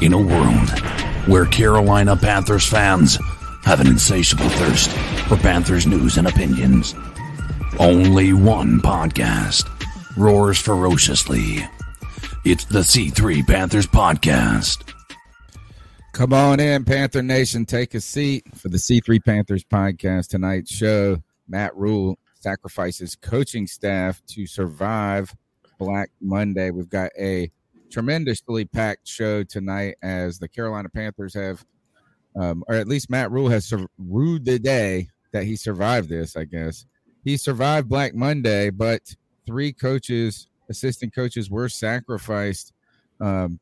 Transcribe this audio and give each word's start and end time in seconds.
In 0.00 0.12
a 0.12 0.18
world 0.18 0.78
where 1.26 1.44
Carolina 1.44 2.16
Panthers 2.16 2.64
fans 2.64 3.18
have 3.64 3.80
an 3.80 3.88
insatiable 3.88 4.48
thirst 4.50 4.92
for 5.26 5.36
Panthers 5.36 5.88
news 5.88 6.18
and 6.18 6.28
opinions, 6.28 6.94
only 7.80 8.32
one 8.32 8.78
podcast 8.80 9.68
roars 10.16 10.56
ferociously. 10.56 11.68
It's 12.44 12.64
the 12.66 12.80
C3 12.80 13.44
Panthers 13.44 13.88
Podcast. 13.88 14.94
Come 16.12 16.32
on 16.32 16.60
in, 16.60 16.84
Panther 16.84 17.22
Nation. 17.22 17.66
Take 17.66 17.94
a 17.94 18.00
seat 18.00 18.44
for 18.56 18.68
the 18.68 18.78
C3 18.78 19.24
Panthers 19.24 19.64
Podcast. 19.64 20.28
Tonight's 20.28 20.72
show, 20.72 21.20
Matt 21.48 21.76
Rhule 21.76 22.20
sacrifices 22.38 23.16
coaching 23.16 23.66
staff 23.66 24.22
to 24.28 24.46
survive 24.46 25.34
Black 25.76 26.10
Monday. 26.20 26.70
We've 26.70 26.88
got 26.88 27.10
a 27.18 27.50
tremendously 27.90 28.64
packed 28.64 29.06
show 29.06 29.42
tonight 29.44 29.96
as 30.02 30.38
the 30.38 30.48
Carolina 30.48 30.88
Panthers 30.88 31.34
have, 31.34 31.64
um, 32.36 32.64
or 32.68 32.74
at 32.74 32.88
least 32.88 33.10
Matt 33.10 33.30
Rhule 33.30 33.48
has 33.48 33.66
sur- 33.66 33.88
ruled 33.98 34.44
the 34.44 34.58
day 34.58 35.08
that 35.32 35.44
he 35.44 35.56
survived 35.56 36.08
this, 36.08 36.36
I 36.36 36.44
guess. 36.44 36.86
He 37.24 37.36
survived 37.36 37.88
Black 37.88 38.14
Monday, 38.14 38.70
but 38.70 39.14
three 39.46 39.72
coaches, 39.72 40.48
assistant 40.68 41.14
coaches, 41.14 41.50
were 41.50 41.68
sacrificed 41.68 42.72
um, 43.20 43.58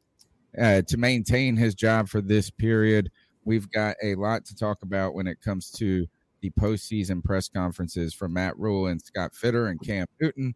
uh, 0.61 0.83
to 0.83 0.97
maintain 0.97 1.57
his 1.57 1.75
job 1.75 2.09
for 2.09 2.21
this 2.21 2.51
period. 2.51 3.11
We've 3.45 3.71
got 3.71 3.97
a 4.03 4.15
lot 4.17 4.45
to 4.47 4.57
talk 4.57 4.83
about 4.83 5.15
when 5.15 5.27
it 5.27 5.41
comes 5.41 5.71
to 5.73 6.07
the 6.41 6.51
postseason 6.51 7.25
press 7.25 7.49
conferences 7.49 8.13
from 8.15 8.33
Matt 8.33 8.59
Rhule 8.59 8.89
and 8.89 9.01
Scott 9.01 9.35
Fitter 9.35 9.69
and 9.69 9.81
Cam 9.81 10.07
Newton. 10.21 10.55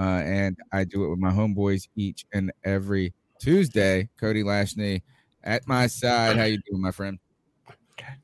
Uh, 0.00 0.22
and 0.24 0.56
I 0.72 0.84
do 0.84 1.04
it 1.04 1.10
with 1.10 1.18
my 1.18 1.30
homeboys 1.30 1.86
each 1.94 2.24
and 2.32 2.50
every 2.64 3.12
Tuesday. 3.38 4.08
Cody 4.18 4.42
Lashney 4.42 5.02
at 5.44 5.68
my 5.68 5.86
side. 5.86 6.38
How 6.38 6.44
you 6.44 6.58
doing, 6.70 6.80
my 6.80 6.90
friend? 6.90 7.18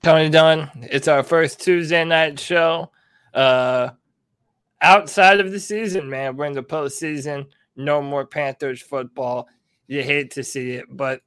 Tony 0.03 0.31
Dunn. 0.31 0.71
It's 0.91 1.07
our 1.07 1.23
first 1.23 1.61
Tuesday 1.61 2.03
night 2.03 2.41
show. 2.41 2.91
Uh, 3.35 3.91
outside 4.81 5.39
of 5.39 5.51
the 5.51 5.61
season, 5.61 6.09
man, 6.09 6.37
we're 6.37 6.47
in 6.47 6.55
the 6.55 6.63
postseason. 6.63 7.47
No 7.77 8.01
more 8.01 8.25
Panthers 8.25 8.81
football. 8.81 9.47
You 9.87 10.03
hate 10.03 10.31
to 10.33 10.43
see 10.43 10.73
it, 10.73 10.87
but 10.89 11.21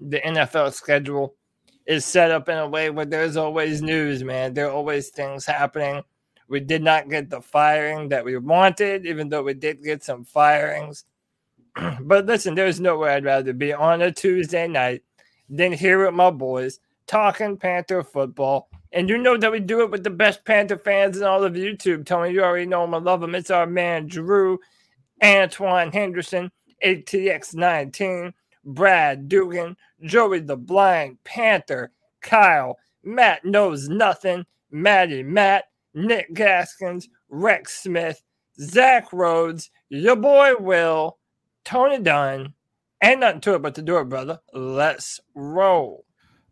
the 0.00 0.20
NFL 0.20 0.72
schedule 0.74 1.34
is 1.86 2.04
set 2.04 2.30
up 2.30 2.48
in 2.48 2.56
a 2.56 2.68
way 2.68 2.90
where 2.90 3.04
there's 3.04 3.36
always 3.36 3.82
news, 3.82 4.22
man. 4.22 4.54
There 4.54 4.68
are 4.68 4.72
always 4.72 5.08
things 5.08 5.44
happening. 5.44 6.04
We 6.48 6.60
did 6.60 6.82
not 6.82 7.08
get 7.08 7.30
the 7.30 7.40
firing 7.40 8.08
that 8.10 8.24
we 8.24 8.36
wanted, 8.36 9.06
even 9.06 9.28
though 9.28 9.42
we 9.42 9.54
did 9.54 9.82
get 9.82 10.02
some 10.04 10.24
firings. 10.24 11.04
but 12.00 12.26
listen, 12.26 12.54
there's 12.54 12.80
nowhere 12.80 13.10
I'd 13.10 13.24
rather 13.24 13.52
be 13.52 13.72
on 13.72 14.02
a 14.02 14.12
Tuesday 14.12 14.68
night 14.68 15.02
than 15.48 15.72
here 15.72 16.04
with 16.04 16.14
my 16.14 16.30
boys 16.30 16.80
talking 17.06 17.56
Panther 17.56 18.02
football. 18.02 18.68
And 18.92 19.08
you 19.08 19.18
know 19.18 19.36
that 19.36 19.52
we 19.52 19.60
do 19.60 19.82
it 19.82 19.90
with 19.90 20.04
the 20.04 20.10
best 20.10 20.44
Panther 20.44 20.78
fans 20.78 21.16
in 21.16 21.24
all 21.24 21.44
of 21.44 21.54
YouTube. 21.54 22.04
Tony, 22.04 22.32
you 22.32 22.42
already 22.42 22.66
know 22.66 22.84
him. 22.84 22.94
I 22.94 22.98
love 22.98 23.22
him. 23.22 23.34
It's 23.34 23.50
our 23.50 23.66
man, 23.66 24.06
Drew, 24.06 24.58
Antoine 25.22 25.92
Henderson, 25.92 26.50
ATX19, 26.84 28.32
Brad 28.64 29.28
Dugan, 29.28 29.76
Joey 30.02 30.40
the 30.40 30.56
Blind, 30.56 31.18
Panther, 31.24 31.90
Kyle, 32.20 32.78
Matt 33.02 33.44
Knows 33.44 33.88
Nothing, 33.88 34.44
Maddie 34.70 35.22
Matt, 35.22 35.64
Nick 35.94 36.34
Gaskins, 36.34 37.08
Rex 37.28 37.82
Smith, 37.82 38.22
Zach 38.60 39.12
Rhodes, 39.12 39.70
your 39.88 40.16
boy 40.16 40.54
Will, 40.58 41.18
Tony 41.64 41.98
Dunn, 41.98 42.54
and 43.00 43.20
nothing 43.20 43.40
to 43.42 43.54
it 43.54 43.62
but 43.62 43.74
to 43.76 43.82
do 43.82 43.98
it, 43.98 44.08
brother. 44.08 44.40
Let's 44.52 45.20
roll. 45.34 46.04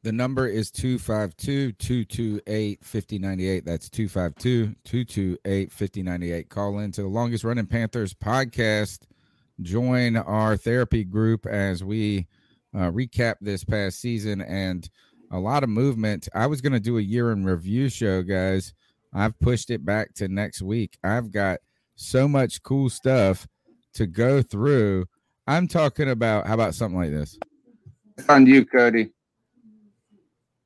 The 0.03 0.13
number 0.13 0.47
is 0.47 0.71
252 0.71 1.73
228 1.73 2.85
5098. 2.85 3.65
That's 3.67 3.91
252 3.91 4.75
228 4.85 5.73
5098. 5.73 6.49
Call 6.49 6.79
into 6.79 7.03
the 7.03 7.09
longest 7.09 7.45
running 7.45 7.67
Panthers 7.67 8.15
podcast. 8.15 9.01
Join 9.61 10.17
our 10.17 10.57
therapy 10.57 11.05
group 11.05 11.45
as 11.45 11.85
we 11.85 12.27
uh, 12.75 12.91
recap 12.91 13.35
this 13.43 13.63
past 13.63 14.01
season 14.01 14.41
and 14.41 14.89
a 15.31 15.39
lot 15.39 15.63
of 15.63 15.69
movement. 15.69 16.29
I 16.35 16.47
was 16.47 16.63
going 16.63 16.73
to 16.73 16.81
do 16.81 16.97
a 16.97 17.03
year 17.03 17.31
in 17.31 17.45
review 17.45 17.91
show, 17.91 18.23
guys. 18.23 18.73
I've 19.13 19.39
pushed 19.41 19.71
it 19.71 19.85
back 19.85 20.15
to 20.15 20.29
next 20.29 20.63
week. 20.63 20.99
I've 21.03 21.33
got 21.33 21.61
so 21.97 22.29
much 22.29 22.63
cool 22.63 22.89
stuff 22.89 23.47
to 23.95 24.07
go 24.07 24.43
through. 24.43 25.07
I'm 25.47 25.67
talking 25.67 26.11
about, 26.11 26.47
how 26.47 26.55
about 26.55 26.75
something 26.75 26.99
like 26.99 27.11
this? 27.11 27.39
It's 28.17 28.29
on 28.29 28.47
you, 28.47 28.65
Cody. 28.65 29.13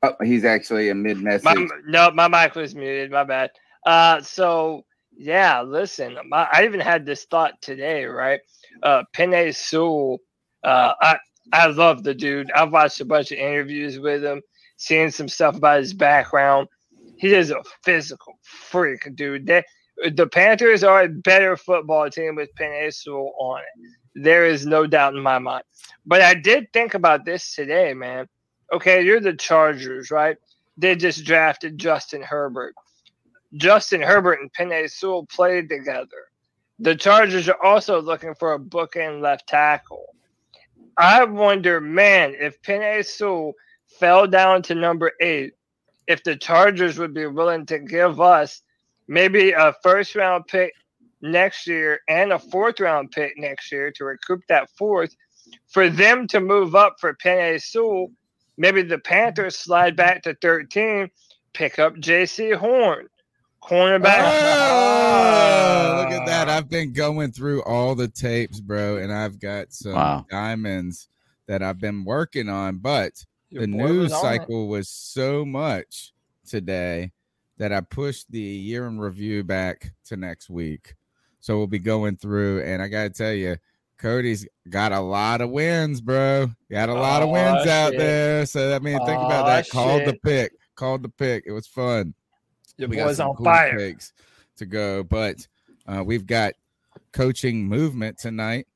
Oh, 0.02 0.14
he's 0.22 0.44
actually 0.44 0.90
a 0.90 0.94
mid 0.94 1.18
message. 1.18 1.44
My, 1.44 1.66
no, 1.86 2.10
my 2.10 2.28
mic 2.28 2.54
was 2.54 2.74
muted. 2.74 3.10
My 3.10 3.24
bad. 3.24 3.50
Uh, 3.86 4.20
so 4.20 4.84
yeah, 5.16 5.62
listen, 5.62 6.18
my, 6.28 6.48
I 6.52 6.64
even 6.64 6.80
had 6.80 7.06
this 7.06 7.24
thought 7.24 7.60
today, 7.62 8.04
right? 8.04 8.40
Uh, 8.82 9.04
Penei 9.14 9.54
Sewell, 9.54 10.18
uh, 10.62 10.92
I 11.00 11.16
I 11.52 11.66
love 11.68 12.02
the 12.02 12.14
dude. 12.14 12.50
I've 12.52 12.72
watched 12.72 13.00
a 13.00 13.04
bunch 13.04 13.30
of 13.30 13.38
interviews 13.38 13.98
with 13.98 14.24
him, 14.24 14.42
seeing 14.76 15.10
some 15.10 15.28
stuff 15.28 15.56
about 15.56 15.80
his 15.80 15.94
background. 15.94 16.68
He 17.24 17.34
is 17.34 17.50
a 17.50 17.62
physical 17.82 18.38
freak, 18.42 19.14
dude. 19.14 19.46
They, 19.46 19.62
the 20.12 20.26
Panthers 20.26 20.84
are 20.84 21.02
a 21.02 21.08
better 21.08 21.56
football 21.56 22.10
team 22.10 22.34
with 22.34 22.54
Penei 22.54 22.92
Sewell 22.92 23.34
on 23.38 23.60
it. 23.60 24.22
There 24.22 24.46
is 24.46 24.66
no 24.66 24.86
doubt 24.86 25.14
in 25.14 25.22
my 25.22 25.38
mind. 25.38 25.64
But 26.06 26.20
I 26.20 26.34
did 26.34 26.72
think 26.72 26.94
about 26.94 27.24
this 27.24 27.54
today, 27.54 27.94
man 27.94 28.28
okay, 28.72 29.02
you're 29.02 29.20
the 29.20 29.34
Chargers, 29.34 30.10
right? 30.10 30.36
They 30.76 30.96
just 30.96 31.24
drafted 31.24 31.78
Justin 31.78 32.22
Herbert. 32.22 32.74
Justin 33.54 34.02
Herbert 34.02 34.40
and 34.40 34.52
Penei 34.52 34.90
Sewell 34.90 35.26
played 35.26 35.68
together. 35.68 36.08
The 36.80 36.96
Chargers 36.96 37.48
are 37.48 37.62
also 37.62 38.02
looking 38.02 38.34
for 38.34 38.54
a 38.54 38.58
bookend 38.58 39.20
left 39.20 39.48
tackle. 39.48 40.06
I 40.98 41.24
wonder, 41.24 41.80
man, 41.80 42.34
if 42.38 42.60
Penei 42.62 43.06
Sewell 43.06 43.52
fell 43.86 44.26
down 44.26 44.62
to 44.62 44.74
number 44.74 45.12
eight, 45.20 45.54
if 46.06 46.22
the 46.24 46.36
Chargers 46.36 46.98
would 46.98 47.14
be 47.14 47.26
willing 47.26 47.66
to 47.66 47.78
give 47.78 48.20
us 48.20 48.62
maybe 49.08 49.52
a 49.52 49.74
first 49.82 50.14
round 50.14 50.46
pick 50.46 50.72
next 51.20 51.66
year 51.66 52.00
and 52.08 52.32
a 52.32 52.38
fourth 52.38 52.80
round 52.80 53.10
pick 53.10 53.32
next 53.36 53.72
year 53.72 53.90
to 53.92 54.04
recoup 54.04 54.40
that 54.48 54.68
fourth 54.76 55.14
for 55.68 55.88
them 55.88 56.26
to 56.28 56.40
move 56.40 56.74
up 56.74 56.96
for 57.00 57.14
Penei 57.14 57.62
Sewell 57.62 58.10
Maybe 58.56 58.82
the 58.82 58.98
Panthers 58.98 59.56
slide 59.56 59.96
back 59.96 60.22
to 60.22 60.36
13, 60.40 61.10
pick 61.52 61.78
up 61.78 61.94
Jaycee 61.96 62.54
Horn, 62.54 63.08
cornerback. 63.62 64.20
Oh, 64.20 64.70
ah. 64.70 65.96
look 65.98 66.12
at 66.12 66.26
that. 66.26 66.48
I've 66.48 66.68
been 66.68 66.92
going 66.92 67.32
through 67.32 67.62
all 67.64 67.96
the 67.96 68.08
tapes, 68.08 68.60
bro, 68.60 68.98
and 68.98 69.12
I've 69.12 69.40
got 69.40 69.72
some 69.72 69.94
wow. 69.94 70.26
diamonds 70.30 71.08
that 71.48 71.62
I've 71.62 71.80
been 71.80 72.04
working 72.04 72.48
on. 72.48 72.78
But 72.78 73.24
Your 73.54 73.60
the 73.60 73.68
news 73.68 74.10
cycle 74.10 74.66
was 74.66 74.88
so 74.88 75.44
much 75.44 76.12
today 76.44 77.12
that 77.56 77.72
I 77.72 77.82
pushed 77.82 78.28
the 78.32 78.40
year 78.40 78.88
in 78.88 78.98
review 78.98 79.44
back 79.44 79.92
to 80.06 80.16
next 80.16 80.50
week. 80.50 80.96
So 81.38 81.56
we'll 81.56 81.68
be 81.68 81.78
going 81.78 82.16
through, 82.16 82.62
and 82.64 82.82
I 82.82 82.88
got 82.88 83.04
to 83.04 83.10
tell 83.10 83.32
you, 83.32 83.56
Cody's 83.96 84.44
got 84.68 84.90
a 84.90 84.98
lot 84.98 85.40
of 85.40 85.50
wins, 85.50 86.00
bro. 86.00 86.48
Got 86.68 86.88
a 86.88 86.94
lot 86.94 87.22
of 87.22 87.28
wins 87.28 87.62
shit. 87.62 87.68
out 87.68 87.92
there. 87.96 88.44
So 88.44 88.74
I 88.74 88.80
mean, 88.80 88.98
think 89.06 89.20
oh, 89.20 89.26
about 89.26 89.46
that. 89.46 89.70
Called 89.70 90.04
the 90.04 90.14
pick. 90.14 90.50
Called 90.74 91.04
the 91.04 91.10
pick. 91.10 91.44
It 91.46 91.52
was 91.52 91.68
fun. 91.68 92.12
Your 92.76 92.88
we 92.88 92.96
boys 92.96 93.20
on 93.20 93.36
cool 93.36 93.44
fire. 93.44 93.78
Picks 93.78 94.12
to 94.56 94.66
go, 94.66 95.04
but 95.04 95.46
uh, 95.86 96.02
we've 96.04 96.26
got 96.26 96.54
coaching 97.12 97.68
movement 97.68 98.18
tonight. 98.18 98.66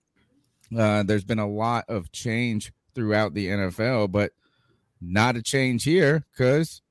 Uh, 0.77 1.03
there's 1.03 1.25
been 1.25 1.41
a 1.41 1.49
lot 1.49 1.85
of 1.89 2.13
change 2.13 2.73
throughout 2.95 3.35
the 3.35 3.49
NFL, 3.49 4.13
but 4.13 4.31
not 5.01 5.37
a 5.37 5.43
change 5.43 5.85
here 5.85 6.25
because 6.33 6.83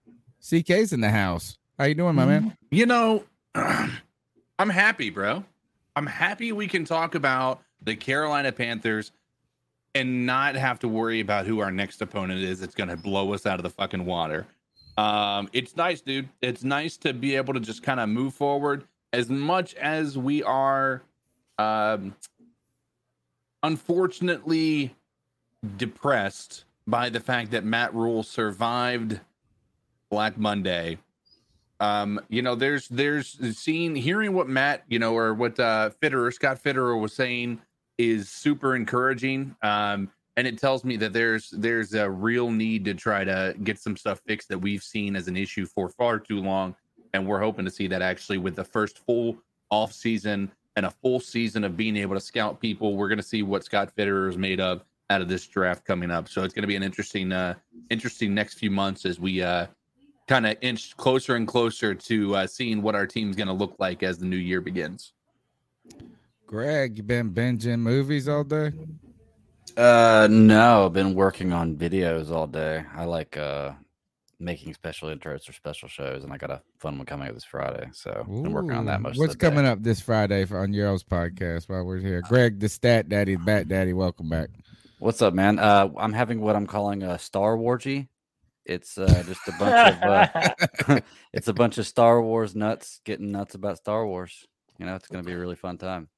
CK's 0.42 0.94
in 0.94 1.01
the 1.01 1.09
house. 1.09 1.57
How 1.77 1.86
you 1.86 1.95
doing, 1.95 2.15
my 2.15 2.25
man? 2.25 2.57
You 2.71 2.86
know, 2.86 3.24
I'm 3.56 4.69
happy, 4.69 5.09
bro. 5.09 5.44
I'm 5.95 6.07
happy 6.07 6.51
we 6.51 6.68
can 6.68 6.86
talk 6.86 7.15
about 7.15 7.62
the 7.81 7.95
Carolina 7.95 8.51
Panthers 8.51 9.12
and 9.94 10.25
not 10.25 10.56
have 10.56 10.80
to 10.80 10.88
worry 10.88 11.19
about 11.19 11.45
who 11.45 11.59
our 11.59 11.71
next 11.71 12.01
opponent 12.01 12.42
is. 12.42 12.62
It's 12.62 12.75
going 12.75 12.89
to 12.89 12.98
blow 12.98 13.33
us 13.33 13.45
out 13.45 13.59
of 13.59 13.63
the 13.63 13.69
fucking 13.69 14.06
water. 14.06 14.45
Um, 14.98 15.50
it's 15.53 15.75
nice, 15.75 16.01
dude. 16.01 16.30
It's 16.42 16.63
nice 16.63 16.98
to 16.98 17.13
be 17.13 17.36
able 17.36 17.53
to 17.53 17.60
just 17.60 17.83
kind 17.83 18.00
of 18.00 18.10
move 18.10 18.33
forward 18.33 18.83
as 19.13 19.30
much 19.30 19.74
as 19.75 20.18
we 20.18 20.44
are, 20.44 21.01
um, 21.57 22.15
unfortunately, 23.63 24.95
depressed 25.77 26.65
by 26.88 27.10
the 27.10 27.19
fact 27.19 27.51
that 27.51 27.66
Matt 27.66 27.94
Rhule 27.94 28.24
survived 28.24 29.19
Black 30.10 30.38
Monday. 30.38 30.98
Um, 31.80 32.19
you 32.30 32.42
know, 32.42 32.56
there's 32.56 32.88
there's 32.88 33.38
seeing 33.57 33.95
hearing 33.95 34.34
what 34.34 34.48
Matt, 34.48 34.84
you 34.88 34.98
know, 34.98 35.16
or 35.16 35.34
what 35.34 35.60
uh 35.60 35.92
Fitterer, 36.01 36.34
Scott 36.34 36.63
Fitterer 36.63 37.00
was 37.00 37.13
saying 37.13 37.62
is 37.98 38.30
super 38.30 38.75
encouraging. 38.75 39.56
Um, 39.62 40.10
and 40.38 40.48
it 40.48 40.57
tells 40.57 40.84
me 40.84 40.98
that 40.98 41.13
there's 41.13 41.50
there's 41.51 41.94
a 41.94 42.10
real 42.10 42.50
need 42.50 42.86
to 42.86 42.94
try 42.94 43.24
to 43.24 43.56
get 43.63 43.80
some 43.80 43.98
stuff 43.98 44.22
fixed 44.25 44.50
that 44.50 44.57
we've 44.57 44.84
seen 44.84 45.16
as 45.16 45.28
an 45.28 45.38
issue 45.38 45.66
for 45.66 45.89
far 45.89 46.19
too 46.19 46.42
long. 46.42 46.75
And 47.13 47.28
we're 47.28 47.39
hoping 47.39 47.66
to 47.66 47.72
see 47.72 47.88
that 47.88 48.01
actually 48.01 48.38
with 48.38 48.56
the 48.56 48.63
first 48.63 49.00
full 49.00 49.38
off 49.69 49.92
season 49.92 50.51
and 50.75 50.86
a 50.86 50.92
full 50.92 51.19
season 51.19 51.63
of 51.63 51.75
being 51.75 51.98
able 51.98 52.16
to 52.16 52.22
scout 52.22 52.60
people, 52.60 52.95
we're 52.95 53.10
to 53.18 53.24
see 53.24 53.42
what 53.44 53.63
Scott 53.63 53.92
Fitterer 53.95 54.30
is 54.30 54.38
made 54.38 54.60
of 54.60 54.84
out 55.09 55.21
of 55.21 55.27
this 55.27 55.48
draft 55.48 55.86
coming 55.86 56.12
up. 56.12 56.27
So 56.27 56.44
it's 56.44 56.54
going 56.54 56.63
to 56.63 56.68
be 56.68 56.75
an 56.75 56.83
interesting, 56.83 57.31
uh, 57.31 57.56
interesting 57.89 58.33
next 58.33 58.56
few 58.56 58.71
months 58.71 59.06
as 59.06 59.19
we 59.19 59.42
uh, 59.42 59.68
kind 60.27 60.45
of 60.45 60.57
inch 60.62 60.95
closer 60.98 61.36
and 61.36 61.48
closer 61.48 61.95
to 61.95 62.36
uh, 62.36 62.48
seeing 62.48 62.81
what 62.81 62.95
our 62.95 63.07
team's 63.07 63.36
going 63.36 63.48
to 63.48 63.54
look 63.54 63.75
like 63.80 64.04
as 64.04 64.18
the 64.18 64.25
new 64.25 64.38
year 64.38 64.62
begins. 64.62 65.13
Greg, 66.45 66.98
you 66.98 67.04
been 67.04 67.33
binging 67.33 67.80
movies 67.80 68.27
all 68.27 68.44
day? 68.44 68.71
Uh, 69.75 70.27
no, 70.30 70.86
I've 70.86 70.94
been 70.94 71.13
working 71.13 71.53
on 71.53 71.75
videos 71.75 72.31
all 72.31 72.48
day. 72.48 72.83
I 72.95 73.06
like 73.06 73.38
uh 73.38 73.74
making 74.39 74.74
special 74.74 75.10
intros 75.10 75.45
for 75.45 75.53
special 75.53 75.88
shows, 75.88 76.24
and 76.24 76.31
I 76.31 76.38
got 76.38 76.51
a 76.51 76.62
fun 76.80 76.98
one 76.98 77.06
coming 77.06 77.27
up 77.27 77.33
this 77.33 77.44
Friday. 77.44 77.89
So 77.92 78.12
I've 78.19 78.44
been 78.44 78.53
working 78.53 78.71
on 78.71 78.86
that 78.86 79.00
Ooh, 79.00 79.03
most. 79.03 79.19
What's 79.19 79.33
of 79.33 79.39
the 79.39 79.45
day. 79.45 79.56
coming 79.56 79.65
up 79.65 79.83
this 79.83 80.00
Friday 80.00 80.45
for, 80.45 80.60
on 80.60 80.74
Yarrow's 80.74 81.03
podcast 81.03 81.69
while 81.69 81.83
we're 81.83 81.98
here? 81.98 82.21
Greg, 82.21 82.60
the 82.60 82.69
Stat 82.69 83.10
Daddy, 83.10 83.36
Bat 83.36 83.68
Daddy, 83.68 83.94
welcome 83.94 84.30
back. 84.30 84.50
What's 85.00 85.22
up, 85.22 85.34
man? 85.34 85.60
Uh, 85.60 85.90
I'm 85.98 86.14
having 86.14 86.42
what 86.42 86.56
I'm 86.56 86.68
calling 86.68 87.04
a 87.04 87.20
Star 87.20 87.56
Wargy. 87.56 88.08
It's 88.66 88.98
uh 88.98 89.24
just 89.26 89.48
a 89.48 89.52
bunch 89.58 89.96
of 89.96 90.90
uh, 90.90 91.00
it's 91.34 91.48
a 91.48 91.54
bunch 91.54 91.78
of 91.78 91.88
Star 91.88 92.22
Wars 92.22 92.54
nuts 92.56 93.00
getting 93.06 93.32
nuts 93.32 93.56
about 93.56 93.78
Star 93.78 94.06
Wars. 94.06 94.46
You 94.78 94.86
know, 94.86 94.96
it's 94.96 95.08
gonna 95.08 95.24
be 95.24 95.32
a 95.34 95.38
really 95.40 95.56
fun 95.56 95.78
time. 95.78 96.10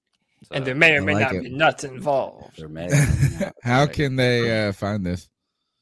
So, 0.43 0.55
and 0.55 0.65
there 0.65 0.73
may 0.75 0.95
or 0.95 1.01
may 1.01 1.13
like 1.15 1.23
not 1.25 1.35
it. 1.35 1.43
be 1.43 1.49
nuts 1.49 1.83
involved. 1.83 2.57
there 2.57 2.69
may 2.69 2.87
or 2.87 2.89
may 2.91 3.37
not, 3.41 3.53
How 3.63 3.81
right. 3.81 3.93
can 3.93 4.15
they 4.15 4.67
uh, 4.67 4.71
find 4.71 5.05
this? 5.05 5.29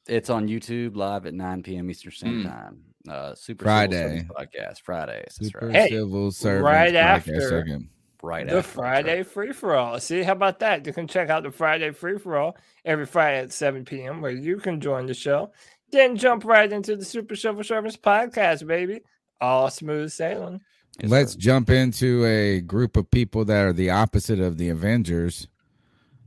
It's 0.08 0.30
on 0.30 0.48
YouTube 0.48 0.96
live 0.96 1.26
at 1.26 1.34
9 1.34 1.62
p.m. 1.62 1.90
Eastern 1.90 2.12
Standard 2.12 2.46
Mm. 2.46 2.50
Time. 2.50 2.82
Uh, 3.08 3.34
Super 3.34 3.64
Friday. 3.66 3.96
Civil 4.18 4.18
Service 4.18 4.28
podcast 4.36 4.80
Fridays. 4.82 5.36
That's 5.38 5.52
Super 5.52 5.66
right. 5.68 5.74
Hey, 5.76 5.88
Civil 5.90 6.30
Service 6.32 6.64
right 6.64 6.94
after- 6.94 7.40
Second. 7.48 7.88
Right 8.22 8.48
the 8.48 8.58
after, 8.58 8.72
Friday 8.72 9.22
free 9.22 9.52
for 9.52 9.76
all. 9.76 10.00
See, 10.00 10.22
how 10.22 10.32
about 10.32 10.58
that? 10.60 10.86
You 10.86 10.92
can 10.92 11.06
check 11.06 11.28
out 11.30 11.44
the 11.44 11.50
Friday 11.50 11.92
free 11.92 12.18
for 12.18 12.36
all 12.36 12.56
every 12.84 13.06
Friday 13.06 13.38
at 13.38 13.52
7 13.52 13.84
p.m. 13.84 14.20
where 14.20 14.32
you 14.32 14.58
can 14.58 14.80
join 14.80 15.06
the 15.06 15.14
show. 15.14 15.52
Then 15.90 16.16
jump 16.16 16.44
right 16.44 16.70
into 16.70 16.96
the 16.96 17.04
Super 17.04 17.36
Shovel 17.36 17.62
Service 17.62 17.96
podcast, 17.96 18.66
baby. 18.66 19.00
All 19.40 19.70
smooth 19.70 20.10
sailing. 20.10 20.60
Let's 21.02 21.36
jump 21.36 21.70
into 21.70 22.24
a 22.24 22.60
group 22.60 22.96
of 22.96 23.10
people 23.10 23.44
that 23.44 23.64
are 23.64 23.72
the 23.72 23.90
opposite 23.90 24.40
of 24.40 24.58
the 24.58 24.68
Avengers. 24.68 25.46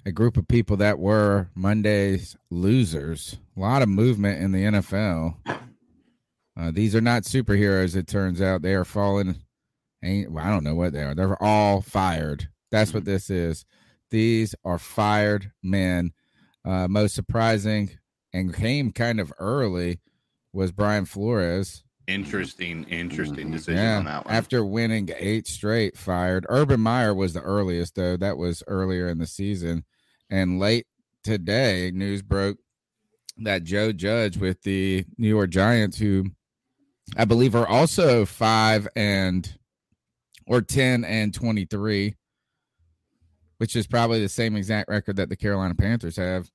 A 0.05 0.11
group 0.11 0.37
of 0.37 0.47
people 0.47 0.77
that 0.77 0.97
were 0.97 1.49
Monday's 1.53 2.37
losers. 2.49 3.37
A 3.57 3.59
lot 3.59 3.81
of 3.81 3.89
movement 3.89 4.41
in 4.41 4.51
the 4.51 4.63
NFL. 4.63 5.35
Uh, 6.57 6.71
these 6.71 6.95
are 6.95 7.01
not 7.01 7.23
superheroes, 7.23 7.95
it 7.95 8.07
turns 8.07 8.41
out. 8.41 8.61
They 8.61 8.73
are 8.73 8.85
fallen. 8.85 9.41
Ain't, 10.03 10.31
well, 10.31 10.45
I 10.45 10.49
don't 10.49 10.63
know 10.63 10.75
what 10.75 10.93
they 10.93 11.03
are. 11.03 11.13
They're 11.15 11.41
all 11.41 11.81
fired. 11.81 12.49
That's 12.71 12.93
what 12.93 13.05
this 13.05 13.29
is. 13.29 13.65
These 14.09 14.55
are 14.65 14.77
fired 14.79 15.51
men. 15.61 16.13
Uh, 16.65 16.87
most 16.87 17.15
surprising 17.15 17.91
and 18.33 18.53
came 18.53 18.91
kind 18.91 19.19
of 19.19 19.31
early 19.39 19.99
was 20.53 20.71
Brian 20.71 21.05
Flores. 21.05 21.83
Interesting, 22.07 22.83
interesting 22.85 23.49
Mhm. 23.49 23.51
decision 23.53 23.77
Yeah, 23.83 23.97
on 23.99 24.05
that 24.05 24.25
one. 24.25 24.33
after 24.33 24.65
winning 24.65 25.09
eight 25.17 25.47
straight, 25.47 25.97
fired. 25.97 26.45
Urban 26.49 26.79
Meyer 26.81 27.13
was 27.13 27.33
the 27.33 27.41
earliest, 27.41 27.95
though. 27.95 28.17
That 28.17 28.37
was 28.37 28.63
earlier 28.67 29.07
in 29.07 29.17
the 29.19 29.27
season. 29.27 29.85
And 30.29 30.59
late 30.59 30.87
today, 31.23 31.91
news 31.93 32.21
broke 32.21 32.57
that 33.37 33.63
Joe 33.63 33.91
Judge 33.91 34.37
with 34.37 34.61
the 34.63 35.05
New 35.17 35.29
York 35.29 35.51
Giants, 35.51 35.97
who 35.99 36.25
I 37.15 37.25
believe 37.25 37.55
are 37.55 37.67
also 37.67 38.25
five 38.25 38.87
and 38.95 39.57
or 40.47 40.61
10 40.61 41.03
and 41.03 41.33
23, 41.33 42.15
which 43.57 43.75
is 43.75 43.87
probably 43.87 44.21
the 44.21 44.29
same 44.29 44.55
exact 44.55 44.89
record 44.89 45.15
that 45.17 45.29
the 45.29 45.35
Carolina 45.35 45.75
Panthers 45.75 46.17
have 46.17 46.49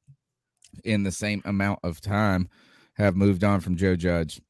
in 0.85 1.03
the 1.03 1.13
same 1.13 1.43
amount 1.45 1.81
of 1.83 2.01
time, 2.01 2.49
have 2.95 3.17
moved 3.17 3.45
on 3.45 3.61
from 3.61 3.77
Joe 3.77 3.97
Judge. 3.97 4.41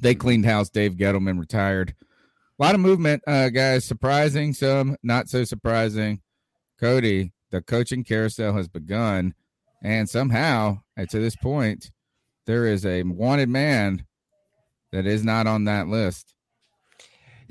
They 0.00 0.14
cleaned 0.14 0.46
house. 0.46 0.70
Dave 0.70 0.94
Gettleman 0.94 1.38
retired. 1.38 1.94
A 2.58 2.62
lot 2.62 2.74
of 2.74 2.80
movement, 2.80 3.22
uh, 3.26 3.48
guys. 3.48 3.84
Surprising, 3.84 4.52
some 4.54 4.96
not 5.02 5.28
so 5.28 5.44
surprising. 5.44 6.20
Cody, 6.80 7.32
the 7.50 7.60
coaching 7.60 8.04
carousel 8.04 8.54
has 8.54 8.68
begun, 8.68 9.34
and 9.82 10.08
somehow, 10.08 10.80
to 10.96 11.18
this 11.18 11.36
point, 11.36 11.90
there 12.46 12.66
is 12.66 12.84
a 12.86 13.02
wanted 13.02 13.48
man 13.48 14.06
that 14.90 15.06
is 15.06 15.24
not 15.24 15.46
on 15.46 15.64
that 15.64 15.88
list. 15.88 16.31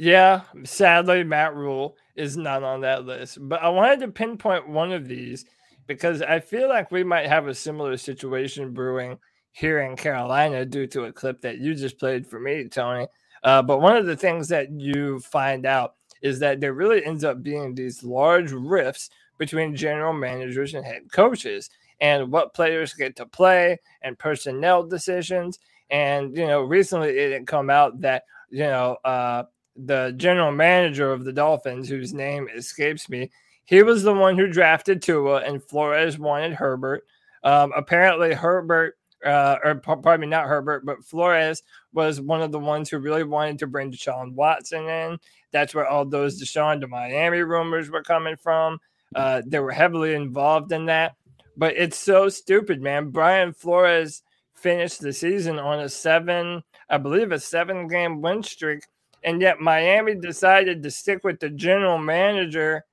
Yeah, 0.01 0.41
sadly, 0.63 1.23
Matt 1.23 1.53
Rhule 1.55 1.95
is 2.15 2.35
not 2.35 2.63
on 2.63 2.81
that 2.81 3.05
list. 3.05 3.37
But 3.39 3.61
I 3.61 3.69
wanted 3.69 3.99
to 3.99 4.07
pinpoint 4.07 4.67
one 4.67 4.91
of 4.91 5.07
these 5.07 5.45
because 5.85 6.23
I 6.23 6.39
feel 6.39 6.67
like 6.67 6.89
we 6.89 7.03
might 7.03 7.27
have 7.27 7.47
a 7.47 7.53
similar 7.53 7.95
situation 7.97 8.73
brewing 8.73 9.19
here 9.51 9.81
in 9.81 9.95
Carolina 9.95 10.65
due 10.65 10.87
to 10.87 11.03
a 11.03 11.13
clip 11.13 11.41
that 11.41 11.59
you 11.59 11.75
just 11.75 11.99
played 11.99 12.25
for 12.25 12.39
me, 12.39 12.67
Tony. 12.67 13.05
Uh, 13.43 13.61
but 13.61 13.79
one 13.79 13.95
of 13.95 14.07
the 14.07 14.15
things 14.15 14.47
that 14.47 14.71
you 14.71 15.19
find 15.19 15.67
out 15.67 15.93
is 16.23 16.39
that 16.39 16.59
there 16.59 16.73
really 16.73 17.05
ends 17.05 17.23
up 17.23 17.43
being 17.43 17.75
these 17.75 18.03
large 18.03 18.51
rifts 18.51 19.11
between 19.37 19.75
general 19.75 20.13
managers 20.13 20.73
and 20.73 20.83
head 20.83 21.11
coaches 21.11 21.69
and 21.99 22.31
what 22.31 22.55
players 22.55 22.95
get 22.95 23.15
to 23.17 23.27
play 23.27 23.77
and 24.01 24.17
personnel 24.17 24.81
decisions. 24.81 25.59
And, 25.91 26.35
you 26.35 26.47
know, 26.47 26.61
recently 26.61 27.09
it 27.09 27.33
had 27.33 27.45
come 27.45 27.69
out 27.69 28.01
that, 28.01 28.23
you 28.49 28.63
know, 28.63 28.97
uh, 29.05 29.43
the 29.75 30.13
general 30.17 30.51
manager 30.51 31.11
of 31.11 31.23
the 31.23 31.33
Dolphins, 31.33 31.89
whose 31.89 32.13
name 32.13 32.47
escapes 32.55 33.09
me, 33.09 33.31
he 33.65 33.83
was 33.83 34.03
the 34.03 34.13
one 34.13 34.37
who 34.37 34.47
drafted 34.47 35.01
Tua, 35.01 35.41
and 35.41 35.63
Flores 35.63 36.19
wanted 36.19 36.53
Herbert. 36.53 37.05
Um, 37.43 37.71
apparently, 37.75 38.33
Herbert, 38.33 38.97
uh, 39.25 39.57
or 39.63 39.75
p- 39.75 40.17
me, 40.17 40.27
not 40.27 40.47
Herbert, 40.47 40.85
but 40.85 41.03
Flores 41.03 41.63
was 41.93 42.19
one 42.19 42.41
of 42.41 42.51
the 42.51 42.59
ones 42.59 42.89
who 42.89 42.99
really 42.99 43.23
wanted 43.23 43.59
to 43.59 43.67
bring 43.67 43.91
Deshaun 43.91 44.33
Watson 44.33 44.87
in. 44.87 45.17
That's 45.51 45.73
where 45.73 45.87
all 45.87 46.05
those 46.05 46.41
Deshaun 46.41 46.81
to 46.81 46.87
Miami 46.87 47.39
rumors 47.39 47.89
were 47.89 48.03
coming 48.03 48.35
from. 48.35 48.79
Uh, 49.15 49.41
they 49.45 49.59
were 49.59 49.71
heavily 49.71 50.15
involved 50.15 50.71
in 50.71 50.85
that. 50.85 51.15
But 51.57 51.75
it's 51.75 51.97
so 51.97 52.29
stupid, 52.29 52.81
man. 52.81 53.09
Brian 53.09 53.53
Flores 53.53 54.23
finished 54.55 55.01
the 55.01 55.11
season 55.13 55.59
on 55.59 55.79
a 55.79 55.89
seven, 55.89 56.63
I 56.89 56.97
believe, 56.97 57.31
a 57.31 57.39
seven 57.39 57.87
game 57.87 58.21
win 58.21 58.43
streak. 58.43 58.83
And 59.23 59.41
yet 59.41 59.59
Miami 59.59 60.15
decided 60.15 60.81
to 60.83 60.91
stick 60.91 61.23
with 61.23 61.39
the 61.39 61.49
general 61.49 61.97
manager 61.97 62.83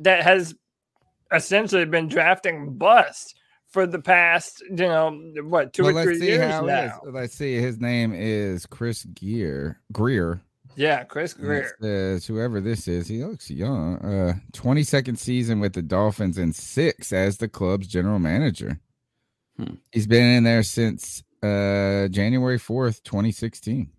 that 0.00 0.22
has 0.22 0.54
essentially 1.32 1.84
been 1.84 2.08
drafting 2.08 2.74
bust 2.76 3.36
for 3.68 3.86
the 3.86 4.00
past, 4.00 4.62
you 4.70 4.76
know, 4.76 5.10
what, 5.44 5.72
two 5.72 5.84
Well, 5.84 5.98
or 5.98 6.04
three 6.04 6.20
years 6.20 6.50
how 6.52 6.62
now. 6.62 7.00
is. 7.04 7.12
Let's 7.12 7.34
see. 7.34 7.56
His 7.56 7.80
name 7.80 8.12
is 8.14 8.66
Chris 8.66 9.04
Gear 9.04 9.80
Grier. 9.92 10.40
Yeah, 10.76 11.04
Chris 11.04 11.32
Grier. 11.32 11.72
says 11.80 12.26
whoever 12.26 12.60
this 12.60 12.86
is, 12.86 13.08
he 13.08 13.24
looks 13.24 13.50
young. 13.50 13.96
Uh, 13.96 14.34
22nd 14.52 15.16
season 15.18 15.58
with 15.58 15.72
the 15.72 15.82
Dolphins 15.82 16.36
and 16.36 16.54
six 16.54 17.12
as 17.12 17.38
the 17.38 17.48
club's 17.48 17.86
general 17.86 18.18
manager. 18.18 18.78
Hmm. 19.56 19.74
He's 19.92 20.06
been 20.06 20.24
in 20.24 20.44
there 20.44 20.62
since 20.62 21.22
uh 21.42 22.08
January 22.08 22.58
4th, 22.58 23.02
2016. 23.04 23.90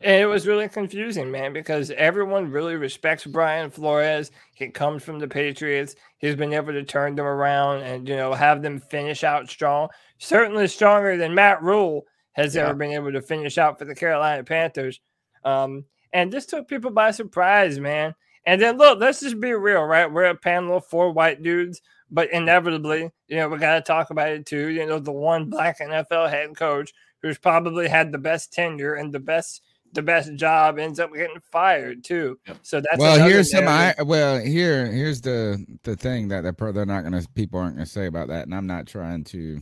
And 0.00 0.14
it 0.22 0.26
was 0.26 0.46
really 0.46 0.68
confusing, 0.68 1.28
man, 1.30 1.52
because 1.52 1.90
everyone 1.90 2.52
really 2.52 2.76
respects 2.76 3.26
Brian 3.26 3.68
Flores. 3.68 4.30
He 4.54 4.68
comes 4.68 5.02
from 5.02 5.18
the 5.18 5.26
Patriots. 5.26 5.96
He's 6.18 6.36
been 6.36 6.52
able 6.52 6.72
to 6.72 6.84
turn 6.84 7.16
them 7.16 7.26
around 7.26 7.82
and, 7.82 8.08
you 8.08 8.14
know, 8.14 8.32
have 8.32 8.62
them 8.62 8.78
finish 8.78 9.24
out 9.24 9.50
strong. 9.50 9.88
Certainly 10.18 10.68
stronger 10.68 11.16
than 11.16 11.34
Matt 11.34 11.62
Rhule 11.62 12.06
has 12.32 12.54
Yeah. 12.54 12.62
ever 12.64 12.74
been 12.74 12.92
able 12.92 13.10
to 13.12 13.20
finish 13.20 13.58
out 13.58 13.76
for 13.76 13.86
the 13.86 13.94
Carolina 13.94 14.44
Panthers. 14.44 15.00
Um, 15.44 15.84
and 16.12 16.32
this 16.32 16.46
took 16.46 16.68
people 16.68 16.92
by 16.92 17.10
surprise, 17.10 17.80
man. 17.80 18.14
And 18.46 18.62
then 18.62 18.78
look, 18.78 19.00
let's 19.00 19.20
just 19.20 19.40
be 19.40 19.52
real, 19.52 19.82
right? 19.82 20.10
We're 20.10 20.26
a 20.26 20.34
panel 20.36 20.76
of 20.76 20.86
four 20.86 21.10
white 21.12 21.42
dudes, 21.42 21.82
but 22.08 22.32
inevitably, 22.32 23.10
you 23.26 23.36
know, 23.36 23.48
we 23.48 23.58
got 23.58 23.74
to 23.74 23.80
talk 23.82 24.10
about 24.10 24.28
it 24.30 24.46
too. 24.46 24.68
You 24.68 24.86
know, 24.86 25.00
the 25.00 25.12
one 25.12 25.50
black 25.50 25.80
NFL 25.80 26.30
head 26.30 26.56
coach 26.56 26.94
who's 27.20 27.36
probably 27.36 27.88
had 27.88 28.12
the 28.12 28.18
best 28.18 28.52
tenure 28.52 28.94
and 28.94 29.12
the 29.12 29.18
best 29.18 29.62
the 29.92 30.02
best 30.02 30.34
job 30.34 30.78
ends 30.78 31.00
up 31.00 31.12
getting 31.12 31.40
fired 31.50 32.04
too. 32.04 32.38
Yep. 32.46 32.58
So 32.62 32.80
that's 32.80 32.98
well, 32.98 33.16
another 33.16 33.30
here's 33.30 33.50
some. 33.50 33.68
I 33.68 33.94
well 34.04 34.38
here 34.38 34.86
here's 34.86 35.20
the 35.20 35.64
the 35.82 35.96
thing 35.96 36.28
that 36.28 36.42
they're, 36.42 36.72
they're 36.72 36.86
not 36.86 37.04
gonna 37.04 37.22
people 37.34 37.60
aren't 37.60 37.76
gonna 37.76 37.86
say 37.86 38.06
about 38.06 38.28
that, 38.28 38.44
and 38.44 38.54
I'm 38.54 38.66
not 38.66 38.86
trying 38.86 39.24
to 39.24 39.60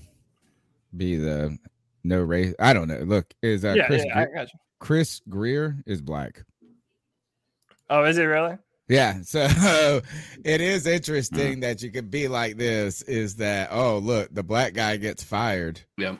be 0.96 1.16
the 1.16 1.56
no 2.04 2.20
race. 2.22 2.54
I 2.58 2.72
don't 2.72 2.88
know. 2.88 2.98
Look, 2.98 3.32
is 3.42 3.64
uh, 3.64 3.74
yeah, 3.76 3.86
Chris 3.86 4.04
yeah, 4.04 4.26
Gre- 4.26 4.40
Chris 4.78 5.20
Grier 5.28 5.76
is 5.86 6.00
black. 6.00 6.44
Oh, 7.88 8.04
is 8.04 8.18
it 8.18 8.24
really? 8.24 8.58
Yeah, 8.88 9.22
so 9.22 9.40
it 10.44 10.60
is 10.60 10.86
interesting 10.86 11.60
that 11.60 11.82
you 11.82 11.90
could 11.90 12.10
be 12.10 12.28
like 12.28 12.56
this. 12.56 13.02
Is 13.02 13.36
that 13.36 13.70
oh 13.72 13.98
look, 13.98 14.32
the 14.32 14.42
black 14.42 14.74
guy 14.74 14.96
gets 14.96 15.22
fired. 15.22 15.80
Yep. 15.98 16.18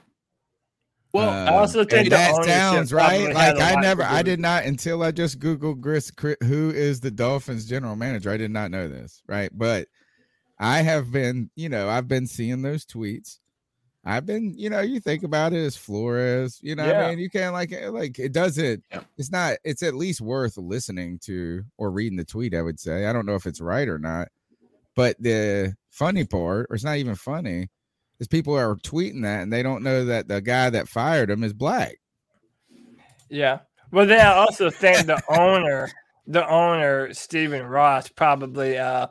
Well, 1.16 1.30
I 1.30 1.46
um, 1.46 1.54
also 1.54 1.84
think 1.84 2.10
that 2.10 2.44
sounds 2.44 2.92
right. 2.92 3.32
Like 3.34 3.58
I 3.58 3.80
never, 3.80 4.02
I 4.02 4.22
did 4.22 4.40
not 4.40 4.64
until 4.64 5.02
I 5.02 5.10
just 5.10 5.38
googled 5.38 5.82
Chris, 5.82 6.10
Chris, 6.10 6.36
who 6.44 6.70
is 6.70 7.00
the 7.00 7.10
Dolphins 7.10 7.66
general 7.66 7.96
manager. 7.96 8.30
I 8.30 8.36
did 8.36 8.50
not 8.50 8.70
know 8.70 8.88
this, 8.88 9.22
right? 9.26 9.50
But 9.52 9.88
I 10.58 10.82
have 10.82 11.10
been, 11.10 11.50
you 11.56 11.68
know, 11.68 11.88
I've 11.88 12.08
been 12.08 12.26
seeing 12.26 12.62
those 12.62 12.84
tweets. 12.84 13.38
I've 14.04 14.24
been, 14.24 14.54
you 14.56 14.70
know, 14.70 14.80
you 14.80 15.00
think 15.00 15.24
about 15.24 15.52
it 15.52 15.64
as 15.64 15.76
Flores, 15.76 16.60
you 16.62 16.76
know, 16.76 16.86
what 16.86 16.94
I 16.94 17.10
mean, 17.10 17.18
you 17.18 17.28
can't 17.28 17.52
like, 17.52 17.72
like 17.88 18.20
it 18.20 18.32
doesn't. 18.32 18.84
Yeah. 18.92 19.00
It's 19.18 19.32
not. 19.32 19.56
It's 19.64 19.82
at 19.82 19.94
least 19.94 20.20
worth 20.20 20.56
listening 20.56 21.18
to 21.24 21.64
or 21.76 21.90
reading 21.90 22.16
the 22.16 22.24
tweet. 22.24 22.54
I 22.54 22.62
would 22.62 22.78
say. 22.78 23.06
I 23.06 23.12
don't 23.12 23.26
know 23.26 23.34
if 23.34 23.46
it's 23.46 23.60
right 23.60 23.88
or 23.88 23.98
not, 23.98 24.28
but 24.94 25.16
the 25.18 25.74
funny 25.90 26.24
part, 26.24 26.68
or 26.70 26.74
it's 26.76 26.84
not 26.84 26.98
even 26.98 27.16
funny, 27.16 27.68
is 28.18 28.28
people 28.28 28.56
are 28.56 28.76
tweeting 28.76 29.22
that 29.22 29.42
and 29.42 29.52
they 29.52 29.62
don't 29.62 29.82
know 29.82 30.04
that 30.06 30.28
the 30.28 30.40
guy 30.40 30.70
that 30.70 30.88
fired 30.88 31.30
him 31.30 31.44
is 31.44 31.52
black. 31.52 31.96
Yeah. 33.28 33.60
Well, 33.92 34.06
then 34.06 34.24
I 34.24 34.34
also 34.34 34.70
think 34.70 35.06
the 35.06 35.22
owner, 35.28 35.90
the 36.26 36.48
owner 36.48 37.12
Stephen 37.12 37.64
Ross, 37.64 38.08
probably, 38.08 38.78
uh, 38.78 39.08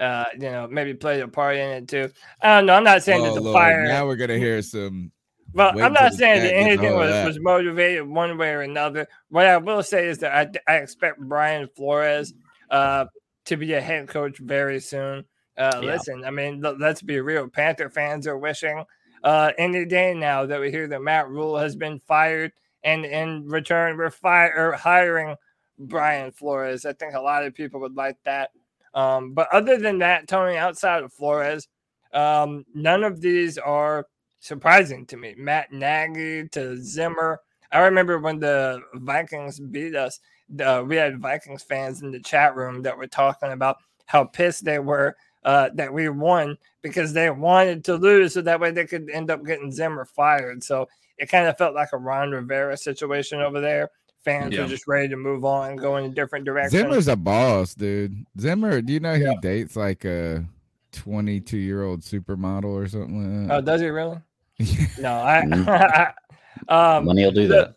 uh, 0.00 0.24
you 0.34 0.50
know, 0.50 0.66
maybe 0.70 0.94
played 0.94 1.20
a 1.20 1.28
part 1.28 1.56
in 1.56 1.70
it 1.70 1.88
too. 1.88 2.10
I 2.40 2.56
don't 2.56 2.66
know. 2.66 2.74
I'm 2.74 2.84
not 2.84 3.02
saying 3.02 3.22
Oh, 3.22 3.26
that 3.26 3.34
the 3.34 3.40
Lord, 3.40 3.54
fire. 3.54 3.86
Now 3.86 4.06
we're 4.06 4.16
gonna 4.16 4.38
hear 4.38 4.60
some. 4.62 5.12
Well, 5.52 5.80
I'm 5.80 5.92
not 5.92 6.14
saying 6.14 6.42
that 6.42 6.52
anything 6.52 6.94
was, 6.96 7.10
that. 7.10 7.26
was 7.26 7.38
motivated 7.38 8.08
one 8.08 8.36
way 8.38 8.50
or 8.50 8.62
another. 8.62 9.06
What 9.28 9.46
I 9.46 9.56
will 9.58 9.84
say 9.84 10.08
is 10.08 10.18
that 10.18 10.58
I, 10.66 10.72
I 10.72 10.76
expect 10.78 11.20
Brian 11.20 11.68
Flores 11.76 12.34
uh, 12.70 13.04
to 13.44 13.56
be 13.56 13.72
a 13.74 13.80
head 13.80 14.08
coach 14.08 14.38
very 14.38 14.80
soon. 14.80 15.24
Uh, 15.56 15.80
Yeah. 15.82 15.92
Listen, 15.92 16.24
I 16.24 16.30
mean, 16.30 16.60
let's 16.60 17.02
be 17.02 17.20
real. 17.20 17.48
Panther 17.48 17.88
fans 17.88 18.26
are 18.26 18.38
wishing 18.38 18.84
uh, 19.22 19.52
any 19.58 19.84
day 19.84 20.14
now 20.14 20.44
that 20.46 20.60
we 20.60 20.70
hear 20.70 20.86
that 20.88 21.02
Matt 21.02 21.28
Rhule 21.28 21.56
has 21.56 21.76
been 21.76 21.98
fired, 22.00 22.52
and 22.82 23.04
in 23.04 23.48
return, 23.48 23.96
we're 23.96 24.10
fire 24.10 24.52
or 24.56 24.72
hiring 24.72 25.36
Brian 25.78 26.30
Flores. 26.32 26.84
I 26.84 26.92
think 26.92 27.14
a 27.14 27.20
lot 27.20 27.44
of 27.44 27.54
people 27.54 27.80
would 27.80 27.96
like 27.96 28.18
that. 28.24 28.50
Um, 28.94 29.32
but 29.32 29.48
other 29.52 29.78
than 29.78 29.98
that, 29.98 30.28
Tony, 30.28 30.56
outside 30.56 31.02
of 31.02 31.12
Flores, 31.12 31.68
um, 32.12 32.64
none 32.74 33.02
of 33.02 33.20
these 33.20 33.58
are 33.58 34.06
surprising 34.40 35.06
to 35.06 35.16
me. 35.16 35.34
Matt 35.36 35.72
Nagy 35.72 36.48
to 36.50 36.76
Zimmer. 36.76 37.40
I 37.72 37.80
remember 37.80 38.18
when 38.18 38.38
the 38.38 38.82
Vikings 38.94 39.58
beat 39.58 39.96
us, 39.96 40.20
uh, 40.62 40.84
we 40.86 40.96
had 40.96 41.18
Vikings 41.20 41.62
fans 41.62 42.02
in 42.02 42.12
the 42.12 42.20
chat 42.20 42.54
room 42.54 42.82
that 42.82 42.96
were 42.96 43.06
talking 43.08 43.52
about 43.52 43.78
how 44.06 44.24
pissed 44.24 44.64
they 44.64 44.78
were 44.78 45.16
uh, 45.44 45.70
that 45.74 45.92
we 45.92 46.08
won 46.08 46.56
because 46.82 47.12
they 47.12 47.30
wanted 47.30 47.84
to 47.84 47.94
lose 47.96 48.34
so 48.34 48.40
that 48.42 48.60
way 48.60 48.70
they 48.70 48.86
could 48.86 49.08
end 49.10 49.30
up 49.30 49.44
getting 49.44 49.70
Zimmer 49.70 50.04
fired. 50.04 50.62
So 50.64 50.88
it 51.18 51.26
kind 51.28 51.46
of 51.46 51.56
felt 51.58 51.74
like 51.74 51.90
a 51.92 51.98
Ron 51.98 52.30
Rivera 52.30 52.76
situation 52.76 53.40
over 53.40 53.60
there. 53.60 53.90
Fans 54.24 54.54
Yeah. 54.54 54.62
were 54.62 54.68
just 54.68 54.86
ready 54.88 55.08
to 55.08 55.16
move 55.16 55.44
on 55.44 55.72
and 55.72 55.78
go 55.78 55.96
in 55.98 56.04
a 56.06 56.08
different 56.08 56.44
direction. 56.46 56.78
Zimmer's 56.80 57.08
a 57.08 57.16
boss, 57.16 57.74
dude. 57.74 58.24
Zimmer, 58.40 58.80
do 58.80 58.92
you 58.92 59.00
know 59.00 59.14
he 59.14 59.22
Yeah. 59.24 59.34
dates 59.42 59.76
like 59.76 60.04
a 60.06 60.44
22 60.92 61.58
year 61.58 61.82
old 61.84 62.00
supermodel 62.00 62.64
or 62.64 62.86
something 62.88 63.50
Oh, 63.50 63.60
does 63.60 63.80
he 63.80 63.88
really? 63.88 64.18
No, 64.98 65.12
I. 65.12 65.42
Mhm. 65.44 66.14
um, 66.68 67.04
Money 67.04 67.24
will 67.24 67.32
do 67.32 67.48
the- 67.48 67.54
that. 67.54 67.74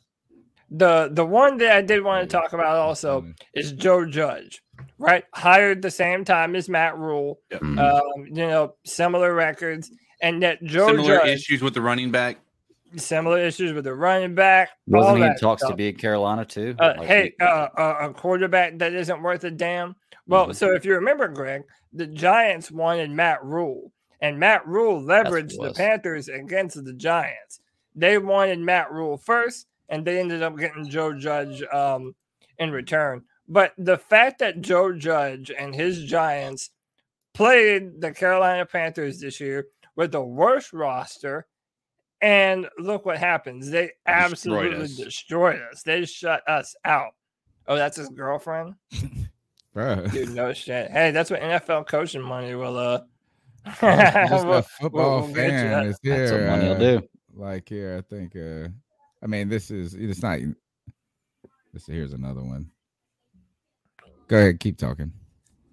the 0.70 1.10
the 1.14 1.26
one 1.26 1.58
that 1.58 1.76
I 1.76 1.82
did 1.82 2.04
want 2.04 2.30
to 2.30 2.34
talk 2.34 2.54
about 2.54 2.76
also 2.78 3.26
is 3.54 3.72
Joe 3.74 4.06
Judge, 4.06 4.62
right? 4.98 5.24
Hired 5.34 5.82
the 5.82 5.92
same 5.92 6.24
time 6.26 6.56
as 6.56 6.70
Matt 6.70 6.98
Rhule. 6.98 7.40
Yep. 7.52 7.62
Mhm. 7.62 7.80
Um, 7.80 8.26
you 8.28 8.48
know, 8.48 8.76
similar 8.86 9.34
records, 9.34 9.92
and 10.22 10.42
that 10.44 10.64
Joe 10.64 10.88
similar 10.88 11.18
Judge 11.20 11.28
issues 11.30 11.62
with 11.62 11.74
the 11.74 11.82
running 11.82 12.12
back. 12.12 12.38
similar 12.96 13.40
issues 13.40 13.74
with 13.74 13.84
the 13.84 13.94
running 13.94 14.34
back. 14.34 14.70
all 14.94 15.02
Wasn't 15.02 15.18
he 15.18 15.24
in 15.26 15.36
talks 15.38 15.62
stuff. 15.62 15.72
to 15.72 15.76
be 15.78 15.90
in 15.90 15.96
Carolina 15.96 16.46
too? 16.46 16.76
Uh, 16.80 16.94
Like, 16.98 17.08
hey, 17.08 17.34
uh, 17.42 17.68
uh, 17.78 17.98
a 18.10 18.14
quarterback 18.14 18.78
that 18.80 18.94
isn't 18.94 19.22
worth 19.22 19.44
a 19.44 19.52
damn. 19.52 19.96
Well, 20.26 20.48
Mhm. 20.48 20.56
so 20.56 20.74
if 20.74 20.86
you 20.86 20.94
remember, 20.96 21.28
Greg, 21.28 21.64
the 21.94 22.08
Giants 22.08 22.72
wanted 22.72 23.12
Matt 23.12 23.44
Rhule, 23.44 23.92
and 24.22 24.40
Matt 24.40 24.66
Rhule 24.68 25.02
leveraged 25.02 25.62
the. 25.62 25.74
Panthers 25.74 26.28
against 26.30 26.84
the 26.84 26.94
Giants. 26.94 27.60
They 27.94 28.18
wanted 28.18 28.60
Matt 28.60 28.92
Rhule 28.92 29.18
first, 29.18 29.68
and 29.90 30.06
they 30.06 30.20
ended 30.20 30.42
up 30.44 30.58
getting 30.58 30.88
Joe 30.90 31.14
Judge 31.14 31.62
um, 31.74 32.16
in 32.58 32.72
return. 32.72 33.24
But 33.48 33.74
the 33.78 33.98
fact 33.98 34.40
that 34.40 34.62
Joe 34.62 34.94
Judge 34.94 35.52
and 35.52 35.74
his 35.74 36.04
Giants 36.04 36.72
played 37.34 38.02
the 38.02 38.12
Carolina 38.12 38.66
Panthers 38.66 39.20
this 39.20 39.40
year 39.40 39.68
with 39.96 40.12
the 40.12 40.22
worst 40.22 40.74
roster, 40.74 41.48
and 42.22 42.68
look 42.80 43.06
what 43.06 43.18
happens. 43.18 43.70
They 43.70 43.92
absolutely 44.06 44.84
us. 44.84 44.96
destroyed 44.96 45.62
us. 45.72 45.84
They 45.84 46.06
shut 46.06 46.48
us 46.48 46.76
out. 46.84 47.12
Oh, 47.68 47.76
that's 47.76 47.98
his 47.98 48.10
girlfriend? 48.10 48.76
Bro. 49.74 50.08
Dude, 50.08 50.32
no 50.34 50.54
shit. 50.54 50.90
Hey, 50.90 51.12
that's 51.12 51.30
what 51.30 51.42
NFL 51.42 51.88
coaching 51.88 52.22
money 52.22 52.56
will 52.56 52.78
uh 52.78 53.02
Just 53.82 53.84
a 53.84 54.66
football 54.82 55.22
we'll 55.22 55.34
get 55.34 55.44
you 55.46 55.50
fan 55.52 55.72
that. 55.72 55.86
is 55.86 56.00
That's 56.04 56.32
what 56.32 56.40
here. 56.40 56.50
money 56.50 56.66
will 56.70 56.76
uh, 56.76 57.00
do. 57.00 57.08
Like 57.36 57.70
here, 57.70 57.98
I 57.98 58.02
think. 58.02 58.36
uh 58.36 58.70
I 59.22 59.28
mean, 59.28 59.50
this 59.50 59.70
is 59.70 59.94
it's 59.94 60.24
not. 60.24 60.40
This 61.74 61.86
here's 61.86 62.14
another 62.14 62.42
one. 62.42 62.72
Go 64.28 64.38
ahead, 64.38 64.60
keep 64.60 64.78
talking. 64.78 65.12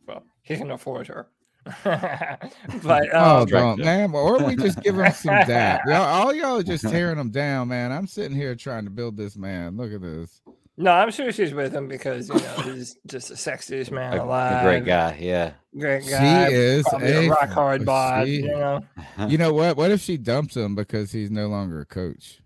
well, 0.06 0.22
he 0.42 0.56
can 0.56 0.70
afford 0.70 1.06
her. 1.08 1.28
but 1.84 3.08
oh, 3.14 3.40
um, 3.40 3.46
don't, 3.46 3.78
man. 3.78 4.12
Or 4.14 4.38
we 4.44 4.54
just 4.54 4.82
give 4.82 4.96
him 4.98 5.10
some 5.12 5.34
dap. 5.46 5.80
Y'all, 5.86 6.02
all 6.02 6.34
y'all 6.34 6.58
are 6.58 6.62
just 6.62 6.84
tearing 6.90 7.18
him 7.18 7.30
down, 7.30 7.68
man. 7.68 7.90
I'm 7.90 8.06
sitting 8.06 8.36
here 8.36 8.54
trying 8.54 8.84
to 8.84 8.90
build 8.90 9.16
this 9.16 9.34
man. 9.36 9.76
Look 9.78 9.90
at 9.92 10.02
this. 10.02 10.42
no, 10.76 10.92
I'm 10.92 11.10
sure 11.10 11.32
she's 11.32 11.54
with 11.54 11.72
him 11.74 11.88
because 11.88 12.28
you 12.28 12.34
know 12.34 12.56
he's 12.74 12.98
just 13.06 13.28
the 13.28 13.34
sexiest 13.34 13.90
man 13.90 14.18
A, 14.18 14.22
alive. 14.24 14.60
a 14.60 14.68
great 14.68 14.84
guy. 14.84 15.16
Yeah. 15.18 15.52
Great 15.78 16.06
guy. 16.06 16.48
she 16.50 16.54
is 16.54 16.86
a 16.92 16.96
a 17.26 17.28
rock 17.30 17.48
hard 17.48 17.86
bod, 17.86 18.26
she- 18.26 18.42
you 18.42 18.48
know. 18.48 18.80
You 19.26 19.38
know 19.38 19.54
what? 19.54 19.78
What 19.78 19.90
if 19.90 20.02
she 20.02 20.18
dumps 20.18 20.54
him 20.56 20.74
because 20.74 21.12
he's 21.12 21.30
no 21.30 21.46
longer 21.46 21.80
a 21.80 21.86
coach? 21.86 22.40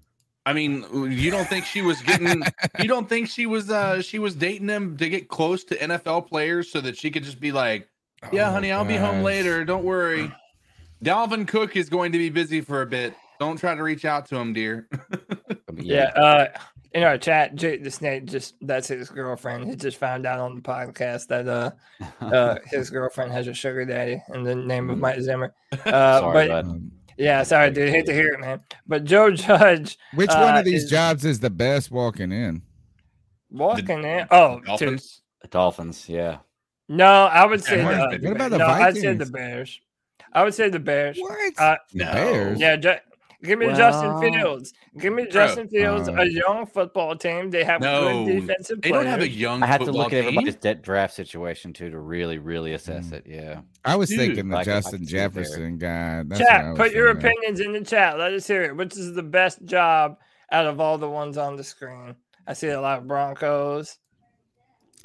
I 0.49 0.55
mean, 0.55 0.87
you 1.13 1.31
don't 1.31 1.47
think 1.47 1.67
she 1.67 1.83
was 1.83 2.01
getting? 2.01 2.43
you 2.79 2.89
don't 2.89 3.07
think 3.07 3.29
she 3.29 3.45
was? 3.45 3.69
uh 3.71 4.01
She 4.01 4.19
was 4.19 4.35
dating 4.35 4.71
him 4.71 4.97
to 4.97 5.07
get 5.11 5.29
close 5.29 5.63
to 5.65 5.77
NFL 5.77 6.27
players 6.27 6.73
so 6.73 6.81
that 6.81 6.97
she 6.97 7.11
could 7.11 7.23
just 7.23 7.39
be 7.39 7.53
like, 7.53 7.87
"Yeah, 8.33 8.49
Oh, 8.49 8.53
honey, 8.53 8.73
I'll 8.73 8.87
be 8.87 8.97
home 8.97 9.23
later. 9.23 9.63
Don't 9.67 9.85
worry." 9.85 10.33
Dalvin 11.05 11.47
Cook 11.47 11.77
is 11.77 11.91
going 11.91 12.13
to 12.13 12.19
be 12.19 12.31
busy 12.31 12.63
for 12.63 12.81
a 12.81 12.87
bit. 12.87 13.13
Don't 13.39 13.59
try 13.59 13.75
to 13.75 13.83
reach 13.83 14.07
out 14.07 14.25
to 14.31 14.37
him, 14.37 14.55
dear. 14.55 14.89
Yeah. 15.81 16.07
Uh, 16.17 16.47
in 16.93 17.05
our 17.05 17.19
chat, 17.19 17.55
Jake 17.55 17.85
the 17.85 17.91
Snake 17.91 18.25
just 18.25 18.55
that's 18.63 18.89
his 18.89 19.11
girlfriend. 19.11 19.69
He 19.69 19.77
just 19.77 19.99
found 19.99 20.27
out 20.27 20.41
on 20.41 20.57
the 20.57 20.61
podcast 20.61 21.29
that 21.29 21.47
uh, 21.47 21.71
uh 22.21 22.57
his 22.65 22.91
girlfriend 22.91 23.31
has 23.33 23.47
a 23.47 23.55
sugar 23.55 23.85
daddy 23.85 24.21
in 24.35 24.43
the 24.43 24.57
name 24.57 24.91
of 24.91 24.99
Mike 24.99 25.21
Zimmer. 25.21 25.55
Uh, 25.85 26.21
Sorry, 26.21 26.49
but 26.49 26.63
bud. 26.65 26.91
Yeah, 27.19 27.43
sorry, 27.43 27.71
dude. 27.73 27.91
Hate 27.91 28.07
to 28.07 28.13
hear 28.15 28.29
it, 28.33 28.41
man. 28.41 28.61
But 28.87 29.05
Joe 29.05 29.31
Judge 29.33 29.99
which 30.15 30.29
one 30.31 30.55
Uh, 30.55 30.59
of 30.61 30.65
these 30.65 30.85
is- 30.85 30.91
jobs 30.91 31.25
is 31.25 31.41
the 31.41 31.51
best 31.51 31.91
walking 31.91 32.33
in? 32.33 32.63
walking 33.51 34.05
in. 34.05 34.27
Oh, 34.31 34.61
to, 34.61 34.67
Dolphins. 34.67 35.23
The 35.43 35.49
Dolphins. 35.49 36.09
Yeah. 36.09 36.39
no, 36.89 37.07
I 37.25 37.45
would 37.47 37.63
say 37.65 37.79
Yeah, 37.79 38.07
the, 38.19 38.19
what 38.29 38.37
about 38.37 38.51
the 38.53 38.59
no, 38.59 38.67
I'd 38.67 38.97
say 38.97 39.15
the 39.15 39.27
Bears. 39.27 39.81
I 40.33 40.45
would 40.45 40.55
say 40.55 40.69
the 40.69 40.79
Bears. 40.79 41.19
What? 41.19 41.59
Uh, 41.59 41.77
No. 41.95 42.05
Bears? 42.13 42.61
Yeah, 42.61 42.77
Ju- 42.77 42.95
give 43.43 43.59
me 43.59 43.67
Justin 43.69 44.21
Fields. 44.21 44.73
Give 44.99 45.13
me 45.13 45.27
Justin 45.31 45.69
Fields, 45.69 46.09
Uh, 46.09 46.15
a 46.15 46.25
young 46.27 46.67
football 46.67 47.17
team. 47.17 47.51
They 47.51 47.65
have 47.65 47.81
No, 47.81 48.25
good 48.25 48.41
defensive 48.41 48.81
They 48.83 48.91
players. 48.91 49.05
don't 49.05 49.11
have 49.13 49.21
a 49.23 49.29
young. 49.29 49.63
I 49.63 49.67
have 49.67 49.81
to 49.81 49.87
football 49.87 50.05
look 50.05 50.13
at 50.13 50.21
team. 50.21 50.29
everybody's 50.29 50.57
debt 50.57 50.83
draft 50.83 51.15
situation 51.15 51.73
too 51.73 51.91
to 51.91 51.99
really, 51.99 52.39
really 52.39 52.73
assess 52.73 53.07
Mm. 53.07 53.13
it. 53.13 53.27
Yeah. 53.27 53.61
I 53.85 53.97
was 53.97 54.09
Dude, 54.09 54.19
thinking 54.19 54.49
the 54.49 54.57
I 54.57 54.65
can- 54.65 54.73
I 54.73 54.77
Justin 54.77 54.99
can 55.01 55.07
see 55.09 55.17
it 55.17 55.19
there. 55.19 55.29
Jefferson 55.45 55.79
guy. 55.79 56.23
That's 56.27 56.41
chat, 56.41 56.69
was 56.71 56.79
put 56.79 56.93
your 56.93 57.15
thinking. 57.15 57.31
opinions 57.31 57.61
in 57.61 57.73
the 57.73 57.81
chat. 57.85 58.19
Let 58.19 58.33
us 58.33 58.47
hear 58.47 58.63
it. 58.65 58.77
Which 58.77 58.97
is 58.97 59.15
the 59.15 59.23
best 59.23 59.65
job 59.65 60.19
out 60.51 60.67
of 60.67 60.81
all 60.81 60.99
the 60.99 61.09
ones 61.11 61.39
on 61.39 61.57
the 61.57 61.65
screen? 61.65 62.17
I 62.47 62.55
see 62.55 62.69
a 62.69 62.81
lot 62.81 62.99
of 62.99 63.07
Broncos. 63.07 63.99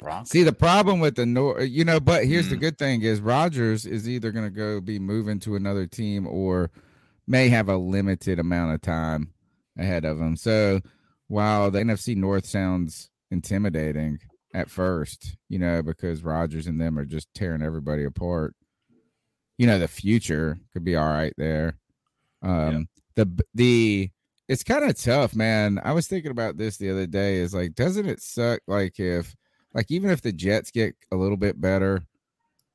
Broncos. 0.00 0.30
See, 0.30 0.42
the 0.42 0.52
problem 0.52 0.98
with 1.00 1.14
the 1.14 1.24
North, 1.24 1.68
you 1.68 1.84
know, 1.84 2.00
but 2.00 2.24
here's 2.24 2.48
the 2.48 2.56
Mm. 2.56 2.60
good 2.60 2.78
thing 2.78 3.02
is 3.02 3.20
Rodgers 3.20 3.86
is 3.86 4.08
either 4.08 4.32
going 4.32 4.44
to 4.44 4.50
go 4.50 4.80
be 4.80 4.98
moving 4.98 5.38
to 5.40 5.54
another 5.54 5.86
team 5.86 6.26
or 6.26 6.70
may 7.26 7.48
have 7.48 7.68
a 7.68 7.76
limited 7.76 8.38
amount 8.38 8.74
of 8.74 8.82
time 8.82 9.32
ahead 9.78 10.04
of 10.04 10.18
them. 10.18 10.36
So 10.36 10.80
while 11.28 11.70
the 11.70 11.80
NFC 11.80 12.16
North 12.16 12.46
sounds 12.46 13.10
intimidating 13.30 14.18
at 14.54 14.70
first, 14.70 15.36
you 15.48 15.58
know, 15.58 15.82
because 15.82 16.22
Rodgers 16.22 16.66
and 16.66 16.80
them 16.80 16.98
are 16.98 17.04
just 17.04 17.32
tearing 17.34 17.62
everybody 17.62 18.04
apart, 18.04 18.54
you 19.58 19.66
know, 19.66 19.78
the 19.78 19.88
future 19.88 20.58
could 20.72 20.84
be 20.84 20.96
all 20.96 21.08
right 21.08 21.34
there. 21.36 21.76
Um, 22.42 22.88
the, 23.14 23.44
the, 23.54 24.10
it's 24.48 24.64
kind 24.64 24.84
of 24.84 25.00
tough, 25.00 25.34
man. 25.34 25.80
I 25.82 25.92
was 25.92 26.06
thinking 26.06 26.30
about 26.30 26.56
this 26.56 26.76
the 26.76 26.90
other 26.90 27.06
day. 27.06 27.36
Is 27.36 27.54
like, 27.54 27.74
doesn't 27.74 28.06
it 28.06 28.20
suck? 28.20 28.60
Like, 28.66 29.00
if 29.00 29.34
like 29.72 29.90
even 29.90 30.10
if 30.10 30.20
the 30.20 30.32
Jets 30.32 30.70
get 30.70 30.94
a 31.10 31.16
little 31.16 31.36
bit 31.36 31.60
better 31.60 32.02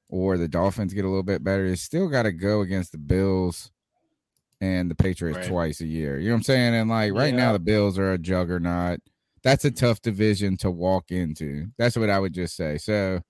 or 0.10 0.38
the 0.38 0.48
Dolphins 0.48 0.94
get 0.94 1.06
a 1.06 1.08
little 1.08 1.24
bit 1.24 1.44
better, 1.44 1.65
you 1.65 1.75
still 1.75 2.08
got 2.08 2.24
to 2.24 2.32
go 2.32 2.62
against 2.62 2.91
the 2.91 2.98
Bills 2.98 3.72
and 4.62 4.89
the 4.92 4.96
Patriots 4.96 5.38
Right. 5.39 5.48
twice 5.48 5.82
a 5.82 5.86
year. 5.86 6.20
You 6.20 6.30
know 6.30 6.34
what 6.36 6.38
I'm 6.39 6.44
saying? 6.44 6.75
And 6.75 6.89
like 6.89 7.13
right 7.13 7.34
now, 7.34 7.54
the 7.54 7.60
Bills 7.60 7.98
are 8.00 8.13
a 8.13 8.18
juggernaut. 8.18 9.00
That's 9.44 9.63
a 9.66 9.72
tough 9.72 10.01
division 10.01 10.58
to 10.58 10.70
walk 10.72 11.12
into. 11.12 11.68
That's 11.78 11.96
what 11.98 12.10
I 12.10 12.20
would 12.20 12.34
just 12.34 12.56
say. 12.58 12.78
So 12.78 13.22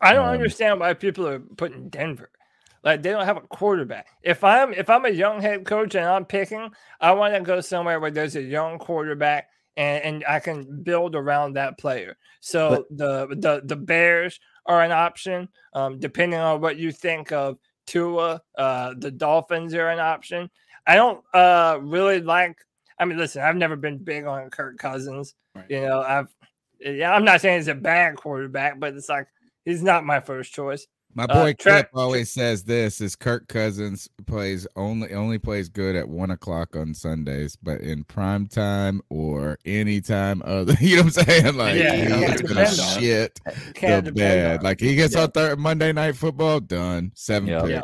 I 0.00 0.12
don't 0.12 0.28
Um, 0.28 0.34
understand 0.34 0.80
why 0.80 0.94
people 0.94 1.26
are 1.26 1.40
putting 1.40 1.88
Denver. 1.88 2.30
Like 2.84 3.02
they 3.02 3.10
don't 3.10 3.24
have 3.24 3.36
a 3.38 3.40
quarterback. 3.40 4.06
If 4.22 4.44
I'm 4.44 4.72
if 4.72 4.88
I'm 4.88 5.04
a 5.04 5.10
young 5.10 5.40
head 5.40 5.64
coach 5.64 5.94
and 5.94 6.04
I'm 6.06 6.24
picking, 6.24 6.70
I 7.00 7.12
want 7.12 7.34
to 7.34 7.40
go 7.40 7.60
somewhere 7.60 7.98
where 7.98 8.10
there's 8.10 8.36
a 8.36 8.42
young 8.42 8.78
quarterback 8.78 9.48
and, 9.76 10.02
and 10.04 10.24
I 10.28 10.38
can 10.40 10.82
build 10.82 11.16
around 11.16 11.54
that 11.54 11.78
player. 11.78 12.16
So 12.40 12.84
the 12.90 13.26
the 13.30 13.62
the 13.64 13.76
Bears 13.76 14.38
are 14.66 14.82
an 14.82 14.92
option. 14.92 15.48
Um, 15.72 15.98
depending 15.98 16.38
on 16.38 16.60
what 16.60 16.76
you 16.76 16.92
think 16.92 17.32
of 17.32 17.58
Tua, 17.88 18.42
uh, 18.56 18.94
the 18.98 19.10
Dolphins 19.10 19.74
are 19.74 19.88
an 19.88 19.98
option. 19.98 20.50
I 20.86 20.94
don't 20.94 21.22
uh 21.34 21.78
really 21.80 22.20
like. 22.20 22.56
I 22.98 23.04
mean, 23.04 23.16
listen, 23.16 23.42
I've 23.42 23.56
never 23.56 23.76
been 23.76 23.98
big 23.98 24.24
on 24.24 24.50
Kirk 24.50 24.78
Cousins. 24.78 25.34
Right. 25.54 25.64
You 25.68 25.80
know, 25.82 26.02
I've 26.02 26.28
yeah, 26.80 27.12
I'm 27.12 27.24
not 27.24 27.40
saying 27.40 27.58
he's 27.58 27.68
a 27.68 27.74
bad 27.74 28.16
quarterback, 28.16 28.78
but 28.78 28.94
it's 28.94 29.08
like 29.08 29.26
he's 29.64 29.82
not 29.82 30.04
my 30.04 30.20
first 30.20 30.52
choice. 30.52 30.86
My 31.18 31.24
Uh, 31.24 31.34
boy 31.42 31.52
Tra- 31.54 31.72
Clip 31.72 31.88
always 31.94 32.30
says 32.30 32.62
this: 32.62 33.00
is 33.00 33.16
Kirk 33.16 33.48
Cousins 33.48 34.08
plays 34.26 34.66
only 34.76 35.12
only 35.12 35.38
plays 35.38 35.68
good 35.68 35.96
at 35.96 36.08
one 36.08 36.30
o'clock 36.30 36.76
on 36.76 36.94
Sundays, 36.94 37.56
but 37.60 37.80
in 37.80 38.04
prime 38.04 38.46
time 38.46 39.00
or 39.10 39.58
any 39.64 40.00
time 40.00 40.40
other. 40.44 40.74
You 40.80 40.96
know 40.96 41.02
what 41.02 41.18
I'm 41.18 41.24
saying? 41.24 41.56
Like 41.56 41.74
Yeah, 41.76 41.94
he's 41.96 42.04
you 42.04 42.08
can't 42.08 42.20
gonna 42.26 42.36
depend 42.38 42.58
on 42.58 42.98
it. 42.98 43.00
shit 43.00 43.40
Can't 43.74 44.04
the 44.04 44.12
depend 44.12 44.14
bed. 44.14 44.62
Like 44.62 44.78
he 44.80 44.94
gets 44.94 45.14
Yeah. 45.16 45.22
on 45.22 45.30
third 45.32 45.58
Monday 45.58 45.92
night 45.92 46.14
football, 46.16 46.60
done 46.60 47.10
seven 47.14 47.48
Yeah. 47.48 47.60
picks. 47.62 47.70
Yeah. 47.70 47.80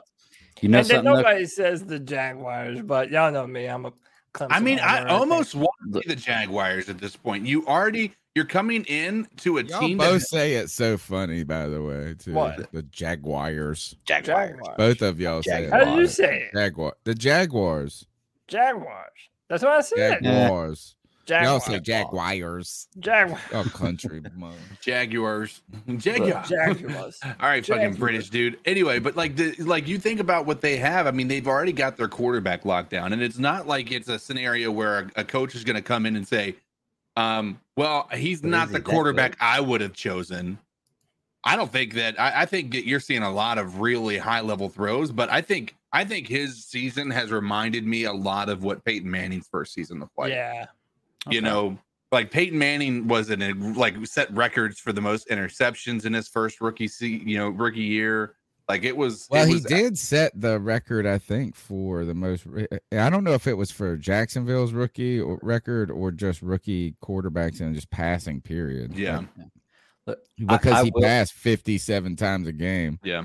You 0.61 0.69
know 0.69 0.79
and 0.79 0.87
then 0.87 0.97
something? 0.97 1.13
though? 1.13 1.17
nobody 1.19 1.47
says 1.47 1.85
the 1.85 1.99
Jaguars, 1.99 2.81
but 2.83 3.11
y'all 3.11 3.33
know 3.33 3.47
me. 3.47 3.67
I'm 3.67 3.85
a 3.85 3.93
Clemson 4.35 4.49
I 4.51 4.61
mean, 4.61 4.81
I 4.81 4.99
owner, 4.99 5.09
think. 5.09 5.21
almost 5.21 5.55
want 5.55 5.71
to 5.93 6.01
be 6.01 6.09
the 6.09 6.17
Jaguars 6.17 6.89
at 6.89 6.99
this 6.99 7.17
point. 7.17 7.47
You 7.47 7.65
already 7.67 8.13
you're 8.35 8.45
coming 8.45 8.85
in 8.87 9.29
to 9.39 9.59
a 9.59 9.63
Y'all 9.63 9.79
team 9.81 9.97
both 9.99 10.21
that 10.21 10.27
say 10.27 10.55
it 10.55 10.69
so 10.69 10.99
funny, 10.99 11.45
by 11.45 11.67
the 11.69 11.81
way. 11.81 12.15
Too 12.19 12.33
What? 12.33 12.73
the 12.73 12.83
Jaguars. 12.83 13.95
Jaguars. 14.05 14.59
Both 14.77 15.03
of 15.03 15.21
y'all 15.21 15.43
say 15.43 15.65
It. 15.65 15.71
How 15.73 15.83
it. 15.83 15.85
did 15.85 15.99
you 15.99 16.07
say 16.09 16.49
it? 16.53 16.53
Jaguar. 16.57 16.95
The 17.05 17.15
Jaguars. 17.15 18.07
Jaguars. 18.49 19.29
That's 19.49 19.63
what 19.63 19.73
I 19.73 19.81
said. 19.83 20.21
Jaguars. 20.23 20.97
Y'all 21.27 21.59
Jaguars. 21.59 21.65
say 21.65 21.81
Jaguars. 21.81 22.89
Jaguars. 22.99 23.41
Oh, 23.53 23.65
country. 23.65 24.23
mother. 24.37 24.57
Jaguars. 24.81 25.63
Jaguars. 25.97 26.49
Jaguars. 26.49 27.21
All 27.25 27.49
right, 27.49 27.65
fucking 27.65 27.95
British 27.95 28.31
dude. 28.31 28.59
Anyway, 28.65 28.99
but 28.99 29.17
like 29.17 29.37
the 29.37 29.55
like 29.63 29.89
you 29.89 29.99
think 29.99 30.21
about 30.21 30.47
what 30.47 30.61
they 30.61 30.77
have. 30.77 31.07
I 31.07 31.11
mean, 31.11 31.29
they've 31.29 31.47
already 31.47 31.73
got 31.73 31.97
their 31.97 32.09
quarterback 32.09 32.65
locked 32.65 32.91
down, 32.91 33.13
and 33.13 33.23
it's 33.23 33.39
not 33.39 33.67
like 33.67 33.91
it's 33.91 34.09
a 34.09 34.19
scenario 34.19 34.71
where 34.71 34.99
a, 35.17 35.21
a 35.21 35.25
coach 35.25 35.55
is 35.55 35.65
going 35.65 35.77
to 35.77 35.83
come 35.83 36.05
in 36.07 36.17
and 36.17 36.27
say, 36.27 36.57
um, 37.17 37.61
"Well, 37.77 38.09
he's 38.13 38.41
But 38.43 38.51
not 38.51 38.67
is 38.69 38.75
the 38.75 38.81
quarterback? 38.81 39.37
I 39.41 39.61
would 39.61 39.81
have 39.81 39.95
chosen." 39.95 40.59
I 41.47 41.57
don't 41.57 41.71
think 41.71 41.95
that. 41.95 42.19
I, 42.19 42.43
I 42.43 42.47
think 42.47 42.73
that 42.73 42.87
you're 42.87 43.01
seeing 43.01 43.23
a 43.23 43.31
lot 43.31 43.59
of 43.59 43.81
really 43.81 44.17
high 44.19 44.41
level 44.41 44.69
throws, 44.69 45.13
but 45.13 45.31
I 45.31 45.41
think 45.43 45.77
I 45.93 46.05
think 46.05 46.27
his 46.27 46.65
season 46.65 47.11
has 47.11 47.31
reminded 47.31 47.87
me 47.87 48.05
a 48.05 48.13
lot 48.13 48.49
of 48.49 48.65
what 48.65 48.85
Peyton 48.85 49.11
Manning's 49.11 49.47
first 49.47 49.73
season 49.73 50.01
looked 50.01 50.19
like 50.19 50.31
Yeah. 50.31 50.67
You 51.31 51.41
know 51.41 51.79
like 52.13 52.31
Peyton 52.31 52.59
Manning 52.59 53.09
was 53.09 53.31
in 53.31 53.43
a 53.43 53.53
like 53.79 53.95
set 54.07 54.33
records 54.35 54.79
for 54.79 54.93
the 54.93 55.01
most 55.01 55.29
interceptions 55.29 56.05
in 56.05 56.13
his 56.13 56.29
first 56.29 56.61
rookie 56.61 56.89
se- 56.89 57.23
you 57.25 57.37
know 57.39 57.49
rookie 57.49 57.81
year 57.81 58.37
like 58.69 58.85
it 58.85 58.97
was 58.97 59.27
Well, 59.31 59.45
it 59.45 59.49
he 59.49 59.55
was- 59.55 59.65
did 59.65 59.99
set 59.99 60.33
the 60.41 60.59
record, 60.59 61.05
I 61.07 61.19
think, 61.19 61.55
for 61.55 62.07
the 62.07 62.15
most. 62.15 62.47
Eh, 62.57 62.65
eh, 62.73 62.79
eh, 62.93 63.07
I 63.07 63.11
don't 63.11 63.23
know 63.23 63.35
if 63.35 63.47
it 63.47 63.59
was 63.59 63.71
for 63.71 63.95
Jacksonville's 63.99 64.73
rookie 64.73 65.21
or 65.21 65.39
record 65.43 65.91
or 65.91 66.11
just 66.11 66.41
rookie 66.41 66.95
quarterbacks 67.03 67.61
and 67.61 67.75
just 67.75 67.91
passing 67.91 68.41
period. 68.41 68.97
yeah 68.97 69.23
Look, 70.07 70.19
I- 70.49 70.57
because 70.57 70.73
I 70.73 70.85
he 70.85 70.93
will- 70.95 71.03
passed 71.03 71.35
fifty-seven 71.35 72.17
times 72.17 72.47
a 72.49 72.53
game. 72.53 73.01
yeah 73.05 73.25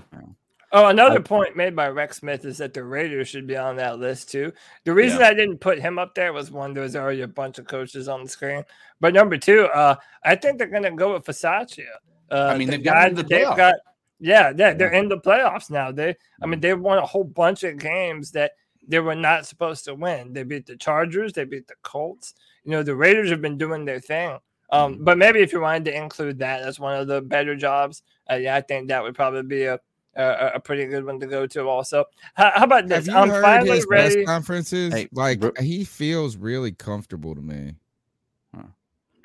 Oh, 0.72 0.88
another 0.88 1.20
I- 1.20 1.24
point 1.24 1.56
made 1.56 1.76
by 1.76 1.90
Rex 1.90 2.18
Smith 2.18 2.46
is 2.46 2.60
that 2.60 2.74
the 2.74 2.84
Raiders 2.84 3.28
should 3.28 3.48
be 3.48 3.58
on 3.58 3.76
that 3.78 4.00
list 4.00 4.30
too. 4.32 4.52
The 4.86 4.94
reason 4.94 5.22
I 5.22 5.34
didn't 5.34 5.60
put 5.60 5.80
him 5.80 5.98
up 5.98 6.14
there 6.14 6.32
was 6.34 6.52
one, 6.52 6.74
there 6.74 6.84
was 6.84 6.96
already 6.96 7.22
a 7.22 7.28
bunch 7.28 7.58
of 7.58 7.68
coaches 7.68 8.08
on 8.08 8.24
the 8.24 8.30
screen. 8.30 8.64
But 9.00 9.14
number 9.14 9.38
two, 9.38 9.66
uh, 9.66 9.96
I 10.24 10.36
think 10.36 10.58
they're 10.58 10.68
gonna 10.68 10.92
go 10.92 11.14
with 11.14 11.26
Fasaccia. 11.26 11.86
Uh, 12.32 12.52
I 12.54 12.58
mean, 12.58 12.70
the 12.70 12.78
they've 12.78 12.86
got 12.86 13.16
the 13.16 13.24
they've 13.24 13.58
got 13.58 13.76
yeah, 14.20 14.52
they're, 14.52 14.74
they're 14.76 14.94
in 14.94 15.10
the 15.10 15.18
playoffs 15.18 15.72
now. 15.72 15.92
They 15.92 16.16
I 16.42 16.46
mean 16.46 16.60
they 16.60 16.74
won 16.74 16.98
a 17.00 17.06
whole 17.06 17.24
bunch 17.24 17.64
of 17.64 17.80
games 17.80 18.32
that 18.32 18.52
they 18.88 19.00
were 19.00 19.16
not 19.16 19.46
supposed 19.46 19.86
to 19.86 19.96
win. 19.96 20.34
They 20.34 20.44
beat 20.44 20.66
the 20.66 20.76
Chargers, 20.76 21.34
they 21.34 21.46
beat 21.46 21.68
the 21.68 21.76
Colts. 21.82 22.34
You 22.64 22.72
know, 22.72 22.84
the 22.84 22.96
Raiders 22.96 23.30
have 23.30 23.42
been 23.42 23.58
doing 23.58 23.86
their 23.86 24.00
thing. 24.00 24.38
Um, 24.72 25.00
but 25.04 25.18
maybe 25.18 25.40
if 25.40 25.52
you 25.52 25.62
wanted 25.62 25.86
to 25.86 25.98
include 25.98 26.40
that 26.40 26.62
as 26.62 26.80
one 26.80 27.00
of 27.00 27.08
the 27.08 27.22
better 27.22 27.56
jobs, 27.56 28.04
uh, 28.30 28.36
yeah, 28.36 28.56
I 28.56 28.62
think 28.62 28.88
that 28.88 29.02
would 29.02 29.16
probably 29.16 29.42
be 29.42 29.64
a 29.66 29.80
a, 30.16 30.52
a 30.56 30.60
pretty 30.60 30.86
good 30.88 31.06
one 31.06 31.20
to 31.20 31.28
go 31.28 31.46
to. 31.48 31.68
Also, 31.68 32.06
how, 32.34 32.52
how 32.56 32.64
about 32.64 32.90
Have 32.90 33.06
this? 33.06 33.08
you 33.08 33.14
I'm 33.16 33.30
heard 33.30 33.42
finally 33.44 33.78
his 33.78 33.86
press 33.86 34.14
ready. 34.14 34.26
conferences? 34.26 34.94
Hey, 34.94 35.08
like 35.12 35.40
bro- 35.40 35.52
he 35.60 35.84
feels 35.84 36.36
really 36.38 36.72
comfortable 36.72 37.36
to 37.36 37.42
me. 37.42 37.76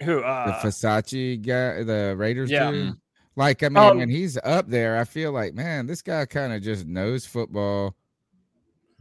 Who? 0.02 0.16
The 0.16 0.26
Uh, 0.26 0.60
Versace 0.62 1.40
guy, 1.40 1.82
the 1.84 2.14
Raiders 2.16 2.50
Yeah. 2.50 2.70
dude. 2.70 2.94
Like 3.36 3.62
I 3.62 3.68
mean, 3.68 3.76
Um, 3.78 3.98
when 3.98 4.08
he's 4.08 4.36
up 4.44 4.68
there, 4.68 4.98
I 4.98 5.04
feel 5.04 5.32
like 5.32 5.54
man, 5.54 5.86
this 5.86 6.02
guy 6.02 6.26
kind 6.26 6.52
of 6.52 6.62
just 6.62 6.86
knows 6.86 7.24
football. 7.26 7.96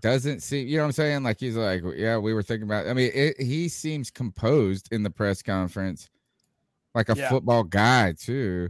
Doesn't 0.02 0.42
seem, 0.42 0.68
you 0.68 0.76
know 0.78 0.84
what 0.84 0.88
I'm 0.88 0.92
saying? 0.94 1.24
Like 1.24 1.40
he's 1.40 1.56
like, 1.56 1.82
yeah, 1.96 2.18
we 2.18 2.34
were 2.34 2.44
thinking 2.44 2.68
about. 2.68 2.88
I 2.88 2.94
mean, 2.94 3.10
it, 3.14 3.40
he 3.42 3.70
seems 3.70 4.12
composed 4.12 4.90
in 4.92 5.02
the 5.02 5.10
press 5.10 5.42
conference, 5.42 6.10
like 6.94 7.10
a 7.10 7.16
Yeah. 7.16 7.30
football 7.30 7.64
guy 7.64 8.14
too. 8.14 8.70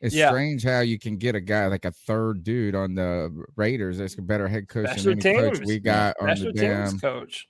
It's 0.00 0.14
Yeah. 0.14 0.28
strange 0.30 0.62
how 0.64 0.80
you 0.80 0.98
can 0.98 1.16
get 1.16 1.34
a 1.34 1.40
guy 1.40 1.66
like 1.66 1.84
a 1.84 1.90
third 1.90 2.44
dude 2.44 2.74
on 2.74 2.94
the 2.94 3.44
Raiders 3.56 3.98
that's 3.98 4.16
a 4.16 4.22
better 4.22 4.46
head 4.48 4.68
coach 4.68 4.86
Special 4.90 5.14
than 5.16 5.26
any 5.26 5.38
coach 5.50 5.60
we 5.66 5.78
got 5.80 6.14
on 6.20 6.28
special 6.36 6.52
the 6.52 6.60
damn 6.60 6.98
coach. 7.00 7.48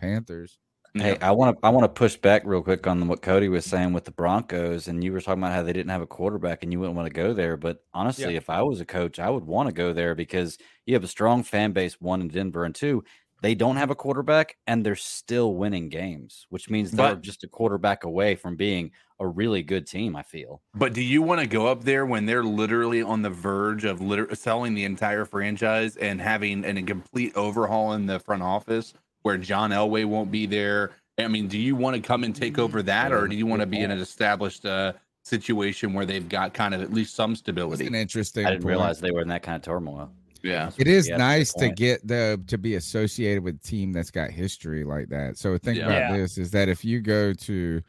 Panthers. 0.00 0.58
Hey, 0.94 1.16
I 1.20 1.30
want 1.30 1.56
to 1.58 1.66
I 1.66 1.70
want 1.70 1.84
to 1.84 1.88
push 1.88 2.16
back 2.16 2.42
real 2.44 2.60
quick 2.62 2.86
on 2.86 3.08
what 3.08 3.22
Cody 3.22 3.48
was 3.48 3.64
saying 3.64 3.94
with 3.94 4.04
the 4.04 4.10
Broncos, 4.10 4.88
and 4.88 5.02
you 5.02 5.10
were 5.12 5.22
talking 5.22 5.42
about 5.42 5.52
how 5.54 5.62
they 5.62 5.72
didn't 5.72 5.90
have 5.90 6.02
a 6.02 6.06
quarterback, 6.06 6.62
and 6.62 6.70
you 6.70 6.78
wouldn't 6.80 6.96
want 6.96 7.06
to 7.08 7.14
go 7.14 7.32
there. 7.32 7.56
But 7.56 7.78
honestly, 7.94 8.36
if 8.36 8.50
I 8.50 8.60
was 8.62 8.80
a 8.80 8.84
coach, 8.84 9.18
I 9.18 9.30
would 9.30 9.44
want 9.44 9.68
to 9.70 9.74
go 9.74 9.94
there 9.94 10.14
because 10.14 10.58
you 10.84 10.92
have 10.94 11.04
a 11.04 11.08
strong 11.08 11.44
fan 11.44 11.72
base. 11.72 11.98
One 11.98 12.20
in 12.20 12.28
Denver, 12.28 12.64
and 12.66 12.74
two, 12.74 13.04
they 13.40 13.54
don't 13.54 13.76
have 13.76 13.88
a 13.90 13.94
quarterback, 13.94 14.56
and 14.66 14.84
they're 14.84 14.94
still 14.94 15.54
winning 15.54 15.88
games, 15.88 16.46
which 16.50 16.68
means 16.68 16.90
they're 16.90 17.14
But- 17.14 17.22
just 17.22 17.42
a 17.42 17.48
quarterback 17.48 18.04
away 18.04 18.34
from 18.34 18.56
being 18.56 18.90
a 19.22 19.26
really 19.28 19.62
good 19.62 19.86
team. 19.86 20.16
I 20.16 20.22
feel. 20.22 20.60
but 20.74 20.92
do 20.92 21.02
you 21.02 21.22
want 21.22 21.40
to 21.40 21.46
go 21.46 21.66
up 21.68 21.84
there 21.84 22.04
when 22.04 22.26
they're 22.26 22.44
literally 22.44 23.02
on 23.02 23.22
the 23.22 23.30
verge 23.30 23.84
of 23.84 24.00
liter- 24.00 24.34
selling 24.34 24.74
the 24.74 24.84
entire 24.84 25.24
franchise 25.24 25.96
and 25.96 26.20
having 26.20 26.64
an, 26.64 26.76
a 26.76 26.82
complete 26.82 27.34
overhaul 27.36 27.92
in 27.92 28.06
the 28.06 28.18
front 28.18 28.42
office 28.42 28.94
where 29.22 29.38
John 29.38 29.70
Elway 29.70 30.04
won't 30.04 30.30
be 30.30 30.46
there? 30.46 30.90
I 31.18 31.28
mean, 31.28 31.46
do 31.46 31.58
you 31.58 31.76
want 31.76 31.94
to 31.96 32.02
come 32.02 32.24
and 32.24 32.34
take 32.34 32.58
over 32.58 32.82
that, 32.82 33.12
or 33.12 33.28
do 33.28 33.36
you 33.36 33.46
want 33.46 33.60
to 33.60 33.66
be 33.66 33.80
in 33.80 33.90
an 33.90 33.98
established 34.00 34.64
uh, 34.66 34.94
situation 35.24 35.92
where 35.92 36.04
they've 36.06 36.28
got 36.28 36.54
kind 36.54 36.74
of 36.74 36.80
at 36.82 36.92
least 36.92 37.14
some 37.14 37.32
It's 37.32 37.40
stability? 37.40 37.86
an 37.86 37.94
interesting. 37.94 38.44
I 38.46 38.50
didn't 38.50 38.62
point. 38.62 38.70
realize 38.70 38.98
they 39.00 39.10
were 39.12 39.20
in 39.20 39.28
that 39.28 39.42
kind 39.42 39.56
of 39.56 39.62
turmoil. 39.62 40.10
Yeah. 40.42 40.70
It 40.76 40.88
is 40.88 41.06
Yeah, 41.06 41.18
that's 41.18 41.22
a 41.22 41.34
good 41.34 41.38
nice 41.38 41.52
to 41.54 41.68
get 41.70 42.08
the 42.08 42.42
to 42.48 42.58
be 42.58 42.74
associated 42.74 43.44
with 43.44 43.56
a 43.56 43.58
team 43.68 43.92
that's 43.92 44.10
got 44.10 44.30
history 44.30 44.82
like 44.82 45.08
that. 45.10 45.38
So 45.38 45.56
think 45.58 45.78
Yeah. 45.78 45.84
about 45.86 46.00
Yeah. 46.10 46.16
this: 46.16 46.36
is 46.38 46.50
that 46.50 46.68
if 46.68 46.84
you 46.84 47.00
go 47.00 47.32
to 47.32 47.80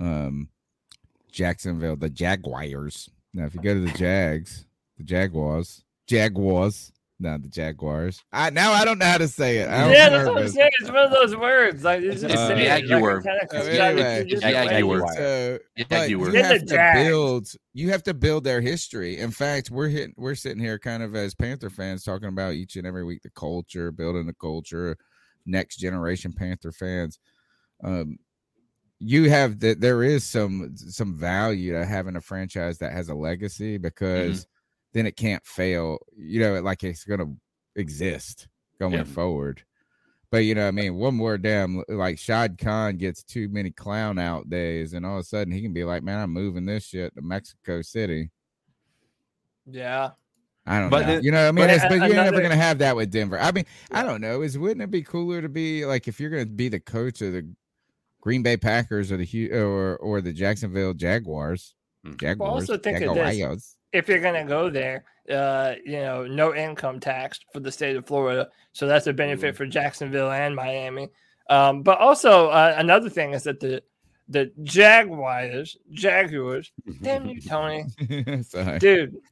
um 0.00 0.48
Jacksonville, 1.36 1.96
the 1.96 2.08
Jaguars. 2.08 3.10
Now, 3.34 3.44
if 3.44 3.54
you 3.54 3.60
go 3.60 3.74
to 3.74 3.80
the 3.80 3.92
Jags, 3.98 4.64
the 4.96 5.04
Jaguars, 5.04 5.84
Jaguars, 6.06 6.92
not 7.20 7.42
the 7.42 7.48
Jaguars. 7.48 8.22
I 8.32 8.48
now 8.48 8.72
I 8.72 8.86
don't 8.86 8.98
know 8.98 9.04
how 9.04 9.18
to 9.18 9.28
say 9.28 9.58
it. 9.58 9.68
I 9.68 9.90
Yeah, 9.92 10.08
was 10.08 10.12
that's 10.12 10.28
what 10.28 10.42
I'm 10.42 10.48
saying. 10.48 10.70
It's 10.80 10.90
one 10.90 11.04
of 11.04 11.10
those 11.10 11.36
words. 11.36 11.84
Like 11.84 12.00
it's 12.02 12.22
just 12.22 12.34
Uh, 12.34 12.48
saying, 12.48 12.86
Jaguar. 12.88 13.16
Like, 13.22 13.26
it 13.26 13.50
kinda- 13.50 13.58
Uh, 13.60 13.64
it's 13.68 13.76
gotta 13.76 13.94
be 13.94 14.02
anyway, 14.02 14.80
Jaguar. 14.80 15.14
So, 15.14 15.58
but 15.90 16.08
you 16.08 16.18
you 16.18 16.18
were. 16.18 16.36
Have 16.42 16.64
to 16.66 16.92
build. 16.94 17.48
You 17.74 17.90
have 17.90 18.02
to 18.04 18.14
build 18.14 18.44
their 18.44 18.62
history. 18.62 19.18
In 19.18 19.30
fact, 19.30 19.70
we're 19.70 19.88
hitting, 19.88 20.14
we're 20.16 20.34
sitting 20.34 20.62
here 20.62 20.78
kind 20.78 21.02
of 21.02 21.14
as 21.14 21.34
Panther 21.34 21.68
fans 21.68 22.02
talking 22.02 22.28
about 22.28 22.54
each 22.54 22.76
and 22.76 22.86
every 22.86 23.04
week 23.04 23.20
the 23.22 23.30
culture, 23.30 23.92
building 23.92 24.26
the 24.26 24.34
culture, 24.40 24.96
next 25.44 25.76
generation 25.76 26.32
Panther 26.32 26.72
fans. 26.72 27.18
Um, 27.84 28.18
you 28.98 29.28
have 29.30 29.60
that. 29.60 29.80
There 29.80 30.02
is 30.02 30.24
some 30.24 30.76
some 30.76 31.14
value 31.14 31.72
to 31.72 31.84
having 31.84 32.16
a 32.16 32.20
franchise 32.20 32.78
that 32.78 32.92
has 32.92 33.08
a 33.08 33.14
legacy 33.14 33.74
mm-hmm. 33.74 33.82
because 33.82 34.46
then 34.92 35.06
it 35.06 35.16
can't 35.16 35.44
fail. 35.46 35.98
You 36.16 36.40
know, 36.40 36.60
like 36.60 36.82
it's 36.82 37.04
going 37.04 37.20
to 37.20 37.36
exist 37.74 38.48
going 38.80 38.94
Yeah. 38.94 39.04
forward. 39.04 39.62
But 40.30 40.38
you 40.38 40.54
know, 40.54 40.62
what 40.62 40.68
I 40.68 40.72
mean, 40.72 40.96
one 40.96 41.14
more 41.14 41.38
damn 41.38 41.84
like 41.88 42.18
Shad 42.18 42.58
Khan 42.58 42.96
gets 42.96 43.22
too 43.22 43.48
many 43.48 43.70
clown 43.70 44.18
out 44.18 44.50
days, 44.50 44.92
and 44.92 45.06
all 45.06 45.14
of 45.16 45.20
a 45.20 45.24
sudden 45.24 45.52
he 45.52 45.62
can 45.62 45.72
be 45.72 45.84
like, 45.84 46.02
"Man, 46.02 46.18
I'm 46.18 46.32
moving 46.32 46.66
this 46.66 46.84
shit 46.84 47.14
to 47.14 47.22
Mexico 47.22 47.80
City." 47.82 48.30
Yeah. 49.66 50.10
I 50.68 50.80
don't 50.80 50.90
But 50.90 51.02
know. 51.02 51.06
then- 51.14 51.22
you 51.24 51.30
know, 51.30 51.42
what 51.44 51.48
I 51.48 51.52
mean, 51.52 51.66
but 51.66 51.70
it's, 51.70 51.84
but 51.84 52.08
you're 52.08 52.24
never 52.24 52.40
gonna 52.40 52.56
have 52.56 52.78
that 52.78 52.96
with 52.96 53.12
Denver. 53.12 53.38
I 53.38 53.52
mean, 53.52 53.66
I 53.92 54.02
don't 54.02 54.20
know. 54.20 54.42
Is 54.42 54.58
wouldn't 54.58 54.82
it 54.82 54.90
be 54.90 55.02
cooler 55.02 55.40
to 55.40 55.48
be 55.48 55.86
like 55.86 56.08
if 56.08 56.18
you're 56.18 56.30
gonna 56.30 56.46
be 56.46 56.68
the 56.68 56.80
coach 56.80 57.22
of 57.22 57.32
the 57.32 57.48
Green 58.26 58.42
Bay 58.42 58.56
Packers 58.56 59.12
or 59.12 59.16
the 59.18 59.52
or 59.52 59.96
or 59.98 60.20
the 60.20 60.32
Jacksonville 60.32 60.92
Jaguars? 60.94 61.76
Hmm. 62.04 62.16
Jaguars. 62.16 62.50
also 62.68 62.76
think 62.76 63.00
of 63.02 63.14
this. 63.14 63.76
If 63.92 64.08
you're 64.08 64.18
gonna 64.20 64.44
go 64.44 64.68
there, 64.68 65.04
uh, 65.30 65.74
you 65.84 66.00
know, 66.00 66.26
no 66.26 66.52
income 66.52 66.98
tax 66.98 67.38
for 67.52 67.60
the 67.60 67.70
state 67.70 67.94
of 67.94 68.04
Florida, 68.04 68.48
so 68.72 68.88
that's 68.88 69.06
a 69.06 69.12
benefit 69.12 69.54
Mm. 69.54 69.56
for 69.56 69.64
Jacksonville 69.66 70.32
and 70.32 70.56
Miami. 70.56 71.08
Um, 71.48 71.84
but 71.84 71.98
also 72.00 72.48
uh, 72.48 72.74
another 72.76 73.08
thing 73.08 73.32
is 73.32 73.44
that 73.44 73.60
the 73.60 73.80
the 74.28 74.50
Jaguars, 74.64 75.76
Jaguars, 75.92 76.72
damn 77.02 77.26
you, 77.28 77.40
Tony, 77.40 77.84
dude, 78.08 78.42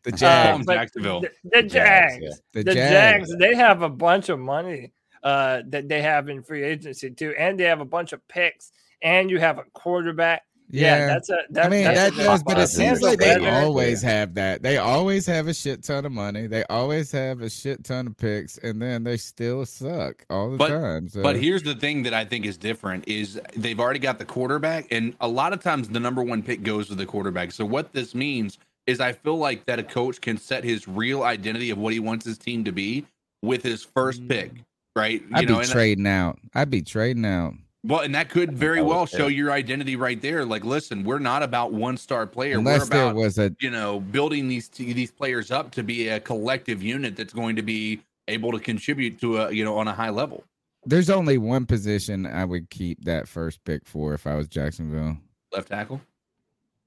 The 0.05 0.13
uh, 0.13 0.17
Jags. 0.17 0.67
but 0.67 0.75
Jacksonville. 0.75 1.21
the, 1.23 1.31
the 1.51 1.63
Jags, 1.65 2.19
Jags, 2.21 2.41
the, 2.53 2.63
the 2.63 2.75
Jags. 2.75 3.29
Jags, 3.29 3.37
they 3.41 3.57
have 3.57 3.83
a 3.83 3.89
bunch 3.89 4.29
of 4.29 4.39
money 4.39 4.93
uh, 5.25 5.63
that 5.67 5.89
they 5.89 6.01
have 6.01 6.29
in 6.29 6.45
free 6.45 6.63
agency 6.63 7.11
too, 7.11 7.35
and 7.37 7.59
they 7.59 7.65
have 7.65 7.81
a 7.81 7.85
bunch 7.85 8.13
of 8.13 8.21
picks, 8.29 8.71
and 9.05 9.31
you 9.31 9.39
have 9.39 9.59
a 9.59 9.65
quarterback. 9.75 10.43
Yeah, 10.71 11.07
that's 11.07 11.29
a. 11.29 11.37
That, 11.51 11.67
I 11.67 11.69
mean 11.69 11.85
that's 11.85 12.17
that 12.17 12.25
does, 12.25 12.43
but 12.43 12.59
it 12.59 12.69
seems 12.69 13.03
like 13.03 13.19
they 13.19 13.39
better- 13.39 13.65
always 13.65 14.01
have 14.03 14.35
that. 14.35 14.63
They 14.63 14.79
always 14.79 15.27
have 15.27 15.47
a 15.47 15.55
shit 15.55 15.85
ton 15.85 16.07
of 16.07 16.11
money. 16.11 16.47
They 16.47 16.65
always 16.65 17.13
have 17.13 17.43
a 17.43 17.51
shit 17.51 17.85
ton 17.85 18.07
of 18.07 18.17
picks, 18.17 18.57
and 18.59 18.81
then 18.81 19.05
they 19.05 19.19
still 19.19 19.67
suck 19.67 20.25
all 20.31 20.51
the 20.51 20.57
But- 20.57 20.71
time. 20.71 21.09
So. 21.09 21.23
But 21.23 21.37
here's 21.37 21.63
the 21.63 21.75
thing 21.75 22.03
that 22.05 22.15
I 22.15 22.25
think 22.25 22.47
is 22.47 22.57
different 22.57 23.07
is 23.07 23.39
they've 23.55 23.79
already 23.79 23.99
got 24.01 24.19
the 24.19 24.25
quarterback, 24.25 24.87
and 24.91 25.15
a 25.21 25.29
lot 25.29 25.53
of 25.53 25.63
times 25.63 25.91
the 25.91 26.01
number 26.01 26.23
one 26.23 26.43
pick 26.43 26.63
goes 26.63 26.89
to 26.89 26.95
the 26.95 27.07
quarterback. 27.07 27.53
So 27.53 27.65
what 27.67 27.93
this 27.93 28.15
means 28.15 28.59
is 28.87 29.01
I 29.01 29.13
feel 29.13 29.37
like 29.37 29.67
that 29.67 29.79
a 29.79 29.85
coach 29.85 30.21
can 30.21 30.39
set 30.39 30.65
his 30.65 30.89
real 30.89 31.23
identity 31.25 31.71
of 31.71 31.79
what 31.79 31.93
he 31.93 32.01
wants 32.01 32.25
his 32.25 32.39
team 32.39 32.65
to 32.65 32.73
be 32.73 33.05
with 33.43 33.63
his 33.63 33.85
first 33.85 34.23
mm. 34.23 34.29
pick, 34.29 34.53
right? 34.97 35.21
You 35.21 35.29
I'd 35.35 35.49
know, 35.49 35.57
be 35.57 35.61
and 35.61 35.71
trading 35.71 36.07
out. 36.07 36.39
I'd 36.55 36.71
be 36.71 36.83
trading 36.83 37.27
out. 37.27 37.55
Well, 37.85 38.01
and 38.01 38.15
that 38.15 38.31
could 38.31 38.53
very 38.53 38.81
well 38.81 39.05
show 39.05 39.27
your 39.27 39.53
identity 39.53 39.95
right 39.95 40.21
there. 40.21 40.45
Like, 40.45 40.65
listen, 40.65 41.05
we're 41.05 41.19
not 41.19 41.43
about 41.43 41.73
one 41.73 41.97
star 41.99 42.27
player. 42.27 42.59
Unless 42.59 42.85
we're 42.85 42.87
there 42.87 43.05
about 43.05 43.17
was 43.17 43.39
a 43.39 43.55
you 43.61 43.71
know 43.71 44.01
building 44.01 44.49
these 44.49 44.69
these 44.69 45.11
players 45.11 45.51
up 45.51 45.71
to 45.73 45.83
be 45.83 46.09
a 46.09 46.19
collective 46.19 46.83
unit 46.83 47.15
that's 47.15 47.35
going 47.35 47.57
to 47.57 47.63
be 47.63 48.01
able 48.27 48.53
to 48.53 48.59
contribute 48.59 49.21
to 49.21 49.37
a 49.37 49.53
you 49.53 49.65
know 49.65 49.77
on 49.77 49.87
a 49.87 49.93
high 49.93 50.11
level. 50.11 50.45
there's 50.87 51.11
only 51.11 51.37
one 51.37 51.67
position 51.67 52.27
I 52.27 52.45
would 52.47 52.71
keep 52.71 53.05
that 53.05 53.29
first 53.29 53.63
pick 53.65 53.87
for 53.87 54.15
if 54.15 54.27
I 54.27 54.35
was 54.35 54.49
Jacksonville. 54.49 55.19
Left 55.53 55.69
tackle. 55.69 56.01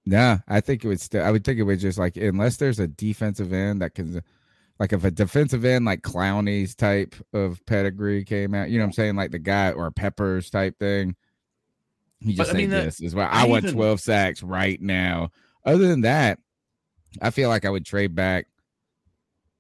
Nah, 0.06 0.40
I 0.48 0.62
think 0.62 0.84
it 0.84 0.88
would 0.88 1.02
still. 1.02 1.24
I 1.24 1.32
would 1.32 1.44
think 1.44 1.60
it 1.60 1.64
would 1.64 1.80
just 1.80 2.00
like 2.00 2.18
unless 2.18 2.58
there's 2.58 2.80
a 2.80 2.88
defensive 2.88 3.54
end 3.54 3.82
that 3.82 3.94
can, 3.94 4.24
like 4.80 4.94
if 4.94 5.04
a 5.04 5.12
defensive 5.12 5.66
end 5.66 5.86
like 5.86 6.02
Clowney's 6.02 6.76
type 6.76 7.16
of 7.34 7.66
pedigree 7.66 8.24
came 8.24 8.54
out, 8.54 8.70
you 8.70 8.78
know 8.78 8.84
what 8.86 8.90
I'm 8.90 8.94
saying, 8.94 9.16
like 9.16 9.32
the 9.32 9.40
guy 9.40 9.72
or 9.72 9.90
Peppers 9.92 10.50
type 10.50 10.78
thing. 10.80 11.16
You 12.20 12.36
But, 12.38 12.44
just 12.46 12.56
I 12.56 12.58
mean, 12.58 12.70
this 12.70 13.00
is 13.02 13.14
what 13.16 13.32
I 13.32 13.44
I 13.44 13.46
want 13.46 13.66
even- 13.66 13.76
12 13.76 14.00
sacks 14.00 14.42
right 14.44 14.82
now. 14.82 15.30
Other 15.66 15.88
than 15.88 16.02
that, 16.02 16.40
I 17.22 17.30
feel 17.32 17.50
like 17.50 17.66
I 17.66 17.70
would 17.70 17.86
trade 17.86 18.16
back. 18.16 18.48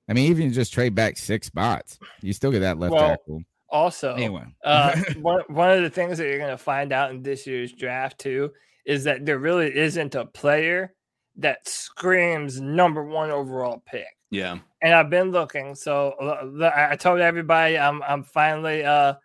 I 0.09 0.13
mean, 0.13 0.29
even 0.31 0.53
just 0.53 0.71
trade 0.73 0.95
back 0.95 1.17
six 1.17 1.47
spots, 1.47 1.99
you 2.21 2.31
still 2.33 2.51
get 2.51 2.59
that 2.59 2.79
left 2.79 2.93
Well, 2.93 3.09
tackle. 3.09 3.43
Also, 3.69 4.13
Anyway, 4.13 4.45
uh, 4.63 4.95
one 5.21 5.41
one 5.49 5.69
of 5.71 5.83
the 5.83 5.89
things 5.89 6.17
that 6.17 6.27
you're 6.27 6.37
going 6.37 6.49
to 6.51 6.57
find 6.57 6.93
out 6.93 7.11
in 7.11 7.21
this 7.23 7.45
year's 7.45 7.73
draft 7.73 8.17
too 8.17 8.51
is 8.85 9.03
that 9.03 9.25
there 9.25 9.37
really 9.37 9.75
isn't 9.75 10.15
a 10.15 10.25
player 10.25 10.93
that 11.35 11.67
screams 11.67 12.61
number 12.61 13.03
one 13.03 13.29
overall 13.29 13.83
pick. 13.85 14.07
Yeah. 14.31 14.59
And 14.81 14.93
I've 14.93 15.09
been 15.09 15.31
looking, 15.31 15.73
so 15.73 16.11
uh, 16.21 16.71
I 16.75 16.95
told 16.95 17.19
everybody 17.19 17.77
I'm 17.77 18.03
I'm 18.03 18.23
finally 18.23 18.83
uh 18.83 19.15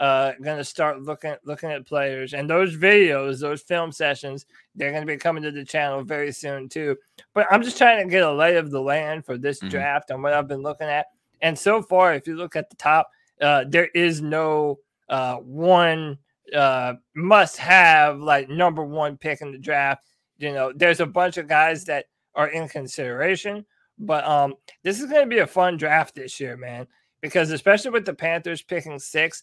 uh 0.00 0.32
going 0.42 0.58
to 0.58 0.64
start 0.64 1.00
looking 1.02 1.34
looking 1.44 1.70
at 1.70 1.86
players 1.86 2.34
and 2.34 2.50
those 2.50 2.76
videos, 2.76 3.40
those 3.40 3.62
film 3.62 3.92
sessions, 3.92 4.46
they're 4.74 4.90
going 4.90 5.06
to 5.06 5.12
be 5.12 5.16
coming 5.16 5.42
to 5.44 5.50
the 5.52 5.64
channel 5.64 6.02
very 6.02 6.32
soon 6.32 6.68
too. 6.68 6.96
But 7.34 7.46
I'm 7.50 7.62
just 7.62 7.78
trying 7.78 8.04
to 8.04 8.10
get 8.10 8.24
a 8.24 8.32
lay 8.32 8.56
of 8.56 8.70
the 8.70 8.80
land 8.80 9.24
for 9.24 9.38
this 9.38 9.60
Mhm. 9.60 9.70
draft 9.70 10.10
and 10.10 10.22
what 10.22 10.32
I've 10.32 10.48
been 10.48 10.62
looking 10.62 10.88
at. 10.88 11.06
And 11.40 11.56
so 11.58 11.82
far, 11.82 12.14
if 12.14 12.26
you 12.26 12.34
look 12.36 12.56
at 12.56 12.68
the 12.68 12.76
top, 12.76 13.10
uh, 13.40 13.64
there 13.68 13.88
is 13.94 14.20
no 14.20 14.78
uh, 15.08 15.36
one 15.36 16.18
uh, 16.52 16.94
must 17.14 17.56
have 17.56 18.18
like 18.18 18.48
number 18.48 18.84
one 18.84 19.16
pick 19.16 19.40
in 19.40 19.52
the 19.52 19.58
draft. 19.58 20.02
You 20.38 20.52
know, 20.52 20.72
there's 20.74 21.00
a 21.00 21.06
bunch 21.06 21.36
of 21.38 21.46
guys 21.48 21.84
that 21.84 22.06
are 22.34 22.48
in 22.48 22.68
consideration, 22.68 23.64
but 23.98 24.24
um, 24.24 24.54
this 24.82 25.00
is 25.00 25.10
going 25.10 25.22
to 25.22 25.34
be 25.34 25.38
a 25.38 25.46
fun 25.46 25.76
draft 25.76 26.14
this 26.14 26.38
year, 26.40 26.56
man. 26.56 26.86
Because 27.22 27.50
especially 27.50 27.90
with 27.90 28.04
the 28.04 28.14
Panthers 28.14 28.62
picking 28.62 28.98
six, 28.98 29.42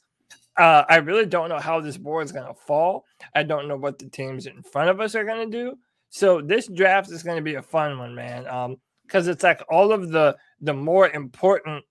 uh, 0.58 0.84
I 0.88 0.98
really 0.98 1.26
don't 1.26 1.50
know 1.50 1.60
how 1.60 1.82
this 1.82 1.98
board 1.98 2.26
is 2.26 2.32
going 2.32 2.48
to 2.48 2.54
fall. 2.54 3.06
I 3.36 3.44
don't 3.44 3.68
know 3.68 3.78
what 3.78 4.00
the 4.00 4.08
teams 4.08 4.46
in 4.46 4.62
front 4.62 4.90
of 4.90 5.02
us 5.02 5.16
are 5.16 5.24
going 5.24 5.50
to 5.50 5.58
do. 5.58 5.78
So 6.10 6.42
this 6.42 6.68
draft 6.68 7.12
is 7.12 7.24
going 7.24 7.38
to 7.38 7.44
be 7.44 7.56
a 7.56 7.62
fun 7.62 7.98
one, 7.98 8.14
man. 8.14 8.48
Um, 8.48 8.78
because 9.04 9.28
it's 9.28 9.44
like 9.44 9.62
all 9.70 9.92
of 9.92 10.10
the 10.10 10.36
the 10.62 10.74
more 10.74 11.10
important, 11.10 11.84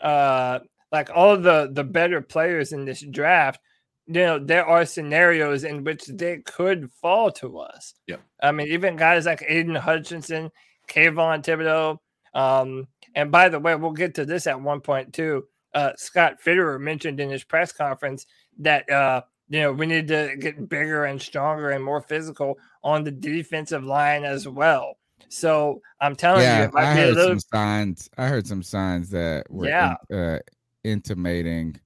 uh, 0.00 0.60
like 0.92 1.10
all 1.14 1.32
of 1.32 1.42
the 1.42 1.70
the 1.72 1.84
better 1.84 2.20
players 2.20 2.72
in 2.72 2.84
this 2.84 3.04
draft. 3.10 3.60
You 4.06 4.14
know, 4.14 4.38
there 4.38 4.66
are 4.66 4.84
scenarios 4.84 5.64
in 5.64 5.82
which 5.82 6.06
they 6.06 6.38
could 6.38 6.90
fall 6.92 7.30
to 7.32 7.58
us. 7.58 7.94
Yeah, 8.06 8.16
I 8.42 8.52
mean, 8.52 8.68
even 8.68 8.96
guys 8.96 9.24
like 9.26 9.44
Aidan 9.46 9.76
Hutchinson, 9.76 10.50
Kayvon 10.88 11.42
Thibodeaux. 11.42 11.98
Um, 12.34 12.88
and 13.14 13.30
by 13.30 13.48
the 13.48 13.60
way, 13.60 13.74
we'll 13.76 13.92
get 13.92 14.14
to 14.16 14.24
this 14.24 14.46
at 14.46 14.60
one 14.60 14.80
point 14.80 15.12
too. 15.12 15.44
Uh, 15.74 15.92
Scott 15.96 16.36
Fitterer 16.44 16.80
mentioned 16.80 17.20
in 17.20 17.30
his 17.30 17.44
press 17.44 17.72
conference 17.72 18.26
that 18.58 18.88
uh, 18.90 19.22
you 19.48 19.60
know 19.60 19.72
we 19.72 19.86
need 19.86 20.08
to 20.08 20.36
get 20.38 20.68
bigger 20.68 21.04
and 21.04 21.20
stronger 21.20 21.70
and 21.70 21.84
more 21.84 22.00
physical 22.00 22.58
on 22.82 23.04
the 23.04 23.10
defensive 23.10 23.84
line 23.84 24.24
as 24.24 24.46
well. 24.48 24.96
So 25.28 25.80
I'm 26.00 26.14
telling 26.16 26.40
you, 26.42 26.46
yeah, 26.46 26.64
it 26.64 26.72
might 26.72 26.92
I 26.92 26.94
be 26.94 27.00
a 27.00 27.04
heard 27.06 27.14
little 27.14 27.30
some 27.40 27.40
signs. 27.52 28.10
I 28.18 28.26
heard 28.28 28.46
some 28.46 28.62
signs 28.62 29.10
that 29.10 29.50
were 29.50 29.66
Yeah. 29.66 29.94
in- 30.10 30.16
uh, 30.18 30.38
intimating 30.84 31.80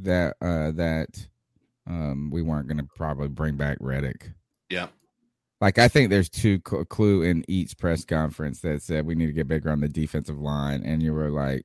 that 0.00 0.36
uh, 0.40 0.70
that 0.72 1.26
um, 1.86 2.30
we 2.30 2.40
weren't 2.42 2.68
going 2.68 2.78
to 2.78 2.88
probably 2.96 3.28
bring 3.28 3.56
back 3.56 3.76
Reddick. 3.80 4.30
Yeah. 4.70 4.86
Like 5.62 5.78
I 5.78 5.86
think 5.86 6.10
there's 6.10 6.28
two 6.28 6.60
cl- 6.66 6.84
clue 6.84 7.22
in 7.22 7.44
each 7.46 7.78
press 7.78 8.04
conference 8.04 8.62
that 8.62 8.82
said 8.82 9.06
we 9.06 9.14
need 9.14 9.26
to 9.26 9.32
get 9.32 9.46
bigger 9.46 9.70
on 9.70 9.78
the 9.78 9.88
defensive 9.88 10.40
line, 10.40 10.82
and 10.84 11.00
you 11.00 11.14
were 11.14 11.30
like, 11.30 11.64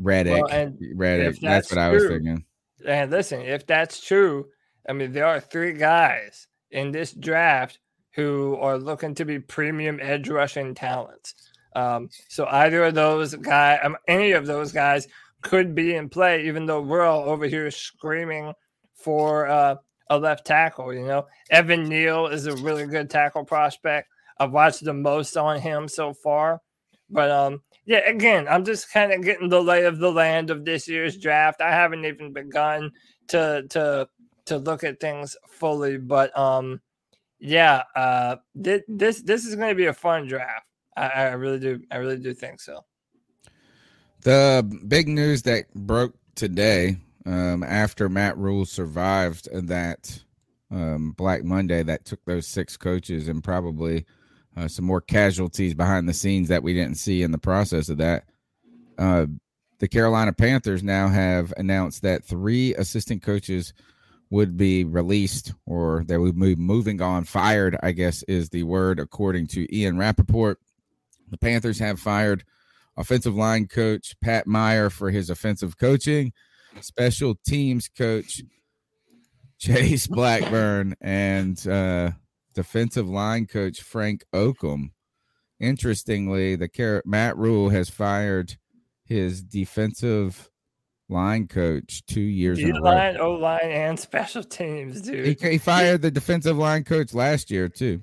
Reddick, 0.00 0.42
and 0.50 0.76
Reddick. 0.96 1.38
That's, 1.40 1.40
that's 1.40 1.70
what 1.70 1.78
I 1.78 1.90
was 1.90 2.08
thinking. 2.08 2.44
And 2.84 3.12
listen, 3.12 3.42
if 3.42 3.64
that's 3.64 4.04
true, 4.04 4.46
I 4.88 4.92
mean, 4.92 5.12
there 5.12 5.24
are 5.24 5.38
three 5.38 5.72
guys 5.72 6.48
in 6.72 6.90
this 6.90 7.12
draft 7.12 7.78
who 8.16 8.56
are 8.56 8.76
looking 8.76 9.14
to 9.14 9.24
be 9.24 9.38
premium 9.38 10.00
edge 10.02 10.28
rushing 10.28 10.74
talents. 10.74 11.34
Um, 11.76 12.08
so 12.28 12.44
either 12.46 12.82
of 12.82 12.94
those 12.94 13.36
guys, 13.36 13.78
um, 13.84 13.96
any 14.08 14.32
of 14.32 14.46
those 14.46 14.72
guys 14.72 15.06
could 15.42 15.76
be 15.76 15.94
in 15.94 16.08
play, 16.08 16.48
even 16.48 16.66
though 16.66 16.80
we're 16.80 17.04
all 17.04 17.28
over 17.28 17.46
here 17.46 17.70
screaming 17.70 18.52
for 18.96 19.46
uh, 19.46 19.76
a 20.10 20.18
left 20.18 20.46
tackle. 20.46 20.92
You 20.92 21.06
know, 21.06 21.26
Evan 21.50 21.88
Neal 21.88 22.26
is 22.26 22.46
a 22.46 22.56
really 22.56 22.86
good 22.86 23.10
tackle 23.10 23.44
prospect. 23.44 24.08
I've 24.38 24.52
watched 24.52 24.84
the 24.84 24.94
most 24.94 25.36
on 25.36 25.60
him 25.60 25.88
so 25.88 26.12
far. 26.12 26.60
But 27.10 27.30
um, 27.30 27.62
yeah, 27.84 28.08
again, 28.08 28.46
I'm 28.48 28.64
just 28.64 28.92
kind 28.92 29.12
of 29.12 29.22
getting 29.22 29.48
the 29.48 29.62
lay 29.62 29.84
of 29.84 29.98
the 29.98 30.12
land 30.12 30.50
of 30.50 30.64
this 30.64 30.88
year's 30.88 31.16
draft. 31.16 31.60
I 31.60 31.70
haven't 31.70 32.04
even 32.04 32.32
begun 32.32 32.92
to 33.28 33.64
to 33.70 34.08
to 34.46 34.58
look 34.58 34.84
at 34.84 35.00
things 35.00 35.36
fully, 35.48 35.98
but 35.98 36.36
um, 36.38 36.80
yeah, 37.38 37.82
uh, 37.94 38.36
thi- 38.62 38.82
this 38.88 39.22
this 39.22 39.44
is 39.44 39.56
going 39.56 39.70
to 39.70 39.74
be 39.74 39.86
a 39.86 39.94
fun 39.94 40.26
draft. 40.26 40.66
I, 40.96 41.06
I 41.08 41.32
really 41.32 41.60
do, 41.60 41.80
I 41.90 41.96
really 41.96 42.18
do 42.18 42.34
think 42.34 42.60
so. 42.60 42.84
The 44.22 44.68
big 44.88 45.08
news 45.08 45.42
that 45.42 45.72
broke 45.74 46.14
today 46.34 46.98
um, 47.28 47.62
after 47.62 48.08
Matt 48.08 48.38
Rhule 48.38 48.64
survived 48.64 49.48
that 49.52 50.18
um, 50.70 51.12
Black 51.12 51.44
Monday 51.44 51.82
that 51.82 52.06
took 52.06 52.24
those 52.24 52.46
six 52.46 52.78
coaches 52.78 53.28
and 53.28 53.44
probably 53.44 54.06
uh, 54.56 54.66
some 54.66 54.86
more 54.86 55.02
casualties 55.02 55.74
behind 55.74 56.08
the 56.08 56.14
scenes 56.14 56.48
that 56.48 56.62
we 56.62 56.72
didn't 56.72 56.96
see 56.96 57.22
in 57.22 57.30
the 57.30 57.38
process 57.38 57.90
of 57.90 57.98
that. 57.98 58.24
Uh, 58.96 59.26
the 59.78 59.88
Carolina 59.88 60.32
Panthers 60.32 60.82
now 60.82 61.08
have 61.08 61.52
announced 61.58 62.02
that 62.02 62.24
three 62.24 62.74
assistant 62.76 63.22
coaches 63.22 63.74
would 64.30 64.56
be 64.56 64.84
released 64.84 65.52
or 65.66 66.04
they 66.06 66.16
would 66.16 66.38
be 66.38 66.56
moving 66.56 67.02
on. 67.02 67.24
Fired, 67.24 67.76
I 67.82 67.92
guess, 67.92 68.22
is 68.22 68.48
the 68.48 68.62
word 68.62 68.98
according 68.98 69.48
to 69.48 69.76
Ian 69.76 69.98
Rapoport. 69.98 70.60
The 71.30 71.38
Panthers 71.38 71.78
have 71.78 72.00
fired 72.00 72.42
offensive 72.96 73.36
line 73.36 73.66
coach 73.66 74.16
Pat 74.22 74.46
Meyer 74.46 74.88
for 74.88 75.10
his 75.10 75.28
offensive 75.28 75.76
coaching, 75.76 76.32
special 76.82 77.36
teams 77.46 77.88
coach 77.88 78.42
Chase 79.58 80.06
Blackburn, 80.08 80.94
and 81.00 81.66
uh, 81.66 82.12
defensive 82.54 83.08
line 83.08 83.46
coach 83.46 83.80
Frank 83.82 84.24
Okam. 84.32 84.90
Interestingly, 85.60 86.54
the 86.56 86.68
Car- 86.68 87.02
Matt 87.04 87.36
Rhule 87.36 87.70
has 87.70 87.90
fired 87.90 88.56
his 89.04 89.42
defensive 89.42 90.48
line 91.08 91.48
coach 91.48 92.04
two 92.06 92.20
years 92.20 92.58
in 92.60 92.76
a 92.76 92.80
line, 92.80 93.16
O 93.16 93.32
line, 93.32 93.60
and 93.64 93.98
special 93.98 94.44
teams, 94.44 95.00
dude. 95.00 95.40
He, 95.40 95.50
he 95.52 95.58
fired 95.58 96.02
the 96.02 96.10
defensive 96.10 96.56
line 96.56 96.84
coach 96.84 97.12
last 97.14 97.50
year 97.50 97.68
too. 97.68 98.02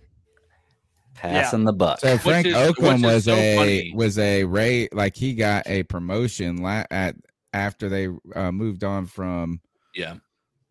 Passing 1.13 1.63
the 1.63 1.71
buck. 1.71 1.99
So 2.01 2.17
Frank 2.17 2.47
is- 2.47 2.55
Oakland 2.55 3.03
was 3.03 3.23
so 3.25 3.35
a 3.35 3.55
funny. 3.55 3.93
was 3.95 4.17
a 4.19 4.43
rate 4.43 4.93
like 4.93 5.15
he 5.15 5.33
got 5.33 5.65
a 5.67 5.83
promotion 5.83 6.57
la- 6.57 6.83
at 6.91 7.15
after 7.55 7.87
they 7.89 8.09
uh, 8.35 8.51
moved 8.51 8.83
on 8.83 9.05
from 9.07 9.61
Yeah. 9.95 10.15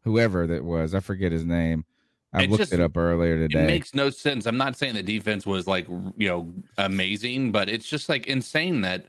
whoever 0.03 0.47
that 0.47 0.63
was. 0.65 0.95
I 0.95 1.01
forget 1.01 1.33
his 1.33 1.45
name. 1.45 1.85
I 2.33 2.43
It 2.45 2.51
looked 2.51 2.61
just- 2.63 2.73
it 2.73 2.81
up 2.81 2.97
earlier 2.97 3.37
It 3.37 3.49
today. 3.53 3.67
makes 3.67 3.95
no 3.95 4.11
sense. 4.11 4.45
I'm 4.47 4.57
not 4.59 4.77
saying 4.77 4.95
the 4.95 5.03
defense 5.03 5.47
was 5.47 5.67
like, 5.67 5.89
you 5.89 6.29
know, 6.29 6.53
amazing, 6.79 7.53
but 7.53 7.69
it's 7.69 7.89
just 7.89 8.09
like 8.09 8.27
insane 8.27 8.83
that 8.83 9.07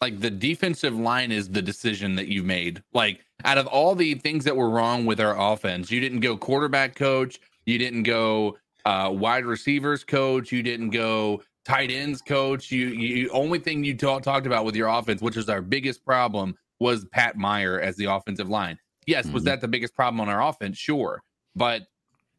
like 0.00 0.20
the 0.20 0.30
defensive 0.30 0.94
line 0.94 1.32
is 1.32 1.48
the 1.48 1.60
decision 1.60 2.14
that 2.14 2.28
you 2.28 2.44
made. 2.44 2.82
Like 2.92 3.24
out 3.44 3.58
of 3.58 3.66
all 3.66 3.96
the 3.96 4.14
things 4.14 4.44
that 4.44 4.56
were 4.56 4.70
wrong 4.70 5.06
with 5.06 5.18
our 5.18 5.36
offense, 5.52 5.90
you 5.90 5.98
didn't 6.00 6.20
go 6.20 6.36
quarterback 6.36 6.94
coach, 6.94 7.40
you 7.66 7.78
didn't 7.78 8.04
go 8.04 8.56
uh 8.84 9.10
wide 9.12 9.44
receivers 9.44 10.04
coach, 10.04 10.52
you 10.52 10.62
didn't 10.62 10.90
go 10.90 11.42
tight 11.64 11.90
ends 11.90 12.22
coach. 12.22 12.70
You 12.70 12.88
you 12.88 13.28
only 13.30 13.58
thing 13.58 13.82
you 13.82 13.96
ta- 13.96 14.20
talked 14.20 14.46
about 14.46 14.64
with 14.64 14.76
your 14.76 14.86
offense, 14.88 15.20
which 15.20 15.36
is 15.36 15.48
our 15.48 15.60
biggest 15.62 16.04
problem, 16.04 16.54
was 16.80 17.04
Pat 17.12 17.36
Meyer 17.36 17.80
as 17.80 17.96
the 17.96 18.06
offensive 18.06 18.48
line. 18.48 18.78
Yes, 19.06 19.26
was 19.28 19.42
Mhm. 19.42 19.46
that 19.46 19.60
the 19.60 19.68
biggest 19.68 19.94
problem 19.94 20.20
on 20.20 20.28
our 20.28 20.42
offense? 20.42 20.76
Sure. 20.78 21.22
But 21.56 21.82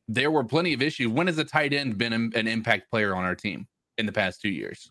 there 0.08 0.32
were 0.32 0.43
plenty 0.43 0.73
of 0.73 0.82
issues. 0.82 1.08
When 1.08 1.28
has 1.28 1.38
a 1.38 1.43
tight 1.43 1.73
end 1.73 1.97
been 1.97 2.13
an 2.13 2.47
impact 2.47 2.89
player 2.89 3.15
on 3.15 3.23
our 3.23 3.36
team 3.36 3.67
in 3.97 4.06
the 4.06 4.12
past 4.12 4.41
two 4.41 4.49
years? 4.49 4.89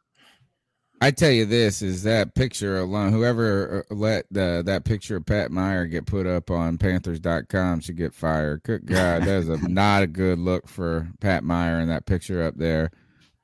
I 1.00 1.12
tell 1.12 1.30
you 1.30 1.44
this 1.44 1.80
is 1.80 2.02
that 2.02 2.34
picture 2.34 2.78
alone. 2.78 3.12
Whoever 3.12 3.84
uh, 3.88 3.94
let 3.94 4.26
the, 4.32 4.62
that 4.66 4.84
picture 4.84 5.16
of 5.16 5.26
Pat 5.26 5.52
Meyer 5.52 5.86
get 5.86 6.06
put 6.06 6.26
up 6.26 6.50
on 6.50 6.76
Panthers.com 6.76 7.80
should 7.80 7.96
get 7.96 8.12
fired. 8.12 8.64
Good 8.64 8.84
God, 8.84 9.22
that's 9.22 9.46
a 9.46 9.56
not 9.68 10.02
a 10.02 10.08
good 10.08 10.40
look 10.40 10.66
for 10.68 11.08
Pat 11.20 11.44
Meyer 11.44 11.78
in 11.78 11.88
that 11.88 12.06
picture 12.06 12.42
up 12.42 12.56
there. 12.56 12.90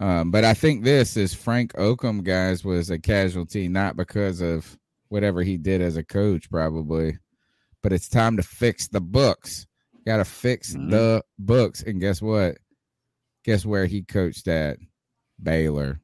Um, 0.01 0.33
but 0.33 0.45
I 0.45 0.55
think 0.55 0.83
this 0.83 1.17
is 1.17 1.33
Frank 1.33 1.73
Okam, 1.75 2.25
guys, 2.25 2.65
was 2.65 2.91
a 2.91 2.99
casualty 2.99 3.69
not 3.69 3.97
because 3.97 4.41
of 4.41 4.77
whatever 5.09 5.43
he 5.43 5.57
did 5.57 5.81
as 5.81 5.97
a 5.97 6.05
coach, 6.05 6.51
probably, 6.51 7.19
but 7.83 7.93
it's 7.93 8.09
time 8.09 8.37
to 8.37 8.43
fix 8.43 8.89
the 8.89 9.01
books. 9.01 9.67
Got 10.07 10.19
to 10.19 10.25
fix 10.25 10.75
Mhm. 10.75 10.91
the 10.91 11.23
books. 11.39 11.83
And 11.83 12.01
guess 12.01 12.21
what? 12.21 12.59
Guess 13.45 13.65
where 13.67 13.87
he 13.87 14.03
coached 14.03 14.49
at? 14.49 14.79
Baylor. 15.43 16.01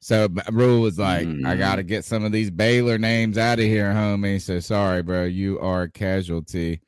So 0.00 0.28
Rhule 0.50 0.80
was 0.80 0.98
like, 0.98 1.22
I 1.26 1.30
Mm. 1.30 1.58
got 1.58 1.76
to 1.76 1.82
get 1.84 2.04
some 2.04 2.24
of 2.24 2.32
these 2.32 2.50
Baylor 2.50 2.98
names 2.98 3.38
out 3.38 3.58
of 3.60 3.64
here, 3.64 3.92
homie. 3.92 4.40
So 4.40 4.58
sorry, 4.58 5.02
bro. 5.02 5.24
You 5.24 5.60
are 5.60 5.82
a 5.82 5.90
casualty. 5.90 6.80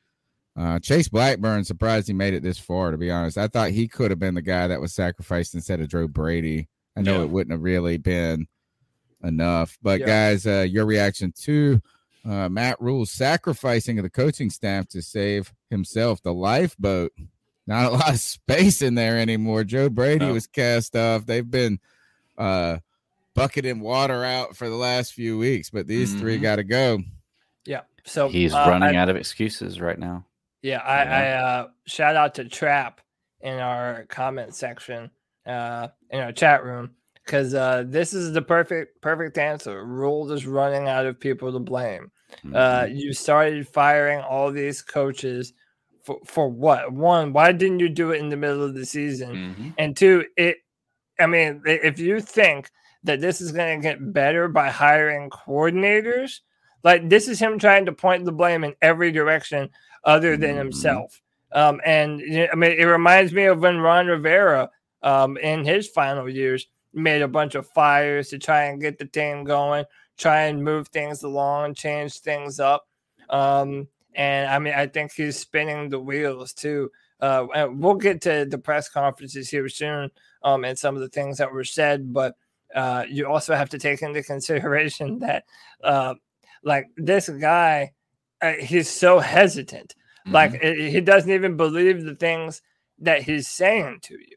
Uh, 0.56 0.78
Chase 0.80 1.08
Blackburn 1.08 1.64
surprised 1.64 2.06
he 2.06 2.12
made 2.12 2.34
it 2.34 2.42
this 2.42 2.58
far, 2.58 2.90
to 2.90 2.96
be 2.96 3.10
honest. 3.10 3.38
I 3.38 3.48
thought 3.48 3.70
he 3.70 3.88
could 3.88 4.10
have 4.10 4.18
been 4.20 4.34
the 4.34 4.42
guy 4.42 4.66
that 4.68 4.80
was 4.80 4.94
sacrificed 4.94 5.54
instead 5.54 5.80
of 5.80 5.88
Joe 5.88 6.08
Brady. 6.08 6.68
I 6.96 7.02
know 7.02 7.18
Yeah. 7.18 7.24
it 7.24 7.30
wouldn't 7.30 7.52
have 7.52 7.62
really 7.62 7.98
been 7.98 8.46
enough. 9.24 9.78
But 9.82 10.00
Yeah. 10.00 10.06
guys, 10.06 10.46
uh, 10.46 10.66
your 10.68 10.86
reaction 10.86 11.32
to 11.42 11.80
uh, 12.26 12.48
Matt 12.48 12.80
Rhule's 12.80 13.10
sacrificing 13.10 13.98
of 13.98 14.02
the 14.04 14.10
coaching 14.10 14.48
staff 14.48 14.88
to 14.88 15.02
save 15.02 15.52
himself 15.68 16.22
the 16.22 16.32
lifeboat. 16.32 17.12
Not 17.66 17.86
a 17.92 17.94
lot 17.96 18.10
of 18.14 18.20
space 18.20 18.80
in 18.82 18.94
there 18.94 19.18
anymore. 19.18 19.64
Joe 19.64 19.88
Brady 19.90 20.24
No. 20.26 20.32
was 20.32 20.46
cast 20.46 20.96
off. 20.96 21.26
They've 21.26 21.50
been 21.50 21.80
uh, 22.38 22.78
bucketing 23.34 23.80
water 23.80 24.24
out 24.24 24.56
for 24.56 24.68
the 24.70 24.74
last 24.76 25.12
few 25.12 25.36
weeks, 25.38 25.70
but 25.70 25.86
these 25.86 26.14
three 26.14 26.38
Mhm. 26.38 26.42
got 26.42 26.56
to 26.56 26.64
go. 26.64 27.00
Yeah. 27.66 27.82
So 28.04 28.28
He's 28.28 28.52
uh, 28.54 28.66
running 28.68 28.96
I- 28.96 29.00
out 29.00 29.08
of 29.08 29.16
excuses 29.16 29.80
right 29.80 29.98
now. 29.98 30.24
Yeah, 30.62 30.78
I, 30.78 31.02
Yeah. 31.04 31.16
I 31.16 31.30
uh, 31.60 31.68
shout 31.86 32.16
out 32.16 32.34
to 32.36 32.44
Trap 32.44 33.00
in 33.42 33.58
our 33.58 34.04
comment 34.08 34.54
section 34.54 35.10
uh, 35.46 35.88
in 36.10 36.20
our 36.20 36.32
chat 36.32 36.64
room 36.64 36.92
because 37.24 37.54
uh, 37.54 37.84
this 37.86 38.12
is 38.12 38.32
the 38.32 38.42
perfect 38.42 39.00
perfect 39.00 39.38
answer. 39.38 39.84
Rhule 39.84 40.30
is 40.32 40.46
running 40.46 40.88
out 40.88 41.06
of 41.06 41.18
people 41.20 41.52
to 41.52 41.58
blame. 41.58 42.10
Uh, 42.52 42.84
Mhm. 42.84 42.96
you 42.96 43.12
started 43.12 43.68
firing 43.68 44.20
all 44.20 44.50
these 44.50 44.82
coaches 44.82 45.52
for 46.02 46.18
for 46.26 46.48
what? 46.48 46.92
One, 46.92 47.32
why 47.32 47.52
didn't 47.52 47.80
you 47.80 47.88
do 47.88 48.10
it 48.12 48.20
in 48.20 48.28
the 48.28 48.36
middle 48.36 48.62
of 48.62 48.74
the 48.74 48.84
season? 48.86 49.36
Mhm. 49.36 49.74
And 49.78 49.96
two, 49.96 50.26
it. 50.36 50.58
I 51.20 51.26
mean, 51.26 51.62
if 51.64 51.98
you 52.00 52.20
think 52.20 52.70
that 53.04 53.20
this 53.20 53.40
is 53.40 53.52
going 53.52 53.80
to 53.80 53.82
get 53.88 54.12
better 54.12 54.48
by 54.48 54.68
hiring 54.68 55.30
coordinators, 55.30 56.40
like 56.82 57.08
this 57.08 57.28
is 57.28 57.38
him 57.38 57.58
trying 57.58 57.86
to 57.86 57.92
point 57.92 58.24
the 58.24 58.32
blame 58.32 58.64
in 58.64 58.74
every 58.82 59.12
direction 59.12 59.70
other 60.04 60.36
than 60.36 60.54
Mhm. 60.56 60.58
himself. 60.58 61.20
Um, 61.52 61.80
and 61.84 62.20
I 62.52 62.56
mean, 62.56 62.72
it 62.72 62.84
reminds 62.84 63.32
me 63.32 63.44
of 63.44 63.60
when 63.60 63.78
Ron 63.78 64.08
Rivera, 64.08 64.70
um, 65.02 65.36
in 65.36 65.64
his 65.64 65.88
final 65.88 66.28
years, 66.28 66.66
made 66.94 67.22
a 67.22 67.28
bunch 67.28 67.54
of 67.54 67.68
fires 67.68 68.28
to 68.30 68.38
try 68.38 68.64
and 68.64 68.80
get 68.80 68.98
the 68.98 69.06
team 69.06 69.44
going, 69.44 69.84
try 70.18 70.42
and 70.44 70.62
move 70.64 70.88
things 70.88 71.22
along, 71.22 71.74
change 71.74 72.20
things 72.20 72.60
up. 72.60 72.86
Um, 73.30 73.88
and 74.14 74.48
I 74.50 74.58
mean, 74.58 74.74
I 74.74 74.86
think 74.86 75.12
he's 75.12 75.38
spinning 75.38 75.88
the 75.88 76.00
wheels 76.00 76.52
too. 76.52 76.90
Uh, 77.20 77.46
and 77.54 77.82
we'll 77.82 77.94
get 77.94 78.20
to 78.22 78.46
the 78.48 78.58
press 78.58 78.88
conferences 78.88 79.48
here 79.48 79.68
soon, 79.68 80.10
um, 80.42 80.64
and 80.64 80.78
some 80.78 80.94
of 80.94 81.00
the 81.00 81.08
things 81.08 81.38
that 81.38 81.52
were 81.52 81.64
said, 81.64 82.12
but 82.12 82.36
uh, 82.74 83.04
you 83.08 83.26
also 83.26 83.54
have 83.54 83.70
to 83.70 83.78
take 83.78 84.02
into 84.02 84.22
consideration 84.24 85.18
that, 85.20 85.44
uh, 85.82 86.14
like 86.64 86.88
this 86.96 87.28
guy, 87.28 87.92
uh, 88.42 88.52
he's 88.54 88.90
so 88.90 89.20
hesitant. 89.20 89.94
Like 90.30 90.54
Mm-hmm. 90.54 90.64
i- 90.64 90.90
he 90.90 91.00
doesn't 91.00 91.30
even 91.30 91.56
believe 91.56 92.04
the 92.04 92.16
things 92.16 92.62
that 93.00 93.22
he's 93.22 93.48
saying 93.48 94.00
to 94.02 94.14
you, 94.14 94.36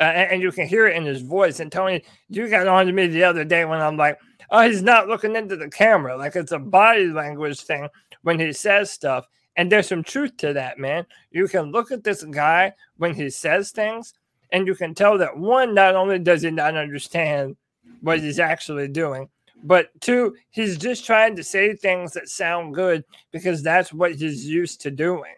uh, 0.00 0.04
and, 0.04 0.42
you 0.42 0.52
can 0.52 0.66
hear 0.66 0.86
it 0.86 0.96
in 0.96 1.04
his 1.04 1.22
voice. 1.22 1.60
And 1.60 1.72
Tony, 1.72 2.02
you 2.28 2.48
got 2.48 2.68
on 2.68 2.86
to 2.86 2.92
me 2.92 3.06
the 3.06 3.24
other 3.24 3.44
day 3.44 3.64
when 3.64 3.80
I'm 3.80 3.96
like, 3.96 4.18
"Oh, 4.50 4.60
he's 4.60 4.82
not 4.82 5.08
looking 5.08 5.36
into 5.36 5.56
the 5.56 5.70
camera." 5.70 6.16
Like 6.16 6.36
it's 6.36 6.52
a 6.52 6.58
body 6.58 7.06
language 7.06 7.60
thing 7.62 7.88
when 8.22 8.38
he 8.38 8.52
says 8.52 8.90
stuff. 8.90 9.26
And 9.56 9.72
there's 9.72 9.88
some 9.88 10.02
truth 10.02 10.36
to 10.38 10.52
that, 10.52 10.78
man. 10.78 11.06
You 11.30 11.48
can 11.48 11.72
look 11.72 11.90
at 11.90 12.04
this 12.04 12.22
guy 12.24 12.74
when 12.98 13.14
he 13.14 13.30
says 13.30 13.70
things, 13.70 14.12
and 14.52 14.66
you 14.66 14.74
can 14.74 14.94
tell 14.94 15.16
that 15.18 15.38
one, 15.38 15.74
not 15.74 15.94
only 15.96 16.18
does 16.18 16.42
he 16.42 16.50
not 16.50 16.76
understand 16.76 17.56
what 18.02 18.20
he's 18.20 18.38
actually 18.38 18.88
doing, 18.88 19.30
but 19.62 19.88
two, 20.00 20.36
he's 20.50 20.76
just 20.76 21.06
trying 21.06 21.36
to 21.36 21.42
say 21.42 21.74
things 21.74 22.12
that 22.12 22.28
sound 22.28 22.74
good 22.74 23.04
because 23.32 23.62
that's 23.62 23.92
what 23.92 24.14
he's 24.14 24.46
used 24.46 24.82
to 24.82 24.90
doing. 24.90 25.34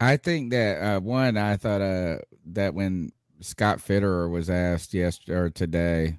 I 0.00 0.16
think 0.16 0.50
that 0.50 0.82
uh, 0.82 1.00
one, 1.00 1.36
I 1.36 1.56
thought 1.56 1.80
uh, 1.80 2.18
that 2.46 2.74
when 2.74 3.12
Scott 3.40 3.78
Fitterer 3.78 4.30
was 4.30 4.50
asked 4.50 4.94
yesterday 4.94 5.38
or 5.38 5.50
today, 5.50 6.18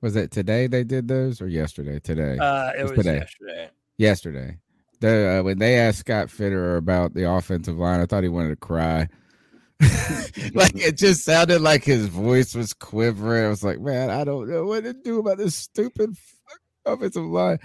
was 0.00 0.16
it 0.16 0.30
today 0.30 0.66
they 0.66 0.84
did 0.84 1.08
those 1.08 1.40
or 1.40 1.48
yesterday? 1.48 1.98
Today, 2.00 2.38
Uh, 2.38 2.70
it 2.76 2.80
It's 2.82 2.90
was 2.92 3.04
today. 3.04 3.18
yesterday. 3.18 3.70
yesterday. 3.98 4.58
The 5.00 5.38
uh, 5.40 5.42
when 5.42 5.58
they 5.58 5.76
asked 5.78 6.00
Scott 6.00 6.28
Fitterer 6.28 6.76
about 6.76 7.14
the 7.14 7.30
offensive 7.30 7.78
line, 7.78 8.00
I 8.00 8.06
thought 8.06 8.22
he 8.22 8.28
wanted 8.28 8.50
to 8.50 8.56
cry. 8.56 9.08
like 10.54 10.76
it 10.76 10.98
just 10.98 11.24
sounded 11.24 11.62
like 11.62 11.84
his 11.84 12.06
voice 12.06 12.54
was 12.54 12.74
quivering. 12.74 13.46
I 13.46 13.48
was 13.48 13.64
like, 13.64 13.80
man, 13.80 14.10
I 14.10 14.24
don't 14.24 14.48
know 14.48 14.64
what 14.66 14.84
to 14.84 14.92
do 14.92 15.18
about 15.20 15.38
this 15.38 15.54
stupid 15.56 16.10
offensive 16.84 17.24
line. 17.24 17.58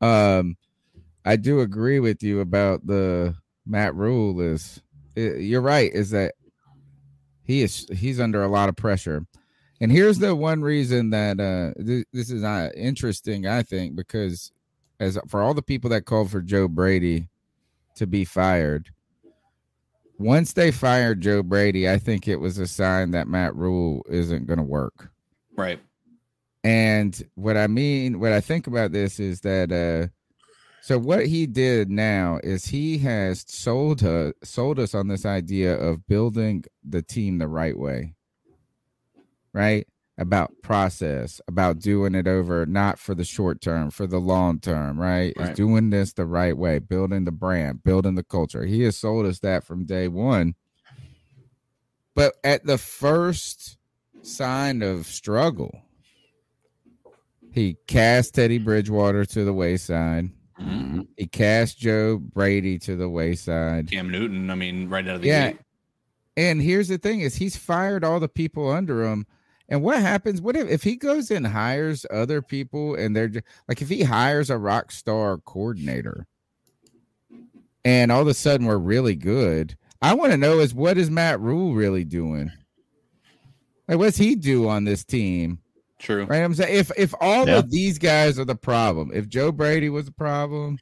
Um, 0.00 0.56
I 1.24 1.36
do 1.36 1.60
agree 1.60 2.00
with 2.00 2.22
you 2.24 2.40
about 2.40 2.86
the 2.86 3.36
Matt 3.66 3.94
Rhule. 3.94 4.40
Is 4.40 4.82
i- 5.16 5.20
you're 5.20 5.60
right? 5.60 5.92
Is 5.92 6.10
that 6.10 6.34
he 7.50 7.62
is 7.62 7.86
he's 7.92 8.20
under 8.20 8.42
a 8.44 8.48
lot 8.48 8.68
of 8.68 8.76
pressure. 8.76 9.26
And 9.80 9.90
here's 9.90 10.18
the 10.18 10.36
one 10.36 10.60
reason 10.62 11.10
that 11.10 11.40
uh, 11.40 11.72
th- 11.82 12.06
this 12.12 12.30
is 12.30 12.42
not 12.42 12.74
interesting, 12.76 13.46
I 13.46 13.62
think, 13.62 13.96
because 13.96 14.52
as 15.00 15.18
for 15.26 15.42
all 15.42 15.54
the 15.54 15.62
people 15.62 15.90
that 15.90 16.04
called 16.04 16.30
for 16.30 16.42
Joe 16.42 16.68
Brady 16.68 17.28
to 17.96 18.06
be 18.06 18.24
fired. 18.24 18.90
Once 20.18 20.52
they 20.52 20.70
fired 20.70 21.22
Joe 21.22 21.42
Brady, 21.42 21.88
I 21.88 21.98
think 21.98 22.28
it 22.28 22.36
was 22.36 22.58
a 22.58 22.66
sign 22.66 23.10
that 23.12 23.26
Matt 23.26 23.56
Rhule 23.56 24.04
isn't 24.10 24.46
going 24.46 24.58
to 24.58 24.62
work. 24.62 25.10
Right. 25.56 25.80
And 26.62 27.20
what 27.34 27.56
I 27.56 27.66
mean, 27.66 28.20
what 28.20 28.32
I 28.32 28.40
think 28.40 28.66
about 28.66 28.92
this 28.92 29.18
is 29.18 29.40
that 29.40 29.72
uh 29.72 30.12
so 30.82 30.98
what 30.98 31.26
he 31.26 31.46
did 31.46 31.90
now 31.90 32.40
is 32.42 32.66
he 32.66 32.98
has 32.98 33.44
sold 33.46 34.02
uh, 34.02 34.32
sold 34.42 34.78
us 34.78 34.94
on 34.94 35.08
this 35.08 35.26
idea 35.26 35.76
of 35.76 36.06
building 36.06 36.64
the 36.82 37.02
team 37.02 37.38
the 37.38 37.48
right 37.48 37.78
way. 37.78 38.14
Right? 39.52 39.86
About 40.16 40.52
process, 40.62 41.40
about 41.48 41.78
doing 41.78 42.14
it 42.14 42.26
over 42.26 42.66
not 42.66 42.98
for 42.98 43.14
the 43.14 43.24
short 43.24 43.60
term, 43.60 43.90
for 43.90 44.06
the 44.06 44.18
long 44.18 44.60
term, 44.60 45.00
right? 45.00 45.32
Right. 45.36 45.50
Is 45.50 45.56
doing 45.56 45.90
this 45.90 46.12
the 46.12 46.26
right 46.26 46.56
way, 46.56 46.78
building 46.78 47.24
the 47.24 47.32
brand, 47.32 47.82
building 47.82 48.16
the 48.16 48.22
culture. 48.22 48.64
He 48.64 48.82
has 48.82 48.96
sold 48.96 49.26
us 49.26 49.38
that 49.40 49.64
from 49.64 49.86
day 49.86 50.08
one. 50.08 50.54
But 52.14 52.34
at 52.44 52.66
the 52.66 52.76
first 52.76 53.78
sign 54.22 54.82
of 54.82 55.06
struggle, 55.06 55.82
he 57.52 57.76
cast 57.86 58.34
Teddy 58.34 58.58
Bridgewater 58.58 59.24
to 59.24 59.44
the 59.44 59.52
wayside. 59.54 60.30
Mhm. 60.60 61.06
He 61.16 61.26
cast 61.26 61.78
Joe 61.78 62.18
Brady 62.18 62.78
to 62.80 62.96
the 62.96 63.08
wayside. 63.08 63.90
Cam 63.90 64.10
Newton. 64.10 64.50
I 64.50 64.54
mean, 64.54 64.88
right 64.88 65.06
out 65.08 65.16
of 65.16 65.22
the 65.22 65.28
Yeah. 65.28 65.50
gate. 65.52 65.60
And 66.36 66.60
here's 66.62 66.88
the 66.88 66.98
thing 66.98 67.20
is 67.20 67.36
he's 67.36 67.56
fired 67.56 68.04
all 68.04 68.20
the 68.20 68.28
people 68.28 68.70
under 68.70 69.04
him. 69.04 69.26
And 69.68 69.82
what 69.82 70.00
happens? 70.00 70.40
What 70.40 70.56
if, 70.56 70.68
if 70.68 70.82
he 70.82 70.96
goes 70.96 71.30
and 71.30 71.46
hires 71.46 72.04
other 72.10 72.42
people 72.42 72.94
and 72.94 73.14
they're 73.14 73.28
ju- 73.28 73.40
like 73.68 73.80
if 73.80 73.88
he 73.88 74.02
hires 74.02 74.50
a 74.50 74.58
rock 74.58 74.90
star 74.90 75.38
coordinator 75.38 76.26
and 77.84 78.10
all 78.12 78.22
of 78.22 78.26
a 78.28 78.34
sudden 78.34 78.66
we're 78.66 78.78
really 78.78 79.14
good? 79.14 79.76
I 80.02 80.14
want 80.14 80.32
to 80.32 80.38
know 80.38 80.58
is 80.60 80.74
what 80.74 80.98
is 80.98 81.10
Matt 81.10 81.40
Rhule 81.40 81.74
really 81.74 82.04
doing? 82.04 82.50
Like 83.88 83.98
what's 83.98 84.16
he 84.16 84.34
do 84.34 84.68
on 84.68 84.84
this 84.84 85.04
team? 85.04 85.58
True. 86.00 86.24
Right. 86.24 86.42
I'm 86.42 86.54
saying 86.54 86.74
if 86.76 86.90
if 86.96 87.14
all 87.20 87.46
Yeah. 87.46 87.58
of 87.58 87.70
these 87.70 87.98
guys 87.98 88.38
are 88.38 88.44
the 88.44 88.56
problem, 88.56 89.10
if 89.14 89.28
Joe 89.28 89.52
Brady 89.52 89.88
was 89.90 90.06
the 90.06 90.12
problem, 90.12 90.78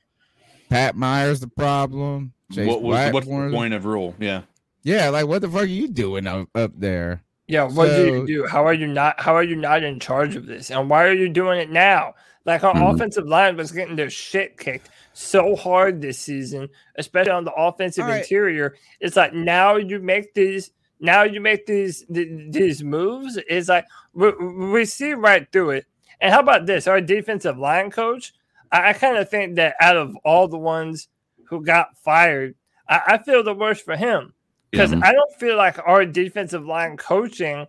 Pat 0.71 0.97
Meyer's 0.97 1.41
the 1.41 1.49
problem, 1.49 2.33
Chase 2.53 2.67
What 2.67 2.83
was 2.83 3.13
what's 3.13 3.27
the 3.27 3.51
point 3.53 3.75
of 3.75 3.85
Rhule? 3.85 4.15
Yeah. 4.19 4.43
Yeah, 4.85 5.11
like 5.11 5.27
what 5.27 5.43
the 5.43 5.49
fuck 5.49 5.63
are 5.63 5.67
you 5.67 5.89
doing 5.89 6.27
up, 6.27 6.49
up 6.55 6.71
there? 6.79 7.23
Yeah, 7.49 7.65
what 7.65 7.89
do 7.89 8.07
you 8.07 8.27
do? 8.27 8.47
How 8.47 8.65
are 8.65 8.73
you 8.75 8.87
not? 8.87 9.21
How 9.21 9.35
are 9.35 9.43
you 9.43 9.57
not 9.57 9.83
in 9.83 9.99
charge 10.01 10.37
of 10.37 10.47
this? 10.47 10.71
And 10.71 10.89
why 10.89 11.05
are 11.05 11.13
you 11.15 11.29
doing 11.29 11.59
it 11.61 11.71
now? 11.71 12.15
Like 12.45 12.63
our 12.63 12.75
Mhm. 12.75 12.95
offensive 12.95 13.27
line 13.27 13.57
was 13.57 13.73
getting 13.73 13.97
their 13.97 14.11
shit 14.11 14.57
kicked 14.59 14.89
so 15.13 15.57
hard 15.57 16.01
this 16.01 16.19
season, 16.19 16.69
especially 16.97 17.33
on 17.33 17.45
the 17.45 17.53
offensive 17.53 18.05
All 18.05 18.11
right. 18.11 18.23
interior. 18.23 18.77
It's 19.01 19.17
like 19.17 19.35
now 19.35 19.77
you 19.77 19.99
make 19.99 20.33
these. 20.35 20.71
Now 21.01 21.23
you 21.23 21.41
make 21.41 21.67
these 21.67 22.05
these 22.09 22.83
moves. 22.83 23.39
It's 23.49 23.69
like 23.69 23.87
we, 24.15 24.31
we 24.33 24.85
see 24.85 25.15
right 25.15 25.47
through 25.53 25.71
it. 25.71 25.87
And 26.21 26.33
how 26.33 26.41
about 26.41 26.67
this? 26.67 26.87
Our 26.89 27.01
defensive 27.01 27.59
line 27.59 27.91
coach. 27.91 28.33
I, 28.73 28.91
I 28.91 28.93
kind 28.93 29.17
of 29.17 29.29
think 29.29 29.57
that 29.57 29.77
out 29.81 29.97
of 29.97 30.17
all 30.25 30.49
the 30.49 30.59
ones 30.59 31.09
who 31.45 31.65
got 31.65 31.97
fired, 31.99 32.55
I, 32.89 33.01
I 33.07 33.19
feel 33.19 33.43
the 33.43 33.55
worst 33.55 33.85
for 33.85 33.97
him 33.97 34.33
because 34.71 34.91
Mhm. 34.91 35.03
I 35.05 35.13
don't 35.13 35.35
feel 35.39 35.57
like 35.57 35.79
our 35.87 36.05
defensive 36.05 36.65
line 36.67 36.97
coaching 36.97 37.67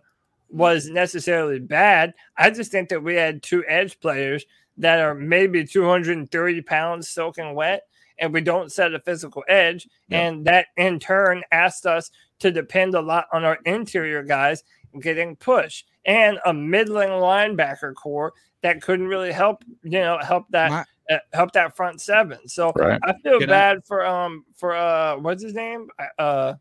was 0.50 0.88
necessarily 0.90 1.60
bad. 1.60 2.12
I 2.36 2.50
just 2.50 2.72
think 2.72 2.88
that 2.88 3.02
we 3.02 3.14
had 3.14 3.42
two 3.42 3.64
edge 3.68 4.00
players 4.00 4.44
that 4.78 4.98
are 4.98 5.14
maybe 5.14 5.64
230 5.64 6.62
pounds 6.62 7.08
soaking 7.08 7.54
wet, 7.54 7.82
and 8.18 8.32
we 8.32 8.40
don't 8.40 8.72
set 8.72 8.92
a 8.94 8.98
physical 8.98 9.44
edge. 9.48 9.86
Yeah. 10.08 10.22
And 10.22 10.44
that 10.46 10.66
in 10.76 10.98
turn 10.98 11.44
asked 11.52 11.86
us 11.86 12.10
to 12.40 12.50
depend 12.50 12.94
a 12.94 13.00
lot 13.00 13.26
on 13.32 13.44
our 13.44 13.58
interior 13.64 14.22
guys 14.22 14.64
getting 15.00 15.36
pushed 15.36 15.86
and 16.04 16.38
a 16.46 16.52
middling 16.52 17.10
linebacker 17.10 17.94
core 17.94 18.32
that 18.62 18.82
couldn't 18.82 19.06
really 19.06 19.32
help, 19.32 19.62
you 19.82 19.90
know, 20.00 20.18
help 20.18 20.46
that 20.50 20.70
My- 20.70 20.84
uh, 21.14 21.18
help 21.32 21.52
that 21.52 21.76
front 21.76 22.00
seven. 22.00 22.46
So 22.48 22.72
Right. 22.76 23.00
I 23.04 23.12
feel 23.22 23.38
Can 23.40 23.50
I- 23.50 23.52
bad 23.52 23.78
for 23.86 24.04
um 24.04 24.44
for 24.56 24.74
uh 24.74 25.16
what's 25.18 25.42
his 25.42 25.54
name? 25.54 25.88
Uh 26.18 26.54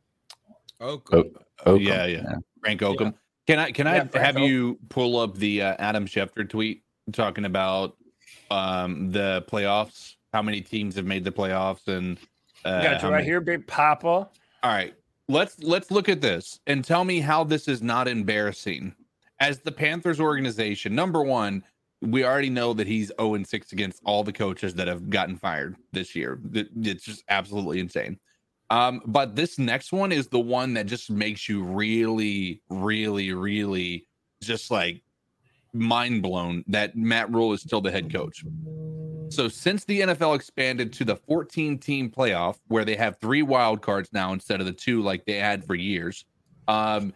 Oh, 0.82 0.98
Okam. 1.00 1.36
Yeah, 1.82 2.06
yeah. 2.06 2.36
Frank 2.62 2.80
Okam. 2.82 3.14
Can 3.48 3.60
I 3.60 3.72
can 3.72 3.86
I 3.88 4.00
Frank 4.06 4.14
have 4.16 4.36
Okam. 4.36 4.48
you 4.48 4.80
pull 4.90 5.18
up 5.20 5.36
the 5.36 5.62
uh, 5.64 5.76
Adam 5.80 6.06
Schefter 6.06 6.48
tweet 6.50 6.84
talking 7.12 7.46
about 7.46 7.98
um 8.52 9.12
the 9.12 9.44
playoffs? 9.50 10.16
How 10.34 10.42
many 10.42 10.62
teams 10.62 10.96
have 10.96 11.06
made 11.06 11.24
the 11.24 11.32
playoffs 11.32 11.88
and 11.88 12.18
uh, 12.64 12.84
got 12.84 13.02
you 13.02 13.08
right 13.10 13.16
many- 13.16 13.26
here, 13.26 13.42
Big 13.42 13.66
Papa. 13.68 14.08
All 14.08 14.30
right. 14.64 14.94
Let's 15.30 15.60
let's 15.62 15.92
look 15.92 16.10
at 16.10 16.22
this 16.22 16.60
and 16.66 16.84
tell 16.84 17.06
me 17.06 17.20
how 17.20 17.44
this 17.44 17.68
is 17.68 17.84
not 17.84 18.08
embarrassing. 18.08 18.96
As 19.40 19.60
the 19.60 19.72
Panthers 19.72 20.20
organization, 20.20 20.96
number 20.96 21.22
one, 21.22 21.64
we 22.02 22.26
already 22.26 22.50
know 22.50 22.74
that 22.74 22.88
he's 22.88 23.12
0 23.20 23.36
and 23.36 23.48
6 23.48 23.72
against 23.72 24.02
all 24.06 24.24
the 24.24 24.34
coaches 24.34 24.74
that 24.74 24.88
have 24.88 25.08
gotten 25.12 25.38
fired 25.38 25.76
this 25.92 26.16
year. 26.16 26.40
It's 26.54 27.06
just 27.06 27.24
absolutely 27.30 27.80
insane. 27.80 28.18
Um, 28.72 29.02
but 29.06 29.36
this 29.36 29.60
next 29.60 29.92
one 29.92 30.12
is 30.12 30.28
the 30.28 30.40
one 30.40 30.74
that 30.74 30.88
just 30.88 31.12
makes 31.12 31.48
you 31.48 31.64
really, 31.64 32.64
really, 32.70 33.32
really 33.32 34.08
just 34.42 34.72
like 34.72 35.04
mind 35.74 36.22
blown 36.22 36.64
that 36.68 36.96
Matt 36.96 37.32
Rhule 37.32 37.54
is 37.54 37.62
still 37.62 37.82
the 37.82 37.92
head 37.92 38.12
coach. 38.12 38.44
So 39.30 39.48
since 39.48 39.86
the 39.86 40.02
NFL 40.02 40.36
expanded 40.36 40.92
to 40.94 41.06
the 41.06 41.16
14 41.16 41.78
team 41.78 42.10
playoff 42.10 42.58
where 42.68 42.84
they 42.84 42.96
have 42.96 43.18
three 43.20 43.44
wild 43.44 43.82
cards 43.82 44.10
now 44.12 44.34
instead 44.34 44.60
of 44.60 44.66
the 44.66 44.74
two 44.74 45.02
like 45.02 45.26
they 45.26 45.36
had 45.36 45.64
for 45.64 45.76
years, 45.76 46.26
um, 46.68 47.14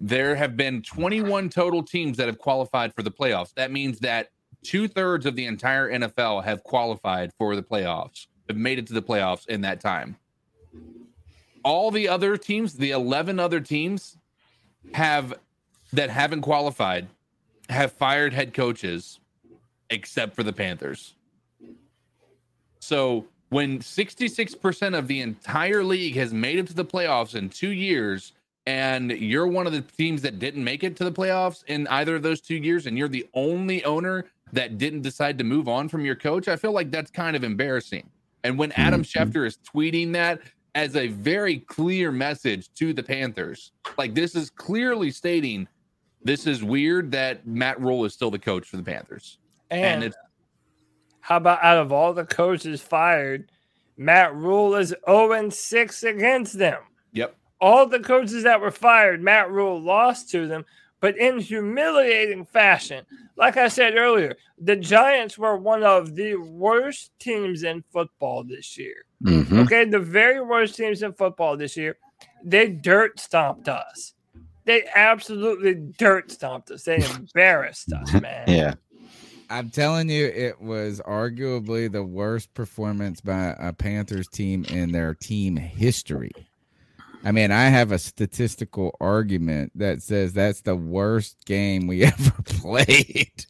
there 0.00 0.34
have 0.34 0.56
been 0.56 0.82
21 0.82 1.50
total 1.50 1.82
teams 1.82 2.16
that 2.16 2.26
have 2.26 2.38
qualified 2.38 2.94
for 2.94 3.02
the 3.02 3.10
playoffs. 3.10 3.52
That 3.54 3.70
means 3.70 3.98
that 4.00 4.28
two 4.62 4.88
thirds 4.88 5.26
of 5.26 5.36
the 5.36 5.44
entire 5.44 5.90
NFL 5.90 6.44
have 6.44 6.62
qualified 6.64 7.32
for 7.36 7.54
the 7.54 7.62
playoffs, 7.62 8.26
have 8.48 8.56
made 8.56 8.78
it 8.78 8.86
to 8.86 8.94
the 8.94 9.02
playoffs 9.02 9.46
in 9.48 9.60
that 9.62 9.80
time. 9.80 10.16
All 11.62 11.90
the 11.90 12.08
other 12.08 12.38
teams, 12.38 12.74
the 12.74 12.92
11 12.92 13.38
other 13.38 13.60
teams, 13.60 14.16
have 14.94 15.34
that 15.92 16.08
haven't 16.08 16.40
qualified, 16.40 17.08
have 17.70 17.92
fired 17.92 18.32
head 18.32 18.52
coaches, 18.52 19.20
except 19.88 20.34
for 20.34 20.42
the 20.42 20.52
Panthers. 20.52 21.14
So 22.80 23.26
when 23.50 23.78
66% 23.78 24.98
of 24.98 25.06
the 25.08 25.20
entire 25.20 25.82
league 25.82 26.16
has 26.16 26.32
made 26.32 26.58
it 26.58 26.66
to 26.68 26.74
the 26.74 26.84
playoffs 26.84 27.34
in 27.34 27.48
two 27.48 27.70
years, 27.70 28.32
and 28.66 29.10
you're 29.10 29.46
one 29.46 29.66
of 29.66 29.72
the 29.72 29.80
teams 29.80 30.22
that 30.22 30.38
didn't 30.38 30.62
make 30.62 30.84
it 30.84 30.96
to 30.96 31.04
the 31.04 31.12
playoffs 31.12 31.64
in 31.64 31.86
either 31.88 32.16
of 32.16 32.22
those 32.22 32.40
two 32.40 32.56
years, 32.56 32.86
and 32.86 32.98
you're 32.98 33.08
the 33.08 33.26
only 33.34 33.84
owner 33.84 34.26
that 34.52 34.78
didn't 34.78 35.02
decide 35.02 35.38
to 35.38 35.44
move 35.44 35.68
on 35.68 35.88
from 35.88 36.04
your 36.04 36.16
coach, 36.16 36.48
I 36.48 36.56
feel 36.56 36.72
like 36.72 36.90
that's 36.90 37.10
kind 37.10 37.36
of 37.36 37.44
embarrassing. 37.44 38.08
And 38.42 38.58
when 38.58 38.72
Adam 38.72 39.02
Mhm. 39.02 39.32
Schefter 39.32 39.46
is 39.46 39.58
tweeting 39.58 40.12
that 40.12 40.40
as 40.74 40.96
a 40.96 41.08
very 41.08 41.58
clear 41.58 42.10
message 42.10 42.72
to 42.74 42.92
the 42.92 43.02
Panthers, 43.02 43.72
like 43.98 44.14
this 44.14 44.34
is 44.34 44.50
clearly 44.50 45.10
stating 45.10 45.68
this 46.22 46.46
is 46.46 46.62
weird 46.62 47.10
that 47.12 47.46
Matt 47.46 47.80
Rhule 47.80 48.04
is 48.04 48.12
still 48.14 48.30
the 48.30 48.38
coach 48.38 48.66
for 48.66 48.76
the 48.76 48.82
Panthers. 48.82 49.38
And, 49.70 49.84
And, 49.84 50.04
it's 50.04 50.16
how 51.20 51.36
about 51.36 51.62
out 51.62 51.78
of 51.78 51.92
all 51.92 52.12
the 52.12 52.24
coaches 52.24 52.80
fired, 52.80 53.50
Matt 53.96 54.34
Rhule 54.34 54.74
is 54.74 54.94
0 55.06 55.32
and 55.32 55.52
6 55.52 56.02
against 56.02 56.58
them. 56.58 56.82
yep. 57.12 57.36
All 57.60 57.86
the 57.86 58.00
coaches 58.00 58.42
that 58.44 58.60
were 58.60 58.70
fired, 58.70 59.22
Matt 59.22 59.50
Rhule 59.50 59.78
lost 59.80 60.30
to 60.30 60.46
them, 60.48 60.64
but 61.00 61.16
in 61.18 61.38
humiliating 61.38 62.46
fashion. 62.46 63.04
Like 63.36 63.58
I 63.58 63.68
said 63.68 63.96
earlier, 63.96 64.34
the 64.58 64.76
Giants 64.76 65.36
were 65.36 65.56
one 65.58 65.82
of 65.82 66.14
the 66.14 66.36
worst 66.36 67.12
teams 67.18 67.62
in 67.62 67.84
football 67.92 68.44
this 68.44 68.78
year. 68.78 69.04
Mhm. 69.22 69.64
Okay, 69.66 69.84
the 69.84 69.98
very 69.98 70.40
worst 70.40 70.74
teams 70.76 71.02
in 71.02 71.12
football 71.12 71.56
this 71.56 71.76
year. 71.76 71.96
They 72.42 72.68
dirt 72.68 73.20
stomped 73.20 73.68
us. 73.68 74.14
They 74.70 74.84
absolutely 74.94 75.74
dirt 75.74 76.30
stomped 76.30 76.70
us. 76.70 76.84
They 76.84 77.04
embarrassed 77.16 77.92
us, 77.92 78.12
man. 78.12 78.44
Yeah. 78.46 78.74
I'm 79.50 79.68
telling 79.68 80.08
you, 80.08 80.26
it 80.26 80.60
was 80.60 81.00
arguably 81.00 81.90
the 81.90 82.04
worst 82.04 82.54
performance 82.54 83.20
by 83.20 83.56
a 83.58 83.72
Panthers 83.72 84.28
team 84.28 84.64
in 84.66 84.92
their 84.92 85.14
team 85.14 85.56
history. 85.56 86.30
I 87.24 87.32
mean, 87.32 87.50
I 87.50 87.64
have 87.64 87.90
a 87.90 87.98
statistical 87.98 88.96
argument 89.00 89.72
that 89.74 90.02
says 90.02 90.34
that's 90.34 90.60
the 90.60 90.76
worst 90.76 91.44
game 91.46 91.88
we 91.88 92.04
ever 92.04 92.42
played. 92.44 93.46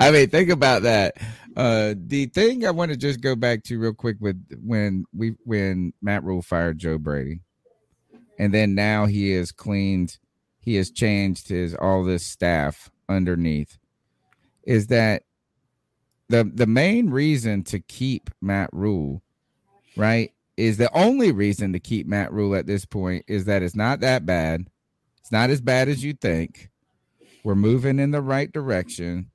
I 0.00 0.10
mean, 0.10 0.30
think 0.30 0.48
about 0.48 0.84
that. 0.84 1.18
Uh, 1.54 1.92
the 1.98 2.26
thing 2.32 2.66
I 2.66 2.70
want 2.70 2.92
to 2.92 2.96
just 2.96 3.20
go 3.20 3.36
back 3.36 3.62
to 3.64 3.78
real 3.78 3.92
quick 3.92 4.16
with 4.20 4.42
when 4.64 5.04
we 5.14 5.34
when 5.44 5.92
Matt 6.00 6.24
Rhule 6.24 6.40
fired 6.40 6.78
Joe 6.78 6.96
Brady, 6.96 7.40
and 8.38 8.54
then 8.54 8.74
now 8.74 9.04
he 9.04 9.32
has 9.32 9.52
cleaned, 9.52 10.16
he 10.62 10.76
has 10.76 10.90
changed 10.90 11.48
his 11.48 11.74
all 11.74 12.04
this 12.04 12.24
staff 12.24 12.90
underneath. 13.08 13.78
Is 14.62 14.86
that 14.86 15.24
the 16.28 16.44
the 16.44 16.66
main 16.66 17.10
reason 17.10 17.64
to 17.64 17.80
keep 17.80 18.30
Matt 18.40 18.70
Rhule, 18.72 19.22
right, 19.96 20.32
is 20.56 20.76
the 20.76 20.92
only 20.96 21.32
reason 21.32 21.72
to 21.72 21.80
keep 21.80 22.06
Matt 22.06 22.32
Rhule 22.32 22.54
at 22.54 22.66
this 22.66 22.84
point 22.84 23.24
is 23.26 23.44
that 23.46 23.62
it's 23.62 23.74
not 23.74 24.00
that 24.00 24.24
bad. 24.24 24.68
It's 25.20 25.32
not 25.32 25.50
as 25.50 25.60
bad 25.60 25.88
as 25.88 26.04
you 26.04 26.12
think. 26.14 26.70
We're 27.44 27.54
moving 27.56 27.98
in 27.98 28.12
the 28.12 28.22
right 28.22 28.50
direction. 28.50 29.30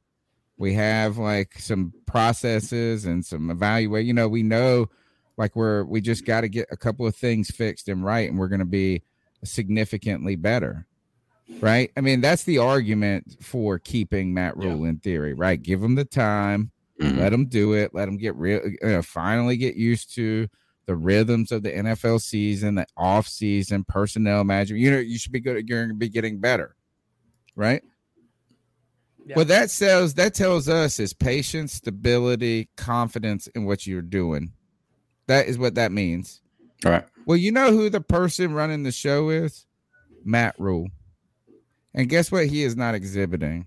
We 0.58 0.74
have 0.74 1.18
like 1.18 1.60
some 1.60 1.94
processes 2.06 3.06
and 3.06 3.26
some 3.26 3.52
evaluate. 3.52 4.06
You 4.06 4.14
know, 4.14 4.30
we 4.30 4.44
know 4.44 4.90
like 5.38 5.56
we're 5.56 5.84
we 5.84 6.02
just 6.02 6.26
got 6.26 6.42
to 6.42 6.50
get 6.50 6.68
a 6.72 6.78
couple 6.78 7.06
of 7.06 7.16
things 7.16 7.52
fixed 7.52 7.90
and 7.90 8.04
right, 8.04 8.30
and 8.30 8.40
we're 8.40 8.48
going 8.48 8.60
to 8.60 8.66
be 8.66 9.04
significantly 9.44 10.36
better. 10.36 10.88
Right? 11.62 11.92
I 11.96 12.02
mean, 12.02 12.22
that's 12.22 12.44
the 12.44 12.58
argument 12.58 13.38
for 13.42 13.80
keeping 13.80 14.34
Matt 14.34 14.58
Rhule 14.58 14.84
in 14.86 14.98
theory, 14.98 15.34
right? 15.34 15.62
Give 15.62 15.82
him 15.82 15.96
the 15.96 16.06
time, 16.06 16.72
Mhm. 17.02 17.18
let 17.18 17.32
him 17.34 17.46
do 17.46 17.74
it, 17.74 17.94
let 17.94 18.08
him 18.08 18.18
get 18.18 18.36
real, 18.36 18.62
uh, 18.84 19.02
finally 19.02 19.56
get 19.56 19.76
used 19.76 20.14
to 20.16 20.48
the 20.88 20.96
rhythms 20.96 21.52
of 21.52 21.64
the 21.64 21.70
NFL 21.76 22.20
season, 22.20 22.76
the 22.76 22.86
off 22.96 23.28
season 23.28 23.84
personnel 23.86 24.44
management. 24.44 24.82
You 24.82 24.92
know, 24.92 25.00
you 25.00 25.18
should 25.18 25.32
be 25.32 25.40
good. 25.40 25.68
You're 25.68 25.80
going 25.80 25.90
to 25.90 25.96
be 25.96 26.10
getting 26.10 26.40
better, 26.40 26.76
right? 27.56 27.84
Yeah. 29.26 29.36
What 29.36 29.50
that 29.50 29.70
says 29.70 30.14
that 30.14 30.34
tells 30.34 30.70
us 30.70 31.00
is 31.00 31.14
patience, 31.14 31.74
stability, 31.74 32.70
confidence 32.78 33.48
in 33.48 33.66
what 33.66 33.86
you're 33.86 34.02
doing. 34.02 34.54
That 35.28 35.48
is 35.48 35.58
what 35.58 35.76
that 35.76 35.92
means. 35.92 36.42
All 36.86 36.92
right. 36.92 37.06
Well, 37.26 37.38
you 37.38 37.52
know 37.52 37.72
who 37.72 37.90
the 37.90 38.00
person 38.00 38.54
running 38.54 38.84
the 38.84 38.92
show 38.94 39.30
is? 39.30 39.66
Matt 40.24 40.56
Rhule. 40.58 40.88
And 41.94 42.10
guess 42.10 42.32
what 42.32 42.46
he 42.48 42.64
is 42.64 42.76
not 42.76 42.94
exhibiting? 42.96 43.66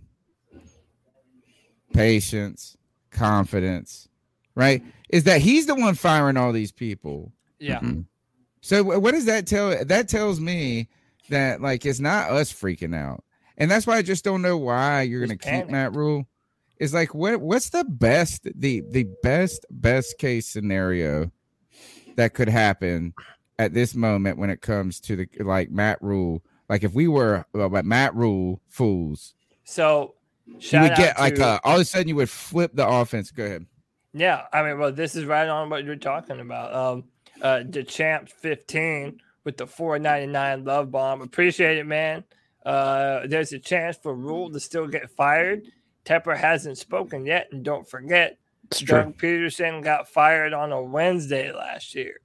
Patience, 1.93 2.77
confidence, 3.11 4.09
right? 4.55 4.83
Is 5.09 5.25
that 5.25 5.41
he's 5.41 5.67
the 5.67 5.75
one 5.75 5.95
firing 5.95 6.37
all 6.37 6.53
these 6.53 6.71
people. 6.71 7.33
Yeah. 7.59 7.81
Mhm. 7.81 8.07
So 8.61 8.85
what 8.85 9.13
does 9.13 9.25
that 9.25 9.47
tell? 9.47 9.85
That 9.85 10.09
tells 10.09 10.39
me 10.39 10.89
that 11.31 11.61
like 11.61 11.85
it's 11.85 11.99
not 11.99 12.31
us 12.31 12.53
freaking 12.53 12.95
out, 12.95 13.25
and 13.59 13.69
that's 13.71 13.87
why 13.89 13.97
I 13.97 14.03
just 14.03 14.23
don't 14.25 14.43
know 14.43 14.57
why 14.57 15.03
you're 15.03 15.21
gonna 15.21 15.37
keep 15.37 15.51
panic. 15.51 15.71
Matt 15.71 15.97
Rhule. 15.97 16.29
It's 16.79 16.95
like 16.95 17.13
what 17.13 17.41
what's 17.41 17.71
the 17.71 17.85
best 17.85 18.47
the 18.55 18.83
the 18.91 19.09
best 19.23 19.67
best 19.71 20.17
case 20.19 20.47
scenario 20.47 21.33
that 22.17 22.35
could 22.35 22.49
happen 22.49 23.15
at 23.59 23.75
this 23.75 23.95
moment 23.97 24.39
when 24.39 24.51
it 24.51 24.61
comes 24.61 25.01
to 25.01 25.17
the 25.17 25.29
like 25.41 25.71
Matt 25.73 26.01
Rhule. 26.01 26.45
Like 26.71 26.85
if 26.85 26.95
we 26.95 27.09
were 27.09 27.45
uh, 27.55 27.69
like 27.69 27.85
Matt 27.85 28.15
Rhule 28.15 28.61
fools, 28.69 29.35
So 29.65 30.15
you 30.47 30.81
would 30.81 30.93
out 30.93 30.97
get 30.97 31.19
like 31.19 31.35
to- 31.35 31.45
uh, 31.45 31.59
all 31.65 31.75
of 31.75 31.81
a 31.83 31.85
sudden 31.85 32.07
you 32.09 32.15
would 32.17 32.31
flip 32.31 32.71
the 32.73 32.89
offense. 32.89 33.33
Go 33.33 33.45
ahead. 33.45 33.67
Yeah, 34.15 34.43
I 34.53 34.63
mean, 34.63 34.79
well, 34.79 34.93
this 34.93 35.17
is 35.17 35.25
right 35.25 35.49
on 35.49 35.69
what 35.69 35.85
you're 35.85 35.97
talking 35.97 36.39
about. 36.41 36.73
Um, 36.75 37.05
uh, 37.43 37.63
the 37.69 37.83
champs 37.83 38.33
15 38.33 39.21
with 39.45 39.57
the 39.57 39.67
499 39.67 40.65
love 40.65 40.91
bomb. 40.91 41.23
Appreciate 41.23 41.79
it, 41.79 41.87
man. 41.87 42.23
Uh, 42.65 43.27
there's 43.27 43.53
a 43.53 43.59
chance 43.59 43.97
for 43.97 44.15
Rhule 44.15 44.51
to 44.53 44.61
still 44.61 44.87
get 44.87 45.11
fired. 45.11 45.63
Tepper 46.05 46.37
hasn't 46.37 46.79
spoken 46.79 47.27
yet, 47.27 47.49
and 47.53 47.65
don't 47.65 47.89
forget, 47.89 48.39
It's 48.71 48.81
true. 48.81 49.13
Peterson 49.17 49.81
got 49.81 50.09
fired 50.09 50.53
on 50.53 50.71
a 50.73 50.83
Wednesday 50.83 51.53
last 51.53 51.95
year. 51.95 52.21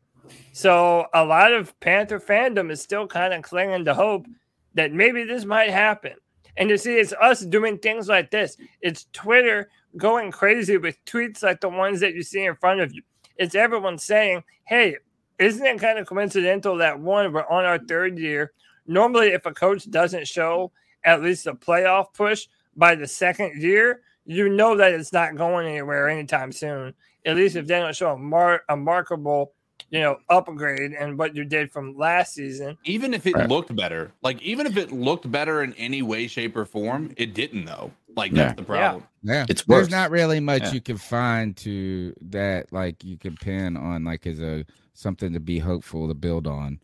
So 0.54 1.06
a 1.14 1.26
lot 1.26 1.54
of 1.54 1.78
Panther 1.80 2.20
fandom 2.20 2.72
is 2.72 2.82
still 2.82 3.08
kind 3.08 3.34
of 3.34 3.44
clinging 3.44 3.86
to 3.86 3.94
hope 3.94 4.26
that 4.74 4.92
maybe 4.92 5.24
this 5.24 5.46
might 5.46 5.70
happen. 5.70 6.14
And 6.58 6.70
you 6.70 6.78
see, 6.78 6.96
it's 6.96 7.14
us 7.14 7.42
doing 7.42 7.78
things 7.78 8.08
like 8.08 8.32
this. 8.32 8.58
It's 8.82 9.08
Twitter 9.12 9.70
going 9.98 10.32
crazy 10.32 10.78
with 10.78 11.04
tweets 11.06 11.44
like 11.44 11.62
the 11.62 11.70
ones 11.70 12.00
that 12.00 12.14
you 12.14 12.24
see 12.24 12.46
in 12.46 12.56
front 12.56 12.80
of 12.82 12.94
you. 12.94 13.02
It's 13.38 13.56
everyone 13.56 13.98
saying, 13.98 14.44
hey, 14.66 14.98
isn't 15.40 15.66
it 15.66 15.80
kind 15.80 16.00
of 16.00 16.08
coincidental 16.08 16.78
that 16.78 17.00
one, 17.00 17.34
we're 17.34 17.48
on 17.48 17.66
our 17.66 17.80
third 17.80 18.18
year? 18.18 18.54
Normally, 18.88 19.30
if 19.30 19.46
a 19.46 19.54
coach 19.54 19.90
doesn't 19.90 20.28
show 20.28 20.72
at 21.04 21.22
least 21.22 21.48
a 21.48 21.54
playoff 21.54 22.14
push 22.14 22.48
by 22.76 22.96
the 22.96 23.08
second 23.08 23.62
year, 23.62 24.02
you 24.26 24.50
know 24.50 24.78
that 24.78 24.94
it's 24.94 25.14
not 25.14 25.36
going 25.36 25.68
anywhere 25.68 26.08
anytime 26.10 26.52
soon. 26.52 26.94
At 27.26 27.36
least 27.36 27.56
if 27.56 27.68
they 27.68 27.80
don't 27.80 27.96
show 27.96 28.14
a, 28.14 28.18
mar- 28.18 28.64
a 28.70 28.78
markable, 28.78 29.54
you 29.90 30.00
know, 30.00 30.18
upgrade 30.30 30.94
and 30.94 31.18
what 31.18 31.36
you 31.36 31.44
did 31.46 31.72
from 31.72 31.96
last 31.98 32.34
season. 32.34 32.78
Even 32.84 33.14
if 33.14 33.26
it 33.26 33.36
Right. 33.36 33.48
looked 33.48 33.76
better, 33.76 34.12
like 34.22 34.42
even 34.42 34.66
if 34.66 34.78
it 34.78 34.92
looked 34.92 35.30
better 35.32 35.64
in 35.64 35.74
any 35.74 36.02
way, 36.02 36.28
shape, 36.28 36.56
or 36.56 36.66
form, 36.66 37.12
it 37.18 37.34
didn't 37.34 37.66
though. 37.66 37.92
Like 38.16 38.32
Yeah. 38.32 38.46
that's 38.46 38.58
the 38.58 38.64
problem. 38.64 39.04
Yeah, 39.24 39.46
It's 39.50 39.64
there's 39.64 39.90
not 39.90 40.12
really 40.12 40.40
much 40.40 40.64
Yeah. 40.64 40.74
you 40.74 40.82
can 40.82 40.98
find 40.98 41.56
to 41.58 42.14
that 42.22 42.72
like 42.72 43.04
you 43.04 43.18
can 43.18 43.36
pin 43.36 43.76
on 43.78 44.04
like 44.04 44.26
as 44.28 44.40
a 44.40 44.66
something 44.94 45.34
to 45.34 45.40
be 45.40 45.60
hopeful 45.60 46.08
to 46.08 46.14
build 46.14 46.48
on, 46.48 46.80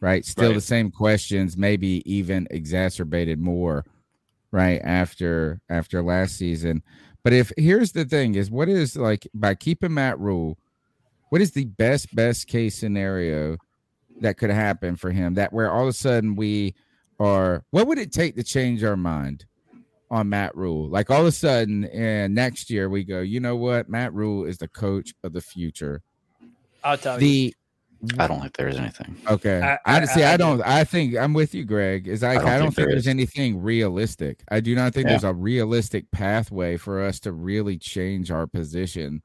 right? 0.00 0.24
Still 0.24 0.52
the 0.52 0.60
same 0.60 0.90
questions, 0.90 1.56
maybe 1.56 2.02
even 2.04 2.46
exacerbated 2.50 3.40
more, 3.40 3.84
right 4.52 4.80
after 4.84 5.60
after 5.68 6.02
last 6.02 6.36
season. 6.36 6.82
But 7.22 7.32
if 7.32 7.50
here's 7.56 7.92
the 7.92 8.04
thing 8.04 8.34
is 8.34 8.50
what 8.50 8.68
is 8.68 8.96
like 8.96 9.26
by 9.34 9.54
keeping 9.54 9.94
that 9.94 10.18
Rhule, 10.20 10.58
what 11.34 11.40
is 11.42 11.50
the 11.50 11.64
best 11.64 12.14
best 12.14 12.46
case 12.46 12.76
scenario 12.78 13.56
that 14.20 14.38
could 14.38 14.50
happen 14.50 14.94
for 14.94 15.10
him 15.10 15.34
that 15.34 15.52
where 15.52 15.68
all 15.68 15.82
of 15.82 15.88
a 15.88 15.92
sudden 15.92 16.36
we 16.36 16.72
are 17.18 17.64
what 17.72 17.88
would 17.88 17.98
it 17.98 18.12
take 18.12 18.36
to 18.36 18.44
change 18.44 18.84
our 18.84 18.96
mind 18.96 19.44
on 20.12 20.28
Matt 20.28 20.56
Rhule? 20.56 20.88
Like 20.88 21.10
all 21.10 21.22
of 21.22 21.26
a 21.26 21.32
sudden 21.32 21.86
and 21.86 22.32
next 22.36 22.70
year 22.70 22.88
we 22.88 23.02
go, 23.02 23.20
you 23.20 23.40
know 23.40 23.56
what? 23.56 23.88
Matt 23.88 24.14
Rhule 24.14 24.44
is 24.44 24.58
the 24.58 24.68
coach 24.68 25.12
of 25.24 25.32
the 25.32 25.40
future. 25.40 26.02
I'll 26.84 26.96
tell 26.96 27.20
you. 27.20 27.50
I 28.16 28.28
don't 28.28 28.40
think 28.40 28.56
there's 28.56 28.76
anything. 28.76 29.16
okay. 29.28 29.60
I- 29.60 29.78
I, 29.86 30.02
I- 30.02 30.04
see. 30.04 30.22
I 30.22 30.34
I, 30.34 30.36
do. 30.36 30.44
don't 30.44 30.62
I 30.62 30.84
think 30.84 31.16
I'm 31.16 31.34
with 31.34 31.52
you, 31.52 31.64
Greg. 31.64 32.06
Is 32.06 32.22
like 32.22 32.38
don't 32.38 32.46
I 32.48 32.58
don't, 32.58 32.66
think 32.66 32.74
think, 32.76 32.88
there's 32.90 33.02
is. 33.02 33.08
anything 33.08 33.60
realistic. 33.60 34.44
I 34.52 34.60
do 34.60 34.76
not 34.76 34.94
think 34.94 35.06
Yeah. 35.06 35.14
there's 35.14 35.24
a 35.24 35.34
realistic 35.34 36.08
pathway 36.12 36.76
for 36.76 37.02
us 37.02 37.18
to 37.20 37.32
really 37.32 37.76
change 37.76 38.30
our 38.30 38.46
position. 38.46 39.20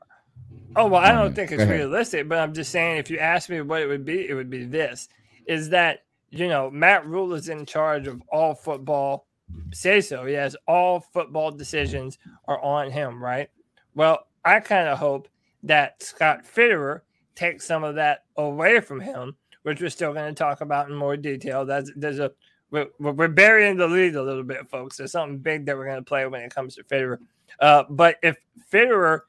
Oh 0.76 0.88
well, 0.88 1.02
I 1.02 1.12
don't 1.12 1.32
it. 1.32 1.36
think 1.36 1.52
it's 1.52 1.64
realistic, 1.70 2.30
but 2.30 2.40
I'm 2.40 2.54
just 2.54 2.72
saying 2.72 2.98
if 2.98 3.10
you 3.10 3.18
ask 3.18 3.50
me 3.50 3.62
what 3.62 3.82
it 3.82 3.88
would 3.88 4.06
be, 4.06 4.28
it 4.28 4.34
would 4.34 4.50
be 4.50 4.66
this: 4.66 5.10
is 5.46 5.70
that 5.70 6.06
you 6.30 6.48
know 6.48 6.70
Matt 6.70 7.06
Rhule 7.06 7.34
is 7.34 7.50
in 7.50 7.66
charge 7.66 8.08
of 8.08 8.22
all 8.32 8.54
football. 8.54 9.28
Say 9.74 10.02
so, 10.02 10.26
yes. 10.26 10.56
All 10.68 11.00
football 11.00 11.52
decisions 11.52 12.20
are 12.48 12.62
on 12.62 12.92
him, 12.92 13.24
right? 13.24 13.50
Well, 13.96 14.28
I 14.46 14.60
kind 14.60 14.88
of 14.88 15.00
hope 15.00 15.28
that 15.64 16.04
Scott 16.04 16.46
Fitterer 16.46 17.02
takes 17.36 17.66
some 17.66 17.84
of 17.84 17.96
that 17.96 18.26
away 18.38 18.80
from 18.80 19.00
him, 19.00 19.36
which 19.64 19.82
we're 19.82 19.90
still 19.90 20.14
going 20.14 20.34
to 20.34 20.38
talk 20.38 20.62
about 20.62 20.90
in 20.90 20.96
more 20.96 21.18
detail. 21.18 21.66
That's 21.66 21.92
there's 21.96 22.20
a 22.20 22.32
we're, 22.72 22.88
we're 23.00 23.28
burying 23.28 23.78
the 23.78 23.88
lead 23.88 24.16
a 24.16 24.22
little 24.22 24.44
bit, 24.44 24.70
folks. 24.70 24.98
There's 24.98 25.12
something 25.12 25.40
big 25.40 25.66
that 25.66 25.76
we're 25.76 25.86
going 25.86 25.98
to 25.98 26.08
play 26.08 26.28
when 26.28 26.42
it 26.42 26.54
comes 26.54 26.76
to 26.76 26.84
Fitterer. 26.84 27.18
Uh, 27.60 27.84
but 27.90 28.18
if 28.22 28.38
Fitterer 28.72 29.22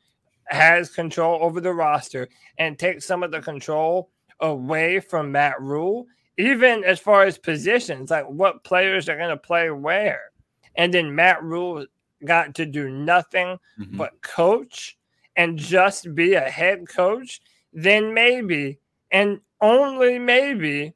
has 0.51 0.91
control 0.91 1.39
over 1.43 1.61
the 1.61 1.73
roster 1.73 2.29
and 2.59 2.79
takes 2.79 3.07
some 3.07 3.23
of 3.23 3.31
the 3.31 3.41
control 3.41 4.11
away 4.41 5.01
from 5.01 5.31
Matt 5.33 5.61
Rhule, 5.61 6.07
even 6.39 6.85
as 6.85 6.99
far 6.99 7.23
as 7.25 7.39
positions, 7.39 8.11
like 8.11 8.27
what 8.29 8.65
players 8.65 9.09
are 9.09 9.17
going 9.17 9.31
to 9.31 9.37
play 9.37 9.71
where. 9.71 10.31
And 10.77 10.93
then 10.93 11.15
Matt 11.15 11.43
Rhule 11.43 11.87
got 12.25 12.55
to 12.57 12.67
do 12.67 12.89
nothing 12.91 13.59
Mhm. 13.79 13.97
but 13.97 14.21
coach 14.23 14.99
and 15.37 15.57
just 15.59 16.15
be 16.15 16.35
a 16.35 16.41
head 16.51 16.89
coach, 16.89 17.41
then 17.73 18.13
maybe 18.13 18.79
and 19.13 19.41
only 19.61 20.19
maybe 20.19 20.95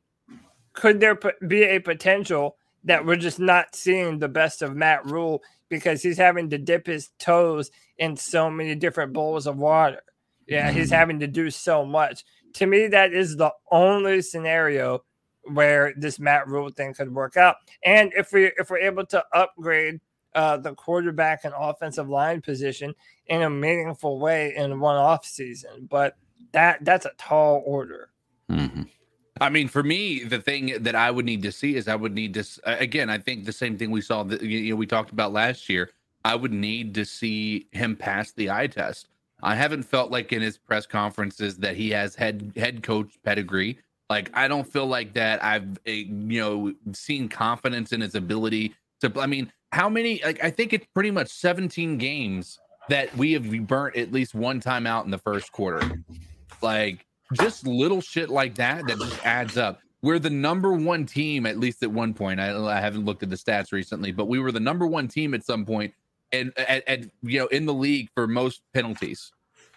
could 0.72 1.00
there 1.00 1.18
be 1.46 1.62
a 1.64 1.78
potential 1.78 2.56
that 2.84 3.04
we're 3.04 3.16
just 3.16 3.38
not 3.38 3.74
seeing 3.74 4.18
the 4.18 4.28
best 4.28 4.60
of 4.62 4.74
Matt 4.76 5.04
Rhule 5.06 5.42
because 5.68 6.02
he's 6.02 6.18
having 6.18 6.50
to 6.50 6.58
dip 6.58 6.86
his 6.86 7.10
toes 7.18 7.70
in 7.98 8.16
so 8.16 8.50
many 8.50 8.74
different 8.74 9.12
bowls 9.12 9.46
of 9.46 9.56
water. 9.56 10.00
Yeah, 10.46 10.70
he's 10.70 10.90
having 10.90 11.20
to 11.20 11.26
do 11.26 11.50
so 11.50 11.84
much. 11.84 12.24
To 12.54 12.66
me, 12.66 12.86
that 12.88 13.12
is 13.12 13.36
the 13.36 13.52
only 13.70 14.22
scenario 14.22 15.04
where 15.44 15.94
this 15.96 16.18
Matt 16.18 16.48
Rhule 16.48 16.70
thing 16.70 16.94
could 16.94 17.12
work 17.12 17.36
out. 17.36 17.56
And 17.84 18.12
if 18.16 18.32
we 18.32 18.52
if 18.58 18.70
we're 18.70 18.78
able 18.78 19.06
to 19.06 19.24
upgrade 19.32 20.00
uh, 20.34 20.56
the 20.56 20.74
quarterback 20.74 21.44
and 21.44 21.54
offensive 21.56 22.08
line 22.08 22.40
position 22.40 22.94
in 23.26 23.42
a 23.42 23.50
meaningful 23.50 24.18
way 24.18 24.54
in 24.56 24.80
one 24.80 24.96
off 24.96 25.24
season, 25.24 25.86
but 25.88 26.16
that 26.52 26.84
that's 26.84 27.06
a 27.06 27.12
tall 27.18 27.62
order. 27.64 28.10
Mhm. 28.50 28.88
I 29.40 29.48
mean, 29.48 29.68
for 29.68 29.82
me, 29.82 30.22
the 30.22 30.40
thing 30.40 30.82
that 30.82 30.94
I 30.94 31.10
would 31.10 31.24
need 31.24 31.42
to 31.42 31.52
see 31.52 31.74
is 31.74 31.88
I 31.88 31.96
would 31.96 32.14
need 32.14 32.34
to 32.34 32.44
again. 32.64 33.10
I 33.10 33.18
think 33.18 33.44
the 33.44 33.52
same 33.52 33.76
thing 33.76 33.90
we 33.90 34.00
saw 34.00 34.22
that 34.24 34.42
you 34.42 34.70
know 34.70 34.76
we 34.76 34.86
talked 34.86 35.10
about 35.10 35.32
last 35.32 35.68
year. 35.68 35.90
I 36.24 36.34
would 36.34 36.52
need 36.52 36.94
to 36.94 37.04
see 37.04 37.66
him 37.72 37.96
pass 37.96 38.32
the 38.32 38.50
eye 38.50 38.66
test. 38.66 39.08
I 39.42 39.54
haven't 39.54 39.82
felt 39.82 40.10
like 40.10 40.32
in 40.32 40.40
his 40.40 40.56
press 40.56 40.86
conferences 40.86 41.58
that 41.58 41.76
he 41.76 41.90
has 41.90 42.14
head 42.14 42.52
head 42.56 42.82
coach 42.82 43.18
pedigree. 43.22 43.78
Like 44.08 44.30
I 44.34 44.48
don't 44.48 44.66
feel 44.66 44.86
like 44.86 45.12
that. 45.14 45.42
I've 45.44 45.78
uh, 45.86 45.90
you 45.90 46.40
know 46.40 46.74
seen 46.92 47.28
confidence 47.28 47.92
in 47.92 48.00
his 48.00 48.14
ability 48.14 48.74
to. 49.00 49.12
I 49.20 49.26
mean, 49.26 49.52
how 49.72 49.88
many? 49.88 50.20
Like 50.24 50.42
I 50.42 50.50
think 50.50 50.72
it's 50.72 50.86
pretty 50.94 51.10
much 51.10 51.28
17 51.28 51.98
games 51.98 52.58
that 52.88 53.14
we 53.16 53.32
have 53.32 53.66
burnt 53.66 53.96
at 53.96 54.12
least 54.12 54.34
one 54.34 54.60
time 54.60 54.86
out 54.86 55.04
in 55.04 55.10
the 55.10 55.18
first 55.18 55.52
quarter. 55.52 56.02
Like 56.62 57.06
just 57.34 57.66
little 57.66 58.00
shit 58.00 58.30
like 58.30 58.54
that 58.56 58.86
that 58.86 58.98
just 58.98 59.26
adds 59.26 59.56
up. 59.56 59.80
We're 60.02 60.18
the 60.18 60.30
number 60.30 60.72
one 60.74 61.06
team, 61.06 61.46
at 61.46 61.58
least 61.58 61.82
at 61.82 61.90
one 61.90 62.12
point. 62.12 62.38
I, 62.38 62.54
I 62.66 62.78
haven't 62.78 63.06
looked 63.06 63.22
at 63.22 63.30
the 63.30 63.36
stats 63.36 63.72
recently, 63.72 64.12
but 64.12 64.28
we 64.28 64.38
were 64.38 64.52
the 64.52 64.60
number 64.60 64.86
one 64.86 65.08
team 65.08 65.32
at 65.32 65.44
some 65.44 65.64
point, 65.64 65.94
and 66.40 66.58
at, 66.58 66.86
at 66.88 67.00
you 67.22 67.40
know 67.40 67.46
in 67.46 67.66
the 67.66 67.74
league 67.74 68.08
for 68.14 68.26
most 68.26 68.62
penalties, 68.72 69.32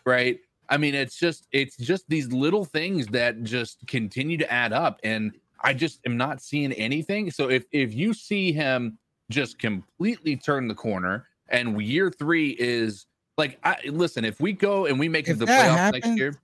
right? 0.06 0.40
I 0.70 0.78
mean, 0.78 0.96
it's 0.96 1.18
just 1.18 1.48
it's 1.52 1.78
just 1.78 2.10
these 2.10 2.32
little 2.32 2.66
things 2.66 3.08
that 3.08 3.44
just 3.44 3.86
continue 3.88 4.38
to 4.38 4.52
add 4.52 4.74
up, 4.74 5.00
and 5.04 5.34
I 5.62 5.74
just 5.74 6.00
am 6.06 6.18
not 6.18 6.42
seeing 6.42 6.74
anything. 6.74 7.32
So 7.32 7.50
if 7.50 7.66
if 7.72 7.94
you 7.94 8.14
see 8.14 8.52
him 8.52 8.98
just 9.30 9.60
completely 9.60 10.36
turn 10.36 10.68
the 10.68 10.76
corner, 10.76 11.28
and 11.50 11.82
year 11.82 12.12
three 12.12 12.50
is 12.60 13.06
like, 13.38 13.60
I 13.64 13.78
listen, 13.86 14.26
if 14.26 14.40
we 14.40 14.54
go 14.54 14.86
and 14.86 15.00
we 15.00 15.08
make 15.08 15.28
If 15.28 15.40
the 15.40 15.46
playoffs 15.46 15.78
happens, 15.78 16.06
next 16.06 16.18
year, 16.18 16.36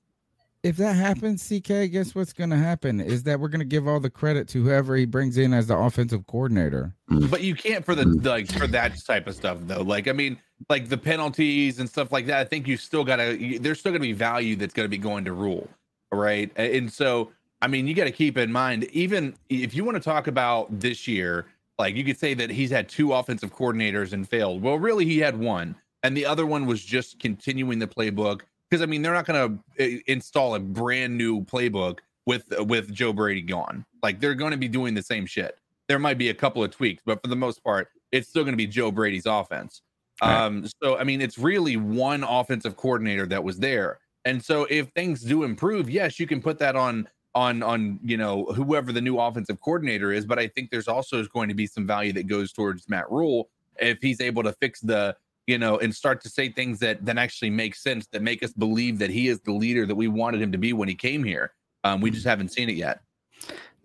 If 0.63 0.77
that 0.77 0.95
happens, 0.95 1.45
CK, 1.45 1.91
guess 1.91 2.15
what's 2.15 2.31
going 2.31 2.49
to 2.51 2.57
happen 2.57 3.01
is 3.01 3.23
that 3.23 3.41
we're 3.41 3.49
going 3.49 3.59
to 3.59 3.65
give 3.65 3.85
all 3.85 3.99
the 3.99 4.09
credit 4.09 4.47
to 4.49 4.63
whoever 4.63 4.95
he 4.95 5.05
brings 5.05 5.37
in 5.37 5.53
as 5.53 5.67
the 5.67 5.77
offensive 5.77 6.25
coordinator. 6.25 6.95
Mm. 7.11 7.29
but 7.29 7.43
you 7.43 7.53
can't 7.53 7.83
for 7.83 7.95
the 7.95 8.05
mm. 8.05 8.25
like 8.25 8.49
for 8.49 8.65
that 8.67 8.97
type 9.05 9.27
of 9.27 9.35
stuff 9.35 9.57
though. 9.63 9.81
Like, 9.81 10.07
I 10.07 10.13
mean, 10.13 10.37
like 10.69 10.87
the 10.87 10.97
penalties 10.97 11.79
and 11.79 11.89
stuff 11.89 12.13
like 12.13 12.27
that. 12.27 12.39
I 12.39 12.45
think 12.45 12.65
you 12.65 12.77
still 12.77 13.03
gotta. 13.03 13.57
There's 13.59 13.79
still 13.79 13.91
gonna 13.91 13.99
be 13.99 14.13
value 14.13 14.55
that's 14.55 14.73
gonna 14.73 14.87
be 14.87 14.97
going 14.97 15.25
to 15.25 15.33
Rhule, 15.33 15.69
right? 16.13 16.49
And 16.55 16.91
so, 16.91 17.31
I 17.61 17.67
mean, 17.67 17.85
you 17.85 17.93
got 17.93 18.05
to 18.05 18.11
keep 18.11 18.37
in 18.37 18.49
mind, 18.49 18.85
even 18.85 19.35
if 19.49 19.75
you 19.75 19.83
want 19.83 19.97
to 19.97 20.03
talk 20.03 20.27
about 20.27 20.79
this 20.79 21.09
year, 21.09 21.45
like 21.77 21.95
you 21.95 22.05
could 22.05 22.17
say 22.17 22.33
that 22.35 22.49
he's 22.49 22.69
had 22.69 22.87
two 22.87 23.11
offensive 23.11 23.53
coordinators 23.53 24.13
and 24.13 24.27
failed. 24.27 24.61
Well, 24.61 24.79
really, 24.79 25.03
he 25.03 25.19
had 25.19 25.37
one, 25.37 25.75
and 26.03 26.15
the 26.15 26.25
other 26.25 26.45
one 26.45 26.65
was 26.65 26.81
just 26.83 27.19
continuing 27.19 27.79
the 27.79 27.87
playbook. 27.87 28.41
Because 28.73 28.81
I 28.81 28.87
mean, 28.87 29.03
they're 29.03 29.13
not 29.13 29.27
going 29.27 29.61
to 29.77 30.11
install 30.11 30.55
a 30.55 30.59
brand 30.59 31.15
new 31.15 31.45
playbook 31.45 31.99
with 32.25 32.45
with 32.61 32.91
Joe 32.91 33.13
Brady 33.13 33.43
gone. 33.43 33.85
Like 34.01 34.19
they're 34.19 34.33
going 34.33 34.49
to 34.49 34.57
be 34.57 34.67
doing 34.67 34.95
the 34.95 35.03
same 35.03 35.27
shit. 35.27 35.59
There 35.87 35.99
might 35.99 36.17
be 36.17 36.29
a 36.29 36.33
couple 36.33 36.63
of 36.63 36.71
tweaks, 36.71 37.03
but 37.05 37.21
for 37.21 37.27
the 37.27 37.35
most 37.35 37.63
part, 37.63 37.89
it's 38.11 38.27
still 38.27 38.41
going 38.41 38.53
to 38.53 38.57
be 38.57 38.65
Joe 38.65 38.89
Brady's 38.89 39.27
offense. 39.27 39.83
Right. 40.23 40.43
Um, 40.43 40.65
so 40.81 40.97
I 40.97 41.03
mean, 41.03 41.21
it's 41.21 41.37
really 41.37 41.77
one 41.77 42.23
offensive 42.23 42.75
coordinator 42.75 43.27
that 43.27 43.43
was 43.43 43.59
there. 43.59 43.99
And 44.25 44.43
so 44.43 44.65
if 44.71 44.87
things 44.95 45.21
do 45.21 45.43
improve, 45.43 45.87
yes, 45.87 46.19
you 46.19 46.25
can 46.25 46.41
put 46.41 46.57
that 46.57 46.75
on 46.75 47.07
on 47.35 47.61
on 47.61 47.99
you 48.03 48.17
know 48.17 48.45
whoever 48.55 48.91
the 48.91 49.01
new 49.01 49.19
offensive 49.19 49.61
coordinator 49.61 50.11
is. 50.11 50.25
But 50.25 50.39
I 50.39 50.47
think 50.47 50.71
there's 50.71 50.87
also 50.87 51.23
going 51.25 51.49
to 51.49 51.55
be 51.55 51.67
some 51.67 51.85
value 51.85 52.13
that 52.13 52.25
goes 52.25 52.51
towards 52.51 52.89
Matt 52.89 53.11
Rhule 53.11 53.49
if 53.79 53.99
he's 54.01 54.19
able 54.19 54.41
to 54.41 54.53
fix 54.53 54.79
the 54.79 55.15
you 55.47 55.57
know 55.57 55.77
and 55.79 55.93
start 55.93 56.21
to 56.21 56.29
say 56.29 56.49
things 56.49 56.79
that 56.79 57.05
that 57.05 57.17
actually 57.17 57.49
make 57.49 57.75
sense 57.75 58.07
that 58.07 58.21
make 58.21 58.43
us 58.43 58.53
believe 58.53 58.99
that 58.99 59.09
he 59.09 59.27
is 59.27 59.39
the 59.41 59.51
leader 59.51 59.85
that 59.85 59.95
we 59.95 60.07
wanted 60.07 60.41
him 60.41 60.51
to 60.51 60.57
be 60.57 60.73
when 60.73 60.87
he 60.87 60.95
came 60.95 61.23
here. 61.23 61.53
Um, 61.83 62.01
we 62.01 62.11
just 62.11 62.25
haven't 62.25 62.49
seen 62.49 62.69
it 62.69 62.75
yet. 62.75 63.01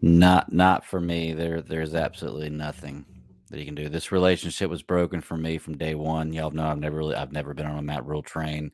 Not 0.01 0.53
not 0.53 0.85
for 0.85 1.01
me. 1.01 1.33
There 1.33 1.61
there's 1.61 1.95
absolutely 1.95 2.51
nothing 2.51 3.05
that 3.51 3.59
he 3.59 3.65
can 3.65 3.75
do. 3.75 3.89
This 3.89 4.13
relationship 4.13 4.71
was 4.71 4.83
broken 4.83 5.21
for 5.21 5.37
me 5.37 5.59
from 5.59 5.77
day 5.77 5.95
one. 5.95 6.33
Y'all 6.33 6.51
know 6.51 6.69
I've 6.69 6.79
never 6.79 6.99
really 6.99 7.17
I've 7.17 7.33
never 7.33 7.55
been 7.55 7.67
on 7.67 7.79
a 7.79 7.83
Matt 7.83 8.07
Rhule 8.07 8.23
train. 8.23 8.71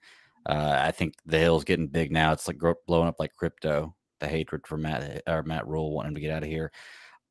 Uh, 0.47 0.79
I 0.79 0.91
think 0.91 1.15
the 1.25 1.39
hill's 1.39 1.65
getting 1.65 1.87
big 1.87 2.13
now. 2.13 2.33
It's 2.33 2.47
like 2.47 2.61
blowing 2.87 3.09
up 3.09 3.17
like 3.19 3.35
crypto. 3.35 3.95
The 4.21 4.29
hatred 4.29 4.67
for 4.67 4.77
Matt 4.77 5.23
or 5.27 5.43
Matt 5.43 5.67
Rhule 5.67 5.93
wanting 5.93 6.11
him 6.11 6.15
to 6.17 6.21
get 6.21 6.31
out 6.31 6.43
of 6.43 6.49
here. 6.49 6.71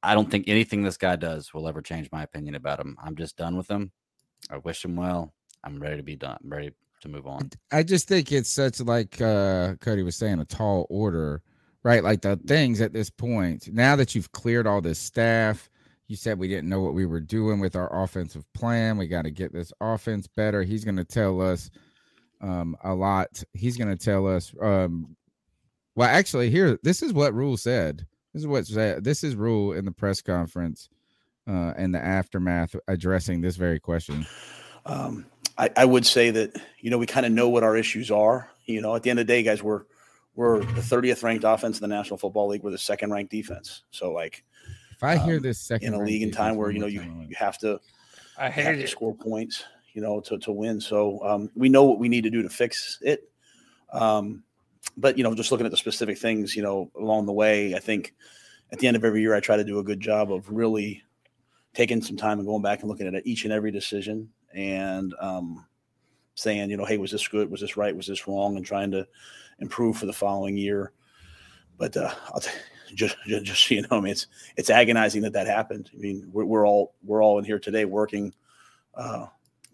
I 0.02 0.16
don't 0.16 0.30
think 0.30 0.46
anything 0.48 0.84
this 0.84 0.98
guy 0.98 1.16
does 1.16 1.54
will 1.54 1.68
ever 1.68 1.82
change 1.82 2.10
my 2.12 2.24
opinion 2.24 2.56
about 2.56 2.80
him. 2.80 2.98
I'm 3.02 3.16
just 3.16 3.38
done 3.38 3.56
with 3.56 3.70
him. 3.70 3.92
I 4.50 4.58
wish 4.58 4.84
him 4.84 4.96
well. 4.96 5.34
I'm 5.64 5.80
ready 5.80 5.98
to 5.98 6.04
be 6.04 6.16
done. 6.16 6.38
I'm 6.44 6.50
ready 6.50 6.72
to 7.02 7.10
move 7.10 7.28
on. 7.28 7.52
I 7.72 7.84
just 7.84 8.08
think 8.08 8.32
it's 8.32 8.50
such 8.50 8.80
like 8.80 9.22
uh 9.22 9.76
Cody 9.76 10.04
was 10.04 10.16
saying, 10.16 10.40
a 10.40 10.46
tall 10.46 10.88
order, 10.90 11.42
right? 11.84 12.04
Like 12.04 12.22
the 12.22 12.38
things 12.48 12.82
at 12.82 12.94
this 12.94 13.10
point, 13.10 13.70
now 13.72 13.96
that 13.96 14.16
you've 14.16 14.32
cleared 14.32 14.68
all 14.68 14.82
this 14.82 15.00
staff, 15.00 15.70
you 16.08 16.16
said 16.16 16.40
we 16.40 16.48
didn't 16.48 16.70
know 16.70 16.82
what 16.82 16.94
we 16.94 17.06
were 17.06 17.20
doing 17.20 17.60
with 17.60 17.76
our 17.76 18.04
offensive 18.04 18.46
plan. 18.54 18.98
We 18.98 19.08
got 19.08 19.24
to 19.24 19.32
get 19.32 19.54
this 19.54 19.72
offense 19.82 20.28
better. 20.28 20.64
He's 20.64 20.84
going 20.84 20.98
to 20.98 21.06
tell 21.06 21.42
us 21.42 21.70
um 22.42 22.76
a 22.84 22.94
lot. 22.94 23.44
He's 23.54 23.78
going 23.78 23.96
to 23.96 24.04
tell 24.04 24.28
us 24.28 24.54
um 24.62 25.16
well 25.96 26.10
actually 26.10 26.50
here 26.50 26.80
this 26.84 27.02
is 27.04 27.14
what 27.14 27.34
Rhule 27.34 27.58
said. 27.58 28.06
This 28.34 28.42
is 28.42 28.48
what 28.48 28.66
said 28.66 29.04
this 29.04 29.24
is 29.24 29.36
Rhule 29.36 29.74
in 29.74 29.86
the 29.86 29.92
press 29.92 30.22
conference 30.22 30.90
uh 31.48 31.74
in 31.78 31.92
the 31.92 32.04
aftermath 32.04 32.76
addressing 32.88 33.42
this 33.42 33.56
very 33.56 33.80
question. 33.80 34.26
Um, 34.86 35.26
I, 35.58 35.70
I 35.76 35.86
would 35.86 36.06
say 36.06 36.32
that 36.32 36.60
you 36.80 36.90
know 36.90 36.98
we 36.98 37.06
kind 37.06 37.26
of 37.26 37.32
know 37.32 37.50
what 37.50 37.64
our 37.64 37.76
issues 37.76 38.12
are. 38.12 38.50
You 38.66 38.82
know, 38.82 38.96
at 38.96 39.04
the 39.04 39.10
end 39.10 39.20
of 39.20 39.28
the 39.28 39.34
day, 39.34 39.44
guys, 39.44 39.62
we're 39.62 39.84
we're 40.36 40.60
the 40.60 40.82
30th 40.82 41.22
ranked 41.24 41.44
offense 41.44 41.80
in 41.80 41.88
the 41.88 41.96
National 41.96 42.18
Football 42.18 42.48
League. 42.48 42.64
We're 42.64 42.72
the 42.72 42.78
second 42.78 43.12
ranked 43.12 43.32
defense. 43.32 43.84
So 43.92 44.12
like 44.12 44.44
If 44.96 45.04
I 45.04 45.18
hear 45.18 45.38
Um, 45.38 45.44
this 45.44 45.60
second 45.60 45.94
in 45.94 45.94
a 45.94 46.04
league 46.04 46.24
in 46.24 46.32
time 46.32 46.56
where 46.56 46.72
you 46.72 46.80
know 46.80 46.88
you, 46.88 47.02
time, 47.02 47.12
I'm 47.12 47.20
like, 47.20 47.30
you 47.30 47.36
have 47.38 47.58
to 47.60 47.80
I 48.38 48.48
you 48.48 48.52
hate 48.52 48.82
to 48.82 48.88
score 48.88 49.14
points, 49.16 49.64
you 49.94 50.02
know, 50.02 50.22
to 50.22 50.38
to 50.40 50.52
win. 50.52 50.82
So 50.82 51.24
um, 51.24 51.52
we 51.56 51.70
know 51.70 51.84
what 51.84 52.00
we 52.00 52.10
need 52.10 52.24
to 52.24 52.30
do 52.32 52.42
to 52.42 52.50
fix 52.50 53.00
it. 53.02 53.30
Um, 53.92 54.44
but 54.98 55.18
you 55.18 55.24
know, 55.24 55.36
just 55.36 55.52
looking 55.52 55.66
at 55.66 55.72
the 55.72 55.78
specific 55.78 56.18
things, 56.18 56.56
you 56.56 56.64
know, 56.64 56.92
along 57.00 57.26
the 57.26 57.34
way, 57.34 57.76
I 57.76 57.80
think 57.80 58.14
at 58.72 58.80
the 58.80 58.88
end 58.88 58.98
of 58.98 59.06
every 59.06 59.22
year, 59.22 59.36
I 59.36 59.40
try 59.40 59.58
to 59.58 59.64
do 59.64 59.80
a 59.80 59.84
good 59.84 60.00
job 60.00 60.32
of 60.32 60.50
really 60.50 61.04
taking 61.74 62.02
some 62.02 62.18
time 62.18 62.40
and 62.40 62.48
going 62.48 62.62
back 62.62 62.82
and 62.82 62.90
looking 62.90 63.08
at 63.08 63.26
each 63.26 63.44
and 63.44 63.54
every 63.54 63.72
decision 63.72 64.30
and 64.54 65.14
um, 65.20 65.66
saying, 66.36 66.70
you 66.70 66.78
know, 66.78 66.86
hey, 66.86 66.98
was 66.98 67.12
this 67.12 67.28
good? 67.28 67.50
Was 67.50 67.62
this 67.62 67.78
right? 67.78 67.96
Was 67.96 68.08
this 68.08 68.28
wrong? 68.28 68.58
And 68.58 68.66
trying 68.66 68.92
to 68.92 69.08
improve 69.60 69.98
for 69.98 70.06
the 70.06 70.14
following 70.14 70.58
year. 70.58 70.92
But 71.78 71.96
uh, 71.98 72.14
I'll 72.28 72.40
t- 72.40 72.52
just, 72.94 73.16
just, 73.28 73.46
just 73.46 73.68
so 73.68 73.76
you 73.76 73.82
know, 73.82 73.98
I 73.98 74.00
mean, 74.00 74.12
it's 74.12 74.28
it's 74.58 74.70
agonizing 74.70 75.22
that 75.24 75.34
that 75.34 75.48
happened. 75.48 75.90
I 75.94 75.98
mean, 75.98 76.30
we're, 76.32 76.46
we're 76.46 76.68
all 76.68 76.94
we're 77.04 77.24
all 77.24 77.40
in 77.40 77.46
here 77.46 77.60
today 77.60 77.86
working 77.86 78.34
uh, 78.96 79.28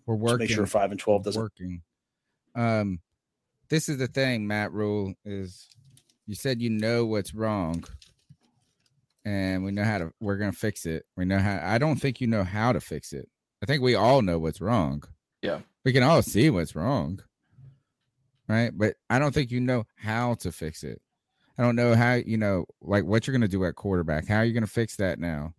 we're 0.05 0.15
to 0.15 0.21
working 0.21 0.39
make 0.39 0.51
sure 0.51 0.65
five 0.65 0.91
and 0.91 0.99
twelve 0.99 1.23
doesn't. 1.23 1.41
working. 1.41 1.81
Um, 2.55 2.99
this 3.69 3.89
is 3.89 3.97
the 3.97 4.07
thing, 4.07 4.47
Matt 4.47 4.71
Rhule 4.71 5.13
is 5.25 5.69
you 6.25 6.35
said 6.35 6.61
you 6.61 6.69
know 6.69 7.05
what's 7.05 7.33
wrong, 7.33 7.83
and 9.25 9.63
we 9.63 9.71
know 9.71 9.83
how 9.83 9.99
to. 9.99 10.13
We're 10.19 10.37
gonna 10.37 10.51
fix 10.51 10.85
it. 10.85 11.05
We 11.15 11.25
know 11.25 11.39
how. 11.39 11.59
I 11.63 11.77
don't 11.77 11.97
think 11.97 12.21
you 12.21 12.27
know 12.27 12.43
how 12.43 12.71
to 12.71 12.79
fix 12.79 13.13
it. 13.13 13.29
I 13.61 13.65
think 13.65 13.81
we 13.81 13.95
all 13.95 14.21
know 14.21 14.39
what's 14.39 14.61
wrong. 14.61 15.03
Yeah. 15.41 15.59
we 15.85 15.93
can 15.93 16.03
all 16.03 16.21
see 16.21 16.49
what's 16.49 16.75
wrong, 16.75 17.19
right? 18.47 18.71
But 18.75 18.95
I 19.09 19.19
don't 19.19 19.33
think 19.33 19.51
you 19.51 19.59
know 19.61 19.85
how 19.95 20.35
to 20.35 20.51
fix 20.51 20.83
it. 20.83 21.01
I 21.57 21.63
don't 21.63 21.75
know 21.75 21.95
how 21.95 22.13
you 22.15 22.37
know, 22.37 22.65
like 22.81 23.05
what 23.05 23.25
you're 23.27 23.33
gonna 23.33 23.47
do 23.47 23.65
at 23.65 23.75
quarterback. 23.75 24.27
How 24.27 24.37
are 24.37 24.45
you 24.45 24.53
gonna 24.53 24.67
fix 24.67 24.95
that 24.97 25.19
now? 25.19 25.53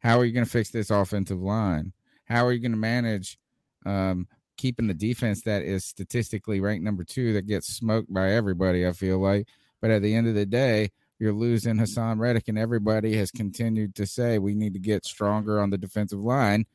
How 0.00 0.18
are 0.18 0.24
you 0.24 0.32
gonna 0.32 0.46
fix 0.46 0.70
this 0.70 0.90
offensive 0.90 1.40
line? 1.40 1.92
How 2.26 2.46
are 2.46 2.52
you 2.52 2.60
gonna 2.60 2.76
manage? 2.76 3.38
Um, 3.86 4.26
keeping 4.56 4.86
the 4.86 4.94
defense 4.94 5.42
that 5.42 5.62
is 5.62 5.84
statistically 5.84 6.60
ranked 6.60 6.84
number 6.84 7.04
two 7.04 7.32
that 7.34 7.46
gets 7.46 7.68
smoked 7.68 8.12
by 8.12 8.30
everybody. 8.32 8.86
I 8.86 8.92
feel 8.92 9.18
like, 9.18 9.48
but 9.80 9.90
at 9.90 10.02
the 10.02 10.14
end 10.14 10.26
of 10.26 10.34
the 10.34 10.46
day, 10.46 10.90
you're 11.18 11.32
losing 11.32 11.76
Haason 11.76 12.18
Reddick, 12.18 12.48
and 12.48 12.58
everybody 12.58 13.16
has 13.16 13.30
continued 13.30 13.94
to 13.96 14.06
say 14.06 14.38
we 14.38 14.54
need 14.54 14.74
to 14.74 14.80
get 14.80 15.04
stronger 15.04 15.60
on 15.60 15.70
the 15.70 15.78
defensive 15.78 16.20
line, 16.20 16.66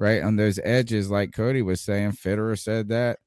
right 0.00 0.22
on 0.22 0.34
those 0.34 0.58
edges, 0.64 1.10
like 1.10 1.32
Cody 1.32 1.62
was 1.62 1.80
saying. 1.80 2.12
Fitterer 2.12 2.58
said 2.58 2.88
that. 2.88 3.20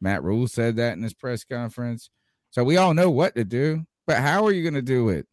Matt 0.00 0.22
Rhule 0.22 0.46
said 0.46 0.76
that 0.76 0.92
in 0.92 1.02
his 1.02 1.14
press 1.14 1.42
conference. 1.42 2.10
So 2.50 2.62
we 2.62 2.76
all 2.76 2.94
know 2.94 3.10
what 3.10 3.34
to 3.34 3.44
do, 3.44 3.84
but 4.06 4.18
how 4.18 4.46
are 4.46 4.52
you 4.52 4.62
going 4.62 4.74
to 4.74 4.82
do 4.82 5.08
it? 5.08 5.26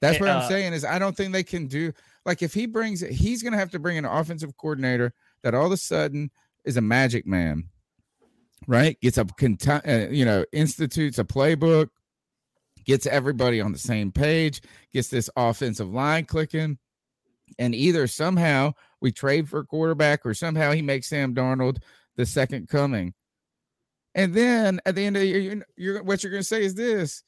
That's 0.00 0.18
what 0.18 0.28
uh, 0.28 0.38
I'm 0.38 0.48
saying 0.48 0.72
is 0.72 0.84
I 0.84 0.98
don't 0.98 1.16
think 1.16 1.32
they 1.32 1.44
can 1.44 1.66
do 1.66 1.92
like 2.24 2.42
if 2.42 2.52
he 2.52 2.66
brings 2.66 3.00
he's 3.00 3.42
going 3.42 3.52
to 3.52 3.58
have 3.58 3.70
to 3.70 3.78
bring 3.78 3.98
an 3.98 4.04
offensive 4.04 4.56
coordinator 4.56 5.12
that 5.42 5.54
all 5.54 5.66
of 5.66 5.72
a 5.72 5.76
sudden 5.76 6.30
is 6.64 6.76
a 6.76 6.80
magic 6.80 7.26
man, 7.26 7.64
right? 8.66 8.98
Gets 9.00 9.18
a 9.18 9.26
uh, 9.46 10.10
you 10.10 10.24
know 10.24 10.44
institutes 10.52 11.18
a 11.18 11.24
playbook, 11.24 11.88
gets 12.84 13.06
everybody 13.06 13.60
on 13.60 13.72
the 13.72 13.78
same 13.78 14.10
page, 14.10 14.62
gets 14.92 15.08
this 15.08 15.28
offensive 15.36 15.92
line 15.92 16.24
clicking, 16.24 16.78
and 17.58 17.74
either 17.74 18.06
somehow 18.06 18.72
we 19.00 19.12
trade 19.12 19.48
for 19.48 19.60
a 19.60 19.66
quarterback 19.66 20.24
or 20.24 20.34
somehow 20.34 20.72
he 20.72 20.82
makes 20.82 21.08
Sam 21.08 21.34
Darnold 21.34 21.78
the 22.16 22.26
second 22.26 22.68
coming. 22.68 23.14
And 24.14 24.34
then 24.34 24.80
at 24.84 24.94
the 24.94 25.04
end 25.04 25.16
of 25.16 25.20
the 25.20 25.28
year, 25.28 25.38
you're, 25.38 25.66
you're 25.76 26.02
what 26.02 26.22
you're 26.22 26.32
going 26.32 26.42
to 26.42 26.48
say 26.48 26.64
is 26.64 26.74
this: 26.74 27.22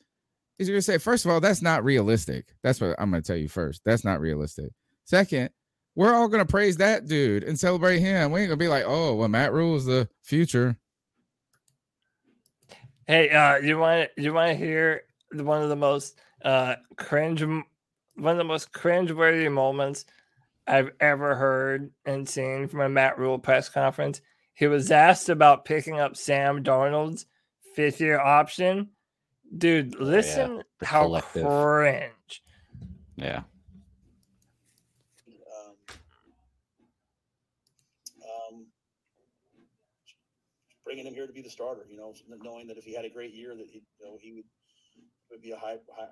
is 0.58 0.68
you're 0.68 0.74
going 0.74 0.80
to 0.80 0.82
say, 0.82 0.98
first 0.98 1.24
of 1.24 1.30
all, 1.30 1.40
that's 1.40 1.62
not 1.62 1.84
realistic. 1.84 2.54
That's 2.62 2.80
what 2.80 2.96
I'm 2.98 3.10
going 3.10 3.22
to 3.22 3.26
tell 3.26 3.36
you 3.36 3.48
first. 3.48 3.82
That's 3.84 4.04
not 4.04 4.20
realistic. 4.20 4.72
Second, 5.04 5.50
we're 5.94 6.14
all 6.14 6.28
going 6.28 6.44
to 6.44 6.50
praise 6.50 6.76
that 6.78 7.06
dude 7.06 7.44
and 7.44 7.58
celebrate 7.58 8.00
him. 8.00 8.32
We 8.32 8.40
ain't 8.40 8.48
going 8.48 8.58
to 8.58 8.64
be 8.64 8.68
like, 8.68 8.84
oh, 8.86 9.14
well, 9.14 9.28
Matt 9.28 9.52
Rhule's 9.52 9.84
the 9.84 10.08
future. 10.22 10.76
Hey, 13.06 13.30
uh, 13.30 13.56
you 13.56 13.78
want 13.78 14.10
you 14.16 14.32
want 14.32 14.50
to 14.50 14.56
hear 14.56 15.02
one 15.32 15.62
of 15.62 15.68
the 15.68 15.76
most 15.76 16.18
uh 16.44 16.76
cringe, 16.96 17.42
one 17.42 17.64
of 18.32 18.38
the 18.38 18.44
most 18.44 18.72
cringe-worthy 18.72 19.48
moments 19.48 20.04
I've 20.66 20.90
ever 21.00 21.34
heard 21.34 21.90
and 22.04 22.28
seen 22.28 22.68
from 22.68 22.80
a 22.80 22.88
Matt 22.88 23.18
Rhule 23.18 23.38
press 23.38 23.68
conference? 23.68 24.20
he 24.54 24.66
was 24.66 24.90
asked 24.90 25.28
about 25.30 25.64
picking 25.64 25.98
up 25.98 26.14
Sam 26.16 26.62
Darnold's 26.62 27.24
fifth 27.74 28.00
year 28.00 28.20
option. 28.20 28.90
Dude, 29.56 29.94
Oh, 29.96 29.98
yeah. 30.00 30.04
listen 30.04 30.62
how 30.82 31.04
collective. 31.04 31.46
cringe. 31.46 32.42
Yeah. 33.16 33.42
um, 35.48 35.74
um, 38.22 38.66
bringing 40.84 41.06
him 41.06 41.14
here 41.14 41.26
to 41.26 41.32
be 41.32 41.42
the 41.42 41.50
starter. 41.50 41.86
You 41.90 41.96
know, 41.96 42.14
knowing 42.42 42.66
that 42.68 42.76
if 42.78 42.84
he 42.84 42.94
had 42.94 43.04
a 43.04 43.10
great 43.10 43.32
year, 43.34 43.54
that 43.56 43.66
he, 43.70 43.82
you 44.00 44.06
know, 44.06 44.18
he 44.20 44.32
would 44.32 44.44
would 45.30 45.40
be 45.42 45.52
a 45.52 45.56
high, 45.56 45.76
high 45.96 46.08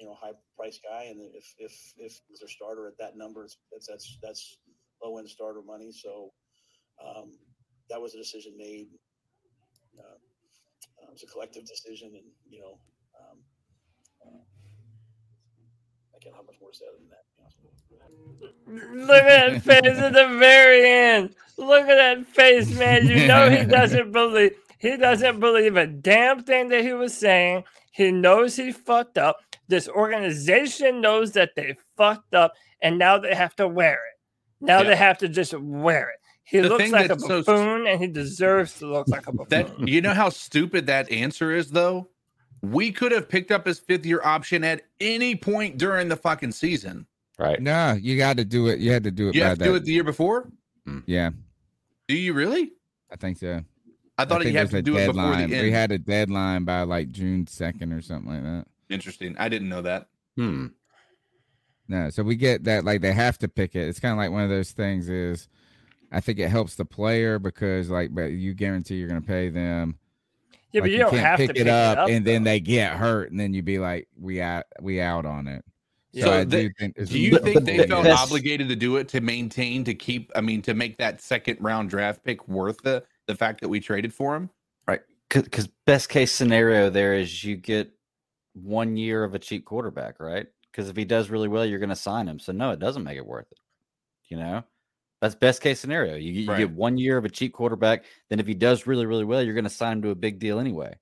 you 0.00 0.06
know, 0.06 0.16
high 0.20 0.32
price 0.56 0.80
guy. 0.82 1.04
And 1.04 1.20
if 1.34 1.54
if 1.58 1.72
if 1.98 2.20
he's 2.28 2.40
their 2.40 2.48
starter 2.48 2.88
at 2.88 2.98
that 2.98 3.16
number, 3.16 3.44
it's, 3.44 3.58
that's 3.70 3.86
that's 3.86 4.18
that's 4.22 4.58
low 5.02 5.18
end 5.18 5.28
starter 5.28 5.62
money. 5.62 5.92
So 5.92 6.32
um, 7.04 7.32
that 7.90 8.00
was 8.00 8.14
a 8.14 8.18
decision 8.18 8.54
made. 8.56 8.88
Uh, 9.98 10.16
it 11.02 11.12
was 11.12 11.22
a 11.22 11.26
collective 11.26 11.66
decision, 11.66 12.12
and 12.14 12.24
you 12.48 12.60
know. 12.60 12.78
Um, 13.20 13.38
uh, 14.26 14.40
I 16.14 16.18
can't 16.22 16.36
have 16.36 16.46
much 16.46 16.56
more 16.60 16.70
to 16.70 16.76
say 16.76 16.84
than 16.98 17.08
that. 17.08 17.24
to 17.24 17.32
be 17.36 17.98
honest 17.98 18.28
with 18.32 18.90
you. 18.94 19.06
Look 19.06 19.22
at 19.22 19.52
that 19.52 19.62
face 19.62 19.98
at 19.98 20.12
the 20.12 20.38
very 20.38 20.88
end. 20.88 21.34
Look 21.56 21.88
at 21.88 21.96
that 21.96 22.26
face, 22.26 22.70
man. 22.78 23.06
You 23.06 23.26
know 23.26 23.50
he 23.50 23.64
doesn't 23.66 24.12
believe 24.12 24.52
he 24.78 24.96
doesn't 24.96 25.40
believe 25.40 25.76
a 25.76 25.86
damn 25.86 26.42
thing 26.42 26.68
that 26.70 26.82
he 26.82 26.92
was 26.92 27.16
saying. 27.16 27.64
He 27.90 28.10
knows 28.10 28.56
he 28.56 28.72
fucked 28.72 29.18
up. 29.18 29.49
This 29.70 29.88
organization 29.88 31.00
knows 31.00 31.32
that 31.32 31.50
they 31.56 31.76
fucked 31.96 32.34
up, 32.34 32.52
and 32.82 32.98
now 32.98 33.18
they 33.18 33.34
have 33.34 33.54
to 33.56 33.68
wear 33.68 33.94
it. 33.94 34.18
Now 34.60 34.78
Yeah. 34.82 34.88
they 34.88 34.96
have 34.96 35.18
to 35.18 35.28
just 35.28 35.54
wear 35.54 36.10
it. 36.10 36.16
He 36.42 36.58
The 36.58 36.68
looks 36.68 36.90
like 36.90 37.04
a 37.04 37.08
that's 37.08 37.26
so- 37.26 37.42
buffoon, 37.44 37.86
and 37.86 38.00
he 38.00 38.08
deserves 38.08 38.78
to 38.80 38.86
look 38.86 39.06
like 39.08 39.26
a 39.28 39.32
buffoon. 39.36 39.48
That 39.48 39.88
you 39.88 40.00
know 40.00 40.12
how 40.14 40.28
stupid 40.28 40.86
that 40.86 41.10
answer 41.10 41.52
is, 41.52 41.70
though. 41.70 42.08
We 42.62 42.90
could 42.92 43.12
have 43.12 43.28
picked 43.28 43.50
up 43.52 43.64
his 43.66 43.78
fifth 43.78 44.04
year 44.04 44.20
option 44.22 44.64
at 44.64 44.82
any 45.00 45.34
point 45.36 45.78
during 45.78 46.08
the 46.08 46.16
fucking 46.16 46.52
season. 46.52 47.06
Right. 47.38 47.62
No, 47.62 47.92
you 47.92 48.18
got 48.18 48.36
to 48.36 48.44
do 48.44 48.66
it. 48.66 48.80
You 48.80 48.90
had 48.92 49.04
to 49.04 49.10
do 49.10 49.28
it. 49.28 49.34
You 49.34 49.40
by 49.42 49.48
have 49.48 49.58
to 49.58 49.64
that. 49.64 49.70
do 49.70 49.74
it 49.76 49.84
the 49.84 49.92
year 49.92 50.04
before. 50.04 50.50
Mm. 50.86 51.04
Yeah, 51.06 51.30
Do 52.08 52.16
you 52.16 52.32
really? 52.34 52.72
I 53.10 53.16
think 53.16 53.38
so. 53.38 53.62
I 54.18 54.24
thought 54.26 54.42
think 54.42 54.52
you 54.52 54.58
have 54.58 54.70
there's 54.70 54.84
to 54.84 54.90
a 54.90 54.94
do 54.94 54.98
it 54.98 55.06
before 55.06 55.22
deadline. 55.22 55.48
the 55.50 55.56
end. 55.56 55.64
We 55.66 55.72
had 55.72 55.92
a 55.92 55.98
deadline 55.98 56.64
by 56.64 56.82
like 56.82 57.10
June 57.12 57.46
second 57.46 57.92
or 57.94 58.02
something 58.02 58.30
like 58.32 58.42
that. 58.42 58.66
Interesting. 58.90 59.36
I 59.38 59.48
didn't 59.48 59.68
know 59.68 59.82
that. 59.82 60.08
Hmm. 60.36 60.66
No, 61.88 62.08
so 62.10 62.22
we 62.22 62.36
get 62.36 62.64
that 62.64 62.84
like 62.84 63.00
they 63.00 63.12
have 63.12 63.38
to 63.38 63.48
pick 63.48 63.74
it. 63.74 63.88
It's 63.88 63.98
kind 64.00 64.12
of 64.12 64.18
like 64.18 64.30
one 64.30 64.42
of 64.44 64.50
those 64.50 64.70
things 64.72 65.08
is 65.08 65.48
I 66.12 66.20
think 66.20 66.38
it 66.38 66.48
helps 66.48 66.76
the 66.76 66.84
player 66.84 67.38
because 67.38 67.90
like 67.90 68.14
but 68.14 68.26
you 68.26 68.54
guarantee 68.54 68.96
you're 68.96 69.08
going 69.08 69.20
to 69.20 69.26
pay 69.26 69.48
them. 69.48 69.98
yeah, 70.72 70.80
Like, 70.80 70.84
but 70.84 70.90
you, 70.92 70.98
don't 70.98 71.10
can't 71.10 71.22
have 71.26 71.36
pick 71.38 71.48
to 71.54 71.60
it 71.60 71.64
pick 71.64 71.72
up, 71.72 72.08
and 72.08 72.24
then 72.24 72.44
they 72.44 72.60
get 72.60 72.92
hurt 72.92 73.30
and 73.32 73.40
then 73.40 73.54
you 73.54 73.62
be 73.62 73.78
like 73.80 74.06
we 74.16 74.40
out 74.40 74.64
we 74.80 75.00
out 75.00 75.26
on 75.26 75.48
it. 75.48 75.64
So, 76.14 76.20
So 76.22 76.32
I 76.32 76.44
they- 76.44 76.68
do 76.68 76.70
think 76.78 76.96
Do 77.08 77.18
you 77.18 77.38
think 77.38 77.64
they 77.64 77.86
felt 77.86 78.04
best- 78.04 78.22
obligated 78.22 78.68
to 78.68 78.76
do 78.76 78.96
it 78.96 79.08
to 79.08 79.20
maintain 79.20 79.82
to 79.84 79.94
keep? 79.94 80.30
I 80.36 80.40
mean, 80.40 80.62
to 80.62 80.74
make 80.74 80.96
that 80.98 81.20
second 81.20 81.58
round 81.60 81.90
draft 81.90 82.22
pick 82.24 82.46
worth 82.48 82.78
the 82.82 83.02
the 83.26 83.34
fact 83.34 83.60
that 83.62 83.68
we 83.68 83.80
traded 83.80 84.12
for 84.14 84.34
him? 84.36 84.48
Right. 84.86 85.00
Because 85.28 85.68
best 85.86 86.08
case 86.08 86.30
scenario 86.32 86.88
there 86.90 87.14
is 87.14 87.42
you 87.44 87.56
get 87.56 87.90
one 88.54 88.96
year 88.96 89.24
of 89.24 89.34
a 89.34 89.38
cheap 89.38 89.64
quarterback, 89.64 90.20
right? 90.20 90.46
Because 90.70 90.88
if 90.88 90.96
he 90.96 91.04
does 91.04 91.30
really 91.30 91.48
well, 91.48 91.64
you're 91.64 91.78
going 91.78 91.88
to 91.90 91.96
sign 91.96 92.28
him. 92.28 92.38
So 92.38 92.52
no, 92.52 92.70
it 92.70 92.78
doesn't 92.78 93.04
make 93.04 93.16
it 93.16 93.26
worth 93.26 93.50
it. 93.50 93.58
You 94.28 94.36
know, 94.36 94.62
that's 95.20 95.34
best 95.34 95.60
case 95.60 95.80
scenario. 95.80 96.14
You, 96.16 96.32
you 96.32 96.48
Right. 96.50 96.58
get 96.58 96.70
one 96.70 96.96
year 96.98 97.16
of 97.16 97.24
a 97.24 97.28
cheap 97.28 97.52
quarterback. 97.52 98.04
Then 98.28 98.38
if 98.40 98.46
he 98.46 98.54
does 98.54 98.86
really 98.86 99.06
really 99.06 99.24
well, 99.24 99.42
you're 99.42 99.54
going 99.54 99.64
to 99.64 99.70
sign 99.70 99.94
him 99.98 100.02
to 100.02 100.10
a 100.10 100.14
big 100.14 100.38
deal 100.38 100.58
anyway. 100.60 100.94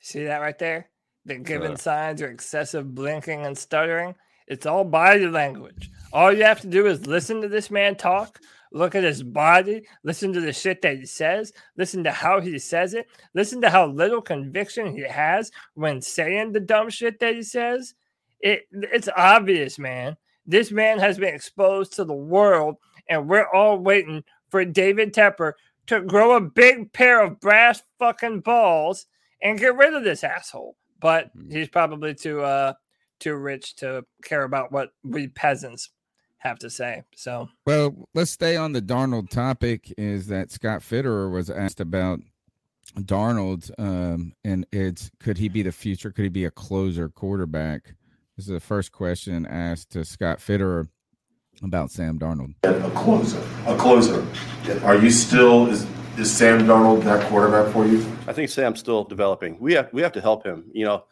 See 0.00 0.24
that 0.24 0.38
right 0.40 0.58
there? 0.58 0.88
The 1.26 1.36
given 1.38 1.72
Uh. 1.72 1.76
signs 1.76 2.22
are 2.22 2.30
excessive 2.30 2.94
blinking 2.94 3.44
and 3.44 3.56
stuttering. 3.58 4.14
It's 4.46 4.66
all 4.66 4.84
body 4.84 5.26
language. 5.26 5.90
All 6.12 6.32
you 6.32 6.42
have 6.44 6.60
to 6.62 6.66
do 6.66 6.86
is 6.86 7.06
listen 7.06 7.42
to 7.42 7.48
this 7.48 7.70
man 7.70 7.94
talk, 7.96 8.40
look 8.72 8.94
at 8.94 9.04
his 9.04 9.22
body, 9.22 9.82
listen 10.04 10.32
to 10.32 10.40
the 10.40 10.52
shit 10.52 10.82
that 10.82 10.98
he 10.98 11.06
says, 11.06 11.52
listen 11.76 12.04
to 12.04 12.10
how 12.12 12.40
he 12.40 12.58
says 12.58 12.94
it, 12.94 13.06
listen 13.34 13.60
to 13.60 13.70
how 13.70 13.86
little 13.86 14.22
conviction 14.22 14.94
he 14.94 15.02
has 15.02 15.50
when 15.74 16.00
saying 16.00 16.52
the 16.52 16.60
dumb 16.60 16.90
shit 16.90 17.18
that 17.20 17.34
he 17.34 17.42
says. 17.42 17.94
It 18.40 18.66
it's 18.72 19.08
obvious, 19.16 19.78
man. 19.78 20.16
This 20.46 20.70
man 20.72 20.98
has 20.98 21.18
been 21.18 21.34
exposed 21.34 21.92
to 21.94 22.04
the 22.04 22.14
world, 22.14 22.76
and 23.08 23.28
we're 23.28 23.48
all 23.52 23.78
waiting 23.78 24.24
for 24.50 24.64
David 24.64 25.12
Tepper 25.12 25.52
to 25.86 26.00
grow 26.00 26.36
a 26.36 26.40
big 26.40 26.92
pair 26.92 27.20
of 27.20 27.40
brass 27.40 27.82
fucking 27.98 28.40
balls 28.40 29.06
and 29.42 29.58
get 29.58 29.76
rid 29.76 29.94
of 29.94 30.04
this 30.04 30.24
asshole. 30.24 30.76
But 31.00 31.36
Mm. 31.36 31.52
he's 31.52 31.68
probably 31.68 32.14
too 32.14 32.40
uh 32.42 32.74
too 33.18 33.36
rich 33.36 33.76
to 33.76 34.04
care 34.24 34.44
about 34.44 34.72
what 34.72 34.90
we 35.04 35.28
peasants 35.28 35.90
have 36.40 36.58
to 36.58 36.70
say. 36.70 37.02
So 37.14 37.48
Well, 37.66 38.08
let's 38.14 38.30
stay 38.30 38.56
on 38.56 38.72
the 38.72 38.82
Darnold 38.82 39.30
topic. 39.30 39.92
Is 39.96 40.26
that 40.26 40.50
Scott 40.50 40.80
Fitterer 40.80 41.30
was 41.30 41.48
asked 41.48 41.80
about 41.80 42.20
Darnold, 42.98 43.70
um, 43.78 44.32
and 44.44 44.66
it's 44.72 45.10
could 45.20 45.38
he 45.38 45.48
be 45.48 45.62
the 45.62 45.72
future? 45.72 46.10
Could 46.10 46.24
he 46.24 46.28
be 46.28 46.46
a 46.46 46.50
closer 46.50 47.08
quarterback? 47.08 47.94
This 48.36 48.46
is 48.46 48.52
the 48.52 48.60
first 48.60 48.90
question 48.90 49.46
asked 49.46 49.90
to 49.90 50.04
Scott 50.04 50.38
Fitterer 50.38 50.88
about 51.62 51.90
Sam 51.90 52.18
Darnold. 52.18 52.54
a 52.64 52.90
closer. 52.90 53.42
A 53.66 53.76
closer. 53.76 54.26
Are 54.82 54.96
you 54.96 55.10
still 55.10 55.66
is 55.66 55.86
is 56.18 56.30
Sam 56.30 56.60
Darnold 56.60 57.04
that 57.04 57.26
quarterback 57.28 57.72
for 57.72 57.86
you? 57.86 58.00
I 58.26 58.32
think 58.32 58.50
Sam's 58.50 58.80
still 58.80 59.04
developing. 59.04 59.58
We 59.60 59.74
have 59.74 59.92
we 59.92 60.02
have 60.02 60.12
to 60.12 60.20
help 60.20 60.44
him. 60.44 60.64
You 60.72 60.86
know, 60.86 61.04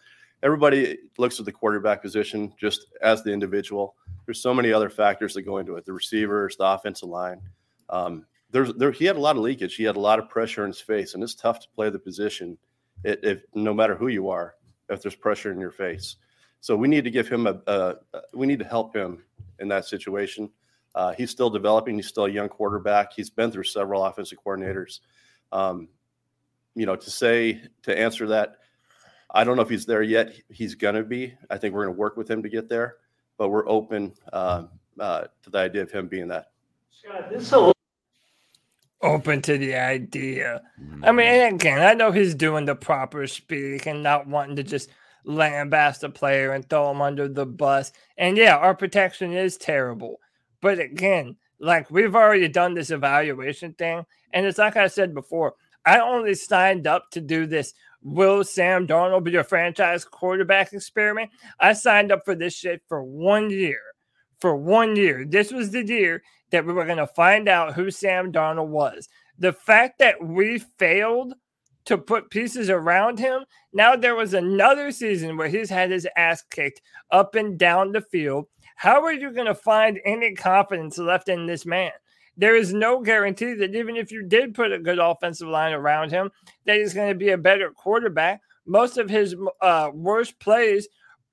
everybody 0.43 0.99
looks 1.17 1.39
at 1.39 1.47
the 1.47 1.53
quarterback 1.53 2.03
position 2.03 2.53
just 2.59 2.87
as 3.03 3.23
the 3.23 3.33
individual. 3.33 3.95
There's 4.29 4.43
so 4.43 4.53
many 4.53 4.75
other 4.75 4.91
factors 4.91 5.33
that 5.33 5.43
go 5.43 5.57
into 5.57 5.77
it: 5.77 5.87
the 5.87 5.95
receivers, 5.95 6.55
the 6.59 6.67
offensive 6.67 7.09
line. 7.09 7.41
Um, 7.89 8.27
there's 8.51 8.75
there 8.75 8.93
he 8.93 9.07
had 9.07 9.17
a 9.17 9.21
lot 9.21 9.37
of 9.37 9.43
leakage. 9.43 9.75
He 9.75 9.85
had 9.85 9.97
a 9.97 10.01
lot 10.01 10.19
of 10.19 10.29
pressure 10.29 10.65
in 10.65 10.71
his 10.71 10.83
face, 10.83 11.15
and 11.15 11.23
it's 11.23 11.35
tough 11.35 11.61
to 11.61 11.69
play 11.75 11.89
the 11.89 11.99
position. 11.99 12.59
It, 13.05 13.21
if 13.23 13.43
no 13.55 13.73
matter 13.73 13.95
who 13.95 14.09
you 14.09 14.29
are, 14.29 14.57
if 14.91 15.01
there's 15.01 15.15
pressure 15.15 15.51
in 15.51 15.59
your 15.59 15.71
face, 15.71 16.17
so 16.61 16.77
we 16.77 16.89
need 16.89 17.05
to 17.05 17.11
give 17.11 17.27
him 17.27 17.47
a, 17.47 17.59
a 17.69 17.95
we 18.35 18.47
need 18.47 18.59
to 18.59 18.67
help 18.67 18.95
him 18.95 19.25
in 19.61 19.69
that 19.69 19.87
situation. 19.87 20.51
Uh, 20.95 21.15
he's 21.15 21.31
still 21.31 21.49
developing. 21.49 21.97
He's 21.97 22.09
still 22.09 22.27
a 22.27 22.31
young 22.31 22.51
quarterback. 22.51 23.15
He's 23.15 23.31
been 23.31 23.51
through 23.51 23.65
several 23.65 24.05
offensive 24.05 24.37
coordinators. 24.45 25.01
Um, 25.53 25.89
you 26.75 26.85
know, 26.85 26.97
to 26.97 27.11
say 27.11 27.63
to 27.85 27.99
answer 27.99 28.27
that, 28.27 28.57
I 29.31 29.45
don't 29.45 29.57
know 29.57 29.63
if 29.63 29.71
he's 29.71 29.87
there 29.87 30.03
yet. 30.03 30.35
He's 30.51 30.75
gonna 30.75 31.03
be. 31.03 31.33
I 31.49 31.57
think 31.57 31.75
we're 31.75 31.87
gonna 31.87 31.97
work 31.97 32.19
with 32.19 32.31
him 32.31 32.43
to 32.43 32.51
get 32.51 32.69
there, 32.69 32.97
but 33.39 33.49
we're 33.49 33.69
open 33.69 34.13
uh, 34.33 34.65
uh, 35.01 35.25
to 35.43 35.51
the 35.51 35.59
idea 35.59 35.83
of 35.83 35.91
him 35.91 36.09
being 36.09 36.29
that. 36.29 36.51
Scott, 36.91 37.31
this 37.31 37.51
whole- 37.51 37.73
open 39.03 39.41
to 39.43 39.57
the 39.57 39.75
idea. 39.77 40.61
I 41.03 41.13
mean, 41.13 41.55
again, 41.55 41.81
I 41.81 41.95
know 41.95 42.11
he's 42.11 42.35
doing 42.35 42.65
the 42.65 42.75
proper 42.75 43.27
speak 43.27 43.87
and 43.87 44.03
not 44.03 44.27
wanting 44.27 44.57
to 44.57 44.65
just 44.65 44.91
lambast 45.25 46.03
a 46.03 46.09
player 46.11 46.53
and 46.53 46.69
throw 46.69 46.91
him 46.91 47.01
under 47.01 47.29
the 47.29 47.47
bus. 47.47 47.93
And 48.17 48.37
yeah, 48.37 48.57
our 48.57 48.75
protection 48.75 49.33
is 49.33 49.57
terrible. 49.57 50.21
But 50.61 50.81
again, 50.81 51.37
like 51.61 51.91
we've 51.91 52.17
already 52.17 52.49
done 52.49 52.75
this 52.75 52.91
evaluation 52.91 53.75
thing. 53.75 54.05
And 54.33 54.47
it's 54.47 54.59
like 54.59 54.77
I 54.77 54.89
said 54.89 55.15
before, 55.15 55.55
I 55.87 56.01
only 56.01 56.35
signed 56.35 56.87
up 56.87 57.11
to 57.13 57.21
do 57.21 57.47
this. 57.47 57.75
Will 58.03 58.45
Sam 58.45 58.87
Darnold 58.87 59.25
be 59.25 59.33
your 59.33 59.45
franchise 59.45 60.05
quarterback 60.05 60.73
experiment? 60.73 61.31
I 61.59 61.73
signed 61.73 62.13
up 62.13 62.25
for 62.25 62.35
this 62.35 62.55
shit 62.55 62.83
for 62.89 63.03
one 63.03 63.51
year. 63.51 63.81
For 64.41 64.57
one 64.57 64.95
year. 64.95 65.25
This 65.25 65.51
was 65.51 65.71
the 65.71 65.85
year 65.85 66.23
that 66.51 66.65
we 66.65 66.73
were 66.73 66.85
going 66.85 66.99
to 66.99 67.07
find 67.07 67.49
out 67.49 67.75
who 67.75 67.91
Sam 67.91 68.33
Darnold 68.33 68.69
was. 68.69 69.09
The 69.39 69.53
fact 69.53 69.99
that 69.99 70.25
we 70.25 70.59
failed 70.79 71.35
to 71.87 71.99
put 71.99 72.31
pieces 72.31 72.71
around 72.71 73.19
him, 73.19 73.45
now 73.73 73.97
there 73.97 74.15
was 74.15 74.35
another 74.35 74.93
season 74.93 75.37
where 75.37 75.49
he's 75.49 75.71
had 75.71 75.91
his 75.91 76.07
ass 76.17 76.43
kicked 76.51 76.81
up 77.11 77.35
and 77.35 77.59
down 77.59 77.93
the 77.93 78.01
field. 78.01 78.47
How 78.77 79.03
are 79.03 79.13
you 79.13 79.33
going 79.33 79.47
to 79.47 79.55
find 79.55 80.01
any 80.05 80.35
confidence 80.35 80.99
left 80.99 81.29
in 81.29 81.47
this 81.47 81.67
man? 81.67 81.91
There 82.39 82.57
is 82.57 82.73
no 82.73 83.01
guarantee 83.03 83.55
that 83.55 83.75
even 83.75 83.97
if 83.97 84.13
you 84.13 84.23
did 84.23 84.55
put 84.55 84.73
a 84.73 84.79
good 84.79 84.99
offensive 85.01 85.49
line 85.49 85.73
around 85.73 86.11
him, 86.11 86.31
that 86.67 86.79
he's 86.79 86.95
going 86.95 87.11
to 87.11 87.15
be 87.19 87.31
a 87.31 87.39
better 87.39 87.71
quarterback. 87.73 88.41
Most 88.67 88.97
of 88.97 89.11
his 89.11 89.35
uh, 89.61 89.91
worst 89.93 90.39
plays 90.39 90.89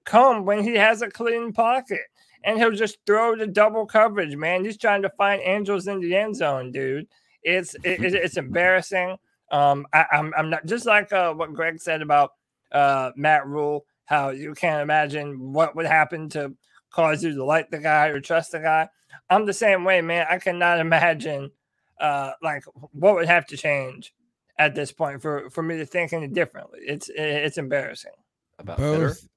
come 0.05 0.45
when 0.45 0.63
he 0.63 0.75
has 0.75 1.01
a 1.01 1.09
clean 1.09 1.53
pocket 1.53 2.01
and 2.43 2.57
he'll 2.57 2.71
just 2.71 2.97
throw 3.05 3.35
the 3.35 3.47
double 3.47 3.85
coverage, 3.85 4.35
man. 4.35 4.65
He's 4.65 4.77
trying 4.77 5.01
to 5.03 5.09
find 5.11 5.41
angels 5.43 5.87
in 5.87 5.99
the 5.99 6.15
end 6.15 6.35
zone, 6.35 6.71
dude. 6.71 7.07
It's 7.43 7.75
it, 7.83 8.03
it- 8.03 8.13
it's 8.23 8.37
embarrassing. 8.37 9.17
Um, 9.51 9.85
I, 9.93 10.05
I'm 10.11 10.33
I'm 10.37 10.49
not 10.49 10.65
just 10.65 10.85
like 10.87 11.13
uh, 11.13 11.33
what 11.33 11.53
Greg 11.53 11.79
said 11.79 12.01
about 12.01 12.31
uh, 12.71 13.11
Matt 13.15 13.45
Rhule, 13.47 13.85
how 14.05 14.29
you 14.29 14.53
can't 14.55 14.81
imagine 14.81 15.53
what 15.53 15.75
would 15.75 15.85
happen 15.85 16.29
to 16.29 16.53
cause 16.95 17.23
you 17.23 17.35
to 17.35 17.43
like 17.43 17.69
the 17.69 17.77
guy 17.79 18.07
or 18.07 18.19
trust 18.21 18.51
the 18.53 18.59
guy. 18.59 18.87
I'm 19.29 19.45
the 19.45 19.53
same 19.53 19.83
way, 19.83 20.01
man. 20.01 20.25
I 20.29 20.37
cannot 20.39 20.79
imagine 20.79 21.51
Uh, 21.99 22.31
like 22.41 22.63
what 22.91 23.15
would 23.15 23.25
have 23.27 23.45
to 23.47 23.55
change 23.57 24.13
at 24.59 24.75
this 24.75 24.91
point 24.91 25.21
for 25.21 25.49
for 25.49 25.61
me 25.63 25.77
to 25.77 25.85
think 25.85 26.11
any 26.13 26.27
differently? 26.27 26.79
It's 26.83 27.09
it's 27.15 27.57
embarrassing. 27.57 28.11
About 28.59 28.77
Fitter? 28.77 29.07
Both 29.09 29.27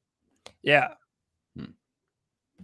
Yeah. 0.63 0.89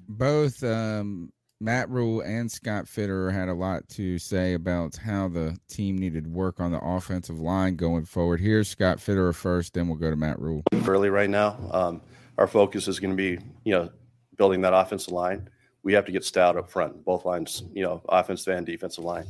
both 0.09 0.63
um, 0.65 1.33
Matt 1.61 1.89
Rhule 1.89 2.21
and 2.23 2.51
Scott 2.51 2.89
Fitter 2.89 3.31
had 3.31 3.49
a 3.49 3.55
lot 3.55 3.89
to 3.91 4.19
say 4.19 4.55
about 4.55 4.97
how 4.97 5.29
the 5.29 5.57
team 5.69 5.97
needed 5.97 6.27
work 6.27 6.61
on 6.61 6.73
the 6.73 6.81
offensive 6.85 7.39
line 7.41 7.77
going 7.77 8.05
forward. 8.05 8.41
Here's 8.41 8.69
Scott 8.69 9.01
Fitter 9.01 9.33
first, 9.33 9.75
then 9.75 9.89
we'll 9.89 9.97
go 9.99 10.11
to 10.11 10.17
Matt 10.17 10.39
Rhule. 10.41 10.63
early 10.87 11.11
right 11.11 11.31
now. 11.31 11.57
Um, 11.71 12.03
our 12.37 12.47
focus 12.49 12.89
is 12.89 12.99
going 13.01 13.13
to 13.13 13.17
be, 13.17 13.39
you 13.65 13.73
know, 13.73 13.91
building 14.37 14.61
that 14.63 14.75
offensive 14.75 15.13
line. 15.13 15.49
We 15.83 15.93
have 15.93 16.05
to 16.07 16.13
get 16.13 16.25
stout 16.25 16.57
up 16.57 16.71
front, 16.71 17.05
both 17.05 17.25
lines, 17.25 17.65
you 17.73 17.83
know, 17.83 18.03
offensive 18.09 18.57
and 18.57 18.65
defensive 18.67 19.05
line. 19.05 19.27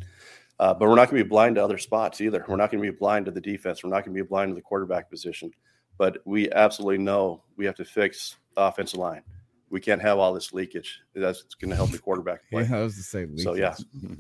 Uh, 0.61 0.73
but 0.73 0.89
we're 0.89 0.95
not 0.95 1.11
going 1.11 1.19
to 1.19 1.25
be 1.25 1.29
blind 1.29 1.57
to 1.57 1.65
other 1.65 1.79
spots 1.79 2.21
either. 2.21 2.45
We're 2.47 2.57
not 2.57 2.71
going 2.71 2.83
to 2.83 2.91
be 2.91 2.97
blind 2.97 3.27
to 3.27 3.33
the 3.33 3.41
defense. 3.41 3.83
We're 3.83 3.91
not 3.91 4.05
going 4.05 4.17
to 4.17 4.23
be 4.23 4.27
blind 4.27 4.51
to 4.51 4.55
the 4.55 4.63
quarterback 4.63 5.11
position. 5.11 5.51
But 5.99 6.19
we 6.25 6.51
absolutely 6.53 6.99
know 6.99 7.43
we 7.57 7.65
have 7.65 7.75
to 7.77 7.85
fix 7.85 8.37
the 8.55 8.63
offensive 8.63 9.01
line. 9.01 9.23
We 9.71 9.81
can't 9.81 10.01
have 10.01 10.19
all 10.19 10.33
this 10.33 10.53
leakage. 10.53 11.01
That's 11.15 11.43
going 11.61 11.71
to 11.71 11.77
help 11.77 11.91
the 11.91 11.99
quarterback 11.99 12.43
He 12.51 12.57
play. 12.57 12.69
loves 12.69 12.97
to 12.97 13.03
say 13.03 13.27
So 13.37 13.55
yeah, 13.55 13.75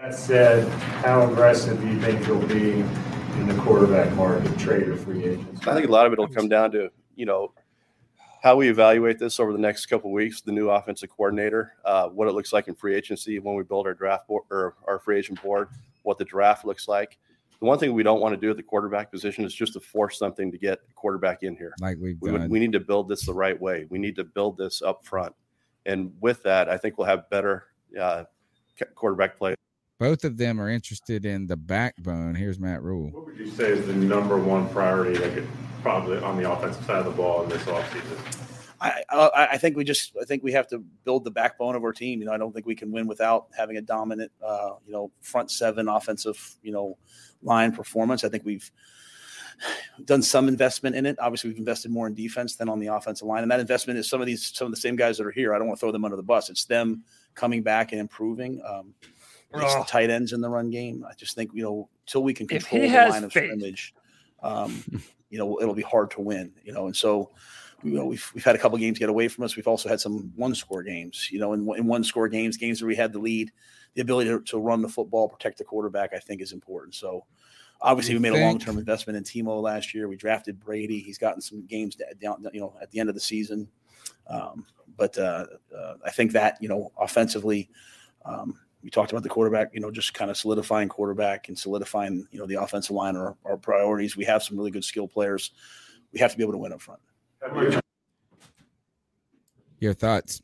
That 0.00 0.14
said, 0.14 0.68
how 1.02 1.28
aggressive 1.28 1.80
do 1.80 1.88
you 1.88 2.00
think 2.00 2.24
you'll 2.26 2.46
be 2.46 2.70
in 2.72 3.48
the 3.48 3.54
quarterback 3.62 4.12
market, 4.14 4.56
trade 4.56 4.86
or 4.86 4.96
free 4.96 5.24
agents? 5.24 5.66
I 5.66 5.74
think 5.74 5.88
a 5.88 5.90
lot 5.90 6.06
of 6.06 6.12
it 6.12 6.18
will 6.20 6.28
come 6.28 6.48
down 6.48 6.70
to 6.72 6.90
you 7.16 7.26
know 7.26 7.52
how 8.42 8.56
we 8.56 8.68
evaluate 8.68 9.18
this 9.18 9.40
over 9.40 9.52
the 9.52 9.58
next 9.58 9.86
couple 9.86 10.10
of 10.10 10.14
weeks. 10.14 10.40
The 10.40 10.52
new 10.52 10.70
offensive 10.70 11.10
coordinator, 11.10 11.74
uh, 11.84 12.08
what 12.08 12.28
it 12.28 12.32
looks 12.32 12.52
like 12.52 12.68
in 12.68 12.74
free 12.74 12.94
agency 12.94 13.38
when 13.38 13.56
we 13.56 13.62
build 13.64 13.86
our 13.86 13.94
draft 13.94 14.28
board 14.28 14.44
or 14.50 14.74
our 14.86 14.98
free 14.98 15.18
agent 15.18 15.42
board, 15.42 15.68
what 16.02 16.18
the 16.18 16.24
draft 16.24 16.64
looks 16.64 16.88
like. 16.88 17.18
The 17.60 17.66
one 17.66 17.78
thing 17.80 17.92
we 17.92 18.04
don't 18.04 18.20
want 18.20 18.34
to 18.34 18.40
do 18.40 18.50
at 18.50 18.56
the 18.56 18.62
quarterback 18.62 19.10
position 19.10 19.44
is 19.44 19.52
just 19.52 19.72
to 19.72 19.80
force 19.80 20.16
something 20.18 20.52
to 20.52 20.58
get 20.58 20.78
a 20.88 20.92
quarterback 20.94 21.42
in 21.42 21.56
here. 21.56 21.74
Like 21.80 21.98
we've 22.00 22.16
We, 22.20 22.30
done. 22.30 22.42
would, 22.42 22.50
we 22.50 22.60
need 22.60 22.72
to 22.72 22.80
build 22.80 23.08
this 23.08 23.26
the 23.26 23.34
right 23.34 23.60
way. 23.60 23.86
We 23.90 23.98
need 23.98 24.14
to 24.16 24.24
build 24.24 24.56
this 24.56 24.80
up 24.80 25.04
front, 25.04 25.34
and 25.84 26.12
with 26.20 26.42
that, 26.44 26.68
I 26.68 26.78
think 26.78 26.98
we'll 26.98 27.08
have 27.08 27.28
better 27.30 27.64
uh, 28.00 28.24
quarterback 28.94 29.36
play. 29.36 29.56
Both 29.98 30.22
of 30.22 30.36
them 30.36 30.60
are 30.60 30.68
interested 30.68 31.26
in 31.26 31.48
the 31.48 31.56
backbone. 31.56 32.36
Here's 32.36 32.60
Matt 32.60 32.84
Rhule. 32.84 33.10
What 33.10 33.26
would 33.26 33.36
you 33.38 33.50
say 33.50 33.70
is 33.70 33.84
the 33.88 33.94
number 33.94 34.38
one 34.38 34.68
priority 34.68 35.18
that 35.18 35.34
could 35.34 35.48
probably 35.82 36.18
on 36.18 36.36
the 36.36 36.50
offensive 36.50 36.84
side 36.84 36.98
of 36.98 37.04
the 37.04 37.10
ball 37.10 37.42
in 37.42 37.48
this 37.48 37.62
offseason? 37.62 38.44
I, 38.80 39.02
I 39.10 39.48
I 39.52 39.58
think 39.58 39.76
we 39.76 39.84
just 39.84 40.16
I 40.20 40.24
think 40.24 40.42
we 40.42 40.52
have 40.52 40.68
to 40.68 40.78
build 40.78 41.24
the 41.24 41.30
backbone 41.30 41.74
of 41.74 41.82
our 41.82 41.92
team. 41.92 42.20
You 42.20 42.26
know, 42.26 42.32
I 42.32 42.38
don't 42.38 42.52
think 42.52 42.66
we 42.66 42.76
can 42.76 42.92
win 42.92 43.06
without 43.06 43.48
having 43.56 43.76
a 43.76 43.80
dominant, 43.80 44.30
uh, 44.44 44.74
you 44.86 44.92
know, 44.92 45.10
front 45.20 45.50
seven 45.50 45.88
offensive, 45.88 46.56
you 46.62 46.70
know, 46.72 46.96
line 47.42 47.72
performance. 47.72 48.22
I 48.22 48.28
think 48.28 48.44
we've 48.44 48.70
done 50.04 50.22
some 50.22 50.48
investment 50.48 50.96
in 50.96 51.06
it. 51.06 51.16
Obviously, 51.18 51.50
we've 51.50 51.58
invested 51.58 51.90
more 51.90 52.06
in 52.06 52.14
defense 52.14 52.56
than 52.56 52.68
on 52.68 52.78
the 52.78 52.86
offensive 52.86 53.26
line, 53.26 53.42
and 53.42 53.50
that 53.50 53.60
investment 53.60 53.98
is 53.98 54.08
some 54.08 54.20
of 54.20 54.26
these 54.26 54.52
some 54.54 54.66
of 54.66 54.72
the 54.72 54.80
same 54.80 54.96
guys 54.96 55.18
that 55.18 55.26
are 55.26 55.32
here. 55.32 55.54
I 55.54 55.58
don't 55.58 55.66
want 55.66 55.78
to 55.78 55.80
throw 55.80 55.92
them 55.92 56.04
under 56.04 56.16
the 56.16 56.22
bus. 56.22 56.50
It's 56.50 56.64
them 56.64 57.02
coming 57.34 57.62
back 57.62 57.92
and 57.92 58.00
improving. 58.00 58.60
Um, 58.64 58.94
it's 59.54 59.74
the 59.74 59.84
tight 59.84 60.10
ends 60.10 60.32
in 60.32 60.40
the 60.40 60.48
run 60.48 60.70
game. 60.70 61.04
I 61.08 61.14
just 61.14 61.34
think 61.34 61.50
you 61.54 61.62
know 61.62 61.88
till 62.06 62.22
we 62.22 62.34
can 62.34 62.46
control 62.46 62.82
the 62.82 62.88
has 62.88 63.10
line 63.10 63.24
of 63.24 63.32
faith. 63.32 63.50
scrimmage, 63.50 63.94
um, 64.42 64.84
you 65.30 65.38
know, 65.38 65.60
it'll 65.60 65.74
be 65.74 65.82
hard 65.82 66.10
to 66.12 66.20
win. 66.20 66.52
You 66.64 66.72
know, 66.72 66.86
and 66.86 66.96
so 66.96 67.30
you 67.82 67.92
know 67.92 68.06
we've 68.06 68.30
we've 68.34 68.44
had 68.44 68.54
a 68.54 68.58
couple 68.58 68.78
games 68.78 68.98
get 68.98 69.08
away 69.08 69.28
from 69.28 69.44
us. 69.44 69.56
We've 69.56 69.68
also 69.68 69.88
had 69.88 70.00
some 70.00 70.32
one 70.36 70.54
score 70.54 70.82
games. 70.82 71.28
You 71.30 71.40
know, 71.40 71.52
in 71.52 71.60
in 71.76 71.86
one 71.86 72.04
score 72.04 72.28
games, 72.28 72.56
games 72.56 72.82
where 72.82 72.88
we 72.88 72.96
had 72.96 73.12
the 73.12 73.18
lead, 73.18 73.52
the 73.94 74.02
ability 74.02 74.30
to, 74.30 74.40
to 74.40 74.58
run 74.58 74.82
the 74.82 74.88
football, 74.88 75.28
protect 75.28 75.58
the 75.58 75.64
quarterback, 75.64 76.12
I 76.12 76.18
think 76.18 76.40
is 76.40 76.52
important. 76.52 76.94
So. 76.94 77.24
Obviously, 77.80 78.12
we 78.12 78.18
made 78.18 78.32
a 78.32 78.44
long-term 78.44 78.76
investment 78.76 79.16
in 79.16 79.22
Timo 79.22 79.62
last 79.62 79.94
year. 79.94 80.08
We 80.08 80.16
drafted 80.16 80.58
Brady. 80.58 80.98
He's 80.98 81.16
gotten 81.16 81.40
some 81.40 81.64
games 81.64 81.96
down, 82.20 82.44
you 82.52 82.58
know, 82.58 82.74
at 82.82 82.90
the 82.90 82.98
end 82.98 83.08
of 83.08 83.14
the 83.14 83.20
season. 83.20 83.68
Um, 84.26 84.66
but 84.96 85.16
uh, 85.16 85.46
uh, 85.76 85.94
I 86.04 86.10
think 86.10 86.32
that 86.32 86.58
you 86.60 86.68
know, 86.68 86.92
offensively, 86.98 87.70
um, 88.24 88.58
we 88.82 88.90
talked 88.90 89.10
about 89.10 89.22
the 89.22 89.28
quarterback. 89.28 89.70
You 89.74 89.80
know, 89.80 89.90
just 89.90 90.14
kind 90.14 90.30
of 90.30 90.36
solidifying 90.36 90.88
quarterback 90.88 91.48
and 91.48 91.58
solidifying 91.58 92.26
you 92.30 92.38
know 92.38 92.46
the 92.46 92.60
offensive 92.60 92.94
line 92.94 93.16
are 93.16 93.36
our 93.44 93.56
priorities. 93.56 94.16
We 94.16 94.24
have 94.24 94.42
some 94.42 94.56
really 94.56 94.70
good 94.70 94.84
skill 94.84 95.08
players. 95.08 95.52
We 96.12 96.20
have 96.20 96.30
to 96.32 96.36
be 96.36 96.42
able 96.42 96.52
to 96.54 96.58
win 96.58 96.72
up 96.72 96.80
front. 96.80 97.00
Your 99.80 99.94
thoughts? 99.94 100.42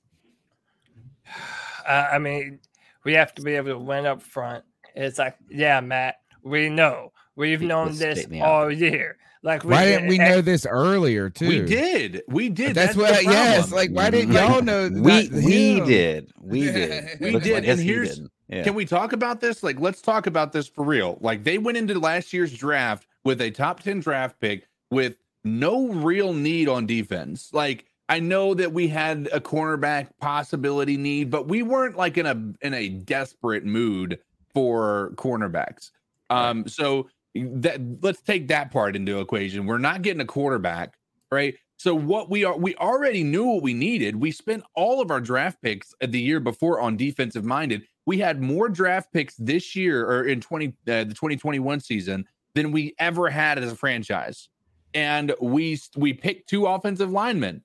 Uh, 1.87 2.09
I 2.13 2.19
mean, 2.19 2.61
we 3.05 3.15
have 3.15 3.35
to 3.35 3.43
be 3.43 3.55
able 3.55 3.71
to 3.71 3.79
win 3.79 4.07
up 4.07 4.23
front. 4.23 4.65
It's 4.95 5.19
like, 5.19 5.37
yeah, 5.51 5.81
Matt, 5.81 6.17
we 6.43 6.69
know. 6.69 7.13
We've 7.37 7.61
Keep 7.61 7.69
known 7.69 7.89
this 7.89 7.99
this 7.99 8.19
statement 8.21 8.43
all 8.43 8.71
year. 8.71 9.17
Like, 9.43 9.63
Why 9.63 9.85
didn't 9.85 10.09
we 10.09 10.17
know 10.17 10.41
this 10.41 10.65
earlier 10.65 11.29
too? 11.29 11.49
We 11.49 11.63
did. 11.63 12.23
We 12.29 12.49
did. 12.49 12.75
That's, 12.75 12.95
the 12.95 13.03
what. 13.03 13.25
Yes. 13.25 13.69
problem. 13.69 13.77
Like, 13.77 13.91
why 13.91 14.11
didn't 14.11 14.33
y'all 14.33 14.63
know? 14.63 14.89
We 14.89 15.01
not 15.01 15.31
we 15.33 15.77
him? 15.79 15.87
did. 15.87 16.33
We 16.41 16.61
did. 16.73 17.21
We 17.21 17.39
did, 17.39 17.55
like 17.55 17.69
and 17.69 17.81
here's- 17.81 18.17
didn't. 18.17 18.31
Yeah. 18.49 18.63
Can 18.63 18.75
we 18.75 18.85
talk 18.85 19.13
about 19.15 19.41
this? 19.41 19.63
Like, 19.63 19.81
let's 19.81 20.03
talk 20.03 20.27
about 20.27 20.53
this 20.53 20.69
for 20.69 20.85
real. 20.85 21.17
Like, 21.23 21.45
they 21.45 21.57
went 21.59 21.79
into 21.79 21.99
last 21.99 22.33
year's 22.33 22.53
draft 22.53 23.07
with 23.25 23.41
a 23.41 23.51
top 23.51 23.81
10 23.83 24.01
draft 24.01 24.39
pick 24.39 24.69
with 24.91 25.17
no 25.45 25.89
real 25.89 26.35
need 26.35 26.69
on 26.69 26.87
defense. 26.87 27.51
Like, 27.55 27.87
I 28.09 28.21
know 28.21 28.53
that 28.55 28.73
we 28.73 28.87
had 28.89 29.29
a 29.33 29.41
cornerback 29.41 30.09
possibility 30.21 30.99
need, 30.99 31.31
but 31.31 31.49
we 31.49 31.63
weren't 31.63 31.97
like 31.97 32.19
in 32.19 32.27
a 32.27 32.67
in 32.67 32.75
a 32.75 32.89
desperate 32.91 33.65
mood 33.65 34.19
for 34.53 35.13
cornerbacks. 35.17 35.91
Um, 36.31 36.69
so 36.69 37.09
that 37.35 37.81
let's 38.03 38.23
take 38.23 38.49
that 38.49 38.71
part 38.71 38.97
into 38.97 39.21
equation. 39.21 39.67
We're 39.67 39.79
not 39.79 40.03
getting 40.03 40.21
a 40.21 40.27
quarterback, 40.27 40.95
right? 41.31 41.55
So 41.77 41.95
what 41.95 42.31
we 42.31 42.45
are 42.45 42.57
we 42.57 42.75
already 42.77 43.25
knew 43.25 43.45
what 43.45 43.63
we 43.63 43.75
needed. 43.75 44.17
We 44.17 44.31
spent 44.31 44.63
all 44.75 45.01
of 45.01 45.11
our 45.11 45.21
draft 45.21 45.61
picks 45.63 45.93
the 46.01 46.21
year 46.21 46.41
before 46.41 46.81
on 46.81 46.97
defensive 46.97 47.45
minded. 47.45 47.83
We 48.07 48.19
had 48.19 48.41
more 48.41 48.69
draft 48.69 49.13
picks 49.13 49.35
this 49.37 49.75
year 49.75 50.07
or 50.09 50.25
in 50.25 50.41
20 50.41 50.69
uh, 50.69 50.73
the 50.87 51.05
2021 51.07 51.81
season 51.81 52.27
than 52.55 52.71
we 52.71 52.95
ever 52.99 53.29
had 53.29 53.59
as 53.59 53.73
a 53.73 53.77
franchise. 53.77 54.49
And 54.95 55.35
we 55.41 55.81
we 55.97 56.13
picked 56.13 56.49
two 56.49 56.67
offensive 56.67 57.11
linemen 57.11 57.65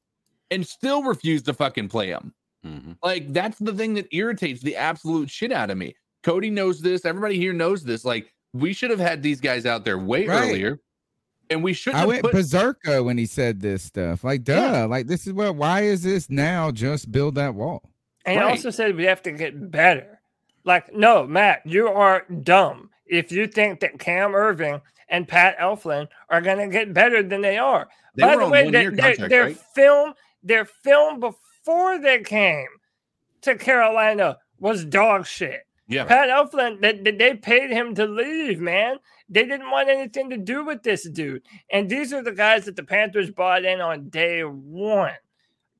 and 0.50 0.66
still 0.66 1.04
refused 1.04 1.46
to 1.46 1.54
fucking 1.54 1.90
play 1.90 2.10
them. 2.10 2.34
Mhm. 2.66 2.98
Like 3.04 3.32
that's 3.32 3.60
the 3.60 3.74
thing 3.74 3.94
that 3.94 4.08
irritates 4.12 4.62
the 4.62 4.76
absolute 4.76 5.30
shit 5.30 5.52
out 5.52 5.70
of 5.70 5.78
me. 5.78 5.96
Cody 6.24 6.50
knows 6.50 6.82
this. 6.82 7.06
Everybody 7.06 7.38
here 7.38 7.54
knows 7.54 7.84
this. 7.84 8.04
Like 8.04 8.34
we 8.54 8.74
should 8.74 8.90
have 8.92 9.00
had 9.00 9.22
these 9.22 9.40
guys 9.42 9.66
out 9.66 9.86
there 9.86 9.98
way 9.98 10.26
Right. 10.28 10.50
earlier, 10.50 10.80
and 11.50 11.64
we 11.64 11.74
shouldn't 11.74 11.98
I 11.98 12.00
have 12.02 12.08
went 12.08 12.22
put. 12.24 12.32
berserker 12.34 13.04
when 13.04 13.18
he 13.18 13.26
said 13.26 13.62
this 13.62 13.84
stuff. 13.84 14.24
Like, 14.24 14.44
duh. 14.44 14.54
Yeah. 14.54 14.86
Like, 14.86 15.08
this 15.08 15.28
is 15.28 15.34
what. 15.34 15.56
Why 15.56 15.82
is 15.82 16.04
this 16.04 16.30
now? 16.30 16.72
Just 16.72 17.12
build 17.12 17.36
that 17.36 17.56
wall. 17.56 17.84
And 18.26 18.36
he 18.38 18.44
Right. 18.44 18.52
also 18.52 18.70
said 18.70 18.96
we 18.96 19.06
have 19.06 19.22
to 19.24 19.32
get 19.32 19.72
better. 19.72 20.20
Like, 20.66 20.94
no, 20.94 21.26
Matt, 21.26 21.62
you 21.66 21.88
are 21.88 22.26
dumb 22.44 22.90
if 23.06 23.32
you 23.32 23.48
think 23.48 23.80
that 23.80 23.98
Cam 23.98 24.32
Erving 24.32 24.82
and 25.08 25.28
Pat 25.28 25.58
Elflein 25.58 26.08
are 26.30 26.42
going 26.42 26.58
to 26.60 26.68
get 26.68 26.94
better 26.94 27.24
than 27.24 27.42
they 27.42 27.58
are. 27.58 27.88
They 28.16 28.24
By 28.24 28.36
the 28.36 28.48
way, 28.50 28.64
one 28.66 28.74
their, 28.74 28.92
their, 28.92 29.16
their 29.16 29.44
right? 29.46 29.58
film, 29.74 30.14
their 30.44 30.66
film 30.66 31.20
before 31.20 31.98
they 31.98 32.22
came 32.22 32.68
to 33.42 33.56
Carolina 33.56 34.38
was 34.60 34.84
dog 34.86 35.26
shit. 35.26 35.62
Yeah, 35.90 36.06
Pat 36.06 36.30
Elflein, 36.30 36.80
they, 36.82 36.94
they- 36.94 37.12
they 37.18 37.34
paid 37.34 37.72
him 37.72 37.96
to 37.96 38.06
leave, 38.06 38.60
man. 38.62 38.98
They 39.28 39.46
didn't 39.46 39.70
want 39.70 39.90
anything 39.90 40.30
to 40.30 40.38
do 40.38 40.64
with 40.64 40.84
this 40.84 41.08
dude. 41.10 41.44
And 41.72 41.90
these 41.90 42.14
are 42.14 42.24
the 42.24 42.32
guys 42.32 42.66
that 42.66 42.76
the 42.76 42.84
Panthers 42.84 43.30
bought 43.32 43.66
in 43.66 43.82
on 43.82 44.10
day 44.10 44.42
one. 44.44 45.14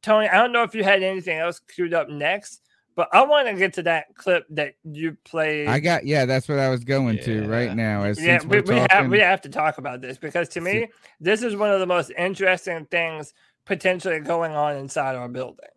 Tony, 0.02 0.28
I 0.28 0.38
don't 0.38 0.52
know 0.52 0.64
if 0.64 0.74
you 0.76 0.84
had 0.84 1.04
anything 1.04 1.38
else 1.38 1.60
queued 1.60 1.94
up 1.94 2.10
next, 2.10 2.62
but 2.96 3.10
I 3.14 3.24
want 3.26 3.48
to 3.48 3.54
get 3.56 3.74
to 3.74 3.84
that 3.84 4.16
clip 4.16 4.46
that 4.52 4.76
you 4.84 5.18
played. 5.26 5.68
I 5.68 5.80
got. 5.80 6.06
Yeah, 6.06 6.26
that's 6.26 6.48
what 6.50 6.60
I 6.60 6.70
was 6.70 6.84
going 6.84 7.18
to 7.20 7.48
right 7.48 7.76
now. 7.76 8.04
As 8.04 8.22
yeah, 8.22 8.40
we, 8.44 8.58
we're 8.62 8.62
we 8.62 8.76
have 8.92 9.10
we 9.10 9.20
have 9.20 9.42
to 9.42 9.50
talk 9.50 9.78
about 9.78 10.02
this 10.02 10.18
because 10.18 10.50
to 10.50 10.62
me, 10.62 10.88
this 11.20 11.44
is 11.44 11.56
one 11.56 11.72
of 11.72 11.80
the 11.80 11.86
most 11.86 12.12
interesting 12.18 12.86
things 12.86 13.34
potentially 13.66 14.20
going 14.20 14.54
on 14.54 14.76
inside 14.78 15.16
our 15.16 15.28
building. 15.30 15.68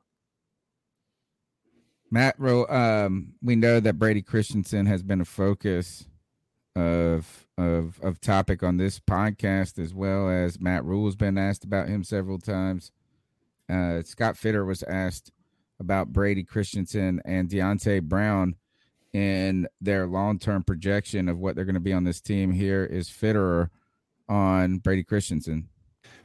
Matt 2.13 2.39
Rhule, 2.39 2.71
um, 2.71 3.33
we 3.41 3.57
know 3.57 3.81
that 3.81 3.99
Brady 3.99 4.21
Christensen 4.21 4.85
has 4.85 5.03
been 5.03 5.23
a 5.23 5.25
focus 5.25 6.05
of 6.77 7.47
of 7.57 7.99
of 8.03 8.21
topic 8.21 8.63
on 8.63 8.77
this 8.77 9.01
podcast, 9.01 9.79
as 9.79 9.95
well 9.95 10.29
as 10.29 10.61
Matt 10.61 10.85
Rhule's 10.85 11.17
been 11.17 11.39
asked 11.39 11.65
about 11.65 11.89
him 11.89 12.05
several 12.05 12.39
times. 12.39 12.93
Uh, 13.67 14.03
Scott 14.03 14.37
Fitter 14.37 14.63
was 14.63 14.83
asked 14.83 15.33
about 15.81 16.13
Brady 16.13 16.45
Christensen 16.45 17.23
and 17.25 17.49
Deonte 17.49 18.03
Brown 18.03 18.57
and 19.15 19.67
their 19.81 20.07
long 20.07 20.39
term 20.39 20.63
projection 20.65 21.31
of 21.31 21.39
what 21.39 21.57
they're 21.57 21.65
going 21.65 21.75
to 21.75 21.81
be 21.81 21.95
on 21.95 22.05
this 22.05 22.21
team. 22.21 22.53
Here 22.53 22.85
is 22.85 23.09
Fitterer 23.09 23.71
on 24.29 24.79
Brady 24.79 25.03
Christensen. 25.03 25.71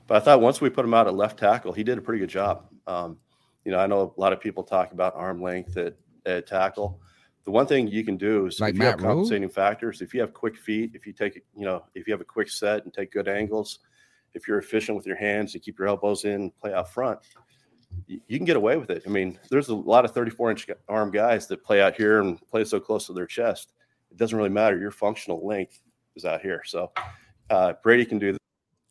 But 0.06 0.18
I 0.18 0.20
thought 0.20 0.42
once 0.42 0.60
we 0.60 0.70
put 0.70 0.84
him 0.84 0.94
out 0.94 1.08
at 1.08 1.16
left 1.16 1.40
tackle, 1.40 1.72
he 1.72 1.86
did 1.86 1.98
a 1.98 2.02
pretty 2.02 2.20
good 2.20 2.30
job. 2.30 2.66
Um, 2.86 3.20
you 3.68 3.74
know, 3.74 3.80
I 3.80 3.86
know 3.86 4.14
a 4.18 4.20
lot 4.20 4.32
of 4.32 4.40
people 4.40 4.64
talk 4.64 4.94
about 4.94 5.14
arm 5.16 5.42
length 5.42 5.76
at, 5.76 5.96
at 6.26 6.48
tackle. 6.48 7.02
the 7.44 7.52
one 7.52 7.68
thing 7.68 7.90
you 7.90 8.06
can 8.06 8.16
do 8.16 8.46
is 8.46 8.62
Like 8.62 8.76
if 8.76 8.80
you 8.80 8.86
have 8.86 8.96
Matt 8.96 9.06
Rhule? 9.06 9.16
compensating 9.16 9.50
factors, 9.50 10.02
if 10.02 10.14
you 10.14 10.22
have 10.22 10.34
quick 10.34 10.56
feet, 10.56 10.92
if 10.94 11.06
you 11.06 11.12
take 11.12 11.36
you 11.54 11.66
know, 11.66 11.84
if 11.94 12.08
you 12.08 12.14
have 12.14 12.22
a 12.22 12.26
quick 12.26 12.48
set 12.50 12.86
and 12.86 12.94
take 12.94 13.12
good 13.12 13.28
angles, 13.28 13.80
if 14.34 14.48
you're 14.48 14.58
efficient 14.58 14.96
with 14.96 15.06
your 15.06 15.18
hands, 15.18 15.54
and 15.54 15.62
keep 15.62 15.78
your 15.78 15.90
elbows 15.90 16.24
in, 16.24 16.50
play 16.62 16.74
out 16.74 16.94
front, 16.94 17.20
you, 18.06 18.22
you 18.30 18.38
can 18.38 18.46
get 18.46 18.56
away 18.56 18.78
with 18.78 18.90
it. 18.90 19.04
I 19.06 19.10
mean, 19.10 19.38
there's 19.50 19.68
a 19.68 19.76
lot 19.76 20.06
of 20.06 20.12
34 20.12 20.52
inch 20.52 20.68
arm 20.88 21.12
guys 21.12 21.48
that 21.48 21.62
play 21.62 21.82
out 21.82 21.98
here 21.98 22.22
and 22.22 22.40
play 22.48 22.64
so 22.64 22.80
close 22.80 23.06
to 23.08 23.14
their 23.14 23.28
chest. 23.28 23.74
It 24.12 24.18
doesn't 24.18 24.38
really 24.38 24.50
matter. 24.50 24.80
Your 24.80 24.92
functional 24.92 25.46
length 25.46 25.82
is 26.16 26.24
out 26.24 26.40
here. 26.40 26.62
So 26.66 26.94
uh, 27.50 27.74
Brady 27.84 28.06
can 28.06 28.18
do 28.18 28.32
that. 28.32 28.38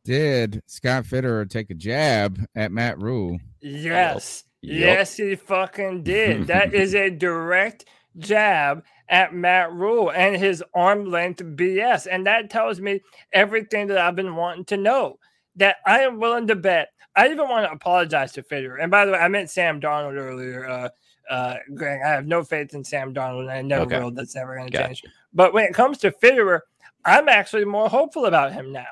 Did 0.04 0.62
Scott 0.66 1.04
Fitterer 1.04 1.48
take 1.48 1.70
a 1.70 1.74
jab 1.74 2.46
at 2.54 2.70
Matt 2.70 3.00
Rhule? 3.00 3.40
Yes. 3.62 4.44
Yep. 4.66 4.98
Yes, 4.98 5.16
he 5.16 5.36
fucking 5.36 6.02
did. 6.04 6.46
that 6.48 6.74
is 6.74 6.94
a 6.94 7.10
direct 7.10 7.86
jab 8.18 8.84
at 9.08 9.34
Matt 9.34 9.72
Rhule 9.72 10.10
and 10.12 10.36
his 10.36 10.62
arm 10.74 11.06
length 11.06 11.42
BS. 11.42 12.06
And 12.10 12.26
that 12.26 12.50
tells 12.50 12.80
me 12.80 13.02
everything 13.32 13.88
that 13.88 13.98
I've 13.98 14.16
been 14.16 14.36
wanting 14.36 14.64
to 14.66 14.76
know. 14.76 15.18
That 15.56 15.76
I 15.86 16.00
am 16.00 16.20
willing 16.20 16.48
to 16.48 16.56
bet. 16.56 16.88
I 17.16 17.26
even 17.28 17.48
want 17.48 17.66
to 17.66 17.72
apologize 17.72 18.32
to 18.32 18.42
Fitterer. 18.42 18.82
And 18.82 18.90
by 18.90 19.06
the 19.06 19.12
way, 19.12 19.18
I 19.18 19.28
meant 19.28 19.50
Sam 19.50 19.80
Darnold 19.80 20.16
earlier. 20.16 20.68
Uh, 20.68 20.88
uh, 21.30 21.56
Greg, 21.74 22.00
I 22.04 22.10
have 22.10 22.26
no 22.26 22.44
faith 22.44 22.74
in 22.74 22.84
Sam 22.84 23.14
Darnold, 23.14 23.42
and 23.42 23.50
I 23.50 23.62
never 23.62 23.84
Okay. 23.84 23.96
will. 23.96 24.10
That's 24.10 24.34
never 24.36 24.56
going 24.56 24.70
to 24.70 24.76
change. 24.76 25.02
But 25.32 25.54
when 25.54 25.64
it 25.64 25.74
comes 25.74 25.98
to 25.98 26.10
Fitterer, 26.10 26.60
I'm 27.04 27.28
actually 27.28 27.64
more 27.64 27.88
hopeful 27.88 28.26
about 28.26 28.52
him 28.52 28.72
now 28.72 28.86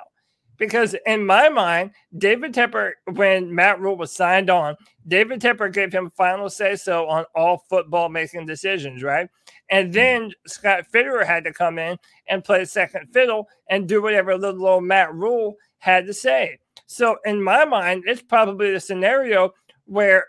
because 0.59 0.95
in 1.07 1.27
my 1.27 1.49
mind, 1.49 1.91
David 2.17 2.55
Tepper, 2.55 2.93
when 3.13 3.55
Matt 3.55 3.81
Rhule 3.81 3.97
was 3.97 4.13
signed 4.13 4.51
on, 4.51 4.77
David 5.07 5.41
Tepper 5.41 5.73
gave 5.73 5.93
him 5.93 6.13
final 6.17 6.49
say 6.49 6.77
so 6.77 7.07
on 7.09 7.25
all 7.35 7.65
football 7.69 8.09
making 8.09 8.47
decisions, 8.47 9.03
right? 9.03 9.29
And 9.71 9.87
mm-hmm. 9.89 9.93
then 9.95 10.33
Scott 10.47 10.85
Fitterer 10.93 11.27
had 11.27 11.45
to 11.45 11.53
come 11.53 11.79
in 11.79 11.99
and 12.29 12.45
play 12.45 12.65
second 12.65 13.09
fiddle 13.13 13.49
and 13.69 13.89
do 13.89 14.03
whatever 14.03 14.37
little 14.37 14.67
old 14.67 14.85
Matt 14.85 15.15
Rhule 15.15 15.57
had 15.79 16.07
to 16.07 16.15
say. 16.15 16.59
So 16.87 17.17
in 17.25 17.43
my 17.43 17.65
mind, 17.65 18.05
it's 18.07 18.23
probably 18.23 18.73
the 18.73 18.81
scenario 18.81 19.53
where 19.87 20.27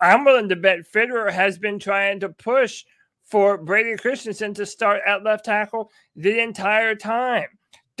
I'm 0.00 0.24
willing 0.24 0.48
to 0.48 0.56
bet 0.56 0.90
Fitterer 0.92 1.30
has 1.30 1.58
been 1.58 1.78
trying 1.78 2.20
to 2.20 2.28
push 2.28 2.84
for 3.24 3.56
Brady 3.56 3.96
Christensen 3.96 4.52
to 4.54 4.66
start 4.66 5.00
at 5.06 5.22
left 5.22 5.44
tackle 5.44 5.90
the 6.16 6.40
entire 6.40 6.94
time. 6.94 7.46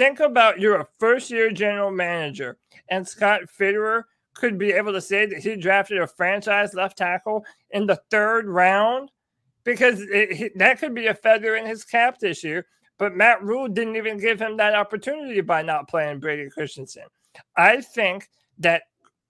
Think 0.02 0.18
about 0.18 0.58
you're 0.58 0.80
a 0.80 0.88
first 0.98 1.30
year 1.30 1.52
general 1.52 1.92
manager, 1.92 2.58
and 2.88 3.06
Scott 3.06 3.42
Fitterer 3.56 4.02
could 4.34 4.58
be 4.58 4.72
able 4.72 4.92
to 4.92 5.00
say 5.00 5.26
that 5.26 5.38
he 5.38 5.54
drafted 5.54 5.98
a 5.98 6.08
franchise 6.08 6.74
left 6.74 6.98
tackle 6.98 7.44
in 7.70 7.86
the 7.86 8.02
third 8.10 8.48
round 8.48 9.12
because 9.62 10.00
it, 10.00 10.58
that 10.58 10.80
could 10.80 10.92
be 10.92 11.06
a 11.06 11.14
feather 11.14 11.54
in 11.54 11.64
his 11.64 11.84
cap 11.84 12.18
this 12.18 12.42
year. 12.42 12.66
But 12.98 13.14
Matt 13.14 13.44
Rhule 13.44 13.68
didn't 13.68 13.94
even 13.94 14.18
give 14.18 14.40
him 14.40 14.56
that 14.56 14.74
opportunity 14.74 15.40
by 15.40 15.62
not 15.62 15.88
playing 15.88 16.18
Brady 16.18 16.50
Christensen. 16.50 17.04
I 17.56 17.80
think 17.80 18.28
that 18.58 18.82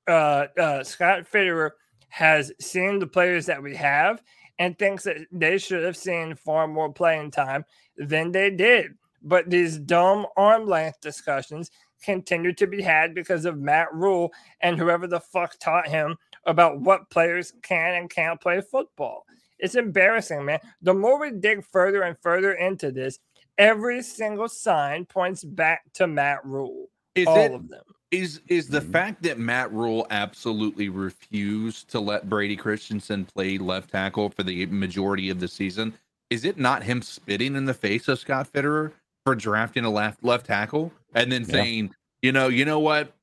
uh, 0.09 0.47
uh, 0.59 0.85
Scott 0.85 1.27
Fitterer 1.31 1.73
has 2.09 2.51
seen 2.59 2.99
the 2.99 3.07
players 3.07 3.45
that 3.45 3.63
we 3.63 3.77
have 3.77 4.23
and 4.59 4.79
thinks 4.79 5.05
that 5.05 5.19
they 5.33 5.59
should 5.59 5.85
have 5.85 5.99
seen 5.99 6.35
far 6.35 6.67
more 6.67 6.91
playing 6.91 7.31
time 7.31 7.67
than 7.99 8.33
they 8.33 8.49
did. 8.49 8.95
But 9.23 9.51
these 9.51 9.79
dumb 9.79 10.27
arm 10.37 10.67
length 10.67 11.01
discussions 11.01 11.71
continue 12.03 12.53
to 12.55 12.67
be 12.67 12.83
had 12.83 13.15
because 13.15 13.45
of 13.45 13.59
Matt 13.59 13.93
Rhule 13.95 14.33
and 14.61 14.77
whoever 14.79 15.07
the 15.07 15.21
fuck 15.21 15.57
taught 15.61 15.87
him 15.89 16.17
about 16.47 16.81
what 16.81 17.09
players 17.11 17.53
can 17.63 17.95
and 17.95 18.11
can't 18.11 18.41
play 18.41 18.61
football. 18.61 19.25
It's 19.61 19.77
embarrassing, 19.77 20.45
man. 20.45 20.59
The 20.83 20.95
more 20.95 21.21
we 21.21 21.31
dig 21.31 21.65
further 21.65 22.03
and 22.03 22.17
further 22.21 22.53
into 22.55 22.91
this, 22.91 23.21
every 23.59 24.03
single 24.03 24.49
sign 24.49 25.05
points 25.05 25.45
back 25.45 25.83
to 25.95 26.09
Matt 26.09 26.45
Rhule. 26.45 26.89
Is 27.15 27.29
All 27.29 27.37
it- 27.39 27.53
of 27.53 27.69
them. 27.69 27.85
Is 28.11 28.43
is 28.49 28.69
the 28.69 28.81
Mm-hmm. 28.81 28.93
fact 28.93 29.23
that 29.23 29.39
Matt 29.39 29.73
Rhule 29.73 30.07
absolutely 30.11 30.91
refused 30.91 31.89
to 31.93 31.99
let 32.01 32.29
Brady 32.29 32.57
Christensen 32.57 33.25
play 33.25 33.57
left 33.57 33.91
tackle 33.91 34.29
for 34.29 34.43
the 34.43 34.67
majority 34.67 35.31
of 35.31 35.41
the 35.41 35.49
season? 35.49 35.95
Is 36.29 36.45
it 36.45 36.59
not 36.59 36.83
him 36.83 37.01
spitting 37.01 37.57
in 37.57 37.65
the 37.65 37.73
face 37.73 38.09
of 38.09 38.19
Scott 38.19 38.53
Fitterer 38.53 38.93
for 39.25 39.35
drafting 39.35 39.85
a 39.85 39.91
left 39.91 40.25
left 40.25 40.47
tackle 40.47 40.93
and 41.15 41.31
then 41.31 41.43
Yeah. 41.43 41.49
saying, 41.49 41.95
you 42.23 42.33
know, 42.33 42.49
you 42.49 42.65
know 42.65 42.79
what, 42.81 43.15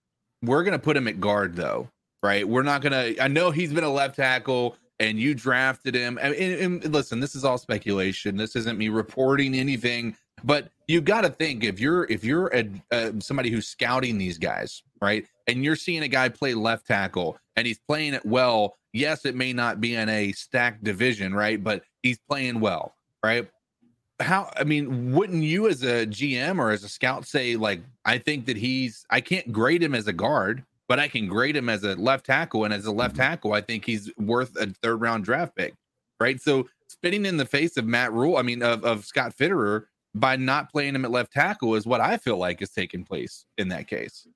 we're 0.43 0.63
gonna 0.63 0.79
put 0.79 0.95
him 0.97 1.07
at 1.07 1.19
guard 1.19 1.55
though, 1.55 1.89
right? 2.23 2.47
We're 2.47 2.63
not 2.63 2.81
gonna. 2.81 3.13
I 3.19 3.27
know 3.27 3.51
he's 3.51 3.73
been 3.73 3.83
a 3.83 3.91
left 3.91 4.15
tackle 4.15 4.77
and 5.01 5.17
you 5.19 5.33
drafted 5.33 5.95
him. 5.95 6.17
And, 6.21 6.33
and- 6.35 6.83
and 6.83 6.93
listen, 6.93 7.19
this 7.21 7.35
is 7.35 7.45
all 7.45 7.57
speculation. 7.57 8.35
This 8.37 8.55
isn't 8.55 8.77
me 8.77 8.89
reporting 8.89 9.55
anything 9.55 10.15
but 10.45 10.69
you 10.87 11.01
got 11.01 11.21
to 11.25 11.29
think 11.29 11.65
if 11.65 11.81
you're 11.81 12.05
if 12.09 12.23
you're 12.23 12.47
a, 12.55 12.65
uh, 12.93 13.11
somebody 13.19 13.49
who's 13.49 13.67
scouting 13.67 14.17
these 14.17 14.37
guys 14.37 14.83
right 15.01 15.25
and 15.47 15.65
you're 15.65 15.75
seeing 15.75 16.01
a 16.03 16.07
guy 16.07 16.29
play 16.29 16.53
left 16.53 16.87
tackle 16.87 17.37
and 17.57 17.67
he's 17.67 17.77
playing 17.89 18.13
it 18.13 18.25
well 18.25 18.77
yes 18.93 19.25
it 19.25 19.35
may 19.35 19.51
not 19.51 19.81
be 19.81 19.95
in 19.95 20.07
a 20.07 20.31
stacked 20.31 20.81
division 20.81 21.33
right 21.35 21.61
but 21.61 21.83
he's 22.03 22.19
playing 22.29 22.61
well 22.61 22.95
right 23.21 23.49
how 24.19 24.49
i 24.57 24.63
mean 24.63 25.13
wouldn't 25.13 25.43
you 25.43 25.67
as 25.67 25.83
a 25.83 26.05
gm 26.05 26.59
or 26.59 26.71
as 26.71 26.83
a 26.83 26.89
scout 26.89 27.25
say 27.25 27.55
like 27.55 27.81
i 28.05 28.17
think 28.17 28.45
that 28.45 28.57
he's 28.57 29.05
i 29.09 29.21
can't 29.21 29.51
grade 29.51 29.81
him 29.81 29.95
as 29.95 30.07
a 30.07 30.13
guard 30.13 30.63
but 30.87 30.99
i 30.99 31.07
can 31.07 31.27
grade 31.27 31.55
him 31.55 31.69
as 31.69 31.83
a 31.83 31.95
left 31.95 32.25
tackle 32.25 32.65
and 32.65 32.73
as 32.73 32.85
a 32.85 32.91
left 32.91 33.15
tackle 33.15 33.53
i 33.53 33.61
think 33.61 33.85
he's 33.85 34.11
worth 34.17 34.55
a 34.57 34.67
third 34.83 34.99
round 34.99 35.23
draft 35.23 35.55
pick 35.55 35.73
right 36.19 36.41
so 36.41 36.67
spitting 36.87 37.25
in 37.25 37.37
the 37.37 37.45
face 37.45 37.77
of 37.77 37.85
matt 37.85 38.11
rhule 38.11 38.37
i 38.37 38.41
mean 38.41 38.61
of, 38.61 38.83
of 38.83 39.05
scott 39.05 39.33
fitterer 39.35 39.85
by 40.15 40.35
not 40.35 40.71
playing 40.71 40.95
him 40.95 41.05
at 41.05 41.11
left 41.11 41.31
tackle 41.31 41.75
is 41.75 41.85
what 41.85 42.01
I 42.01 42.17
feel 42.17 42.37
like 42.37 42.61
is 42.61 42.71
taking 42.71 43.03
place 43.03 43.45
in 43.57 43.67
that 43.69 43.87
case. 43.87 44.27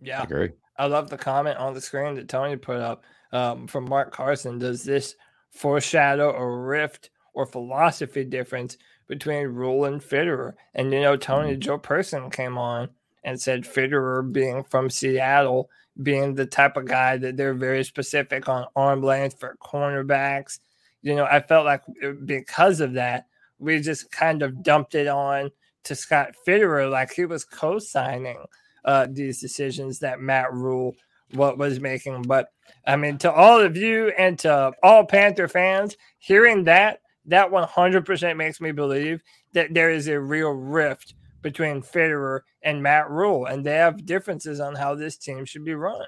Yeah. 0.00 0.22
agree. 0.22 0.50
I 0.76 0.86
love 0.86 1.10
the 1.10 1.18
comment 1.18 1.58
on 1.58 1.74
the 1.74 1.80
screen 1.80 2.14
that 2.14 2.28
Tony 2.28 2.56
put 2.56 2.78
up 2.78 3.04
um, 3.32 3.66
from 3.66 3.84
Mark 3.88 4.12
Carson. 4.12 4.58
Does 4.58 4.82
this 4.82 5.14
foreshadow 5.52 6.34
a 6.34 6.46
rift 6.46 7.10
or 7.34 7.46
philosophy 7.46 8.24
difference 8.24 8.78
between 9.10 9.48
Rhule 9.48 9.84
and 9.84 10.00
Fitterer? 10.00 10.54
And 10.74 10.90
you 10.92 11.00
know, 11.00 11.16
Tony 11.16 11.56
Joe 11.56 11.76
Person 11.76 12.30
came 12.30 12.56
on 12.56 12.88
and 13.24 13.38
said 13.38 13.64
Fitterer 13.64 14.32
being 14.32 14.64
from 14.64 14.88
Seattle, 14.88 15.68
being 16.02 16.34
the 16.34 16.46
type 16.46 16.78
of 16.78 16.86
guy 16.86 17.18
that 17.18 17.36
they're 17.36 17.52
very 17.52 17.84
specific 17.84 18.48
on 18.48 18.66
arm 18.74 19.02
length 19.02 19.38
for 19.38 19.58
cornerbacks. 19.62 20.60
You 21.02 21.16
know, 21.16 21.24
I 21.24 21.40
felt 21.40 21.66
like 21.66 21.82
because 22.24 22.80
of 22.80 22.94
that, 22.94 23.26
we 23.58 23.80
just 23.80 24.10
kind 24.10 24.42
of 24.42 24.62
dumped 24.62 24.94
it 24.94 25.08
on 25.08 25.50
to 25.84 25.94
Scott 25.94 26.34
Fitterer 26.46 26.90
like 26.90 27.12
he 27.12 27.26
was 27.26 27.44
co-signing 27.44 28.38
uh, 28.84 29.06
these 29.10 29.40
decisions 29.40 29.98
that 29.98 30.20
Matt 30.20 30.52
Rhule 30.52 30.94
what 31.32 31.58
was 31.58 31.80
making. 31.80 32.22
But 32.22 32.52
I 32.86 32.96
mean, 32.96 33.18
to 33.18 33.32
all 33.32 33.60
of 33.60 33.76
you 33.76 34.08
and 34.18 34.38
to 34.40 34.72
all 34.82 35.04
Panther 35.04 35.48
fans, 35.48 35.96
hearing 36.18 36.64
that 36.64 37.00
that 37.30 37.50
100% 37.50 38.36
makes 38.36 38.60
me 38.60 38.72
believe 38.72 39.22
that 39.52 39.72
there 39.74 39.90
is 39.90 40.08
a 40.08 40.20
real 40.20 40.50
rift 40.50 41.14
between 41.42 41.82
Fitterer 41.82 42.40
and 42.62 42.82
Matt 42.82 43.10
Rhule, 43.10 43.46
and 43.46 43.64
they 43.64 43.76
have 43.76 44.04
differences 44.04 44.60
on 44.60 44.74
how 44.74 44.94
this 44.94 45.16
team 45.16 45.44
should 45.44 45.64
be 45.64 45.74
run. 45.74 46.04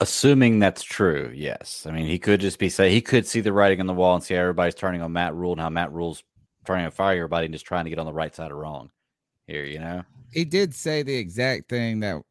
Assuming 0.00 0.58
that's 0.58 0.82
true, 0.82 1.32
yes. 1.34 1.86
I 1.88 1.90
mean, 1.90 2.06
he 2.06 2.18
could 2.18 2.40
just 2.40 2.58
be 2.58 2.68
say 2.68 2.90
he 2.90 3.00
could 3.00 3.26
see 3.26 3.40
the 3.40 3.52
writing 3.52 3.80
on 3.80 3.86
the 3.86 3.94
wall 3.94 4.14
and 4.14 4.22
see 4.22 4.34
how 4.34 4.42
everybody's 4.42 4.74
turning 4.74 5.02
on 5.02 5.12
Matt 5.12 5.34
Rhule 5.34 5.52
and 5.52 5.60
how 5.60 5.70
Matt 5.70 5.92
Rhule's 5.92 6.22
trying 6.64 6.84
to 6.84 6.90
fire 6.90 7.16
everybody 7.16 7.46
and 7.46 7.54
just 7.54 7.66
trying 7.66 7.84
to 7.84 7.90
get 7.90 7.98
on 7.98 8.06
the 8.06 8.12
right 8.12 8.34
side 8.34 8.52
of 8.52 8.58
wrong 8.58 8.90
here, 9.46 9.64
you 9.64 9.78
know? 9.78 10.04
He 10.30 10.44
did 10.44 10.74
say 10.74 11.02
the 11.02 11.16
exact 11.16 11.68
thing 11.68 12.00
that 12.00 12.22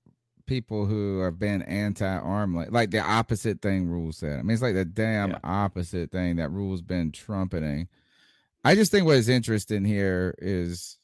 people 0.45 0.85
who 0.85 1.19
have 1.19 1.39
been 1.39 1.61
anti-arm 1.63 2.55
length, 2.55 2.71
like 2.71 2.91
the 2.91 2.99
opposite 2.99 3.61
thing 3.61 3.87
Rhule 3.87 4.13
said. 4.13 4.39
I 4.39 4.41
mean, 4.43 4.51
it's 4.51 4.61
like 4.61 4.75
the 4.75 4.85
damn 4.85 5.37
opposite 5.43 6.11
thing 6.11 6.37
that 6.37 6.51
Rhule's 6.51 6.81
been 6.81 7.11
trumpeting. 7.11 7.89
I 8.67 8.75
just 8.75 8.91
think 8.91 9.05
what 9.05 9.15
is 9.15 9.29
interesting 9.29 9.85
here 9.85 10.35
is 10.39 10.97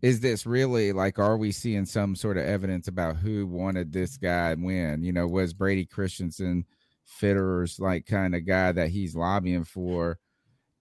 is 0.00 0.20
this 0.20 0.46
really 0.46 0.92
like 0.92 1.18
are 1.18 1.36
we 1.36 1.50
seeing 1.50 1.84
some 1.84 2.14
sort 2.14 2.36
of 2.36 2.44
evidence 2.44 2.86
about 2.86 3.16
who 3.16 3.48
wanted 3.48 3.92
this 3.92 4.16
guy 4.16 4.52
and 4.52 4.62
when? 4.62 5.02
You 5.02 5.12
know, 5.12 5.26
was 5.26 5.52
Brady 5.52 5.86
Christensen 5.86 6.66
Fitterer's 7.04 7.80
like 7.80 8.06
kind 8.06 8.32
of 8.36 8.46
guy 8.46 8.70
that 8.70 8.90
he's 8.90 9.16
lobbying 9.16 9.64
for 9.64 10.20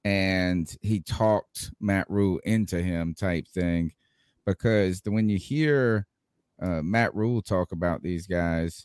and 0.06 0.72
he 0.84 1.00
talked 1.00 1.72
Matt 1.80 2.06
Rhule 2.12 2.42
into 2.44 2.80
him 2.80 3.16
type 3.16 3.48
thing 3.48 3.92
because 4.46 5.02
the, 5.02 5.10
when 5.10 5.30
you 5.30 5.40
hear 5.40 6.06
uh, 6.62 6.84
Matt 6.84 7.16
Rhule 7.16 7.42
talk 7.42 7.72
about 7.72 8.04
these 8.04 8.28
guys, 8.28 8.84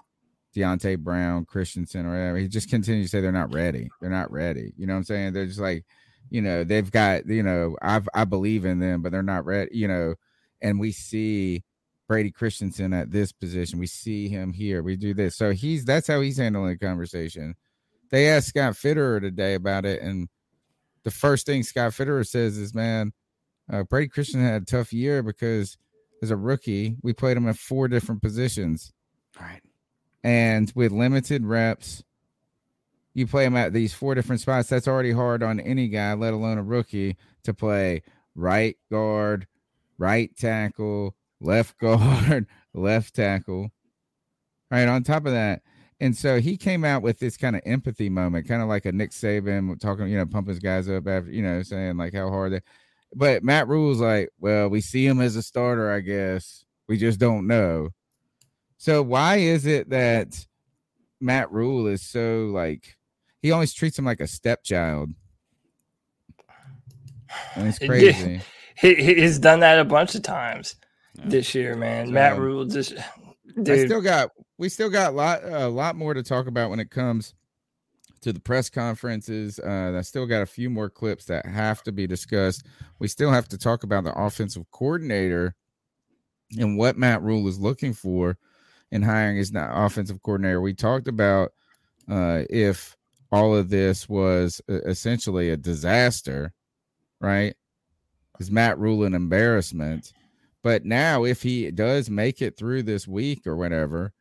Deonte 0.56 0.98
Brown, 0.98 1.44
Christensen, 1.44 2.06
or 2.06 2.12
whatever, 2.12 2.38
he 2.38 2.48
just 2.48 2.70
continues 2.70 3.10
to 3.10 3.18
say 3.18 3.20
they're 3.20 3.32
not 3.32 3.52
ready. 3.52 3.90
They're 4.00 4.08
not 4.08 4.32
ready. 4.32 4.72
You 4.78 4.86
know 4.86 4.94
what 4.94 5.00
I'm 5.00 5.04
saying? 5.04 5.34
They're 5.34 5.44
just 5.44 5.60
like, 5.60 5.84
you 6.33 6.41
know, 6.41 6.64
they've 6.64 6.91
got, 6.91 7.26
you 7.26 7.43
know, 7.43 7.76
I've 7.83 8.09
I 8.14 8.24
believe 8.24 8.64
in 8.64 8.78
them, 8.78 9.03
but 9.03 9.12
they're 9.12 9.22
not 9.22 9.45
ready. 9.45 9.76
You 9.76 9.87
know, 9.87 10.14
and 10.62 10.80
we 10.80 10.91
see 10.91 11.62
Brady 12.09 12.30
Christensen 12.30 12.95
at 12.95 13.11
this 13.11 13.33
position. 13.33 13.78
We 13.78 13.87
see 13.87 14.30
him 14.30 14.55
here. 14.55 14.83
We 14.83 14.97
do 14.97 15.12
this. 15.12 15.37
So 15.37 15.51
he's 15.51 15.85
that's 15.85 16.07
how 16.07 16.22
he's 16.22 16.39
handling 16.39 16.70
the 16.70 16.78
conversation. 16.78 17.55
They 18.11 18.30
asked 18.30 18.49
Scott 18.49 18.72
Fitterer 18.72 19.20
today 19.20 19.53
about 19.53 19.85
it, 19.85 20.01
and 20.01 20.28
the 21.05 21.11
first 21.11 21.45
thing 21.45 21.64
Scott 21.64 21.93
Fitterer 21.93 22.26
says 22.26 22.57
is, 22.57 22.74
"Man, 22.74 23.12
uh, 23.70 23.83
Brady 23.83 24.09
Christian 24.09 24.41
had 24.41 24.62
a 24.62 24.64
tough 24.64 24.91
year 24.91 25.22
because 25.22 25.76
as 26.22 26.30
a 26.30 26.37
rookie, 26.37 26.97
we 27.03 27.12
played 27.12 27.37
him 27.37 27.47
in 27.47 27.53
four 27.53 27.89
different 27.89 28.22
positions, 28.22 28.91
right? 29.39 29.61
And 30.24 30.72
with 30.74 30.93
limited 30.93 31.45
reps, 31.45 32.03
you 33.14 33.26
play 33.26 33.44
him 33.44 33.56
at 33.56 33.72
these 33.72 33.92
four 33.92 34.14
different 34.14 34.40
spots. 34.40 34.68
That's 34.68 34.88
already 34.88 35.12
hard 35.12 35.42
on 35.42 35.60
any 35.60 35.88
guy, 35.88 36.14
let 36.14 36.32
alone 36.34 36.58
a 36.58 36.62
rookie, 36.62 37.16
to 37.44 37.54
play 37.54 38.02
right 38.34 38.76
guard, 38.90 39.46
right 39.98 40.34
tackle, 40.36 41.14
left 41.40 41.78
guard, 41.80 42.46
left 42.74 43.14
tackle. 43.14 43.70
Right 44.70 44.88
on 44.88 45.02
top 45.02 45.26
of 45.26 45.32
that, 45.32 45.60
and 46.02 46.16
so 46.16 46.40
he 46.40 46.56
came 46.56 46.84
out 46.84 47.02
with 47.02 47.20
this 47.20 47.36
kind 47.36 47.54
of 47.54 47.62
empathy 47.64 48.10
moment, 48.10 48.48
kind 48.48 48.60
of 48.60 48.66
like 48.66 48.86
a 48.86 48.92
Nick 48.92 49.12
Saban 49.12 49.78
talking, 49.78 50.08
you 50.08 50.16
know, 50.16 50.26
pumping 50.26 50.52
his 50.52 50.58
guys 50.58 50.88
up 50.88 51.06
after, 51.06 51.30
you 51.30 51.42
know, 51.42 51.62
saying 51.62 51.96
like 51.96 52.12
how 52.12 52.28
hard 52.28 52.54
they. 52.54 52.60
But 53.14 53.44
Matt 53.44 53.68
Rhule's 53.68 54.00
like, 54.00 54.30
well, 54.40 54.68
we 54.68 54.80
see 54.80 55.06
him 55.06 55.20
as 55.20 55.36
a 55.36 55.44
starter, 55.44 55.92
I 55.92 56.00
guess. 56.00 56.64
We 56.88 56.96
just 56.96 57.20
don't 57.20 57.46
know. 57.46 57.90
So 58.78 59.00
why 59.00 59.36
is 59.36 59.64
it 59.64 59.90
that 59.90 60.44
Matt 61.20 61.52
Rhule 61.52 61.86
is 61.86 62.02
so 62.02 62.50
like 62.52 62.96
he 63.43 63.51
always 63.51 63.74
treats 63.74 63.99
him 63.99 64.05
like 64.05 64.20
a 64.20 64.26
stepchild? 64.26 65.11
And 67.55 67.68
it's 67.68 67.78
crazy. 67.86 68.40
He, 68.76 68.95
he's 68.95 69.38
done 69.38 69.61
that 69.61 69.78
a 69.78 69.84
bunch 69.84 70.14
of 70.14 70.22
times 70.22 70.76
yeah. 71.14 71.24
this 71.26 71.55
year, 71.55 71.76
man. 71.76 72.07
So, 72.07 72.12
Matt 72.12 72.38
Rhule 72.38 72.64
just 72.64 72.95
dude. 73.62 73.68
I 73.68 73.84
still 73.84 74.01
got 74.01 74.30
we 74.59 74.68
still 74.68 74.90
got 74.90 75.12
a 75.12 75.14
lot 75.14 75.45
a 75.45 75.68
lot 75.68 75.97
more 75.97 76.14
to 76.14 76.22
talk 76.22 76.47
about 76.47 76.70
when 76.70 76.80
it 76.80 76.90
comes 76.90 77.34
to 78.22 78.32
the 78.32 78.40
press 78.40 78.70
conferences. 78.70 79.59
Uh, 79.59 79.95
I 79.97 80.01
still 80.03 80.26
got 80.26 80.43
a 80.43 80.47
few 80.47 80.70
more 80.70 80.88
clips 80.88 81.24
that 81.26 81.45
have 81.45 81.82
to 81.82 81.93
be 81.93 82.07
discussed. 82.07 82.66
We 82.99 83.09
still 83.09 83.30
have 83.30 83.49
to 83.49 83.59
talk 83.59 83.82
about 83.82 84.05
the 84.05 84.14
offensive 84.14 84.70
coordinator 84.70 85.55
and 86.59 86.78
what 86.78 86.97
Matt 86.97 87.22
Rhule 87.22 87.49
is 87.49 87.59
looking 87.59 87.93
for 87.93 88.38
in 88.90 89.03
hiring 89.03 89.36
his 89.36 89.53
offensive 89.55 90.22
coordinator. 90.22 90.61
We 90.61 90.74
talked 90.74 91.09
about 91.09 91.53
uh, 92.09 92.43
if 92.49 92.97
all 93.33 93.57
of 93.57 93.70
this 93.70 94.09
was 94.09 94.61
essentially 94.68 95.51
a 95.51 95.57
disaster, 95.57 96.53
right? 97.20 97.55
Is 98.39 98.51
Matt 98.51 98.78
Rhule 98.78 99.05
an 99.05 99.14
embarrassment? 99.14 100.12
But 100.62 100.85
now, 100.85 101.24
if 101.24 101.43
he 101.43 101.70
does 101.70 102.11
make 102.11 102.43
it 102.43 102.57
through 102.57 102.85
this 102.85 103.09
week 103.09 103.47
or 103.47 103.57
whatever, 103.57 104.12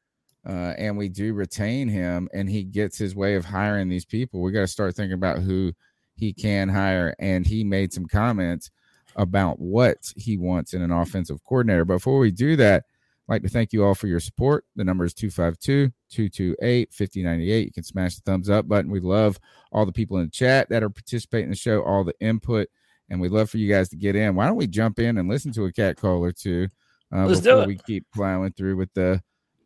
uh, 0.47 0.73
and 0.77 0.97
we 0.97 1.09
do 1.09 1.33
retain 1.33 1.87
him 1.87 2.27
and 2.33 2.49
he 2.49 2.63
gets 2.63 2.97
his 2.97 3.15
way 3.15 3.35
of 3.35 3.45
hiring 3.45 3.89
these 3.89 4.05
people, 4.05 4.41
we 4.41 4.51
got 4.51 4.61
to 4.61 4.67
start 4.67 4.95
thinking 4.95 5.13
about 5.13 5.39
who 5.39 5.73
he 6.15 6.33
can 6.33 6.69
hire. 6.69 7.13
And 7.19 7.45
he 7.45 7.63
made 7.63 7.93
some 7.93 8.05
comments 8.05 8.71
about 9.15 9.59
what 9.59 9.97
he 10.15 10.37
wants 10.37 10.73
in 10.73 10.81
an 10.81 10.91
offensive 10.91 11.43
coordinator. 11.43 11.85
Before 11.85 12.17
we 12.17 12.31
do 12.31 12.55
that, 12.55 12.85
like 13.31 13.43
to 13.43 13.49
thank 13.49 13.71
you 13.71 13.85
all 13.85 13.95
for 13.95 14.07
your 14.07 14.19
support. 14.19 14.65
The 14.75 14.83
number 14.83 15.05
is 15.05 15.13
252 15.13 15.93
228 16.09 16.93
5098. 16.93 17.65
You 17.65 17.71
can 17.71 17.83
smash 17.83 18.15
the 18.15 18.21
thumbs 18.25 18.49
up 18.49 18.67
button. 18.67 18.91
We 18.91 18.99
love 18.99 19.39
all 19.71 19.85
the 19.85 19.93
people 19.93 20.17
in 20.17 20.25
the 20.25 20.31
chat 20.31 20.69
that 20.69 20.83
are 20.83 20.89
participating 20.89 21.45
in 21.45 21.51
the 21.51 21.55
show, 21.55 21.81
all 21.81 22.03
the 22.03 22.13
input, 22.19 22.67
and 23.09 23.21
we'd 23.21 23.31
love 23.31 23.49
for 23.49 23.57
you 23.57 23.71
guys 23.71 23.87
to 23.89 23.95
get 23.95 24.17
in. 24.17 24.35
Why 24.35 24.47
don't 24.47 24.57
we 24.57 24.67
jump 24.67 24.99
in 24.99 25.17
and 25.17 25.29
listen 25.29 25.53
to 25.53 25.65
a 25.65 25.71
cat 25.71 25.95
call 25.95 26.23
or 26.23 26.33
two 26.33 26.67
uh, 27.13 27.27
before 27.27 27.67
we 27.67 27.77
keep 27.77 28.05
plowing 28.13 28.51
through 28.51 28.75
with 28.75 28.93
the 28.93 29.21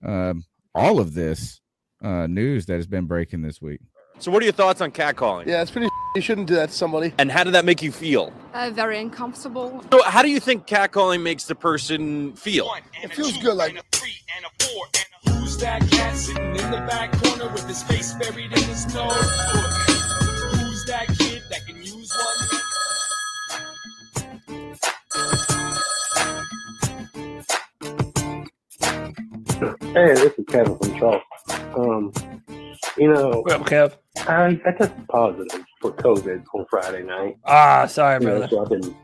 um, 0.05 0.43
all 0.75 0.99
of 0.99 1.15
this 1.15 1.59
uh, 2.03 2.27
news 2.27 2.67
that 2.67 2.75
has 2.75 2.87
been 2.87 3.07
breaking 3.07 3.41
this 3.41 3.61
week. 3.61 3.81
So, 4.19 4.31
what 4.31 4.41
are 4.41 4.45
your 4.45 4.53
thoughts 4.53 4.81
on 4.81 4.91
catcalling? 4.91 5.45
Yeah, 5.45 5.61
it's 5.61 5.71
pretty. 5.71 5.89
You 6.15 6.21
shouldn't 6.21 6.47
do 6.47 6.55
that 6.55 6.69
to 6.69 6.75
somebody. 6.75 7.13
And 7.17 7.29
how 7.29 7.43
did 7.43 7.53
that 7.53 7.65
make 7.65 7.81
you 7.81 7.91
feel? 7.91 8.31
Uh, 8.53 8.71
very 8.73 8.99
uncomfortable. 8.99 9.83
So, 9.91 10.01
how 10.03 10.21
do 10.21 10.29
you 10.29 10.39
think 10.39 10.65
catcalling 10.65 11.21
makes 11.21 11.45
the 11.45 11.55
person 11.55 12.33
feel? 12.33 12.73
It 13.03 13.13
feels 13.13 13.37
good, 13.37 13.55
like. 13.55 13.75
Who's 15.27 15.57
that 15.57 15.81
cat 15.91 16.15
sitting 16.15 16.55
in 16.55 16.71
the 16.71 16.85
back 16.89 17.11
corner 17.21 17.51
with 17.51 17.67
his 17.67 17.83
face 17.83 18.13
buried 18.13 18.51
in 18.51 18.63
his 18.63 18.93
nose? 18.93 19.13
Who's 19.13 20.85
that 20.85 21.07
kid 21.19 21.43
that 21.49 21.65
can 21.67 21.77
use 21.77 22.11
one? 22.17 22.61
Hey, 29.93 30.13
this 30.13 30.33
is 30.37 30.45
Kevin 30.47 30.77
from 30.77 30.99
Charles. 30.99 31.21
Um, 31.75 32.11
you 32.97 33.13
know, 33.13 33.41
what 33.41 33.51
up, 33.53 33.61
Kev? 33.65 33.95
I, 34.27 34.59
I 34.65 34.71
tested 34.71 35.07
positive 35.07 35.63
for 35.81 35.91
COVID 35.91 36.43
on 36.53 36.65
Friday 36.69 37.03
night. 37.03 37.37
Ah, 37.45 37.85
sorry, 37.85 38.15
you 38.15 38.27
brother. 38.27 38.39
Know, 38.39 38.47
so 38.47 38.61
I've 38.63 38.69
been, 38.69 38.95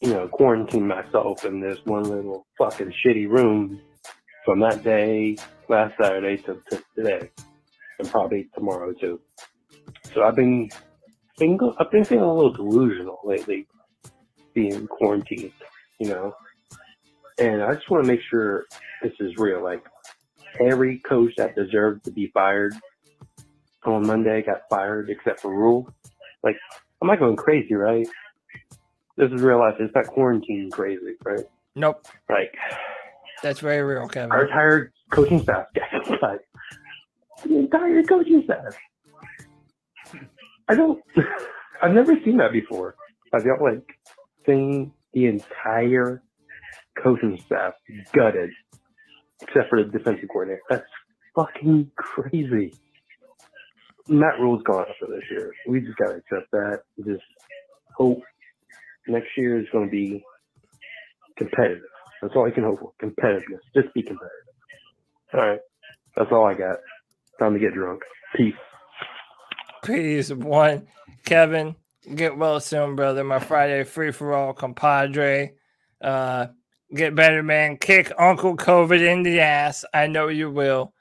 you 0.00 0.10
know, 0.10 0.28
quarantining 0.28 0.86
myself 0.86 1.44
in 1.44 1.60
this 1.60 1.78
one 1.84 2.04
little 2.04 2.46
fucking 2.56 2.92
shitty 3.04 3.28
room 3.28 3.80
from 4.44 4.60
that 4.60 4.82
day, 4.82 5.36
last 5.68 5.94
Saturday 6.00 6.38
to, 6.44 6.62
to 6.70 6.82
today, 6.96 7.30
and 7.98 8.08
probably 8.10 8.48
tomorrow 8.54 8.92
too. 8.92 9.20
So 10.14 10.24
I've 10.24 10.36
been, 10.36 10.70
been 11.38 11.58
I've 11.78 11.90
been 11.90 12.04
feeling 12.04 12.24
a 12.24 12.34
little 12.34 12.54
delusional 12.54 13.20
lately, 13.24 13.66
being 14.54 14.86
quarantined, 14.86 15.52
you 15.98 16.08
know. 16.08 16.34
And 17.38 17.62
I 17.62 17.74
just 17.74 17.90
want 17.90 18.04
to 18.04 18.10
make 18.10 18.20
sure 18.30 18.64
this 19.02 19.12
is 19.20 19.36
real. 19.36 19.62
Like 19.62 19.84
every 20.58 20.98
coach 21.00 21.32
that 21.36 21.54
deserved 21.54 22.04
to 22.04 22.10
be 22.10 22.30
fired 22.32 22.74
on 23.84 24.06
Monday 24.06 24.42
got 24.42 24.68
fired 24.68 25.10
except 25.10 25.40
for 25.40 25.54
Rhule. 25.54 25.92
Like, 26.42 26.56
I'm 27.00 27.08
not 27.08 27.18
going 27.18 27.36
crazy, 27.36 27.74
right? 27.74 28.06
This 29.16 29.30
is 29.32 29.42
real 29.42 29.58
life. 29.58 29.74
It's 29.78 29.94
not 29.94 30.06
quarantine 30.06 30.70
crazy, 30.70 31.16
right? 31.24 31.44
Nope. 31.74 32.06
Like, 32.28 32.54
that's 33.42 33.60
very 33.60 33.82
real, 33.82 34.08
Kevin. 34.08 34.32
Our 34.32 34.44
entire 34.44 34.92
coaching 35.10 35.42
staff 35.42 35.66
got 35.74 36.20
fired. 36.20 36.40
The 37.44 37.58
entire 37.58 38.02
coaching 38.02 38.42
staff. 38.44 38.76
I 40.68 40.74
don't. 40.74 41.02
I've 41.82 41.92
never 41.92 42.14
seen 42.24 42.36
that 42.36 42.52
before. 42.52 42.94
I 43.32 43.40
felt 43.40 43.62
like 43.62 43.86
seeing 44.44 44.92
the 45.14 45.26
entire 45.26 46.22
coaching 47.02 47.40
staff 47.46 47.74
gutted, 48.12 48.50
except 49.40 49.70
for 49.70 49.82
the 49.82 49.90
defensive 49.90 50.28
coordinator. 50.30 50.60
That's 50.68 50.86
fucking 51.34 51.90
crazy. 51.96 52.74
Matt 54.10 54.38
Rhule's 54.40 54.62
gone 54.64 54.84
after 54.88 55.06
this 55.06 55.24
year. 55.30 55.52
We 55.66 55.80
just 55.80 55.96
gotta 55.96 56.16
accept 56.16 56.50
that. 56.52 56.82
Just 57.06 57.22
hope 57.96 58.22
next 59.06 59.28
year 59.36 59.58
is 59.60 59.66
going 59.72 59.86
to 59.86 59.90
be 59.90 60.24
competitive. 61.36 61.82
That's 62.22 62.34
all 62.36 62.46
I 62.46 62.50
can 62.50 62.64
hope 62.64 62.80
for. 62.80 62.92
Competitiveness. 63.02 63.60
Just 63.74 63.92
be 63.94 64.02
competitive. 64.02 64.30
All 65.34 65.40
right. 65.40 65.60
That's 66.16 66.30
all 66.32 66.44
I 66.44 66.54
got. 66.54 66.76
Time 67.38 67.54
to 67.54 67.58
get 67.58 67.74
drunk. 67.74 68.02
Peace. 68.36 68.54
Peace. 69.84 70.30
One, 70.30 70.86
Kevin. 71.24 71.76
Get 72.14 72.36
well 72.36 72.60
soon, 72.60 72.96
brother. 72.96 73.24
My 73.24 73.38
Friday 73.38 73.84
free 73.84 74.10
for 74.10 74.34
all 74.34 74.52
compadre. 74.52 75.54
Uh, 76.00 76.46
get 76.94 77.14
better, 77.14 77.42
man. 77.42 77.76
Kick 77.76 78.12
Uncle 78.18 78.56
COVID 78.56 79.00
in 79.00 79.22
the 79.22 79.40
ass. 79.40 79.84
I 79.94 80.06
know 80.06 80.28
you 80.28 80.50
will. 80.50 80.92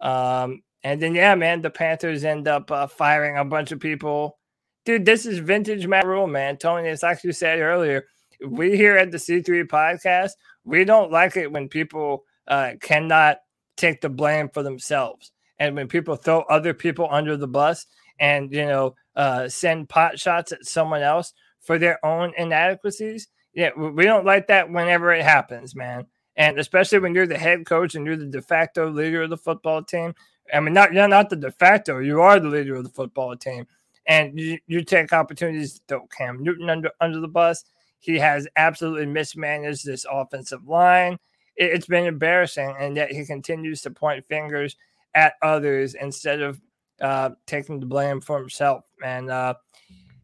Um, 0.00 0.62
and 0.82 1.00
then, 1.00 1.14
yeah, 1.14 1.34
man, 1.34 1.62
the 1.62 1.70
Panthers 1.70 2.24
end 2.24 2.48
up 2.48 2.70
uh, 2.70 2.86
firing 2.86 3.36
a 3.36 3.44
bunch 3.44 3.72
of 3.72 3.80
people. 3.80 4.38
Dude, 4.84 5.04
this 5.04 5.26
is 5.26 5.38
vintage 5.38 5.86
Matt 5.86 6.06
Rhule, 6.06 6.26
man. 6.26 6.56
Tony, 6.56 6.88
it's 6.88 7.02
like 7.02 7.24
you 7.24 7.32
said 7.32 7.58
earlier. 7.58 8.06
We 8.46 8.76
here 8.76 8.96
at 8.96 9.10
the 9.10 9.16
C3 9.16 9.64
podcast, 9.64 10.32
we 10.64 10.84
don't 10.84 11.10
like 11.10 11.36
it 11.36 11.50
when 11.50 11.68
people 11.68 12.24
uh, 12.46 12.72
cannot 12.80 13.38
take 13.76 14.00
the 14.00 14.08
blame 14.08 14.48
for 14.48 14.62
themselves. 14.62 15.32
And 15.58 15.74
when 15.74 15.88
people 15.88 16.16
throw 16.16 16.42
other 16.42 16.74
people 16.74 17.08
under 17.10 17.36
the 17.36 17.48
bus 17.48 17.86
and, 18.20 18.52
you 18.52 18.66
know, 18.66 18.94
uh, 19.16 19.48
send 19.48 19.88
pot 19.88 20.18
shots 20.18 20.52
at 20.52 20.64
someone 20.64 21.02
else 21.02 21.32
for 21.60 21.78
their 21.78 22.04
own 22.04 22.32
inadequacies. 22.36 23.28
Yeah, 23.54 23.70
we 23.76 24.04
don't 24.04 24.26
like 24.26 24.48
that 24.48 24.70
whenever 24.70 25.12
it 25.12 25.24
happens, 25.24 25.74
man. 25.74 26.06
And 26.36 26.58
especially 26.58 26.98
when 26.98 27.14
you're 27.14 27.26
the 27.26 27.38
head 27.38 27.64
coach 27.64 27.94
and 27.94 28.06
you're 28.06 28.16
the 28.16 28.26
de 28.26 28.42
facto 28.42 28.90
leader 28.90 29.22
of 29.22 29.30
the 29.30 29.38
football 29.38 29.82
team, 29.82 30.14
I 30.52 30.60
mean, 30.60 30.74
not 30.74 30.92
you're 30.92 31.08
not 31.08 31.30
the 31.30 31.36
de 31.36 31.50
facto. 31.50 31.98
You 31.98 32.20
are 32.20 32.38
the 32.38 32.48
leader 32.48 32.76
of 32.76 32.84
the 32.84 32.90
football 32.90 33.36
team, 33.36 33.66
and 34.06 34.38
you, 34.38 34.58
you 34.66 34.84
take 34.84 35.12
opportunities 35.12 35.74
to 35.74 35.80
throw 35.88 36.06
Cam 36.06 36.42
Newton 36.42 36.70
under 36.70 36.90
under 37.00 37.20
the 37.20 37.28
bus. 37.28 37.64
He 37.98 38.18
has 38.18 38.46
absolutely 38.56 39.06
mismanaged 39.06 39.84
this 39.84 40.06
offensive 40.10 40.68
line. 40.68 41.18
It, 41.56 41.72
it's 41.72 41.86
been 41.86 42.06
embarrassing, 42.06 42.74
and 42.78 42.96
yet 42.96 43.10
he 43.12 43.24
continues 43.24 43.82
to 43.82 43.90
point 43.90 44.26
fingers 44.26 44.76
at 45.14 45.34
others 45.42 45.94
instead 45.94 46.40
of 46.40 46.60
uh, 47.00 47.30
taking 47.46 47.80
the 47.80 47.86
blame 47.86 48.20
for 48.20 48.38
himself. 48.38 48.84
And 49.02 49.30
uh, 49.30 49.54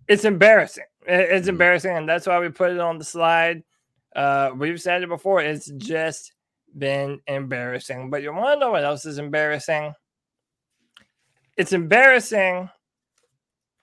it's 0.08 0.24
embarrassing. 0.24 0.84
It, 1.06 1.20
it's 1.20 1.40
mm-hmm. 1.42 1.50
embarrassing, 1.50 1.96
and 1.96 2.08
that's 2.08 2.26
why 2.26 2.38
we 2.38 2.48
put 2.50 2.70
it 2.70 2.80
on 2.80 2.98
the 2.98 3.04
slide. 3.04 3.62
Uh, 4.14 4.50
we've 4.54 4.80
said 4.80 5.02
it 5.02 5.08
before. 5.08 5.40
It's 5.40 5.70
just 5.78 6.32
been 6.76 7.20
embarrassing. 7.26 8.10
But 8.10 8.22
you 8.22 8.32
want 8.32 8.56
to 8.56 8.60
know 8.60 8.72
what 8.72 8.84
else 8.84 9.06
is 9.06 9.18
embarrassing? 9.18 9.94
It's 11.56 11.72
embarrassing 11.72 12.70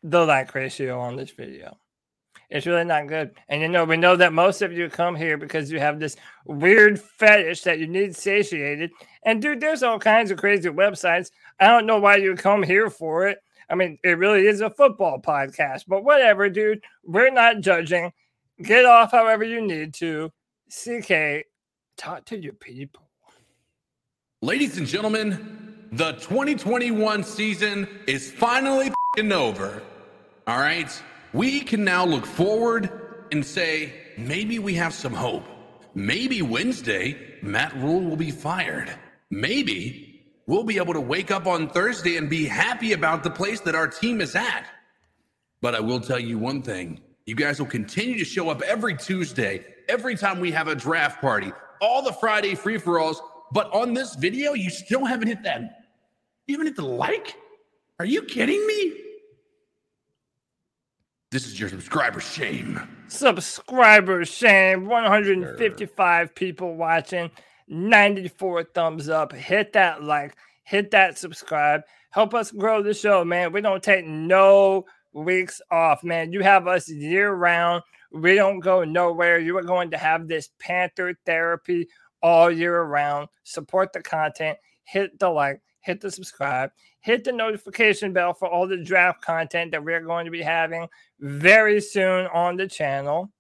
the 0.04 0.26
like 0.26 0.54
ratio 0.56 1.00
on 1.00 1.16
this 1.16 1.32
video. 1.32 1.78
It's 2.50 2.66
really 2.66 2.84
not 2.84 3.08
good. 3.08 3.36
And 3.48 3.62
you 3.62 3.68
know, 3.68 3.86
we 3.86 3.96
know 3.96 4.16
that 4.16 4.34
most 4.34 4.64
of 4.64 4.74
you 4.74 4.90
come 4.90 5.16
here 5.16 5.38
because 5.38 5.72
you 5.72 5.80
have 5.80 6.00
this 6.00 6.16
weird 6.46 7.00
fetish 7.00 7.62
that 7.62 7.78
you 7.80 7.88
need 7.88 8.16
satiated. 8.16 8.92
And 9.24 9.42
dude, 9.42 9.62
there's 9.62 9.84
all 9.84 10.00
kinds 10.00 10.32
of 10.32 10.40
crazy 10.40 10.70
websites. 10.70 11.30
I 11.60 11.68
don't 11.68 11.86
know 11.86 12.00
why 12.00 12.16
you 12.16 12.36
come 12.36 12.64
here 12.64 12.90
for 12.90 13.28
it. 13.28 13.38
I 13.70 13.76
mean, 13.76 14.00
it 14.04 14.18
really 14.18 14.48
is 14.48 14.62
a 14.62 14.70
football 14.72 15.22
podcast, 15.22 15.84
but 15.88 16.04
whatever, 16.04 16.50
dude. 16.50 16.82
We're 17.04 17.30
not 17.30 17.62
judging. 17.62 18.12
Get 18.64 18.86
off 18.86 19.12
however 19.12 19.44
you 19.44 19.62
need 19.62 19.94
to. 19.96 20.32
CK, 20.72 21.46
talk 21.98 22.26
to 22.26 22.38
your 22.38 22.54
people. 22.54 23.04
Ladies 24.42 24.78
and 24.80 24.88
gentlemen, 24.88 25.69
the 25.92 26.14
2021 26.14 27.24
season 27.24 27.88
is 28.08 28.32
finally 28.32 28.92
over. 29.20 29.82
All 30.48 30.60
right? 30.60 31.04
We 31.34 31.62
can 31.62 31.84
now 31.84 32.06
look 32.06 32.26
forward 32.26 32.90
and 33.32 33.46
say, 33.46 33.94
maybe 34.18 34.60
we 34.60 34.74
have 34.76 34.94
some 34.94 35.14
hope. 35.14 35.44
Maybe 35.96 36.42
Wednesday, 36.42 37.38
Matt 37.42 37.76
Rhule 37.76 38.02
will 38.02 38.16
be 38.16 38.32
fired. 38.32 38.94
Maybe 39.30 40.24
we'll 40.46 40.64
be 40.64 40.78
able 40.78 40.94
to 40.94 41.02
wake 41.02 41.32
up 41.32 41.48
on 41.48 41.70
Thursday 41.70 42.18
and 42.18 42.30
be 42.30 42.46
happy 42.46 42.94
about 42.94 43.24
the 43.24 43.30
place 43.30 43.60
that 43.62 43.76
our 43.76 43.88
team 43.88 44.22
is 44.22 44.36
at. 44.36 44.66
But 45.62 45.76
I 45.76 45.80
will 45.80 46.00
tell 46.00 46.20
you 46.20 46.38
one 46.38 46.62
thing 46.62 47.02
you 47.26 47.36
guys 47.36 47.60
will 47.60 47.68
continue 47.68 48.18
to 48.18 48.26
show 48.26 48.50
up 48.50 48.62
every 48.62 48.96
Tuesday, 48.96 49.66
every 49.88 50.16
time 50.16 50.40
we 50.40 50.52
have 50.52 50.68
a 50.68 50.76
draft 50.76 51.22
party, 51.22 51.52
all 51.82 52.02
the 52.02 52.14
Friday 52.14 52.56
free 52.56 52.78
for 52.78 53.00
alls. 53.00 53.22
But 53.52 53.72
on 53.74 53.94
this 53.94 54.16
video, 54.16 54.54
you 54.54 54.70
still 54.70 55.06
haven't 55.06 55.28
hit 55.28 55.44
that. 55.44 55.79
You 56.50 56.56
haven't 56.56 56.66
hit 56.66 56.78
the 56.78 56.82
like? 56.82 57.36
Are 58.00 58.06
you 58.08 58.24
kidding 58.24 58.66
me? 58.66 58.94
This 61.30 61.46
is 61.46 61.60
your 61.60 61.70
subscriber 61.70 62.20
shame. 62.20 62.82
Subscriber 63.08 64.26
shame. 64.26 64.88
155 64.88 66.34
people 66.34 66.76
watching. 66.76 67.30
94 67.68 68.64
thumbs 68.64 69.10
up. 69.10 69.32
Hit 69.32 69.74
that 69.74 70.02
like. 70.02 70.36
Hit 70.64 70.90
that 70.90 71.20
subscribe. 71.20 71.82
Help 72.10 72.34
us 72.34 72.50
grow 72.50 72.82
the 72.82 72.96
show, 72.96 73.24
man. 73.24 73.52
We 73.52 73.62
don't 73.62 73.84
take 73.84 74.08
no 74.08 74.86
weeks 75.14 75.62
off, 75.70 76.04
man. 76.04 76.34
You 76.34 76.42
have 76.42 76.66
us 76.66 76.90
year 76.90 77.32
round. 77.32 77.84
We 78.12 78.34
don't 78.34 78.60
go 78.60 78.84
nowhere. 78.84 79.38
You 79.38 79.56
are 79.60 79.64
going 79.64 79.92
to 79.92 80.00
have 80.00 80.28
this 80.28 80.50
Panther 80.58 81.14
therapy 81.28 81.88
all 82.24 82.50
year 82.50 82.82
round. 82.82 83.28
Support 83.44 83.94
the 83.94 84.02
content. 84.02 84.58
Hit 84.84 85.20
the 85.20 85.30
like. 85.30 85.62
Hit 85.82 86.02
the 86.02 86.12
subscribe. 86.12 86.72
Hit 87.02 87.24
the 87.24 87.32
notification 87.32 88.12
bell 88.14 88.34
for 88.34 88.48
all 88.50 88.68
the 88.68 88.78
draft 88.78 89.22
content 89.22 89.72
that 89.72 89.84
we're 89.84 90.02
going 90.02 90.26
to 90.26 90.32
be 90.32 90.42
having 90.42 90.88
very 91.20 91.80
soon 91.80 92.28
on 92.28 92.58
the 92.58 92.68
channel. 92.68 93.32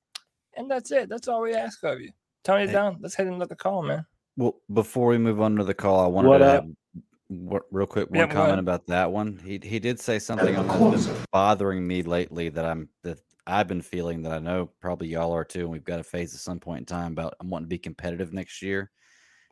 And 0.56 0.70
that's 0.70 0.92
it. 0.92 1.10
That's 1.10 1.28
all 1.28 1.42
we 1.42 1.54
ask 1.54 1.84
of 1.84 2.00
you. 2.02 2.12
Tony 2.44 2.66
Hey. 2.68 2.74
down. 2.74 2.98
Let's 3.02 3.16
hit 3.16 3.28
another 3.28 3.56
call, 3.56 3.84
man. 3.84 4.06
Well, 4.38 4.62
before 4.74 5.08
we 5.08 5.18
move 5.18 5.42
on 5.42 5.58
to 5.58 5.64
the 5.64 5.74
call, 5.74 6.00
I 6.00 6.08
wanted 6.08 6.30
What 6.30 6.38
to 6.40 6.46
up? 6.46 6.64
have 6.64 7.62
real 7.72 7.86
quick 7.86 8.10
one 8.10 8.28
go 8.28 8.34
comment 8.34 8.48
ahead. 8.54 8.60
about 8.60 8.88
that 8.88 9.12
one. 9.12 9.40
He 9.44 9.60
he 9.62 9.80
did 9.80 10.00
say 10.00 10.18
something 10.18 10.56
on 10.56 10.66
that 10.68 10.92
that's 10.92 11.06
been 11.08 11.26
bothering 11.32 11.86
me 11.86 12.02
lately 12.02 12.50
that 12.50 12.66
I'm 12.66 12.90
that 13.04 13.20
I've 13.46 13.68
been 13.68 13.82
feeling 13.82 14.22
that 14.24 14.32
I 14.32 14.40
know 14.40 14.70
probably 14.80 15.10
y'all 15.10 15.32
are 15.34 15.44
too, 15.44 15.62
and 15.62 15.70
we've 15.70 15.84
got 15.84 15.98
to 15.98 16.04
face 16.04 16.34
at 16.34 16.40
some 16.40 16.60
point 16.60 16.80
in 16.80 16.86
time 16.86 17.12
about 17.12 17.36
I'm 17.40 17.50
wanting 17.50 17.66
to 17.66 17.70
be 17.70 17.78
competitive 17.78 18.32
next 18.34 18.62
year. 18.62 18.92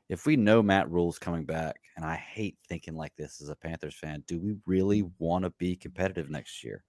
If 0.10 0.26
we 0.26 0.38
know 0.38 0.62
Matt 0.62 0.90
Rhule's 0.90 1.20
coming 1.20 1.44
back, 1.44 1.80
and 1.96 2.06
I 2.06 2.16
hate 2.16 2.58
thinking 2.68 2.96
like 2.96 3.16
this 3.16 3.42
as 3.42 3.50
a 3.50 3.56
Panthers 3.56 3.96
fan, 3.96 4.24
do 4.28 4.40
we 4.40 4.56
really 4.66 5.04
mm. 5.04 5.12
want 5.20 5.44
to 5.44 5.50
be 5.52 5.76
competitive 5.76 6.30
next 6.30 6.64
year? 6.64 6.84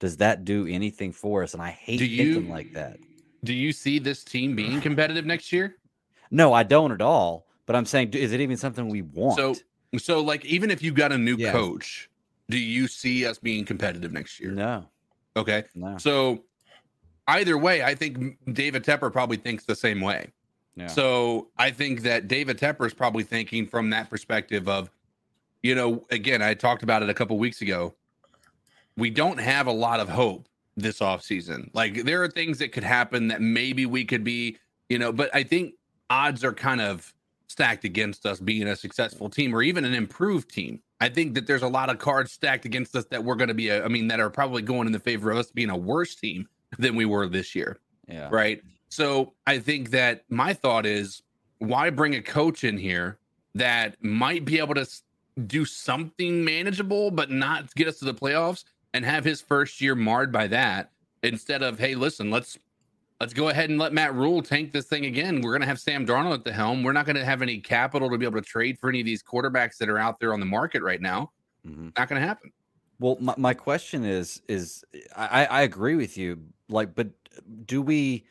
Does 0.00 0.16
that 0.18 0.44
do 0.44 0.66
anything 0.66 1.12
for 1.12 1.42
us? 1.42 1.54
And 1.54 1.62
I 1.62 1.70
hate 1.70 1.98
Do 1.98 2.06
you- 2.06 2.34
thinking 2.34 2.50
like 2.50 2.72
that. 2.74 2.98
Do 3.44 3.52
you 3.52 3.72
see 3.72 3.98
this 4.00 4.24
team 4.24 4.56
being 4.56 4.80
competitive 4.80 5.24
next 5.24 5.52
year? 5.52 5.76
No, 6.30 6.52
I 6.52 6.64
don't 6.64 6.90
at 6.90 7.00
all. 7.00 7.46
But 7.66 7.76
I'm 7.76 7.86
saying, 7.86 8.14
is 8.14 8.32
it 8.32 8.40
even 8.40 8.56
something 8.56 8.88
we 8.88 9.02
want? 9.02 9.36
So, 9.36 9.54
so 9.98 10.20
like, 10.20 10.44
even 10.44 10.70
if 10.70 10.82
you 10.82 10.90
got 10.90 11.12
a 11.12 11.18
new 11.18 11.36
Yes. 11.36 11.52
coach, 11.52 12.10
do 12.48 12.58
you 12.58 12.88
see 12.88 13.26
us 13.26 13.38
being 13.38 13.64
competitive 13.64 14.12
next 14.12 14.40
year? 14.40 14.50
No. 14.50 14.86
Okay. 15.36 15.64
No. 15.74 15.98
So, 15.98 16.44
either 17.28 17.58
way, 17.58 17.82
I 17.82 17.94
think 17.94 18.38
David 18.52 18.84
Tepper 18.84 19.12
probably 19.12 19.36
thinks 19.36 19.64
the 19.64 19.76
same 19.76 20.00
way. 20.00 20.32
Yeah. 20.78 20.86
So, 20.86 21.48
I 21.58 21.70
think 21.70 22.02
that 22.02 22.28
David 22.28 22.58
Tepper 22.58 22.86
is 22.86 22.94
probably 22.94 23.24
thinking 23.24 23.66
from 23.66 23.90
that 23.90 24.08
perspective 24.08 24.68
of, 24.68 24.90
you 25.62 25.74
know, 25.74 26.06
again, 26.10 26.40
I 26.40 26.54
talked 26.54 26.82
about 26.82 27.02
it 27.02 27.10
a 27.10 27.14
couple 27.14 27.36
weeks 27.36 27.60
ago. 27.60 27.94
We 28.96 29.10
don't 29.10 29.38
have 29.38 29.66
a 29.66 29.72
lot 29.72 30.00
of 30.00 30.08
hope 30.08 30.48
this 30.76 31.00
offseason. 31.00 31.70
Like, 31.74 32.04
there 32.04 32.22
are 32.22 32.28
things 32.28 32.58
that 32.58 32.72
could 32.72 32.84
happen 32.84 33.28
that 33.28 33.40
maybe 33.40 33.86
we 33.86 34.04
could 34.04 34.22
be, 34.22 34.58
you 34.88 34.98
know, 34.98 35.12
but 35.12 35.34
I 35.34 35.42
think 35.42 35.74
odds 36.10 36.44
are 36.44 36.52
kind 36.52 36.80
of 36.80 37.12
stacked 37.48 37.84
against 37.84 38.24
us 38.26 38.38
being 38.38 38.68
a 38.68 38.76
successful 38.76 39.28
team 39.28 39.54
or 39.54 39.62
even 39.62 39.84
an 39.84 39.94
improved 39.94 40.50
team. 40.50 40.80
I 41.00 41.08
think 41.08 41.34
that 41.34 41.46
there's 41.46 41.62
a 41.62 41.68
lot 41.68 41.90
of 41.90 41.98
cards 41.98 42.32
stacked 42.32 42.64
against 42.64 42.94
us 42.94 43.04
that 43.06 43.24
we're 43.24 43.34
going 43.34 43.48
to 43.48 43.54
be, 43.54 43.68
a, 43.68 43.84
I 43.84 43.88
mean, 43.88 44.08
that 44.08 44.20
are 44.20 44.30
probably 44.30 44.62
going 44.62 44.86
in 44.86 44.92
the 44.92 45.00
favor 45.00 45.30
of 45.30 45.38
us 45.38 45.50
being 45.50 45.70
a 45.70 45.76
worse 45.76 46.14
team 46.14 46.48
than 46.78 46.94
we 46.94 47.04
were 47.04 47.28
this 47.28 47.54
year. 47.54 47.78
Yeah. 48.06 48.28
Right. 48.30 48.62
So 48.88 49.34
I 49.46 49.58
think 49.58 49.90
that 49.90 50.24
my 50.28 50.52
thought 50.54 50.86
is 50.86 51.22
why 51.58 51.90
bring 51.90 52.14
a 52.14 52.22
coach 52.22 52.64
in 52.64 52.78
here 52.78 53.18
that 53.54 54.02
might 54.02 54.44
be 54.44 54.58
able 54.58 54.74
to 54.74 54.86
do 55.46 55.64
something 55.64 56.44
manageable, 56.44 57.10
but 57.10 57.30
not 57.30 57.74
get 57.74 57.88
us 57.88 57.98
to 57.98 58.04
the 58.04 58.14
playoffs 58.14 58.64
and 58.94 59.04
have 59.04 59.24
his 59.24 59.40
first 59.40 59.80
year 59.80 59.94
marred 59.94 60.32
by 60.32 60.46
that 60.48 60.90
instead 61.22 61.62
of, 61.62 61.78
hey, 61.78 61.94
listen, 61.94 62.30
let's 62.30 62.58
let's 63.20 63.34
go 63.34 63.48
ahead 63.48 63.68
and 63.68 63.78
let 63.78 63.92
Matt 63.92 64.14
Rhule 64.14 64.42
tank 64.42 64.72
this 64.72 64.86
thing 64.86 65.06
again. 65.06 65.40
We're 65.40 65.50
going 65.50 65.60
to 65.60 65.66
have 65.66 65.80
Sam 65.80 66.06
Darnold 66.06 66.34
at 66.34 66.44
the 66.44 66.52
helm. 66.52 66.82
We're 66.82 66.92
not 66.92 67.04
going 67.04 67.16
to 67.16 67.24
have 67.24 67.42
any 67.42 67.58
capital 67.58 68.08
to 68.10 68.18
be 68.18 68.24
able 68.24 68.40
to 68.40 68.46
trade 68.46 68.78
for 68.78 68.88
any 68.88 69.00
of 69.00 69.06
these 69.06 69.22
quarterbacks 69.22 69.76
that 69.78 69.88
are 69.88 69.98
out 69.98 70.20
there 70.20 70.32
on 70.32 70.40
the 70.40 70.46
market 70.46 70.82
right 70.82 71.00
now. 71.00 71.32
Mm-hmm. 71.66 71.88
Not 71.96 72.08
going 72.08 72.20
to 72.20 72.26
happen. 72.26 72.52
Well, 73.00 73.16
my, 73.20 73.34
my 73.36 73.54
question 73.54 74.04
is 74.04 74.42
is 74.48 74.84
I, 75.16 75.46
I 75.46 75.62
agree 75.62 75.96
with 75.96 76.16
you. 76.16 76.38
Like, 76.68 76.94
but 76.94 77.08
do 77.66 77.82
we 77.82 78.24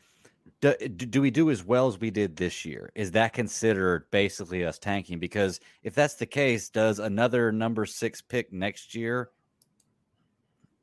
do, 0.60 0.74
do 0.88 1.20
we 1.20 1.30
do 1.30 1.50
as 1.50 1.64
well 1.64 1.86
as 1.86 1.98
we 1.98 2.10
did 2.10 2.36
this 2.36 2.64
year? 2.64 2.90
Is 2.94 3.12
that 3.12 3.32
considered 3.32 4.10
basically 4.10 4.64
us 4.64 4.78
tanking? 4.78 5.18
Because 5.18 5.60
if 5.82 5.94
that's 5.94 6.14
the 6.14 6.26
case, 6.26 6.68
does 6.68 6.98
another 6.98 7.52
number 7.52 7.86
six 7.86 8.20
pick 8.20 8.52
next 8.52 8.94
year 8.94 9.30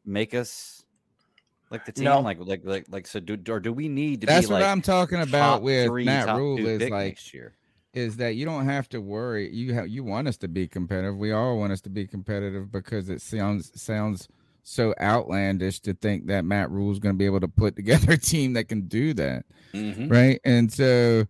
make 0.06 0.34
us 0.34 0.86
like 1.70 1.86
the 1.86 1.92
team? 1.92 2.06
No. 2.06 2.22
Like 2.22 2.38
like 2.40 2.62
like 2.64 2.86
like 2.90 3.08
so 3.08 3.20
do 3.20 3.38
or 3.52 3.60
do 3.60 3.74
we 3.74 3.90
need 3.90 4.22
to 4.22 4.28
That's 4.28 4.48
what 4.48 4.62
like 4.62 4.70
I'm 4.70 4.82
talking 4.82 5.22
about 5.22 5.62
with 5.62 5.88
three, 5.88 6.06
Matt 6.06 6.36
Rhule 6.36 6.66
is 6.66 6.82
like 6.82 6.92
next 6.92 7.34
year? 7.34 7.56
is 7.96 8.18
that 8.18 8.36
you 8.36 8.46
don't 8.46 8.66
have 8.66 8.90
to 8.90 9.00
worry. 9.00 9.52
You 9.54 9.74
have 9.74 9.88
you 9.88 10.04
want 10.04 10.28
us 10.28 10.38
to 10.38 10.48
be 10.48 10.68
competitive. 10.68 11.18
We 11.18 11.32
all 11.32 11.58
want 11.58 11.72
us 11.72 11.82
to 11.82 11.90
be 11.90 12.06
competitive 12.06 12.72
because 12.72 13.10
it 13.10 13.22
sounds 13.22 13.72
sounds 13.82 14.28
so 14.68 14.96
outlandish 15.00 15.80
to 15.82 15.94
think 15.94 16.26
that 16.26 16.44
Matt 16.44 16.72
Rhule 16.72 16.92
is 16.92 16.98
going 16.98 17.14
to 17.14 17.20
be 17.20 17.28
able 17.28 17.40
to 17.40 17.48
put 17.48 17.76
together 17.78 18.14
a 18.14 18.18
team 18.18 18.54
that 18.54 18.68
can 18.68 18.82
do 18.88 19.14
that, 19.14 19.46
Mhm. 19.74 20.12
right? 20.12 20.42
And 20.44 20.74
so 20.74 21.26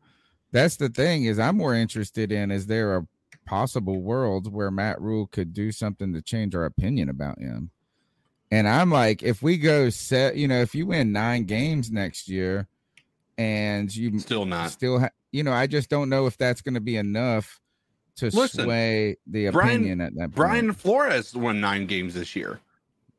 that's 0.53 0.77
the 0.77 0.87
thing 0.89 1.25
is 1.25 1.37
I'm 1.37 1.57
more 1.57 1.75
interested 1.75 2.31
in 2.31 2.49
is 2.49 2.67
there 2.67 2.95
a 2.95 3.05
possible 3.45 4.01
world 4.01 4.51
where 4.51 4.71
Matt 4.71 5.01
Rhule 5.01 5.27
could 5.27 5.53
do 5.53 5.71
something 5.73 6.13
to 6.13 6.21
change 6.21 6.55
our 6.55 6.63
opinion 6.65 7.09
about 7.09 7.37
him? 7.39 7.71
And 8.51 8.69
I'm 8.69 8.89
like, 8.89 9.21
if 9.21 9.41
we 9.41 9.57
go 9.57 9.89
set, 9.89 10.37
you 10.37 10.47
know, 10.47 10.61
if 10.61 10.73
you 10.73 10.85
win 10.85 11.11
nine 11.11 11.43
games 11.43 11.91
next 11.91 12.29
year, 12.29 12.67
and 13.37 13.93
you 13.93 14.17
still 14.19 14.45
not 14.45 14.71
still, 14.71 14.99
ha- 14.99 15.09
you 15.33 15.43
know, 15.43 15.51
I 15.51 15.67
just 15.67 15.89
don't 15.89 16.07
know 16.07 16.25
if 16.25 16.37
that's 16.37 16.61
going 16.61 16.75
to 16.75 16.79
be 16.79 16.95
enough 16.95 17.59
to 18.17 18.27
Listen, 18.27 18.63
sway 18.63 19.17
the 19.27 19.49
Brian- 19.49 19.75
opinion 19.81 19.99
at 20.01 20.13
that 20.13 20.21
point. 20.21 20.35
Brian 20.35 20.71
Flores 20.73 21.35
won 21.35 21.59
nine 21.59 21.85
games 21.85 22.13
this 22.13 22.33
year. 22.33 22.61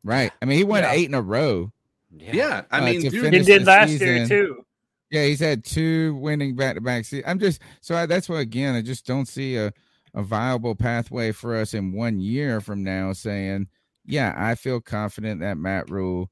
Right? 0.07 0.33
I 0.41 0.45
mean, 0.45 0.57
he 0.57 0.65
won 0.65 0.83
Yeah. 0.83 0.93
eight 0.93 1.09
in 1.09 1.15
a 1.15 1.21
row. 1.21 1.73
Yeah. 2.17 2.63
I 2.71 2.79
uh, 2.79 2.85
mean, 2.85 3.03
to 3.03 3.11
dude, 3.11 3.35
He 3.35 3.41
did 3.41 3.63
the 3.63 3.67
last 3.67 3.91
year, 3.91 4.27
too. 4.27 4.65
Yeah, 5.11 5.25
he's 5.25 5.41
had 5.41 5.65
two 5.65 6.15
winning 6.17 6.57
back-to-back 6.57 7.05
seasons. 7.05 7.29
I'm 7.29 7.39
just 7.39 7.61
so 7.81 7.95
I, 7.95 8.07
that's 8.07 8.29
why 8.29 8.41
again 8.41 8.75
I 8.75 8.83
just 8.83 9.07
don't 9.07 9.27
see 9.27 9.57
a 9.57 9.73
a 10.15 10.23
viable 10.23 10.75
pathway 10.75 11.31
for 11.31 11.55
us 11.55 11.75
in 11.75 11.93
one 11.93 12.19
year 12.19 12.61
from 12.61 12.83
now 12.83 13.13
saying, 13.13 13.69
yeah, 14.07 14.35
I 14.37 14.55
feel 14.55 14.81
confident 14.81 15.41
that 15.43 15.59
Matt 15.59 15.91
Rhule 15.91 16.31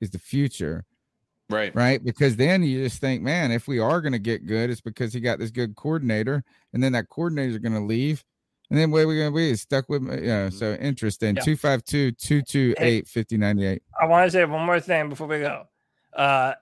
is 0.00 0.10
the 0.10 0.18
future. 0.18 0.84
Right. 1.50 1.74
Right. 1.74 2.02
Because 2.02 2.36
then 2.36 2.62
you 2.62 2.84
just 2.84 3.00
think, 3.00 3.22
man, 3.22 3.50
if 3.50 3.66
we 3.66 3.78
are 3.78 4.00
going 4.00 4.12
to 4.12 4.18
get 4.18 4.46
good, 4.46 4.70
it's 4.70 4.80
because 4.80 5.12
he 5.12 5.20
got 5.20 5.38
this 5.38 5.50
good 5.50 5.74
coordinator, 5.74 6.44
and 6.72 6.82
then 6.82 6.92
that 6.92 7.08
coordinator 7.08 7.50
is 7.50 7.58
going 7.58 7.74
to 7.74 7.80
leave. 7.80 8.24
And 8.70 8.78
then 8.78 8.90
where 8.90 9.04
are 9.04 9.06
we 9.06 9.18
going 9.18 9.32
to 9.32 9.36
be? 9.36 9.54
Stuck 9.54 9.88
with, 9.88 10.02
yeah. 10.22 10.48
So 10.48 10.74
interesting. 10.74 11.36
Yeah. 11.36 11.42
252 11.42 12.12
228 12.12 13.06
5098. 13.06 13.82
I 14.00 14.06
want 14.06 14.26
to 14.26 14.30
say 14.30 14.44
one 14.44 14.64
more 14.64 14.80
thing 14.80 15.08
before 15.08 15.26
we 15.26 15.40
go. 15.40 15.64
Uh, 16.16 16.54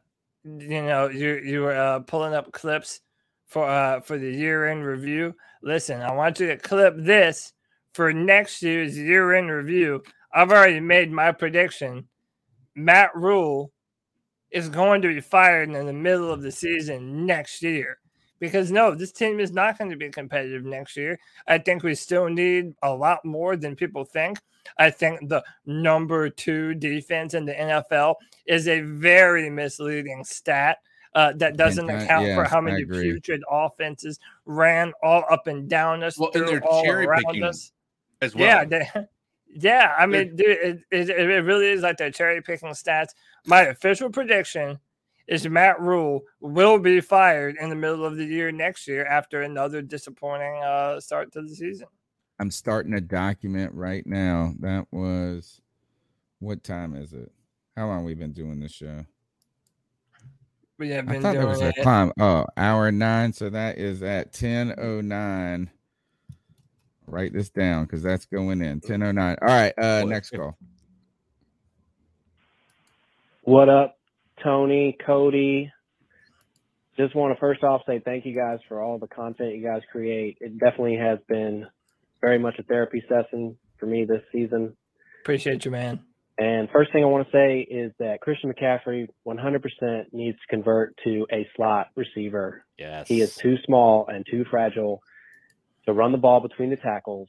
you 0.44 0.82
know, 0.82 1.08
you 1.08 1.40
you 1.44 1.60
were 1.60 1.76
uh, 1.76 2.00
pulling 2.00 2.34
up 2.34 2.50
clips 2.52 3.00
for 3.46 3.68
uh 3.68 4.00
for 4.00 4.16
the 4.16 4.30
year 4.30 4.66
end 4.66 4.84
review. 4.84 5.34
Listen, 5.62 6.00
I 6.00 6.12
want 6.12 6.40
you 6.40 6.46
to 6.48 6.56
clip 6.56 6.94
this 6.96 7.52
for 7.92 8.12
next 8.12 8.62
year's 8.62 8.96
year 8.96 9.34
end 9.34 9.50
review. 9.50 10.02
I've 10.32 10.50
already 10.50 10.80
made 10.80 11.10
my 11.10 11.32
prediction. 11.32 12.08
Matt 12.74 13.10
Rhule 13.14 13.72
is 14.50 14.68
going 14.68 15.02
to 15.02 15.08
be 15.08 15.20
fired 15.20 15.70
in 15.70 15.86
the 15.86 15.92
middle 15.92 16.32
of 16.32 16.42
the 16.42 16.52
season 16.52 17.26
next 17.26 17.62
year. 17.62 17.98
Because 18.40 18.72
no, 18.72 18.94
this 18.94 19.12
team 19.12 19.38
is 19.38 19.52
not 19.52 19.78
going 19.78 19.90
to 19.90 19.96
be 19.96 20.08
competitive 20.08 20.64
next 20.64 20.96
year. 20.96 21.18
I 21.46 21.58
think 21.58 21.82
we 21.82 21.94
still 21.94 22.28
need 22.28 22.74
a 22.82 22.92
lot 22.92 23.24
more 23.24 23.54
than 23.54 23.76
people 23.76 24.04
think. 24.04 24.38
I 24.78 24.90
think 24.90 25.28
the 25.28 25.44
number 25.66 26.28
two 26.30 26.74
defense 26.74 27.34
in 27.34 27.44
the 27.44 27.54
NFL 27.54 28.16
is 28.46 28.66
a 28.66 28.80
very 28.80 29.50
misleading 29.50 30.24
stat 30.24 30.78
uh, 31.14 31.32
that 31.36 31.56
doesn't 31.56 31.90
Anti- 31.90 32.04
account 32.04 32.24
for 32.24 32.42
yes, 32.42 32.50
how 32.50 32.60
many 32.60 32.84
putrid 32.84 33.42
offenses 33.50 34.18
ran 34.46 34.92
all 35.02 35.24
up 35.30 35.46
and 35.46 35.68
down 35.68 36.02
us, 36.02 36.18
Well, 36.18 36.30
and 36.34 36.46
they're 36.46 36.64
all 36.64 36.84
cherry 36.84 37.06
around 37.06 37.24
picking 37.24 37.42
us. 37.42 37.72
as 38.22 38.34
well. 38.34 38.44
Yeah, 38.44 38.64
they, 38.64 38.88
yeah. 39.54 39.94
I 39.98 40.06
mean, 40.06 40.36
dude, 40.36 40.46
it, 40.46 40.80
it, 40.90 41.10
it 41.10 41.44
really 41.44 41.66
is 41.66 41.82
like 41.82 41.96
they're 41.96 42.10
cherry 42.10 42.40
picking 42.42 42.68
stats. 42.70 43.08
My 43.44 43.62
official 43.62 44.08
prediction 44.10 44.78
is 45.30 45.48
Matt 45.48 45.80
Rhule 45.80 46.24
will 46.40 46.78
be 46.80 47.00
fired 47.00 47.56
in 47.60 47.70
the 47.70 47.76
middle 47.76 48.04
of 48.04 48.16
the 48.16 48.24
year 48.24 48.50
next 48.50 48.88
year 48.88 49.06
after 49.06 49.42
another 49.42 49.80
disappointing 49.80 50.60
uh, 50.62 50.98
start 50.98 51.32
to 51.32 51.42
the 51.42 51.54
season. 51.54 51.86
I'm 52.40 52.50
starting 52.50 52.94
a 52.94 53.00
document 53.00 53.72
right 53.72 54.04
now. 54.04 54.54
That 54.58 54.86
was 54.90 55.60
what 56.40 56.64
time 56.64 56.96
is 56.96 57.12
it? 57.12 57.30
How 57.76 57.86
long 57.86 58.04
we 58.04 58.14
been 58.14 58.32
doing 58.32 58.58
this 58.58 58.72
show? 58.72 59.06
We 60.78 60.90
have 60.90 61.06
been 61.06 61.10
I 61.10 61.12
been 61.12 61.22
thought 61.22 61.32
doing 61.34 61.44
there 61.44 61.68
was 61.68 61.78
a 61.78 61.82
time. 61.84 62.12
Oh, 62.18 62.46
hour 62.56 62.90
nine. 62.90 63.32
So 63.32 63.50
that 63.50 63.78
is 63.78 64.02
at 64.02 64.32
ten 64.32 64.74
oh 64.78 65.00
nine. 65.00 65.70
Write 67.06 67.32
this 67.32 67.50
down 67.50 67.84
because 67.84 68.02
that's 68.02 68.24
going 68.24 68.62
in 68.62 68.80
ten 68.80 69.02
oh 69.02 69.12
nine. 69.12 69.36
All 69.42 69.48
right. 69.48 69.74
Uh, 69.78 70.02
next 70.04 70.30
call. 70.30 70.56
What 73.42 73.68
up, 73.68 73.99
Tony, 74.42 74.96
Cody? 75.04 75.72
Just 76.96 77.14
want 77.14 77.34
to 77.34 77.40
first 77.40 77.62
off 77.62 77.82
say 77.86 78.00
thank 78.04 78.26
you 78.26 78.34
guys 78.34 78.58
for 78.68 78.82
all 78.82 78.98
the 78.98 79.06
content 79.06 79.54
you 79.54 79.62
guys 79.62 79.82
create. 79.90 80.38
It 80.40 80.58
definitely 80.58 80.96
has 80.96 81.18
been 81.28 81.66
very 82.20 82.38
much 82.38 82.58
a 82.58 82.62
therapy 82.62 83.02
session 83.08 83.56
for 83.78 83.86
me 83.86 84.04
this 84.04 84.22
season. 84.32 84.76
Appreciate 85.22 85.64
you, 85.64 85.70
man. 85.70 86.00
And 86.38 86.70
first 86.70 86.90
thing 86.92 87.02
I 87.02 87.06
want 87.06 87.26
to 87.26 87.32
say 87.32 87.60
is 87.60 87.92
that 87.98 88.20
Christian 88.22 88.52
McCaffrey 88.52 89.08
100% 89.26 90.04
needs 90.12 90.38
to 90.38 90.46
convert 90.48 90.96
to 91.04 91.26
a 91.30 91.46
slot 91.54 91.88
receiver. 91.96 92.64
Yes. 92.78 93.08
He 93.08 93.20
is 93.20 93.34
too 93.34 93.56
small 93.66 94.06
and 94.08 94.26
too 94.30 94.44
fragile 94.50 95.02
to 95.84 95.92
run 95.92 96.12
the 96.12 96.18
ball 96.18 96.40
between 96.40 96.70
the 96.70 96.76
tackles. 96.76 97.28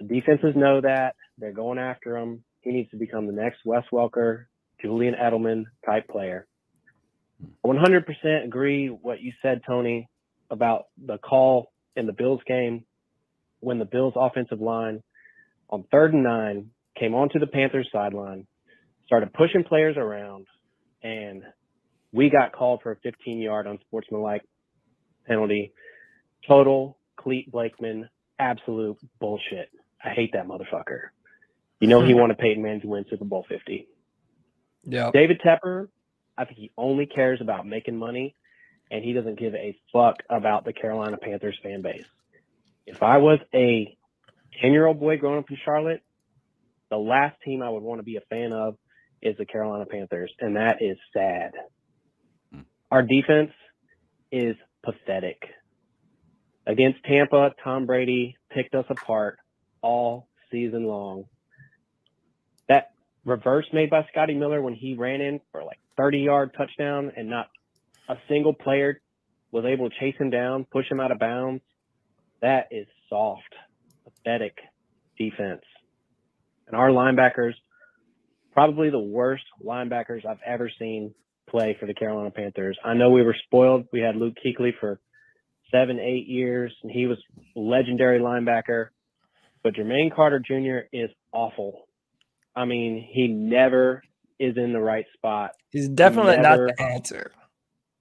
The 0.00 0.06
defenses 0.06 0.54
know 0.54 0.82
that. 0.82 1.16
They're 1.38 1.52
going 1.52 1.78
after 1.78 2.16
him. 2.16 2.44
He 2.60 2.72
needs 2.72 2.90
to 2.90 2.96
become 2.96 3.26
the 3.26 3.32
next 3.32 3.60
Wes 3.64 3.84
Welker, 3.90 4.44
Julian 4.82 5.14
Edelman 5.14 5.64
type 5.86 6.08
player. 6.08 6.46
Hmm. 7.64 7.70
100% 7.70 8.44
agree 8.44 8.88
what 8.88 9.20
you 9.20 9.32
said, 9.42 9.62
Tony, 9.66 10.08
about 10.50 10.84
the 11.02 11.18
call 11.18 11.72
in 11.96 12.06
the 12.06 12.12
Bills 12.12 12.40
game 12.46 12.84
when 13.60 13.78
the 13.78 13.84
Bills 13.84 14.14
offensive 14.16 14.60
line 14.60 15.02
on 15.70 15.84
third 15.90 16.12
and 16.12 16.24
nine 16.24 16.70
came 16.98 17.14
onto 17.14 17.38
the 17.38 17.46
Panthers 17.46 17.88
sideline, 17.92 18.46
started 19.06 19.32
pushing 19.32 19.64
players 19.64 19.96
around, 19.96 20.46
and 21.02 21.42
we 22.12 22.28
got 22.28 22.52
called 22.52 22.80
for 22.82 22.92
a 22.92 22.96
15 22.96 23.38
yard 23.38 23.66
unsportsmanlike 23.66 24.42
penalty. 25.26 25.72
Total 26.46 26.98
Clete 27.16 27.50
Blakeman, 27.50 28.08
absolute 28.38 28.98
bullshit. 29.20 29.70
I 30.04 30.10
hate 30.10 30.32
that 30.32 30.46
motherfucker. 30.46 31.10
You 31.80 31.88
know 31.88 32.04
he 32.04 32.14
wanted 32.14 32.38
Peyton 32.38 32.62
Manning 32.62 32.82
to 32.82 32.88
win 32.88 33.06
Super 33.08 33.24
Bowl 33.24 33.46
50. 33.48 33.86
Yeah. 34.84 35.10
David 35.12 35.40
Tepper, 35.44 35.88
I 36.36 36.44
think 36.44 36.58
he 36.58 36.70
only 36.76 37.06
cares 37.06 37.40
about 37.40 37.66
making 37.66 37.96
money 37.96 38.34
and 38.90 39.04
he 39.04 39.12
doesn't 39.12 39.38
give 39.38 39.54
a 39.54 39.76
fuck 39.92 40.16
about 40.28 40.64
the 40.64 40.72
Carolina 40.72 41.16
Panthers 41.16 41.58
fan 41.62 41.82
base. 41.82 42.04
If 42.86 43.02
I 43.02 43.18
was 43.18 43.38
a 43.54 43.96
10 44.60 44.72
year 44.72 44.86
old 44.86 45.00
boy 45.00 45.16
growing 45.16 45.38
up 45.38 45.50
in 45.50 45.56
Charlotte, 45.64 46.02
the 46.90 46.98
last 46.98 47.36
team 47.42 47.62
I 47.62 47.70
would 47.70 47.82
want 47.82 48.00
to 48.00 48.04
be 48.04 48.16
a 48.16 48.20
fan 48.28 48.52
of 48.52 48.76
is 49.22 49.36
the 49.38 49.46
Carolina 49.46 49.86
Panthers, 49.86 50.32
and 50.40 50.56
that 50.56 50.78
is 50.82 50.98
sad. 51.14 51.52
Hmm. 52.52 52.60
Our 52.90 53.02
defense 53.02 53.52
is 54.30 54.56
pathetic. 54.84 55.40
Against 56.66 57.02
Tampa, 57.04 57.52
Tom 57.64 57.86
Brady 57.86 58.36
picked 58.50 58.74
us 58.74 58.84
apart 58.90 59.38
all 59.80 60.28
season 60.50 60.84
long. 60.84 61.24
Reverse 63.24 63.66
made 63.72 63.90
by 63.90 64.06
Scotty 64.10 64.34
Miller 64.34 64.60
when 64.60 64.74
he 64.74 64.94
ran 64.94 65.20
in 65.20 65.40
for 65.52 65.62
like 65.62 65.78
30 65.96 66.18
yard 66.18 66.50
touchdown 66.56 67.12
and 67.16 67.30
not 67.30 67.48
a 68.08 68.16
single 68.28 68.52
player 68.52 69.00
was 69.52 69.64
able 69.64 69.88
to 69.88 69.96
chase 70.00 70.16
him 70.18 70.30
down, 70.30 70.64
push 70.64 70.90
him 70.90 70.98
out 70.98 71.12
of 71.12 71.18
bounds. 71.18 71.62
That 72.40 72.68
is 72.70 72.86
soft, 73.08 73.54
pathetic 74.04 74.56
defense. 75.18 75.62
And 76.66 76.74
our 76.74 76.88
linebackers, 76.88 77.52
probably 78.52 78.90
the 78.90 78.98
worst 78.98 79.44
linebackers 79.64 80.26
I've 80.26 80.40
ever 80.44 80.70
seen 80.78 81.14
play 81.48 81.76
for 81.78 81.86
the 81.86 81.94
Carolina 81.94 82.30
Panthers. 82.30 82.78
I 82.84 82.94
know 82.94 83.10
we 83.10 83.22
were 83.22 83.36
spoiled. 83.46 83.86
We 83.92 84.00
had 84.00 84.16
Luke 84.16 84.34
Kuechly 84.44 84.72
for 84.80 84.98
seven, 85.70 86.00
eight 86.00 86.26
years, 86.26 86.72
and 86.82 86.90
he 86.90 87.06
was 87.06 87.18
legendary 87.54 88.20
linebacker. 88.20 88.88
But 89.62 89.74
Jermaine 89.74 90.14
Carter 90.14 90.40
Jr. 90.40 90.86
is 90.92 91.10
awful. 91.30 91.86
I 92.54 92.64
mean, 92.64 93.06
he 93.10 93.28
never 93.28 94.02
is 94.38 94.56
in 94.56 94.72
the 94.72 94.80
right 94.80 95.06
spot. 95.14 95.52
He's 95.70 95.88
definitely 95.88 96.38
not 96.38 96.58
the 96.58 96.82
answer. 96.82 97.32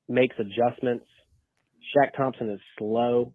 Makes 0.09 0.35
adjustments. 0.39 1.05
Shaq 1.95 2.15
Thompson 2.15 2.49
is 2.49 2.59
slow. 2.77 3.33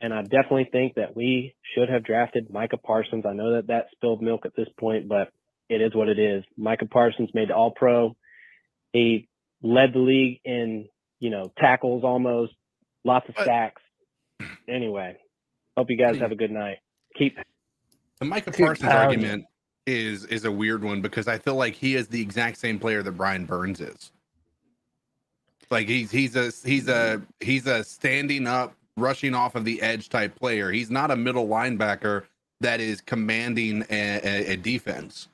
And 0.00 0.12
I 0.12 0.22
definitely 0.22 0.68
think 0.70 0.94
that 0.96 1.14
we 1.14 1.54
should 1.74 1.88
have 1.88 2.04
drafted 2.04 2.52
Micah 2.52 2.76
Parsons. 2.76 3.24
I 3.24 3.32
know 3.34 3.54
that 3.54 3.68
that 3.68 3.86
spilled 3.92 4.20
milk 4.20 4.44
at 4.44 4.56
this 4.56 4.68
point, 4.78 5.08
but 5.08 5.28
it 5.68 5.80
is 5.80 5.94
what 5.94 6.08
it 6.08 6.18
is. 6.18 6.44
Micah 6.56 6.86
Parsons 6.86 7.30
made 7.34 7.50
the 7.50 7.54
All 7.54 7.70
Pro. 7.70 8.16
He 8.92 9.28
led 9.62 9.92
the 9.94 10.00
league 10.00 10.40
in, 10.44 10.88
you 11.20 11.30
know, 11.30 11.52
tackles 11.56 12.02
almost, 12.02 12.52
lots 13.04 13.28
of 13.28 13.36
sacks. 13.44 13.80
Anyway, 14.68 15.16
hope 15.76 15.86
you 15.88 15.96
guys 15.96 16.18
have 16.18 16.32
a 16.32 16.36
good 16.36 16.50
night. 16.50 16.78
Keep 17.16 17.38
The 18.18 18.24
Micah 18.24 18.50
Parsons 18.50 18.90
argument 18.90 19.44
is 19.86 20.24
is 20.26 20.44
a 20.44 20.52
weird 20.52 20.84
one 20.84 21.00
because 21.00 21.28
I 21.28 21.38
feel 21.38 21.56
like 21.56 21.74
he 21.74 21.94
is 21.94 22.08
the 22.08 22.20
exact 22.20 22.58
same 22.58 22.78
player 22.78 23.02
that 23.02 23.12
Brian 23.12 23.44
Burns 23.44 23.80
is. 23.80 24.12
Like 25.70 25.88
he's 25.88 26.10
he's 26.10 26.36
a 26.36 26.52
he's 26.64 26.88
a 26.88 27.22
he's 27.40 27.66
a 27.66 27.82
standing 27.82 28.46
up, 28.46 28.74
rushing 28.96 29.34
off 29.34 29.54
of 29.54 29.64
the 29.64 29.80
edge 29.82 30.08
type 30.08 30.36
player. 30.36 30.70
He's 30.70 30.90
not 30.90 31.10
a 31.10 31.16
middle 31.16 31.48
linebacker 31.48 32.24
that 32.60 32.80
is 32.80 33.00
commanding 33.00 33.82
a, 33.90 34.20
a, 34.22 34.52
a 34.52 34.56
defense. 34.56 35.28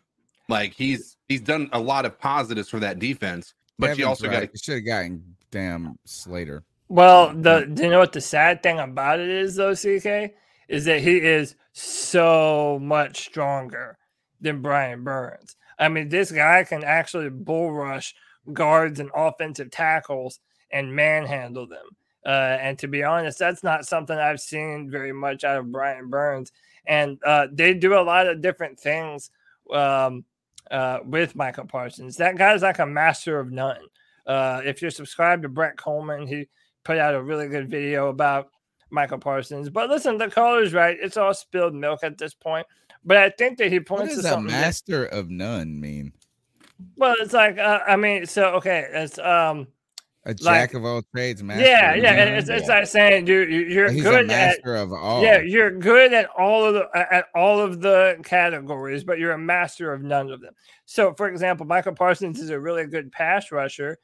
Like 0.49 0.73
he's 0.73 1.17
he's 1.29 1.41
done 1.41 1.69
a 1.73 1.81
lot 1.81 2.07
of 2.07 2.19
positives 2.19 2.69
for 2.69 2.81
that 2.81 2.99
defense, 2.99 3.55
but 3.79 3.99
you 3.99 4.07
also 4.07 4.31
got 4.31 4.43
you 4.43 4.49
should 4.63 4.77
have 4.77 4.87
gotten 4.87 5.37
damn 5.51 5.99
Slater. 6.05 6.63
Well, 6.89 7.35
the 7.35 7.69
do 7.71 7.83
you 7.83 7.91
know 7.91 7.99
what 7.99 8.13
the 8.13 8.21
sad 8.21 8.63
thing 8.63 8.79
about 8.79 9.21
it 9.21 9.29
is 9.29 9.57
though, 9.57 9.75
CK, 9.75 10.35
is 10.69 10.87
that 10.87 11.01
he 11.01 11.19
is 11.19 11.55
so 11.73 12.79
much 12.81 13.27
stronger 13.27 13.98
than 14.41 14.63
Brian 14.63 15.05
Burns. 15.05 15.57
I 15.79 15.89
mean, 15.89 16.09
this 16.09 16.31
guy 16.31 16.65
can 16.65 16.85
actually 16.85 17.31
bull 17.31 17.73
rush 17.73 18.15
guards 18.53 19.01
and 19.01 19.11
offensive 19.15 19.71
tackles 19.71 20.41
and 20.73 20.95
manhandle 20.95 21.67
them. 21.67 21.87
Uh, 22.27 22.59
and 22.61 22.79
to 22.79 22.89
be 22.89 23.03
honest, 23.03 23.39
that's 23.39 23.63
not 23.63 23.87
something 23.87 24.19
I've 24.19 24.41
seen 24.41 24.91
very 24.91 25.13
much 25.13 25.45
out 25.45 25.59
of 25.59 25.73
Brian 25.73 26.11
Burns. 26.11 26.53
And 26.87 27.19
uh, 27.25 27.47
they 27.53 27.75
do 27.75 27.95
a 27.95 28.03
lot 28.03 28.27
of 28.27 28.43
different 28.43 28.79
things 28.79 29.31
um, 29.73 30.25
uh, 30.71 30.99
with 31.05 31.37
Micah 31.37 31.65
Parsons. 31.65 32.17
That 32.17 32.37
guy's 32.37 32.63
like 32.63 32.79
a 32.81 32.87
master 32.87 33.39
of 33.39 33.51
none. 33.51 33.81
Uh, 34.27 34.61
if 34.65 34.83
you're 34.83 34.91
subscribed 34.91 35.43
to 35.43 35.49
Brett 35.49 35.77
Kollmann, 35.77 36.29
he 36.29 36.49
put 36.85 36.99
out 36.99 37.15
a 37.15 37.23
really 37.23 37.49
good 37.49 37.71
video 37.71 38.09
about 38.09 38.51
Micah 38.91 39.19
Parsons. 39.19 39.71
But 39.71 39.89
listen, 39.89 40.19
the 40.19 40.29
caller's 40.29 40.75
right. 40.75 40.97
It's 41.01 41.17
all 41.17 41.35
spilled 41.35 41.75
milk 41.75 42.01
at 42.03 42.19
this 42.19 42.35
point. 42.35 42.67
But 43.05 43.17
I 43.17 43.31
think 43.31 43.59
that 43.59 43.71
he 43.73 43.79
What 43.79 43.87
points 43.87 44.15
does 44.17 44.25
to 44.25 44.29
a 44.29 44.33
something. 44.33 44.53
that- 44.53 44.61
master 44.61 45.05
of 45.07 45.31
none 45.31 45.81
mean? 45.81 46.13
well, 46.97 47.15
it's 47.21 47.33
like 47.33 47.59
uh, 47.59 47.81
I 47.87 47.97
mean, 47.97 48.27
so 48.27 48.51
okay, 48.57 48.87
it's 48.93 49.19
um, 49.19 49.67
A 50.27 50.31
like- 50.31 50.39
jack 50.39 50.75
of 50.75 50.85
all 50.85 51.03
trades, 51.15 51.43
master. 51.43 51.65
yeah, 51.65 51.95
yeah. 51.95 52.13
It's, 52.25 52.49
it's 52.49 52.69
like 52.69 52.87
saying 52.87 53.27
you 53.27 53.41
you- 53.43 53.67
you're 53.67 53.91
He's 53.91 54.05
a 54.07 54.11
good 54.11 54.27
master 54.29 54.75
at 54.77 54.83
of 54.85 54.93
all. 54.93 55.23
Yeah, 55.23 55.39
you're 55.41 55.71
good 55.71 56.13
at 56.13 56.29
all 56.39 56.65
of 56.65 56.75
the 56.75 56.89
at 57.13 57.27
all 57.35 57.61
of 57.61 57.81
the 57.81 58.19
categories, 58.25 59.05
but 59.05 59.19
you're 59.19 59.33
a 59.33 59.39
master 59.39 59.93
of 59.93 60.03
none 60.03 60.31
of 60.31 60.41
them. 60.41 60.55
So, 60.85 61.15
for 61.15 61.29
example, 61.29 61.67
Micah 61.67 61.93
Parsons 61.93 62.41
is 62.41 62.51
a 62.51 62.61
really 62.61 62.87
good 62.87 63.11
pass 63.11 63.51
rusher, 63.51 63.99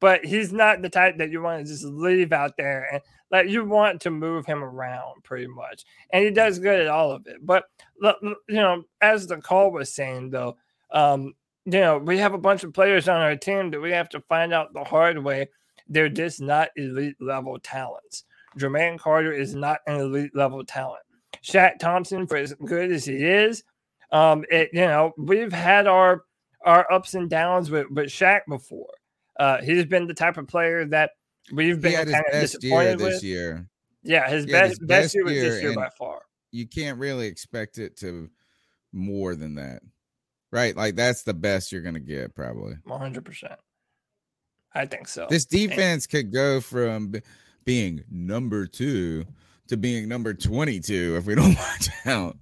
but 0.00 0.24
he's 0.24 0.52
not 0.52 0.82
the 0.82 0.88
type 0.88 1.18
that 1.18 1.30
you 1.30 1.42
want 1.42 1.64
to 1.64 1.70
just 1.70 1.84
leave 1.84 2.32
out 2.32 2.56
there 2.56 2.88
and 2.92 3.02
like 3.30 3.48
you 3.48 3.64
want 3.64 4.00
to 4.00 4.10
move 4.10 4.44
him 4.44 4.64
around 4.64 5.22
pretty 5.22 5.46
much, 5.46 5.84
and 6.12 6.24
he 6.24 6.30
does 6.30 6.58
good 6.58 6.80
at 6.80 6.88
all 6.88 7.12
of 7.12 7.26
it. 7.26 7.36
But 7.42 7.64
you 8.02 8.36
know, 8.48 8.82
as 9.00 9.26
the 9.26 9.36
call 9.36 9.70
was 9.70 9.94
saying 9.94 10.30
though, 10.30 10.56
um, 10.92 11.34
you 11.64 11.80
know, 11.80 11.98
we 11.98 12.18
have 12.18 12.34
a 12.34 12.38
bunch 12.38 12.64
of 12.64 12.72
players 12.72 13.08
on 13.08 13.20
our 13.20 13.36
team 13.36 13.70
that 13.70 13.80
we 13.80 13.92
have 13.92 14.08
to 14.10 14.20
find 14.22 14.52
out 14.52 14.72
the 14.72 14.84
hard 14.84 15.18
way. 15.18 15.48
They're 15.88 16.08
just 16.08 16.40
not 16.40 16.70
elite 16.76 17.16
level 17.20 17.58
talents. 17.58 18.24
Jermaine 18.58 18.98
Carter 18.98 19.32
is 19.32 19.54
not 19.54 19.78
an 19.86 20.00
elite 20.00 20.34
level 20.34 20.64
talent. 20.64 21.02
Shaq 21.42 21.78
Thompson, 21.78 22.26
for 22.26 22.36
as 22.36 22.52
good 22.54 22.90
as 22.90 23.04
he 23.04 23.16
is, 23.16 23.62
um, 24.12 24.44
it 24.50 24.70
you 24.72 24.80
know 24.80 25.12
we've 25.16 25.52
had 25.52 25.86
our 25.86 26.24
our 26.64 26.90
ups 26.92 27.14
and 27.14 27.30
downs 27.30 27.70
with 27.70 27.86
with 27.90 28.06
Shaq 28.06 28.40
before. 28.48 28.90
Uh, 29.40 29.62
he's 29.62 29.86
been 29.86 30.06
the 30.06 30.14
type 30.14 30.36
of 30.36 30.46
player 30.46 30.84
that 30.84 31.12
we've 31.52 31.76
He 31.76 31.80
been 31.82 31.92
had 31.92 32.06
his 32.08 32.14
kind 32.14 32.26
of 32.26 32.32
best 32.32 32.52
year 32.62 32.70
disappointed 32.70 32.98
this 32.98 33.14
with. 33.16 33.24
year. 33.24 33.66
Yeah, 34.02 34.28
his 34.30 34.44
He 34.44 34.52
had 34.52 34.68
best 34.68 34.86
best 34.86 35.14
year 35.14 35.24
was 35.24 35.32
this 35.34 35.62
year 35.62 35.74
by 35.74 35.88
far. 35.98 36.20
You 36.52 36.66
can't 36.66 36.98
really 36.98 37.26
expect 37.26 37.78
it 37.78 37.96
to 37.98 38.28
more 38.92 39.34
than 39.34 39.54
that, 39.56 39.82
right? 40.50 40.76
Like 40.76 40.94
that's 40.96 41.22
the 41.22 41.34
best 41.34 41.72
you're 41.72 41.82
gonna 41.82 42.00
get 42.00 42.34
probably. 42.34 42.74
One 42.84 43.00
hundred 43.00 43.24
percent. 43.24 43.58
I 44.74 44.86
think 44.86 45.08
so. 45.08 45.26
This 45.30 45.46
And- 45.50 45.70
defense 45.70 46.06
could 46.06 46.32
go 46.32 46.60
from 46.60 47.14
being 47.64 48.04
number 48.10 48.66
two 48.66 49.24
to 49.68 49.76
being 49.76 50.08
number 50.08 50.34
22 50.34 51.16
if 51.16 51.26
we 51.26 51.34
don't 51.36 51.54
watch 51.56 51.88
out. 52.06 52.36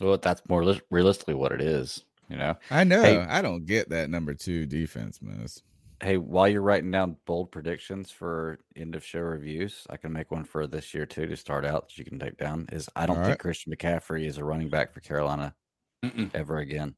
Well, 0.00 0.18
that's 0.18 0.42
more 0.48 0.64
lis- 0.64 0.80
realistically 0.90 1.34
what 1.34 1.52
it 1.52 1.60
is. 1.60 2.04
You 2.28 2.36
know. 2.36 2.56
I 2.70 2.84
know. 2.84 3.02
Hey, 3.02 3.18
I 3.18 3.42
don't 3.42 3.66
get 3.66 3.90
that 3.90 4.10
number 4.10 4.34
two 4.34 4.66
defense 4.66 5.20
mess. 5.22 5.62
Hey, 6.02 6.16
while 6.16 6.48
you're 6.48 6.62
writing 6.62 6.90
down 6.90 7.16
bold 7.26 7.50
predictions 7.52 8.10
for 8.10 8.58
end 8.76 8.94
of 8.94 9.04
show 9.04 9.20
reviews, 9.20 9.86
I 9.90 9.96
can 9.96 10.12
make 10.12 10.30
one 10.30 10.44
for 10.44 10.66
this 10.66 10.94
year 10.94 11.06
too 11.06 11.26
to 11.26 11.36
start 11.36 11.64
out 11.64 11.88
that 11.88 11.98
you 11.98 12.04
can 12.04 12.18
take 12.18 12.36
down. 12.36 12.66
Is 12.72 12.88
I 12.96 13.06
don't 13.06 13.18
All 13.18 13.22
think 13.24 13.32
right. 13.34 13.38
Christian 13.38 13.72
McCaffrey 13.74 14.26
is 14.26 14.38
a 14.38 14.44
running 14.44 14.68
back 14.68 14.92
for 14.92 15.00
Carolina 15.00 15.54
ever 16.34 16.58
again. 16.58 16.94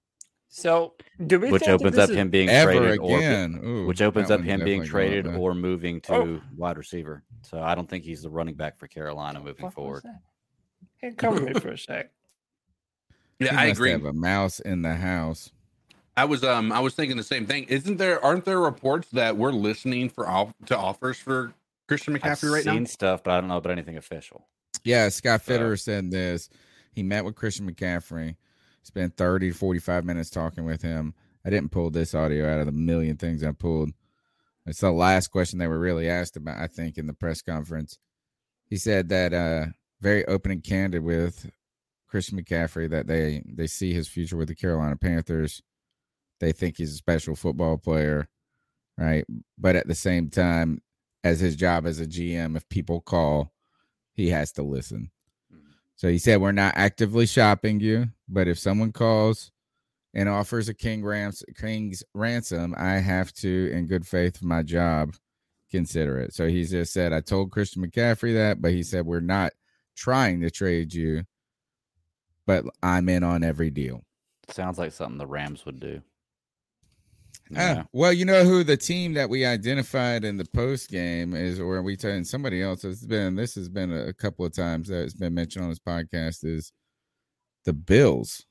So 0.49 0.95
do 1.27 1.41
we 1.41 1.51
which 1.51 1.63
think 1.63 1.81
opens 1.81 1.97
up 1.97 2.11
him 2.11 2.29
being 2.29 2.47
traded 2.49 3.01
again. 3.01 3.59
or 3.63 3.67
Ooh, 3.67 3.87
which 3.87 4.03
opens 4.03 4.31
up 4.31 4.43
him 4.43 4.63
being 4.63 4.85
traded 4.85 5.27
or 5.27 5.55
moving 5.55 5.97
oh. 6.11 6.25
to 6.25 6.35
Oh. 6.37 6.41
wide 6.57 6.77
receiver. 6.77 7.25
So 7.41 7.63
I 7.63 7.75
don't 7.75 7.89
think 7.89 8.05
he's 8.05 8.23
the 8.23 8.31
running 8.31 8.55
back 8.55 8.79
for 8.79 8.87
Carolina 8.87 9.39
moving 9.41 9.57
Fuck 9.57 9.65
was 9.65 9.75
forward. 9.75 10.03
Hey, 10.99 11.13
cover 11.13 11.41
me 11.41 11.55
for 11.55 11.71
a 11.71 11.79
sec. 11.79 12.11
Yeah, 13.39 13.51
He 13.51 13.57
I 13.57 13.69
must 13.69 13.79
agree. 13.81 13.91
Have 13.91 14.05
a 14.05 14.13
mouse 14.13 14.61
in 14.61 14.83
the 14.83 14.95
house. 14.95 15.51
I 16.17 16.25
was 16.27 16.45
um 16.45 16.73
I 16.73 16.81
was 16.81 16.95
thinking 16.95 17.17
the 17.17 17.23
same 17.23 17.47
thing. 17.47 17.65
Isn't 17.65 17.97
there 17.97 18.23
aren't 18.25 18.45
there 18.45 18.61
reports 18.61 19.09
that 19.13 19.37
we're 19.37 19.53
listening 19.53 20.09
for 20.11 20.29
off 20.29 20.53
to 20.67 20.77
offers 20.77 21.19
for 21.19 21.55
Christian 21.89 22.15
I've 22.17 22.23
McCaffrey 22.23 22.53
right 22.53 22.65
seen 22.65 22.83
now? 22.83 22.87
stuff, 22.87 23.23
but 23.25 23.33
I 23.33 23.41
don't 23.41 23.49
know 23.49 23.57
about 23.57 23.73
anything 23.73 23.97
official. 23.97 24.47
Yeah, 24.85 25.09
Scott 25.09 25.43
So- 25.45 25.53
Fitterer 25.53 25.81
said 25.81 26.11
this. 26.11 26.49
He 26.93 27.03
met 27.03 27.25
with 27.25 27.35
Christian 27.37 27.71
McCaffrey, 27.71 28.37
spent 28.83 29.17
30 29.17 29.53
to 29.53 29.57
45 29.57 30.05
minutes 30.05 30.29
talking 30.29 30.65
with 30.67 30.83
him. 30.83 31.15
I 31.45 31.51
didn't 31.51 31.71
pull 31.73 31.89
this 31.91 32.15
audio 32.15 32.47
out 32.53 32.61
of 32.61 32.67
the 32.67 32.73
million 32.73 33.17
things 33.17 33.43
I 33.43 33.53
pulled. 33.53 33.91
It's 34.67 34.81
the 34.81 34.93
last 34.93 35.29
question 35.29 35.59
they 35.59 35.67
were 35.67 35.79
really 35.79 36.09
asked 36.09 36.37
about, 36.37 36.59
I 36.61 36.67
think, 36.67 36.99
in 36.99 37.07
the 37.07 37.15
press 37.15 37.41
conference. 37.43 37.99
He 38.69 38.77
said 38.77 39.09
that 39.09 39.33
uh 39.33 39.67
very 40.01 40.25
open 40.27 40.51
and 40.53 40.63
candid 40.63 41.03
with 41.03 41.51
Christian 42.07 42.39
McCaffrey 42.41 42.91
that 42.91 43.07
they 43.07 43.43
they 43.47 43.67
see 43.67 43.95
his 43.95 44.09
future 44.09 44.37
with 44.37 44.49
the 44.49 44.55
Carolina 44.55 44.97
Panthers. 44.97 45.63
They 46.43 46.51
think 46.51 46.77
he's 46.77 46.93
a 46.93 46.97
special 46.97 47.37
football 47.37 47.79
player, 47.79 48.29
right? 48.99 49.25
But 49.57 49.77
at 49.77 49.87
the 49.87 49.95
same 49.95 50.29
time, 50.29 50.83
as 51.23 51.39
his 51.39 51.55
job 51.55 51.87
as 51.87 52.01
a 52.01 52.05
GM, 52.05 52.57
if 52.57 52.69
people 52.69 53.01
call, 53.01 53.53
he 54.13 54.31
has 54.31 54.51
to 54.55 54.65
listen. 54.65 55.13
Mm-hmm. 55.55 55.71
So 55.95 56.09
he 56.09 56.19
said, 56.19 56.41
We're 56.41 56.51
not 56.51 56.75
actively 56.77 57.27
shopping 57.27 57.79
you, 57.79 58.09
but 58.29 58.49
if 58.49 58.59
someone 58.59 58.91
calls 58.91 59.53
and 60.15 60.29
offers 60.29 60.69
a 60.69 60.75
king 60.75 61.05
rams, 61.05 61.45
king's 61.57 62.03
ransom, 62.13 62.75
I 62.77 62.95
have 62.95 63.33
to, 63.35 63.71
in 63.73 63.87
good 63.87 64.05
faith 64.05 64.39
for 64.39 64.47
my 64.47 64.65
job, 64.65 65.15
consider 65.71 66.19
it. 66.19 66.35
So 66.35 66.49
he 66.49 66.65
just 66.65 66.93
said, 66.93 67.13
I 67.13 67.21
told 67.21 67.53
Christian 67.53 67.87
McCaffrey 67.87 68.35
that, 68.35 68.61
but 68.61 68.73
he 68.73 68.79
mm-hmm. 68.81 68.83
said, 68.83 69.07
We're 69.07 69.21
not 69.21 69.53
trying 69.95 70.41
to 70.41 70.51
trade 70.51 70.93
you, 70.93 71.23
but 72.49 72.65
I'm 72.83 73.09
in 73.09 73.23
on 73.23 73.45
every 73.45 73.71
deal. 73.71 74.03
Sounds 74.49 74.77
like 74.77 74.91
something 74.91 75.19
the 75.19 75.27
Rams 75.29 75.65
would 75.65 75.79
do. 75.79 76.03
Ah, 77.55 77.59
Yeah. 77.59 77.83
well, 77.93 78.13
you 78.13 78.25
know 78.25 78.45
who 78.45 78.65
the 78.65 78.77
team 78.77 79.15
that 79.15 79.29
we 79.29 79.45
identified 79.45 80.25
in 80.25 80.37
the 80.37 80.45
post 80.45 80.89
game 80.91 81.35
is, 81.35 81.61
or 81.61 81.83
we 81.83 81.97
and 82.05 82.27
somebody 82.27 82.63
else 82.63 82.83
has 82.83 83.05
been. 83.05 83.37
This 83.37 83.55
has 83.57 83.69
been 83.69 83.93
a 83.93 84.13
couple 84.13 84.45
of 84.45 84.53
times 84.53 84.89
that 84.89 85.03
it's 85.05 85.15
been 85.15 85.35
mentioned 85.35 85.65
on 85.65 85.71
this 85.71 85.79
podcast. 85.79 86.45
Is 86.45 86.73
the 87.65 87.73
Bills? 87.73 88.45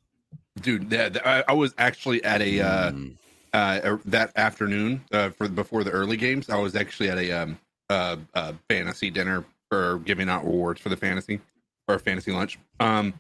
Dude, 0.62 0.90
that, 0.92 1.14
that- 1.14 1.28
I, 1.28 1.44
I 1.48 1.54
was 1.54 1.74
actually 1.78 2.24
at 2.24 2.42
a 2.42 2.62
uh, 2.62 2.92
Mm. 2.92 3.18
uh 3.54 3.80
er- 3.84 4.02
that 4.06 4.32
afternoon 4.36 5.04
uh, 5.12 5.30
for 5.32 5.48
before 5.50 5.84
the 5.84 5.92
early 5.92 6.18
games. 6.18 6.50
I 6.50 6.58
was 6.58 6.76
actually 6.76 7.10
at 7.10 7.18
a 7.18 7.32
um 7.32 7.60
uh, 7.90 8.18
uh 8.34 8.54
fantasy 8.70 9.10
dinner 9.10 9.44
for 9.70 10.00
giving 10.00 10.30
out 10.30 10.46
rewards 10.46 10.80
for 10.82 10.90
the 10.90 10.98
fantasy 10.98 11.40
or 11.88 11.98
fantasy 12.00 12.32
lunch. 12.32 12.60
Um, 12.80 13.14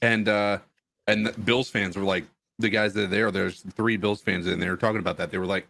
and 0.00 0.28
uh 0.28 0.58
and 1.06 1.26
the 1.26 1.32
Bills 1.32 1.68
fans 1.70 1.96
were 1.96 2.02
like 2.04 2.24
the 2.58 2.68
guys 2.68 2.94
that 2.94 3.04
are 3.04 3.08
there. 3.08 3.30
There's 3.30 3.60
three 3.60 3.96
Bills 3.96 4.20
fans 4.22 4.46
and 4.46 4.60
they 4.62 4.68
were 4.68 4.76
talking 4.76 5.00
about 5.00 5.16
that. 5.18 5.30
They 5.30 5.38
were 5.38 5.46
like. 5.46 5.68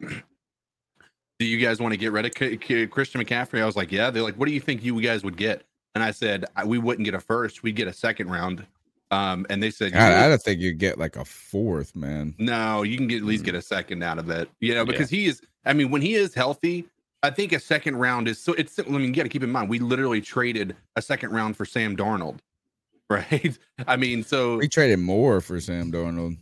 Do 1.40 1.46
you 1.46 1.58
guys 1.58 1.80
want 1.80 1.92
to 1.92 1.98
get 1.98 2.12
rid 2.12 2.24
of 2.26 2.32
K- 2.34 2.56
K- 2.56 2.86
Christian 2.86 3.20
McCaffrey? 3.20 3.60
I 3.60 3.66
was 3.66 3.74
like, 3.74 3.90
yeah. 3.90 4.08
They're 4.10 4.22
like, 4.22 4.36
what 4.36 4.46
do 4.46 4.52
you 4.54 4.60
think 4.60 4.84
you 4.84 5.00
guys 5.00 5.24
would 5.24 5.36
get? 5.36 5.64
And 5.96 6.02
I 6.04 6.12
said, 6.12 6.44
"I- 6.54 6.64
we 6.64 6.78
wouldn't 6.78 7.04
get 7.04 7.14
a 7.14 7.20
first. 7.20 7.62
We'd 7.64 7.74
get 7.74 7.88
a 7.88 7.92
second 7.92 8.30
round. 8.30 8.64
Um, 9.10 9.44
and 9.50 9.62
they 9.62 9.70
said, 9.70 9.92
"You 9.92 9.98
I, 9.98 10.24
I 10.26 10.28
don't 10.28 10.40
think 10.40 10.60
you'd 10.60 10.78
get 10.78 10.96
like 10.98 11.16
a 11.16 11.24
fourth, 11.24 11.94
man. 11.94 12.34
No, 12.38 12.82
you 12.82 12.96
can 12.96 13.06
get 13.08 13.16
at 13.18 13.24
least 13.24 13.44
get 13.44 13.54
a 13.54 13.62
second 13.62 14.02
out 14.02 14.18
of 14.18 14.30
it. 14.30 14.48
You 14.60 14.74
know, 14.74 14.84
because 14.84 15.10
he 15.10 15.26
is. 15.26 15.42
I 15.64 15.72
mean, 15.72 15.90
when 15.90 16.02
he 16.02 16.14
is 16.14 16.34
healthy, 16.34 16.86
I 17.22 17.30
think 17.30 17.52
a 17.52 17.60
second 17.60 17.96
round 17.96 18.26
is 18.28 18.40
so. 18.40 18.54
It's. 18.54 18.78
I 18.78 18.82
mean, 18.84 19.02
you 19.02 19.12
got 19.12 19.24
to 19.24 19.28
keep 19.28 19.42
in 19.42 19.50
mind 19.50 19.68
we 19.68 19.78
literally 19.80 20.20
traded 20.20 20.74
a 20.96 21.02
second 21.02 21.30
round 21.30 21.56
for 21.56 21.64
Sam 21.64 21.96
Darnold, 21.96 22.38
right? 23.10 23.56
I 23.86 23.96
mean, 23.96 24.22
so 24.24 24.56
We 24.58 24.68
traded 24.68 25.00
more 25.00 25.40
for 25.40 25.60
Sam 25.60 25.92
Darnold. 25.92 26.38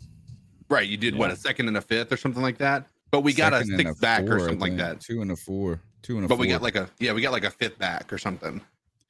Right, 0.73 0.89
you 0.89 0.97
did 0.97 1.15
what 1.15 1.31
a 1.31 1.37
second 1.37 1.69
and 1.69 1.77
a 1.77 1.81
fifth 1.81 2.13
or 2.13 2.17
something 2.17 2.43
like 2.43 2.59
that. 2.59 2.87
But 3.11 3.21
we 3.21 3.33
got 3.35 3.53
a 3.53 3.59
Second 3.59 3.73
and 3.75 3.81
sixth 3.89 4.01
back 4.01 4.27
four, 4.27 4.37
or 4.37 4.41
something 4.41 4.59
like 4.59 4.77
that. 4.79 5.01
Two 5.01 5.21
and 5.21 5.31
a 5.31 5.37
four. 5.37 5.81
Two 6.03 6.17
and 6.17 6.25
a 6.25 6.29
But 6.29 6.37
four. 6.37 6.41
we 6.41 6.49
got 6.49 6.63
like 6.63 6.77
a 6.77 6.89
yeah, 6.99 7.13
we 7.13 7.21
got 7.21 7.33
like 7.33 7.45
a 7.45 7.51
fifth 7.51 7.79
back 7.79 8.13
or 8.13 8.19
something. 8.19 8.61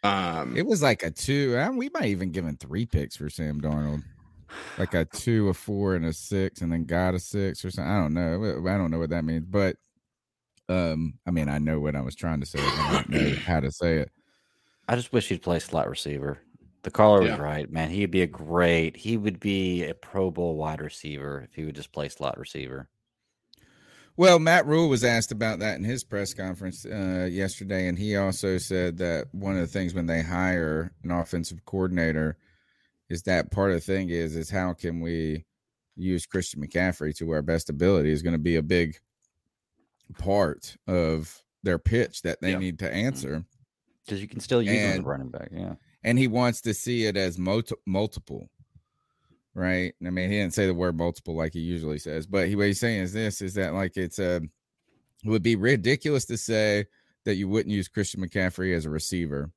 Um, 0.03 0.57
It 0.57 0.67
was 0.67 0.83
like 0.83 1.05
a 1.05 1.11
two. 1.13 1.57
uh, 1.57 1.71
We 1.71 1.89
might 1.95 2.07
even 2.07 2.33
given 2.33 2.57
three 2.57 2.85
picks 2.85 3.17
for 3.17 3.31
Sam 3.31 3.61
Darnold, 3.61 4.03
like 4.77 4.93
a 4.95 5.05
two, 5.05 5.49
a 5.49 5.55
four, 5.55 5.95
and 5.95 6.05
a 6.05 6.13
six, 6.13 6.61
and 6.63 6.73
then 6.73 6.85
got 6.85 7.15
a 7.15 7.21
six 7.21 7.65
or 7.65 7.71
something. 7.71 7.91
I 7.93 8.01
don't 8.01 8.13
know. 8.13 8.69
I 8.69 8.77
don't 8.77 8.91
know 8.91 8.99
what 8.99 9.11
that 9.11 9.25
means, 9.25 9.47
but 9.47 9.77
um, 10.69 11.15
I 11.27 11.31
mean, 11.31 11.49
I 11.49 11.59
know 11.59 11.79
what 11.79 11.95
I 11.95 12.01
was 12.01 12.17
trying 12.17 12.41
to 12.41 12.47
say. 12.47 12.59
I 12.61 12.93
don't 12.93 13.09
know 13.11 13.37
how 13.47 13.61
to 13.61 13.71
say 13.71 13.99
it. 13.99 14.11
I 14.89 14.97
just 14.97 15.13
wish 15.13 15.29
he'd 15.29 15.43
play 15.43 15.61
slot 15.61 15.89
receiver. 15.89 16.39
The 16.83 16.91
caller 16.91 17.23
Yeah. 17.25 17.33
was 17.33 17.41
right, 17.41 17.71
man. 17.71 17.91
He'd 17.91 18.11
be 18.11 18.23
a 18.23 18.27
great. 18.27 18.97
He 18.97 19.17
would 19.17 19.39
be 19.39 19.85
a 19.85 19.95
Pro 19.95 20.31
Bowl 20.31 20.57
wide 20.57 20.81
receiver 20.81 21.43
if 21.43 21.55
he 21.55 21.65
would 21.65 21.77
just 21.77 21.93
play 21.93 22.09
slot 22.09 22.39
receiver. 22.39 22.89
Well, 24.17 24.39
Matt 24.39 24.67
Rhule 24.67 24.89
was 24.89 25.05
asked 25.05 25.33
about 25.33 25.61
that 25.61 25.79
in 25.79 25.85
his 25.85 26.05
press 26.05 26.35
conference 26.35 26.85
uh, 26.85 27.29
yesterday, 27.31 27.89
and 27.89 27.99
he 27.99 28.17
also 28.17 28.59
said 28.59 28.99
that 28.99 29.29
one 29.33 29.55
of 29.55 29.61
the 29.61 29.67
things 29.67 29.95
when 29.95 30.07
they 30.07 30.21
hire 30.23 30.93
an 31.03 31.11
offensive 31.11 31.65
coordinator 31.65 32.37
is 33.09 33.23
that 33.23 33.51
part 33.51 33.71
of 33.71 33.77
the 33.77 33.81
thing 33.81 34.11
is 34.11 34.37
is 34.37 34.51
how 34.51 34.75
can 34.75 35.01
we 35.01 35.47
use 35.97 36.27
Christian 36.27 36.67
McCaffrey 36.67 37.17
to 37.17 37.31
our 37.31 37.43
best 37.43 37.71
ability 37.71 38.11
is 38.11 38.23
going 38.23 38.35
to 38.35 38.39
be 38.39 38.57
a 38.57 38.63
big 38.63 38.97
part 40.19 40.77
of 40.87 41.43
their 41.63 41.79
pitch 41.79 42.23
that 42.23 42.41
they 42.41 42.57
need 42.57 42.79
to 42.81 42.93
answer 42.93 43.45
because 44.05 44.21
you 44.21 44.29
can 44.29 44.41
still 44.41 44.61
use 44.61 44.73
him 44.73 44.91
as 44.93 44.99
a 44.99 45.03
running 45.03 45.31
back. 45.31 45.49
Yeah, 45.53 45.75
and 46.05 46.19
he 46.19 46.29
wants 46.29 46.61
to 46.63 46.75
see 46.75 47.07
it 47.07 47.17
as 47.17 47.39
multi- 47.39 47.77
multiple 47.87 48.49
right? 49.55 49.95
I 50.05 50.11
mean 50.11 50.31
he 50.31 50.39
didn't 50.39 50.55
say 50.55 50.67
the 50.67 50.75
word 50.75 50.97
multiple 50.97 51.37
like 51.37 51.53
he 51.53 51.61
usually 51.61 51.99
says 51.99 52.27
but 52.27 52.49
he, 52.49 52.57
what 52.57 52.67
he's 52.67 52.81
saying 52.81 53.03
is 53.03 53.13
this 53.13 53.43
is 53.43 53.55
that 53.55 53.75
like 53.75 53.97
it's 53.97 54.19
a 54.19 54.37
it 55.25 55.29
would 55.29 55.43
be 55.43 55.57
ridiculous 55.57 56.25
to 56.27 56.37
say 56.37 56.87
that 57.25 57.35
you 57.35 57.49
wouldn't 57.49 57.75
use 57.75 57.89
christian 57.89 58.21
mccaffrey 58.21 58.75
as 58.75 58.87
a 58.87 58.91
receiver 58.91 59.51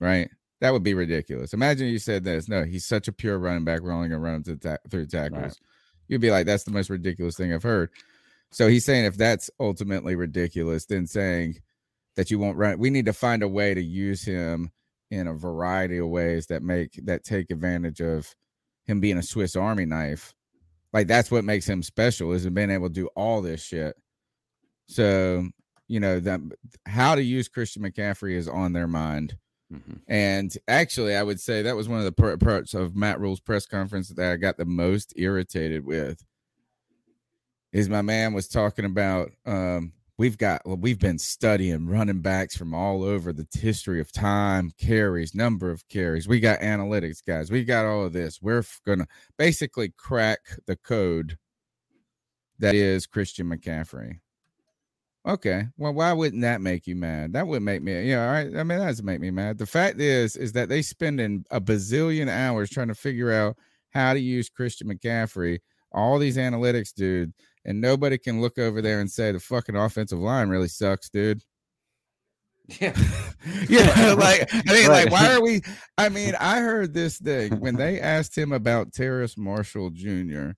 right? 0.00 0.30
That 0.60 0.72
would 0.72 0.82
be 0.82 0.94
ridiculous. 0.94 1.54
Imagine 1.54 1.88
you 1.88 1.98
said 1.98 2.24
this. 2.24 2.48
No 2.48 2.64
he's 2.64 2.86
such 2.86 3.08
a 3.08 3.12
pure 3.12 3.38
running 3.38 3.64
back. 3.64 3.80
We're 3.80 3.92
only 3.92 4.08
going 4.08 4.20
to 4.20 4.24
run 4.24 4.34
him 4.36 4.42
to 4.44 4.56
ta- 4.56 4.76
through 4.90 5.06
tackles. 5.06 5.58
You'd 6.08 6.20
be 6.20 6.30
like 6.30 6.46
that's 6.46 6.64
the 6.64 6.72
most 6.72 6.90
ridiculous 6.90 7.36
thing 7.36 7.52
i've 7.52 7.62
heard. 7.62 7.90
So 8.50 8.66
he's 8.66 8.84
saying 8.84 9.04
if 9.04 9.16
that's 9.16 9.48
ultimately 9.60 10.16
ridiculous 10.16 10.86
then 10.86 11.06
saying 11.06 11.60
that 12.16 12.30
you 12.30 12.38
won't 12.38 12.56
run 12.56 12.78
we 12.78 12.90
need 12.90 13.06
to 13.06 13.12
find 13.12 13.42
a 13.42 13.48
way 13.48 13.74
to 13.74 13.82
use 13.82 14.24
him 14.24 14.72
in 15.10 15.26
a 15.26 15.34
variety 15.34 15.98
of 15.98 16.08
ways 16.08 16.46
that 16.46 16.62
make 16.62 17.00
that 17.04 17.24
take 17.24 17.50
advantage 17.50 18.00
of 18.00 18.34
him 18.84 19.00
being 19.00 19.18
a 19.18 19.22
Swiss 19.22 19.56
Army 19.56 19.84
knife. 19.84 20.34
Like 20.92 21.06
that's 21.06 21.30
what 21.30 21.44
makes 21.44 21.68
him 21.68 21.82
special 21.82 22.32
is 22.32 22.48
being 22.48 22.70
able 22.70 22.88
to 22.88 22.94
do 22.94 23.08
all 23.16 23.42
this 23.42 23.62
shit. 23.62 23.94
So, 24.86 25.48
you 25.88 26.00
know, 26.00 26.18
that 26.20 26.40
how 26.86 27.14
to 27.14 27.22
use 27.22 27.48
Christian 27.48 27.82
McCaffrey 27.82 28.34
is 28.34 28.48
on 28.48 28.72
their 28.72 28.88
mind. 28.88 29.36
And 30.08 30.52
actually, 30.66 31.14
I 31.14 31.22
would 31.22 31.40
say 31.40 31.62
that 31.62 31.76
was 31.76 31.88
one 31.88 32.00
of 32.00 32.04
the 32.04 32.12
par- 32.12 32.36
parts 32.38 32.74
of 32.74 32.96
Matt 32.96 33.20
Rhule's 33.20 33.38
press 33.40 33.66
conference 33.66 34.08
that 34.08 34.32
I 34.32 34.36
got 34.36 34.56
the 34.56 34.64
most 34.64 35.12
irritated 35.16 35.84
with. 35.86 36.24
is 37.72 37.88
my 37.88 38.02
man 38.02 38.32
was 38.32 38.48
talking 38.48 38.84
about 38.84 39.30
um 39.46 39.92
we've 40.20 40.36
got 40.36 40.60
well, 40.66 40.76
we've 40.76 40.98
been 40.98 41.18
studying 41.18 41.86
running 41.86 42.20
backs 42.20 42.54
from 42.54 42.74
all 42.74 43.02
over 43.02 43.32
the 43.32 43.46
history 43.58 44.02
of 44.02 44.12
time, 44.12 44.70
carries, 44.78 45.34
number 45.34 45.70
of 45.70 45.88
carries. 45.88 46.28
We 46.28 46.40
got 46.40 46.60
analytics 46.60 47.24
guys. 47.26 47.50
We 47.50 47.64
got 47.64 47.86
all 47.86 48.04
of 48.04 48.12
this. 48.12 48.38
We're 48.42 48.62
gonna 48.86 49.06
basically 49.38 49.94
crack 49.96 50.40
the 50.66 50.76
code 50.76 51.38
that 52.58 52.74
is 52.74 53.06
Christian 53.06 53.46
McCaffrey. 53.48 54.20
Okay, 55.26 55.64
well, 55.78 55.94
why 55.94 56.12
wouldn't 56.12 56.42
that 56.42 56.60
make 56.60 56.86
you 56.86 56.96
mad? 56.96 57.32
That 57.32 57.46
would 57.46 57.62
make 57.62 57.82
me, 57.82 58.08
yeah, 58.08 58.26
all 58.26 58.32
right. 58.32 58.46
I 58.46 58.62
mean, 58.62 58.78
that 58.78 58.86
doesn't 58.86 59.04
make 59.04 59.20
me 59.20 59.30
mad. 59.30 59.56
The 59.56 59.66
fact 59.66 60.00
is, 60.00 60.36
is 60.36 60.52
that 60.52 60.68
they 60.68 60.82
spending 60.82 61.44
a 61.50 61.60
bazillion 61.60 62.28
hours 62.28 62.70
trying 62.70 62.88
to 62.88 62.94
figure 62.94 63.32
out 63.32 63.56
how 63.90 64.12
to 64.14 64.20
use 64.20 64.48
Christian 64.48 64.88
McCaffrey. 64.88 65.60
All 65.92 66.18
these 66.18 66.36
analytics, 66.38 66.94
dude, 66.94 67.34
and 67.64 67.80
nobody 67.80 68.18
can 68.18 68.40
look 68.40 68.58
over 68.58 68.80
there 68.80 69.00
and 69.00 69.10
say 69.10 69.32
the 69.32 69.40
fucking 69.40 69.76
offensive 69.76 70.18
line 70.18 70.48
really 70.48 70.68
sucks, 70.68 71.08
dude. 71.08 71.42
Yeah. 72.78 72.96
yeah, 73.68 74.14
like 74.16 74.48
I 74.52 74.72
mean, 74.72 74.88
like, 74.88 75.10
why 75.10 75.34
are 75.34 75.42
we? 75.42 75.62
I 75.98 76.08
mean, 76.08 76.34
I 76.38 76.60
heard 76.60 76.94
this 76.94 77.18
thing 77.18 77.52
when 77.60 77.76
they 77.76 78.00
asked 78.00 78.36
him 78.36 78.52
about 78.52 78.92
Terrace 78.92 79.36
Marshall 79.36 79.90
Jr. 79.90 80.50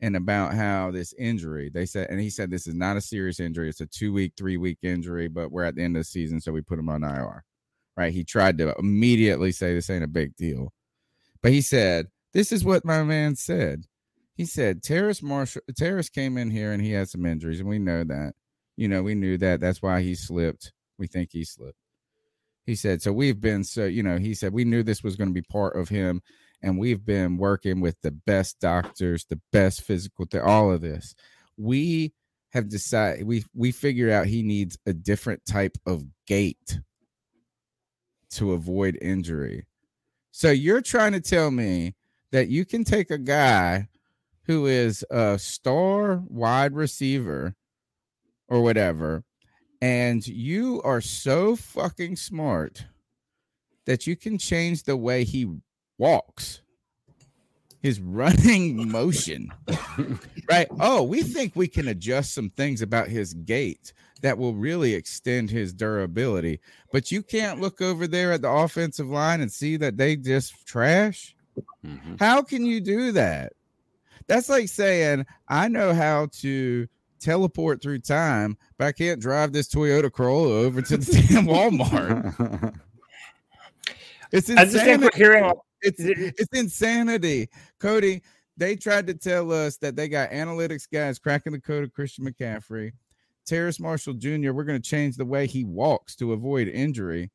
and 0.00 0.16
about 0.16 0.54
how 0.54 0.90
this 0.90 1.12
injury. 1.14 1.70
They 1.72 1.86
said, 1.86 2.10
and 2.10 2.20
he 2.20 2.30
said 2.30 2.50
this 2.50 2.66
is 2.66 2.74
not 2.74 2.96
a 2.96 3.00
serious 3.00 3.40
injury; 3.40 3.68
it's 3.68 3.80
a 3.80 3.86
two 3.86 4.12
week, 4.12 4.34
three 4.36 4.56
week 4.56 4.78
injury, 4.82 5.28
but 5.28 5.50
we're 5.50 5.64
at 5.64 5.74
the 5.74 5.82
end 5.82 5.96
of 5.96 6.00
the 6.00 6.04
season, 6.04 6.40
so 6.40 6.52
we 6.52 6.62
put 6.62 6.78
him 6.78 6.88
on 6.88 7.02
IR. 7.02 7.44
Right? 7.96 8.12
He 8.12 8.24
tried 8.24 8.58
to 8.58 8.74
immediately 8.78 9.52
say 9.52 9.74
this 9.74 9.90
ain't 9.90 10.04
a 10.04 10.08
big 10.08 10.36
deal, 10.36 10.72
but 11.42 11.52
he 11.52 11.60
said 11.60 12.06
this 12.32 12.52
is 12.52 12.64
what 12.64 12.84
my 12.84 13.02
man 13.02 13.36
said. 13.36 13.84
He 14.42 14.46
said 14.46 14.82
Terrace 14.82 15.22
Marshall, 15.22 15.62
Terrace 15.76 16.08
came 16.08 16.36
in 16.36 16.50
here 16.50 16.72
and 16.72 16.82
he 16.82 16.90
had 16.90 17.08
some 17.08 17.24
injuries, 17.26 17.60
and 17.60 17.68
we 17.68 17.78
know 17.78 18.02
that. 18.02 18.34
You 18.76 18.88
know, 18.88 19.00
we 19.00 19.14
knew 19.14 19.38
that. 19.38 19.60
That's 19.60 19.80
why 19.80 20.02
he 20.02 20.16
slipped. 20.16 20.72
We 20.98 21.06
think 21.06 21.28
he 21.30 21.44
slipped. 21.44 21.78
He 22.66 22.74
said, 22.74 23.02
so 23.02 23.12
we've 23.12 23.40
been 23.40 23.62
so, 23.62 23.84
you 23.84 24.02
know, 24.02 24.18
he 24.18 24.34
said, 24.34 24.52
we 24.52 24.64
knew 24.64 24.82
this 24.82 25.04
was 25.04 25.14
going 25.14 25.28
to 25.28 25.32
be 25.32 25.42
part 25.42 25.76
of 25.76 25.90
him. 25.90 26.22
And 26.60 26.76
we've 26.76 27.04
been 27.04 27.36
working 27.36 27.80
with 27.80 27.94
the 28.02 28.10
best 28.10 28.58
doctors, 28.58 29.24
the 29.26 29.40
best 29.52 29.82
physical, 29.82 30.26
th- 30.26 30.42
all 30.42 30.72
of 30.72 30.80
this. 30.80 31.14
We 31.56 32.12
have 32.50 32.68
decided, 32.68 33.24
we, 33.24 33.44
we 33.54 33.70
figured 33.70 34.10
out 34.10 34.26
he 34.26 34.42
needs 34.42 34.76
a 34.86 34.92
different 34.92 35.46
type 35.46 35.78
of 35.86 36.04
gait 36.26 36.80
to 38.30 38.54
avoid 38.54 38.98
injury. 39.00 39.66
So 40.32 40.50
you're 40.50 40.82
trying 40.82 41.12
to 41.12 41.20
tell 41.20 41.52
me 41.52 41.94
that 42.32 42.48
you 42.48 42.64
can 42.64 42.82
take 42.82 43.12
a 43.12 43.18
guy 43.18 43.86
who 44.46 44.66
is 44.66 45.04
a 45.10 45.38
star 45.38 46.22
wide 46.28 46.74
receiver 46.74 47.54
or 48.48 48.62
whatever, 48.62 49.24
and 49.80 50.26
you 50.26 50.80
are 50.84 51.00
so 51.00 51.56
fucking 51.56 52.16
smart 52.16 52.86
that 53.86 54.06
you 54.06 54.16
can 54.16 54.38
change 54.38 54.84
the 54.84 54.96
way 54.96 55.24
he 55.24 55.46
walks, 55.98 56.62
his 57.80 58.00
running 58.00 58.88
motion, 58.92 59.52
right? 60.48 60.68
Oh, 60.78 61.02
we 61.02 61.22
think 61.22 61.56
we 61.56 61.68
can 61.68 61.88
adjust 61.88 62.34
some 62.34 62.50
things 62.50 62.82
about 62.82 63.08
his 63.08 63.34
gait 63.34 63.92
that 64.22 64.38
will 64.38 64.54
really 64.54 64.94
extend 64.94 65.50
his 65.50 65.72
durability, 65.72 66.60
but 66.92 67.10
you 67.10 67.22
can't 67.22 67.60
look 67.60 67.80
over 67.80 68.06
there 68.06 68.32
at 68.32 68.42
the 68.42 68.50
offensive 68.50 69.08
line 69.08 69.40
and 69.40 69.50
see 69.50 69.76
that 69.78 69.96
they 69.96 70.14
just 70.14 70.66
trash. 70.66 71.34
Mm-hmm. 71.84 72.16
How 72.20 72.42
can 72.42 72.64
you 72.64 72.80
do 72.80 73.12
that? 73.12 73.52
That's 74.26 74.48
like 74.48 74.68
saying, 74.68 75.26
I 75.48 75.68
know 75.68 75.94
how 75.94 76.26
to 76.40 76.88
teleport 77.20 77.80
through 77.80 78.00
time, 78.00 78.56
but 78.78 78.86
I 78.86 78.92
can't 78.92 79.20
drive 79.20 79.52
this 79.52 79.68
Toyota 79.68 80.12
Corolla 80.12 80.60
over 80.60 80.82
to 80.82 80.96
the 80.96 81.26
damn 81.28 81.46
Walmart. 81.46 82.74
It's 84.32 84.48
insanity. 84.48 85.08
hearing 85.14 85.52
It's 85.82 86.00
it's 86.00 86.58
insanity. 86.58 87.48
Cody, 87.78 88.22
they 88.56 88.76
tried 88.76 89.06
to 89.08 89.14
tell 89.14 89.52
us 89.52 89.76
that 89.78 89.96
they 89.96 90.08
got 90.08 90.30
analytics 90.30 90.88
guys 90.90 91.18
cracking 91.18 91.52
the 91.52 91.60
code 91.60 91.84
of 91.84 91.92
Christian 91.92 92.24
McCaffrey. 92.24 92.92
Terrace 93.44 93.80
Marshall 93.80 94.14
Jr., 94.14 94.52
we're 94.52 94.64
going 94.64 94.80
to 94.80 94.88
change 94.88 95.16
the 95.16 95.24
way 95.24 95.46
he 95.46 95.64
walks 95.64 96.14
to 96.16 96.32
avoid 96.32 96.68
injury, 96.68 97.30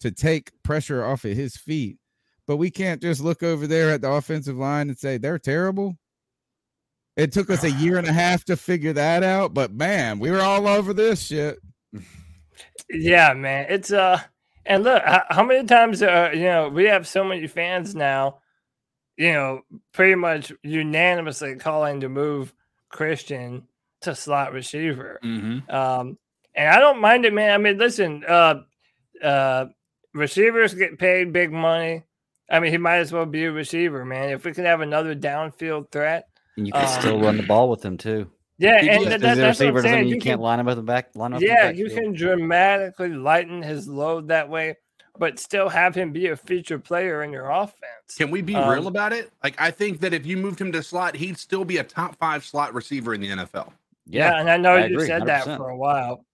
to 0.00 0.10
take 0.10 0.52
pressure 0.62 1.04
off 1.04 1.24
of 1.24 1.36
his 1.36 1.56
feet. 1.56 1.98
But 2.46 2.56
we 2.56 2.70
can't 2.70 3.02
just 3.02 3.20
look 3.20 3.42
over 3.42 3.66
there 3.66 3.90
at 3.90 4.00
the 4.00 4.10
offensive 4.10 4.56
line 4.56 4.88
and 4.88 4.98
say 4.98 5.18
they're 5.18 5.38
terrible. 5.38 5.96
It 7.16 7.32
took 7.32 7.50
us 7.50 7.64
a 7.64 7.70
year 7.70 7.98
and 7.98 8.06
a 8.06 8.12
half 8.24 8.44
to 8.44 8.56
figure 8.56 8.92
that 8.92 9.22
out, 9.22 9.54
but 9.54 9.72
man, 9.72 10.18
we 10.18 10.30
were 10.30 10.42
all 10.42 10.66
over 10.68 10.92
this 10.92 11.22
shit. 11.26 11.58
Yeah, 12.88 13.34
man. 13.34 13.66
It's 13.68 13.92
uh, 13.92 14.20
and 14.64 14.84
look, 14.84 15.02
how, 15.02 15.24
how 15.28 15.44
many 15.44 15.66
times 15.66 16.02
uh, 16.02 16.30
you 16.32 16.44
know, 16.44 16.68
we 16.68 16.84
have 16.84 17.06
so 17.06 17.24
many 17.24 17.46
fans 17.46 17.94
now, 17.94 18.38
you 19.16 19.32
know, 19.32 19.62
pretty 19.92 20.14
much 20.14 20.52
unanimously 20.62 21.56
calling 21.56 22.00
to 22.00 22.08
move 22.08 22.52
Christian 22.88 23.66
to 24.02 24.14
slot 24.14 24.52
receiver. 24.52 25.18
Mm-hmm. 25.24 25.70
Um, 25.74 26.18
and 26.54 26.68
I 26.68 26.80
don't 26.80 27.00
mind 27.00 27.24
it, 27.24 27.34
man. 27.34 27.52
I 27.52 27.58
mean, 27.58 27.78
listen, 27.78 28.24
uh, 28.26 28.62
uh, 29.22 29.66
receivers 30.14 30.74
get 30.74 30.98
paid 30.98 31.32
big 31.32 31.52
money. 31.52 32.04
I 32.48 32.60
mean, 32.60 32.70
he 32.72 32.78
might 32.78 32.98
as 32.98 33.12
well 33.12 33.26
be 33.26 33.44
a 33.44 33.52
receiver, 33.52 34.04
man. 34.04 34.30
If 34.30 34.44
we 34.44 34.52
can 34.52 34.64
have 34.64 34.80
another 34.80 35.14
downfield 35.16 35.90
threat, 35.90 36.28
And 36.56 36.66
you 36.66 36.72
can 36.72 36.86
still 37.00 37.16
um, 37.16 37.22
run 37.22 37.36
the 37.36 37.42
ball 37.42 37.68
with 37.68 37.84
him 37.84 37.96
too. 37.96 38.30
Yeah, 38.58 38.80
You 38.80 38.90
and 38.90 39.04
that- 39.12 39.20
that- 39.20 39.36
a 39.38 39.40
that's 39.40 39.60
what 39.60 39.68
I'm 39.76 39.82
saying. 39.82 40.08
you 40.08 40.14
You 40.14 40.20
can't 40.20 40.36
can- 40.38 40.40
line 40.40 40.60
him 40.60 40.68
up 40.68 40.76
the 40.76 40.82
back. 40.82 41.14
Line 41.14 41.32
up 41.34 41.42
in 41.42 41.46
the 41.46 41.52
yeah, 41.52 41.70
you 41.70 41.86
backfield. 41.86 42.04
can 42.04 42.12
dramatically 42.14 43.08
lighten 43.10 43.62
his 43.62 43.86
load 43.88 44.28
that 44.28 44.48
way, 44.48 44.76
but 45.18 45.38
still 45.38 45.68
have 45.68 45.94
him 45.94 46.12
be 46.12 46.28
a 46.28 46.36
feature 46.36 46.78
player 46.78 47.22
in 47.22 47.32
your 47.32 47.50
offense. 47.50 48.14
Can 48.16 48.30
we 48.30 48.40
be 48.42 48.54
Um, 48.54 48.70
real 48.70 48.86
about 48.86 49.12
it? 49.12 49.30
Like, 49.44 49.60
I 49.60 49.70
think 49.70 50.00
that 50.00 50.14
if 50.14 50.24
you 50.24 50.36
moved 50.38 50.60
him 50.60 50.72
to 50.72 50.82
slot, 50.82 51.16
he'd 51.16 51.36
still 51.38 51.64
be 51.66 51.78
a 51.78 51.84
top 51.84 52.16
five 52.16 52.44
slot 52.44 52.72
receiver 52.74 53.12
in 53.12 53.20
the 53.20 53.28
NFL. 53.28 53.72
Yeah, 54.06 54.38
and 54.38 54.48
I 54.48 54.56
know 54.56 54.70
I 54.76 54.86
you 54.86 54.94
agree, 54.94 55.06
said 55.08 55.26
that 55.26 55.44
100%. 55.46 55.56
for 55.58 55.68
a 55.68 55.76
while. 55.76 56.24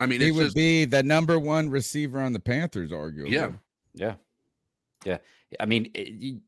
I 0.00 0.06
mean, 0.06 0.20
he 0.20 0.28
it's 0.28 0.36
would 0.36 0.44
just, 0.44 0.56
be 0.56 0.84
the 0.86 1.02
number 1.02 1.38
one 1.38 1.70
receiver 1.70 2.18
on 2.20 2.32
the 2.32 2.40
Panthers, 2.40 2.90
arguably. 2.90 3.30
yeah. 3.30 3.50
Yeah, 3.94 4.14
yeah. 5.06 5.18
I 5.60 5.66
mean, 5.66 5.90
eh, 5.94 6.04
it, 6.06 6.40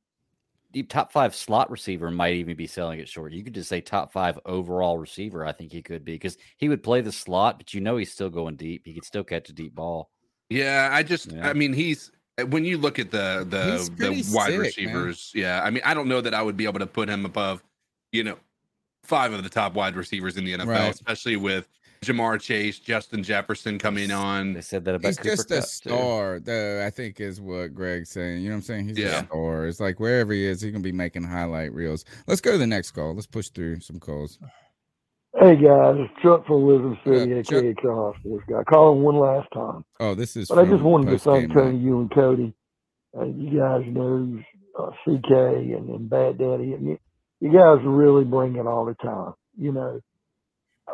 the 0.72 0.82
top 0.82 1.12
five 1.12 1.34
slot 1.34 1.70
receiver 1.70 2.10
might 2.10 2.34
even 2.34 2.54
be 2.56 2.66
selling 2.66 3.00
it 3.00 3.08
short. 3.08 3.32
You 3.32 3.42
could 3.42 3.54
just 3.54 3.70
say 3.70 3.80
top 3.80 4.12
five 4.12 4.38
overall 4.44 4.98
receiver. 4.98 5.46
I 5.46 5.52
think 5.52 5.72
he 5.72 5.80
could 5.80 6.04
be 6.04 6.12
because 6.12 6.36
he 6.58 6.68
would 6.68 6.82
play 6.82 7.00
the 7.00 7.12
slot, 7.12 7.56
but 7.58 7.72
you 7.72 7.80
know 7.80 7.96
he's 7.96 8.12
still 8.12 8.28
going 8.28 8.56
deep. 8.56 8.82
He 8.84 8.92
could 8.92 9.04
still 9.04 9.24
catch 9.24 9.48
a 9.48 9.54
deep 9.54 9.74
ball. 9.74 10.10
Yeah, 10.50 10.90
I 10.92 11.02
just, 11.02 11.32
Yeah. 11.32 11.48
I 11.48 11.52
mean, 11.54 11.72
he's 11.72 12.10
eh, 12.36 12.42
when 12.42 12.64
you 12.66 12.76
look 12.78 12.98
at 12.98 13.10
the 13.10 13.46
the 13.48 13.90
the 13.96 14.10
wide 14.34 14.48
sick, 14.48 14.50
man. 14.52 14.58
receivers. 14.60 15.32
Yeah, 15.34 15.62
I 15.62 15.70
mean, 15.70 15.82
I 15.86 15.94
don't 15.94 16.08
know 16.08 16.20
that 16.20 16.34
I 16.34 16.42
would 16.42 16.56
be 16.56 16.64
able 16.66 16.80
to 16.80 16.86
put 16.86 17.08
him 17.08 17.24
above, 17.24 17.62
you 18.12 18.24
know, 18.24 18.36
five 19.04 19.32
of 19.32 19.42
the 19.42 19.48
top 19.48 19.72
wide 19.74 19.96
receivers 19.96 20.36
in 20.36 20.44
the 20.44 20.52
NFL, 20.52 20.66
Right. 20.66 20.94
especially 20.94 21.36
with 21.36 21.66
Ja'Marr 22.02 22.40
Chase, 22.40 22.78
Justin 22.78 23.22
Jefferson 23.22 23.78
coming 23.78 24.10
on. 24.10 24.52
They 24.54 24.60
said 24.60 24.84
that 24.84 24.94
about 24.94 25.08
He's 25.08 25.16
Cooper 25.18 25.28
just 25.36 25.50
a 25.50 25.54
Kupp, 25.56 25.64
star, 25.64 26.40
though. 26.40 26.84
I 26.86 26.90
think 26.90 27.20
is 27.20 27.40
what 27.40 27.74
Greg's 27.74 28.10
saying. 28.10 28.42
You 28.42 28.48
know 28.50 28.54
what 28.54 28.58
I'm 28.58 28.62
saying? 28.62 28.88
He's 28.88 28.98
Yeah. 28.98 29.22
a 29.22 29.26
star. 29.26 29.66
It's 29.66 29.80
like 29.80 29.98
wherever 30.00 30.32
he 30.32 30.44
is, 30.44 30.60
he's 30.60 30.70
gonna 30.72 30.82
be 30.82 30.92
making 30.92 31.24
highlight 31.24 31.72
reels. 31.74 32.04
Let's 32.26 32.40
go 32.40 32.52
to 32.52 32.58
the 32.58 32.66
next 32.66 32.92
call. 32.92 33.14
Let's 33.14 33.26
push 33.26 33.48
through 33.48 33.80
some 33.80 33.98
calls. 33.98 34.38
Hey 35.38 35.56
guys, 35.56 35.96
it's 35.98 36.22
Chuck 36.22 36.46
from 36.46 36.62
Elizabeth 36.62 36.98
City, 37.04 37.32
What 37.34 37.38
up, 37.40 37.44
Chuck? 37.46 37.62
aka 37.62 37.74
Charles 37.82 38.16
Sports 38.20 38.44
Guy. 38.48 38.64
Calling 38.64 39.02
one 39.02 39.16
last 39.18 39.48
time. 39.52 39.84
Oh, 40.00 40.14
this 40.14 40.36
is. 40.36 40.48
But 40.48 40.58
I 40.58 40.64
just 40.64 40.82
wanted 40.82 41.10
to 41.10 41.18
thank 41.18 41.50
postgame 41.50 41.54
Tony, 41.54 41.78
you 41.78 42.00
and 42.00 42.10
Cody. 42.10 42.54
Uh, 43.16 43.24
you 43.26 43.58
guys 43.58 43.82
know 43.86 44.40
uh, 44.78 44.90
CK 45.04 45.30
and, 45.30 45.88
and 45.90 46.10
Bad 46.10 46.38
Daddy, 46.38 46.72
and 46.72 46.86
you, 46.86 46.98
you 47.40 47.52
guys 47.52 47.78
really 47.84 48.24
bring 48.24 48.56
it 48.56 48.66
all 48.66 48.84
the 48.84 48.94
time. 48.94 49.34
You 49.56 49.72
know, 49.72 50.00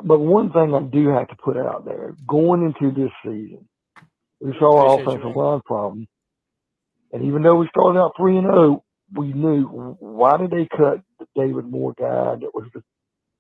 but 0.02 0.20
one 0.20 0.52
thing 0.52 0.74
I 0.74 0.82
do 0.82 1.08
have 1.08 1.28
to 1.28 1.36
put 1.36 1.56
out 1.56 1.84
there: 1.84 2.14
going 2.26 2.62
into 2.64 2.94
this 2.94 3.12
season, 3.24 3.68
we 4.40 4.54
saw 4.58 4.78
our 4.88 5.00
offensive 5.00 5.36
line 5.36 5.60
problem, 5.66 6.06
and 7.12 7.24
even 7.24 7.42
though 7.42 7.56
we 7.56 7.68
started 7.68 7.98
out 7.98 8.14
three 8.16 8.36
and 8.36 8.46
zero, 8.46 8.84
we 9.14 9.32
knew 9.32 9.96
why 10.00 10.36
did 10.38 10.50
they 10.50 10.68
cut 10.76 11.02
the 11.18 11.26
David 11.36 11.66
Moore 11.66 11.94
guy 11.98 12.36
that 12.36 12.54
was 12.54 12.66
the 12.74 12.82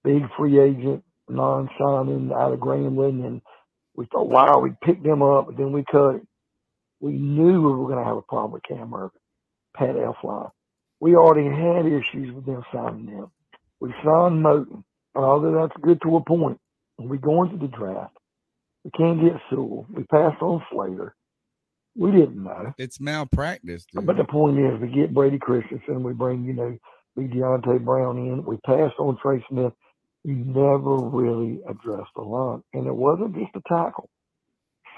big 0.04 0.22
free 0.36 0.60
agent, 0.60 1.04
non-signing 1.28 2.32
out 2.34 2.52
of 2.52 2.60
Grambling, 2.60 3.26
and 3.26 3.42
we 3.96 4.06
thought, 4.06 4.28
wow, 4.28 4.60
we 4.60 4.72
picked 4.82 5.04
him 5.06 5.22
up, 5.22 5.46
but 5.46 5.56
then 5.56 5.72
we 5.72 5.84
cut 5.90 6.12
him. 6.16 6.28
We 7.00 7.12
knew 7.12 7.62
we 7.62 7.72
were 7.74 7.88
going 7.88 7.98
to 7.98 8.04
have 8.04 8.16
a 8.16 8.22
problem 8.22 8.52
with 8.52 8.62
Cam 8.64 8.90
Erving, 8.90 9.10
Pat 9.76 9.96
Elflein. 9.96 10.50
We 11.00 11.16
already 11.16 11.48
had 11.48 11.86
issues 11.86 12.34
with 12.34 12.46
them 12.46 12.64
signing 12.72 13.08
him. 13.08 13.26
We 13.80 13.90
signed 14.04 14.44
Moton, 14.44 14.84
although 15.22 15.52
that's 15.52 15.80
good 15.82 16.00
to 16.02 16.16
a 16.16 16.24
point, 16.24 16.58
when 16.96 17.08
we 17.08 17.18
go 17.18 17.42
into 17.42 17.56
the 17.56 17.68
draft, 17.68 18.16
we 18.84 18.90
can't 18.90 19.20
get 19.20 19.40
Sewell. 19.50 19.86
We 19.92 20.04
passed 20.04 20.40
on 20.42 20.62
Slater. 20.70 21.14
We 21.96 22.10
didn't 22.10 22.42
know. 22.42 22.72
It's 22.76 23.00
malpractice, 23.00 23.86
dude. 23.86 24.06
But 24.06 24.16
the 24.16 24.24
point 24.24 24.58
is, 24.58 24.80
we 24.80 24.88
get 24.88 25.14
Brady 25.14 25.38
Christensen, 25.38 26.02
we 26.02 26.12
bring, 26.12 26.44
you 26.44 26.52
know, 26.52 26.76
B. 27.16 27.22
Deonte 27.22 27.84
Brown 27.84 28.18
in. 28.18 28.44
We 28.44 28.56
passed 28.66 28.98
on 28.98 29.16
Trey 29.22 29.44
Smith. 29.48 29.72
You 30.24 30.34
never 30.34 30.96
really 30.96 31.60
addressed 31.68 32.10
the 32.16 32.22
line. 32.22 32.62
And 32.72 32.86
it 32.86 32.94
wasn't 32.94 33.36
just 33.36 33.54
a 33.54 33.60
tackle. 33.68 34.08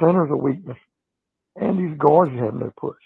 Center's 0.01 0.31
a 0.31 0.37
weakness. 0.37 0.79
And 1.57 1.79
these 1.79 1.99
guards 1.99 2.33
had 2.33 2.55
no 2.55 2.73
push. 2.79 2.97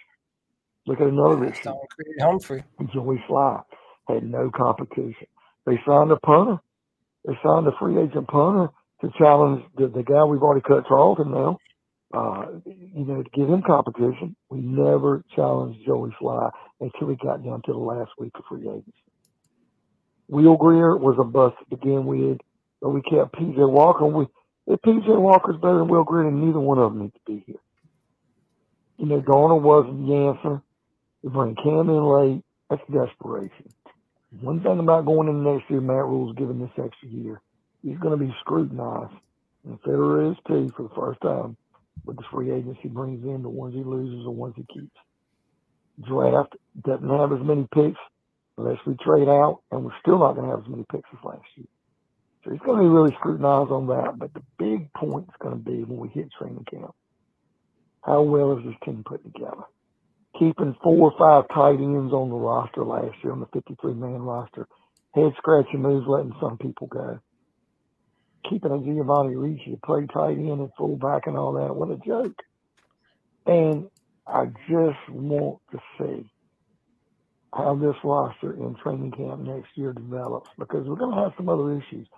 Look 0.87 1.01
at 1.01 1.09
another 1.09 1.45
issue. 1.45 1.73
Creed 1.91 2.20
Humphrey. 2.20 2.65
Joey 2.93 3.23
Slye 3.28 3.62
had 4.09 4.23
no 4.23 4.51
competition. 4.51 5.27
They 5.66 5.81
signed 5.87 6.12
a 6.12 6.16
punter. 6.16 6.59
They 7.26 7.34
signed 7.44 7.66
a 7.68 7.72
free 7.80 8.01
agent 8.02 8.28
punter 8.28 8.68
to 9.02 9.10
challenge 9.18 9.64
the, 9.76 9.88
the 9.88 10.05
guy 10.05 10.24
we've 10.24 10.42
already 10.42 10.62
cut 10.66 10.88
Charlton 10.88 11.32
now. 11.32 11.59
Uh, 12.14 12.47
you 12.66 13.05
know, 13.06 13.22
to 13.22 13.30
give 13.34 13.48
him 13.48 13.62
competition. 13.66 14.36
We 14.51 14.60
never 14.60 15.24
challenged 15.36 15.80
Joey 15.86 16.10
Slye 16.20 16.51
until 16.80 17.09
we 17.09 17.16
got 17.16 17.44
down 17.44 17.62
to 17.66 17.72
the 17.72 17.78
last 17.78 18.10
week 18.18 18.32
of 18.36 18.44
free 18.48 18.68
agency. 18.68 18.92
Will 20.28 20.56
Grier 20.56 20.97
was 20.97 21.16
a 21.20 21.24
bust 21.24 21.56
to 21.60 21.76
begin 21.76 22.06
with, 22.06 22.38
but 22.82 22.90
we 22.90 23.02
kept 23.02 23.34
PJ 23.36 23.56
Walker. 23.70 24.06
We, 24.06 24.26
if 24.66 24.80
PJ 24.82 25.06
Walker's 25.20 25.56
better 25.60 25.78
than 25.78 25.88
Will 25.88 26.05
Grier, 26.05 26.24
then 26.24 26.44
neither 26.47 26.60
one 26.60 26.78
of 26.78 26.92
them 26.92 27.02
need 27.02 27.14
to 27.14 27.20
be 27.26 27.44
here. 27.47 27.60
You 28.98 29.06
know, 29.06 29.20
Garner 29.20 29.56
wasn't 29.56 30.06
the 30.06 30.14
answer. 30.14 30.62
We 31.22 31.30
bring 31.30 31.56
Cam 31.56 31.90
in 31.90 32.05
late. 32.05 32.42
That's 32.70 32.82
desperation. 32.92 33.72
One 34.39 34.61
thing 34.62 34.78
about 34.78 35.07
going 35.07 35.28
into 35.28 35.52
next 35.52 35.69
year, 35.70 35.81
Matt 35.81 36.05
Rhule's 36.05 36.36
given 36.36 36.61
this 36.61 36.70
extra 36.78 37.09
year. 37.09 37.40
He's 37.82 37.98
going 37.98 38.16
to 38.19 38.24
be 38.24 38.35
scrutinized. 38.40 39.15
And 39.65 39.82
Fitterer 39.82 40.31
is 40.31 40.39
too 40.47 40.70
for 40.77 40.85
the 40.85 40.94
first 40.94 41.20
time 41.20 41.57
with 42.05 42.16
the 42.16 42.24
free 42.32 42.51
agents 42.52 42.78
he 42.82 42.89
brings 42.89 43.24
in, 43.24 43.43
the 43.43 43.48
ones 43.48 43.74
he 43.74 43.82
loses, 43.82 44.24
the 44.24 44.31
ones 44.31 44.55
he 44.57 44.65
keeps. 44.73 44.97
Draft 46.07 46.55
doesn't 46.82 47.09
have 47.09 47.32
as 47.32 47.40
many 47.43 47.66
picks 47.74 47.98
unless 48.57 48.78
we 48.86 48.94
trade 48.97 49.28
out, 49.28 49.61
and 49.70 49.85
we're 49.85 49.98
still 50.01 50.19
not 50.19 50.35
going 50.35 50.47
to 50.47 50.57
have 50.57 50.65
as 50.65 50.70
many 50.70 50.85
picks 50.90 51.09
as 51.12 51.24
last 51.24 51.44
year. 51.57 51.66
So 52.44 52.52
he's 52.52 52.61
going 52.61 52.78
to 52.78 52.85
be 52.85 52.89
really 52.89 53.15
scrutinized 53.19 53.70
on 53.70 53.89
that. 53.89 54.19
But 54.19 54.32
the 54.32 54.43
big 54.59 54.93
point 54.94 55.27
is 55.28 55.35
going 55.40 55.57
to 55.57 55.70
be 55.70 55.82
when 55.85 55.98
we 55.98 56.09
hit 56.09 56.28
training 56.39 56.65
camp. 56.70 56.94
How 58.02 58.23
well 58.23 58.57
is 58.59 58.65
this 58.65 58.74
team 58.85 59.02
put 59.07 59.23
together? 59.24 59.65
Keeping 60.40 60.76
four 60.82 61.12
or 61.12 61.14
five 61.18 61.48
tight 61.54 61.80
ends 61.82 62.14
on 62.14 62.30
the 62.30 62.36
roster 62.36 62.84
last 62.84 63.16
year 63.24 63.34
on 63.34 63.40
the 63.40 63.46
53 63.54 63.94
man 63.94 64.22
roster, 64.22 64.68
head 65.14 65.32
scratching 65.38 65.82
moves, 65.82 66.08
letting 66.08 66.34
some 66.42 66.58
people 66.58 66.88
go. 66.88 67.20
Keeping 68.50 68.72
a 68.72 68.78
Giovanni 68.80 69.36
Ricci 69.36 69.78
play 69.84 70.06
tight 70.12 70.38
end 70.38 70.60
and 70.60 70.70
fullback 70.78 71.26
and 71.26 71.36
all 71.38 71.54
that. 71.54 71.76
What 71.76 71.90
a 71.90 71.98
joke. 71.98 72.36
And 73.46 73.88
I 74.26 74.46
just 74.68 75.10
want 75.10 75.60
to 75.72 75.80
see 75.98 76.30
how 77.54 77.76
this 77.76 77.96
roster 78.04 78.54
in 78.54 78.76
training 78.82 79.12
camp 79.12 79.40
next 79.42 79.70
year 79.76 79.92
develops 79.92 80.50
because 80.58 80.86
we're 80.86 80.96
going 80.96 81.16
to 81.16 81.22
have 81.22 81.32
some 81.36 81.48
other 81.50 81.72
issues. 81.72 82.08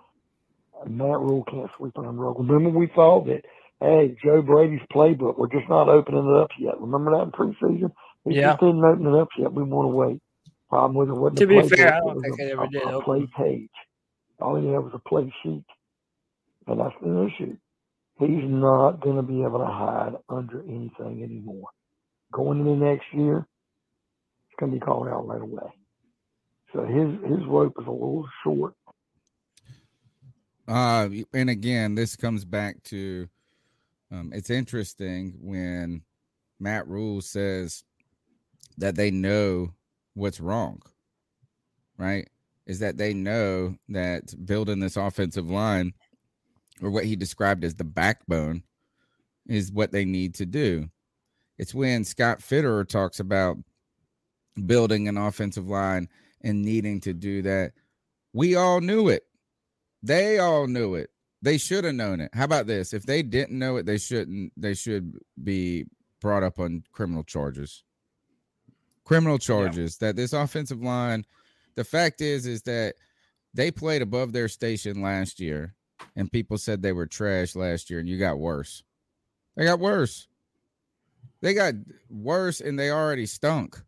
Matt 0.87 1.19
Rhule 1.19 1.45
can't 1.49 1.71
sweep 1.77 1.97
on 1.97 2.17
rug. 2.17 2.39
Remember, 2.39 2.77
we 2.77 2.87
thought 2.95 3.27
that, 3.27 3.43
hey, 3.81 4.15
Joe 4.23 4.41
Brady's 4.43 4.81
playbook, 4.93 5.37
we're 5.37 5.49
just 5.51 5.69
not 5.69 5.89
opening 5.89 6.27
it 6.27 6.41
up 6.41 6.51
yet. 6.59 6.79
Remember 6.81 7.11
that 7.11 7.23
in 7.23 7.31
preseason? 7.31 7.91
We 8.25 8.35
Yeah. 8.35 8.51
just 8.51 8.59
didn't 8.61 8.83
open 8.83 9.07
it 9.07 9.15
up 9.19 9.29
yet. 9.37 9.53
We 9.53 9.63
want 9.63 9.85
to 9.91 9.95
wait. 9.95 10.21
Problem 10.69 10.95
with 10.95 11.09
it 11.09 11.19
wasn't 11.19 11.37
To 11.39 11.43
a 11.43 11.47
be 11.47 11.55
playbook, 11.55 11.75
fair, 11.77 11.93
I 11.93 11.99
don't 11.99 12.21
think 12.21 12.39
a, 12.39 12.43
it 12.47 12.51
ever 12.51 12.63
a- 12.63 12.69
did 12.69 12.81
a 12.83 12.93
open. 12.93 13.03
play 13.03 13.27
page. 13.37 13.69
All 14.41 14.55
he 14.55 14.67
had 14.69 14.83
was 14.83 14.93
a 14.93 14.99
play 15.09 15.31
sheet. 15.43 15.65
And 16.67 16.79
that's 16.79 16.95
the 17.01 17.23
issue. 17.25 17.57
He's 18.19 18.43
not 18.45 19.01
going 19.01 19.17
to 19.17 19.21
be 19.23 19.41
able 19.43 19.59
to 19.59 19.65
hide 19.65 20.13
under 20.29 20.61
anything 20.63 21.23
anymore. 21.23 21.67
Going 22.31 22.59
into 22.61 22.75
next 22.75 23.05
year, 23.13 23.39
it's 24.47 24.55
going 24.59 24.71
to 24.71 24.79
be 24.79 24.83
called 24.83 25.07
out 25.07 25.27
right 25.27 25.41
away. 25.41 25.69
So 26.71 26.85
his 26.85 27.21
his 27.29 27.45
rope 27.47 27.75
is 27.79 27.85
a 27.85 27.91
little 27.91 28.27
short. 28.43 28.73
Uh, 30.67 31.09
and 31.33 31.49
again, 31.49 31.95
this 31.95 32.15
comes 32.15 32.45
back 32.45 32.81
to 32.85 33.27
um, 34.11 34.31
it's 34.33 34.49
interesting 34.49 35.35
when 35.41 36.03
Matt 36.59 36.87
Rhule 36.87 37.21
says 37.21 37.83
that 38.77 38.95
they 38.95 39.11
know 39.11 39.73
what's 40.13 40.39
wrong, 40.39 40.81
right? 41.97 42.27
Is 42.65 42.79
that 42.79 42.97
they 42.97 43.13
know 43.13 43.75
that 43.89 44.33
building 44.45 44.79
this 44.79 44.97
offensive 44.97 45.49
line 45.49 45.93
or 46.81 46.89
what 46.89 47.05
he 47.05 47.15
described 47.15 47.63
as 47.63 47.75
the 47.75 47.83
backbone 47.83 48.63
is 49.47 49.71
what 49.71 49.91
they 49.91 50.05
need 50.05 50.35
to 50.35 50.45
do. 50.45 50.89
It's 51.57 51.73
when 51.73 52.03
Scott 52.03 52.39
Fitterer 52.39 52.87
talks 52.87 53.19
about 53.19 53.57
building 54.65 55.07
an 55.07 55.17
offensive 55.17 55.67
line 55.67 56.07
and 56.41 56.63
needing 56.63 57.01
to 57.01 57.13
do 57.13 57.41
that. 57.43 57.73
We 58.33 58.55
all 58.55 58.81
knew 58.81 59.07
it. 59.09 59.23
They 60.01 60.39
all 60.39 60.67
knew 60.67 60.95
it. 60.95 61.09
They 61.41 61.57
should 61.57 61.83
have 61.83 61.95
known 61.95 62.21
it. 62.21 62.31
How 62.33 62.45
about 62.45 62.67
this? 62.67 62.93
If 62.93 63.05
they 63.05 63.21
didn't 63.21 63.59
know 63.59 63.77
it, 63.77 63.85
they 63.85 63.97
shouldn't. 63.97 64.53
They 64.57 64.73
should 64.73 65.17
be 65.43 65.85
brought 66.21 66.43
up 66.43 66.59
on 66.59 66.83
criminal 66.91 67.23
charges. 67.23 67.83
Criminal 69.05 69.37
charges 69.37 69.97
that 69.97 70.15
this 70.15 70.33
offensive 70.33 70.81
line. 70.81 71.25
The 71.75 71.83
fact 71.83 72.21
is, 72.21 72.45
is 72.45 72.61
that 72.63 72.95
they 73.53 73.71
played 73.71 74.01
above 74.01 74.31
their 74.31 74.47
station 74.47 75.01
last 75.01 75.39
year, 75.39 75.73
and 76.15 76.31
people 76.31 76.57
said 76.57 76.81
they 76.81 76.93
were 76.93 77.07
trash 77.07 77.55
last 77.55 77.89
year, 77.89 77.99
and 77.99 78.07
you 78.07 78.17
got 78.17 78.39
worse. 78.39 78.83
They 79.55 79.65
got 79.65 79.79
worse. 79.79 80.27
They 81.41 81.53
got 81.53 81.73
worse, 82.09 82.61
and 82.61 82.79
they 82.79 82.91
already 82.91 83.25
stunk. 83.25 83.81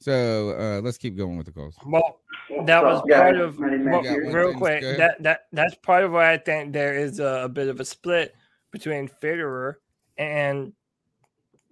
So 0.00 0.50
uh, 0.50 0.80
let's 0.82 0.98
keep 0.98 1.16
going 1.16 1.36
with 1.36 1.46
the 1.46 1.52
calls. 1.52 1.76
Well, 1.84 2.20
that 2.64 2.82
was 2.82 3.02
Yeah, 3.06 3.22
part 3.22 3.36
of 3.36 3.58
well, 3.58 4.02
real 4.02 4.54
quick. 4.54 4.82
That 4.82 5.22
that 5.22 5.46
that's 5.52 5.74
part 5.76 6.04
of 6.04 6.12
why 6.12 6.32
I 6.32 6.36
think 6.36 6.72
there 6.72 6.94
is 6.94 7.18
a, 7.18 7.42
a 7.44 7.48
bit 7.48 7.68
of 7.68 7.80
a 7.80 7.84
split 7.84 8.34
between 8.70 9.08
Fitterer 9.08 9.76
and 10.18 10.72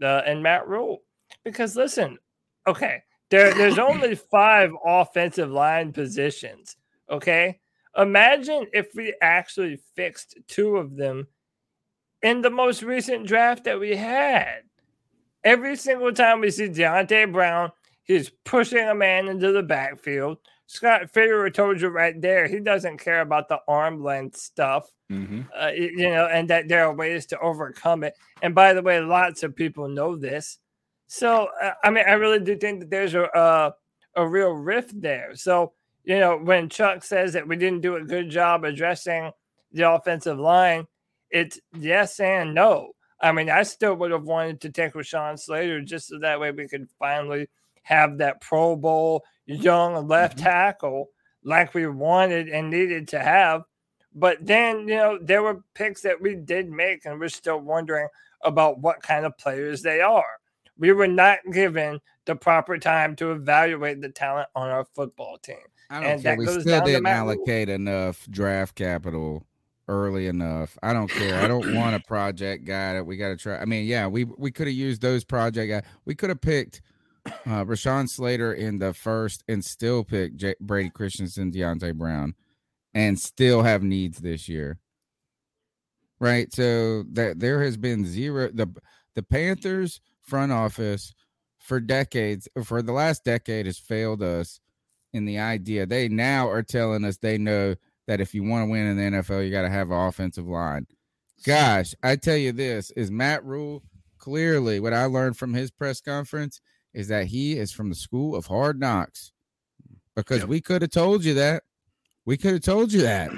uh, 0.03 0.23
and 0.27 0.43
Matt 0.43 0.67
Rhule. 0.67 1.03
Because 1.45 1.77
listen, 1.77 2.19
okay, 2.67 3.03
there 3.31 3.55
there's 3.55 3.79
only 3.79 4.15
five 4.31 4.73
offensive 4.85 5.51
line 5.51 5.93
positions. 5.93 6.77
Okay, 7.11 7.61
imagine 7.97 8.67
if 8.73 8.89
we 8.95 9.15
actually 9.21 9.79
fixed 9.95 10.39
two 10.49 10.77
of 10.77 10.97
them 10.97 11.27
in 12.23 12.41
the 12.41 12.51
most 12.51 12.83
recent 12.83 13.27
draft 13.27 13.65
that 13.65 13.79
we 13.79 13.95
had. 13.95 14.63
Every 15.45 15.77
single 15.77 16.13
time 16.13 16.41
we 16.41 16.51
see 16.51 16.69
Deonte 16.69 17.31
Brown, 17.31 17.71
he's 18.05 18.31
pushing 18.45 18.89
a 18.89 18.95
man 18.95 19.29
into 19.29 19.53
the 19.53 19.63
backfield. 19.63 20.39
Scott 20.67 21.13
Fitterer 21.13 21.53
told 21.53 21.83
you 21.83 21.89
right 21.89 22.19
there, 22.19 22.49
he 22.49 22.59
doesn't 22.61 22.97
care 22.97 23.21
about 23.21 23.49
the 23.49 23.59
arm 23.69 24.03
length 24.03 24.37
stuff, 24.37 24.91
Mm-hmm. 25.13 25.43
uh, 25.55 25.69
you 25.69 26.09
know, 26.09 26.27
and 26.33 26.49
that 26.49 26.67
there 26.67 26.87
are 26.87 26.95
ways 26.95 27.27
to 27.27 27.39
overcome 27.41 28.05
it. 28.05 28.15
And 28.41 28.55
by 28.55 28.73
the 28.73 28.81
way, 28.81 29.01
lots 29.01 29.43
of 29.43 29.55
people 29.55 29.87
know 29.87 30.17
this. 30.17 30.59
So, 31.17 31.47
uh, 31.63 31.75
I 31.85 31.91
mean, 31.91 32.03
I 32.09 32.15
really 32.15 32.41
do 32.41 32.57
think 32.57 32.81
that 32.81 32.91
there's 32.91 33.15
a, 33.15 33.31
uh, 33.31 33.71
a 34.17 34.27
real 34.27 34.51
rift 34.51 35.01
there. 35.01 35.37
So, 35.37 35.73
you 36.03 36.19
know, 36.19 36.37
when 36.37 36.69
Chuck 36.69 37.05
says 37.05 37.35
that 37.35 37.47
we 37.47 37.55
didn't 37.55 37.83
do 37.83 37.95
a 37.95 38.03
good 38.03 38.29
job 38.29 38.65
addressing 38.65 39.31
the 39.71 39.89
offensive 39.89 40.41
line, 40.41 40.89
it's 41.31 41.61
yes 41.79 42.19
and 42.19 42.53
no. 42.53 42.95
I 43.21 43.31
mean, 43.31 43.49
I 43.49 43.63
still 43.63 43.95
would 43.95 44.11
have 44.11 44.25
wanted 44.25 44.61
to 44.63 44.71
take 44.71 44.95
Rashawn 44.95 45.39
Slater 45.39 45.81
just 45.83 46.09
so 46.09 46.19
that 46.19 46.41
way 46.41 46.51
we 46.51 46.67
could 46.67 46.89
finally 46.99 47.47
have 47.83 48.19
that 48.19 48.41
Pro 48.41 48.75
Bowl 48.75 49.23
young 49.47 50.09
left 50.09 50.39
tackle 50.39 51.11
like 51.45 51.75
we 51.75 51.87
wanted 51.87 52.49
and 52.49 52.71
needed 52.71 53.07
to 53.09 53.21
have. 53.21 53.63
But 54.17 54.39
then, 54.45 54.89
you 54.89 54.97
know, 54.97 55.19
there 55.23 55.45
were 55.45 55.63
picks 55.75 56.01
that 56.03 56.21
we 56.21 56.35
did 56.35 56.69
make, 56.73 57.05
and 57.05 57.21
we're 57.21 57.29
still 57.29 57.61
wondering 57.61 58.09
about 58.43 58.81
what 58.81 59.01
kind 59.01 59.25
of 59.25 59.39
players 59.39 59.81
they 59.81 60.01
are. 60.01 60.25
We 60.79 60.93
were 60.93 61.07
not 61.07 61.39
given 61.53 62.01
the 62.27 62.35
proper 62.35 62.79
time 62.79 63.17
to 63.17 63.33
evaluate 63.33 64.01
the 64.01 64.09
talent 64.09 64.49
on 64.55 64.71
our 64.71 64.85
football 64.85 65.39
team. 65.39 65.57
I 65.91 66.01
don't 66.01 66.11
and 66.11 66.23
care. 66.23 66.33
that 66.33 66.39
We 66.39 66.47
still 66.47 66.85
didn't 66.85 67.05
Rule. 67.05 67.13
allocate 67.13 67.69
enough 67.69 68.27
draft 68.31 68.75
capital 68.75 69.47
early 69.87 70.27
enough. 70.27 70.79
I 70.83 70.93
don't 70.93 71.11
care. 71.11 71.41
I 71.41 71.47
don't 71.47 71.75
want 71.75 71.95
a 71.95 72.01
project 72.07 72.65
guy 72.65 72.95
that 72.95 73.05
we 73.05 73.17
got 73.17 73.29
to 73.29 73.37
try. 73.37 73.59
I 73.59 73.65
mean, 73.67 73.87
yeah, 73.87 74.07
we 74.07 74.25
we 74.25 74.51
could 74.51 74.67
have 74.67 74.77
used 74.77 75.03
those 75.03 75.25
project 75.25 75.71
guys. 75.71 75.83
We 76.05 76.15
could 76.15 76.31
have 76.31 76.41
picked 76.41 76.81
uh, 77.27 77.65
Rashawn 77.65 78.09
Slater 78.09 78.55
in 78.55 78.79
the 78.79 78.93
first 78.93 79.45
and 79.49 79.65
still 79.65 80.05
pick 80.05 80.37
J- 80.37 80.57
Brady 80.61 80.91
Christensen, 80.91 81.53
Deonte 81.53 81.95
Brown, 81.95 82.35
and 82.95 83.19
still 83.19 83.63
have 83.63 83.83
needs 83.83 84.19
this 84.19 84.49
year. 84.49 84.79
Right. 86.19 86.53
So 86.53 87.05
that 87.13 87.39
there 87.39 87.63
has 87.63 87.77
been 87.77 88.07
zero 88.07 88.51
the 88.53 88.69
the 89.15 89.23
Panthers 89.23 90.01
front 90.25 90.53
office 90.53 91.13
for 91.59 91.81
decades 91.81 92.49
for 92.65 92.83
the 92.83 92.93
last 92.93 93.25
decade 93.25 93.67
has 93.67 93.79
failed 93.79 94.23
us 94.23 94.61
in 95.13 95.25
the 95.25 95.39
idea 95.39 95.87
they 95.87 96.09
now 96.09 96.49
are 96.49 96.63
telling 96.63 97.05
us 97.05 97.17
they 97.17 97.39
know 97.39 97.75
that 98.07 98.21
if 98.21 98.35
you 98.35 98.43
want 98.43 98.67
to 98.67 98.71
win 98.71 98.87
in 98.87 98.97
the 98.97 99.19
NFL, 99.19 99.45
you 99.45 99.51
got 99.51 99.63
to 99.63 99.71
have 99.71 99.91
an 99.91 99.99
offensive 99.99 100.47
line. 100.47 100.87
Gosh, 101.47 101.95
I 102.03 102.17
tell 102.17 102.37
you 102.37 102.53
this 102.53 102.91
is 102.93 103.11
Matt 103.11 103.45
Rhule 103.45 103.83
clearly 104.19 104.81
what 104.81 104.95
I 104.95 105.05
learned 105.05 105.37
from 105.37 105.53
his 105.53 105.71
press 105.71 106.01
conference 106.01 106.61
is 106.95 107.09
that 107.09 107.27
he 107.27 107.59
is 107.59 107.73
from 107.73 107.89
the 107.89 107.95
school 107.95 108.35
of 108.35 108.47
hard 108.47 108.81
knocks 108.81 109.33
because 110.17 110.47
we 110.47 110.61
could 110.61 110.83
have 110.83 110.91
told 110.91 111.25
you 111.25 111.35
that. 111.35 111.65
We 112.25 112.37
could 112.37 112.53
have 112.53 112.63
told 112.63 112.93
you 112.93 113.03
that. 113.03 113.31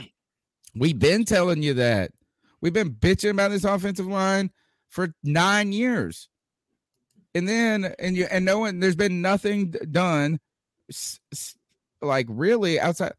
We've 0.76 0.98
been 0.98 1.24
telling 1.24 1.62
you 1.62 1.74
that. 1.74 2.12
We've 2.60 2.72
been 2.72 2.94
bitching 2.94 3.30
about 3.30 3.50
this 3.50 3.64
offensive 3.64 4.06
line 4.06 4.50
for 4.88 5.14
nine 5.24 5.72
years. 5.72 6.28
And 7.36 7.46
then, 7.46 7.94
and 7.98 8.16
you, 8.16 8.26
and 8.30 8.46
no 8.46 8.60
one, 8.60 8.80
there's 8.80 8.96
been 8.96 9.20
nothing 9.20 9.74
done, 9.90 10.40
like 12.00 12.26
really 12.30 12.80
outside. 12.80 13.12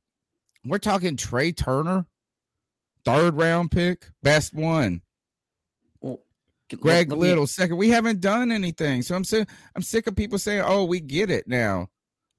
We're 0.65 0.80
talking 0.80 1.18
Trai 1.18 1.56
Turner, 1.56 2.07
third 3.06 3.35
round 3.35 3.69
pick, 3.69 4.07
best 4.23 4.56
one. 4.56 5.03
Greg 6.02 7.11
let 7.11 7.19
Little, 7.19 7.45
second. 7.45 7.77
We 7.77 7.89
haven't 7.89 8.19
done 8.19 8.52
anything. 8.52 9.03
So 9.03 9.15
I'm 9.15 9.23
sick, 9.23 9.48
I'm 9.76 9.84
sick 9.84 10.07
of 10.07 10.15
people 10.15 10.39
saying, 10.39 10.64
Oh, 10.65 10.84
we 10.85 10.99
get 10.99 11.30
it 11.30 11.48
now. 11.48 11.89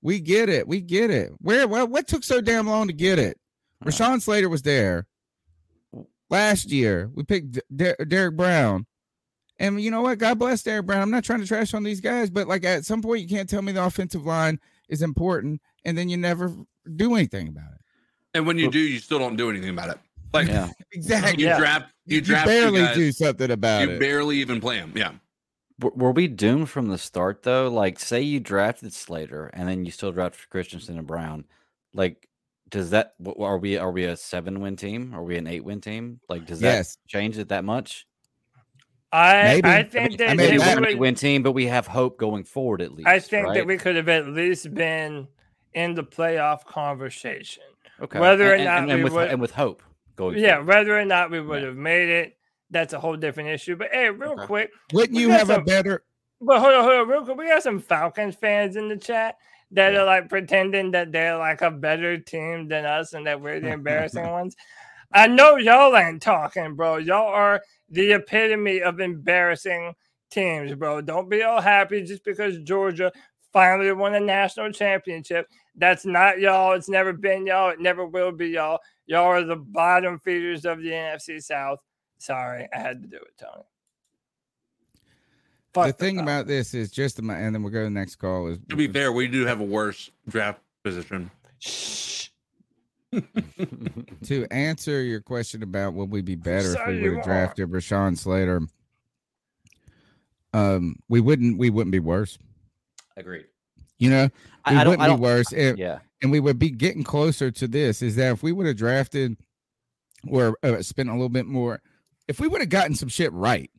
We 0.02 0.18
get 0.18 0.48
it. 0.48 0.66
We 0.66 0.80
get 0.80 1.10
it. 1.10 1.30
Where 1.38 1.68
what 1.68 1.90
what 1.90 2.08
took 2.08 2.24
so 2.24 2.40
damn 2.40 2.66
long 2.66 2.88
to 2.88 2.92
get 2.92 3.20
it? 3.20 3.38
Rashawn 3.84 4.20
Slater 4.20 4.48
was 4.48 4.62
there 4.62 5.06
last 6.28 6.72
year. 6.72 7.08
We 7.14 7.22
picked 7.22 7.60
Der- 7.74 7.96
Derrick 8.04 8.36
Brown. 8.36 8.84
And 9.58 9.80
you 9.80 9.90
know 9.90 10.02
what? 10.02 10.18
God 10.18 10.38
bless 10.38 10.62
Derrick 10.62 10.86
Brown. 10.86 11.02
I'm 11.02 11.10
not 11.10 11.24
trying 11.24 11.40
to 11.40 11.46
trash 11.46 11.74
on 11.74 11.82
these 11.82 12.00
guys, 12.00 12.30
but 12.30 12.46
like 12.46 12.64
at 12.64 12.84
some 12.84 13.02
point, 13.02 13.22
you 13.22 13.28
can't 13.28 13.48
tell 13.48 13.62
me 13.62 13.72
the 13.72 13.84
offensive 13.84 14.24
line 14.24 14.60
is 14.88 15.02
important, 15.02 15.60
and 15.84 15.98
then 15.98 16.08
you 16.08 16.16
never 16.16 16.54
do 16.96 17.14
anything 17.14 17.48
about 17.48 17.72
it. 17.74 17.80
And 18.34 18.46
when 18.46 18.58
you 18.58 18.70
do, 18.70 18.78
you 18.78 18.98
still 18.98 19.18
don't 19.18 19.36
do 19.36 19.50
anything 19.50 19.70
about 19.70 19.90
it. 19.90 19.98
Like 20.32 20.46
Yeah. 20.48 20.70
Exactly. 20.92 21.42
you 21.42 21.48
Yeah. 21.48 21.58
draft, 21.58 21.92
you, 22.06 22.16
You 22.16 22.20
draft 22.22 22.46
two 22.46 22.50
barely 22.50 22.80
guys, 22.80 22.94
do 22.96 23.12
something 23.12 23.50
about 23.50 23.82
you 23.82 23.88
it. 23.90 23.92
You 23.94 23.98
barely 23.98 24.36
even 24.38 24.60
play 24.60 24.78
them. 24.78 24.92
Yeah. 24.94 25.12
Were 25.80 26.10
we 26.12 26.26
doomed 26.28 26.68
from 26.70 26.88
the 26.88 26.98
start 26.98 27.42
though? 27.44 27.68
Like, 27.68 27.98
say 28.00 28.20
you 28.20 28.40
drafted 28.40 28.92
Slater 28.92 29.46
and 29.54 29.68
then 29.68 29.84
you 29.84 29.90
still 29.92 30.10
drafted 30.12 30.50
Christensen 30.50 30.98
and 30.98 31.06
Brown. 31.06 31.44
Like, 31.94 32.28
does 32.68 32.90
that 32.90 33.14
w- 33.22 33.42
are 33.44 33.58
we 33.58 33.76
are 33.78 33.90
we 33.92 34.04
a 34.04 34.16
seven 34.16 34.60
win 34.60 34.74
team? 34.76 35.14
Are 35.14 35.22
we 35.22 35.36
an 35.36 35.46
eight 35.46 35.64
win 35.64 35.80
team? 35.80 36.20
Like, 36.28 36.46
does 36.46 36.60
that 36.60 36.74
Yes. 36.74 36.98
change 37.06 37.38
it 37.38 37.48
that 37.50 37.64
much? 37.64 38.06
I 39.12 39.42
Maybe. 39.44 39.68
I 39.68 39.78
I 39.78 39.82
think 39.84 40.08
mean- 40.10 40.16
that 40.18 40.24
I 40.26 40.34
mean, 40.34 40.36
they 40.36 40.56
that- 40.58 40.80
we're 40.80 40.88
would- 40.90 40.98
win 40.98 41.14
team, 41.14 41.42
but 41.42 41.52
we 41.52 41.66
have 41.66 41.86
hope 41.86 42.18
going 42.18 42.44
forward 42.44 42.82
at 42.82 42.92
least. 42.92 43.08
I 43.08 43.18
think 43.18 43.46
right? 43.46 43.54
that 43.54 43.66
we 43.66 43.78
could 43.78 43.96
have 43.96 44.08
at 44.08 44.26
least 44.28 44.72
been 44.74 45.28
in 45.74 45.94
the 45.94 46.04
playoff 46.04 46.64
conversation. 46.64 47.62
okay. 48.00 48.18
Whether 48.20 48.52
or 48.54 48.58
not 48.58 48.82
and, 48.82 48.90
and 48.92 48.98
we 49.00 49.04
with 49.04 49.12
would, 49.14 49.28
and 49.30 49.40
with 49.40 49.52
hope 49.52 49.82
going. 50.16 50.38
yeah, 50.38 50.56
forward. 50.56 50.66
whether 50.68 50.98
or 50.98 51.04
not 51.04 51.30
we 51.30 51.40
would 51.40 51.62
have 51.62 51.76
made 51.76 52.08
it, 52.08 52.36
that's 52.70 52.92
a 52.92 53.00
whole 53.00 53.16
different 53.16 53.48
issue. 53.48 53.76
But 53.76 53.88
hey, 53.92 54.10
real 54.10 54.32
Okay. 54.32 54.46
quick, 54.46 54.70
Wouldn't 54.92 55.18
you 55.18 55.28
got 55.28 55.38
have 55.38 55.50
a 55.50 55.62
better 55.62 56.04
But 56.40 56.60
hold 56.60 56.74
on, 56.74 56.84
hold 56.84 56.94
on, 57.00 57.08
real 57.08 57.24
quick. 57.24 57.36
We 57.38 57.48
got 57.48 57.62
some 57.62 57.80
Falcons 57.80 58.34
fans 58.36 58.76
in 58.76 58.88
the 58.88 58.96
chat 58.96 59.36
that 59.72 59.94
are 59.94 60.04
like 60.04 60.28
pretending 60.28 60.90
that 60.92 61.12
they're 61.12 61.36
like 61.36 61.62
a 61.62 61.70
better 61.70 62.16
team 62.18 62.68
than 62.68 62.84
us 62.84 63.12
and 63.14 63.26
that 63.26 63.40
we're 63.40 63.58
the 63.60 63.68
embarrassing 63.72 64.28
ones. 64.30 64.54
I 65.12 65.26
know 65.26 65.56
y'all 65.56 65.96
ain't 65.96 66.22
talking, 66.22 66.74
bro. 66.74 66.98
Y'all 66.98 67.28
are 67.28 67.62
the 67.88 68.12
epitome 68.12 68.82
of 68.82 69.00
embarrassing 69.00 69.94
teams, 70.30 70.74
bro. 70.74 71.00
Don't 71.00 71.28
be 71.28 71.42
all 71.42 71.60
happy 71.60 72.02
just 72.02 72.24
because 72.24 72.58
Georgia 72.58 73.10
finally 73.52 73.90
won 73.92 74.14
a 74.14 74.20
national 74.20 74.70
championship. 74.72 75.48
That's 75.74 76.04
not 76.04 76.40
y'all. 76.40 76.72
It's 76.72 76.88
never 76.88 77.12
been 77.12 77.46
y'all. 77.46 77.70
It 77.70 77.80
never 77.80 78.06
will 78.06 78.32
be 78.32 78.48
y'all. 78.48 78.80
Y'all 79.06 79.24
are 79.24 79.44
the 79.44 79.56
bottom 79.56 80.20
feeders 80.24 80.64
of 80.66 80.82
the 80.82 80.90
NFC 80.90 81.42
South. 81.42 81.78
Sorry, 82.18 82.68
I 82.74 82.78
had 82.78 83.00
to 83.02 83.08
do 83.08 83.16
it, 83.16 83.32
Tony. 83.40 83.64
the 84.92 85.00
Fuck 85.72 85.86
the 85.86 85.92
thing 85.92 86.18
about 86.18 86.46
this 86.46 86.74
is 86.74 86.90
just 86.90 87.16
the 87.16 87.32
and 87.32 87.54
then 87.54 87.62
we'll 87.62 87.72
go 87.72 87.80
to 87.80 87.84
the 87.84 87.90
next 87.90 88.16
call 88.16 88.48
is 88.48 88.58
To 88.68 88.76
be 88.76 88.88
fair, 88.88 89.12
we 89.12 89.28
do 89.28 89.46
have 89.46 89.60
a 89.60 89.64
worse 89.64 90.10
draft 90.28 90.60
position. 90.82 91.30
to 94.24 94.46
answer 94.50 95.02
your 95.02 95.20
question 95.20 95.62
about 95.62 95.94
would 95.94 96.10
we 96.10 96.20
be 96.22 96.34
better 96.34 96.74
if 96.74 96.86
we 96.86 96.96
you 96.96 97.02
would 97.02 97.10
have 97.10 97.18
are. 97.18 97.22
drafted 97.24 97.70
Rashawn 97.70 98.16
Slater. 98.18 98.60
Um, 100.52 100.96
we 101.08 101.20
wouldn't 101.20 101.58
we 101.58 101.70
wouldn't 101.70 101.92
be 101.92 101.98
worse. 102.00 102.38
Agreed. 103.16 103.46
You 103.98 104.10
know, 104.10 104.24
we 104.24 104.30
I 104.64 104.84
don't- 104.84 104.90
wouldn't 104.92 105.02
I 105.02 105.06
be 105.06 105.12
don't- 105.12 105.20
worse. 105.20 105.52
And, 105.52 105.78
yeah. 105.78 105.98
and 106.22 106.30
we 106.30 106.40
would 106.40 106.58
be 106.58 106.70
getting 106.70 107.02
closer 107.04 107.50
to 107.50 107.68
this. 107.68 108.02
Is 108.02 108.16
that 108.16 108.32
if 108.32 108.42
we 108.42 108.52
would 108.52 108.66
have 108.66 108.76
drafted 108.76 109.36
or 110.26 110.56
uh, 110.62 110.82
spent 110.82 111.08
a 111.08 111.12
little 111.12 111.28
bit 111.28 111.46
more, 111.46 111.80
if 112.28 112.40
we 112.40 112.48
would 112.48 112.60
have 112.60 112.70
gotten 112.70 112.94
some 112.94 113.08
shit 113.08 113.32
right. 113.32 113.70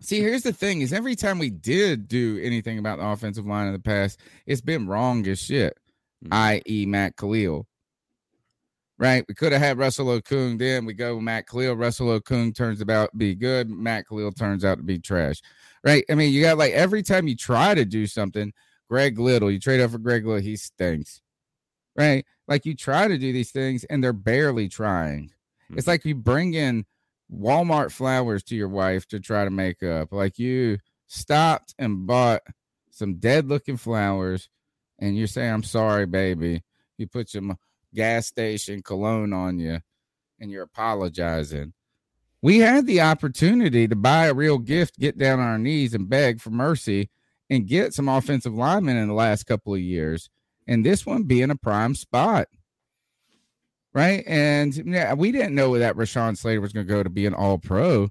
See, 0.00 0.20
here's 0.20 0.42
the 0.42 0.52
thing: 0.52 0.80
is 0.80 0.92
every 0.92 1.14
time 1.16 1.38
we 1.38 1.50
did 1.50 2.08
do 2.08 2.38
anything 2.42 2.78
about 2.78 2.98
the 2.98 3.06
offensive 3.06 3.46
line 3.46 3.66
in 3.66 3.72
the 3.72 3.78
past, 3.78 4.18
it's 4.46 4.60
been 4.62 4.86
wrong 4.86 5.26
as 5.26 5.38
shit. 5.40 5.76
Mm-hmm. 6.24 6.32
I.e., 6.34 6.86
Matt 6.86 7.16
Kalil. 7.16 7.66
Right? 9.00 9.24
We 9.26 9.34
could 9.34 9.52
have 9.52 9.62
had 9.62 9.78
Russell 9.78 10.06
Okung. 10.08 10.58
Then 10.58 10.84
we 10.84 10.92
go 10.92 11.18
Matt 11.18 11.46
Kalil. 11.48 11.74
Russell 11.74 12.20
Okung 12.20 12.54
turns 12.54 12.82
out 12.82 13.10
to 13.10 13.16
be 13.16 13.34
good. 13.34 13.70
Matt 13.70 14.06
Kalil 14.06 14.30
turns 14.30 14.62
out 14.62 14.76
to 14.76 14.84
be 14.84 14.98
trash. 14.98 15.40
Right? 15.82 16.04
I 16.10 16.14
mean, 16.14 16.34
you 16.34 16.42
got 16.42 16.58
like 16.58 16.74
every 16.74 17.02
time 17.02 17.26
you 17.26 17.34
try 17.34 17.74
to 17.74 17.86
do 17.86 18.06
something, 18.06 18.52
Greg 18.90 19.18
Little, 19.18 19.50
you 19.50 19.58
trade 19.58 19.80
up 19.80 19.92
for 19.92 19.98
Greg 19.98 20.26
Little, 20.26 20.42
he 20.42 20.54
stinks. 20.54 21.22
Right? 21.96 22.26
Like 22.46 22.66
you 22.66 22.74
try 22.76 23.08
to 23.08 23.16
do 23.16 23.32
these 23.32 23.50
things 23.50 23.84
and 23.84 24.04
they're 24.04 24.12
barely 24.12 24.68
trying. 24.68 25.30
It's 25.70 25.82
mm-hmm. 25.82 25.90
like 25.90 26.04
you 26.04 26.14
bring 26.14 26.52
in 26.52 26.84
Walmart 27.32 27.92
flowers 27.92 28.42
to 28.44 28.54
your 28.54 28.68
wife 28.68 29.08
to 29.08 29.20
try 29.20 29.44
to 29.44 29.50
make 29.50 29.82
up. 29.82 30.12
Like 30.12 30.38
you 30.38 30.78
stopped 31.06 31.74
and 31.78 32.06
bought 32.06 32.42
some 32.90 33.14
dead 33.14 33.48
looking 33.48 33.78
flowers 33.78 34.50
and 34.98 35.16
you're 35.16 35.26
saying, 35.26 35.52
I'm 35.54 35.62
sorry, 35.62 36.04
baby. 36.04 36.62
You 36.98 37.06
put 37.06 37.30
some 37.30 37.56
gas 37.94 38.26
station 38.26 38.82
cologne 38.82 39.32
on 39.32 39.58
you 39.58 39.80
and 40.38 40.50
you're 40.50 40.62
apologizing. 40.62 41.72
We 42.42 42.58
had 42.58 42.86
the 42.86 43.02
opportunity 43.02 43.86
to 43.86 43.96
buy 43.96 44.26
a 44.26 44.34
real 44.34 44.58
gift, 44.58 44.98
get 44.98 45.18
down 45.18 45.40
on 45.40 45.46
our 45.46 45.58
knees 45.58 45.92
and 45.92 46.08
beg 46.08 46.40
for 46.40 46.50
mercy 46.50 47.10
and 47.50 47.66
get 47.66 47.92
some 47.92 48.08
offensive 48.08 48.54
linemen 48.54 48.96
in 48.96 49.08
the 49.08 49.14
last 49.14 49.44
couple 49.44 49.74
of 49.74 49.80
years. 49.80 50.30
And 50.66 50.86
this 50.86 51.04
one 51.04 51.24
being 51.24 51.50
a 51.50 51.56
prime 51.56 51.94
spot. 51.94 52.48
Right. 53.92 54.22
And 54.26 54.74
yeah, 54.74 55.14
we 55.14 55.32
didn't 55.32 55.54
know 55.54 55.76
that 55.76 55.96
Rashawn 55.96 56.38
Slater 56.38 56.60
was 56.60 56.72
going 56.72 56.86
to 56.86 56.92
go 56.92 57.02
to 57.02 57.10
be 57.10 57.26
an 57.26 57.34
all 57.34 57.58
pro. 57.58 58.08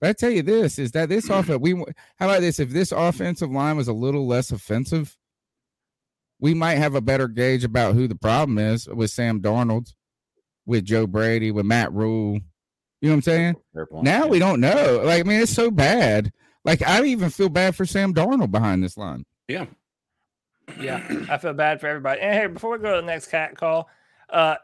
But 0.00 0.10
I 0.10 0.12
tell 0.12 0.30
you 0.30 0.42
this 0.42 0.78
is 0.78 0.92
that 0.92 1.08
this 1.08 1.28
offense, 1.30 1.60
we 1.60 1.72
how 2.16 2.28
about 2.28 2.42
this? 2.42 2.60
If 2.60 2.70
this 2.70 2.92
offensive 2.92 3.50
line 3.50 3.76
was 3.76 3.88
a 3.88 3.92
little 3.94 4.26
less 4.26 4.52
offensive, 4.52 5.16
we 6.44 6.52
might 6.52 6.74
have 6.74 6.94
a 6.94 7.00
better 7.00 7.26
gauge 7.26 7.64
about 7.64 7.94
who 7.94 8.06
the 8.06 8.14
problem 8.14 8.58
is 8.58 8.86
with 8.86 9.10
Sam 9.10 9.40
Darnold, 9.40 9.94
with 10.66 10.84
Joe 10.84 11.06
Brady, 11.06 11.50
with 11.50 11.64
Matt 11.64 11.90
Rhule. 11.90 12.34
You 12.34 13.08
know 13.08 13.12
what 13.12 13.14
I'm 13.14 13.22
saying? 13.22 13.56
Now 13.72 14.24
yeah. 14.24 14.26
we 14.26 14.38
don't 14.40 14.60
know. 14.60 15.00
Like, 15.02 15.20
I 15.20 15.22
mean, 15.22 15.40
it's 15.40 15.50
so 15.50 15.70
bad. 15.70 16.34
Like, 16.62 16.86
I 16.86 17.02
even 17.06 17.30
feel 17.30 17.48
bad 17.48 17.74
for 17.74 17.86
Sam 17.86 18.12
Darnold 18.12 18.50
behind 18.50 18.84
this 18.84 18.98
line. 18.98 19.24
Yeah. 19.48 19.64
Yeah, 20.78 21.02
I 21.30 21.38
feel 21.38 21.54
bad 21.54 21.80
for 21.80 21.86
everybody. 21.86 22.20
And 22.20 22.38
hey, 22.38 22.46
before 22.46 22.72
we 22.72 22.78
go 22.78 22.96
to 22.96 23.00
the 23.00 23.06
next 23.06 23.28
cat 23.28 23.56
call, 23.56 23.88
uh, 24.28 24.56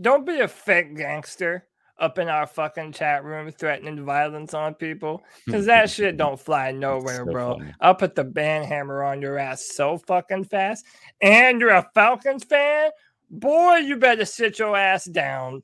don't 0.00 0.26
be 0.26 0.40
a 0.40 0.48
fake 0.48 0.96
gangster 0.96 1.67
up 1.98 2.18
in 2.18 2.28
our 2.28 2.46
fucking 2.46 2.92
chat 2.92 3.24
room 3.24 3.50
threatening 3.50 4.04
violence 4.04 4.54
on 4.54 4.74
people 4.74 5.22
because 5.46 5.66
that 5.66 5.90
shit 5.90 6.16
don't 6.16 6.38
fly 6.38 6.70
nowhere, 6.70 7.24
so 7.24 7.32
bro. 7.32 7.58
funny. 7.58 7.72
I'll 7.80 7.94
put 7.94 8.14
the 8.14 8.24
band 8.24 8.66
hammer 8.66 9.02
on 9.02 9.20
your 9.20 9.38
ass 9.38 9.70
so 9.74 9.98
fucking 9.98 10.44
fast. 10.44 10.86
And 11.20 11.60
you're 11.60 11.70
a 11.70 11.88
Falcons 11.94 12.44
fan, 12.44 12.90
boy. 13.30 13.76
You 13.76 13.96
better 13.96 14.24
sit 14.24 14.58
your 14.58 14.76
ass 14.76 15.04
down. 15.04 15.62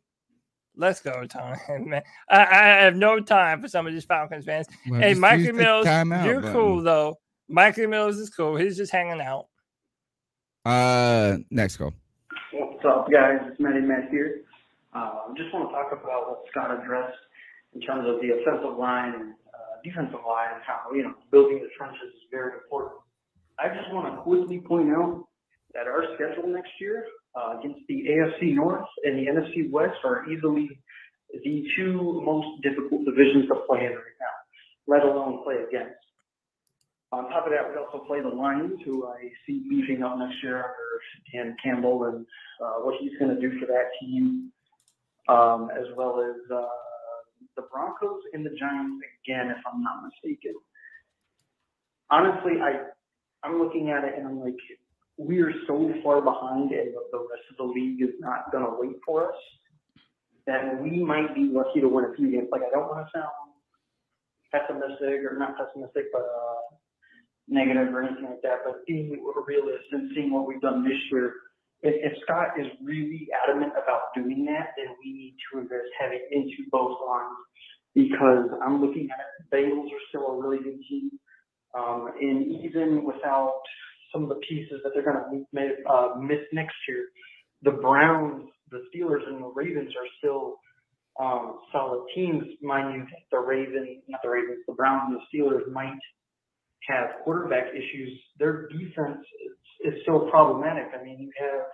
Let's 0.77 1.01
go, 1.01 1.25
Tony. 1.25 1.57
Man, 1.87 2.03
I, 2.29 2.41
I 2.41 2.67
have 2.83 2.97
no 2.97 3.21
time 3.21 3.63
for 3.63 3.69
some 3.69 3.87
of 3.87 3.93
these 3.93 4.05
Falcons 4.05 4.45
fans. 4.45 4.67
Well, 4.89 5.01
hey, 5.01 5.11
just 5.11 5.21
Mikey 5.21 5.53
Mills, 5.53 5.87
timeout 5.87 6.25
you're 6.25 6.41
button. 6.41 6.53
cool 6.53 6.83
though. 6.83 7.17
Mikey 7.49 7.87
Mills 7.87 8.17
is 8.17 8.31
cool. 8.31 8.57
He's 8.57 8.77
just 8.77 8.91
hanging 8.91 9.21
out. 9.21 9.47
Uh, 10.65 11.37
next 11.51 11.77
call. 11.77 11.93
What's 12.53 12.85
up, 12.87 13.11
guys? 13.11 13.39
It's 13.51 13.61
Matty 13.61 13.81
Matt 13.81 14.09
here. 14.11 14.43
Uh, 14.95 15.35
just 15.37 15.53
want 15.53 15.69
to 15.69 15.75
talk 15.75 15.91
about 15.91 16.31
what 16.31 16.45
Scott 16.51 16.71
addressed 16.71 17.19
in 17.75 17.81
terms 17.81 18.07
of 18.07 18.23
the 18.23 18.31
offensive 18.31 18.79
line 18.79 19.15
and 19.15 19.35
uh, 19.51 19.75
defensive 19.83 20.23
line 20.27 20.55
and 20.55 20.63
how, 20.63 20.95
you 20.95 21.03
know, 21.03 21.15
building 21.33 21.59
the 21.59 21.69
trenches 21.77 22.15
is 22.15 22.31
very 22.31 22.55
important. 22.63 22.95
I 23.59 23.69
just 23.69 23.93
want 23.93 24.07
to 24.15 24.23
quickly 24.23 24.61
point 24.61 24.91
out 24.91 25.27
that 25.75 25.87
our 25.87 26.05
schedule 26.15 26.47
next 26.47 26.71
year 26.81 27.05
uh, 27.35 27.59
against 27.59 27.81
the 27.89 28.07
AFC 28.07 28.55
North 28.55 28.87
and 29.03 29.19
the 29.19 29.31
NFC 29.31 29.71
West 29.71 29.99
are 30.05 30.31
easily 30.31 30.71
the 31.43 31.67
two 31.77 32.23
most 32.25 32.63
difficult 32.63 33.05
divisions 33.05 33.49
to 33.49 33.57
play 33.67 33.87
in 33.87 33.93
right 33.93 34.19
now, 34.23 34.37
let 34.87 35.03
alone 35.03 35.43
play 35.43 35.57
against. 35.67 35.99
On 37.11 37.29
top 37.31 37.47
of 37.47 37.53
that, 37.53 37.71
we 37.71 37.77
also 37.77 38.05
play 38.07 38.21
the 38.21 38.29
Lions, 38.29 38.81
who 38.85 39.07
I 39.07 39.31
see 39.47 39.67
beefing 39.69 40.03
up 40.03 40.19
next 40.19 40.43
year 40.43 40.59
under 40.59 40.95
Dan 41.33 41.57
Campbell 41.63 42.05
and 42.05 42.27
uh, 42.61 42.83
what 42.83 42.95
he's 43.01 43.17
going 43.19 43.35
to 43.35 43.41
do 43.41 43.59
for 43.59 43.67
that 43.67 43.91
team, 44.01 44.53
um, 45.29 45.71
as 45.75 45.87
well 45.97 46.21
as 46.21 46.37
uh, 46.51 46.67
the 47.57 47.63
Broncos 47.71 48.21
and 48.33 48.45
the 48.45 48.51
Giants 48.51 49.05
again, 49.23 49.51
if 49.51 49.63
I'm 49.67 49.83
not 49.83 50.05
mistaken. 50.05 50.55
Honestly, 52.11 52.61
I 52.63 52.91
I'm 53.45 53.59
looking 53.59 53.91
at 53.91 54.05
it 54.05 54.15
and 54.17 54.27
I'm 54.27 54.41
like, 54.41 54.57
we 55.19 55.41
are 55.43 55.53
so 55.67 55.93
far 56.03 56.21
behind 56.21 56.73
and 56.73 56.95
the 57.13 57.19
rest 57.19 57.45
of 57.51 57.57
the 57.59 57.65
league 57.65 58.03
is 58.03 58.15
not 58.21 58.51
going 58.51 58.65
to 58.65 58.73
wait 58.79 58.97
for 59.05 59.29
us 59.29 59.39
that 60.47 60.81
we 60.83 61.03
might 61.03 61.35
be 61.35 61.51
lucky 61.53 61.81
to 61.81 61.89
win 61.89 62.07
a 62.07 62.15
few 62.17 62.31
games. 62.31 62.49
Like, 62.51 62.63
I 62.63 62.71
don't 62.71 62.89
want 62.89 63.07
to 63.07 63.11
sound 63.13 63.29
pessimistic 64.53 65.25
or 65.25 65.37
not 65.39 65.57
pessimistic, 65.57 66.07
but 66.13 66.23
uh, 66.23 66.77
negative 67.49 67.95
or 67.95 68.03
anything 68.03 68.25
like 68.25 68.43
that. 68.43 68.61
But 68.65 68.87
being 68.87 69.25
realistic 69.47 69.93
and 69.93 70.11
seeing 70.15 70.33
what 70.33 70.47
we've 70.47 70.61
done 70.61 70.85
this 70.85 70.99
year, 71.11 71.35
if, 71.83 72.13
if 72.13 72.13
Scott 72.23 72.59
is 72.59 72.67
really 72.83 73.29
adamant 73.45 73.73
about 73.73 74.15
doing 74.15 74.45
that, 74.47 74.75
then 74.77 74.95
we 75.05 75.13
need 75.13 75.37
to 75.53 75.61
invest 75.61 75.89
heavy 75.99 76.21
into 76.31 76.69
both 76.71 76.99
lines 77.07 77.37
because 77.95 78.47
I'm 78.65 78.81
looking 78.81 79.09
at 79.11 79.19
it. 79.21 79.55
Bengals 79.55 79.87
are 79.87 80.05
still 80.09 80.27
a 80.27 80.41
really 80.41 80.63
good 80.63 80.81
team. 80.89 81.11
Um, 81.77 82.11
and 82.21 82.65
even 82.65 83.05
without 83.05 83.61
some 84.13 84.23
of 84.23 84.29
the 84.29 84.41
pieces 84.49 84.81
that 84.85 84.93
they're 84.95 85.05
going 85.05 85.45
to 85.53 85.91
uh, 85.91 86.15
miss 86.21 86.41
next 86.53 86.75
year, 86.89 87.07
the 87.63 87.73
Browns, 87.73 88.45
the 88.71 88.83
Steelers, 88.95 89.27
and 89.27 89.43
the 89.43 89.53
Ravens 89.55 89.93
are 89.99 90.09
still 90.19 90.57
um, 91.21 91.61
solid 91.73 92.07
teams. 92.15 92.45
Mind 92.63 92.95
you, 92.95 93.17
the 93.31 93.39
Ravens, 93.39 94.03
not 94.09 94.21
the 94.23 94.31
Ravens, 94.31 94.59
the 94.67 94.75
Browns 94.75 95.03
and 95.09 95.17
the 95.17 95.25
Steelers 95.33 95.71
might 95.73 95.99
have 96.89 97.23
quarterback 97.25 97.69
issues. 97.73 98.21
Their 98.39 98.69
defense 98.69 99.19
is, 99.19 99.57
is 99.83 99.95
still 100.03 100.29
problematic. 100.31 100.89
I 100.99 101.03
mean, 101.03 101.19
you 101.19 101.31
have 101.39 101.67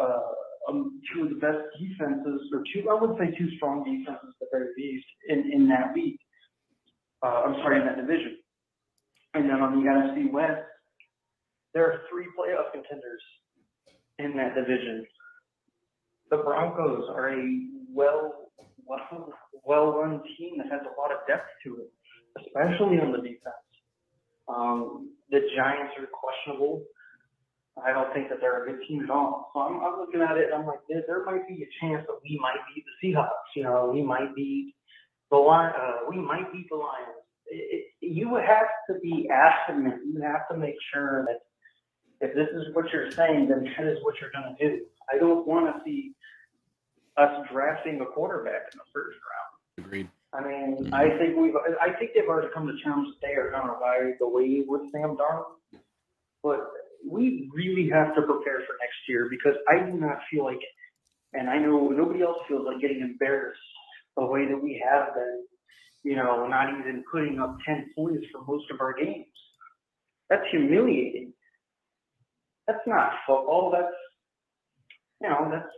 uh, 0.00 0.70
um, 0.70 1.00
two 1.12 1.24
of 1.24 1.30
the 1.30 1.36
best 1.36 1.58
defenses, 1.78 2.50
or 2.52 2.62
two, 2.72 2.88
I 2.90 2.94
would 2.94 3.16
say 3.18 3.36
two 3.38 3.48
strong 3.56 3.84
defenses 3.84 4.28
at 4.28 4.38
the 4.40 4.46
very 4.50 4.68
least 4.76 5.06
in, 5.28 5.50
in 5.52 5.68
that 5.68 5.94
league. 5.94 6.18
Uh, 7.22 7.42
I'm 7.46 7.54
sorry, 7.62 7.80
in 7.80 7.86
that 7.86 7.96
division. 7.96 8.38
And 9.34 9.48
then 9.48 9.60
on 9.60 9.78
the 9.78 9.88
NFC 9.88 10.30
West, 10.32 10.62
there 11.74 11.84
are 11.84 12.00
three 12.10 12.26
playoff 12.38 12.72
contenders 12.72 13.22
in 14.18 14.36
that 14.36 14.54
division. 14.54 15.06
The 16.30 16.38
Broncos 16.38 17.08
are 17.10 17.30
a 17.30 17.66
well, 17.92 18.50
well, 18.86 19.32
well-run 19.64 20.22
team 20.38 20.58
that 20.58 20.66
has 20.70 20.80
a 20.82 21.00
lot 21.00 21.12
of 21.12 21.18
depth 21.28 21.48
to 21.64 21.82
it, 21.82 21.92
especially 22.40 22.98
on 22.98 23.12
the 23.12 23.18
defense. 23.18 23.66
Um, 24.48 25.10
the 25.30 25.40
Giants 25.56 25.94
are 25.98 26.06
questionable. 26.06 26.82
I 27.84 27.92
don't 27.92 28.12
think 28.14 28.30
that 28.30 28.40
they're 28.40 28.64
a 28.64 28.70
good 28.70 28.80
team 28.88 29.04
at 29.04 29.10
all. 29.10 29.50
So 29.52 29.60
I'm, 29.60 29.80
I'm 29.80 29.98
looking 30.00 30.22
at 30.22 30.36
it 30.38 30.46
and 30.46 30.54
I'm 30.54 30.66
like, 30.66 30.80
there, 30.88 31.04
there 31.06 31.24
might 31.24 31.46
be 31.46 31.62
a 31.62 31.68
chance 31.80 32.04
that 32.06 32.18
we 32.24 32.38
might 32.40 32.56
beat 32.74 32.84
the 32.84 33.08
Seahawks. 33.12 33.52
You 33.54 33.64
know, 33.64 33.90
we 33.92 34.02
might 34.02 34.34
beat 34.34 34.74
the 35.30 35.36
Lions. 35.36 35.74
Uh, 35.78 36.08
we 36.08 36.16
might 36.16 36.50
beat 36.52 36.68
the 36.70 36.76
Lions. 36.76 37.20
It, 37.46 37.86
it, 38.00 38.06
you 38.06 38.34
have 38.36 38.68
to 38.88 38.98
be 39.00 39.28
adamant. 39.28 40.00
You 40.06 40.22
have 40.22 40.48
to 40.50 40.56
make 40.56 40.76
sure 40.92 41.26
that 41.26 41.40
if 42.26 42.34
this 42.34 42.48
is 42.54 42.74
what 42.74 42.90
you're 42.92 43.10
saying, 43.10 43.48
then 43.48 43.64
that 43.76 43.86
is 43.86 43.98
what 44.02 44.14
you're 44.20 44.30
going 44.30 44.56
to 44.56 44.68
do. 44.68 44.84
I 45.12 45.18
don't 45.18 45.46
want 45.46 45.66
to 45.66 45.82
see 45.84 46.12
us 47.18 47.46
drafting 47.52 48.00
a 48.00 48.06
quarterback 48.06 48.72
in 48.72 48.78
the 48.78 48.84
first 48.92 49.18
round. 49.18 49.86
Agreed. 49.86 50.08
I 50.32 50.42
mean, 50.42 50.92
I 50.92 51.16
think 51.18 51.36
we've, 51.36 51.54
I 51.80 51.90
think 51.98 52.12
they've 52.14 52.28
already 52.28 52.48
come 52.52 52.66
to 52.66 52.76
terms 52.82 53.08
that 53.08 53.26
they 53.26 53.34
are 53.34 53.50
going 53.50 53.66
to 53.66 53.72
ride 53.72 54.14
the 54.18 54.28
wave 54.28 54.64
with 54.66 54.82
Sam 54.92 55.16
Darnold. 55.16 55.80
But 56.42 56.70
we 57.08 57.48
really 57.54 57.88
have 57.90 58.14
to 58.14 58.22
prepare 58.22 58.60
for 58.66 58.76
next 58.80 58.98
year 59.08 59.28
because 59.30 59.54
I 59.68 59.78
do 59.78 59.92
not 59.96 60.18
feel 60.30 60.44
like, 60.44 60.60
and 61.32 61.48
I 61.48 61.58
know 61.58 61.88
nobody 61.88 62.22
else 62.22 62.38
feels 62.48 62.66
like 62.66 62.80
getting 62.80 63.00
embarrassed 63.00 63.60
the 64.16 64.24
way 64.24 64.46
that 64.46 64.60
we 64.60 64.82
have 64.88 65.14
been, 65.14 65.44
you 66.02 66.16
know, 66.16 66.46
not 66.46 66.70
even 66.70 67.04
putting 67.10 67.38
up 67.38 67.56
10 67.66 67.90
points 67.94 68.26
for 68.32 68.44
most 68.44 68.70
of 68.70 68.80
our 68.80 68.94
games. 68.94 69.26
That's 70.30 70.42
humiliating. 70.50 71.32
That's 72.66 72.86
not 72.86 73.12
football. 73.26 73.70
That's, 73.72 73.94
you 75.22 75.28
know, 75.28 75.48
that's, 75.50 75.72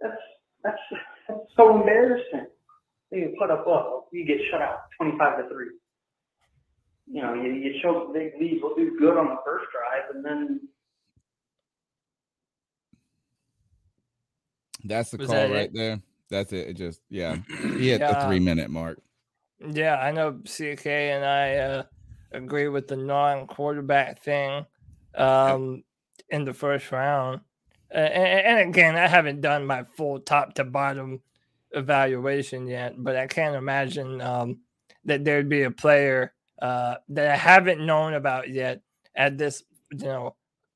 that's, 0.00 0.16
that's, 0.62 1.02
that's 1.28 1.40
so 1.56 1.80
embarrassing. 1.80 2.46
You 3.10 3.34
put 3.38 3.50
up, 3.50 3.64
oh, 3.66 4.06
you 4.12 4.26
get 4.26 4.38
shut 4.50 4.62
out 4.62 4.80
25 5.00 5.38
to 5.38 5.54
3. 5.54 5.66
You 7.10 7.22
know, 7.22 7.34
you, 7.34 7.52
you 7.52 7.80
show 7.80 8.06
the 8.06 8.18
big 8.18 8.32
lead, 8.38 8.60
we'll 8.62 8.76
do 8.76 8.98
good 8.98 9.16
on 9.16 9.28
the 9.28 9.36
first 9.44 9.66
drive, 9.72 10.14
and 10.14 10.24
then 10.24 10.60
That's 14.84 15.10
the 15.10 15.18
Was 15.18 15.28
call 15.28 15.36
that 15.36 15.50
right 15.50 15.62
it? 15.62 15.74
there. 15.74 16.00
That's 16.30 16.52
it. 16.52 16.68
It 16.68 16.74
just 16.74 17.00
yeah. 17.08 17.36
He 17.60 17.90
hit 17.90 18.00
the 18.00 18.24
three 18.26 18.40
minute 18.40 18.70
mark. 18.70 19.00
Yeah, 19.60 19.96
I 19.96 20.12
know 20.12 20.32
CK 20.44 20.86
and 20.86 21.24
I 21.24 21.56
uh, 21.56 21.82
agree 22.32 22.68
with 22.68 22.86
the 22.86 22.96
non-quarterback 22.96 24.22
thing 24.22 24.64
um, 25.16 25.82
in 26.30 26.44
the 26.44 26.54
first 26.54 26.92
round. 26.92 27.40
Uh, 27.92 27.98
and, 27.98 28.58
and 28.58 28.70
again, 28.70 28.96
I 28.96 29.08
haven't 29.08 29.40
done 29.40 29.66
my 29.66 29.82
full 29.82 30.20
top 30.20 30.54
to 30.54 30.64
bottom 30.64 31.22
evaluation 31.72 32.66
yet, 32.66 32.94
but 32.96 33.16
I 33.16 33.26
can't 33.26 33.56
imagine 33.56 34.20
um, 34.20 34.60
that 35.06 35.24
there'd 35.24 35.48
be 35.48 35.62
a 35.62 35.70
player 35.70 36.34
uh, 36.60 36.96
that 37.10 37.30
I 37.30 37.36
haven't 37.36 37.84
known 37.84 38.14
about 38.14 38.48
yet 38.48 38.82
at 39.14 39.38
this, 39.38 39.62
you 39.92 40.06
know, 40.06 40.34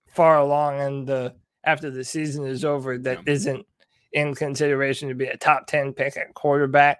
far 0.08 0.38
along 0.38 0.80
in 0.80 1.04
the 1.04 1.34
after 1.64 1.90
the 1.90 2.04
season 2.04 2.46
is 2.46 2.64
over 2.64 2.98
that 2.98 3.24
not 3.26 3.64
in 4.12 4.34
consideration 4.34 5.08
to 5.08 5.14
be 5.14 5.26
a 5.26 5.36
top 5.36 5.66
10 5.66 5.92
pick 5.94 6.16
at 6.16 6.34
quarterback. 6.34 6.98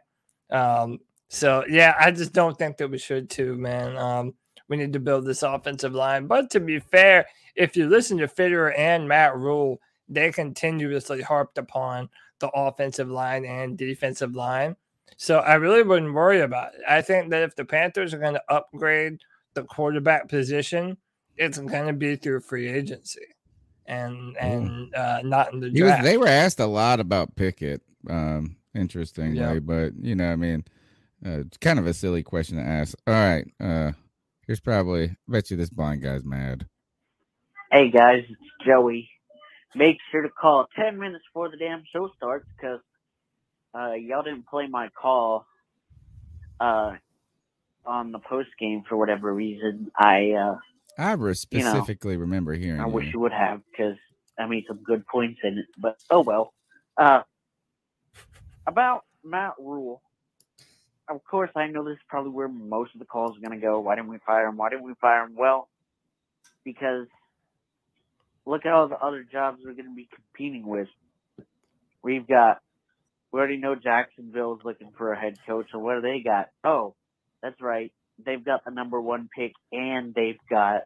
Um, 0.51 0.99
so 1.29 1.65
yeah, 1.69 1.95
I 1.99 2.11
just 2.11 2.33
don't 2.33 2.57
think 2.57 2.77
that 2.79 2.91
we 2.91 2.99
should 2.99 3.29
too, 3.29 3.57
man. 3.57 3.97
Um, 3.97 4.35
we 4.69 4.77
need 4.77 4.93
to 4.95 5.01
build 5.01 5.27
this 5.27 5.43
offensive 5.43 5.95
line. 5.95 6.27
But 6.27 6.51
to 6.51 6.61
be 6.61 6.79
fair, 6.79 7.27
if 7.55 7.77
you 7.77 7.89
listen 7.89 8.19
to 8.19 8.29
Fitterer 8.29 8.73
and 8.79 9.09
Matt 9.09 9.37
Rhule, 9.37 9.79
they 10.09 10.33
continuously 10.33 11.23
harped 11.23 11.59
upon 11.59 12.09
the 12.39 12.49
offensive 12.49 13.11
line 13.11 13.45
and 13.45 13.77
defensive 13.77 14.35
line. 14.35 14.77
So 15.17 15.39
I 15.39 15.55
really 15.55 15.83
wouldn't 15.83 16.15
worry 16.15 16.41
about 16.41 16.75
it. 16.75 16.81
I 16.89 17.03
think 17.03 17.31
that 17.31 17.43
if 17.43 17.55
the 17.57 17.65
Panthers 17.65 18.13
are 18.15 18.19
going 18.19 18.35
to 18.35 18.43
upgrade 18.49 19.19
the 19.55 19.65
quarterback 19.65 20.29
position, 20.29 20.97
it's 21.37 21.59
going 21.59 21.87
to 21.87 21.93
be 21.93 22.17
through 22.17 22.41
free 22.41 22.69
agency 22.69 23.23
and 23.87 24.37
and 24.39 24.95
uh, 24.95 25.21
not 25.25 25.53
in 25.53 25.61
the 25.61 25.71
He 25.71 25.83
was, 25.83 25.91
draft. 25.93 26.05
they 26.05 26.17
were 26.17 26.29
asked 26.29 26.61
a 26.61 26.67
lot 26.67 27.01
about 27.01 27.35
Pickett, 27.37 27.83
um, 28.09 28.57
interestingly, 28.75 29.39
Yeah. 29.39 29.59
but 29.61 29.93
you 30.01 30.15
know, 30.15 30.31
I 30.33 30.37
mean, 30.37 30.65
uh, 31.25 31.41
it's 31.41 31.57
kind 31.59 31.79
of 31.79 31.87
a 31.87 31.95
silly 31.95 32.23
question 32.23 32.57
to 32.59 32.63
ask. 32.65 32.97
All 33.07 33.15
right, 33.15 33.47
uh, 33.61 33.93
here's 34.47 34.61
probably. 34.61 35.05
I 35.11 35.15
bet 35.29 35.51
you 35.51 35.57
this 35.57 35.71
blind 35.71 36.03
guy's 36.03 36.25
mad. 36.25 36.67
Hey 37.71 37.91
guys, 37.91 38.23
it's 38.29 38.67
Joey. 38.67 39.09
Make 39.75 39.97
sure 40.11 40.21
to 40.23 40.29
call 40.29 40.67
10 40.77 40.99
minutes 40.99 41.25
before 41.33 41.49
the 41.51 41.57
damn 41.57 41.83
show 41.93 42.11
starts 42.17 42.47
because 42.57 42.81
uh, 43.75 43.93
y'all 43.93 44.23
didn't 44.23 44.47
play 44.47 44.67
my 44.67 44.89
call 44.91 45.47
uh, 46.61 46.97
on 47.85 48.13
the 48.13 48.19
post 48.19 48.51
game 48.59 48.83
for 48.89 48.97
whatever 48.97 49.33
reason. 49.33 49.91
I 49.97 50.33
uh, 50.33 50.59
I 50.99 51.13
re- 51.13 51.35
You 51.51 51.61
know, 51.61 51.71
specifically 51.71 52.17
remember 52.17 52.55
hearing. 52.55 52.81
I 52.81 52.87
wish 52.87 53.07
you. 53.07 53.13
you 53.15 53.21
would 53.21 53.33
have 53.33 53.61
because 53.71 53.97
I 54.39 54.47
made 54.47 54.65
some 54.69 54.83
good 54.83 55.07
points 55.07 55.41
in 55.43 55.59
it. 55.59 55.67
But 55.79 55.97
oh 56.11 56.21
well. 56.21 56.53
Uh, 56.97 57.23
about 58.67 59.05
Matt 59.25 59.55
Rhule. 59.59 60.03
Of 61.09 61.25
course, 61.25 61.51
I 61.57 61.67
know 61.67 61.85
this 61.85 61.95
is 61.95 62.03
probably 62.09 62.31
where 62.31 62.49
most 62.49 62.95
of 62.95 63.01
the 63.01 63.05
calls 63.05 63.37
are 63.37 63.41
going 63.41 63.59
to 63.59 63.65
go. 63.65 63.81
Why 63.81 63.97
didn't 63.97 64.09
we 64.09 64.19
fire 64.25 64.47
him? 64.47 64.57
Why 64.57 64.71
didn't 64.71 64.85
we 64.85 64.95
fire 65.01 65.25
him? 65.25 65.35
Well, 65.37 65.69
because 66.65 67.07
look 68.47 68.65
at 68.65 68.73
all 68.73 68.89
the 68.89 68.99
other 68.99 69.25
jobs 69.31 69.59
we're 69.65 69.73
going 69.73 69.89
to 69.89 69.95
be 69.95 70.09
competing 70.15 70.67
with. 70.67 70.89
We've 72.03 72.27
got, 72.27 72.61
we 73.33 73.39
already 73.39 73.57
know 73.57 73.75
Jacksonville's 73.75 74.61
looking 74.65 74.91
for 74.97 75.13
a 75.13 75.21
head 75.21 75.37
coach. 75.47 75.69
And 75.73 75.83
what 75.83 75.97
do 75.97 76.01
they 76.03 76.21
got? 76.21 76.51
Oh, 76.65 76.95
that's 77.43 77.61
right. 77.61 77.93
They've 78.25 78.45
got 78.45 78.65
the 78.65 78.71
number 78.71 79.01
one 79.01 79.29
pick 79.35 79.53
and 79.73 80.15
they've 80.15 80.39
got 80.51 80.83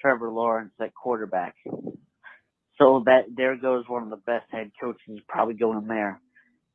Trevor 0.00 0.30
Lawrence 0.30 0.72
at 0.80 0.94
quarterback. 0.94 1.54
So 2.78 3.02
that 3.06 3.24
there 3.34 3.56
goes 3.56 3.84
one 3.88 4.02
of 4.02 4.10
the 4.10 4.16
best 4.16 4.46
head 4.50 4.70
coaches 4.80 5.20
probably 5.28 5.54
going 5.54 5.86
there. 5.86 6.20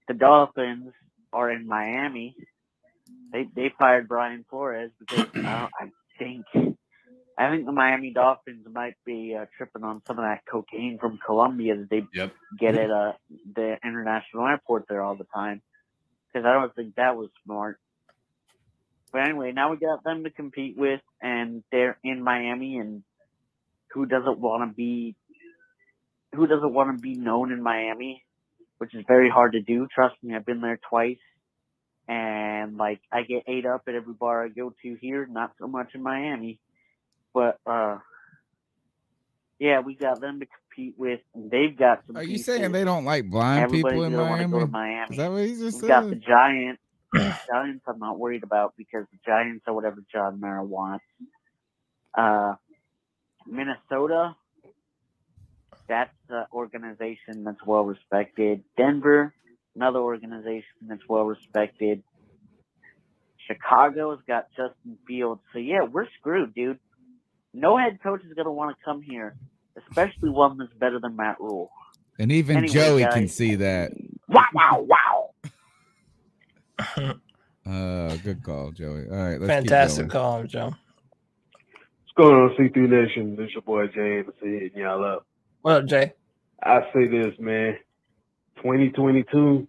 The 0.08 0.14
Dolphins 0.14 0.94
are 1.34 1.52
in 1.52 1.68
Miami. 1.68 2.36
They 3.32 3.48
they 3.56 3.72
fired 3.78 4.08
Brian 4.08 4.46
Flores 4.50 4.92
because 5.00 5.28
uh, 5.36 5.68
I 5.80 5.92
think 6.18 6.46
I 7.42 7.50
think 7.50 7.66
the 7.66 7.72
Miami 7.72 8.12
Dolphins 8.12 8.68
might 8.72 8.96
be 9.04 9.36
uh, 9.40 9.46
tripping 9.58 9.84
on 9.84 10.04
some 10.06 10.20
of 10.20 10.24
that 10.26 10.42
cocaine 10.50 11.00
from 11.00 11.18
Colombia 11.26 11.76
that 11.76 11.90
they 11.90 12.04
Yep. 12.14 12.34
get 12.60 12.76
at 12.76 12.92
uh, 12.92 13.14
the 13.56 13.78
international 13.84 14.46
airport 14.46 14.86
there 14.88 15.02
all 15.02 15.16
the 15.16 15.26
time. 15.34 15.62
Because 16.28 16.46
I 16.46 16.54
don't 16.54 16.76
think 16.76 16.96
that 16.96 17.18
was 17.18 17.30
smart. 17.44 17.80
But 19.12 19.24
anyway, 19.24 19.54
now 19.54 19.72
we 19.72 19.78
got 19.78 20.04
them 20.04 20.24
to 20.24 20.30
compete 20.30 20.78
with, 20.78 21.02
and 21.22 21.64
they're 21.72 21.98
in 22.04 22.24
Miami, 22.24 22.78
and 22.78 23.04
who 23.94 24.06
doesn't 24.06 24.40
want 24.40 24.70
to 24.70 24.76
be 24.76 25.16
who 26.34 26.48
doesn't 26.48 26.74
want 26.74 26.96
to 26.96 27.02
be 27.02 27.16
known 27.16 27.52
in 27.52 27.62
Miami, 27.62 28.24
which 28.78 28.94
is 28.94 29.04
very 29.08 29.30
hard 29.30 29.54
to 29.54 29.62
do. 29.62 29.88
Trust 29.94 30.16
me, 30.24 30.34
I've 30.34 30.46
been 30.46 30.62
there 30.62 30.80
twice, 30.90 31.18
and 32.08 32.78
like 32.78 33.02
I 33.12 33.24
get 33.24 33.44
ate 33.48 33.66
up 33.66 33.82
at 33.88 33.96
every 33.96 34.14
bar 34.14 34.46
I 34.46 34.48
go 34.50 34.74
to 34.84 34.96
here. 35.02 35.26
Not 35.30 35.54
so 35.60 35.68
much 35.68 35.90
in 35.94 36.04
Miami, 36.04 36.60
but 37.34 37.60
uh, 37.66 37.98
yeah, 39.60 39.80
we 39.82 39.96
got 39.96 40.20
them 40.20 40.40
to 40.40 40.46
compete 40.46 40.96
with, 40.98 41.20
and 41.36 41.52
they've 41.52 41.78
got 41.78 42.04
some. 42.08 42.18
Are 42.18 42.24
you 42.24 42.38
pieces. 42.38 42.46
saying 42.46 42.72
they 42.72 42.84
don't 42.84 43.06
like 43.06 43.30
blind 43.30 43.64
Everybody's 43.64 43.94
people 43.94 44.04
in 44.06 44.16
Miami? 44.16 44.52
Go 44.52 44.60
to 44.60 44.68
Miami. 44.68 45.12
Is 45.12 45.18
that 45.18 45.32
what 45.32 45.46
he 45.46 45.56
just 45.56 45.82
We've 45.82 45.88
got 45.88 46.10
the? 46.10 46.16
Giants. 46.16 46.82
Giants, 47.16 47.84
I'm 47.88 48.00
not 48.00 48.18
worried 48.18 48.44
about 48.44 48.74
because 48.78 49.06
the 49.12 49.18
Giants 49.26 49.64
are 49.68 49.74
whatever 49.74 50.04
John 50.12 50.40
Mara 50.40 50.64
wants. 50.64 51.04
Uh, 52.18 52.56
Minnesota, 53.46 54.36
that's 55.88 56.16
an 56.30 56.46
organization 56.54 57.44
that's 57.44 57.64
well 57.66 57.84
respected. 57.84 58.64
Denver, 58.78 59.34
another 59.76 60.00
organization 60.00 60.64
that's 60.88 61.08
well 61.08 61.26
respected. 61.26 62.02
Chicago's 63.48 64.20
got 64.28 64.48
Justin 64.52 64.98
Fields. 65.06 65.42
So 65.52 65.60
yeah, 65.60 65.84
we're 65.84 66.08
screwed, 66.20 66.56
dude. 66.56 66.80
No 67.54 67.78
head 67.78 68.00
coach 68.02 68.22
is 68.26 68.34
gonna 68.34 68.52
want 68.52 68.76
to 68.78 68.84
come 68.84 69.02
here, 69.02 69.36
especially 69.78 70.30
one 70.30 70.58
that's 70.58 70.74
better 70.74 71.00
than 71.00 71.16
Matt 71.16 71.40
Rhule. 71.40 71.70
And 72.20 72.32
even 72.32 72.58
Anyway, 72.58 72.74
Joey 72.74 73.04
guys. 73.04 73.14
can 73.14 73.28
see 73.28 73.56
that. 73.56 73.92
Wow, 74.28 74.46
wow, 74.54 74.88
wow. 74.88 75.30
Uh, 77.64 78.16
good 78.18 78.42
call, 78.42 78.72
Joey. 78.72 79.08
All 79.08 79.16
right, 79.16 79.40
let's 79.40 79.46
Fantastic 79.48 80.06
Keep 80.06 80.12
going. 80.14 80.24
call, 80.24 80.44
Joe. 80.46 80.74
What's 80.74 82.16
going 82.18 82.34
on, 82.34 82.56
C3 82.58 82.90
Nation? 82.90 83.36
This 83.36 83.52
your 83.54 83.62
boy 83.62 83.86
James. 83.88 84.26
I 84.28 84.44
see 84.44 84.54
hitting 84.60 84.82
y'all 84.82 85.06
up. 85.06 85.28
What 85.62 85.76
up, 85.76 85.86
Jay? 85.86 86.14
I 86.64 86.82
say 86.92 87.06
this, 87.08 87.36
man. 87.40 87.78
2022 88.58 89.68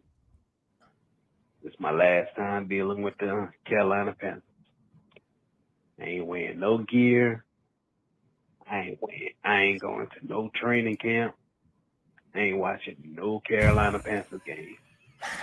is 1.64 1.74
my 1.78 1.90
last 1.90 2.34
time 2.34 2.66
dealing 2.66 3.02
with 3.02 3.14
the 3.18 3.50
Carolina 3.66 4.16
Panthers. 4.18 4.42
I 6.00 6.04
ain't 6.04 6.26
wearing 6.26 6.60
no 6.60 6.78
gear. 6.78 7.44
I 8.72 8.78
ain't 8.78 8.98
wearing, 9.02 9.28
I 9.44 9.60
ain't 9.60 9.82
going 9.82 10.06
to 10.06 10.26
no 10.26 10.50
training 10.54 10.96
camp. 10.96 11.34
I 12.34 12.38
ain't 12.40 12.58
watching 12.58 12.96
no 13.04 13.38
Carolina 13.40 13.98
Panthers 13.98 14.40
game. 14.46 14.78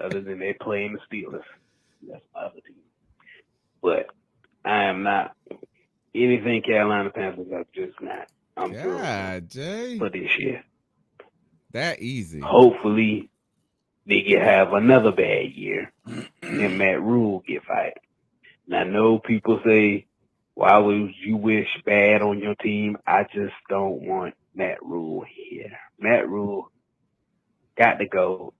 other 0.00 0.20
than 0.20 0.40
they 0.40 0.52
playing 0.52 0.94
the 0.94 0.98
Steelers. 0.98 1.44
That's 2.02 2.24
my 2.34 2.40
other 2.40 2.60
team. 2.66 2.76
But 3.80 4.08
I 4.64 4.84
am 4.84 5.04
not 5.04 5.36
anything 6.14 6.62
Carolina 6.62 7.10
Panthers. 7.10 7.46
I'm 7.54 7.64
just 7.72 8.00
not. 8.00 8.28
I'm 8.56 8.72
Yeah, 8.72 9.38
Jay. 9.40 9.96
for 9.98 10.08
this 10.08 10.36
year. 10.36 10.64
That 11.72 12.00
easy. 12.00 12.40
Hopefully, 12.40 13.30
they 14.04 14.22
can 14.22 14.40
have 14.40 14.72
another 14.72 15.12
bad 15.12 15.52
year 15.52 15.92
and 16.42 16.78
Matt 16.78 17.00
Rhule 17.00 17.44
get 17.46 17.64
fired. 17.64 18.00
And 18.66 18.76
I 18.76 18.82
know 18.82 19.20
people 19.20 19.60
say, 19.64 20.06
"Why 20.56 20.78
would 20.78 21.12
you 21.24 21.38
wish 21.38 21.68
bad 21.86 22.22
on 22.22 22.40
your 22.40 22.56
team?" 22.56 22.98
I 23.06 23.24
just 23.24 23.54
don't 23.70 24.02
want 24.02 24.34
Matt 24.54 24.82
Rhule 24.82 25.24
here. 25.36 25.78
Matt 26.00 26.28
Rhule 26.28 26.72
got 27.78 27.96
to 28.00 28.08
go. 28.08 28.54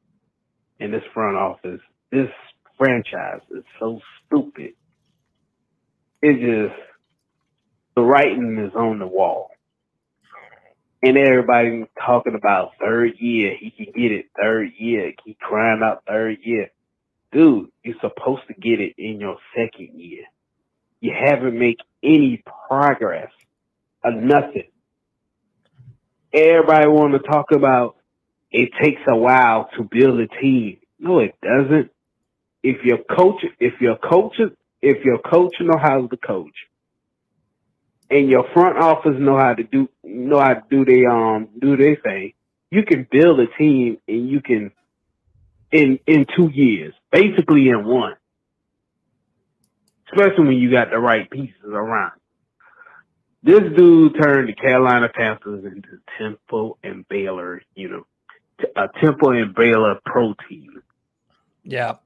In 0.81 0.93
this 0.93 1.05
front 1.15 1.39
office, 1.39 1.81
this 2.13 2.29
franchise 2.79 3.41
is 3.51 3.65
so 3.81 4.01
stupid. 4.27 4.75
It 6.23 6.35
just 6.41 6.81
the 7.97 8.03
writing 8.03 8.59
is 8.59 8.75
on 8.77 8.99
the 9.01 9.07
wall. 9.09 9.51
And 11.03 11.17
everybody 11.19 11.85
talking 12.05 12.35
about 12.35 12.73
third 12.81 13.13
year, 13.19 13.57
he 13.59 13.71
can 13.71 13.93
get 13.95 14.13
it 14.13 14.27
third 14.41 14.71
year. 14.79 15.13
Keep 15.25 15.39
crying 15.41 15.83
out 15.85 16.05
third 16.09 16.39
year. 16.43 16.71
Dude, 17.33 17.71
you're 17.85 17.97
supposed 18.01 18.43
to 18.49 18.55
get 18.55 18.81
it 18.81 18.95
in 18.99 19.21
your 19.21 19.39
second 19.57 20.01
year. 20.01 20.25
You 21.01 21.13
haven't 21.19 21.59
made 21.59 21.79
any 22.03 22.43
progress 22.69 23.31
or 24.03 24.13
nothing. 24.13 24.71
Everybody 26.33 26.89
want 26.89 27.13
to 27.13 27.19
talk 27.21 27.53
about 27.53 27.97
it 28.51 28.71
takes 28.81 29.03
a 29.07 29.17
while 29.17 29.69
to 29.77 29.85
build 29.85 30.21
a 30.21 30.29
team. 30.41 30.79
No, 30.99 31.19
it 31.19 31.35
doesn't. 31.43 31.91
If 32.63 32.85
your 32.85 32.99
coach, 32.99 33.45
if 33.61 33.81
your 33.81 33.97
coach, 33.97 34.37
if 34.83 35.05
your 35.05 35.19
coach 35.19 35.55
know 35.61 35.79
how 35.79 36.07
to 36.07 36.17
coach, 36.17 36.55
and 38.11 38.29
your 38.29 38.47
front 38.53 38.79
office 38.79 39.17
know 39.19 39.37
how 39.37 39.55
to 39.55 39.63
do 39.63 39.89
know 40.05 40.41
how 40.41 40.55
to 40.55 40.63
do 40.71 40.85
they 40.85 41.05
um 41.07 41.49
do 41.61 41.77
their 41.77 41.97
thing, 41.97 42.33
you 42.71 42.85
can 42.85 43.07
build 43.11 43.41
a 43.41 43.47
team 43.59 43.99
and 44.09 44.29
you 44.29 44.41
can 44.41 44.73
in 45.73 45.99
in 46.07 46.27
two 46.37 46.51
years, 46.53 46.95
basically 47.11 47.69
in 47.69 47.85
one. 47.85 48.15
Especially 50.13 50.45
when 50.45 50.57
you 50.59 50.71
got 50.71 50.91
the 50.91 50.99
right 50.99 51.29
pieces 51.31 51.65
around. 51.65 52.13
This 53.43 53.61
dude 53.77 54.17
turned 54.21 54.49
the 54.49 54.55
Carolina 54.55 55.09
Panthers 55.09 55.65
into 55.65 55.99
Temple 56.19 56.79
and 56.83 57.07
Baylor, 57.09 57.63
you 57.75 57.89
know, 57.89 58.07
a 58.75 58.89
Temple 59.01 59.31
and 59.31 59.55
Baylor 59.55 59.99
pro 60.05 60.35
team 60.49 60.83
Yeah. 61.63 61.97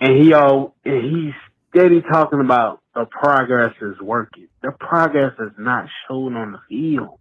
and 0.00 0.16
he 0.16 0.32
all 0.32 0.76
and 0.84 1.02
he's 1.04 1.34
steady 1.70 2.00
talking 2.00 2.40
about 2.40 2.80
the 2.94 3.04
progress 3.04 3.74
is 3.82 4.00
working. 4.00 4.48
The 4.62 4.72
progress 4.72 5.34
is 5.38 5.52
not 5.58 5.88
shown 6.06 6.36
on 6.36 6.52
the 6.52 6.60
field. 6.68 7.18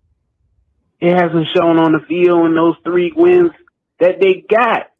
It 1.00 1.14
hasn't 1.16 1.48
shown 1.54 1.78
on 1.78 1.92
the 1.92 2.00
field 2.00 2.46
in 2.48 2.56
those 2.56 2.76
three 2.84 3.12
wins 3.16 3.52
that 4.00 4.20
they 4.20 4.44
got. 4.50 4.92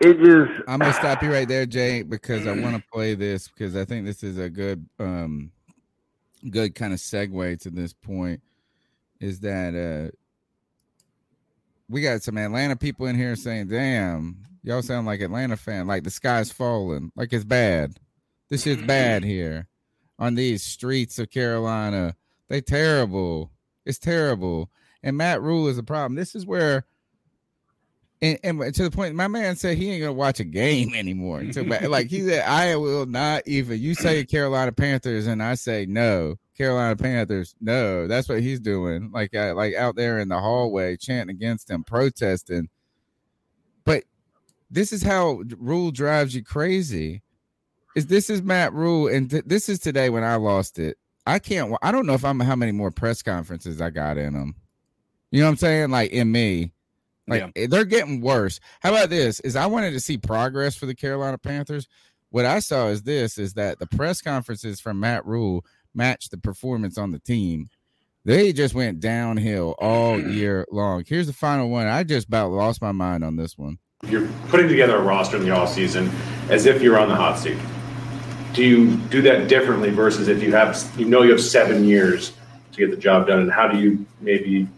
It 0.00 0.18
just 0.20 0.62
I'm 0.68 0.78
gonna 0.78 0.92
stop 0.92 1.22
you 1.24 1.32
right 1.32 1.48
there, 1.48 1.66
Jay, 1.66 2.02
because 2.02 2.46
I 2.46 2.52
want 2.52 2.76
to 2.76 2.82
play 2.92 3.14
this 3.14 3.48
because 3.48 3.74
I 3.74 3.84
think 3.84 4.06
this 4.06 4.22
is 4.22 4.38
a 4.38 4.48
good, 4.48 4.86
um, 5.00 5.50
good 6.48 6.76
kind 6.76 6.92
of 6.92 7.00
segue 7.00 7.60
to 7.62 7.70
this 7.70 7.92
point. 7.92 8.40
Is 9.18 9.40
that 9.40 9.74
uh, 9.74 10.16
we 11.88 12.00
got 12.00 12.22
some 12.22 12.38
Atlanta 12.38 12.76
people 12.76 13.06
in 13.06 13.16
here 13.16 13.34
saying, 13.34 13.68
"Damn, 13.68 14.44
y'all 14.62 14.82
sound 14.82 15.06
like 15.06 15.20
Atlanta 15.20 15.56
fan, 15.56 15.88
like 15.88 16.04
the 16.04 16.10
sky's 16.10 16.52
falling, 16.52 17.10
like 17.16 17.32
it's 17.32 17.44
bad. 17.44 17.98
This 18.50 18.68
is 18.68 18.80
bad 18.82 19.24
here 19.24 19.66
on 20.18 20.36
these 20.36 20.62
streets 20.62 21.18
of 21.18 21.30
Carolina. 21.30 22.14
They 22.48 22.60
terrible. 22.60 23.50
It's 23.84 23.98
terrible." 23.98 24.70
And 25.02 25.16
Matt 25.16 25.42
Rhule 25.42 25.66
is 25.66 25.78
a 25.78 25.82
problem. 25.82 26.14
This 26.14 26.36
is 26.36 26.46
where 26.46 26.84
and, 28.20 28.38
and 28.42 28.74
to 28.74 28.82
the 28.82 28.90
point, 28.90 29.14
my 29.14 29.28
man 29.28 29.54
said 29.56 29.76
he 29.76 29.90
ain't 29.90 30.00
gonna 30.00 30.12
watch 30.12 30.40
a 30.40 30.44
game 30.44 30.94
anymore. 30.94 31.42
Like 31.42 32.08
he 32.08 32.22
said, 32.22 32.44
I 32.48 32.74
will 32.76 33.06
not 33.06 33.46
even. 33.46 33.80
You 33.80 33.94
say 33.94 34.24
Carolina 34.24 34.72
Panthers, 34.72 35.26
and 35.26 35.42
I 35.42 35.54
say 35.54 35.86
no. 35.86 36.36
Carolina 36.56 36.96
Panthers, 36.96 37.54
no. 37.60 38.08
That's 38.08 38.28
what 38.28 38.40
he's 38.40 38.58
doing. 38.58 39.10
Like, 39.12 39.34
uh, 39.34 39.54
like 39.54 39.74
out 39.76 39.94
there 39.94 40.18
in 40.18 40.28
the 40.28 40.40
hallway, 40.40 40.96
chanting 40.96 41.34
against 41.34 41.68
them, 41.68 41.84
protesting. 41.84 42.68
But 43.84 44.02
this 44.68 44.92
is 44.92 45.02
how 45.02 45.42
Rhule 45.56 45.92
drives 45.92 46.34
you 46.34 46.42
crazy. 46.42 47.22
Is 47.94 48.06
this 48.06 48.28
is 48.28 48.42
Matt 48.42 48.72
Rhule, 48.72 49.06
and 49.06 49.30
th- 49.30 49.44
this 49.46 49.68
is 49.68 49.78
today 49.78 50.10
when 50.10 50.24
I 50.24 50.34
lost 50.34 50.80
it. 50.80 50.98
I 51.24 51.38
can't. 51.38 51.72
I 51.82 51.92
don't 51.92 52.06
know 52.06 52.14
if 52.14 52.24
I'm 52.24 52.40
how 52.40 52.56
many 52.56 52.72
more 52.72 52.90
press 52.90 53.22
conferences 53.22 53.80
I 53.80 53.90
got 53.90 54.18
in 54.18 54.32
them. 54.32 54.56
You 55.30 55.40
know 55.40 55.46
what 55.46 55.52
I'm 55.52 55.56
saying? 55.58 55.90
Like 55.90 56.10
in 56.10 56.32
me. 56.32 56.72
Like 57.28 57.52
eh, 57.56 57.66
they're 57.68 57.84
getting 57.84 58.20
worse. 58.20 58.60
How 58.80 58.90
about 58.90 59.10
this? 59.10 59.40
Is 59.40 59.56
I 59.56 59.66
wanted 59.66 59.92
to 59.92 60.00
see 60.00 60.16
progress 60.16 60.76
for 60.76 60.86
the 60.86 60.94
Carolina 60.94 61.38
Panthers. 61.38 61.86
What 62.30 62.44
I 62.44 62.58
saw 62.58 62.88
is 62.88 63.02
this: 63.02 63.38
is 63.38 63.54
that 63.54 63.78
the 63.78 63.86
press 63.86 64.20
conferences 64.20 64.80
from 64.80 65.00
Matt 65.00 65.26
Rhule 65.26 65.64
matched 65.94 66.30
the 66.30 66.38
performance 66.38 66.98
on 66.98 67.12
the 67.12 67.18
team. 67.18 67.68
They 68.24 68.52
just 68.52 68.74
went 68.74 69.00
downhill 69.00 69.74
all 69.78 70.20
year 70.30 70.66
long. 70.70 71.04
Here's 71.06 71.26
the 71.26 71.32
final 71.32 71.68
one. 71.68 71.86
I 71.86 72.02
just 72.04 72.28
about 72.28 72.50
lost 72.50 72.82
my 72.82 72.92
mind 72.92 73.24
on 73.24 73.36
this 73.36 73.56
one. 73.56 73.78
You're 74.06 74.28
putting 74.48 74.68
together 74.68 74.96
a 74.96 75.02
roster 75.02 75.36
in 75.36 75.42
the 75.42 75.48
offseason 75.48 76.12
as 76.50 76.66
if 76.66 76.80
you're 76.82 76.98
on 76.98 77.08
the 77.08 77.16
hot 77.16 77.38
seat. 77.38 77.58
Do 78.52 78.64
you 78.64 78.96
do 79.08 79.22
that 79.22 79.48
differently 79.48 79.90
versus 79.90 80.28
if 80.28 80.42
you 80.42 80.52
have 80.52 80.82
you 80.96 81.04
know 81.04 81.22
you 81.22 81.30
have 81.30 81.42
seven 81.42 81.84
years 81.84 82.32
to 82.72 82.78
get 82.78 82.90
the 82.90 82.96
job 82.96 83.26
done, 83.26 83.40
and 83.40 83.52
how 83.52 83.68
do 83.68 83.78
you 83.78 84.06
maybe 84.20 84.68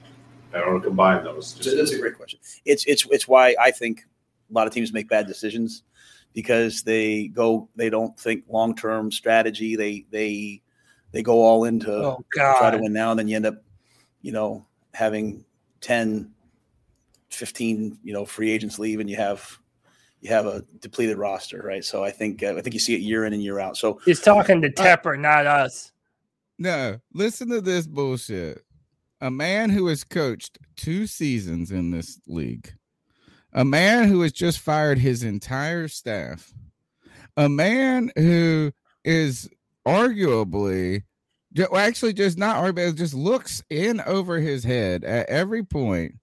I 0.52 0.58
don't 0.58 0.74
know 0.74 0.80
combine 0.80 1.24
those? 1.24 1.54
That's 1.54 1.66
a- 1.68 1.76
That's 1.76 1.92
a 1.92 1.98
great 1.98 2.16
question. 2.16 2.40
It's 2.64 2.84
it's 2.86 3.06
it's 3.10 3.28
why 3.28 3.54
I 3.60 3.70
think 3.70 4.04
a 4.50 4.52
lot 4.52 4.66
of 4.66 4.72
teams 4.72 4.92
make 4.92 5.08
bad 5.08 5.26
decisions 5.26 5.82
because 6.34 6.82
they 6.82 7.28
go 7.28 7.68
they 7.76 7.90
don't 7.90 8.18
think 8.18 8.44
long 8.48 8.74
term 8.74 9.12
strategy. 9.12 9.76
They 9.76 10.06
they 10.10 10.62
they 11.12 11.22
go 11.22 11.42
all 11.42 11.64
into 11.64 11.92
Oh, 11.92 12.24
try 12.58 12.70
to 12.70 12.78
win 12.78 12.92
now, 12.92 13.10
and 13.10 13.18
then 13.18 13.28
you 13.28 13.36
end 13.36 13.46
up, 13.46 13.56
you 14.22 14.32
know, 14.32 14.64
having 14.94 15.44
10, 15.80 16.30
15, 17.30 17.98
you 18.02 18.12
know, 18.12 18.24
free 18.24 18.50
agents 18.50 18.78
leave, 18.78 19.00
and 19.00 19.08
you 19.08 19.16
have 19.16 19.58
you 20.20 20.28
have 20.30 20.46
a 20.46 20.62
depleted 20.80 21.16
roster, 21.16 21.62
right? 21.64 21.84
So 21.84 22.04
I 22.04 22.10
think 22.10 22.42
uh, 22.42 22.54
I 22.56 22.60
think 22.60 22.74
you 22.74 22.80
see 22.80 22.94
it 22.94 23.00
year 23.00 23.24
in 23.24 23.32
and 23.32 23.42
year 23.42 23.58
out. 23.58 23.76
So 23.76 24.00
He's 24.04 24.20
talking 24.20 24.60
to 24.62 24.70
Tepper, 24.70 25.18
not 25.18 25.46
us. 25.46 25.92
No, 26.58 27.00
listen 27.14 27.48
to 27.48 27.60
this 27.62 27.86
bullshit. 27.86 28.62
A 29.20 29.30
man 29.30 29.70
who 29.70 29.86
has 29.88 30.02
coached 30.02 30.58
two 30.76 31.06
seasons 31.06 31.70
in 31.70 31.90
this 31.90 32.18
league, 32.26 32.72
a 33.52 33.64
man 33.64 34.08
who 34.08 34.22
has 34.22 34.32
just 34.32 34.60
fired 34.60 34.98
his 34.98 35.22
entire 35.22 35.88
staff, 35.88 36.52
a 37.36 37.48
man 37.48 38.10
who 38.16 38.72
is 39.04 39.48
arguably 39.86 41.02
actually 41.74 42.12
just 42.12 42.38
not 42.38 42.56
arguably, 42.56 42.94
just 42.94 43.14
looks 43.14 43.62
in 43.70 44.00
over 44.02 44.38
his 44.38 44.64
head 44.64 45.04
at 45.04 45.28
every 45.28 45.62
point 45.62 46.14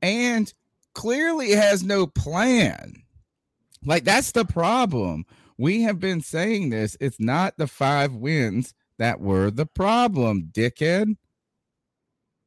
and 0.00 0.52
clearly 0.94 1.52
has 1.52 1.82
no 1.82 2.06
plan. 2.06 2.94
Like 3.84 4.04
that's 4.04 4.32
the 4.32 4.44
problem. 4.44 5.24
We 5.58 5.82
have 5.82 6.00
been 6.00 6.20
saying 6.20 6.70
this. 6.70 6.96
It's 7.00 7.20
not 7.20 7.56
the 7.56 7.66
five 7.66 8.14
wins 8.14 8.74
that 8.98 9.20
were 9.20 9.50
the 9.50 9.66
problem, 9.66 10.50
dickhead. 10.52 11.16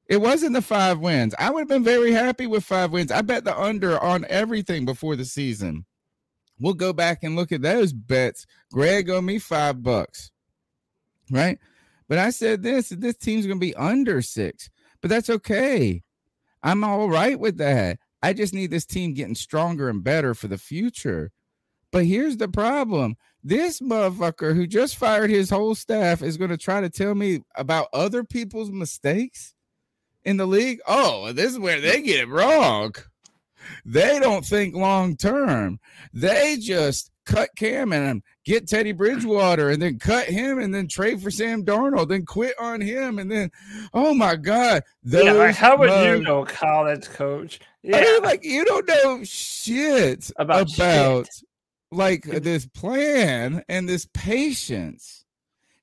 It 0.07 0.21
wasn't 0.21 0.53
the 0.53 0.61
five 0.61 0.99
wins. 0.99 1.33
I 1.39 1.49
would 1.49 1.61
have 1.61 1.67
been 1.67 1.83
very 1.83 2.11
happy 2.11 2.45
with 2.45 2.63
five 2.63 2.91
wins. 2.91 3.11
I 3.11 3.21
bet 3.21 3.43
the 3.43 3.59
under 3.59 3.99
on 3.99 4.25
everything 4.29 4.85
before 4.85 5.15
the 5.15 5.25
season. 5.25 5.85
We'll 6.59 6.73
go 6.73 6.93
back 6.93 7.23
and 7.23 7.35
look 7.35 7.51
at 7.51 7.63
those 7.63 7.91
bets. 7.91 8.45
Greg 8.71 9.09
owed 9.09 9.23
me 9.23 9.39
five 9.39 9.81
bucks, 9.81 10.31
right? 11.31 11.59
But 12.07 12.19
I 12.19 12.29
said 12.29 12.61
this 12.61 12.89
this 12.89 13.17
team's 13.17 13.47
going 13.47 13.59
to 13.59 13.65
be 13.65 13.75
under 13.75 14.21
six, 14.21 14.69
but 15.01 15.09
that's 15.09 15.29
okay. 15.29 16.03
I'm 16.61 16.83
all 16.83 17.09
right 17.09 17.39
with 17.39 17.57
that. 17.57 17.97
I 18.21 18.33
just 18.33 18.53
need 18.53 18.71
this 18.71 18.85
team 18.85 19.13
getting 19.13 19.35
stronger 19.35 19.89
and 19.89 20.03
better 20.03 20.33
for 20.33 20.47
the 20.47 20.57
future. 20.57 21.31
But 21.91 22.05
here's 22.05 22.37
the 22.37 22.47
problem 22.47 23.15
this 23.43 23.79
motherfucker 23.79 24.55
who 24.55 24.67
just 24.67 24.97
fired 24.97 25.29
his 25.29 25.49
whole 25.49 25.75
staff 25.75 26.21
is 26.21 26.37
going 26.37 26.49
to 26.51 26.57
try 26.57 26.81
to 26.81 26.89
tell 26.89 27.15
me 27.15 27.41
about 27.55 27.87
other 27.91 28.23
people's 28.23 28.71
mistakes 28.71 29.54
in 30.25 30.37
the 30.37 30.45
league. 30.45 30.79
Oh, 30.87 31.31
this 31.31 31.51
is 31.53 31.59
where 31.59 31.79
they 31.79 32.01
get 32.01 32.21
it 32.21 32.29
wrong. 32.29 32.93
They 33.85 34.19
don't 34.19 34.45
think 34.45 34.75
long 34.75 35.15
term. 35.17 35.79
They 36.13 36.57
just 36.59 37.11
cut 37.25 37.49
Cam 37.55 37.91
and 37.91 38.21
get 38.45 38.67
Teddy 38.67 38.91
Bridgewater 38.91 39.69
and 39.71 39.81
then 39.81 39.97
cut 39.97 40.27
him 40.27 40.59
and 40.59 40.73
then 40.73 40.87
trade 40.87 41.21
for 41.21 41.31
Sam 41.31 41.65
Darnold, 41.65 42.09
then 42.09 42.25
quit 42.25 42.53
on 42.59 42.81
him 42.81 43.17
and 43.17 43.31
then 43.31 43.51
oh 43.93 44.13
my 44.13 44.35
god, 44.35 44.83
Yeah, 45.03 45.31
like, 45.31 45.55
how 45.55 45.77
would 45.77 45.89
you 46.05 46.21
know, 46.21 46.45
college 46.45 47.09
coach? 47.09 47.59
I 47.83 47.87
Yeah, 47.89 48.01
mean, 48.01 48.23
like 48.23 48.43
you 48.43 48.63
don't 48.65 48.87
know 48.87 49.23
shit 49.23 50.31
About 50.37 50.71
about, 50.75 51.25
shit. 51.27 51.43
like 51.91 52.23
this 52.23 52.67
plan 52.67 53.63
and 53.67 53.89
this 53.89 54.07
patience. 54.13 55.24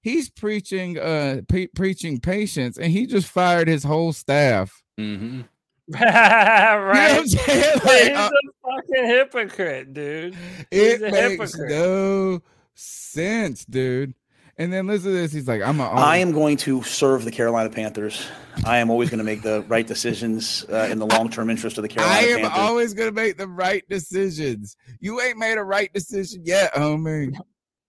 He's 0.02 0.28
preaching 0.28 0.98
uh 0.98 1.42
pre- 1.48 1.68
preaching 1.68 2.20
patience 2.20 2.76
and 2.76 2.92
he 2.92 3.06
just 3.06 3.28
fired 3.28 3.68
his 3.68 3.84
whole 3.84 4.12
staff. 4.12 4.82
Mm-hmm. 5.00 5.42
right. 5.94 7.18
I'm 7.18 7.26
saying? 7.26 7.72
He's 7.74 7.84
Like, 7.84 8.12
a 8.12 8.14
uh, 8.16 8.30
fucking 8.64 9.04
hypocrite, 9.06 9.92
dude. 9.94 10.36
It 10.70 11.00
He's 11.00 11.02
a 11.02 11.10
makes 11.10 11.52
hypocrite. 11.54 11.70
no 11.70 12.42
sense, 12.74 13.64
dude. 13.64 14.14
And 14.58 14.70
then 14.72 14.86
listen 14.86 15.10
to 15.10 15.16
this. 15.16 15.32
He's 15.32 15.48
like, 15.48 15.62
I'm 15.62 15.80
a 15.80 15.84
I 15.88 16.18
am 16.18 16.32
going 16.32 16.58
to 16.58 16.82
serve 16.82 17.24
the 17.24 17.30
Carolina 17.30 17.70
Panthers. 17.70 18.26
I 18.66 18.78
am 18.78 18.90
always 18.90 19.08
going 19.08 19.18
to 19.18 19.24
make 19.24 19.42
the 19.42 19.62
right 19.66 19.86
decisions 19.86 20.64
uh, 20.70 20.88
in 20.90 20.98
the 20.98 21.06
long 21.06 21.30
term 21.30 21.48
interest 21.50 21.78
of 21.78 21.82
the 21.82 21.88
Carolina 21.88 22.18
Panthers. 22.20 22.34
I 22.36 22.38
am 22.38 22.42
Panthers. 22.50 22.68
always 22.68 22.94
gonna 22.94 23.12
make 23.12 23.38
the 23.38 23.48
right 23.48 23.82
decisions. 23.88 24.76
You 25.00 25.20
ain't 25.22 25.38
made 25.38 25.56
a 25.56 25.64
right 25.64 25.90
decision 25.92 26.42
yet, 26.44 26.74
homie. 26.74 27.34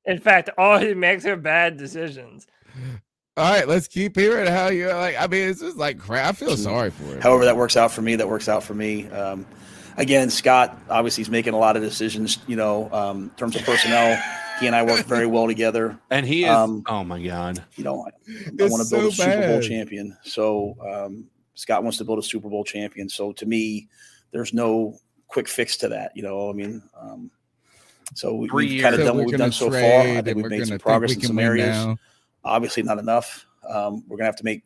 In 0.06 0.20
fact, 0.20 0.50
all 0.58 0.80
he 0.80 0.94
makes 0.94 1.26
are 1.26 1.38
bad 1.38 1.78
decisions. 1.78 2.48
All 3.36 3.52
right, 3.52 3.68
let's 3.68 3.88
keep 3.88 4.16
hearing 4.16 4.48
how 4.48 4.68
you're 4.68 4.94
like. 4.94 5.16
I 5.20 5.28
mean, 5.28 5.50
it's 5.50 5.62
just 5.62 5.78
like 5.78 5.98
crap. 5.98 6.30
I 6.30 6.32
feel 6.34 6.58
sorry 6.58 6.92
for 6.92 7.16
it. 7.16 7.24
However, 7.24 7.46
that 7.46 7.58
works 7.58 7.76
out 7.76 7.92
for 7.92 8.02
me. 8.02 8.16
That 8.16 8.30
works 8.30 8.48
out 8.48 8.64
for 8.64 8.76
me. 8.76 9.08
Um, 9.10 9.46
again, 9.98 10.30
Scott 10.30 10.78
obviously 10.90 11.24
he's 11.24 11.32
making 11.32 11.54
a 11.54 11.58
lot 11.58 11.76
of 11.76 11.82
decisions. 11.82 12.38
You 12.48 12.56
know, 12.56 12.92
um, 12.92 13.24
in 13.24 13.30
terms 13.32 13.56
of 13.56 13.64
personnel, 13.64 14.22
he 14.60 14.68
and 14.68 14.76
I 14.76 14.84
work 14.84 15.06
very 15.06 15.26
well 15.26 15.48
together. 15.48 15.98
And 16.12 16.28
he 16.28 16.44
is. 16.44 16.50
Um, 16.50 16.84
oh 16.88 17.04
my 17.04 17.22
god. 17.24 17.64
you 17.76 17.84
know, 17.84 18.06
I, 18.06 18.10
I 18.64 18.68
want 18.68 18.88
to 18.88 18.96
build 18.96 19.14
so 19.14 19.24
a 19.24 19.26
Super 19.32 19.48
Bowl 19.48 19.62
champion. 19.62 20.18
So 20.24 20.76
um, 20.88 21.30
Scott 21.56 21.82
wants 21.82 21.98
to 22.00 22.06
build 22.06 22.20
a 22.20 22.24
Super 22.24 22.50
Bowl 22.50 22.64
champion. 22.64 23.10
So 23.10 23.32
to 23.34 23.46
me, 23.48 23.88
there's 24.32 24.54
no 24.54 25.00
quick 25.28 25.48
fix 25.48 25.78
to 25.78 25.88
that. 25.90 26.12
You 26.16 26.24
know, 26.24 26.50
I 26.50 26.54
mean, 26.54 26.84
um, 27.00 27.32
so 28.16 28.36
we, 28.36 28.50
we've 28.50 28.82
kind 28.82 28.94
of 28.94 29.00
years. 29.00 29.08
done 29.10 29.18
what 29.18 29.26
we're 29.26 29.32
we've 29.32 29.38
done 29.38 29.52
so 29.52 29.70
far. 29.70 29.82
I 29.82 30.22
think 30.22 30.38
we've 30.38 30.50
made 30.50 30.68
some 30.68 30.80
progress 30.80 31.14
in 31.14 31.22
some 31.22 31.40
areas. 31.40 31.68
now. 31.68 31.98
Obviously, 32.44 32.84
not 32.84 33.00
enough. 33.00 33.46
Um, 33.68 34.04
we're 34.08 34.18
gonna 34.18 34.28
have 34.28 34.36
to 34.38 34.44
make 34.44 34.64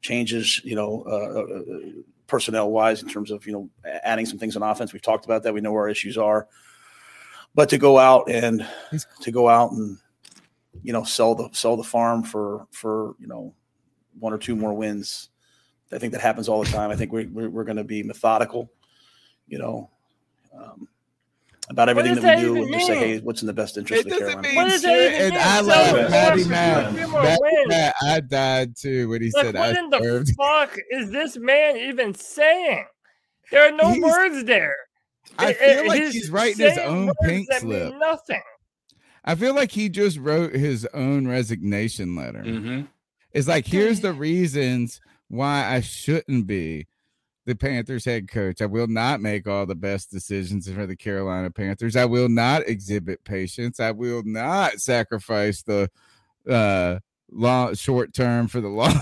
changes. 0.00 0.60
You 0.64 0.74
know, 0.76 1.04
uh, 1.06 1.40
uh, 1.40 2.02
personnel 2.26 2.70
wise, 2.70 3.02
in 3.02 3.08
terms 3.08 3.30
of 3.30 3.46
you 3.46 3.52
know 3.52 3.70
adding 4.04 4.26
some 4.26 4.38
things 4.38 4.56
on 4.56 4.62
offense. 4.62 4.92
We've 4.92 5.02
talked 5.02 5.24
about 5.24 5.42
that. 5.42 5.54
We 5.54 5.60
know 5.60 5.72
where 5.72 5.82
our 5.82 5.88
issues 5.88 6.18
are. 6.18 6.48
But 7.54 7.68
to 7.70 7.78
go 7.78 7.98
out 7.98 8.30
and 8.30 8.66
to 9.22 9.30
go 9.32 9.48
out 9.48 9.72
and 9.72 9.98
you 10.82 10.92
know 10.92 11.04
sell 11.04 11.34
the 11.34 11.48
sell 11.52 11.76
the 11.76 11.84
farm 11.84 12.22
for 12.22 12.66
for 12.70 13.14
you 13.18 13.26
know 13.26 13.54
one 14.18 14.32
or 14.32 14.38
two 14.38 14.56
more 14.56 14.72
wins. 14.72 15.28
I 15.92 15.98
think 15.98 16.12
that 16.12 16.22
happens 16.22 16.48
all 16.48 16.62
the 16.62 16.70
time. 16.70 16.90
I 16.90 16.96
think 16.96 17.12
we, 17.12 17.26
we're 17.26 17.50
we're 17.50 17.64
going 17.64 17.76
to 17.76 17.84
be 17.84 18.04
methodical, 18.04 18.70
you 19.48 19.58
know, 19.58 19.90
um, 20.56 20.86
about 21.70 21.88
everything 21.88 22.14
does 22.16 22.22
that 22.24 22.38
we 22.38 22.44
do, 22.44 22.56
and 22.64 22.72
just 22.74 22.86
say, 22.86 22.98
hey, 22.98 23.18
what's 23.20 23.40
in 23.42 23.46
the 23.46 23.52
best 23.52 23.78
interest 23.78 24.06
It 24.06 24.12
of 24.12 24.18
the 24.18 24.24
doesn't 24.26 24.42
Carolina. 24.42 24.48
mean 24.48 24.56
What 24.56 24.68
does 24.68 24.82
that 24.82 24.90
even 24.92 25.22
And 25.22 25.34
mean? 25.34 25.42
I 25.42 25.60
love 25.60 25.96
the 25.96 26.08
Patty 26.08 26.40
farm 26.42 26.50
Matt. 26.50 26.94
two 26.96 27.08
more 27.08 27.22
Patty 27.22 27.38
wins. 27.42 27.68
Matt. 27.68 27.94
I 28.02 28.20
died 28.20 28.76
too 28.76 29.08
when 29.08 29.22
he 29.22 29.30
Like, 29.32 29.44
said 29.46 29.54
what 29.54 29.76
I 29.76 29.78
in 29.78 29.90
the 29.90 30.34
fuck 30.36 30.76
is 30.90 31.10
this 31.10 31.36
man 31.38 31.76
even 31.76 32.12
saying? 32.14 32.84
There 33.50 33.66
are 33.66 33.72
no 33.76 33.92
He's- 33.92 34.02
words 34.04 34.44
there. 34.44 34.76
I 35.38 35.50
It- 35.50 35.56
feel 35.58 35.68
it- 35.84 35.86
like 35.86 36.02
he's 36.02 36.30
writing 36.30 36.58
his 36.68 36.78
own 36.78 37.06
words 37.06 37.16
pink 37.24 37.52
slip. 37.54 37.94
Nothing. 37.98 38.42
I 39.24 39.34
feel 39.34 39.54
like 39.54 39.70
he 39.70 39.88
just 39.88 40.18
wrote 40.18 40.54
his 40.54 40.86
own 40.92 41.28
resignation 41.28 42.16
letter. 42.16 42.42
Mm-hmm. 42.42 42.82
It's 43.32 43.46
like 43.46 43.66
here's 43.66 44.00
the 44.00 44.12
reasons 44.12 45.00
why 45.28 45.64
I 45.72 45.82
shouldn't 45.82 46.46
be 46.48 46.88
the 47.50 47.56
Panthers 47.56 48.04
head 48.04 48.28
coach. 48.28 48.62
I 48.62 48.66
will 48.66 48.86
not 48.86 49.20
make 49.20 49.48
all 49.48 49.66
the 49.66 49.74
best 49.74 50.10
decisions 50.10 50.70
for 50.70 50.86
the 50.86 50.96
Carolina 50.96 51.50
Panthers. 51.50 51.96
I 51.96 52.04
will 52.04 52.28
not 52.28 52.68
exhibit 52.68 53.24
patience. 53.24 53.80
I 53.80 53.90
will 53.90 54.22
not 54.24 54.80
sacrifice 54.80 55.62
the 55.62 55.90
uh 56.48 57.00
long 57.30 57.74
short 57.74 58.14
term 58.14 58.46
for 58.46 58.60
the 58.60 58.68
long. 58.80 58.94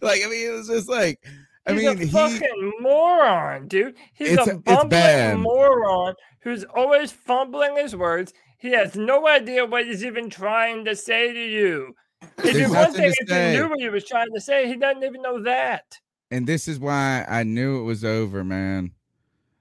like 0.00 0.22
I 0.24 0.28
mean, 0.28 0.48
it 0.48 0.54
was 0.54 0.68
just 0.68 0.88
like 0.88 1.20
I 1.66 1.72
mean, 1.72 1.80
He's 1.80 1.90
mean, 1.90 2.02
a 2.02 2.06
he 2.06 2.38
fucking 2.38 2.72
moron, 2.80 3.68
dude. 3.68 3.94
He's 4.14 4.38
a 4.38 4.56
bumbling 4.56 5.40
moron 5.40 6.14
who's 6.40 6.64
always 6.64 7.12
fumbling 7.12 7.76
his 7.76 7.94
words. 7.94 8.32
He 8.58 8.70
has 8.72 8.96
no 8.96 9.28
idea 9.28 9.66
what 9.66 9.84
he's 9.86 10.04
even 10.04 10.30
trying 10.30 10.86
to 10.86 10.96
say 10.96 11.32
to 11.32 11.40
you. 11.40 11.94
It'd 12.38 12.54
be 12.54 12.66
one 12.66 12.92
thing 12.92 13.12
if 13.16 13.28
he 13.28 13.58
knew 13.58 13.68
what 13.68 13.80
he 13.80 13.88
was 13.90 14.04
trying 14.04 14.32
to 14.32 14.40
say. 14.40 14.66
He 14.66 14.76
doesn't 14.76 15.04
even 15.04 15.20
know 15.20 15.42
that. 15.42 15.98
And 16.32 16.46
this 16.46 16.66
is 16.66 16.80
why 16.80 17.26
I 17.28 17.42
knew 17.42 17.78
it 17.78 17.84
was 17.84 18.04
over, 18.04 18.42
man. 18.42 18.92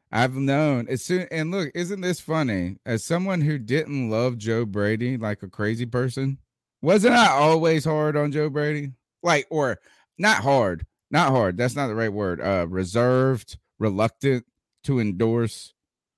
I've 0.10 0.36
known 0.36 0.88
as 0.88 1.04
soon 1.04 1.28
and 1.30 1.52
look, 1.52 1.70
isn't 1.76 2.00
this 2.00 2.22
funny? 2.22 2.78
As 2.86 3.04
someone 3.04 3.42
who 3.42 3.58
didn't 3.58 4.10
love 4.10 4.38
Joe 4.38 4.66
Brady 4.66 5.18
like 5.18 5.44
a 5.44 5.50
crazy 5.50 5.86
person, 5.86 6.38
wasn't 6.82 7.16
I 7.16 7.28
always 7.28 7.84
hard 7.84 8.16
on 8.16 8.32
Joe 8.32 8.50
Brady? 8.50 8.94
Like, 9.22 9.48
or 9.50 9.80
not 10.18 10.38
hard, 10.38 10.86
not 11.12 11.30
hard. 11.32 11.58
That's 11.58 11.76
not 11.76 11.88
the 11.88 11.96
right 11.96 12.12
word. 12.12 12.40
Uh, 12.42 12.66
reserved, 12.70 13.58
reluctant 13.78 14.46
to 14.86 15.02
endorse. 15.02 15.74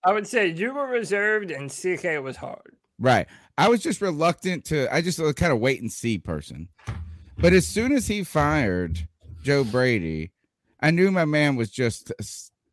I 0.05 0.13
would 0.13 0.27
say 0.27 0.47
you 0.47 0.73
were 0.73 0.87
reserved 0.87 1.49
and 1.49 1.71
CK 1.71 2.23
was 2.23 2.37
hard. 2.37 2.75
Right. 2.99 3.27
I 3.57 3.69
was 3.69 3.81
just 3.81 4.01
reluctant 4.01 4.65
to. 4.65 4.93
I 4.93 5.01
just 5.01 5.17
a 5.17 5.33
kind 5.33 5.51
of 5.51 5.59
wait 5.59 5.81
and 5.81 5.91
see 5.91 6.19
person. 6.19 6.69
But 7.39 7.53
as 7.53 7.65
soon 7.65 7.91
as 7.91 8.07
he 8.07 8.23
fired 8.23 9.07
Joe 9.43 9.63
Brady, 9.63 10.31
I 10.83 10.91
knew 10.91 11.09
my 11.11 11.25
man 11.25 11.55
was 11.55 11.71
just 11.71 12.11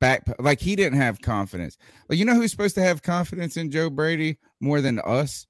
back. 0.01 0.25
Like 0.41 0.61
he 0.61 0.75
didn't 0.75 0.99
have 0.99 1.23
confidence. 1.23 1.79
Like 2.09 2.19
you 2.19 2.25
know 2.25 2.35
who's 2.35 2.51
supposed 2.51 2.75
to 2.75 2.83
have 2.83 3.03
confidence 3.03 3.57
in 3.57 3.71
Joe 3.71 3.89
Brady 3.89 4.39
more 4.61 4.81
than 4.81 4.99
us? 4.99 5.47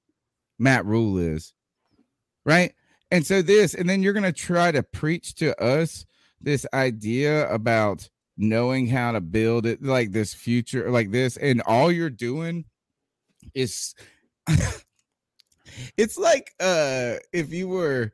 Matt 0.59 0.85
Rhule 0.85 1.17
is. 1.17 1.53
Right. 2.45 2.73
And 3.09 3.25
so 3.25 3.41
this, 3.41 3.73
and 3.73 3.89
then 3.89 4.03
you're 4.03 4.13
gonna 4.13 4.31
try 4.31 4.71
to 4.71 4.83
preach 4.83 5.33
to 5.35 5.59
us 5.61 6.05
this 6.39 6.65
idea 6.71 7.51
about 7.51 8.07
knowing 8.37 8.87
how 8.87 9.11
to 9.11 9.21
build 9.21 9.65
it, 9.65 9.81
like 9.83 10.11
this 10.11 10.33
future, 10.33 10.91
like 10.91 11.11
this, 11.11 11.37
and 11.37 11.61
all 11.63 11.91
you're 11.91 12.09
doing 12.11 12.65
is 13.55 13.95
it's 15.97 16.17
like 16.17 16.53
uh 16.59 17.15
if 17.33 17.51
you 17.51 17.67
were 17.67 18.11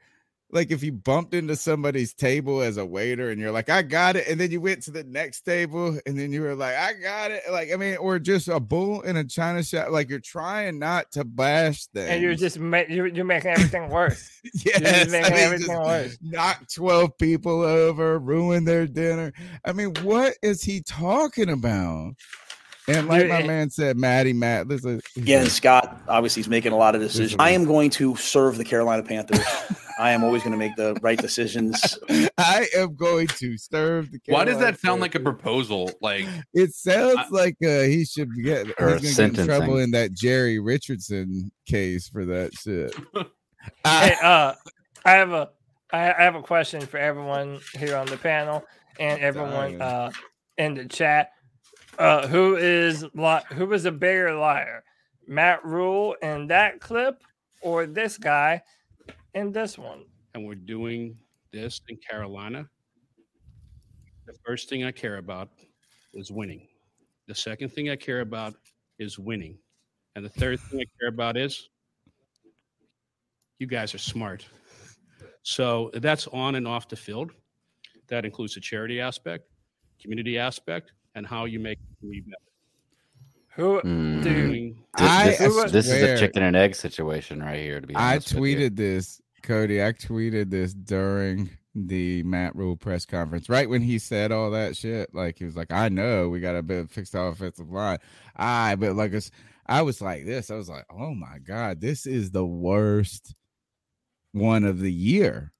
like 0.52 0.72
if 0.72 0.82
you 0.82 0.91
bumped 0.94 1.34
into 1.34 1.56
somebody's 1.56 2.14
table 2.14 2.61
as 2.61 2.78
a 2.78 2.86
waiter 2.86 3.30
and 3.32 3.40
you're 3.41 3.52
like 3.52 3.69
i 3.69 3.82
got 3.82 4.15
it 4.15 4.26
and 4.28 4.40
then 4.40 4.49
you 4.49 4.61
went 4.61 4.82
to 4.82 4.91
the 4.91 5.03
next 5.03 5.41
table 5.41 5.99
and 6.06 6.18
then 6.18 6.32
you 6.32 6.41
were 6.41 6.56
like 6.56 6.76
i 6.76 6.94
got 6.94 7.32
it 7.32 7.41
like 7.52 7.72
i 7.74 7.76
mean 7.76 7.98
or 7.98 8.18
just 8.18 8.48
a 8.48 8.60
bull 8.60 9.02
in 9.02 9.18
a 9.18 9.24
china 9.26 9.61
shop 9.61 9.90
like 9.90 10.10
you're 10.10 10.19
trying 10.19 10.80
not 10.80 11.11
to 11.11 11.26
bash 11.26 11.88
them 11.88 12.10
And 12.10 12.22
you're 12.24 12.36
just 12.36 12.60
ma- 12.60 12.84
you're, 12.88 13.07
you're 13.07 13.26
making 13.26 13.52
everything 13.52 13.90
worse. 13.90 14.32
You're 14.53 14.76
Yes, 14.80 15.07
I 15.10 15.11
making 15.11 15.34
mean, 15.34 15.44
everything 15.44 15.78
worse. 15.78 16.18
knock 16.22 16.64
12 16.74 17.18
people 17.18 17.61
over, 17.61 18.18
ruin 18.18 18.64
their 18.64 18.88
dinner. 18.88 19.34
I 19.65 19.74
mean, 19.74 19.94
what 20.03 20.36
is 20.41 20.64
he 20.64 20.82
talking 20.82 21.49
about? 21.49 22.14
And 22.88 23.10
like 23.10 23.24
Dude, 23.24 23.30
my 23.30 23.41
eh 23.41 23.48
man 23.48 23.69
said, 23.69 23.98
Maddie, 23.98 24.32
Matt, 24.32 24.69
listen. 24.69 25.02
Again, 25.18 25.48
Scott 25.48 26.02
obviously 26.07 26.40
he's 26.41 26.48
making 26.49 26.72
a 26.72 26.78
lot 26.78 26.95
of 26.95 27.02
decisions. 27.02 27.36
I 27.40 27.49
am 27.49 27.65
going 27.65 27.90
to 27.91 28.15
serve 28.15 28.57
the 28.57 28.64
Carolina 28.64 29.03
Panthers. 29.03 29.44
I 29.98 30.11
am 30.11 30.24
always 30.24 30.44
going 30.44 30.52
to 30.52 30.57
make 30.57 30.76
the 30.76 30.98
right 31.02 31.18
decisions. 31.18 31.98
I 32.38 32.68
am 32.76 32.95
going 32.95 33.28
to 33.28 33.57
serve 33.57 34.11
the. 34.11 34.19
Why 34.28 34.45
does 34.45 34.60
that 34.60 34.80
sound 34.80 35.02
like 35.02 35.15
a 35.15 35.19
proposal? 35.19 35.91
Like 36.02 36.26
It 36.53 36.74
sounds 36.74 37.32
like 37.32 37.56
uh, 37.64 37.82
he 37.82 38.06
should 38.06 38.30
get 38.44 38.68
Or 38.80 38.98
he's 38.98 39.15
gonna 39.18 39.32
get 39.32 39.40
in 39.40 39.45
trouble 39.45 39.78
in 39.80 39.91
that 39.91 40.14
Jerry 40.14 40.60
Richardson 40.60 41.52
case 41.65 42.07
for 42.07 42.26
that 42.26 42.53
shit. 42.53 42.95
hey, 43.84 44.15
uh, 44.22 44.53
I 45.06 45.11
have 45.11 45.32
a 45.32 45.49
I 45.91 45.99
have 45.99 46.36
a 46.36 46.41
question 46.41 46.82
for 46.82 46.98
everyone 46.98 47.60
here 47.74 47.95
on 47.95 48.07
the 48.07 48.18
panel 48.18 48.65
and 48.99 49.19
everyone 49.22 49.82
uh 49.82 50.11
in 50.57 50.76
the 50.76 50.86
chat. 50.86 51.32
Uh, 51.98 52.28
who 52.28 52.56
is 52.56 53.03
li- 53.15 53.41
who 53.53 53.72
is 53.74 53.86
a 53.86 53.91
bigger 53.91 54.36
liar, 54.36 54.84
Matt 55.28 55.65
Rhule 55.65 56.15
in 56.22 56.48
that 56.48 56.80
clip 56.80 57.24
or 57.61 57.88
this 57.88 58.19
guy 58.19 58.61
in 59.34 59.52
this 59.52 59.78
one? 59.78 60.06
and 60.38 60.45
we're 60.45 60.54
doing 60.54 61.18
this 61.52 61.82
in 61.90 61.98
Carolina, 61.98 62.70
the 64.28 64.34
first 64.45 64.70
thing 64.70 64.84
I 64.84 64.91
care 64.91 65.18
about 65.18 65.49
is 66.14 66.32
winning. 66.32 66.68
The 67.28 67.34
second 67.34 67.70
thing 67.70 67.90
I 67.90 67.95
care 67.95 68.22
about 68.22 68.54
is 68.99 69.18
winning. 69.18 69.58
And 70.16 70.24
the 70.24 70.30
third 70.30 70.60
thing 70.60 70.80
I 70.82 70.86
care 70.99 71.10
about 71.10 71.38
is 71.38 71.70
you 73.58 73.66
guys 73.66 73.95
are 73.95 73.99
smart. 73.99 74.45
So 75.41 75.90
that's 75.95 76.28
on 76.28 76.54
and 76.54 76.68
off 76.68 76.88
the 76.88 76.95
field. 76.95 77.32
That 78.08 78.24
includes 78.24 78.54
the 78.54 78.62
charity 78.62 79.02
aspect, 79.02 79.49
community 79.99 80.38
aspect, 80.38 80.91
and 81.16 81.26
how 81.26 81.45
you 81.45 81.60
make 81.60 81.80
better. 82.02 82.47
Who 83.57 83.81
Mm. 83.81 84.23
Doing- 84.23 84.75
This, 84.97 85.38
this, 85.39 85.57
I 85.57 85.67
this 85.67 85.88
is 85.88 86.03
a 86.03 86.17
chicken 86.17 86.43
and 86.43 86.55
egg 86.55 86.75
situation 86.75 87.41
right 87.41 87.59
here. 87.59 87.81
To 87.81 87.88
be 87.88 87.95
I 87.95 88.13
honest, 88.13 88.34
with 88.35 88.49
you. 88.49 88.57
tweeted 88.69 88.75
this, 88.75 89.21
Cody. 89.43 89.84
I 89.84 89.91
tweeted 89.91 90.49
this 90.49 90.73
during 90.73 91.49
the 91.75 92.23
Matt 92.23 92.55
Rhule 92.55 92.75
press 92.77 93.05
conference, 93.05 93.49
right 93.49 93.69
when 93.69 93.81
he 93.81 93.99
said 93.99 94.31
all 94.31 94.49
that 94.51 94.75
shit. 94.77 95.13
Like 95.13 95.38
he 95.39 95.45
was 95.45 95.55
like, 95.55 95.71
"I 95.71 95.89
know 95.89 96.29
we 96.29 96.39
got 96.39 96.55
a 96.55 96.63
bit 96.63 96.89
fixed 96.91 97.11
the 97.13 97.21
offensive 97.21 97.69
line." 97.69 97.97
I, 98.35 98.75
but 98.75 98.95
like 98.95 99.13
it's, 99.13 99.29
I 99.67 99.81
was 99.84 100.01
like 100.01 100.25
this. 100.25 100.49
I 100.51 100.55
was 100.55 100.69
like, 100.69 100.85
"Oh 100.91 101.13
my 101.13 101.38
god, 101.39 101.81
this 101.81 102.05
is 102.07 102.31
the 102.31 102.45
worst 102.45 103.35
one 104.34 104.63
of 104.63 104.79
the 104.79 104.91
year." 104.93 105.51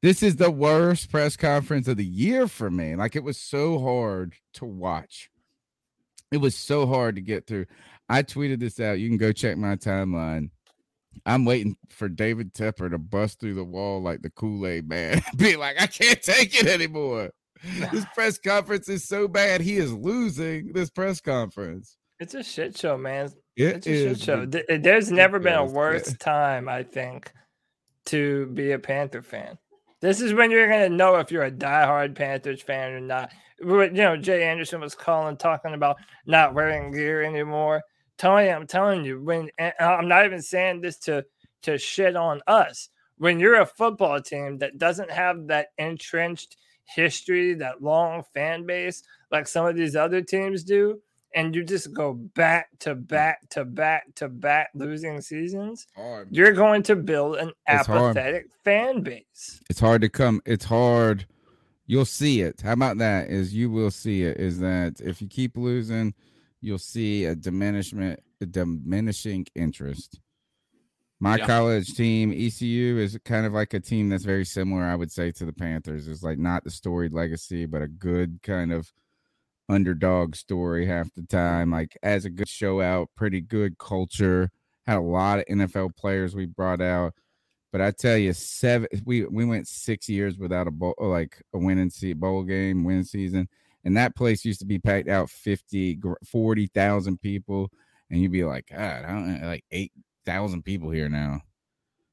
This 0.00 0.22
is 0.22 0.36
the 0.36 0.50
worst 0.50 1.10
press 1.10 1.36
conference 1.36 1.88
of 1.88 1.96
the 1.96 2.04
year 2.04 2.46
for 2.48 2.70
me. 2.70 2.94
Like 2.96 3.16
it 3.16 3.24
was 3.24 3.36
so 3.38 3.78
hard 3.78 4.34
to 4.54 4.64
watch. 4.64 5.30
It 6.30 6.38
was 6.38 6.54
so 6.54 6.86
hard 6.86 7.16
to 7.16 7.20
get 7.20 7.46
through. 7.46 7.66
I 8.08 8.22
tweeted 8.22 8.60
this 8.60 8.80
out. 8.80 8.98
You 8.98 9.08
can 9.08 9.18
go 9.18 9.32
check 9.32 9.56
my 9.56 9.76
timeline. 9.76 10.50
I'm 11.26 11.44
waiting 11.44 11.76
for 11.90 12.08
David 12.08 12.54
Tepper 12.54 12.90
to 12.90 12.98
bust 12.98 13.40
through 13.40 13.54
the 13.54 13.64
wall 13.64 14.02
like 14.02 14.22
the 14.22 14.30
Kool-Aid 14.30 14.88
man. 14.88 15.22
Be 15.36 15.56
like, 15.56 15.80
I 15.80 15.86
can't 15.86 16.22
take 16.22 16.58
it 16.58 16.66
anymore. 16.66 17.30
This 17.90 18.04
press 18.14 18.38
conference 18.38 18.88
is 18.88 19.04
so 19.04 19.26
bad. 19.26 19.60
He 19.60 19.78
is 19.78 19.92
losing 19.92 20.72
this 20.74 20.90
press 20.90 21.20
conference. 21.20 21.96
It's 22.20 22.34
a 22.34 22.44
shit 22.44 22.78
show, 22.78 22.96
man. 22.96 23.32
It 23.56 23.84
it's 23.84 23.86
a 23.88 24.14
shit 24.14 24.20
show. 24.20 24.46
Eh, 24.68 24.78
there's 24.78 25.10
never 25.10 25.40
been 25.40 25.54
a 25.54 25.64
worse 25.64 26.12
time, 26.20 26.68
I 26.68 26.84
think, 26.84 27.32
to 28.06 28.46
be 28.46 28.70
a 28.70 28.78
Panther 28.78 29.22
fan. 29.22 29.58
This 30.00 30.20
is 30.20 30.32
when 30.32 30.52
you're 30.52 30.68
gonna 30.68 30.88
know 30.88 31.16
if 31.16 31.32
you're 31.32 31.42
a 31.42 31.50
diehard 31.50 32.14
Panthers 32.14 32.62
fan 32.62 32.92
or 32.92 33.00
not. 33.00 33.32
What- 33.60 33.94
You 33.94 34.02
know, 34.02 34.16
Jay 34.16 34.44
Anderson 34.44 34.80
was 34.80 34.94
calling, 34.94 35.36
talking 35.36 35.74
about 35.74 35.96
not 36.26 36.54
wearing 36.54 36.90
gear 36.92 37.22
anymore. 37.22 37.82
Tony, 38.16 38.48
I'm 38.50 38.66
telling 38.66 39.04
you, 39.04 39.22
when 39.22 39.50
and 39.58 39.72
I'm 39.80 40.08
not 40.08 40.24
even 40.24 40.42
saying 40.42 40.80
this 40.80 40.98
to 41.00 41.24
to 41.62 41.76
shit 41.78 42.16
on 42.16 42.40
us. 42.46 42.88
When 43.16 43.40
you're 43.40 43.60
a 43.60 43.66
football 43.66 44.20
team 44.20 44.58
that 44.58 44.78
doesn't 44.78 45.10
have 45.10 45.48
that 45.48 45.68
entrenched 45.78 46.56
history, 46.84 47.54
that 47.54 47.82
long 47.82 48.22
fan 48.32 48.64
base 48.64 49.02
like 49.32 49.46
some 49.48 49.66
of 49.66 49.76
these 49.76 49.94
other 49.96 50.22
teams 50.22 50.62
do, 50.64 51.00
and 51.34 51.54
you 51.54 51.62
just 51.64 51.92
go 51.92 52.14
back 52.14 52.68
to 52.78 52.94
back 52.94 53.48
to 53.50 53.64
back 53.64 54.14
to 54.14 54.28
back 54.28 54.70
losing 54.74 55.20
seasons, 55.20 55.86
you're 56.30 56.52
going 56.52 56.82
to 56.84 56.96
build 56.96 57.36
an 57.36 57.52
It's 57.68 57.86
hard. 57.88 58.16
apathetic 58.16 58.46
fan 58.64 59.02
base. 59.02 59.60
It's 59.68 59.80
hard 59.80 60.00
to 60.02 60.08
come. 60.08 60.40
It's 60.46 60.64
hard. 60.66 61.26
You'll 61.88 62.04
see 62.04 62.42
it. 62.42 62.60
How 62.60 62.74
about 62.74 62.98
that? 62.98 63.30
Is 63.30 63.54
you 63.54 63.70
will 63.70 63.90
see 63.90 64.22
it. 64.22 64.36
Is 64.36 64.60
that 64.60 65.00
if 65.00 65.20
you 65.22 65.26
keep 65.26 65.56
losing, 65.56 66.14
you'll 66.60 66.78
see 66.78 67.24
a 67.24 67.34
diminishment, 67.34 68.20
a 68.42 68.46
diminishing 68.46 69.46
interest. 69.54 70.20
My 71.18 71.38
Yeah. 71.38 71.46
college 71.46 71.94
team, 71.94 72.30
ECU, 72.32 72.98
is 72.98 73.18
kind 73.24 73.46
of 73.46 73.54
like 73.54 73.72
a 73.72 73.80
team 73.80 74.10
that's 74.10 74.24
very 74.24 74.44
similar, 74.44 74.84
I 74.84 74.94
would 74.96 75.10
say, 75.10 75.32
to 75.32 75.46
the 75.46 75.52
Panthers. 75.52 76.06
It's 76.06 76.22
like 76.22 76.38
not 76.38 76.62
the 76.62 76.70
storied 76.70 77.12
legacy, 77.14 77.64
but 77.64 77.80
a 77.82 77.88
good 77.88 78.40
kind 78.42 78.70
of 78.70 78.92
underdog 79.68 80.36
story 80.36 80.86
half 80.86 81.12
the 81.14 81.22
time. 81.22 81.70
Like 81.70 81.96
as 82.02 82.26
a 82.26 82.30
good 82.30 82.48
show 82.48 82.82
out, 82.82 83.08
pretty 83.16 83.40
good 83.40 83.78
culture. 83.78 84.50
Had 84.86 84.98
a 84.98 85.00
lot 85.00 85.38
of 85.38 85.46
NFL 85.48 85.96
players 85.96 86.34
we 86.36 86.44
brought 86.44 86.82
out. 86.82 87.14
But 87.70 87.80
I 87.82 87.90
tell 87.90 88.16
you, 88.16 88.32
seven 88.32 88.88
we 89.04 89.24
we 89.26 89.44
went 89.44 89.68
six 89.68 90.08
years 90.08 90.38
without 90.38 90.66
a 90.66 90.70
bowl 90.70 90.94
like 90.98 91.42
a 91.52 91.58
winning 91.58 91.90
se- 91.90 92.14
bowl 92.14 92.42
game, 92.42 92.84
win 92.84 93.04
season. 93.04 93.48
And 93.84 93.96
that 93.96 94.16
place 94.16 94.44
used 94.44 94.60
to 94.60 94.66
be 94.66 94.78
packed 94.78 95.08
out 95.08 95.30
50, 95.30 95.94
gr- 95.96 96.14
40,000 96.26 97.20
people. 97.20 97.70
And 98.10 98.20
you'd 98.20 98.32
be 98.32 98.44
like, 98.44 98.66
God, 98.70 99.04
I 99.04 99.12
don't 99.12 99.42
like 99.42 99.64
8,000 99.70 100.62
people 100.62 100.90
here 100.90 101.08
now. 101.08 101.42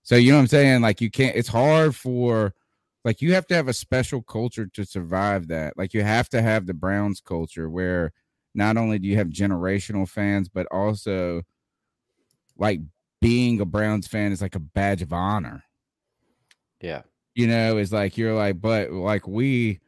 So, 0.03 0.15
you 0.15 0.31
know 0.31 0.37
what 0.37 0.43
I'm 0.43 0.47
saying? 0.47 0.81
Like, 0.81 1.01
you 1.01 1.09
can't, 1.09 1.35
it's 1.35 1.47
hard 1.47 1.95
for, 1.95 2.53
like, 3.03 3.21
you 3.21 3.33
have 3.33 3.47
to 3.47 3.55
have 3.55 3.67
a 3.67 3.73
special 3.73 4.21
culture 4.21 4.67
to 4.67 4.85
survive 4.85 5.47
that. 5.47 5.77
Like, 5.77 5.93
you 5.93 6.03
have 6.03 6.29
to 6.29 6.41
have 6.41 6.67
the 6.67 6.73
Browns 6.73 7.21
culture 7.21 7.69
where 7.69 8.13
not 8.53 8.77
only 8.77 8.99
do 8.99 9.07
you 9.07 9.17
have 9.17 9.27
generational 9.27 10.07
fans, 10.07 10.47
but 10.47 10.67
also 10.71 11.41
like 12.57 12.79
being 13.25 13.59
a 13.59 13.65
Browns 13.65 14.07
fan 14.07 14.31
is 14.31 14.41
like 14.41 14.55
a 14.55 14.59
badge 14.59 15.01
of 15.01 15.11
honor 15.11 15.63
Yeah. 16.81 17.01
you 17.33 17.47
know, 17.47 17.77
is 17.77 17.91
like 17.91 18.17
you're 18.17 18.35
like, 18.35 18.61
but 18.61 18.91
like 18.91 19.27
we 19.27 19.79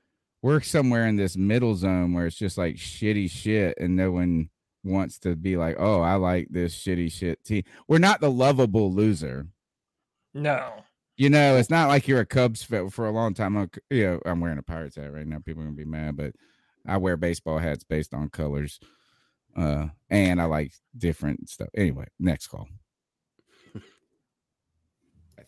we're 0.41 0.61
somewhere 0.61 1.05
in 1.07 1.15
this 1.18 1.35
middle 1.38 1.76
zone 1.76 2.14
where 2.14 2.26
it's 2.27 2.35
just 2.38 2.57
like 2.57 2.76
shitty 2.76 3.30
shit, 3.30 3.77
and 3.80 3.95
no 3.95 4.11
one 4.11 4.49
wants 4.84 5.19
to 5.19 5.35
be 5.35 5.57
like, 5.57 5.76
oh, 5.80 6.01
I 6.01 6.15
like 6.15 6.47
this 6.49 6.76
shitty 6.76 7.11
shit 7.11 7.43
team. 7.43 7.64
We're 7.88 7.97
not 7.97 8.22
the 8.22 8.31
lovable 8.31 8.93
loser. 8.93 9.47
No. 10.34 10.84
You 11.18 11.30
know, 11.30 11.57
it's 11.57 11.69
not 11.72 11.88
like 11.89 12.07
you're 12.07 12.19
a 12.22 12.26
Cubs 12.26 12.61
fan 12.64 12.89
for 12.91 13.07
a 13.07 13.11
long 13.11 13.34
time. 13.34 13.57
I'm, 13.57 13.69
you 13.89 14.05
know, 14.05 14.19
I'm 14.26 14.39
wearing 14.39 14.59
a 14.59 14.64
Pirates 14.64 14.95
hat 14.95 15.11
right 15.14 15.26
now. 15.27 15.39
People 15.39 15.64
are 15.64 15.65
gonna 15.65 15.76
be 15.76 15.84
mad, 15.85 16.15
but 16.18 16.34
I 16.88 16.97
wear 16.97 17.18
baseball 17.18 17.57
hats 17.57 17.84
based 17.84 18.14
on 18.14 18.30
colors, 18.30 18.80
uh, 19.55 19.88
and 20.09 20.39
I 20.41 20.45
like 20.45 20.72
different 20.97 21.49
stuff. 21.49 21.69
Anyway, 21.76 22.05
next 22.19 22.47
call. 22.47 22.68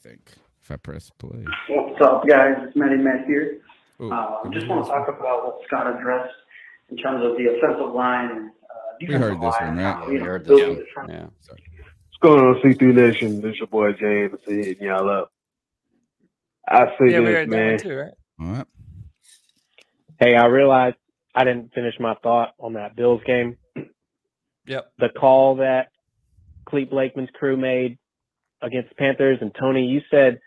I 0.09 0.13
think 0.13 0.31
if 0.59 0.71
I 0.71 0.75
press 0.77 1.11
play. 1.19 1.45
What's 1.69 2.01
up, 2.01 2.27
guys? 2.27 2.55
It's 2.63 2.75
Matty 2.75 2.95
Matt 2.97 3.25
here. 3.27 3.59
Ooh, 4.01 4.11
Uh, 4.11 4.49
just 4.49 4.67
want 4.67 4.83
to 4.85 4.89
talk 4.91 5.07
about 5.07 5.45
what 5.45 5.59
Scott 5.67 5.85
addressed 5.99 6.33
in 6.89 6.97
terms 6.97 7.23
of 7.23 7.37
the 7.37 7.45
offensive 7.55 7.93
line 7.93 8.31
and 8.31 8.49
uh, 8.49 8.53
We 9.07 9.13
heard 9.13 9.35
this 9.35 9.41
line. 9.61 9.75
one, 9.75 9.77
right? 9.77 9.99
Yeah, 9.99 10.05
you 10.07 10.13
we 10.13 10.19
heard 10.19 10.45
this 10.45 10.61
one. 10.61 10.75
the 10.77 10.85
front- 10.95 11.11
Yeah. 11.11 11.25
What's 11.25 12.17
going 12.21 12.39
on, 12.43 12.61
C3 12.63 12.95
Nation? 12.95 13.39
This 13.41 13.57
your 13.59 13.67
boy 13.67 13.91
James 13.93 14.39
hitting 14.47 14.87
y'all 14.87 15.07
up. 15.09 15.31
I 16.67 16.85
see 16.97 17.11
Yeah, 17.11 17.19
we 17.19 17.25
this, 17.25 17.35
heard 17.35 17.49
that 17.51 17.55
man. 17.55 17.69
one 17.73 17.77
too, 17.79 17.95
right? 17.95 18.13
All 18.39 18.47
right. 18.47 18.67
Hey, 20.19 20.35
I 20.35 20.45
realized 20.47 20.95
I 21.35 21.43
didn't 21.43 21.71
finish 21.75 21.93
my 21.99 22.15
thought 22.23 22.53
on 22.59 22.73
that 22.73 22.95
Bills 22.95 23.21
game. 23.27 23.57
Yep. 24.65 24.91
The 24.97 25.09
call 25.09 25.57
that 25.57 25.89
Clete 26.65 26.89
Blakeman's 26.89 27.29
crew 27.37 27.55
made 27.57 27.99
against 28.61 28.89
the 28.89 28.95
Panthers, 28.95 29.39
and 29.41 29.51
Tony, 29.57 29.85
you 29.85 30.01
said 30.11 30.39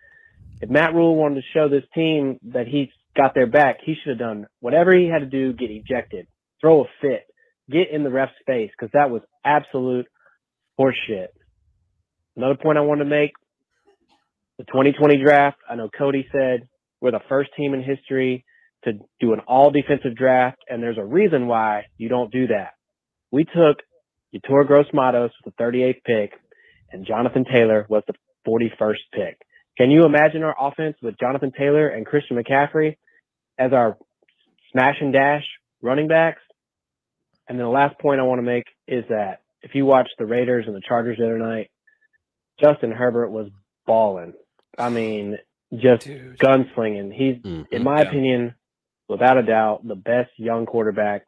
if 0.61 0.71
Matt 0.71 0.95
Rhule 0.95 1.17
wanted 1.17 1.37
to 1.37 1.47
show 1.53 1.69
this 1.69 1.85
team 1.95 2.39
that 2.53 2.67
he's 2.67 2.89
got 3.17 3.35
their 3.35 3.47
back, 3.47 3.79
he 3.85 3.95
should 3.95 4.11
have 4.11 4.19
done 4.19 4.47
whatever 4.61 4.97
he 4.97 5.09
had 5.09 5.21
to 5.21 5.27
do, 5.27 5.53
get 5.53 5.71
ejected, 5.71 6.27
throw 6.61 6.83
a 6.83 6.85
fit, 7.01 7.27
get 7.71 7.91
in 7.91 8.05
the 8.05 8.11
ref's 8.11 8.33
face, 8.47 8.71
because 8.71 8.93
that 8.93 9.11
was 9.11 9.23
absolute 9.45 10.07
horseshit. 10.79 11.29
Another 12.37 12.57
point 12.57 12.79
I 12.79 12.83
wanted 12.83 13.05
to 13.05 13.11
make 13.11 13.33
the 14.59 14.65
2020 14.65 15.23
draft. 15.23 15.59
I 15.69 15.75
know 15.75 15.91
Cody 15.97 16.27
said 16.33 16.69
we're 17.01 17.11
the 17.11 17.21
first 17.29 17.51
team 17.57 17.75
in 17.75 17.83
history 17.83 18.45
to 18.85 18.93
do 19.21 19.33
an 19.33 19.41
all 19.41 19.71
defensive 19.71 20.17
draft, 20.17 20.59
and 20.69 20.83
there's 20.83 20.99
a 20.99 21.05
reason 21.05 21.47
why 21.47 21.87
you 21.99 22.09
don't 22.09 22.33
do 22.33 22.49
that. 22.49 22.71
We 23.31 23.45
took 23.45 23.79
Yetur 24.35 24.67
Gross-Matos 24.67 25.31
with 25.45 25.55
the 25.55 25.63
38th 25.63 26.03
pick, 26.05 26.33
and 26.93 27.07
Jonathan 27.07 27.45
Taylor 27.45 27.87
was 27.89 28.03
the 28.07 28.15
41st 28.47 28.97
pick. 29.13 29.39
Can 29.79 29.91
you 29.91 30.05
imagine 30.05 30.43
our 30.43 30.55
offense 30.61 30.97
with 31.03 31.19
Jonathan 31.19 31.53
Taylor 31.57 31.89
and 31.89 32.05
Christian 32.07 32.37
McCaffrey 32.37 32.97
as 33.59 33.73
our 33.73 33.97
smash 34.73 34.97
and 35.01 35.13
dash 35.13 35.45
running 35.81 36.09
backs? 36.09 36.43
And 37.49 37.59
then 37.59 37.65
the 37.65 37.71
last 37.73 37.99
point 37.99 38.21
I 38.21 38.25
want 38.25 38.39
to 38.39 38.43
make 38.43 38.65
is 38.87 39.05
that 39.09 39.41
if 39.63 39.75
you 39.75 39.85
watch 39.87 40.09
the 40.19 40.27
Raiders 40.27 40.65
and 40.67 40.75
the 40.77 40.83
Chargers 40.87 41.19
the 41.19 41.25
other 41.25 41.39
night, 41.39 41.71
Justin 42.61 42.93
Herbert 42.93 43.31
was 43.31 43.49
balling. 43.87 44.35
I 44.79 44.89
mean, 44.91 45.39
just 45.75 46.07
gunslinging. 46.07 47.13
He's, 47.13 47.37
Mm-hmm. 47.43 47.75
in 47.75 47.83
my 47.83 48.03
opinion, 48.03 48.55
without 49.09 49.39
a 49.39 49.43
doubt, 49.43 49.87
the 49.87 49.95
best 49.97 50.31
young 50.37 50.67
quarterback 50.67 51.23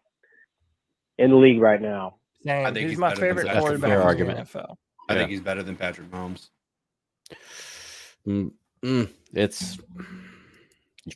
in 1.19 1.31
the 1.31 1.37
league 1.37 1.61
right 1.61 1.81
now. 1.81 2.17
Same. 2.45 2.67
I 2.67 2.73
think 2.73 2.83
he's, 2.83 2.91
he's 2.91 2.99
my 2.99 3.15
favorite 3.15 3.49
quarterback 3.59 3.89
Fair 3.91 4.01
in 4.01 4.07
argument. 4.07 4.49
the 4.53 4.59
NFL. 4.59 4.77
I 5.09 5.15
Yeah. 5.15 5.19
think 5.21 5.31
he's 5.31 5.41
better 5.41 5.63
than 5.63 5.77
Patrick 5.77 6.11
Mahomes. 6.11 6.49
Mm, 8.27 8.53
mm, 8.83 9.11
it's 9.35 9.79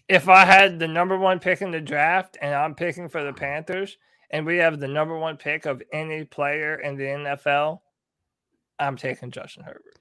If 0.08 0.28
I 0.28 0.44
had 0.44 0.78
the 0.78 0.88
number 0.88 1.16
one 1.16 1.38
pick 1.40 1.62
in 1.62 1.70
the 1.70 1.80
draft 1.80 2.36
and 2.42 2.54
I'm 2.54 2.74
picking 2.74 3.08
for 3.08 3.24
the 3.24 3.32
Panthers, 3.32 3.96
and 4.30 4.44
we 4.44 4.58
have 4.58 4.78
the 4.78 4.88
number 4.88 5.16
one 5.18 5.38
pick 5.38 5.64
of 5.64 5.82
any 5.92 6.24
player 6.24 6.74
in 6.76 6.96
the 6.96 7.04
NFL, 7.04 7.80
I'm 8.78 8.96
taking 8.96 9.30
Justin 9.30 9.64
Herbert. 9.64 9.98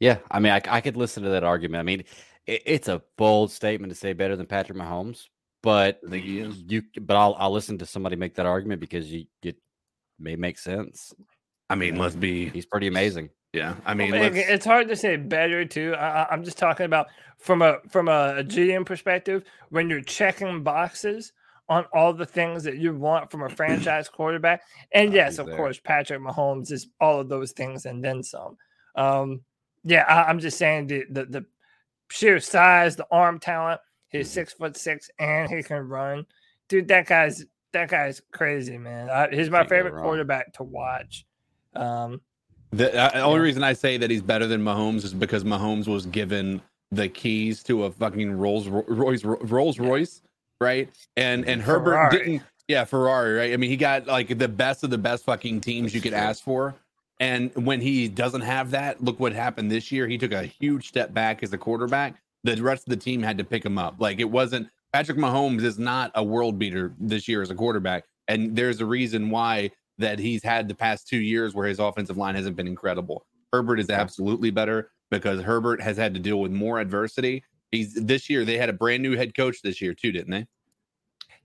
yeah. 0.00 0.18
I 0.30 0.40
mean, 0.40 0.52
I, 0.52 0.60
I 0.68 0.80
could 0.80 0.96
listen 0.96 1.22
to 1.22 1.30
that 1.30 1.44
argument. 1.44 1.80
I 1.80 1.84
mean, 1.84 2.00
it, 2.46 2.62
it's 2.66 2.88
a 2.88 3.02
bold 3.16 3.50
statement 3.50 3.90
to 3.92 3.98
say 3.98 4.12
better 4.12 4.36
than 4.36 4.46
Patrick 4.46 4.76
Mahomes, 4.78 5.28
but 5.62 6.00
I 6.06 6.10
think 6.10 6.24
he 6.24 6.40
is. 6.40 6.62
you. 6.66 6.82
But 7.00 7.16
I'll 7.16 7.34
I'll 7.38 7.52
listen 7.52 7.78
to 7.78 7.86
somebody 7.86 8.16
make 8.16 8.34
that 8.34 8.46
argument 8.46 8.80
because 8.80 9.10
you 9.10 9.24
it 9.42 9.56
may 10.18 10.36
make 10.36 10.58
sense. 10.58 11.14
I 11.72 11.74
mean, 11.74 11.96
let's 11.96 12.14
be. 12.14 12.50
He's 12.50 12.66
pretty 12.66 12.86
amazing. 12.86 13.30
Yeah, 13.54 13.76
I 13.86 13.94
mean, 13.94 14.12
It- 14.14 14.20
let's, 14.20 14.36
it's 14.36 14.64
hard 14.66 14.88
to 14.88 14.96
say 14.96 15.16
better 15.16 15.64
too. 15.64 15.94
I, 15.94 16.22
I- 16.24 16.28
I'm 16.30 16.44
just 16.44 16.58
talking 16.58 16.84
about 16.84 17.06
from 17.38 17.62
a 17.62 17.78
from 17.88 18.08
a 18.08 18.44
GM 18.44 18.84
perspective 18.84 19.44
when 19.70 19.88
you're 19.88 20.02
checking 20.02 20.62
boxes 20.62 21.32
on 21.70 21.86
all 21.94 22.12
the 22.12 22.26
things 22.26 22.62
that 22.64 22.76
you 22.76 22.94
want 22.94 23.30
from 23.30 23.42
a 23.42 23.48
franchise 23.56 24.08
quarterback. 24.10 24.62
And 24.92 25.14
yes, 25.14 25.38
of 25.38 25.46
there. 25.46 25.56
course, 25.56 25.80
Patrick 25.80 26.20
Mahomes 26.20 26.70
is 26.70 26.88
all 27.00 27.20
of 27.20 27.30
those 27.30 27.52
things 27.52 27.86
and 27.86 28.04
then 28.04 28.22
some. 28.22 28.58
Um, 28.96 29.40
yeah, 29.82 30.04
I, 30.06 30.24
I'm 30.24 30.38
just 30.40 30.58
saying 30.58 30.88
the, 30.88 31.04
the 31.10 31.24
the 31.24 31.46
sheer 32.10 32.38
size, 32.38 32.96
the 32.96 33.06
arm 33.10 33.38
talent. 33.38 33.80
He's 34.10 34.30
six 34.30 34.52
foot 34.52 34.76
six 34.76 35.08
and 35.18 35.48
he 35.50 35.62
can 35.62 35.88
run. 35.88 36.26
Dude, 36.68 36.88
that 36.88 37.06
guy's 37.06 37.46
that 37.72 37.88
guy's 37.88 38.20
crazy, 38.30 38.76
man. 38.76 39.08
I, 39.08 39.28
he's 39.34 39.48
my 39.48 39.60
Can't 39.60 39.70
favorite 39.70 40.02
quarterback 40.02 40.52
to 40.54 40.62
watch. 40.64 41.24
Um, 41.74 42.20
The 42.70 42.94
uh, 42.94 43.20
only 43.22 43.40
reason 43.40 43.62
I 43.62 43.74
say 43.74 43.96
that 43.98 44.10
he's 44.10 44.22
better 44.22 44.46
than 44.46 44.62
Mahomes 44.62 45.04
is 45.04 45.12
because 45.14 45.44
Mahomes 45.44 45.86
was 45.86 46.06
given 46.06 46.62
the 46.90 47.08
keys 47.08 47.62
to 47.64 47.84
a 47.84 47.90
fucking 47.90 48.32
Rolls 48.32 48.68
Ro- 48.68 48.84
Royce, 48.88 49.24
Rolls 49.24 49.78
Royce, 49.78 50.22
right? 50.60 50.88
And 51.16 51.46
and 51.46 51.60
Herbert 51.62 51.92
Ferrari. 51.92 52.18
didn't. 52.18 52.42
Yeah, 52.68 52.84
Ferrari, 52.84 53.34
right? 53.34 53.52
I 53.52 53.56
mean, 53.56 53.70
he 53.70 53.76
got 53.76 54.06
like 54.06 54.38
the 54.38 54.48
best 54.48 54.84
of 54.84 54.90
the 54.90 54.98
best 54.98 55.24
fucking 55.24 55.60
teams 55.60 55.94
you 55.94 56.00
could 56.00 56.14
ask 56.14 56.42
for. 56.42 56.74
And 57.20 57.54
when 57.54 57.80
he 57.80 58.08
doesn't 58.08 58.40
have 58.40 58.70
that, 58.72 59.02
look 59.02 59.20
what 59.20 59.32
happened 59.32 59.70
this 59.70 59.92
year. 59.92 60.06
He 60.08 60.16
took 60.18 60.32
a 60.32 60.44
huge 60.44 60.88
step 60.88 61.12
back 61.12 61.42
as 61.42 61.52
a 61.52 61.58
quarterback. 61.58 62.16
The 62.44 62.56
rest 62.62 62.86
of 62.86 62.90
the 62.90 62.96
team 62.96 63.22
had 63.22 63.38
to 63.38 63.44
pick 63.44 63.64
him 63.64 63.78
up. 63.78 63.96
Like 63.98 64.18
it 64.18 64.30
wasn't 64.30 64.68
Patrick 64.92 65.18
Mahomes 65.18 65.62
is 65.62 65.78
not 65.78 66.10
a 66.14 66.24
world 66.24 66.58
beater 66.58 66.94
this 66.98 67.28
year 67.28 67.42
as 67.42 67.50
a 67.50 67.54
quarterback. 67.54 68.04
And 68.28 68.56
there's 68.56 68.80
a 68.80 68.86
reason 68.86 69.30
why 69.30 69.70
that 69.98 70.18
he's 70.18 70.42
had 70.42 70.68
the 70.68 70.74
past 70.74 71.08
two 71.08 71.18
years 71.18 71.54
where 71.54 71.66
his 71.66 71.78
offensive 71.78 72.16
line 72.16 72.34
hasn't 72.34 72.56
been 72.56 72.66
incredible. 72.66 73.26
Herbert 73.52 73.80
is 73.80 73.90
absolutely 73.90 74.50
better 74.50 74.90
because 75.10 75.42
Herbert 75.42 75.82
has 75.82 75.96
had 75.96 76.14
to 76.14 76.20
deal 76.20 76.40
with 76.40 76.52
more 76.52 76.80
adversity. 76.80 77.44
He's 77.70 77.94
this 77.94 78.30
year 78.30 78.44
they 78.44 78.58
had 78.58 78.68
a 78.68 78.74
brand 78.74 79.02
new 79.02 79.16
head 79.16 79.34
coach 79.34 79.62
this 79.62 79.80
year 79.80 79.94
too, 79.94 80.12
didn't 80.12 80.30
they? 80.30 80.46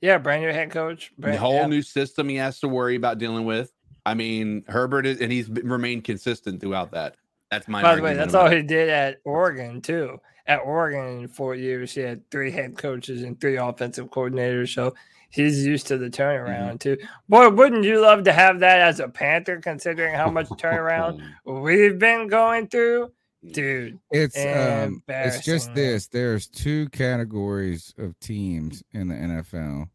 yeah, 0.01 0.17
brand 0.17 0.43
new 0.43 0.51
head 0.51 0.71
coach. 0.71 1.11
the 1.17 1.37
whole 1.37 1.55
yeah. 1.55 1.67
new 1.67 1.81
system 1.81 2.29
he 2.29 2.35
has 2.35 2.59
to 2.59 2.67
worry 2.67 2.95
about 2.95 3.17
dealing 3.17 3.45
with. 3.45 3.71
I 4.05 4.13
mean, 4.13 4.63
Herbert 4.67 5.05
is, 5.05 5.19
and 5.19 5.31
he's 5.31 5.49
remained 5.49 6.03
consistent 6.03 6.61
throughout 6.61 6.91
that. 6.91 7.15
That's 7.51 7.67
my. 7.67 7.81
By 7.81 7.95
the 7.95 8.01
way, 8.01 8.13
that's 8.13 8.33
all 8.33 8.49
he 8.49 8.61
did 8.61 8.89
at 8.89 9.17
Oregon 9.25 9.81
too. 9.81 10.19
At 10.45 10.59
Oregon 10.59 11.21
in 11.21 11.27
four 11.27 11.55
years, 11.55 11.93
he 11.93 12.01
had 12.01 12.29
three 12.29 12.51
head 12.51 12.77
coaches 12.77 13.23
and 13.23 13.39
three 13.39 13.57
offensive 13.57 14.09
coordinators. 14.09 14.73
So 14.73 14.95
he's 15.37 15.65
used 15.65 15.87
to 15.87 15.97
the 15.97 16.09
turnaround 16.09 16.67
Mm-hmm. 16.67 16.77
too. 16.77 16.97
Boy, 17.29 17.49
wouldn't 17.49 17.83
you 17.85 18.01
love 18.01 18.23
to 18.25 18.33
have 18.33 18.59
that 18.59 18.79
as 18.81 18.99
a 18.99 19.07
Panther, 19.07 19.57
considering 19.61 20.13
how 20.13 20.29
much 20.29 20.47
turnaround 20.49 21.21
we've 21.45 21.97
been 21.97 22.27
going 22.27 22.67
through, 22.67 23.11
dude? 23.53 23.99
It's 24.11 24.35
um, 24.37 25.01
it's 25.07 25.45
just 25.45 25.73
this. 25.73 26.07
There's 26.07 26.47
two 26.47 26.89
categories 26.89 27.93
of 27.97 28.19
teams 28.19 28.83
in 28.91 29.07
the 29.07 29.15
NFL. 29.15 29.89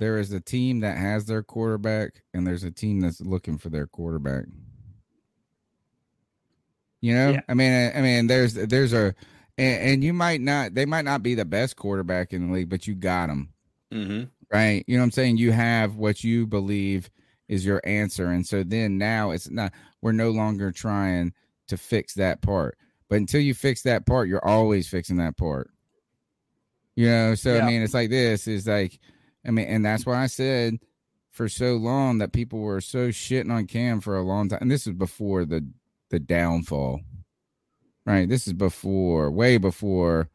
There 0.00 0.18
is 0.18 0.32
a 0.32 0.40
team 0.40 0.80
that 0.80 0.96
has 0.96 1.26
their 1.26 1.42
quarterback, 1.42 2.22
and 2.32 2.46
there's 2.46 2.64
a 2.64 2.70
team 2.70 3.00
that's 3.00 3.20
looking 3.20 3.58
for 3.58 3.68
their 3.68 3.86
quarterback. 3.86 4.44
You 7.00 7.14
know, 7.14 7.30
Yeah. 7.30 7.40
I 7.48 7.54
mean, 7.54 7.72
I 7.72 7.98
I 7.98 8.02
mean, 8.02 8.26
there's 8.26 8.54
there's 8.54 8.92
a, 8.92 9.14
and, 9.56 9.82
and 9.82 10.04
you 10.04 10.12
might 10.12 10.40
not, 10.40 10.74
they 10.74 10.84
might 10.86 11.04
not 11.04 11.22
be 11.22 11.34
the 11.34 11.44
best 11.44 11.76
quarterback 11.76 12.32
in 12.32 12.46
the 12.48 12.52
league, 12.54 12.68
but 12.68 12.86
you 12.86 12.94
got 12.94 13.26
them 13.28 13.50
Mm-hmm. 13.92 14.24
Right? 14.52 14.84
You 14.86 14.96
know 14.96 15.02
what 15.02 15.06
I'm 15.06 15.12
saying? 15.12 15.36
You 15.38 15.52
have 15.52 15.96
what 15.96 16.24
you 16.24 16.46
believe 16.46 17.10
is 17.48 17.64
your 17.64 17.80
answer. 17.84 18.26
And 18.26 18.46
so 18.46 18.62
then 18.62 18.98
now 18.98 19.30
it's 19.30 19.50
not, 19.50 19.72
we're 20.02 20.12
no 20.12 20.30
longer 20.30 20.70
trying 20.70 21.32
to 21.68 21.76
fix 21.76 22.14
that 22.14 22.42
part. 22.42 22.76
But 23.08 23.16
until 23.16 23.40
you 23.40 23.54
fix 23.54 23.82
that 23.82 24.06
part, 24.06 24.28
you're 24.28 24.46
always 24.46 24.88
fixing 24.88 25.16
that 25.16 25.36
part. 25.36 25.70
You 26.94 27.06
know, 27.06 27.34
so 27.34 27.54
Yeah. 27.54 27.64
I 27.64 27.66
mean, 27.66 27.82
it's 27.82 27.94
like 27.94 28.10
this 28.10 28.46
is 28.46 28.66
like, 28.66 28.98
I 29.46 29.50
mean, 29.50 29.66
and 29.66 29.84
that's 29.84 30.04
why 30.04 30.22
I 30.22 30.26
said 30.26 30.78
for 31.30 31.48
so 31.48 31.76
long 31.76 32.18
that 32.18 32.32
people 32.32 32.58
were 32.58 32.80
so 32.80 33.08
shitting 33.08 33.52
on 33.52 33.66
Cam 33.66 34.00
for 34.00 34.16
a 34.16 34.22
long 34.22 34.48
time. 34.48 34.58
And 34.60 34.70
this 34.70 34.86
is 34.86 34.92
before 34.92 35.44
the 35.44 35.66
the 36.10 36.18
downfall. 36.18 37.00
Right. 38.04 38.28
This 38.28 38.46
is 38.46 38.54
before, 38.54 39.30
way 39.30 39.58
before 39.58 40.30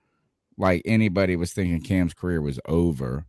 like 0.58 0.84
anybody 0.86 1.36
was 1.36 1.52
thinking 1.54 1.82
Cam's 1.82 2.14
career 2.14 2.42
was 2.42 2.60
over. 2.66 3.26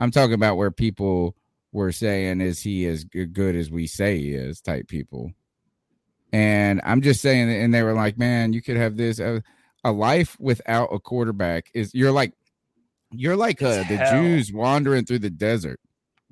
I'm 0.00 0.10
talking 0.10 0.34
about 0.34 0.56
where 0.56 0.72
people 0.72 1.36
were 1.72 1.92
saying, 1.92 2.40
"Is 2.40 2.60
he 2.62 2.86
as 2.86 3.04
good 3.04 3.54
as 3.54 3.70
we 3.70 3.86
say 3.86 4.18
he 4.18 4.32
is?" 4.32 4.60
Type 4.60 4.88
people, 4.88 5.30
and 6.32 6.80
I'm 6.84 7.02
just 7.02 7.20
saying, 7.20 7.50
and 7.50 7.72
they 7.72 7.82
were 7.82 7.92
like, 7.92 8.18
"Man, 8.18 8.52
you 8.52 8.62
could 8.62 8.76
have 8.76 8.96
this 8.96 9.20
uh, 9.20 9.40
a 9.84 9.92
life 9.92 10.36
without 10.40 10.88
a 10.92 10.98
quarterback 10.98 11.70
is 11.74 11.94
you're 11.94 12.10
like 12.10 12.32
you're 13.12 13.36
like 13.36 13.62
uh, 13.62 13.84
the 13.84 13.96
hell. 13.96 14.22
Jews 14.22 14.52
wandering 14.52 15.04
through 15.04 15.20
the 15.20 15.30
desert." 15.30 15.78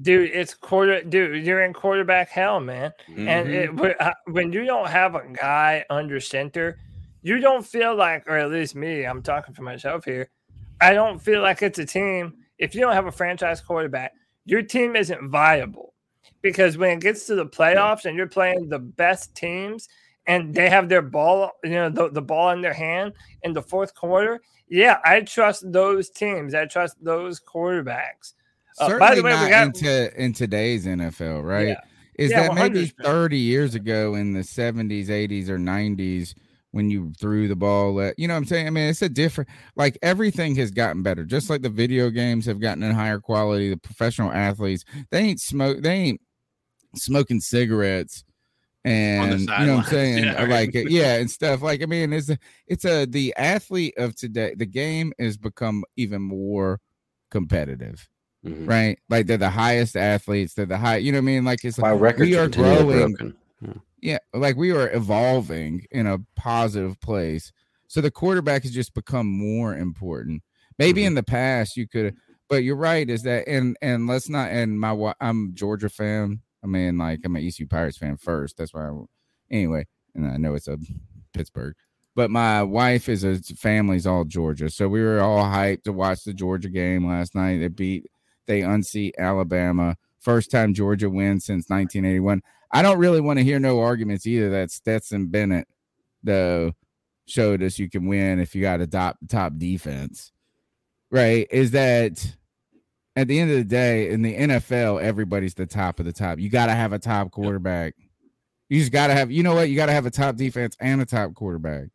dude 0.00 0.30
it's 0.32 0.54
quarter 0.54 1.02
dude 1.02 1.44
you're 1.44 1.64
in 1.64 1.72
quarterback 1.72 2.28
hell 2.28 2.60
man 2.60 2.92
and 3.16 3.48
it, 3.48 3.74
but, 3.74 4.00
uh, 4.00 4.12
when 4.26 4.52
you 4.52 4.64
don't 4.64 4.88
have 4.88 5.16
a 5.16 5.22
guy 5.32 5.84
under 5.90 6.20
center 6.20 6.78
you 7.22 7.40
don't 7.40 7.66
feel 7.66 7.96
like 7.96 8.22
or 8.28 8.36
at 8.36 8.48
least 8.48 8.76
me 8.76 9.04
i'm 9.04 9.20
talking 9.20 9.52
for 9.52 9.62
myself 9.62 10.04
here 10.04 10.30
i 10.80 10.92
don't 10.94 11.20
feel 11.20 11.42
like 11.42 11.62
it's 11.62 11.80
a 11.80 11.84
team 11.84 12.32
if 12.58 12.74
you 12.74 12.80
don't 12.80 12.92
have 12.92 13.06
a 13.06 13.12
franchise 13.12 13.60
quarterback 13.60 14.12
your 14.44 14.62
team 14.62 14.96
isn't 14.96 15.28
viable 15.28 15.94
because 16.42 16.76
when 16.76 16.98
it 16.98 17.00
gets 17.00 17.26
to 17.26 17.34
the 17.34 17.46
playoffs 17.46 18.04
and 18.04 18.16
you're 18.16 18.26
playing 18.26 18.68
the 18.68 18.78
best 18.78 19.34
teams 19.34 19.88
and 20.26 20.54
they 20.54 20.68
have 20.68 20.88
their 20.88 21.02
ball 21.02 21.52
you 21.64 21.70
know 21.70 21.88
the, 21.88 22.10
the 22.10 22.22
ball 22.22 22.50
in 22.50 22.60
their 22.60 22.72
hand 22.74 23.12
in 23.42 23.52
the 23.52 23.62
fourth 23.62 23.94
quarter 23.94 24.40
yeah 24.68 24.98
i 25.04 25.20
trust 25.20 25.70
those 25.72 26.10
teams 26.10 26.54
i 26.54 26.64
trust 26.64 26.96
those 27.02 27.40
quarterbacks 27.40 28.34
uh, 28.78 28.86
Certainly 28.86 29.08
by 29.08 29.14
the 29.16 29.22
way, 29.22 29.30
not 29.32 29.44
we 29.44 29.50
got 29.50 29.66
into 29.66 30.22
in 30.22 30.32
today's 30.32 30.86
NFL, 30.86 31.42
right? 31.44 31.68
Yeah. 31.68 31.80
Is 32.14 32.30
Yeah, 32.30 32.48
that 32.48 32.54
maybe 32.54 32.88
100%. 32.88 33.04
30 33.04 33.38
years 33.38 33.74
ago 33.74 34.14
in 34.14 34.32
the 34.32 34.40
70s, 34.40 35.06
80s, 35.06 35.48
or 35.48 35.58
90s 35.58 36.34
when 36.78 36.88
you 36.90 37.12
threw 37.20 37.48
the 37.48 37.56
ball 37.56 38.00
at, 38.00 38.16
you 38.18 38.28
know 38.28 38.34
what 38.34 38.38
I'm 38.38 38.44
saying? 38.44 38.68
I 38.68 38.70
mean, 38.70 38.88
it's 38.88 39.02
a 39.02 39.08
different, 39.08 39.50
like 39.74 39.98
everything 40.00 40.54
has 40.54 40.70
gotten 40.70 41.02
better. 41.02 41.24
Just 41.24 41.50
like 41.50 41.60
the 41.62 41.68
video 41.68 42.08
games 42.08 42.46
have 42.46 42.60
gotten 42.60 42.84
in 42.84 42.94
higher 42.94 43.18
quality, 43.18 43.68
the 43.68 43.76
professional 43.76 44.30
athletes, 44.30 44.84
they 45.10 45.18
ain't 45.18 45.40
smoke, 45.40 45.82
they 45.82 45.92
ain't 45.92 46.20
smoking 46.94 47.40
cigarettes. 47.40 48.22
And 48.84 49.40
you 49.40 49.46
know 49.46 49.76
what 49.76 49.84
I'm 49.84 49.84
saying? 49.90 50.24
yeah, 50.24 50.44
right. 50.44 50.72
Like, 50.72 50.86
yeah, 50.88 51.16
and 51.16 51.28
stuff. 51.28 51.62
Like, 51.62 51.82
I 51.82 51.86
mean, 51.86 52.12
it's 52.12 52.30
a, 52.30 52.38
it's 52.68 52.84
a, 52.84 53.04
the 53.06 53.34
athlete 53.36 53.94
of 53.98 54.14
today, 54.14 54.54
the 54.56 54.66
game 54.66 55.12
has 55.18 55.36
become 55.36 55.84
even 55.96 56.22
more 56.22 56.80
competitive 57.30 58.08
Mm-hmm. 58.46 58.66
right? 58.66 58.98
Like 59.10 59.26
they're 59.26 59.36
the 59.36 59.50
highest 59.50 59.96
athletes. 59.96 60.54
They're 60.54 60.64
the 60.64 60.78
high. 60.78 60.98
You 60.98 61.10
know 61.10 61.18
what 61.18 61.22
I 61.22 61.24
mean? 61.24 61.44
Like 61.44 61.64
it's 61.64 61.76
Why 61.76 61.90
like 61.90 62.00
records 62.00 62.30
we 62.30 62.36
are 62.36 62.44
are 62.44 62.48
growing. 62.48 63.14
broken. 63.14 63.36
Yeah, 64.00 64.18
like 64.32 64.56
we 64.56 64.70
are 64.72 64.90
evolving 64.94 65.84
in 65.90 66.06
a 66.06 66.18
positive 66.36 67.00
place. 67.00 67.52
So 67.88 68.00
the 68.00 68.10
quarterback 68.10 68.62
has 68.62 68.72
just 68.72 68.94
become 68.94 69.26
more 69.26 69.74
important. 69.76 70.42
Maybe 70.78 71.00
Mm-hmm. 71.00 71.06
in 71.08 71.14
the 71.14 71.22
past 71.22 71.76
you 71.76 71.88
could, 71.88 72.14
but 72.48 72.62
you're 72.62 72.76
right. 72.76 73.08
Is 73.08 73.22
that 73.22 73.48
and 73.48 73.76
and 73.82 74.06
let's 74.06 74.28
not. 74.28 74.50
And 74.50 74.78
my 74.78 75.12
I'm 75.20 75.54
Georgia 75.54 75.88
fan. 75.88 76.40
I 76.62 76.66
mean, 76.66 76.98
like 76.98 77.20
I'm 77.24 77.34
an 77.36 77.44
ECU 77.46 77.66
Pirates 77.66 77.98
fan 77.98 78.16
first. 78.16 78.56
That's 78.56 78.72
why. 78.74 78.88
I, 78.88 78.92
anyway, 79.50 79.86
and 80.14 80.30
I 80.30 80.36
know 80.36 80.54
it's 80.54 80.68
a 80.68 80.78
Pittsburgh. 81.32 81.74
But 82.14 82.30
my 82.30 82.62
wife 82.64 83.08
is 83.08 83.22
a 83.22 83.38
family's 83.40 84.06
all 84.06 84.24
Georgia, 84.24 84.70
so 84.70 84.88
we 84.88 85.02
were 85.02 85.20
all 85.20 85.44
hyped 85.44 85.84
to 85.84 85.92
watch 85.92 86.24
the 86.24 86.34
Georgia 86.34 86.68
game 86.68 87.06
last 87.06 87.34
night. 87.34 87.58
They 87.58 87.68
beat, 87.68 88.06
they 88.46 88.62
unseat 88.62 89.14
Alabama. 89.18 89.96
First 90.18 90.50
time 90.50 90.74
Georgia 90.74 91.08
wins 91.08 91.44
since 91.44 91.70
1981. 91.70 92.42
I 92.70 92.82
don't 92.82 92.98
really 92.98 93.20
want 93.20 93.38
to 93.38 93.44
hear 93.44 93.58
no 93.58 93.80
arguments 93.80 94.26
either 94.26 94.50
that 94.50 94.70
Stetson 94.70 95.26
Bennett, 95.26 95.66
though, 96.22 96.72
showed 97.26 97.62
us 97.62 97.78
you 97.78 97.88
can 97.88 98.06
win 98.06 98.40
if 98.40 98.54
you 98.54 98.62
got 98.62 98.80
a 98.80 98.86
top 98.86 99.16
top 99.28 99.54
defense. 99.56 100.32
Right? 101.10 101.46
Is 101.50 101.70
that 101.70 102.36
at 103.16 103.26
the 103.26 103.40
end 103.40 103.50
of 103.50 103.56
the 103.56 103.64
day 103.64 104.10
in 104.10 104.22
the 104.22 104.36
NFL, 104.36 105.02
everybody's 105.02 105.54
the 105.54 105.66
top 105.66 105.98
of 105.98 106.06
the 106.06 106.12
top. 106.12 106.38
You 106.38 106.48
got 106.50 106.66
to 106.66 106.74
have 106.74 106.92
a 106.92 106.98
top 106.98 107.30
quarterback. 107.30 107.94
You 108.68 108.78
just 108.78 108.92
got 108.92 109.08
to 109.08 109.14
have, 109.14 109.32
you 109.32 109.42
know 109.42 109.54
what? 109.54 109.70
You 109.70 109.76
got 109.76 109.86
to 109.86 109.92
have 109.92 110.06
a 110.06 110.10
top 110.10 110.36
defense 110.36 110.76
and 110.78 111.00
a 111.00 111.06
top 111.06 111.34
quarterback. 111.34 111.88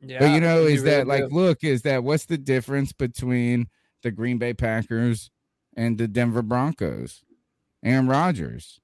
Yeah, 0.00 0.20
but 0.20 0.30
you 0.30 0.40
know, 0.40 0.64
is 0.64 0.84
that 0.84 1.06
really 1.06 1.20
like, 1.20 1.28
do. 1.28 1.34
look, 1.34 1.64
is 1.64 1.82
that 1.82 2.02
what's 2.02 2.24
the 2.24 2.38
difference 2.38 2.92
between 2.92 3.68
the 4.02 4.10
Green 4.10 4.38
Bay 4.38 4.54
Packers 4.54 5.30
and 5.76 5.98
the 5.98 6.08
Denver 6.08 6.40
Broncos? 6.40 7.22
Aaron 7.84 8.08
Rodgers. 8.08 8.80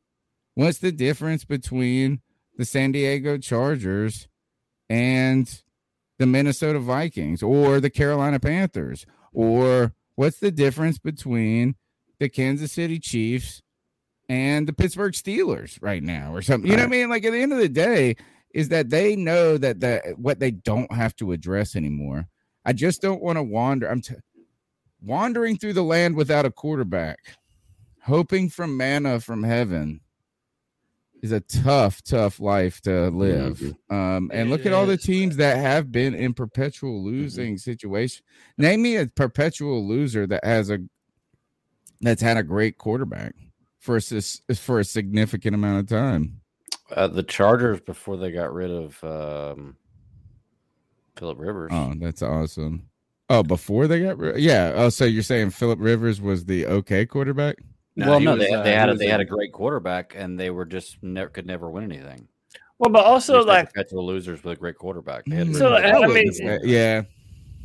What's 0.56 0.78
the 0.78 0.90
difference 0.90 1.44
between 1.44 2.22
the 2.56 2.64
San 2.64 2.90
Diego 2.90 3.36
Chargers 3.36 4.26
and 4.88 5.62
the 6.18 6.24
Minnesota 6.24 6.78
Vikings 6.78 7.42
or 7.42 7.78
the 7.78 7.90
Carolina 7.90 8.40
Panthers? 8.40 9.04
Or 9.34 9.92
what's 10.14 10.38
the 10.38 10.50
difference 10.50 10.98
between 10.98 11.76
the 12.18 12.30
Kansas 12.30 12.72
City 12.72 12.98
Chiefs 12.98 13.60
and 14.30 14.66
the 14.66 14.72
Pittsburgh 14.72 15.12
Steelers 15.12 15.76
right 15.82 16.02
now 16.02 16.34
or 16.34 16.40
something? 16.40 16.70
You 16.70 16.78
know 16.78 16.84
what 16.84 16.88
I 16.88 16.90
mean? 16.90 17.10
Like 17.10 17.26
at 17.26 17.32
the 17.32 17.42
end 17.42 17.52
of 17.52 17.58
the 17.58 17.68
day, 17.68 18.16
is 18.54 18.70
that 18.70 18.88
they 18.88 19.14
know 19.14 19.58
that 19.58 19.80
the 19.80 20.14
what 20.16 20.40
they 20.40 20.52
don't 20.52 20.90
have 20.90 21.14
to 21.16 21.32
address 21.32 21.76
anymore. 21.76 22.28
I 22.64 22.72
just 22.72 23.02
don't 23.02 23.20
want 23.20 23.36
to 23.36 23.42
wander. 23.42 23.90
I'm 23.90 24.00
t- 24.00 24.14
wandering 25.02 25.58
through 25.58 25.74
the 25.74 25.82
land 25.82 26.16
without 26.16 26.46
a 26.46 26.50
quarterback, 26.50 27.18
hoping 28.04 28.48
from 28.48 28.78
manna 28.78 29.20
from 29.20 29.42
heaven 29.42 30.00
is 31.22 31.32
a 31.32 31.40
tough, 31.40 32.02
tough 32.02 32.40
life 32.40 32.80
to 32.82 33.08
live. 33.10 33.74
Um, 33.90 34.30
and 34.32 34.50
look 34.50 34.66
at 34.66 34.72
all 34.72 34.86
the 34.86 34.96
teams 34.96 35.36
that 35.36 35.56
have 35.56 35.90
been 35.90 36.14
in 36.14 36.34
perpetual 36.34 37.04
losing 37.04 37.58
situation. 37.58 38.24
Name 38.58 38.82
me 38.82 38.96
a 38.96 39.06
perpetual 39.06 39.86
loser 39.86 40.26
that 40.26 40.44
has 40.44 40.70
a 40.70 40.78
that's 42.00 42.22
had 42.22 42.36
a 42.36 42.42
great 42.42 42.78
quarterback 42.78 43.34
for 43.78 43.96
a 43.96 44.54
for 44.54 44.80
a 44.80 44.84
significant 44.84 45.54
amount 45.54 45.80
of 45.80 45.88
time. 45.88 46.40
Uh, 46.94 47.08
the 47.08 47.22
Chargers 47.22 47.80
before 47.80 48.16
they 48.16 48.30
got 48.30 48.52
rid 48.52 48.70
of 48.70 49.02
um, 49.02 49.76
Philip 51.16 51.38
Rivers. 51.38 51.70
Oh, 51.72 51.94
that's 51.96 52.22
awesome. 52.22 52.88
Oh, 53.28 53.42
before 53.42 53.88
they 53.88 54.02
got 54.02 54.18
rid, 54.18 54.38
yeah. 54.38 54.72
Oh, 54.76 54.88
so 54.88 55.04
you're 55.04 55.22
saying 55.22 55.50
Philip 55.50 55.80
Rivers 55.80 56.20
was 56.20 56.44
the 56.44 56.66
okay 56.66 57.06
quarterback? 57.06 57.56
Well, 57.96 58.20
no, 58.20 58.36
they, 58.36 58.50
they 58.62 58.74
had 58.74 58.88
a, 58.88 58.94
they 58.94 59.08
had 59.08 59.20
a 59.20 59.24
great 59.24 59.52
quarterback, 59.52 60.14
and 60.16 60.38
they 60.38 60.50
were 60.50 60.64
just 60.64 61.02
never 61.02 61.30
could 61.30 61.46
never 61.46 61.70
win 61.70 61.84
anything. 61.84 62.28
Well, 62.78 62.90
but 62.90 63.04
also 63.04 63.42
like 63.42 63.72
perpetual 63.72 64.06
losers 64.06 64.44
with 64.44 64.58
a 64.58 64.60
great 64.60 64.76
quarterback. 64.76 65.24
They 65.24 65.36
had 65.36 65.48
mm, 65.48 65.56
So, 65.56 65.70
really 65.70 66.04
I 66.04 66.06
mean- 66.06 66.60
yeah. 66.64 67.02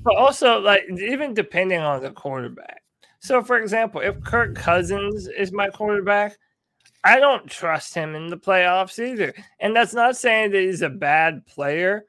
But 0.03 0.16
also, 0.16 0.60
like, 0.60 0.84
even 0.90 1.36
depending 1.36 1.80
on 1.80 2.02
the 2.02 2.10
quarterback. 2.10 2.82
So, 3.20 3.44
for 3.44 3.60
example, 3.60 4.02
if 4.02 4.24
Kirk 4.24 4.56
Cousins 4.56 5.28
is 5.28 5.52
my 5.52 5.70
quarterback, 5.70 6.38
I 7.03 7.20
don't 7.20 7.48
trust 7.48 7.94
him 7.94 8.16
in 8.16 8.28
the 8.28 8.38
playoffs 8.38 8.98
either. 8.98 9.34
And 9.60 9.76
that's 9.76 9.94
not 9.94 10.18
saying 10.18 10.52
that 10.52 10.62
he's 10.62 10.82
a 10.82 10.90
bad 10.90 11.45
player, 11.45 12.06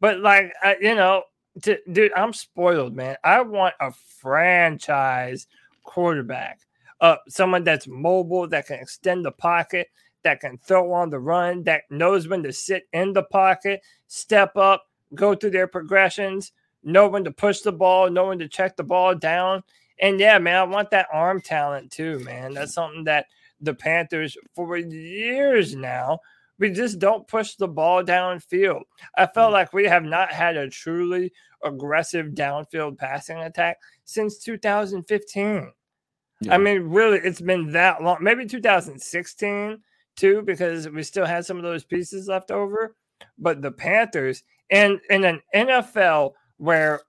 but 0.00 0.20
like, 0.20 0.52
I, 0.62 0.76
you 0.80 0.94
know, 0.94 1.22
to, 1.62 1.78
dude, 1.90 2.12
I'm 2.14 2.34
spoiled, 2.34 2.94
man. 2.94 3.16
I 3.24 3.40
want 3.40 3.74
a 3.80 3.92
franchise 4.18 5.46
quarterback, 5.84 6.60
uh, 7.00 7.16
someone 7.28 7.64
that's 7.64 7.86
mobile, 7.86 8.46
that 8.48 8.66
can 8.66 8.78
extend 8.78 9.24
the 9.24 9.32
pocket, 9.32 9.88
that 10.22 10.40
can 10.40 10.58
throw 10.58 10.92
on 10.92 11.10
the 11.10 11.18
run, 11.18 11.64
that 11.64 11.82
knows 11.90 12.28
when 12.28 12.42
to 12.42 12.52
sit 12.52 12.88
in 12.92 13.12
the 13.12 13.22
pocket, 13.22 13.80
step 14.06 14.56
up, 14.56 14.84
go 15.14 15.34
through 15.34 15.50
their 15.50 15.66
progressions, 15.66 16.52
know 16.82 17.08
when 17.08 17.24
to 17.24 17.30
push 17.30 17.60
the 17.60 17.72
ball, 17.72 18.10
know 18.10 18.28
when 18.28 18.38
to 18.38 18.48
check 18.48 18.76
the 18.76 18.84
ball 18.84 19.14
down. 19.14 19.62
And 20.00 20.18
yeah, 20.18 20.38
man, 20.38 20.56
I 20.56 20.62
want 20.64 20.90
that 20.90 21.08
arm 21.12 21.40
talent 21.40 21.90
too, 21.90 22.18
man. 22.20 22.54
That's 22.54 22.74
something 22.74 23.04
that 23.04 23.26
the 23.60 23.74
Panthers 23.74 24.36
for 24.54 24.76
years 24.76 25.74
now, 25.74 26.20
we 26.58 26.70
just 26.70 26.98
don't 26.98 27.26
push 27.26 27.54
the 27.54 27.68
ball 27.68 28.02
downfield. 28.02 28.82
I 29.16 29.26
felt 29.26 29.52
like 29.52 29.72
we 29.72 29.84
have 29.84 30.04
not 30.04 30.30
had 30.32 30.56
a 30.56 30.68
truly 30.68 31.32
aggressive 31.64 32.28
downfield 32.28 32.98
passing 32.98 33.38
attack 33.38 33.78
since 34.04 34.38
2015. 34.38 35.72
I 36.48 36.56
mean, 36.56 36.82
really, 36.82 37.18
it's 37.18 37.40
been 37.40 37.72
that 37.72 38.02
long. 38.02 38.18
Maybe 38.20 38.46
2016 38.46 39.78
too, 40.16 40.42
because 40.42 40.88
we 40.88 41.02
still 41.02 41.26
had 41.26 41.44
some 41.44 41.56
of 41.56 41.62
those 41.62 41.84
pieces 41.84 42.28
left 42.28 42.50
over. 42.50 42.96
But 43.38 43.60
the 43.60 43.72
Panthers 43.72 44.42
and 44.70 45.00
in 45.10 45.24
an 45.24 45.40
NFL 45.54 46.32
where 46.56 47.00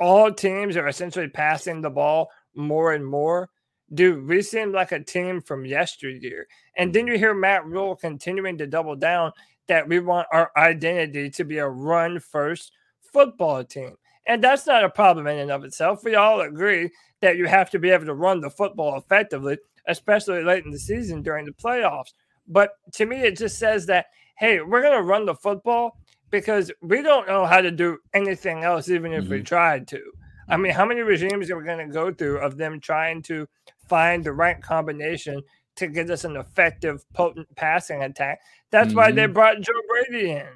all 0.00 0.32
teams 0.32 0.76
are 0.76 0.88
essentially 0.88 1.28
passing 1.28 1.80
the 1.80 1.90
ball 1.90 2.30
more 2.54 2.92
and 2.92 3.06
more, 3.06 3.50
dude, 3.94 4.26
we 4.26 4.42
seem 4.42 4.72
like 4.72 4.92
a 4.92 5.02
team 5.02 5.40
from 5.40 5.64
yesteryear. 5.64 6.46
And 6.76 6.92
then 6.92 7.04
mm-hmm. 7.04 7.12
you 7.12 7.18
hear 7.18 7.34
Matt 7.34 7.66
Rhule 7.66 7.96
continuing 7.96 8.58
to 8.58 8.66
double 8.66 8.96
down 8.96 9.32
that 9.68 9.88
we 9.88 10.00
want 10.00 10.26
our 10.32 10.50
identity 10.56 11.30
to 11.30 11.44
be 11.44 11.58
a 11.58 11.68
run 11.68 12.18
first 12.18 12.72
football 13.12 13.64
team. 13.64 13.96
And 14.26 14.42
that's 14.42 14.66
not 14.66 14.84
a 14.84 14.88
problem 14.90 15.26
in 15.26 15.38
and 15.38 15.50
of 15.50 15.64
itself. 15.64 16.04
We 16.04 16.14
all 16.14 16.40
agree 16.42 16.90
that 17.20 17.36
you 17.36 17.46
have 17.46 17.70
to 17.70 17.78
be 17.78 17.90
able 17.90 18.06
to 18.06 18.14
run 18.14 18.40
the 18.40 18.50
football 18.50 18.96
effectively, 18.96 19.58
especially 19.86 20.42
late 20.42 20.64
in 20.64 20.70
the 20.70 20.78
season 20.78 21.22
during 21.22 21.44
the 21.44 21.52
playoffs. 21.52 22.12
But 22.48 22.70
to 22.92 23.06
me, 23.06 23.20
it 23.22 23.36
just 23.36 23.58
says 23.58 23.86
that, 23.86 24.06
hey, 24.36 24.60
we're 24.60 24.82
going 24.82 24.96
to 24.96 25.02
run 25.02 25.26
the 25.26 25.34
football 25.34 25.98
because 26.30 26.70
we 26.82 27.02
don't 27.02 27.28
know 27.28 27.46
how 27.46 27.60
to 27.60 27.70
do 27.70 27.98
anything 28.14 28.64
else, 28.64 28.88
even 28.88 29.12
if 29.12 29.28
we 29.28 29.42
tried 29.42 29.86
to. 29.88 30.00
I 30.48 30.56
mean, 30.56 30.72
how 30.72 30.84
many 30.84 31.00
regimes 31.02 31.50
are 31.50 31.58
we 31.58 31.64
going 31.64 31.86
to 31.86 31.92
go 31.92 32.12
through 32.12 32.38
of 32.38 32.56
them 32.56 32.80
trying 32.80 33.22
to 33.22 33.46
find 33.88 34.24
the 34.24 34.32
right 34.32 34.60
combination 34.60 35.40
to 35.76 35.86
get 35.86 36.10
us 36.10 36.24
an 36.24 36.36
effective, 36.36 37.04
potent 37.12 37.46
passing 37.56 38.02
attack? 38.02 38.40
That's 38.70 38.94
why 38.94 39.12
they 39.12 39.26
Mhm. 39.26 39.34
brought 39.34 39.60
Joe 39.60 39.72
Brady 39.88 40.30
in. 40.32 40.46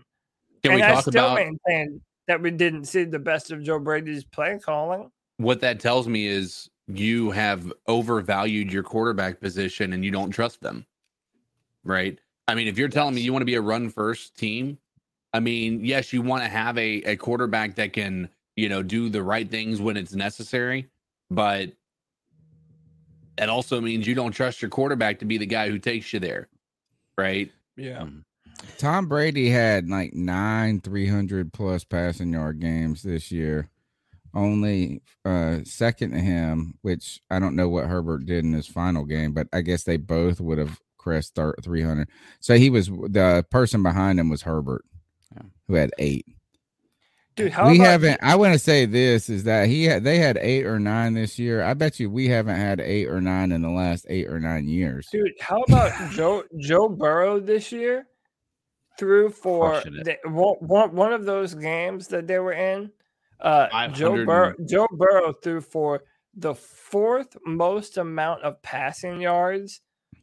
Can 0.63 0.73
and 0.73 0.75
we 0.75 0.83
I 0.83 1.01
still 1.01 1.27
about- 1.27 1.37
maintain 1.37 2.01
that 2.27 2.41
we 2.43 2.51
didn't 2.51 2.85
see 2.85 3.05
the 3.05 3.19
best 3.19 3.51
of 3.51 3.63
Joe 3.63 3.79
Brady's 3.79 4.25
play 4.25 4.59
calling. 4.63 5.11
What 5.39 5.61
that 5.61 5.81
tells 5.81 6.09
me 6.09 6.27
is 6.27 6.71
you 6.89 7.31
have 7.31 7.73
overvalued 7.87 8.73
your 8.73 8.83
quarterback 8.83 9.41
position 9.41 9.93
and 9.93 10.05
you 10.05 10.11
don't 10.11 10.31
trust 10.31 10.61
them. 10.61 10.87
Right? 11.85 12.19
I 12.49 12.55
mean, 12.55 12.69
if 12.69 12.79
you're 12.79 12.89
telling 12.89 13.15
me 13.15 13.21
you 13.21 13.33
want 13.33 13.43
to 13.43 13.47
be 13.47 13.55
a 13.55 13.61
run 13.61 13.91
first 13.91 14.37
team, 14.37 14.79
I 15.33 15.41
mean, 15.41 15.85
yes, 15.85 16.13
you 16.13 16.23
want 16.23 16.43
to 16.43 16.49
have 16.49 16.79
a, 16.79 17.03
a 17.03 17.17
quarterback 17.17 17.75
that 17.77 17.93
can, 17.93 18.29
you 18.57 18.69
know, 18.69 18.83
do 18.83 19.09
the 19.09 19.23
right 19.23 19.49
things 19.51 19.81
when 19.81 19.97
it's 19.97 20.15
necessary, 20.15 20.89
but 21.31 21.73
that 23.37 23.49
also 23.49 23.81
means 23.81 24.07
you 24.07 24.15
don't 24.15 24.33
trust 24.33 24.63
your 24.63 24.71
quarterback 24.71 25.19
to 25.19 25.25
be 25.25 25.39
the 25.39 25.47
guy 25.47 25.69
who 25.69 25.79
takes 25.79 26.13
you 26.13 26.21
there. 26.21 26.49
Right? 27.19 27.51
Yeah. 27.77 27.99
Um, 27.99 28.25
Tom 28.79 29.09
Brady 29.09 29.49
had 29.49 29.89
like 29.89 30.15
nine 30.15 30.81
300 30.81 31.53
plus 31.53 31.85
passing 31.85 32.33
yard 32.33 32.61
games 32.61 33.03
this 33.03 33.31
year. 33.33 33.71
Only 34.35 35.03
uh 35.25 35.59
second 35.65 36.13
to 36.13 36.19
him, 36.19 36.75
which 36.83 37.21
I 37.31 37.39
don't 37.39 37.57
know 37.57 37.69
what 37.69 37.87
Herbert 37.87 38.27
did 38.27 38.45
in 38.45 38.53
his 38.53 38.67
final 38.67 39.05
game, 39.05 39.33
but 39.33 39.49
I 39.53 39.63
guess 39.63 39.85
they 39.85 39.97
both 39.97 40.41
would 40.41 40.59
have 40.59 40.79
crest 40.99 41.39
300. 41.63 42.09
So 42.41 42.57
he 42.57 42.69
was 42.69 42.89
the 42.89 43.47
person 43.51 43.83
behind 43.83 44.21
him 44.21 44.29
was 44.29 44.43
Herbert, 44.43 44.85
who 45.69 45.75
had 45.75 45.93
eight. 45.99 46.27
Dude, 47.37 47.53
how 47.53 47.69
we 47.69 47.77
about 47.77 47.87
haven't. 47.87 48.21
I 48.23 48.35
want 48.35 48.55
to 48.55 48.59
say 48.59 48.87
this 48.87 49.29
is 49.29 49.45
that 49.45 49.69
he 49.69 49.85
had 49.85 50.05
they 50.05 50.19
had 50.19 50.39
eight 50.41 50.65
or 50.65 50.81
nine 50.81 51.13
this 51.13 51.39
year. 51.39 51.63
I 51.63 51.75
bet 51.75 52.01
you 52.01 52.11
we 52.11 52.29
haven't 52.29 52.57
had 52.57 52.81
eight 52.81 53.09
or 53.09 53.21
nine 53.21 53.53
in 53.53 53.61
the 53.61 53.71
last 53.71 54.07
eight 54.09 54.27
or 54.27 54.41
nine 54.41 54.67
years. 54.67 55.07
Dude, 55.13 55.33
how 55.39 55.63
about 55.63 55.93
Joe 56.13 56.45
Joe 56.59 56.89
Burrow 56.89 57.39
this 57.39 57.71
year? 57.71 58.07
Threw 58.99 59.29
for 59.31 59.71
Crushing 59.73 59.97
it. 59.97 60.19
the, 60.25 60.31
one, 60.31 60.57
one 60.61 60.95
one 60.97 61.13
of 61.13 61.25
those 61.25 61.55
games 61.55 62.09
that 62.09 62.27
they 62.27 62.39
were 62.39 62.53
in. 62.53 62.91
Uh, 63.41 63.89
Joe 63.89 64.09
500 64.25 64.27
Burrow 64.27 64.55
Joe 64.67 64.87
Burrow 64.93 65.33
threw 65.33 65.61
for 65.61 66.03
the 66.35 66.55
fourth 66.55 67.37
most 67.45 67.99
amount 67.99 68.43
of 68.43 68.61
passing 68.63 69.21
yards 69.21 69.81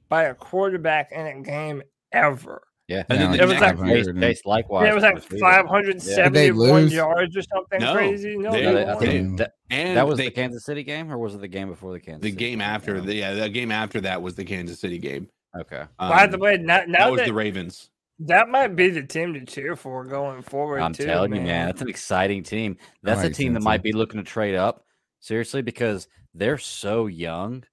by 0.09 0.23
a 0.23 0.33
quarterback 0.33 1.11
in 1.11 1.25
a 1.27 1.41
game 1.41 1.83
ever. 2.11 2.63
Yeah, 2.87 3.03
And 3.09 3.19
then 3.19 3.31
Yeah, 3.31 3.37
the 3.37 3.43
it 3.43 3.47
was 3.47 3.61
like 3.61 3.79
next- 3.79 4.07
Chase, 4.07 4.19
Chase 4.19 4.41
likewise. 4.45 4.83
Yeah, 4.85 4.91
it 4.91 4.95
was 4.95 5.03
like 5.03 5.21
for 5.21 5.33
the 5.35 5.39
five 5.39 5.65
Steelers. 5.65 5.69
hundred 5.69 5.95
Yeah. 5.95 6.15
seventy-one 6.15 6.69
lose? 6.69 6.93
yards 6.93 7.37
or 7.37 7.41
something 7.43 7.79
No, 7.79 7.93
crazy. 7.93 8.37
No, 8.37 8.51
they- 8.51 8.65
they 8.65 8.73
they- 8.73 8.85
I 8.89 8.95
think 8.95 9.37
that, 9.37 9.53
And 9.69 9.95
that 9.97 10.05
was 10.07 10.17
they- 10.17 10.25
the 10.25 10.31
Kansas 10.31 10.65
City 10.65 10.83
game, 10.83 11.11
or 11.11 11.17
was 11.17 11.33
it 11.33 11.41
the 11.41 11.47
game 11.47 11.69
before 11.69 11.93
the 11.93 11.99
Kansas? 11.99 12.21
The 12.23 12.29
City 12.31 12.37
game 12.39 12.59
after 12.61 12.99
the 12.99 13.13
yeah, 13.15 13.33
the 13.35 13.49
game 13.49 13.71
after 13.71 14.01
that 14.01 14.21
was 14.21 14.35
the 14.35 14.43
Kansas 14.43 14.79
City 14.81 14.97
game. 14.97 15.29
Okay. 15.57 15.83
By 15.97 16.25
Um, 16.25 16.31
the 16.31 16.37
way, 16.39 16.57
now, 16.57 16.79
that 16.79 16.89
now 16.89 17.11
was 17.11 17.21
the 17.21 17.33
Ravens. 17.33 17.89
That 18.19 18.49
might 18.49 18.75
be 18.75 18.89
the 18.89 19.03
team 19.03 19.33
to 19.33 19.45
cheer 19.45 19.75
for 19.75 20.05
going 20.05 20.41
forward. 20.43 20.79
I'm 20.81 20.93
too, 20.93 21.05
telling 21.05 21.31
man. 21.31 21.41
you, 21.41 21.47
man, 21.47 21.65
that's 21.67 21.81
an 21.81 21.89
exciting 21.89 22.43
team. 22.43 22.77
That's 23.01 23.23
a 23.23 23.29
team 23.29 23.53
that 23.53 23.63
might 23.63 23.83
be 23.83 23.91
looking 23.91 24.19
to 24.19 24.23
trade 24.23 24.55
up 24.55 24.85
seriously 25.19 25.61
because 25.61 26.07
they're 26.33 26.57
so 26.57 27.07
young. 27.07 27.63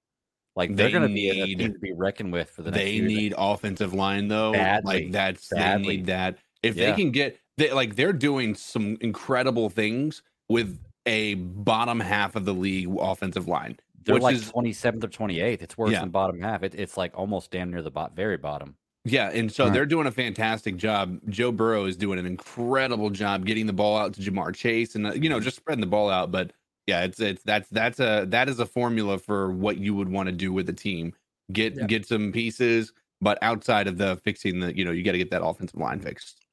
Like 0.57 0.75
they're 0.75 0.87
They 0.87 0.93
going 0.93 1.09
to 1.09 1.15
be 1.15 1.31
a 1.31 1.47
need- 1.47 1.59
team 1.59 1.73
to 1.73 1.79
be 1.79 1.93
reckoned 1.93 2.33
with 2.33 2.51
for 2.51 2.63
the 2.63 2.71
They 2.71 2.93
few 2.93 3.03
years. 3.09 3.13
need 3.21 3.35
offensive 3.39 3.95
line 3.95 4.29
though. 4.29 4.53
Badly. 4.53 5.05
Like 5.05 5.13
that's 5.13 5.49
Badly. 5.49 5.87
they 5.87 5.97
need 5.97 6.07
that. 6.07 6.39
If 6.63 6.77
Yeah. 6.77 6.91
they 6.91 6.97
can 6.97 7.11
get 7.13 7.39
they 7.57 7.73
like 7.73 7.95
they're 7.97 8.13
doing 8.13 8.55
some 8.55 8.97
incredible 9.01 9.71
things 9.71 10.23
with 10.49 10.79
a 11.07 11.35
bottom 11.35 12.01
half 12.01 12.35
of 12.37 12.45
the 12.45 12.53
league 12.55 12.89
offensive 12.99 13.47
line, 13.49 13.79
They're 14.05 14.15
which 14.15 14.23
like 14.23 14.35
is 14.37 14.51
27th 14.51 15.05
or 15.05 15.09
28th. 15.09 15.63
It's 15.63 15.79
worse 15.79 15.93
Yeah. 15.93 16.01
than 16.01 16.11
bottom 16.11 16.41
half. 16.41 16.63
It, 16.63 16.75
it's 16.75 16.97
like 16.97 17.17
almost 17.17 17.51
damn 17.51 17.71
near 17.71 17.83
the 17.83 17.91
bot, 17.91 18.15
very 18.17 18.37
bottom. 18.37 18.75
Yeah, 19.05 19.31
and 19.31 19.51
so 19.51 19.65
Right. 19.65 19.73
they're 19.73 19.87
doing 19.87 20.07
a 20.07 20.11
fantastic 20.13 20.77
job. 20.77 21.21
Joe 21.29 21.53
Burrow 21.53 21.87
is 21.87 21.97
doing 21.97 22.19
an 22.19 22.27
incredible 22.27 23.09
job 23.11 23.47
getting 23.47 23.67
the 23.67 23.73
ball 23.73 23.97
out 23.97 24.13
to 24.15 24.21
Ja'Marr 24.21 24.55
Chase 24.55 24.95
and 24.95 25.07
uh, 25.07 25.13
you 25.15 25.31
know 25.31 25.41
just 25.41 25.57
spreading 25.57 25.81
the 25.81 25.87
ball 25.87 26.11
out. 26.11 26.31
But 26.31 26.53
yeah, 26.87 27.03
it's 27.05 27.19
it's 27.21 27.43
that's 27.43 27.69
that's 27.71 27.99
a 27.99 28.27
that 28.29 28.49
is 28.49 28.61
a 28.61 28.67
formula 28.67 29.19
for 29.19 29.51
what 29.53 29.79
you 29.79 29.95
would 29.95 30.11
want 30.11 30.27
to 30.27 30.33
do 30.33 30.53
with 30.53 30.67
the 30.67 30.73
team. 30.75 31.15
Get 31.53 31.77
Yeah. 31.77 31.87
get 31.87 32.07
some 32.07 32.31
pieces, 32.31 32.93
but 33.23 33.39
outside 33.43 33.87
of 33.87 33.97
the 33.97 34.17
fixing 34.17 34.61
the 34.61 34.77
you 34.77 34.85
know 34.85 34.91
you 34.91 35.03
got 35.03 35.13
to 35.13 35.19
get 35.19 35.31
that 35.31 35.43
offensive 35.43 35.81
line 35.81 36.01
fixed. 36.01 36.45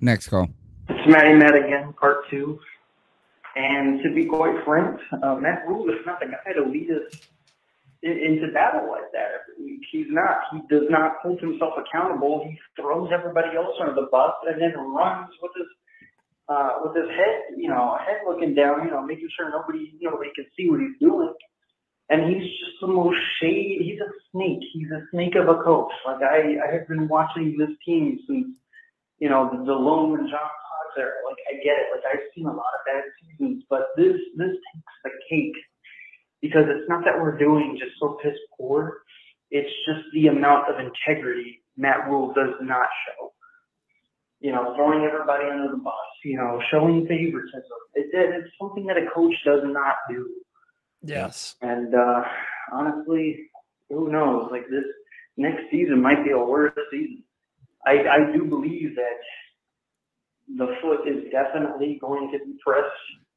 Next 0.00 0.28
call. 0.28 0.48
It's 0.88 1.06
Matty 1.12 1.34
Matt 1.34 1.54
again, 1.54 1.92
part 1.92 2.28
two. 2.30 2.58
And 3.54 4.02
to 4.02 4.14
be 4.14 4.24
quite 4.24 4.64
frank, 4.64 4.98
uh, 5.22 5.34
Matt 5.34 5.68
Rhule 5.68 5.90
is 5.90 5.98
not 6.06 6.20
the 6.20 6.26
guy 6.26 6.52
to 6.54 6.62
lead 6.62 6.90
us 6.90 7.12
in, 7.12 7.18
into 8.02 8.52
battle 8.52 8.90
like 8.90 9.10
that. 9.12 9.46
He's 9.90 10.10
not. 10.10 10.50
He 10.52 10.58
does 10.68 10.88
not 10.90 11.22
hold 11.22 11.40
himself 11.40 11.74
accountable. 11.78 12.44
He 12.44 12.58
throws 12.74 13.10
everybody 13.14 13.56
else 13.56 13.76
under 13.80 13.94
the 13.94 14.08
bus 14.10 14.34
and 14.46 14.60
then 14.60 14.74
runs 14.78 15.30
with 15.40 15.52
his 15.56 15.68
uh, 16.48 16.82
with 16.82 16.96
his 16.96 17.08
head, 17.10 17.56
you 17.56 17.68
know, 17.68 17.96
head 18.04 18.26
looking 18.26 18.54
down, 18.54 18.84
you 18.84 18.90
know, 18.90 19.02
making 19.02 19.28
sure 19.36 19.50
nobody 19.50 19.94
nobody 20.00 20.30
can 20.34 20.46
see 20.56 20.68
what 20.68 20.80
he's 20.80 20.98
doing. 21.00 21.32
And 22.10 22.28
he's 22.28 22.42
just 22.42 22.76
the 22.80 22.88
most 22.88 23.16
shady. 23.40 23.78
He's 23.80 24.00
a 24.00 24.10
snake. 24.32 24.60
He's 24.74 24.90
a 24.90 25.06
snake 25.12 25.34
of 25.36 25.48
a 25.48 25.62
coach. 25.62 25.92
Like 26.04 26.20
I, 26.22 26.58
I 26.58 26.74
have 26.74 26.88
been 26.88 27.08
watching 27.08 27.56
this 27.56 27.70
team 27.86 28.18
since 28.26 28.48
you 29.22 29.30
know, 29.30 29.46
the, 29.46 29.70
Loam 29.70 30.18
and 30.18 30.26
John 30.26 30.50
Fox 30.50 30.98
era. 30.98 31.14
Like, 31.22 31.38
I 31.46 31.62
get 31.62 31.78
it. 31.78 31.94
Like, 31.94 32.02
I've 32.10 32.26
seen 32.34 32.50
a 32.50 32.50
lot 32.50 32.74
of 32.74 32.82
bad 32.82 33.06
seasons, 33.22 33.62
but 33.70 33.94
this 33.94 34.18
this 34.34 34.50
takes 34.50 34.94
the 35.06 35.14
cake 35.30 35.54
because 36.42 36.64
it's 36.68 36.88
not 36.88 37.04
that 37.04 37.18
we're 37.18 37.38
doing 37.38 37.78
just 37.78 37.92
so 37.98 38.18
piss 38.22 38.36
poor. 38.58 39.02
It's 39.50 39.70
just 39.86 40.00
the 40.12 40.26
amount 40.26 40.68
of 40.68 40.80
integrity 40.80 41.62
Matt 41.76 42.08
Rhule 42.08 42.34
does 42.34 42.54
not 42.60 42.88
show. 43.06 43.32
You 44.40 44.52
know, 44.52 44.74
throwing 44.74 45.04
everybody 45.04 45.44
under 45.48 45.70
the 45.70 45.78
bus. 45.78 45.94
You 46.24 46.36
know, 46.36 46.60
showing 46.70 47.06
favoritism. 47.06 47.62
It, 47.94 48.06
it, 48.12 48.42
it's 48.42 48.50
something 48.60 48.86
that 48.86 48.96
a 48.96 49.06
coach 49.14 49.34
does 49.44 49.60
not 49.64 49.96
do. 50.10 50.28
Yes. 51.02 51.54
And 51.62 51.94
uh, 51.94 52.24
honestly, 52.72 53.50
who 53.88 54.10
knows? 54.10 54.48
Like 54.50 54.68
this 54.68 54.84
next 55.36 55.62
season 55.70 56.02
might 56.02 56.24
be 56.24 56.30
a 56.30 56.38
worse 56.38 56.72
season. 56.90 57.22
I, 57.86 58.04
I 58.08 58.32
do 58.32 58.44
believe 58.44 58.96
that 58.96 59.18
the 60.56 60.76
foot 60.80 61.08
is 61.08 61.30
definitely 61.30 61.98
going 62.00 62.30
to 62.32 62.38
be 62.38 62.54
pressed 62.64 62.90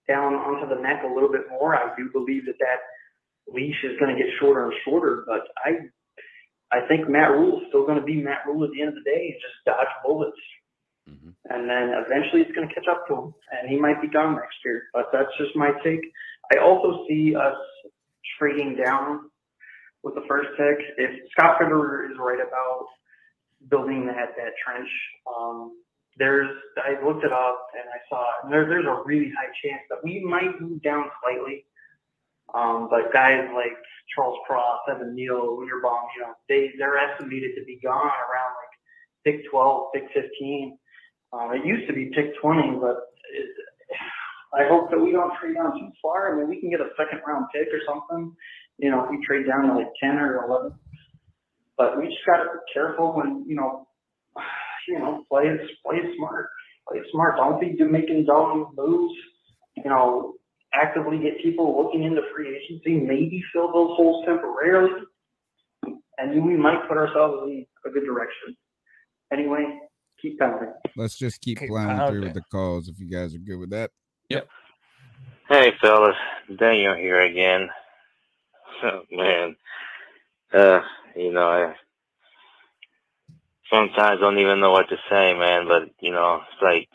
down 0.07 0.35
onto 0.35 0.67
the 0.73 0.81
neck 0.81 1.03
a 1.03 1.13
little 1.13 1.31
bit 1.31 1.49
more. 1.49 1.75
I 1.75 1.95
do 1.97 2.09
believe 2.11 2.45
that 2.45 2.59
that 2.59 2.77
leash 3.47 3.83
is 3.83 3.97
going 3.99 4.15
to 4.15 4.21
get 4.21 4.31
shorter 4.39 4.65
and 4.65 4.73
shorter, 4.83 5.23
but 5.27 5.41
I 5.65 5.89
I 6.71 6.87
think 6.87 7.07
Matt 7.07 7.31
Rhule 7.31 7.61
is 7.61 7.67
still 7.69 7.85
going 7.85 7.99
to 7.99 8.05
be 8.05 8.21
Matt 8.21 8.45
Rhule 8.45 8.63
at 8.63 8.71
the 8.71 8.81
end 8.81 8.89
of 8.89 8.95
the 8.95 9.09
day 9.09 9.31
and 9.31 9.41
just 9.41 9.65
dodge 9.65 9.93
bullets. 10.03 10.37
And 11.49 11.69
then 11.69 11.93
eventually 11.93 12.41
it's 12.41 12.51
going 12.55 12.67
to 12.67 12.73
catch 12.73 12.87
up 12.89 13.07
to 13.07 13.13
him, 13.13 13.33
and 13.51 13.69
he 13.69 13.77
might 13.77 14.01
be 14.01 14.07
gone 14.07 14.35
next 14.35 14.57
year. 14.65 14.83
But 14.93 15.09
that's 15.13 15.29
just 15.37 15.55
my 15.55 15.71
take. 15.83 16.01
I 16.51 16.57
also 16.57 17.05
see 17.07 17.35
us 17.35 17.55
trading 18.39 18.75
down 18.83 19.29
with 20.03 20.15
the 20.15 20.25
first 20.27 20.49
pick. 20.57 20.77
If 20.97 21.11
Scott 21.31 21.59
Fitterer 21.61 22.09
is 22.09 22.17
right 22.17 22.39
about 22.41 22.87
building 23.69 24.07
that 24.07 24.33
that 24.37 24.53
trench, 24.65 24.89
um, 25.29 25.73
there's 26.17 26.49
I 26.77 27.03
looked 27.05 27.23
it 27.25 27.33
up 27.33 27.67
and 27.73 27.85
I 27.89 27.99
saw 28.09 28.25
and 28.43 28.51
there, 28.51 28.67
there's 28.67 28.85
a 28.85 29.03
really 29.05 29.31
high 29.37 29.51
chance 29.63 29.81
that 29.89 30.03
we 30.03 30.23
might 30.23 30.61
move 30.61 30.81
down 30.81 31.05
slightly. 31.21 31.65
Um, 32.55 32.87
but 32.89 33.11
guys 33.11 33.43
like 33.53 33.75
Charles 34.15 34.39
Cross, 34.47 34.87
Evan 34.89 35.13
Neal, 35.13 35.57
Winterbaum, 35.57 36.07
you 36.15 36.21
know, 36.23 36.33
they 36.47 36.71
they're 36.79 36.97
estimated 36.97 37.51
to 37.57 37.65
be 37.65 37.79
gone 37.83 38.07
around 38.07 38.51
like 38.55 38.73
pick 39.25 39.49
12, 39.51 39.91
pick 39.93 40.03
15. 40.13 40.77
Um, 41.33 41.51
it 41.51 41.65
used 41.65 41.87
to 41.87 41.93
be 41.93 42.11
pick 42.15 42.39
20, 42.41 42.79
but 42.79 43.11
it, 43.35 43.49
I 44.53 44.67
hope 44.69 44.89
that 44.89 44.99
we 44.99 45.11
don't 45.11 45.33
trade 45.39 45.55
down 45.55 45.77
too 45.77 45.91
far. 46.01 46.31
I 46.31 46.39
mean, 46.39 46.47
we 46.47 46.61
can 46.61 46.69
get 46.69 46.79
a 46.79 46.95
second 46.97 47.21
round 47.27 47.47
pick 47.53 47.67
or 47.67 47.81
something. 47.85 48.33
You 48.77 48.91
know, 48.91 49.03
if 49.03 49.09
we 49.09 49.25
trade 49.25 49.47
down 49.47 49.67
to 49.67 49.75
like 49.75 49.91
10 50.01 50.11
or 50.17 50.45
11. 50.47 50.71
But 51.77 51.97
we 51.97 52.07
just 52.07 52.25
got 52.25 52.37
to 52.37 52.43
be 52.43 52.73
careful 52.73 53.21
and 53.21 53.45
you 53.45 53.55
know, 53.55 53.87
you 54.87 54.99
know, 54.99 55.25
play 55.29 55.43
play 55.85 55.99
smart, 56.15 56.47
play 56.87 57.01
smart. 57.11 57.35
Don't 57.35 57.59
be 57.59 57.75
making 57.83 58.25
dumb 58.25 58.71
moves. 58.77 59.13
You 59.75 59.89
know, 59.89 60.35
actively 60.75 61.19
get 61.19 61.41
people 61.41 61.81
looking 61.81 62.03
into 62.03 62.21
free 62.33 62.55
agency. 62.55 62.95
Maybe 62.95 63.43
fill 63.53 63.67
those 63.67 63.95
holes 63.95 64.25
temporarily, 64.25 65.03
and 66.17 66.31
then 66.31 66.45
we 66.45 66.55
might 66.55 66.87
put 66.87 66.97
ourselves 66.97 67.43
in 67.47 67.65
a 67.85 67.89
good 67.89 68.05
direction. 68.05 68.55
Anyway, 69.31 69.79
keep 70.21 70.39
pounding. 70.39 70.73
Let's 70.95 71.15
just 71.15 71.41
keep 71.41 71.59
Keep 71.59 71.69
plowing 71.69 72.11
through 72.11 72.23
with 72.23 72.33
the 72.33 72.43
calls 72.51 72.87
if 72.87 72.99
you 72.99 73.09
guys 73.09 73.33
are 73.35 73.39
good 73.39 73.57
with 73.57 73.71
that. 73.71 73.91
Yep. 74.29 74.47
Hey 75.47 75.73
fellas, 75.79 76.15
Daniel 76.57 76.95
here 76.95 77.21
again. 77.21 77.69
Oh, 78.83 79.01
man, 79.11 79.55
uh, 80.53 80.81
you 81.15 81.31
know, 81.31 81.47
I 81.47 81.75
sometimes 83.69 84.19
don't 84.19 84.39
even 84.39 84.59
know 84.59 84.71
what 84.71 84.89
to 84.89 84.97
say, 85.09 85.33
man. 85.33 85.67
But 85.67 85.91
you 85.99 86.11
know, 86.11 86.41
it's 86.51 86.61
like 86.61 86.89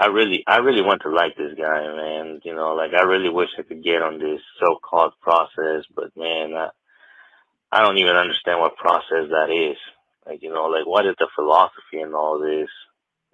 I 0.00 0.06
really, 0.06 0.44
I 0.48 0.58
really 0.58 0.82
want 0.82 1.02
to 1.02 1.10
like 1.10 1.36
this 1.36 1.54
guy, 1.58 1.86
man. 1.94 2.40
You 2.44 2.54
know, 2.56 2.74
like 2.74 2.94
I 2.94 3.02
really 3.02 3.28
wish 3.28 3.50
I 3.58 3.62
could 3.62 3.84
get 3.84 4.02
on 4.02 4.18
this 4.18 4.40
so-called 4.60 5.14
process, 5.22 5.84
but 5.94 6.16
man, 6.16 6.54
I, 6.54 6.70
I 7.72 7.82
don't 7.82 7.98
even 7.98 8.16
understand 8.16 8.60
what 8.60 8.76
process 8.78 9.28
that 9.30 9.50
is. 9.50 9.76
Like, 10.26 10.42
you 10.42 10.52
know, 10.52 10.66
like 10.66 10.86
what 10.86 11.06
is 11.06 11.16
the 11.18 11.28
philosophy 11.36 12.00
in 12.00 12.14
all 12.14 12.40
this? 12.40 12.70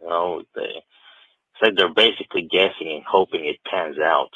You 0.02 0.08
know, 0.08 0.42
they, 0.56 0.62
it's 0.62 1.62
like 1.62 1.76
they're 1.76 1.94
basically 1.94 2.42
guessing 2.42 2.90
and 2.92 3.04
hoping 3.08 3.46
it 3.46 3.58
pans 3.70 3.98
out. 4.00 4.30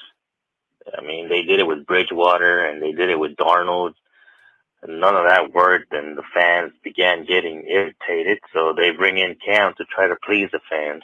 I 0.97 1.03
mean, 1.03 1.29
they 1.29 1.43
did 1.43 1.61
it 1.61 1.67
with 1.67 1.87
Bridgewater 1.87 2.67
and 2.67 2.83
they 2.83 2.93
did 2.93 3.11
it 3.11 3.19
with 3.19 3.37
Darnold. 3.37 3.95
And 4.83 5.01
none 5.01 5.17
of 5.17 5.27
that 5.27 5.53
worked, 5.53 5.93
and 5.93 6.17
the 6.17 6.23
fans 6.35 6.73
began 6.83 7.27
getting 7.27 7.67
irritated. 7.69 8.39
So 8.55 8.73
they 8.75 8.93
bring 8.93 9.19
in 9.19 9.37
Cam 9.45 9.75
to 9.77 9.85
try 9.85 10.09
to 10.09 10.17
please 10.25 10.49
the 10.53 10.61
fans, 10.71 11.03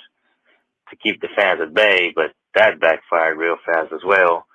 to 0.91 0.97
keep 0.97 1.21
the 1.21 1.29
fans 1.37 1.61
at 1.61 1.75
bay. 1.75 2.13
But 2.15 2.33
that 2.55 2.81
backfired 2.81 3.39
real 3.39 3.57
fast 3.65 3.93
as 3.93 4.05
well. 4.05 4.47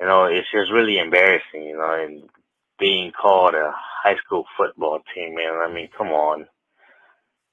You 0.00 0.06
know, 0.06 0.24
it's 0.24 0.50
just 0.52 0.72
really 0.72 0.98
embarrassing. 0.98 1.62
You 1.62 1.76
know, 1.76 2.04
and 2.04 2.22
being 2.78 3.12
called 3.12 3.54
a 3.54 3.72
high 4.02 4.16
school 4.24 4.44
football 4.56 5.00
team, 5.14 5.34
man. 5.34 5.54
I 5.54 5.72
mean, 5.72 5.88
come 5.96 6.08
on. 6.08 6.46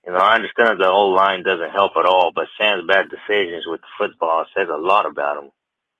You 0.05 0.13
know, 0.13 0.19
I 0.19 0.35
understand 0.35 0.79
the 0.79 0.87
old 0.87 1.15
line 1.15 1.43
doesn't 1.43 1.71
help 1.71 1.91
at 1.97 2.05
all, 2.05 2.31
but 2.33 2.47
Sam's 2.57 2.87
bad 2.87 3.09
decisions 3.09 3.65
with 3.67 3.81
football 3.97 4.45
says 4.55 4.67
a 4.73 4.77
lot 4.77 5.05
about 5.05 5.43
him. 5.43 5.51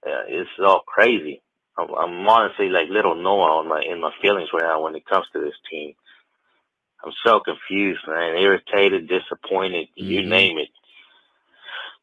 Yeah, 0.06 0.22
it's 0.28 0.50
all 0.64 0.82
crazy. 0.88 1.42
I'm, 1.78 1.90
I'm 1.94 2.28
honestly 2.28 2.70
like 2.70 2.90
little 2.90 3.16
Noah 3.16 3.60
on 3.60 3.68
my 3.68 3.82
in 3.82 4.02
my 4.02 4.12
feelings 4.22 4.50
right 4.54 4.64
now 4.64 4.82
when 4.82 4.96
it 4.96 5.06
comes 5.06 5.26
to 5.34 5.40
this 5.40 5.56
team. 5.70 5.94
I'm 7.04 7.14
so 7.26 7.40
confused, 7.40 8.02
man. 8.08 8.36
Irritated, 8.38 9.08
disappointed, 9.08 9.88
you 9.96 10.22
mm-hmm. 10.22 10.30
name 10.30 10.58
it. 10.58 10.70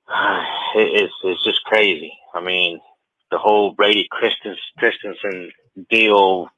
it. 0.77 1.03
It's 1.05 1.15
it's 1.25 1.45
just 1.45 1.65
crazy. 1.65 2.13
I 2.35 2.41
mean, 2.41 2.81
the 3.31 3.39
whole 3.39 3.73
Brady 3.73 4.07
Christens, 4.11 4.59
Christensen 4.79 5.51
deal, 5.91 6.49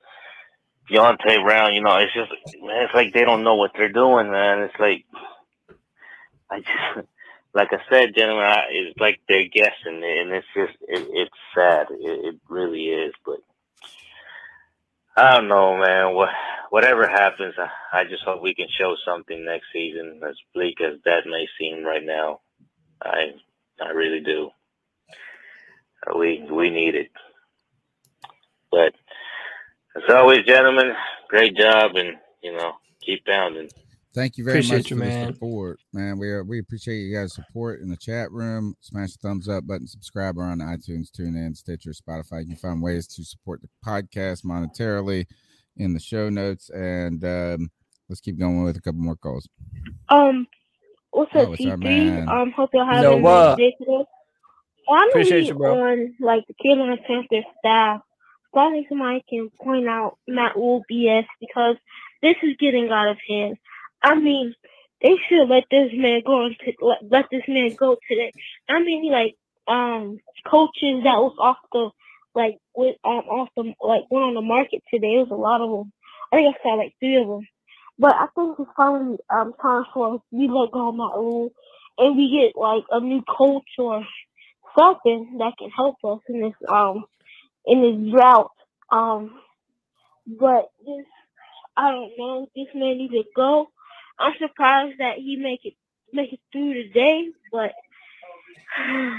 Deonte 0.90 1.42
Brown. 1.44 1.74
You 1.74 1.82
know, 1.82 1.96
it's 1.96 2.14
just 2.14 2.30
man, 2.62 2.84
it's 2.84 2.94
like 2.94 3.12
they 3.12 3.24
don't 3.24 3.44
know 3.44 3.56
what 3.56 3.72
they're 3.76 3.92
doing, 3.92 4.30
man. 4.30 4.60
It's 4.62 4.78
like 4.78 5.04
I 6.50 6.60
just 6.60 7.08
like 7.54 7.68
I 7.72 7.78
said, 7.90 8.14
gentlemen, 8.14 8.44
I, 8.44 8.64
it's 8.70 8.98
like 9.00 9.20
they're 9.28 9.48
guessing, 9.48 10.02
and 10.04 10.30
it's 10.32 10.46
just 10.54 10.74
it, 10.82 11.08
it's 11.10 11.34
sad. 11.54 11.86
It, 11.90 12.34
it 12.34 12.40
really 12.48 12.86
is, 12.86 13.14
but 13.24 13.38
I 15.16 15.36
don't 15.36 15.48
know, 15.48 15.76
man. 15.76 16.14
What 16.14 16.28
whatever 16.70 17.08
happens, 17.08 17.54
I, 17.58 18.00
I 18.00 18.04
just 18.04 18.22
hope 18.24 18.42
we 18.42 18.54
can 18.54 18.68
show 18.68 18.94
something 19.04 19.44
next 19.44 19.66
season. 19.72 20.20
As 20.28 20.36
bleak 20.54 20.80
as 20.80 20.98
that 21.04 21.26
may 21.26 21.48
seem 21.58 21.84
right 21.84 22.04
now, 22.04 22.40
I 23.02 23.32
I 23.80 23.90
really 23.90 24.20
do. 24.20 24.50
Uh, 26.06 26.18
We 26.18 26.46
we 26.50 26.70
need 26.70 26.94
it. 26.94 27.10
But 28.70 28.94
as 29.96 30.02
always, 30.10 30.44
gentlemen, 30.46 30.92
great 31.28 31.56
job, 31.56 31.96
and 31.96 32.16
you 32.42 32.52
know, 32.52 32.72
keep 33.00 33.24
pounding. 33.24 33.68
Thank 34.14 34.36
you 34.36 34.44
very 34.44 34.58
Appreciate 34.58 34.76
much 34.78 34.90
you, 34.90 34.96
for 34.98 35.04
the 35.04 35.26
support, 35.32 35.80
man. 35.92 36.18
We 36.18 36.28
are, 36.30 36.42
we 36.42 36.58
appreciate 36.58 36.96
you 36.96 37.14
guys' 37.14 37.34
support 37.34 37.80
in 37.80 37.88
the 37.88 37.96
chat 37.96 38.32
room. 38.32 38.74
Smash 38.80 39.12
the 39.12 39.28
thumbs 39.28 39.48
up 39.48 39.66
button, 39.66 39.86
subscribe 39.86 40.38
on 40.38 40.58
iTunes, 40.58 41.10
TuneIn, 41.10 41.56
Stitcher, 41.56 41.92
Spotify. 41.92 42.40
You 42.40 42.46
can 42.48 42.56
find 42.56 42.82
ways 42.82 43.06
to 43.08 43.22
support 43.22 43.60
the 43.60 43.68
podcast 43.86 44.44
monetarily 44.44 45.26
in 45.76 45.92
the 45.92 46.00
show 46.00 46.30
notes. 46.30 46.70
And 46.70 47.22
um, 47.22 47.70
let's 48.08 48.20
keep 48.20 48.38
going 48.38 48.64
with 48.64 48.76
a 48.76 48.80
couple 48.80 49.00
more 49.00 49.14
calls. 49.14 49.48
Um, 50.08 50.46
What's 51.10 51.32
Oh, 51.34 51.40
up, 51.42 51.48
what's 51.50 51.60
up, 51.66 51.80
T3? 51.80 52.28
Um, 52.28 52.52
hope 52.52 52.70
y'all 52.72 52.86
having 52.86 53.12
a 53.12 53.20
Noah. 53.20 53.50
nice 53.50 53.56
day 53.56 53.74
today. 53.78 54.04
Finally, 54.86 55.10
Appreciate 55.10 55.44
you, 55.44 55.54
bro. 55.54 55.80
on 55.82 56.14
like 56.20 56.46
the 56.46 56.54
Carolina 56.54 56.96
Panthers 57.06 57.44
staff, 57.58 58.00
finally 58.54 58.86
somebody 58.88 59.22
can 59.28 59.50
point 59.62 59.86
out 59.88 60.18
Matt 60.26 60.56
Rhule 60.56 60.84
BS 60.90 61.26
because 61.40 61.76
this 62.22 62.36
is 62.42 62.56
getting 62.58 62.90
out 62.90 63.08
of 63.08 63.18
hand. 63.28 63.56
I 64.02 64.14
mean, 64.14 64.54
they 65.02 65.16
should 65.28 65.48
let 65.48 65.64
this 65.70 65.90
man 65.94 66.22
go 66.24 66.46
and 66.46 66.56
t- 66.58 66.76
let, 66.80 66.98
let 67.10 67.26
this 67.30 67.42
man 67.48 67.74
go 67.76 67.96
today. 68.08 68.32
I 68.68 68.80
mean, 68.80 69.10
like 69.12 69.36
um 69.66 70.18
coaches 70.46 71.02
that 71.04 71.18
was 71.18 71.36
off 71.38 71.58
the 71.72 71.90
like 72.34 72.58
with 72.74 72.96
um 73.04 73.24
off 73.28 73.50
the 73.56 73.74
like 73.82 74.04
went 74.10 74.24
on 74.24 74.34
the 74.34 74.40
market 74.42 74.82
today. 74.92 75.14
It 75.16 75.18
was 75.28 75.30
a 75.30 75.34
lot 75.34 75.60
of 75.60 75.70
them. 75.70 75.92
I 76.32 76.36
think 76.36 76.56
I 76.56 76.62
saw 76.62 76.74
like 76.74 76.94
three 77.00 77.16
of 77.16 77.28
them. 77.28 77.46
But 77.98 78.14
I 78.14 78.26
think 78.34 78.56
it's 78.58 78.70
finally 78.76 79.18
um 79.30 79.54
time 79.62 79.84
for 79.94 80.22
we 80.32 80.48
let 80.48 80.72
go 80.72 80.88
of 80.90 80.96
Matt 80.96 81.16
Rhule 81.16 81.52
and 81.98 82.16
we 82.16 82.30
get 82.30 82.60
like 82.60 82.84
a 82.90 83.00
new 83.00 83.22
coach 83.22 83.68
or 83.78 84.04
something 84.78 85.38
that 85.38 85.54
can 85.58 85.70
help 85.70 85.96
us 86.04 86.20
in 86.28 86.40
this 86.42 86.54
um 86.68 87.04
in 87.66 87.82
this 87.82 88.12
drought. 88.12 88.52
Um, 88.90 89.40
but 90.26 90.70
this 90.86 91.06
I 91.76 91.90
don't 91.92 92.12
know. 92.18 92.48
This 92.56 92.68
man 92.74 92.98
needs 92.98 93.14
to 93.14 93.24
go. 93.36 93.68
I'm 94.18 94.34
surprised 94.40 94.98
that 95.00 95.18
he 95.18 95.36
make 95.36 95.64
it 95.64 95.74
make 96.12 96.32
it 96.32 96.40
through 96.52 96.74
today, 96.74 97.28
but 97.52 97.72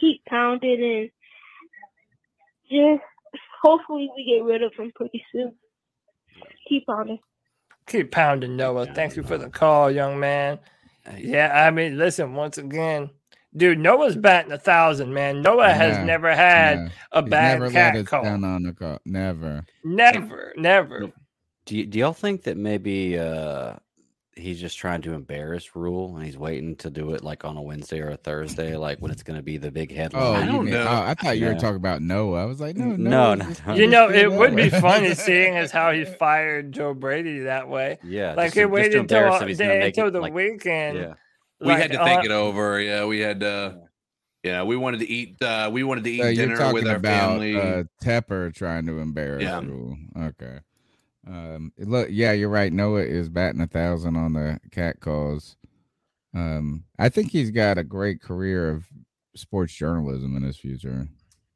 keep 0.00 0.24
pounding 0.26 0.82
and 0.84 1.10
just 2.70 3.04
hopefully 3.62 4.10
we 4.16 4.24
get 4.24 4.44
rid 4.44 4.62
of 4.62 4.74
him 4.74 4.92
pretty 4.94 5.24
soon. 5.32 5.54
Keep 6.68 6.86
pounding. 6.86 7.20
Keep 7.86 8.12
pounding, 8.12 8.56
Noah. 8.56 8.86
Thank 8.86 9.16
you 9.16 9.22
for 9.22 9.36
the 9.38 9.50
call, 9.50 9.90
young 9.90 10.18
man. 10.18 10.58
Yeah, 11.18 11.66
I 11.66 11.70
mean, 11.70 11.98
listen, 11.98 12.34
once 12.34 12.56
again, 12.56 13.10
dude, 13.54 13.78
Noah's 13.78 14.16
batting 14.16 14.52
a 14.52 14.58
thousand, 14.58 15.12
man. 15.12 15.42
Noah 15.42 15.72
has 15.72 15.98
never 16.04 16.34
had 16.34 16.78
yeah. 16.78 16.88
a 17.12 17.20
He's 17.22 17.30
bad 17.30 17.52
never 17.60 17.64
let 17.66 17.72
cat 17.72 17.96
us 17.96 18.06
call. 18.06 18.24
down 18.24 18.42
on 18.44 18.62
the 18.62 18.72
call. 18.72 18.98
Never. 19.04 19.64
Never, 19.84 20.54
never. 20.56 21.00
Do, 21.66 21.76
y- 21.76 21.84
do 21.84 21.98
y'all 21.98 22.14
think 22.14 22.44
that 22.44 22.56
maybe 22.56 23.18
uh, 23.18 23.74
he's 24.36 24.60
just 24.60 24.76
trying 24.78 25.00
to 25.02 25.12
embarrass 25.12 25.74
Rhule 25.76 26.16
and 26.16 26.24
he's 26.24 26.36
waiting 26.36 26.74
to 26.76 26.90
do 26.90 27.12
it 27.14 27.22
like 27.22 27.44
on 27.44 27.56
a 27.56 27.62
Wednesday 27.62 28.00
or 28.00 28.10
a 28.10 28.16
Thursday, 28.16 28.76
like 28.76 28.98
when 28.98 29.10
it's 29.10 29.22
going 29.22 29.36
to 29.38 29.42
be 29.42 29.56
the 29.58 29.70
big 29.70 29.92
headline. 29.94 30.22
Oh, 30.22 30.32
headline? 30.34 30.54
you 30.56 30.62
mean, 30.62 30.74
oh, 30.74 31.02
I 31.06 31.14
thought 31.14 31.38
you 31.38 31.46
were 31.46 31.54
talking 31.54 31.76
about 31.76 32.02
Noah. 32.02 32.42
I 32.42 32.44
was 32.46 32.60
like, 32.60 32.76
no, 32.76 32.96
No, 32.96 33.34
no, 33.34 33.44
no, 33.46 33.54
no. 33.66 33.74
You 33.74 33.86
know, 33.86 34.10
it 34.10 34.30
would 34.32 34.56
be 34.56 34.68
funny 34.88 35.14
seeing 35.14 35.56
as 35.56 35.70
how 35.70 35.92
he 35.92 36.04
fired 36.04 36.72
Joe 36.72 36.94
Brady 36.94 37.40
that 37.40 37.68
way. 37.68 37.98
Yeah, 38.02 38.34
like 38.34 38.52
just 38.52 38.56
he 38.56 38.60
to- 38.62 38.66
just 38.66 38.68
to 38.68 38.74
waited 38.74 38.86
until, 39.00 39.00
embarrass 39.18 39.42
him, 39.42 39.56
day, 39.56 39.86
until 39.86 40.06
it, 40.08 40.10
the 40.10 40.20
like- 40.20 40.32
weekend. 40.34 40.98
yeah. 40.98 41.14
we 41.60 41.66
like, 41.68 41.78
had 41.82 41.92
to 41.92 42.00
uh, 42.02 42.04
think 42.04 42.24
it 42.24 42.30
over. 42.30 42.80
Yeah, 42.80 43.04
we 43.06 43.20
had 43.20 43.42
uh 43.42 43.74
yeah, 44.42 44.62
we 44.64 44.76
wanted 44.76 45.00
to 45.00 45.08
eat 45.08 45.40
uh 45.42 45.70
we 45.72 45.84
wanted 45.84 46.04
to 46.04 46.10
eat 46.10 46.20
So 46.20 46.28
you're 46.28 46.46
dinner 46.48 46.72
with 46.72 46.86
our 46.86 46.96
about 46.96 47.30
family. 47.40 47.56
uh, 47.58 47.84
Tepper 48.02 48.54
trying 48.54 48.86
to 48.86 48.98
embarrass 48.98 49.42
Yeah. 49.44 49.60
Rhule. 49.60 49.96
Okay. 50.18 50.58
Um, 51.26 51.72
look, 51.78 52.08
yeah, 52.10 52.32
you're 52.32 52.48
right. 52.48 52.72
Noah 52.72 53.02
is 53.02 53.28
batting 53.28 53.60
a 53.60 53.66
thousand 53.66 54.16
on 54.16 54.34
the 54.34 54.60
cat 54.70 55.00
calls. 55.00 55.56
Um, 56.34 56.84
I 56.98 57.08
think 57.08 57.30
he's 57.30 57.50
got 57.50 57.78
a 57.78 57.84
great 57.84 58.20
career 58.20 58.70
of 58.70 58.86
sports 59.34 59.72
journalism 59.72 60.36
in 60.36 60.42
his 60.42 60.56
future. 60.56 61.08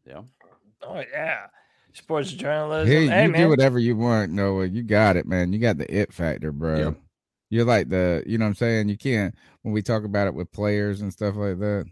Yeah. 0.07 0.23
Oh 0.83 1.03
yeah, 1.13 1.47
sports 1.93 2.33
journalism. 2.33 2.87
Hey, 2.87 3.07
Hey, 3.09 3.25
you 3.25 3.31
man, 3.31 3.43
do 3.43 3.49
whatever 3.49 3.79
you 3.79 3.97
want, 3.97 4.33
Noah. 4.33 4.67
You 4.67 4.83
got 4.83 5.17
it, 5.17 5.27
man. 5.27 5.53
You 5.53 5.59
got 5.59 5.79
the 5.79 5.93
it 5.95 6.13
factor, 6.13 6.53
bro. 6.53 6.79
Yep. 6.79 6.95
You're 7.51 7.65
like 7.65 7.89
the, 7.89 8.23
you 8.27 8.37
know 8.39 8.45
what 8.45 8.51
I'm 8.51 8.55
saying? 8.57 8.89
You 8.89 8.99
can't 8.99 9.35
when 9.63 9.73
we 9.73 9.83
talk 9.83 10.05
about 10.05 10.27
it 10.27 10.35
with 10.35 10.53
players 10.53 11.01
and 11.01 11.13
stuff 11.13 11.35
like 11.37 11.59
that. 11.59 11.87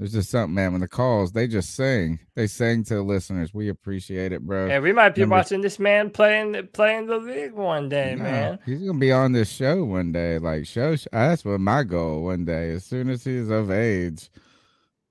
There's 0.00 0.12
just 0.14 0.30
something, 0.30 0.54
man. 0.54 0.72
When 0.72 0.80
the 0.80 0.88
calls, 0.88 1.32
they 1.32 1.46
just 1.46 1.76
sing. 1.76 2.20
They 2.34 2.46
sing 2.46 2.84
to 2.84 2.94
the 2.94 3.02
listeners. 3.02 3.52
We 3.52 3.68
appreciate 3.68 4.32
it, 4.32 4.40
bro. 4.40 4.66
Yeah, 4.66 4.78
we 4.78 4.94
might 4.94 5.14
be 5.14 5.20
Number- 5.20 5.36
watching 5.36 5.60
this 5.60 5.78
man 5.78 6.08
playing 6.08 6.52
the 6.52 6.62
playing 6.62 7.04
the 7.06 7.18
league 7.18 7.52
one 7.52 7.90
day, 7.90 8.14
No, 8.16 8.22
man. 8.24 8.58
He's 8.64 8.78
gonna 8.80 8.98
be 8.98 9.12
on 9.12 9.32
this 9.32 9.50
show 9.52 9.84
one 9.84 10.10
day. 10.10 10.38
Like 10.38 10.64
show, 10.66 10.96
that's 11.12 11.44
what 11.44 11.60
my 11.60 11.82
goal 11.84 12.22
one 12.24 12.46
day. 12.46 12.70
As 12.70 12.86
soon 12.86 13.10
as 13.10 13.24
he's 13.24 13.50
of 13.50 13.70
age, 13.70 14.30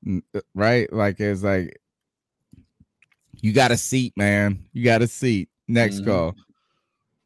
uh, 0.09 0.39
right? 0.55 0.91
Like 0.91 1.19
it's 1.19 1.43
like 1.43 1.79
you 3.41 3.53
got 3.53 3.69
a 3.69 3.77
seat, 3.77 4.13
man. 4.17 4.65
You 4.73 4.83
got 4.83 5.03
a 5.03 5.07
seat. 5.07 5.49
Next 5.67 5.97
Mm-hmm. 5.97 6.09
call. 6.09 6.35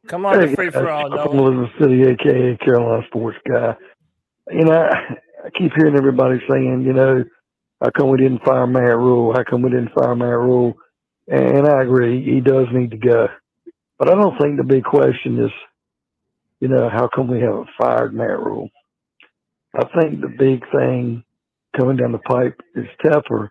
Come 0.06 0.26
on, 0.26 0.38
the 0.38 0.48
Hey, 0.48 0.54
free 0.54 0.70
for 0.70 0.90
all, 0.90 1.06
I'm 1.18 1.34
Noah. 1.34 1.50
Elizabeth 1.50 1.80
City, 1.80 2.02
aka 2.02 2.58
Carolina 2.58 3.06
Sports 3.06 3.38
Guy. 3.48 3.74
You 4.50 4.66
know, 4.66 4.82
I, 4.82 5.16
I 5.46 5.50
keep 5.58 5.72
hearing 5.74 5.96
everybody 5.96 6.42
saying, 6.46 6.82
you 6.82 6.92
know, 6.92 7.24
how 7.84 7.90
come 7.90 8.08
we 8.08 8.16
didn't 8.16 8.42
fire 8.42 8.66
Matt 8.66 8.96
Rhule? 8.96 9.34
How 9.34 9.44
come 9.44 9.60
we 9.60 9.68
didn't 9.68 9.92
fire 9.92 10.16
Matt 10.16 10.38
Rhule? 10.38 10.78
And 11.28 11.66
I 11.68 11.82
agree, 11.82 12.24
he 12.24 12.40
does 12.40 12.66
need 12.72 12.92
to 12.92 12.96
go. 12.96 13.28
But 13.98 14.08
I 14.08 14.14
don't 14.14 14.40
think 14.40 14.56
the 14.56 14.64
big 14.64 14.84
question 14.84 15.38
is, 15.38 15.50
you 16.60 16.68
know, 16.68 16.88
how 16.88 17.10
come 17.14 17.28
we 17.28 17.40
haven't 17.40 17.68
fired 17.78 18.14
Matt 18.14 18.40
Rhule? 18.40 18.70
I 19.74 19.84
think 20.00 20.22
the 20.22 20.28
big 20.28 20.64
thing 20.72 21.24
coming 21.78 21.96
down 21.98 22.12
the 22.12 22.18
pipe 22.18 22.58
is 22.74 22.86
Tepper, 23.04 23.50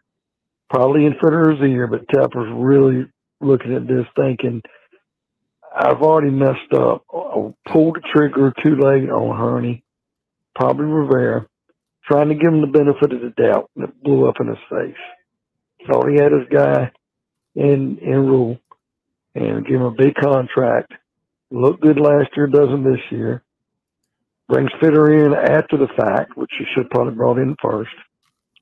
probably 0.67 1.05
in 1.05 1.13
Fitterer's 1.13 1.61
ear, 1.61 1.85
but 1.85 2.07
Tepper's 2.07 2.51
really 2.55 3.05
looking 3.39 3.75
at 3.75 3.87
this 3.87 4.07
thinking, 4.15 4.63
I've 5.75 6.01
already 6.01 6.31
messed 6.31 6.73
up. 6.73 7.03
I 7.13 7.53
pulled 7.71 7.97
the 7.97 8.01
trigger 8.15 8.51
too 8.63 8.77
late 8.77 9.11
on 9.11 9.37
Hurney, 9.37 9.83
probably 10.55 10.85
Rivera, 10.85 11.45
trying 12.05 12.29
to 12.29 12.35
give 12.35 12.53
him 12.53 12.61
the 12.61 12.67
benefit 12.67 13.13
of 13.13 13.21
the 13.21 13.33
doubt, 13.41 13.69
and 13.75 13.85
it 13.85 14.03
blew 14.03 14.27
up 14.27 14.35
in 14.39 14.47
his 14.47 14.57
face. 14.69 15.87
Thought 15.87 16.09
he 16.09 16.15
had 16.15 16.31
his 16.31 16.47
guy 16.51 16.91
in 17.55 17.97
in 17.99 18.27
Rhule, 18.27 18.59
and 19.35 19.65
give 19.65 19.75
him 19.75 19.83
a 19.83 19.91
big 19.91 20.15
contract. 20.15 20.93
Looked 21.51 21.81
good 21.81 21.99
last 21.99 22.29
year, 22.35 22.47
doesn't 22.47 22.83
this 22.83 23.01
year. 23.11 23.43
Brings 24.49 24.71
Fitterer 24.81 25.25
in 25.25 25.33
after 25.33 25.77
the 25.77 25.87
fact, 25.97 26.35
which 26.35 26.51
he 26.57 26.65
should 26.73 26.89
probably 26.89 27.15
brought 27.15 27.37
in 27.37 27.55
first. 27.61 27.91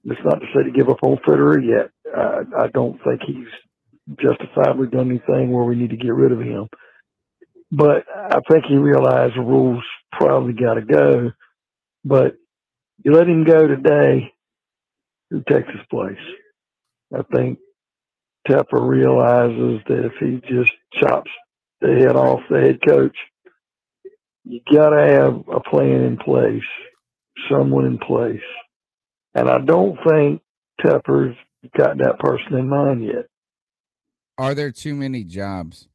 It's 0.04 0.22
not 0.24 0.40
to 0.40 0.46
say 0.54 0.64
to 0.64 0.72
give 0.72 0.90
up 0.90 1.04
on 1.04 1.18
Fitterer 1.28 1.60
yet. 1.64 1.92
Uh, 2.16 2.44
I 2.60 2.68
don't 2.68 3.00
think 3.04 3.22
he's 3.26 4.18
justifiably 4.20 4.88
done 4.88 5.10
anything 5.10 5.52
where 5.52 5.64
we 5.64 5.76
need 5.76 5.92
to 5.92 5.98
get 5.98 6.14
rid 6.14 6.32
of 6.32 6.40
him. 6.40 6.68
But 7.72 8.06
I 8.14 8.40
think 8.50 8.66
he 8.68 8.76
realized 8.76 9.36
the 9.36 9.42
Rhule's 9.42 9.84
probably 10.12 10.54
got 10.54 10.74
to 10.74 10.82
go. 10.82 11.32
But 12.04 12.36
you 13.04 13.14
let 13.14 13.28
him 13.28 13.44
go 13.44 13.68
today, 13.68 14.34
who 15.30 15.44
takes 15.50 15.70
his 15.70 15.86
place? 15.90 16.18
I 17.14 17.22
think 17.34 17.60
Tepper 18.48 18.88
realizes 18.88 19.82
that 19.88 20.06
if 20.06 20.14
he 20.20 20.42
just 20.48 20.72
chops 20.94 21.32
the 21.80 21.94
head 21.94 22.16
off 22.16 22.42
the 22.50 22.60
head 22.60 22.80
coach, 22.86 23.16
you 24.44 24.62
got 24.72 24.90
to 24.90 25.02
have 25.02 25.44
a 25.54 25.60
plan 25.60 26.04
in 26.04 26.18
place, 26.18 26.64
someone 27.50 27.86
in 27.86 27.98
place. 27.98 28.42
And 29.36 29.50
I 29.50 29.60
don't 29.60 29.98
think 30.08 30.42
Tepper's 30.82 31.36
got 31.78 31.98
that 32.00 32.20
person 32.20 32.58
in 32.58 32.68
mind 32.68 33.06
yet. 33.06 33.28
Are 34.38 34.56
there 34.56 34.72
too 34.72 34.96
many 34.96 35.24
jobs 35.24 35.88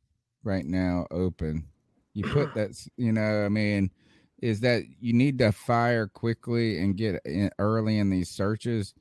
right 0.44 0.64
now 0.64 1.06
open? 1.10 1.66
You 2.14 2.24
put 2.24 2.54
that, 2.54 2.70
you 2.96 3.12
know, 3.12 3.44
I 3.44 3.48
mean, 3.48 3.90
is 4.40 4.60
that 4.60 4.84
you 5.00 5.12
need 5.12 5.38
to 5.38 5.52
fire 5.52 6.06
quickly 6.06 6.78
and 6.78 6.96
get 6.96 7.20
in 7.24 7.50
early 7.58 7.98
in 7.98 8.10
these 8.10 8.30
searches? 8.30 8.94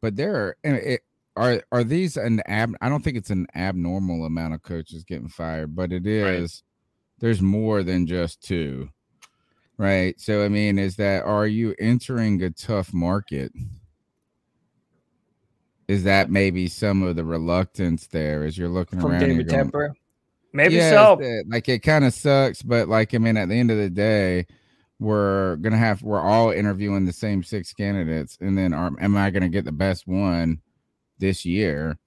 But 0.00 0.16
there 0.16 0.34
are, 0.36 0.56
and 0.64 0.76
it, 0.76 1.00
are 1.36 1.62
are 1.72 1.84
these 1.84 2.16
an 2.16 2.40
ab? 2.46 2.74
I 2.80 2.88
don't 2.88 3.02
think 3.02 3.16
it's 3.16 3.30
an 3.30 3.46
abnormal 3.54 4.24
amount 4.24 4.54
of 4.54 4.62
coaches 4.62 5.04
getting 5.04 5.28
fired, 5.28 5.74
but 5.74 5.92
it 5.92 6.06
is. 6.06 6.62
There's 7.18 7.42
more 7.42 7.82
than 7.82 8.06
just 8.06 8.42
two, 8.42 8.90
right? 9.76 10.18
So 10.20 10.44
I 10.44 10.48
mean, 10.48 10.78
is 10.78 10.96
that 10.96 11.24
are 11.24 11.46
you 11.46 11.74
entering 11.78 12.42
a 12.42 12.50
tough 12.50 12.92
market? 12.94 13.52
Is 15.88 16.04
that 16.04 16.30
maybe 16.30 16.68
some 16.68 17.02
of 17.02 17.16
the 17.16 17.24
reluctance 17.24 18.08
there 18.08 18.44
as 18.44 18.58
you're 18.58 18.68
looking 18.68 19.00
From 19.00 19.12
around? 19.12 19.22
and 19.22 19.32
David 19.32 19.50
you're 19.52 19.64
going, 19.64 19.70
Tepper. 19.70 19.90
Maybe 20.52 20.74
yeah, 20.76 20.90
so. 20.90 21.12
it's 21.14 21.22
that- 21.22 21.44
like 21.48 21.68
it 21.68 21.80
kind 21.80 22.04
of 22.04 22.14
sucks, 22.14 22.62
but 22.62 22.88
like 22.88 23.14
I 23.14 23.18
mean, 23.18 23.36
at 23.36 23.48
the 23.48 23.54
end 23.54 23.70
of 23.70 23.76
the 23.78 23.90
day, 23.90 24.46
we're 24.98 25.56
gonna 25.56 25.76
have 25.76 26.02
we're 26.02 26.20
all 26.20 26.50
interviewing 26.50 27.04
the 27.04 27.12
same 27.12 27.42
six 27.42 27.72
candidates, 27.72 28.38
and 28.40 28.56
then 28.56 28.72
are, 28.72 28.92
am 29.00 29.16
I 29.16 29.30
gonna 29.30 29.48
get 29.48 29.64
the 29.64 29.72
best 29.72 30.06
one 30.06 30.60
this 31.18 31.44
year? 31.44 31.98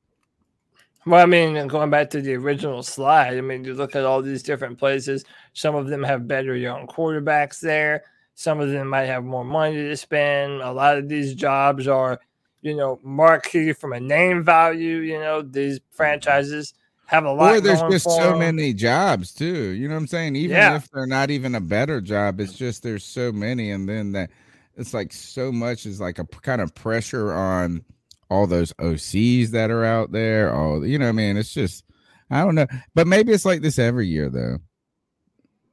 Well, 1.06 1.22
I 1.22 1.26
mean, 1.26 1.68
going 1.68 1.90
back 1.90 2.10
to 2.11 2.22
the 2.22 2.36
original 2.36 2.84
slide, 2.84 3.38
I 3.38 3.41
mean, 3.41 3.64
you 3.64 3.74
look 3.74 3.95
at 3.95 4.06
all 4.06 4.22
these 4.22 4.44
different 4.44 4.78
places. 4.78 5.24
Some 5.53 5.76
of 5.76 5.88
them 5.88 6.03
have 6.03 6.28
better 6.28 6.56
young 6.56 6.88
quarterbacks 6.88 7.60
there. 7.60 8.03
Some 8.36 8.60
of 8.60 8.70
them 8.70 8.88
might 8.88 9.06
have 9.06 9.24
more 9.24 9.45
money 9.45 9.76
to 9.76 9.98
spend. 9.98 10.61
A 10.61 10.72
lot 10.72 10.98
of 10.98 11.10
these 11.10 11.34
jobs 11.36 11.88
are, 11.88 12.20
you 12.61 12.76
know, 12.76 12.99
marquee 13.02 13.74
from 13.74 13.94
a 13.94 13.99
name 13.99 14.44
value. 14.44 14.98
You 14.98 15.20
know, 15.20 15.41
these 15.41 15.80
mm-hmm. 15.80 15.95
franchises 15.95 16.74
have 17.10 17.26
a 17.26 17.31
lot 17.31 17.56
or 17.56 17.61
there's 17.61 17.81
just 17.91 18.06
so 18.06 18.34
'em. 18.34 18.40
many 18.40 18.73
jobs 18.73 19.34
too. 19.34 19.69
You 19.72 19.88
know 19.88 19.95
what 19.95 20.02
I'm 20.02 20.07
saying? 20.07 20.36
Even 20.36 20.56
Yeah. 20.57 20.76
if 20.76 20.90
they're 20.91 21.06
not 21.07 21.30
even 21.31 21.56
even 21.56 21.56
Yeah. 21.56 21.56
if 21.56 21.56
they're 21.56 21.56
not 21.56 21.56
even 21.56 21.56
a 21.56 21.61
better 21.61 22.02
job, 22.02 22.40
it's 22.40 22.53
just 22.53 22.84
there's 22.84 23.03
so 23.03 23.31
many, 23.31 23.72
and 23.72 23.88
then 23.90 24.11
that 24.14 24.30
it's 24.77 24.94
like 24.94 25.11
so 25.11 25.52
much 25.52 25.86
is 25.86 25.99
like 25.99 26.19
a 26.19 26.26
kind 26.26 26.61
of 26.61 26.73
pressure 26.76 27.34
on 27.34 27.84
all 28.30 28.45
those 28.48 28.72
OCs 28.80 29.49
that 29.52 29.72
are 29.72 29.84
out 29.86 30.11
there. 30.11 30.53
All 30.53 30.86
you 30.86 30.99
know, 30.99 31.06
what 31.06 31.10
I 31.10 31.14
mean, 31.14 31.38
it's 31.38 31.53
just 31.53 31.84
I 32.30 32.44
don't 32.45 32.56
know, 32.56 32.68
but 32.94 33.07
maybe 33.07 33.31
it's 33.34 33.45
like 33.45 33.61
this 33.61 33.80
every 33.80 34.07
year 34.07 34.30
though. 34.30 34.60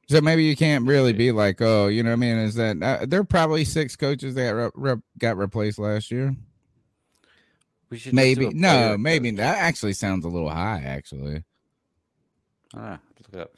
So 0.09 0.21
maybe 0.21 0.43
you 0.45 0.55
can't 0.55 0.87
really 0.87 1.11
be 1.13 1.31
like, 1.33 1.61
oh, 1.61 1.87
you 1.87 2.01
know, 2.01 2.11
what 2.11 2.13
I 2.13 2.17
mean, 2.17 2.37
is 2.37 2.55
that 2.55 2.81
uh, 2.81 3.05
there 3.05 3.19
are 3.19 3.25
probably 3.25 3.65
six 3.65 3.95
coaches 3.97 4.35
that 4.35 4.51
re- 4.55 4.71
re- 4.73 5.01
got 5.19 5.37
replaced 5.37 5.79
last 5.79 6.09
year. 6.11 6.33
We 7.89 7.97
should 7.97 8.13
Maybe 8.13 8.49
no, 8.49 8.69
player 8.69 8.97
maybe 8.97 9.31
that 9.31 9.57
actually 9.59 9.93
sounds 9.93 10.25
a 10.25 10.29
little 10.29 10.49
high. 10.49 10.81
Actually, 10.85 11.43
Ah, 12.75 12.99
look 13.19 13.33
it 13.33 13.39
up. 13.39 13.51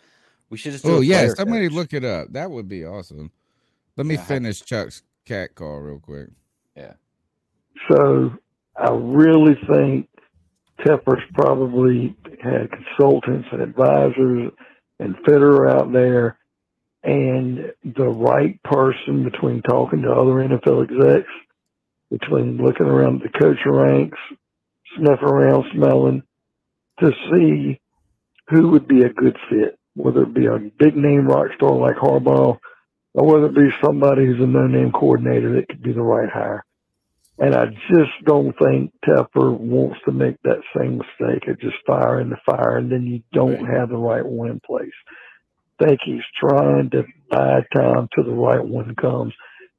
We 0.50 0.58
should 0.58 0.72
just 0.74 0.86
oh 0.86 1.02
a 1.02 1.04
yeah, 1.04 1.28
somebody 1.36 1.68
coach. 1.68 1.76
look 1.76 1.94
it 1.94 2.04
up. 2.04 2.28
That 2.34 2.52
would 2.52 2.68
be 2.68 2.86
awesome. 2.86 3.32
Let 3.98 4.06
me 4.08 4.16
Yeah, 4.16 4.24
finish 4.26 4.62
Chuck's 4.62 5.04
cat 5.26 5.56
call 5.56 5.80
real 5.80 6.00
quick. 6.00 6.30
Yeah. 6.76 6.94
So 7.92 8.32
I 8.76 8.92
really 8.92 9.56
think 9.72 10.10
Tepper's 10.82 11.24
probably 11.34 12.16
had 12.42 12.70
consultants 12.72 13.48
and 13.52 13.62
advisors 13.62 14.52
and 15.00 15.16
Fitterer 15.28 15.72
out 15.72 15.92
there 15.92 16.38
and 17.04 17.72
the 17.84 18.08
right 18.08 18.62
person 18.64 19.24
between 19.24 19.62
talking 19.64 20.02
to 20.02 20.12
other 20.12 20.34
NFL 20.34 20.84
execs, 20.84 21.30
between 22.12 22.58
looking 22.58 22.88
around 22.88 23.22
the 23.22 23.40
coach 23.40 23.60
ranks, 23.66 24.18
sniffing 24.98 25.28
around, 25.28 25.66
smelling 25.74 26.24
to 27.00 27.12
see 27.32 27.80
who 28.50 28.70
would 28.70 28.88
be 28.88 29.04
a 29.04 29.14
good 29.14 29.38
fit, 29.50 29.78
whether 29.96 30.24
it 30.24 30.34
be 30.34 30.48
a 30.48 30.60
big 30.80 30.96
name 30.96 31.28
rock 31.28 31.48
star 31.56 31.72
like 31.72 31.96
Harbaugh 31.96 32.58
or 33.14 33.26
whether 33.26 33.48
it 33.48 33.56
be 33.56 33.70
somebody 33.84 34.26
who's 34.26 34.42
a 34.42 34.48
no 34.48 34.68
name 34.68 34.92
coordinator 34.92 35.56
that 35.56 35.68
could 35.68 35.82
be 35.82 35.94
the 35.94 36.02
right 36.02 36.30
hire. 36.30 36.64
And 37.38 37.56
I 37.56 37.68
just 37.68 38.12
don't 38.26 38.54
think 38.60 38.92
Tepper 39.06 39.58
wants 39.58 40.00
to 40.06 40.12
make 40.12 40.36
that 40.44 40.62
same 40.78 40.98
mistake 40.98 41.48
of 41.48 41.60
just 41.60 41.78
firing 41.88 42.30
the 42.30 42.38
fire 42.46 42.78
and 42.78 42.92
then 42.92 43.08
you 43.08 43.24
don't 43.32 43.66
have 43.66 43.90
the 43.90 43.98
right 43.98 44.26
one 44.26 44.50
in 44.50 44.60
place. 44.60 44.90
I 45.80 45.86
think 45.86 46.02
he's 46.04 46.24
trying 46.38 46.90
to 46.90 47.06
buy 47.30 47.62
time 47.74 48.10
till 48.14 48.26
the 48.26 48.32
right 48.32 48.64
one 48.64 48.94
comes. 48.96 49.34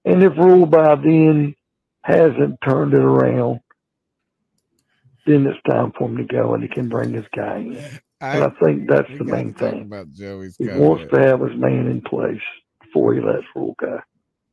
And 0.06 0.22
if 0.22 0.32
Rhule 0.38 0.64
by 0.64 0.94
then 0.94 1.54
hasn't 2.02 2.58
turned 2.64 2.94
it 2.94 3.00
around, 3.00 3.60
then 5.26 5.46
it's 5.46 5.60
time 5.68 5.92
for 5.96 6.08
him 6.08 6.16
to 6.16 6.24
go 6.24 6.54
and 6.54 6.62
he 6.62 6.68
can 6.68 6.88
bring 6.88 7.12
his 7.12 7.26
guy 7.34 7.58
in. 7.58 8.00
and 8.20 8.44
I 8.44 8.50
think 8.62 8.88
that's 8.88 9.08
the 9.18 9.24
main 9.24 9.54
thing. 9.54 9.82
about 9.82 10.10
Joey's 10.12 10.56
He 10.56 10.68
wants 10.68 11.10
to 11.12 11.18
have 11.20 11.40
his 11.40 11.58
man 11.58 11.86
in 11.86 12.00
place 12.00 12.40
before 12.82 13.14
he 13.14 13.20
lets 13.20 13.44
Rhule 13.54 13.76
go. 13.80 14.00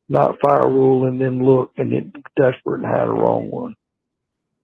Not 0.08 0.40
fire 0.40 0.68
Rhule 0.68 1.06
and 1.06 1.20
then 1.20 1.44
look 1.44 1.72
and 1.76 1.90
get 1.90 2.22
desperate 2.36 2.80
and 2.80 2.86
hire 2.86 3.06
the 3.06 3.12
wrong 3.12 3.50
one. 3.50 3.74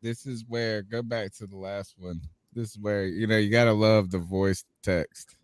This 0.00 0.26
is 0.26 0.44
where 0.46 0.82
go 0.82 1.02
back 1.02 1.32
to 1.36 1.46
the 1.46 1.56
last 1.56 1.94
one. 1.98 2.20
This 2.52 2.70
is 2.70 2.78
where 2.78 3.06
you 3.06 3.26
know 3.26 3.36
you 3.36 3.50
gotta 3.50 3.72
love 3.72 4.10
the 4.10 4.18
voice 4.18 4.64
text. 4.82 5.36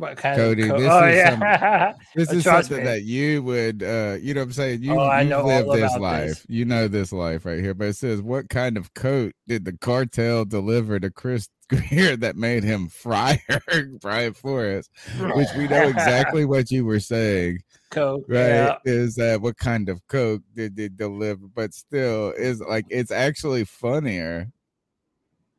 What 0.00 0.16
kind 0.16 0.36
Cody, 0.36 0.62
of 0.62 0.68
co- 0.70 0.78
this 0.80 0.88
oh, 0.90 1.04
is 1.06 1.16
yeah. 1.16 1.92
some, 1.92 2.00
this 2.16 2.32
is 2.32 2.44
something 2.44 2.78
me. 2.78 2.84
that 2.84 3.02
you 3.02 3.42
would 3.42 3.82
uh 3.82 4.16
you 4.20 4.34
know 4.34 4.40
what 4.40 4.46
I'm 4.46 4.52
saying? 4.52 4.82
You 4.82 4.98
Oh, 4.98 5.18
you 5.18 5.28
know 5.28 5.44
live 5.44 5.66
this 5.70 5.96
life. 5.98 6.28
this. 6.28 6.46
You 6.48 6.64
know 6.64 6.88
this 6.88 7.12
life 7.12 7.44
right 7.44 7.60
here. 7.60 7.74
But 7.74 7.88
it 7.88 7.96
says 7.96 8.22
what 8.22 8.48
kind 8.48 8.76
of 8.76 8.92
coat 8.94 9.32
did 9.46 9.64
the 9.64 9.76
cartel 9.78 10.44
deliver 10.44 10.98
to 11.00 11.10
Chris 11.10 11.48
Grier 11.70 12.16
that 12.16 12.34
made 12.36 12.64
him 12.64 12.88
friar 12.88 13.38
Brian 14.00 14.32
Flores? 14.34 14.88
Which 15.18 15.48
we 15.56 15.68
know 15.68 15.86
exactly 15.88 16.44
what 16.44 16.70
you 16.70 16.84
were 16.84 16.98
saying. 17.00 17.58
Coke, 17.90 18.24
Right. 18.28 18.38
yeah. 18.48 18.76
Is 18.84 19.16
that 19.16 19.40
what 19.40 19.56
kind 19.58 19.88
of 19.88 20.00
coke 20.08 20.42
did 20.54 20.76
they 20.76 20.88
deliver? 20.88 21.46
But 21.54 21.74
still 21.74 22.30
is 22.32 22.60
like 22.60 22.86
it's 22.88 23.10
actually 23.10 23.64
funnier 23.64 24.50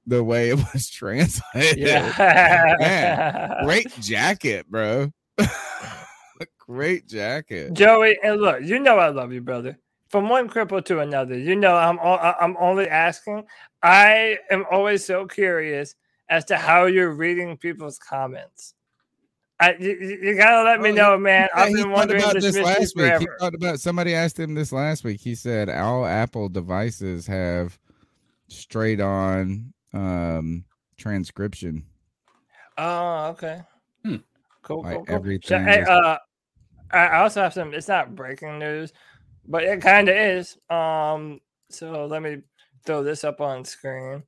the 0.05 0.23
way 0.23 0.49
it 0.49 0.55
was 0.73 0.89
translated. 0.91 1.77
Yeah. 1.77 2.75
Man, 2.79 3.65
great 3.65 3.91
jacket, 4.01 4.69
bro. 4.69 5.11
great 6.59 7.07
jacket. 7.07 7.73
Joey, 7.73 8.17
and 8.23 8.41
look, 8.41 8.61
you 8.63 8.79
know 8.79 8.97
I 8.97 9.09
love 9.09 9.31
you, 9.31 9.41
brother. 9.41 9.77
From 10.09 10.27
one 10.27 10.49
cripple 10.49 10.83
to 10.85 10.99
another, 10.99 11.37
you 11.37 11.55
know 11.55 11.75
I'm 11.75 11.99
I- 11.99 12.35
I'm 12.39 12.57
only 12.59 12.87
asking. 12.87 13.45
I 13.83 14.37
am 14.49 14.65
always 14.69 15.05
so 15.05 15.25
curious 15.25 15.95
as 16.29 16.45
to 16.45 16.57
how 16.57 16.85
you're 16.85 17.13
reading 17.13 17.57
people's 17.57 17.97
comments. 17.97 18.73
I, 19.59 19.75
you, 19.79 19.91
you 20.23 20.35
gotta 20.35 20.63
let 20.63 20.81
me 20.81 20.89
Oh, 20.89 20.93
know, 20.93 21.17
man. 21.17 21.47
Yeah, 21.55 21.61
I've 21.63 21.73
been 21.73 21.91
wondering 21.91 22.21
about 22.23 22.33
this, 22.33 22.55
this 22.55 22.57
last 22.65 22.95
week. 22.95 23.05
He 23.19 23.25
forever. 23.25 23.37
talked 23.39 23.55
about 23.55 23.79
somebody 23.79 24.15
asked 24.15 24.39
him 24.39 24.53
this 24.55 24.71
last 24.71 25.03
week. 25.03 25.21
He 25.21 25.35
said 25.35 25.69
all 25.69 26.05
Apple 26.05 26.49
devices 26.49 27.27
have 27.27 27.77
straight 28.47 28.99
on 28.99 29.71
um 29.93 30.63
transcription. 30.97 31.85
Oh, 32.77 33.27
okay. 33.29 33.61
Cool, 34.03 34.19
cool, 34.63 34.83
Like 34.83 34.95
cool. 34.97 35.05
So, 35.07 35.13
everything 35.13 35.63
hey, 35.65 35.81
uh, 35.81 36.17
I 36.91 36.97
I 36.97 37.19
also 37.21 37.41
have 37.41 37.53
some. 37.53 37.73
It's 37.73 37.87
not 37.87 38.15
breaking 38.15 38.59
news, 38.59 38.93
but 39.47 39.63
it 39.63 39.81
kind 39.81 40.07
of 40.09 40.15
is. 40.15 40.57
Um, 40.69 41.39
so 41.69 42.05
let 42.05 42.21
me 42.21 42.37
throw 42.85 43.03
this 43.03 43.23
up 43.23 43.41
on 43.41 43.65
screen. 43.65 44.23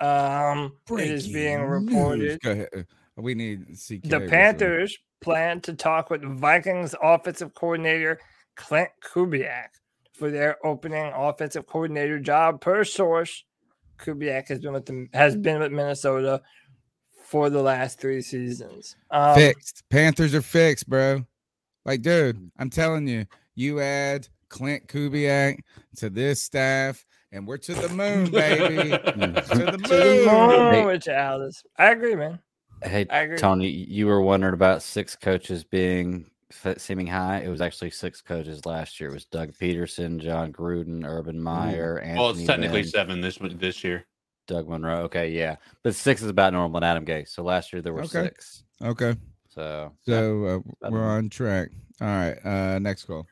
Um, 0.00 0.74
it 0.90 1.10
is 1.10 1.28
being 1.28 1.62
reported. 1.62 2.40
Go 2.42 2.52
ahead. 2.52 2.86
We 3.16 3.34
need 3.34 3.66
CK. 3.76 3.88
The 3.88 3.96
with 3.98 4.10
some- 4.10 4.28
Panthers 4.28 4.98
plan 5.20 5.60
to 5.62 5.74
talk 5.74 6.10
with 6.10 6.22
Vikings 6.22 6.94
offensive 7.02 7.54
coordinator 7.54 8.20
Klint 8.56 8.90
Kubiak 9.04 9.68
for 10.12 10.30
their 10.30 10.64
opening 10.64 11.12
offensive 11.14 11.66
coordinator 11.66 12.20
job. 12.20 12.60
Per 12.60 12.84
source, 12.84 13.44
Kubiak 13.98 14.48
has 14.48 14.58
been 14.60 14.72
with 14.72 14.86
the, 14.86 15.08
has 15.12 15.36
been 15.36 15.60
with 15.60 15.72
Minnesota 15.72 16.40
for 17.24 17.50
the 17.50 17.62
last 17.62 18.00
three 18.00 18.22
seasons. 18.22 18.96
Um, 19.10 19.34
fixed. 19.34 19.82
Panthers 19.90 20.34
are 20.34 20.42
fixed, 20.42 20.88
bro. 20.88 21.24
Like, 21.84 22.02
dude, 22.02 22.50
I'm 22.58 22.70
telling 22.70 23.06
you, 23.06 23.26
you 23.54 23.80
add 23.80 24.28
Klint 24.50 24.86
Kubiak 24.86 25.58
to 25.96 26.10
this 26.10 26.40
staff, 26.40 27.04
and 27.32 27.46
we're 27.46 27.58
to 27.58 27.74
the 27.74 27.88
moon, 27.90 28.30
baby. 28.30 28.90
to 28.90 28.96
the 28.96 29.42
to 29.42 29.88
the 29.88 30.26
moon. 30.26 30.72
moon 30.72 30.86
with 30.86 31.08
Alice. 31.08 31.62
I 31.76 31.90
agree, 31.90 32.14
man. 32.14 32.38
Hey, 32.82 33.06
I 33.10 33.20
agree. 33.20 33.36
Tony, 33.38 33.68
you 33.68 34.06
were 34.06 34.20
wondering 34.22 34.54
about 34.54 34.82
six 34.82 35.16
coaches 35.16 35.64
being 35.64 36.24
f- 36.24 36.30
seeming 36.50 37.06
high. 37.06 37.38
It 37.38 37.48
was 37.48 37.60
actually 37.60 37.90
six 37.90 38.20
coaches 38.20 38.64
last 38.66 39.00
year. 39.00 39.10
It 39.10 39.14
was 39.14 39.24
Doug 39.26 39.52
Pederson, 39.52 40.18
Jon 40.18 40.52
Gruden, 40.52 41.04
Urban 41.04 41.40
Meyer, 41.40 41.96
and 41.96 42.18
Well, 42.18 42.30
it's 42.30 42.44
technically 42.44 42.82
seven 42.82 43.20
this 43.20 43.38
this 43.56 43.84
year. 43.84 44.06
Doug 44.46 44.66
Marrone. 44.66 45.00
Okay, 45.04 45.30
yeah, 45.30 45.56
but 45.82 45.94
six 45.94 46.22
is 46.22 46.30
about 46.30 46.52
normal 46.54 46.78
and 46.78 46.84
Adam 46.84 47.04
Gase. 47.04 47.28
So 47.28 47.42
last 47.42 47.72
year 47.72 47.82
there 47.82 47.92
were 47.92 48.00
Okay. 48.00 48.22
six. 48.24 48.64
Okay. 48.82 49.14
So 49.48 49.92
So 50.06 50.62
uh, 50.82 50.88
we're 50.90 51.04
on 51.04 51.28
track. 51.28 51.68
All 52.00 52.06
right. 52.06 52.36
Uh 52.44 52.78
next 52.78 53.04
call. 53.04 53.26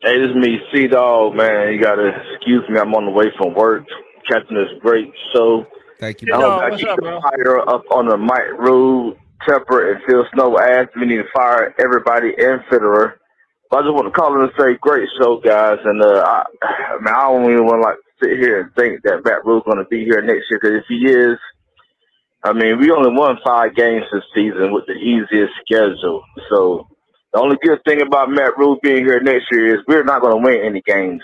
Hey, 0.00 0.18
this 0.20 0.30
is 0.30 0.36
me, 0.36 0.58
C 0.72 0.88
Dog, 0.88 1.36
man. 1.36 1.72
You 1.72 1.80
gotta 1.80 2.12
excuse 2.34 2.62
me. 2.68 2.78
I'm 2.78 2.94
on 2.94 3.04
the 3.06 3.10
way 3.12 3.26
from 3.38 3.54
work, 3.54 3.84
catching 4.28 4.56
this 4.56 4.68
great 4.80 5.12
show. 5.32 5.64
Thank 6.00 6.22
you. 6.22 6.34
I 6.34 6.36
hope 6.36 6.62
I 6.62 6.70
keep 6.76 6.86
the 6.88 7.20
fire 7.22 7.60
up 7.68 7.84
on 7.90 8.08
the 8.08 8.16
Mike 8.16 8.52
Rhule, 8.58 9.16
Tepper, 9.46 9.92
and 9.92 10.02
Phil 10.06 10.24
Snow. 10.34 10.50
We 10.98 11.06
need 11.06 11.16
to 11.16 11.24
fire 11.34 11.74
everybody 11.78 12.28
in 12.36 12.60
Fitterer. 12.70 13.14
But 13.70 13.78
I 13.78 13.82
just 13.82 13.94
want 13.94 14.06
to 14.06 14.12
call 14.12 14.34
in 14.36 14.42
and 14.42 14.52
say, 14.58 14.78
great 14.80 15.08
show, 15.18 15.40
guys. 15.40 15.78
And 15.84 16.00
uh, 16.02 16.22
I, 16.24 16.44
I 16.62 16.96
mean, 17.00 17.14
I 17.14 17.22
don't 17.22 17.50
even 17.50 17.66
want 17.66 17.82
to 17.82 17.88
like 17.88 17.98
sit 18.22 18.38
here 18.38 18.60
and 18.60 18.74
think 18.74 19.02
that 19.02 19.24
Matt 19.24 19.44
Rhule's 19.44 19.64
going 19.64 19.78
to 19.78 19.84
be 19.84 20.04
here 20.04 20.22
next 20.22 20.46
year. 20.50 20.60
Because 20.60 20.78
if 20.78 20.84
he 20.88 21.06
is, 21.06 21.38
I 22.44 22.52
mean, 22.52 22.78
we 22.78 22.90
only 22.90 23.10
won 23.10 23.38
five 23.44 23.74
games 23.74 24.04
this 24.12 24.22
season 24.34 24.72
with 24.72 24.86
the 24.86 24.94
easiest 24.94 25.52
schedule. 25.64 26.22
So 26.48 26.86
the 27.32 27.40
only 27.40 27.56
good 27.62 27.80
thing 27.84 28.02
about 28.02 28.30
Matt 28.30 28.56
Rhule 28.56 28.78
being 28.82 29.04
here 29.04 29.20
next 29.20 29.46
year 29.50 29.74
is 29.74 29.82
we're 29.88 30.04
not 30.04 30.22
going 30.22 30.36
to 30.36 30.42
win 30.48 30.64
any 30.64 30.80
games 30.86 31.22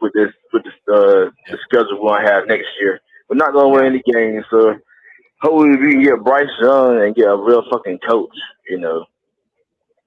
with 0.00 0.12
this 0.14 0.32
with 0.52 0.64
this 0.64 0.72
uh, 0.88 1.30
the 1.50 1.58
schedule 1.64 2.02
we're 2.02 2.16
gonna 2.16 2.30
have 2.30 2.48
next 2.48 2.68
year. 2.80 3.00
We're 3.28 3.36
not 3.36 3.52
going 3.52 3.72
to 3.72 3.76
win 3.76 3.86
any 3.86 4.02
games. 4.10 4.44
So 4.50 4.76
hopefully 5.40 5.76
we 5.76 5.92
can 5.92 6.02
get 6.02 6.24
Bryce 6.24 6.46
Young 6.60 7.02
and 7.02 7.14
get 7.14 7.28
a 7.28 7.36
real 7.36 7.62
fucking 7.70 8.00
coach. 8.08 8.36
You 8.68 8.78
know. 8.78 9.04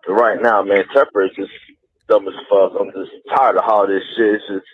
But 0.07 0.13
right 0.13 0.41
now, 0.41 0.63
man, 0.63 0.83
Tepper 0.95 1.25
is 1.29 1.35
just 1.35 1.51
dumb 2.07 2.27
as 2.27 2.33
fuck. 2.49 2.73
I'm 2.79 2.91
just 2.91 3.11
tired 3.35 3.57
of 3.57 3.63
all 3.67 3.87
this 3.87 4.03
shit. 4.17 4.35
It's 4.35 4.43
just 4.47 4.65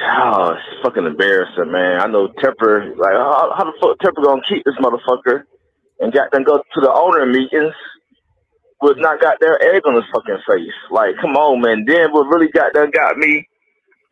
Oh, 0.00 0.52
it's 0.52 0.82
fucking 0.82 1.06
embarrassing, 1.06 1.70
man. 1.70 2.00
I 2.00 2.06
know 2.06 2.28
Tepper, 2.28 2.96
like, 2.96 3.14
how, 3.14 3.54
how 3.56 3.64
the 3.64 3.72
fuck 3.80 3.98
Tepper 3.98 4.24
gonna 4.24 4.42
keep 4.48 4.64
this 4.64 4.74
motherfucker 4.80 5.44
and 6.00 6.12
got 6.12 6.32
them 6.32 6.42
go 6.42 6.58
to 6.58 6.80
the 6.80 6.92
owner 6.92 7.24
meetings 7.26 7.74
with 8.82 8.98
not 8.98 9.20
got 9.20 9.38
their 9.40 9.60
egg 9.62 9.82
on 9.86 9.94
his 9.94 10.04
fucking 10.12 10.38
face? 10.48 10.74
Like, 10.90 11.14
come 11.20 11.36
on, 11.36 11.60
man. 11.60 11.84
Then 11.86 12.12
what 12.12 12.26
really 12.26 12.48
got 12.48 12.72
done 12.72 12.90
got 12.90 13.16
me 13.18 13.48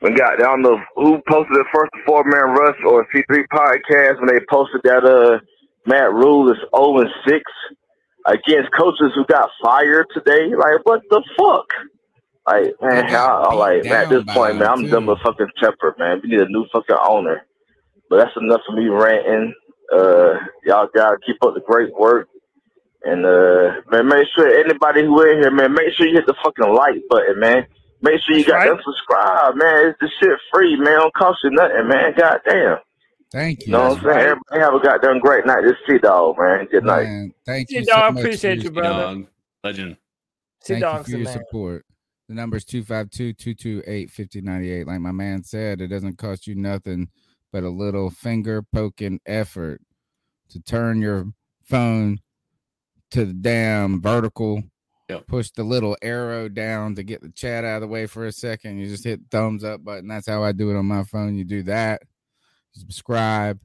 when 0.03 0.15
got 0.17 0.35
I 0.35 0.43
don't 0.43 0.63
know 0.63 0.79
who 0.97 1.23
posted 1.29 1.55
the 1.55 1.65
first 1.73 1.93
four 2.05 2.25
man 2.25 2.51
rush 2.51 2.77
or 2.85 3.07
C3 3.15 3.47
podcast 3.53 4.19
when 4.19 4.35
they 4.35 4.45
posted 4.51 4.81
that 4.83 5.05
uh 5.05 5.39
Matt 5.87 6.13
Rhule 6.13 6.51
is 6.51 6.59
0 6.75 6.99
and 6.99 7.11
6 7.27 7.43
against 8.27 8.71
coaches 8.77 9.13
who 9.15 9.25
got 9.27 9.49
fired 9.63 10.07
today. 10.13 10.55
Like 10.55 10.85
what 10.85 11.03
the 11.09 11.23
fuck? 11.39 11.67
Like 12.47 12.75
man, 12.83 13.15
I, 13.15 13.55
like 13.55 13.85
man, 13.85 13.93
at 13.93 14.09
this 14.11 14.25
point, 14.27 14.59
man, 14.59 14.69
I'm 14.69 14.89
done 14.89 15.07
with 15.07 15.19
fucking 15.25 15.47
Tepper, 15.63 15.97
man. 15.99 16.21
We 16.23 16.31
need 16.31 16.41
a 16.41 16.49
new 16.49 16.67
fucking 16.73 16.97
owner. 17.01 17.47
But 18.11 18.17
that's 18.19 18.37
enough 18.37 18.63
for 18.67 18.75
me 18.75 18.89
ranting. 18.89 19.55
Uh, 19.93 20.35
y'all 20.65 20.89
gotta 20.93 21.19
keep 21.25 21.37
up 21.45 21.55
the 21.55 21.61
great 21.61 21.95
work. 21.95 22.29
And 23.05 23.25
uh, 23.25 23.83
man, 23.93 24.09
make 24.09 24.27
sure 24.35 24.49
anybody 24.49 25.03
who 25.05 25.23
in 25.23 25.43
here, 25.43 25.51
man, 25.53 25.73
make 25.73 25.95
sure 25.95 26.07
you 26.07 26.15
hit 26.15 26.27
the 26.27 26.35
fucking 26.43 26.75
like 26.75 27.03
button, 27.09 27.39
man. 27.39 27.67
Make 28.03 28.21
sure 28.23 28.37
you 28.37 28.45
got 28.45 28.67
them 28.67 28.79
subscribe, 28.85 29.55
man. 29.57 29.87
It's 29.89 29.99
the 30.01 30.09
shit 30.21 30.39
free, 30.53 30.77
man. 30.77 30.99
Don't 30.99 31.15
cost 31.15 31.39
you 31.45 31.51
nothing, 31.51 31.89
man. 31.89 32.13
God 32.17 32.41
damn. 32.45 32.79
Thank 33.31 33.61
you. 33.61 33.67
You 33.67 33.73
know 33.73 33.89
what 33.91 33.99
I'm 33.99 34.05
saying? 34.05 34.19
Everybody 34.19 34.61
have 34.61 34.75
a 34.75 34.81
goddamn 34.81 35.21
great 35.21 35.47
night. 35.47 35.63
This 35.63 35.77
T 35.89 35.99
dog, 35.99 36.37
man. 36.39 36.67
Good 36.71 36.85
night. 36.85 37.05
Man, 37.05 37.33
thank 37.47 37.69
T 37.69 37.77
you. 37.77 37.85
Dog, 37.85 38.09
so 38.09 38.13
much 38.13 38.25
appreciate 38.25 38.57
for 38.57 38.59
you, 38.59 38.63
your- 38.65 38.73
brother. 38.73 39.15
Dog. 39.15 39.27
Legend. 39.65 39.97
T 40.65 40.81
Thank 40.81 40.85
you 40.85 41.03
for 41.05 41.11
your 41.11 41.21
man. 41.21 41.33
support. 41.33 41.85
The 42.29 42.35
number 42.35 42.57
is 42.57 42.65
252-228-5098. 42.65 44.87
Like 44.87 45.01
my 45.01 45.13
man 45.13 45.43
said, 45.45 45.81
it 45.81 45.89
doesn't 45.89 46.19
cost 46.19 46.47
you 46.47 46.55
nothing 46.55 47.09
but 47.53 47.65
a 47.65 47.69
little 47.69 48.11
finger 48.11 48.63
poking 48.63 49.21
effort 49.27 49.81
to 50.51 50.61
turn 50.61 51.03
your 51.03 51.27
phone 51.65 52.21
to 53.11 53.25
the 53.25 53.33
damn 53.33 54.01
vertical. 54.01 54.63
Push 55.27 55.51
the 55.51 55.65
little 55.65 55.95
arrow 56.01 56.49
down 56.49 56.95
to 56.95 57.03
get 57.03 57.21
the 57.21 57.29
chat 57.31 57.65
out 57.65 57.77
of 57.77 57.83
the 57.83 57.89
way 57.89 58.07
for 58.07 58.25
a 58.27 58.33
second. 58.33 58.79
You 58.79 58.87
just 58.87 59.05
hit 59.05 59.21
thumbs 59.31 59.63
up 59.63 59.85
button. 59.85 60.09
That's 60.09 60.27
how 60.27 60.43
I 60.43 60.53
do 60.53 60.71
it 60.71 60.77
on 60.77 60.87
my 60.87 61.05
phone. 61.05 61.35
You 61.35 61.45
do 61.45 61.63
that. 61.65 62.01
Subscribe. 62.73 63.61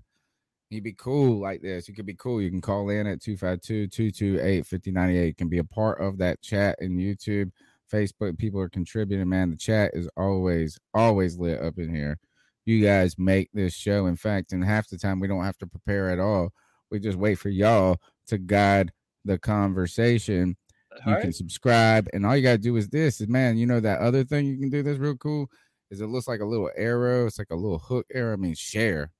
You'd 0.69 0.83
be 0.83 0.91
cool 0.91 1.39
like 1.39 1.61
this. 1.61 1.87
You 1.87 1.93
could 1.93 2.05
be 2.05 2.15
cool. 2.15 2.41
You 2.41 2.49
can 2.49 2.59
call 2.59 2.89
in 2.89 3.07
at 3.07 3.21
252-228-5098. 3.21 5.27
You 5.27 5.33
can 5.33 5.47
be 5.47 5.59
a 5.59 5.63
part 5.63 6.01
of 6.01 6.17
that 6.17 6.41
chat 6.41 6.75
in 6.81 6.97
YouTube, 6.97 7.51
Facebook. 7.89 8.37
People 8.37 8.59
are 8.59 8.67
contributing, 8.67 9.29
man. 9.29 9.49
The 9.49 9.55
chat 9.55 9.91
is 9.93 10.09
always, 10.17 10.77
always 10.93 11.37
lit 11.37 11.61
up 11.61 11.77
in 11.77 11.95
here. 11.95 12.19
You 12.65 12.83
guys 12.83 13.17
make 13.17 13.49
this 13.53 13.73
show. 13.73 14.07
In 14.07 14.17
fact, 14.17 14.51
in 14.51 14.61
half 14.61 14.89
the 14.89 14.97
time 14.97 15.21
we 15.21 15.29
don't 15.29 15.45
have 15.45 15.57
to 15.59 15.67
prepare 15.67 16.09
at 16.09 16.19
all. 16.19 16.49
We 16.91 16.99
just 16.99 17.17
wait 17.17 17.35
for 17.35 17.47
y'all 17.47 18.01
to 18.27 18.37
guide 18.37 18.91
the 19.23 19.39
conversation. 19.39 20.57
You 21.05 21.11
Alright. 21.11 21.23
can 21.23 21.33
subscribe, 21.33 22.07
and 22.13 22.25
all 22.25 22.35
you 22.35 22.43
gotta 22.43 22.57
do 22.57 22.75
is 22.77 22.89
this. 22.89 23.21
Is 23.21 23.27
man, 23.27 23.57
you 23.57 23.65
know 23.65 23.79
that 23.79 23.99
other 23.99 24.23
thing 24.23 24.45
you 24.45 24.57
can 24.57 24.69
do 24.69 24.83
that's 24.83 24.99
real 24.99 25.15
cool 25.15 25.49
is 25.89 26.01
it 26.01 26.07
looks 26.07 26.27
like 26.27 26.41
a 26.41 26.45
little 26.45 26.69
arrow. 26.75 27.25
It's 27.27 27.39
like 27.39 27.51
a 27.51 27.55
little 27.55 27.79
hook 27.79 28.05
arrow. 28.13 28.33
I 28.33 28.35
mean, 28.37 28.55
share. 28.55 29.11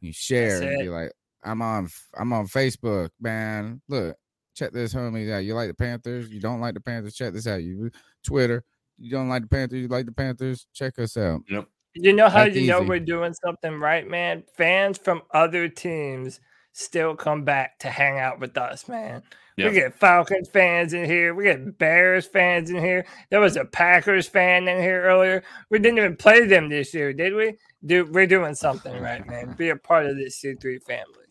You 0.00 0.12
share 0.12 0.62
and 0.62 0.78
be 0.78 0.86
it. 0.86 0.90
like, 0.90 1.12
I'm 1.42 1.62
on 1.62 1.88
I'm 2.16 2.32
on 2.32 2.46
Facebook, 2.46 3.10
man. 3.20 3.80
Look, 3.88 4.16
check 4.54 4.72
this 4.72 4.94
homie 4.94 5.32
out. 5.32 5.38
You 5.38 5.54
like 5.54 5.68
the 5.68 5.74
Panthers? 5.74 6.30
You 6.30 6.40
don't 6.40 6.60
like 6.60 6.74
the 6.74 6.80
Panthers? 6.80 7.14
Check 7.14 7.32
this 7.32 7.46
out. 7.46 7.62
You 7.62 7.90
Twitter. 8.24 8.64
You 8.98 9.10
don't 9.10 9.28
like 9.28 9.42
the 9.42 9.48
Panthers? 9.48 9.80
You 9.80 9.88
like 9.88 10.06
the 10.06 10.12
Panthers? 10.12 10.66
Check 10.72 10.98
us 10.98 11.16
out. 11.16 11.42
Yep. 11.48 11.66
You 11.94 12.12
know 12.12 12.28
how 12.28 12.44
That's 12.44 12.56
you 12.56 12.66
know 12.66 12.80
easy. 12.80 12.88
we're 12.88 13.00
doing 13.00 13.34
something 13.44 13.78
right, 13.78 14.08
man? 14.08 14.42
Fans 14.56 14.98
from 14.98 15.22
other 15.32 15.68
teams 15.68 16.40
still 16.72 17.14
come 17.14 17.44
back 17.44 17.78
to 17.80 17.88
hang 17.88 18.18
out 18.18 18.40
with 18.40 18.58
us, 18.58 18.88
man. 18.88 19.22
Yeah. 19.56 19.68
We 19.68 19.74
get 19.74 19.94
Falcons 19.94 20.48
fans 20.48 20.94
in 20.94 21.04
here. 21.04 21.32
We 21.34 21.44
get 21.44 21.78
Bears 21.78 22.26
fans 22.26 22.70
in 22.70 22.76
here. 22.76 23.06
There 23.30 23.40
was 23.40 23.56
a 23.56 23.64
Packers 23.64 24.26
fan 24.26 24.66
in 24.66 24.80
here 24.80 25.04
earlier. 25.04 25.44
We 25.70 25.78
didn't 25.78 25.98
even 25.98 26.16
play 26.16 26.44
them 26.46 26.68
this 26.68 26.92
year, 26.92 27.12
did 27.12 27.34
we? 27.34 27.54
Do 27.86 28.06
we're 28.06 28.26
doing 28.26 28.54
something 28.56 29.00
right, 29.00 29.24
man. 29.26 29.54
Be 29.56 29.68
a 29.68 29.76
part 29.76 30.06
of 30.06 30.16
this 30.16 30.42
C3 30.42 30.82
family. 30.82 31.26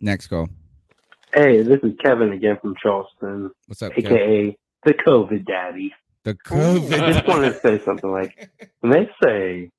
Next 0.00 0.26
call. 0.26 0.48
Hey, 1.32 1.62
this 1.62 1.80
is 1.82 1.92
Kevin 2.02 2.32
again 2.32 2.58
from 2.60 2.74
Charleston. 2.82 3.50
What's 3.66 3.82
up, 3.82 3.92
Kev? 3.92 4.06
AKA 4.06 4.56
the 4.84 4.94
COVID 4.94 5.46
daddy. 5.46 5.94
The 6.24 6.34
COVID. 6.46 7.00
I 7.00 7.12
just 7.12 7.26
wanted 7.26 7.52
to 7.52 7.60
say 7.60 7.78
something 7.84 8.10
like 8.10 8.50
when 8.80 8.92
they 8.92 9.08
say, 9.22 9.70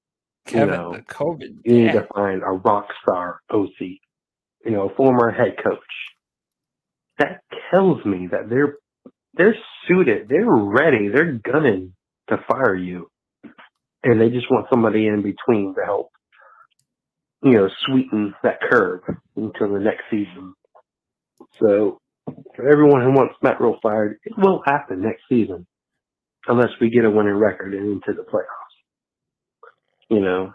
Kevin, 0.46 0.74
you 0.74 0.80
know, 0.80 0.94
the 0.94 1.02
COVID. 1.02 1.58
you 1.66 1.74
need 1.74 1.86
dad. 1.88 1.94
to 1.94 2.08
find 2.14 2.42
a 2.44 2.52
rock 2.52 2.88
star 3.02 3.42
OC, 3.50 3.70
you 3.80 4.72
know, 4.72 4.90
a 4.90 4.96
former 4.96 5.32
head 5.32 5.56
coach. 5.62 5.80
That 7.20 7.42
tells 7.72 8.04
me 8.06 8.28
that 8.32 8.50
they're 8.50 8.76
they're 9.36 9.56
suited, 9.88 10.28
they're 10.30 10.46
ready, 10.46 11.10
they're 11.10 11.34
gunning 11.34 11.94
to 12.30 12.38
fire 12.48 12.76
you, 12.76 13.10
and 14.04 14.20
they 14.22 14.30
just 14.30 14.50
want 14.52 14.68
somebody 14.70 15.08
in 15.08 15.22
between 15.24 15.76
to 15.76 15.82
help, 15.86 16.10
you 17.44 17.52
know, 17.54 17.70
sweeten 17.86 18.34
that 18.44 18.62
curve 18.62 19.02
until 19.36 19.74
the 19.74 19.80
next 19.80 20.04
season. 20.12 20.54
So, 21.60 22.00
for 22.56 22.70
everyone 22.72 23.02
who 23.04 23.12
wants 23.12 23.36
Matt 23.42 23.60
Rhule 23.60 23.80
fired, 23.84 24.18
it 24.24 24.34
will 24.38 24.62
happen 24.66 25.02
next 25.02 25.24
season, 25.30 25.68
unless 26.48 26.70
we 26.82 26.90
get 26.90 27.06
a 27.06 27.10
winning 27.12 27.36
record 27.36 27.74
and 27.74 27.94
into 27.94 28.14
the 28.14 28.24
playoffs. 28.24 28.46
You 30.10 30.22
know, 30.22 30.54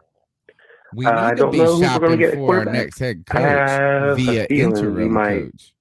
We 0.95 1.07
Uh, 1.07 1.13
need 1.13 1.19
I 1.27 1.31
to 1.35 1.37
don't 1.37 1.51
be 1.53 1.59
know 1.59 1.77
who 1.77 1.89
we're 1.89 1.99
going 2.01 2.11
shopping 2.11 2.11
to 2.13 2.17
get 2.19 2.35
at 2.35 2.45
for 2.47 2.59
our 2.59 2.65
next 2.65 2.99
head 2.99 3.27
coach 3.27 3.71
via 4.17 4.47
interim 4.51 5.21
coach. 5.23 5.75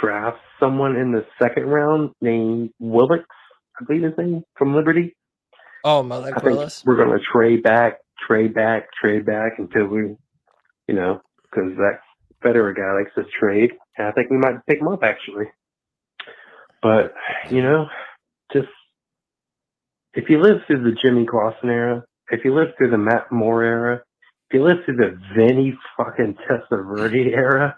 Draft 0.00 0.38
someone 0.60 0.96
in 0.96 1.12
the 1.12 1.24
second 1.40 1.64
round 1.64 2.10
named 2.20 2.70
Willix, 2.80 3.24
I 3.80 3.84
believe 3.86 4.02
his 4.02 4.18
name 4.18 4.42
from 4.56 4.74
Liberty. 4.74 5.14
Oh, 5.84 6.02
Malik 6.02 6.42
Willis. 6.42 6.82
we're 6.86 6.96
going 6.96 7.16
to 7.16 7.24
trade 7.32 7.62
back, 7.62 7.98
trade 8.26 8.54
back, 8.54 8.88
trade 9.00 9.26
back 9.26 9.58
until 9.58 9.86
we, 9.86 10.16
you 10.88 10.94
know, 10.94 11.20
because 11.42 11.76
that 11.76 12.00
Fitterer 12.42 12.74
guy 12.74 12.92
likes 12.92 13.14
to 13.16 13.24
trade. 13.38 13.72
And 13.96 14.08
I 14.08 14.12
think 14.12 14.30
we 14.30 14.38
might 14.38 14.64
pick 14.66 14.80
him 14.80 14.88
up 14.88 15.02
actually. 15.02 15.46
But 16.82 17.14
you 17.50 17.62
know, 17.62 17.86
just 18.52 18.68
if 20.14 20.28
you 20.28 20.40
live 20.40 20.58
through 20.66 20.84
the 20.84 20.96
Jimmy 21.02 21.26
Clausen 21.26 21.70
era, 21.70 22.04
if 22.30 22.44
you 22.44 22.54
live 22.54 22.68
through 22.76 22.90
the 22.90 22.98
Matt 22.98 23.32
Moore 23.32 23.64
era, 23.64 24.02
if 24.48 24.54
you 24.54 24.64
live 24.64 24.78
through 24.84 24.96
the 24.96 25.18
Vinny 25.36 25.76
fucking 25.96 26.36
Testaverde 26.48 27.32
era, 27.34 27.76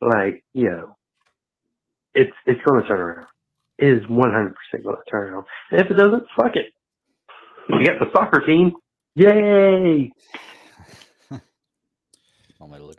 like 0.00 0.44
you 0.52 0.70
know, 0.70 0.96
it's 2.18 2.32
it's 2.46 2.60
going 2.66 2.82
to 2.82 2.88
turn 2.88 3.00
around. 3.00 3.26
It 3.78 3.88
is 3.88 4.08
one 4.08 4.32
hundred 4.32 4.54
percent 4.56 4.84
going 4.84 4.96
to 4.96 5.10
turn 5.10 5.32
around. 5.32 5.46
And 5.70 5.80
if 5.80 5.90
it 5.90 5.94
doesn't, 5.94 6.24
fuck 6.36 6.56
it. 6.56 6.72
We 7.70 7.84
got 7.84 7.98
the 8.00 8.10
soccer 8.12 8.40
team. 8.44 8.72
Yay! 9.14 10.10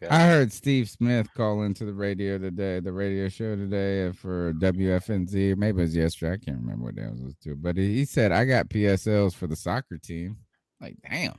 I 0.09 0.25
heard 0.25 0.53
Steve 0.53 0.89
Smith 0.89 1.27
call 1.33 1.63
into 1.63 1.83
the 1.85 1.93
radio 1.93 2.37
today, 2.37 2.79
the 2.79 2.93
radio 2.93 3.27
show 3.27 3.55
today 3.55 4.11
for 4.13 4.53
WFNZ. 4.53 5.57
Maybe 5.57 5.79
it 5.79 5.83
was 5.83 5.95
yesterday. 5.95 6.33
I 6.33 6.37
can't 6.37 6.61
remember 6.61 6.85
what 6.85 6.95
day 6.95 7.03
it 7.03 7.11
was 7.11 7.21
listening 7.21 7.55
to. 7.55 7.55
But 7.55 7.77
he 7.77 7.95
he 7.95 8.05
said, 8.05 8.31
I 8.31 8.45
got 8.45 8.69
PSLs 8.69 9.35
for 9.35 9.47
the 9.47 9.55
soccer 9.55 9.97
team. 9.97 10.37
Like, 10.79 10.95
damn. 11.09 11.35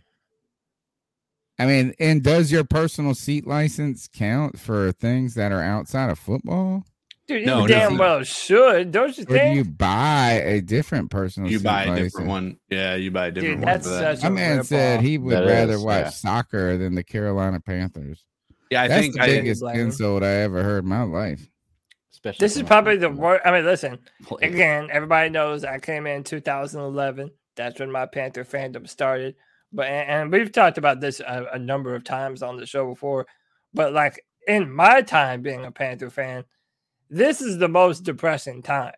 I 1.58 1.66
mean, 1.66 1.94
and 1.98 2.22
does 2.22 2.52
your 2.52 2.64
personal 2.64 3.14
seat 3.14 3.46
license 3.46 4.08
count 4.12 4.58
for 4.58 4.92
things 4.92 5.34
that 5.34 5.52
are 5.52 5.62
outside 5.62 6.10
of 6.10 6.18
football? 6.18 6.84
Dude, 7.30 7.40
you 7.42 7.46
No, 7.46 7.66
damn 7.66 7.94
no. 7.94 8.00
well 8.00 8.22
should, 8.24 8.90
don't 8.92 9.16
you 9.16 9.22
Or 9.22 9.26
do 9.26 9.32
think? 9.34 9.56
you 9.56 9.64
buy 9.64 10.32
a 10.44 10.60
different 10.60 11.10
personal 11.10 11.50
You 11.50 11.60
buy 11.60 11.84
a 11.84 11.96
different 11.96 12.28
one. 12.28 12.56
Yeah, 12.68 12.96
you 12.96 13.10
buy 13.10 13.26
a 13.26 13.30
different 13.30 13.56
Dude, 13.60 13.64
one 13.64 13.72
that's 13.72 13.86
for 13.86 13.94
that. 13.94 14.22
My 14.22 14.28
a 14.28 14.30
man 14.30 14.56
rip 14.58 14.66
said 14.66 15.00
he 15.00 15.16
would 15.18 15.34
That 15.34 15.46
rather 15.46 15.74
is, 15.74 15.82
watch 15.84 16.04
yeah. 16.04 16.10
soccer 16.10 16.76
than 16.76 16.94
the 16.94 17.04
Carolina 17.04 17.60
Panthers. 17.60 18.24
Yeah, 18.70 18.82
I 18.82 18.88
That's 18.88 19.00
think 19.00 19.14
the 19.14 19.22
I, 19.22 19.26
biggest 19.26 19.60
blame 19.62 19.78
insult 19.80 20.22
I 20.22 20.28
ever 20.42 20.62
heard 20.62 20.84
in 20.84 20.90
my 20.90 21.02
life. 21.02 21.46
Especially 22.12 22.44
This 22.44 22.56
is 22.56 22.62
probably 22.64 22.96
the 22.96 23.10
worst. 23.10 23.42
I 23.44 23.52
mean, 23.52 23.64
listen, 23.64 23.98
Like- 24.30 24.42
again, 24.50 24.88
everybody 24.92 25.30
knows 25.30 25.64
I 25.64 25.78
came 25.78 26.06
in 26.06 26.22
2011. 26.24 27.30
That's 27.56 27.80
when 27.80 27.90
my 27.90 28.06
Panther 28.06 28.44
fandom 28.44 28.88
started. 28.88 29.36
But 29.72 29.86
and, 29.86 30.08
and 30.10 30.32
we've 30.32 30.52
talked 30.52 30.78
about 30.78 31.00
this 31.00 31.20
a, 31.20 31.46
a 31.54 31.58
number 31.58 31.94
of 31.94 32.04
times 32.04 32.42
on 32.42 32.56
the 32.56 32.66
show 32.66 32.86
before. 32.88 33.26
But 33.74 33.92
like 33.92 34.20
in 34.48 34.70
my 34.70 35.02
time 35.02 35.42
being 35.42 35.64
a 35.64 35.70
Panther 35.70 36.10
fan, 36.10 36.44
this 37.10 37.40
is 37.40 37.58
the 37.58 37.68
most 37.68 38.04
depressing 38.04 38.62
time. 38.62 38.94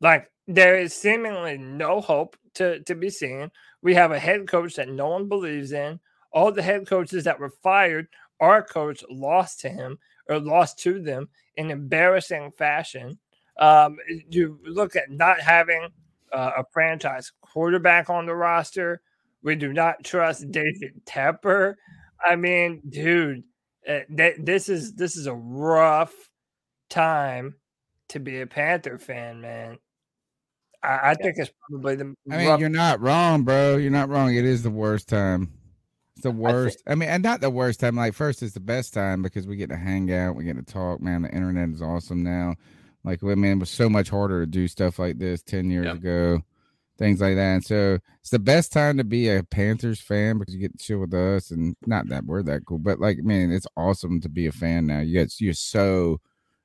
Like 0.00 0.30
there 0.46 0.78
is 0.78 0.94
seemingly 0.94 1.58
no 1.58 2.00
hope 2.00 2.36
to 2.54 2.80
to 2.84 2.94
be 2.94 3.10
seen. 3.10 3.50
We 3.82 3.94
have 3.94 4.12
a 4.12 4.18
head 4.18 4.46
coach 4.46 4.76
that 4.76 4.88
no 4.88 5.08
one 5.08 5.28
believes 5.28 5.72
in. 5.72 5.98
All 6.32 6.52
the 6.52 6.62
head 6.62 6.86
coaches 6.86 7.24
that 7.24 7.40
were 7.40 7.52
fired, 7.62 8.08
our 8.40 8.62
coach 8.62 9.02
lost 9.10 9.60
to 9.60 9.68
him 9.68 9.98
or 10.28 10.38
lost 10.38 10.78
to 10.80 11.00
them 11.00 11.28
in 11.56 11.70
embarrassing 11.70 12.52
fashion. 12.52 13.18
Um, 13.58 13.96
you 14.28 14.58
look 14.64 14.96
at 14.96 15.10
not 15.10 15.40
having 15.40 15.88
uh, 16.32 16.52
a 16.58 16.64
franchise 16.72 17.32
quarterback 17.42 18.08
on 18.08 18.26
the 18.26 18.34
roster. 18.34 19.02
We 19.42 19.56
do 19.56 19.72
not 19.72 20.04
trust 20.04 20.50
David 20.50 21.04
Tepper. 21.04 21.74
I 22.24 22.36
mean, 22.36 22.80
dude, 22.88 23.42
uh, 23.88 24.00
th- 24.16 24.36
this 24.38 24.68
is 24.68 24.94
this 24.94 25.16
is 25.16 25.26
a 25.26 25.34
rough 25.34 26.14
time 26.92 27.56
to 28.10 28.20
be 28.20 28.40
a 28.40 28.46
Panther 28.46 28.98
fan, 28.98 29.40
man. 29.40 29.78
I, 30.82 31.10
I 31.10 31.14
think 31.14 31.36
it's 31.38 31.50
probably 31.68 31.96
the. 31.96 32.14
I 32.30 32.36
mean, 32.36 32.48
rough- 32.48 32.60
you're 32.60 32.68
not 32.68 33.00
wrong, 33.00 33.42
bro. 33.42 33.76
You're 33.76 33.90
not 33.90 34.08
wrong. 34.08 34.34
It 34.34 34.44
is 34.44 34.62
the 34.62 34.70
worst 34.70 35.08
time. 35.08 35.52
It's 36.16 36.24
the 36.24 36.30
worst. 36.30 36.82
I, 36.86 36.94
mean, 36.94 37.08
and 37.08 37.22
not 37.22 37.40
the 37.40 37.50
worst 37.50 37.80
time. 37.80 37.96
Like 37.96 38.14
first, 38.14 38.42
it's 38.42 38.54
the 38.54 38.60
best 38.60 38.92
time 38.92 39.22
because 39.22 39.46
we 39.46 39.56
get 39.56 39.70
to 39.70 39.76
hang 39.76 40.12
out, 40.12 40.36
we 40.36 40.44
get 40.44 40.56
to 40.56 40.62
talk. 40.62 41.00
Man, 41.00 41.22
the 41.22 41.30
internet 41.30 41.70
is 41.70 41.82
awesome 41.82 42.22
now. 42.22 42.56
Like, 43.04 43.24
I 43.24 43.34
mean, 43.34 43.52
it 43.52 43.58
was 43.60 43.70
so 43.70 43.88
much 43.88 44.10
harder 44.10 44.40
to 44.40 44.46
do 44.46 44.68
stuff 44.68 44.98
like 44.98 45.18
this 45.18 45.42
ten 45.42 45.70
years 45.70 45.90
ago, 45.90 46.42
things 46.98 47.20
like 47.20 47.34
that. 47.36 47.54
And 47.54 47.64
so 47.64 47.98
it's 48.20 48.30
the 48.30 48.38
best 48.38 48.72
time 48.72 48.98
to 48.98 49.04
be 49.04 49.28
a 49.28 49.42
Panthers 49.42 50.00
fan 50.00 50.38
because 50.38 50.54
you 50.54 50.60
get 50.60 50.78
to 50.78 50.84
chill 50.84 50.98
with 50.98 51.14
us, 51.14 51.50
and 51.50 51.74
not 51.86 52.08
that 52.08 52.24
we're 52.24 52.42
that 52.44 52.66
cool, 52.66 52.78
but 52.78 53.00
like, 53.00 53.18
man, 53.18 53.50
it's 53.50 53.66
awesome 53.76 54.20
to 54.20 54.28
be 54.28 54.46
a 54.46 54.52
fan 54.52 54.86
now. 54.86 55.00
You 55.00 55.14
get 55.14 55.40
you're 55.40 55.54
so 55.54 56.20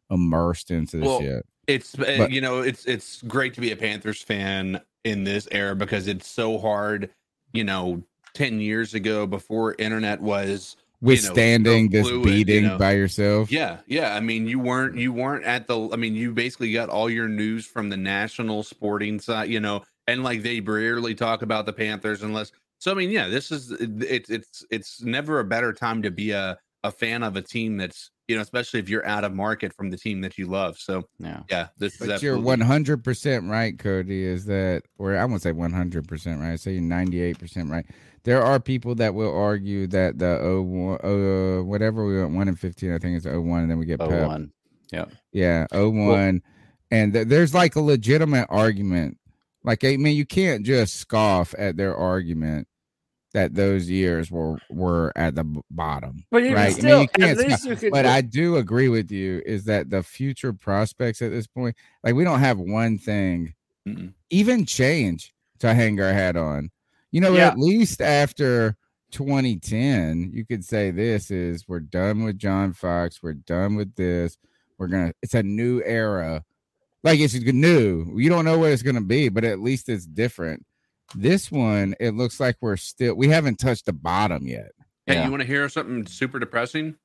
immersed 0.10 0.72
into 0.72 0.98
this 0.98 1.06
Well, 1.06 1.22
shit. 1.22 1.46
It's 1.68 1.98
uh, 2.00 2.16
But- 2.18 2.32
you 2.32 2.42
know 2.42 2.62
it's 2.62 2.86
it's 2.86 3.22
great 3.24 3.54
to 3.56 3.62
be 3.62 3.72
a 3.72 3.76
Panthers 3.76 4.22
fan 4.22 4.82
in 5.04 5.24
this 5.24 5.48
era 5.52 5.76
because 5.76 6.08
it's 6.08 6.28
so 6.28 6.58
hard. 6.58 7.10
You 7.54 7.64
know, 7.64 8.04
ten 8.34 8.60
years 8.60 8.94
ago 8.94 9.26
before 9.26 9.76
internet 9.80 10.22
was 10.22 10.76
you 11.02 11.06
know, 11.06 11.08
Withstanding 11.12 11.90
this 11.90 12.08
fluid, 12.08 12.26
you 12.26 12.46
beating 12.46 12.64
know. 12.64 12.78
by 12.78 12.94
yourself. 12.94 13.52
Yeah, 13.52 13.78
yeah. 13.86 14.16
I 14.16 14.20
mean, 14.20 14.48
you 14.48 14.60
weren't 14.60 14.98
you 14.98 15.14
weren't 15.14 15.46
at 15.46 15.68
the. 15.68 15.90
I 15.92 15.96
mean, 15.96 16.16
you 16.16 16.34
basically 16.34 16.72
got 16.72 16.90
all 16.90 17.10
your 17.10 17.28
news 17.28 17.66
from 17.66 17.90
the 17.90 17.98
national 17.98 18.64
sporting 18.64 19.20
side. 19.20 19.50
You 19.50 19.60
know, 19.60 19.84
and 20.08 20.24
like 20.24 20.42
they 20.42 20.60
rarely 20.60 21.14
talk 21.14 21.44
about 21.44 21.66
the 21.66 21.74
Panthers 21.74 22.24
unless. 22.24 22.52
So 22.80 22.92
I 22.92 22.96
mean, 22.96 23.12
yeah, 23.12 23.28
this 23.28 23.52
is 23.52 23.72
it's 23.80 24.30
it's 24.30 24.66
it's 24.72 25.02
never 25.04 25.40
a 25.40 25.44
better 25.46 25.72
time 25.72 26.02
to 26.02 26.10
be 26.12 26.32
a 26.32 26.58
a 26.84 26.92
fan 26.92 27.22
of 27.22 27.36
a 27.36 27.42
team 27.42 27.78
that's 27.78 28.10
you 28.28 28.36
know, 28.36 28.42
especially 28.42 28.80
if 28.80 28.90
you're 28.90 29.06
out 29.06 29.24
of 29.24 29.34
market 29.34 29.74
from 29.74 29.90
the 29.90 29.98
team 29.98 30.22
that 30.22 30.38
you 30.38 30.48
love. 30.48 30.78
So 30.78 31.04
yeah, 31.20 31.44
yeah, 31.50 31.68
this 31.78 32.00
is 32.02 32.08
But 32.08 32.22
you're 32.22 32.38
one 32.38 32.60
hundred 32.60 33.04
percent 33.04 33.50
right, 33.50 33.78
Cody. 33.78 34.24
Is 34.24 34.46
that, 34.46 34.84
or 34.98 35.18
I 35.18 35.26
won't 35.26 35.42
say 35.42 35.54
one 35.54 35.72
hundred 35.72 36.08
percent 36.08 36.42
right. 36.42 36.52
I 36.52 36.56
say 36.58 36.80
ninety 36.80 37.22
eight 37.22 37.40
percent 37.40 37.70
right. 37.70 37.86
There 38.24 38.44
are 38.44 38.60
people 38.60 38.96
that 38.96 39.14
will 39.14 39.34
argue 39.34 39.88
that 39.88 40.20
the 40.20 40.40
oh 40.42 40.62
one, 40.62 41.00
uh, 41.02 41.64
whatever 41.64 42.06
we 42.06 42.20
went 42.20 42.36
one 42.36 42.48
and 42.50 42.60
fifteen. 42.60 42.94
I 42.94 42.98
think 42.98 43.16
it's 43.16 43.26
oh 43.26 43.40
one, 43.40 43.62
and 43.62 43.72
then 43.72 43.78
we 43.78 43.86
get 43.86 44.02
Oh 44.02 44.10
Pep. 44.10 44.28
one. 44.28 44.52
Yep. 44.92 45.12
Yeah, 45.32 45.68
oh 45.72 45.90
one, 45.90 46.42
and 46.92 47.14
th- 47.14 47.28
there's 47.28 47.54
like 47.54 47.76
a 47.76 47.82
legitimate 47.82 48.48
argument. 48.50 49.18
Like 49.64 49.84
I 49.86 49.96
mean, 49.96 50.18
you 50.18 50.26
can't 50.26 50.66
just 50.66 50.96
scoff 50.96 51.56
at 51.58 51.78
their 51.78 51.96
argument 51.96 52.68
that 53.38 53.54
those 53.54 53.88
years 53.88 54.32
were 54.32 54.58
were 54.68 55.12
at 55.16 55.36
the 55.36 55.44
bottom. 55.70 56.26
But 56.32 56.42
even 56.42 56.56
right? 56.56 56.74
still, 56.74 56.88
I 56.88 57.00
mean, 57.02 57.02
you 57.02 57.08
can't 57.36 57.38
least 57.38 57.66
you 57.66 57.76
could- 57.76 57.92
But 57.92 58.08
I 58.08 58.22
do 58.22 58.56
agree 58.58 58.90
with 58.90 59.12
you 59.12 59.44
is 59.46 59.64
that 59.66 59.92
the 59.92 60.02
future 60.02 60.54
prospects 60.54 61.22
at 61.22 61.30
this 61.30 61.46
point, 61.46 61.76
like 62.04 62.16
we 62.16 62.24
don't 62.24 62.40
have 62.40 62.58
one 62.58 62.98
thing, 62.98 63.54
even 64.32 64.66
change 64.66 65.36
to 65.60 65.76
hang 65.76 66.02
our 66.02 66.12
hat 66.12 66.36
on. 66.36 66.72
You 67.12 67.22
know, 67.22 67.36
Yeah. 67.36 67.50
at 67.50 67.60
least 67.60 68.02
after 68.02 68.76
2010, 69.12 70.32
you 70.34 70.44
could 70.44 70.66
say 70.66 70.90
this 70.90 71.30
is 71.30 71.68
we're 71.68 71.80
done 71.80 72.24
with 72.24 72.40
John 72.40 72.74
Fox, 72.74 73.22
we're 73.22 73.34
done 73.34 73.76
with 73.76 73.94
this. 73.94 74.36
We're 74.80 74.88
gonna 74.88 75.14
it's 75.22 75.36
a 75.36 75.44
new 75.44 75.84
era. 75.86 76.44
Like 77.04 77.20
it's 77.20 77.36
new. 77.36 78.18
You 78.18 78.30
don't 78.30 78.46
know 78.46 78.58
what 78.58 78.72
it's 78.72 78.82
gonna 78.82 79.02
be, 79.02 79.30
but 79.30 79.44
at 79.44 79.60
least 79.60 79.90
it's 79.90 80.08
different. 80.08 80.66
This 81.16 81.52
one, 81.52 81.96
it 82.00 82.12
looks 82.12 82.40
like 82.40 82.58
we're 82.62 82.78
still 82.78 83.16
we 83.16 83.30
haven't 83.30 83.58
touched 83.60 83.86
the 83.86 83.94
bottom 83.94 84.48
yet. 84.48 84.72
Hey, 85.06 85.24
you 85.24 85.32
want 85.32 85.42
to 85.42 85.48
hear 85.48 85.70
something 85.70 86.06
super 86.06 86.38
depressing? 86.38 86.96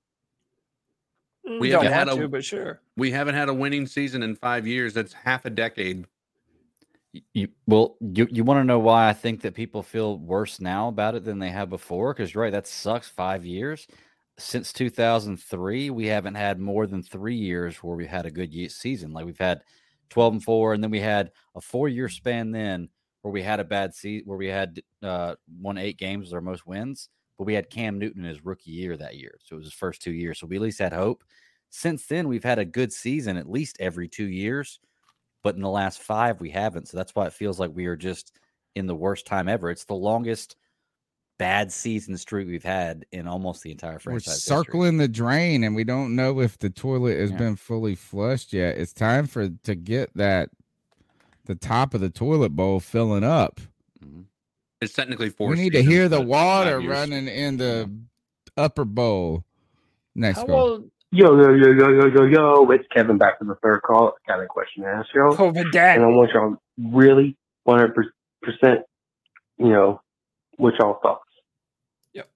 Mm, 1.49 1.61
We 1.61 1.71
don't 1.71 1.85
haven't 1.85 1.99
had 1.99 2.09
want 2.09 2.19
a 2.19 2.23
to, 2.23 2.29
but 2.29 2.45
sure. 2.45 2.81
we 2.97 3.13
haven't 3.13 3.35
had 3.37 3.49
a 3.49 3.55
winning 3.55 3.87
season 3.87 4.23
in 4.23 4.35
five 4.35 4.67
years. 4.67 4.95
That's 4.95 5.13
half 5.13 5.45
a 5.45 5.51
decade. 5.51 6.07
You, 7.35 7.49
well, 7.67 7.97
you 8.01 8.27
you 8.31 8.43
want 8.43 8.59
to 8.59 8.65
know 8.65 8.79
why 8.79 9.09
I 9.09 9.13
think 9.13 9.43
that 9.43 9.55
people 9.55 9.83
feel 9.83 10.19
worse 10.19 10.61
now 10.61 10.89
about 10.89 11.15
it 11.15 11.25
than 11.25 11.39
they 11.39 11.51
have 11.51 11.69
before? 11.69 12.15
Because 12.15 12.35
right, 12.35 12.53
that 12.53 12.67
sucks. 12.67 13.09
Five 13.09 13.45
years 13.45 13.87
since 14.39 14.73
2003, 14.73 15.91
we 15.91 16.07
haven't 16.07 16.35
had 16.35 16.59
more 16.59 16.87
than 16.87 17.03
three 17.03 17.37
years 17.37 17.77
where 17.77 17.97
we 17.97 18.07
had 18.07 18.25
a 18.27 18.31
good 18.31 18.53
season. 18.73 19.13
Like 19.13 19.27
we've 19.27 19.39
had 19.39 19.61
12 20.11 20.33
and 20.35 20.43
four, 20.43 20.73
and 20.73 20.83
then 20.83 20.91
we 20.91 21.01
had 21.01 21.31
a 21.55 21.61
four 21.61 21.89
year 21.89 22.09
span 22.09 22.51
then 22.51 22.89
where 23.23 23.33
we 23.33 23.43
had 23.43 23.61
a 23.61 23.65
bad 23.65 23.95
season 23.95 24.27
where 24.29 24.39
we 24.39 24.49
had 24.49 24.81
uh, 25.03 25.35
won 25.61 25.79
eight 25.79 25.97
games 25.99 26.27
with 26.27 26.35
our 26.35 26.41
most 26.41 26.67
wins, 26.67 27.09
but 27.39 27.45
we 27.45 27.55
had 27.55 27.71
Cam 27.71 27.99
Newton 27.99 28.25
in 28.25 28.29
his 28.29 28.45
rookie 28.45 28.71
year 28.73 28.97
that 28.97 29.17
year, 29.17 29.39
so 29.45 29.55
it 29.55 29.59
was 29.59 29.67
his 29.67 29.75
first 29.75 30.03
two 30.03 30.13
years. 30.13 30.39
So 30.39 30.47
we 30.47 30.57
at 30.57 30.63
least 30.63 30.79
had 30.79 30.93
hope. 30.93 31.25
Since 31.71 32.07
then, 32.07 32.29
we've 32.29 32.45
had 32.45 32.59
a 32.59 32.65
good 32.65 32.93
season 32.93 33.37
at 33.37 33.49
least 33.51 33.77
every 33.81 34.09
two 34.09 34.29
years 34.29 34.79
but 35.45 35.57
in 35.57 35.61
the 35.61 35.69
last 35.69 36.01
five 36.01 36.41
we 36.41 36.51
haven't. 36.51 36.87
So 36.87 36.97
that's 36.97 37.17
why 37.17 37.27
it 37.27 37.33
feels 37.33 37.59
like 37.59 37.73
we 37.75 37.87
are 37.87 37.97
just 37.97 38.39
in 38.77 38.87
the 38.87 38.95
worst 38.95 39.27
time 39.27 39.49
ever. 39.49 39.71
It's 39.71 39.85
the 39.85 39.93
longest 39.95 40.55
bad 41.39 41.73
season 41.73 42.17
streak 42.17 42.47
we've 42.47 42.63
had 42.63 43.05
in 43.11 43.27
almost 43.27 43.63
the 43.65 43.73
entire 43.73 43.99
franchise. 43.99 44.05
We're 44.05 44.21
franchise. 44.21 44.35
history. 44.45 44.57
circling 44.57 44.97
the 44.99 45.09
drain 45.09 45.65
and 45.65 45.75
we 45.75 45.83
don't 45.83 46.15
know 46.15 46.41
if 46.41 46.59
the 46.59 46.71
toilet 46.71 47.19
has 47.19 47.33
Yeah. 47.33 47.39
been 47.39 47.57
fully 47.57 47.97
flushed 47.97 48.53
yet. 48.53 48.79
It's 48.79 48.93
time 48.93 49.27
for 49.27 49.49
to 49.49 49.75
get 49.75 50.15
that 50.15 50.51
the 51.47 51.55
top 51.55 51.95
of 51.95 52.01
the 52.01 52.11
toilet 52.11 52.51
bowl 52.51 52.81
filling 52.81 53.25
up. 53.25 53.61
Mm-hmm. 54.05 54.23
It's 54.81 54.95
technically 54.95 55.31
four. 55.31 55.49
we 55.51 55.57
need 55.57 55.73
to 55.75 55.83
hear 55.83 56.09
the 56.09 56.21
water 56.21 56.81
running 56.81 57.29
in 57.29 57.57
the 57.57 57.91
upper 58.57 58.85
bowl. 58.85 59.45
Next 60.15 60.39
How 60.39 60.47
call. 60.47 60.61
old? 60.61 60.91
Yo, 61.11 61.37
yo, 61.37 61.55
yo, 61.55 61.73
yo, 61.73 61.89
yo, 61.91 62.07
yo, 62.07 62.25
yo. 62.25 62.71
It's 62.71 62.87
Kevin 62.93 63.19
back 63.19 63.39
for 63.39 63.45
the 63.45 63.55
third 63.57 63.83
call. 63.83 64.15
Got 64.27 64.41
a 64.41 64.47
question 64.47 64.83
to 64.85 64.89
ask 64.89 65.09
y'all. 65.15 65.37
COVID 65.37 65.71
dad. 65.71 65.97
And 65.97 66.05
I 66.05 66.09
want 66.09 66.31
y'all 66.33 66.57
really 66.79 67.37
100%, 67.69 67.93
you 69.59 69.69
know, 69.69 70.01
what 70.57 70.75
y'all 70.79 70.99
thoughts. 71.03 71.29
Yep. 72.15 72.29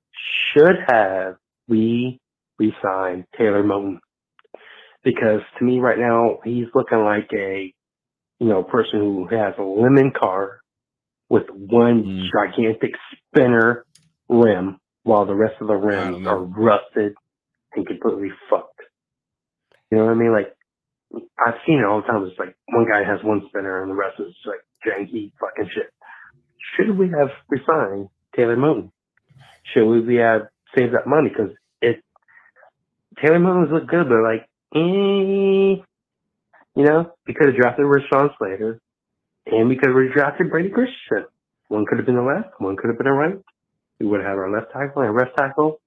Should 0.53 0.77
have 0.89 1.37
we 1.69 2.21
re-signed 2.59 3.25
Taylor 3.37 3.63
Moton? 3.63 3.99
Because 5.03 5.41
to 5.59 5.65
me 5.65 5.79
right 5.79 5.99
now, 5.99 6.39
he's 6.45 6.67
looking 6.75 7.03
like 7.03 7.31
a, 7.33 7.73
you 8.39 8.49
know, 8.49 8.63
person 8.63 9.01
who 9.01 9.27
has 9.29 9.55
a 9.59 9.63
lemon 9.63 10.13
car 10.13 10.61
with 11.29 11.45
one 11.51 12.29
gigantic 12.33 12.93
spinner 13.13 13.85
rim 14.29 14.79
while 15.03 15.25
the 15.25 15.35
rest 15.35 15.55
of 15.61 15.69
the 15.69 15.75
rims 15.75 16.27
are 16.27 16.39
rusted 16.39 17.15
and 17.75 17.87
completely 17.87 18.31
fucked. 18.51 18.81
You 19.91 19.99
know 19.99 20.05
what 20.05 20.13
I 20.13 20.15
mean? 20.15 20.33
Like, 20.33 20.55
I've 21.39 21.55
seen 21.67 21.79
it 21.79 21.85
all 21.85 22.01
the 22.01 22.07
time. 22.07 22.25
It's 22.25 22.39
like 22.39 22.57
one 22.67 22.87
guy 22.89 23.05
has 23.05 23.23
one 23.23 23.43
spinner 23.49 23.83
and 23.83 23.91
the 23.91 23.95
rest 23.95 24.19
is 24.19 24.35
like 24.45 24.61
janky 24.85 25.33
fucking 25.41 25.71
shit. 25.73 25.93
Should 26.77 26.99
we 26.99 27.09
have 27.11 27.31
resigned 27.49 28.09
Taylor 28.35 28.57
Moton? 28.57 28.91
Should 29.73 29.87
we 29.87 30.17
have 30.17 30.49
saved 30.77 30.95
that 30.95 31.07
money? 31.07 31.29
Because 31.29 31.53
it 31.81 32.03
Taylor 33.23 33.39
Moton's 33.39 33.73
look 33.73 33.87
good, 33.87 34.09
but 34.09 34.23
like, 34.23 34.49
eh, 34.75 35.83
you 36.77 36.85
know, 36.85 37.11
we 37.27 37.35
could 37.35 37.49
have 37.49 37.57
drafted 37.57 37.87
Rashawn 37.87 38.37
Slater, 38.39 38.81
and 39.47 39.69
we 39.69 39.77
could 39.77 39.89
have 39.89 40.13
drafted 40.13 40.51
Brady 40.51 40.69
Christian. 40.69 41.25
One 41.69 41.85
could 41.87 41.99
have 41.99 42.07
been 42.07 42.17
a 42.17 42.25
left, 42.25 42.61
one 42.61 42.77
could 42.77 42.89
have 42.89 42.99
been 42.99 43.07
a 43.07 43.13
right. 43.13 43.37
We 43.99 44.07
would 44.07 44.21
have 44.21 44.37
our 44.37 44.51
left 44.51 44.73
tackle 44.73 45.03
and 45.03 45.17
left 45.17 45.37
tackle 45.37 45.81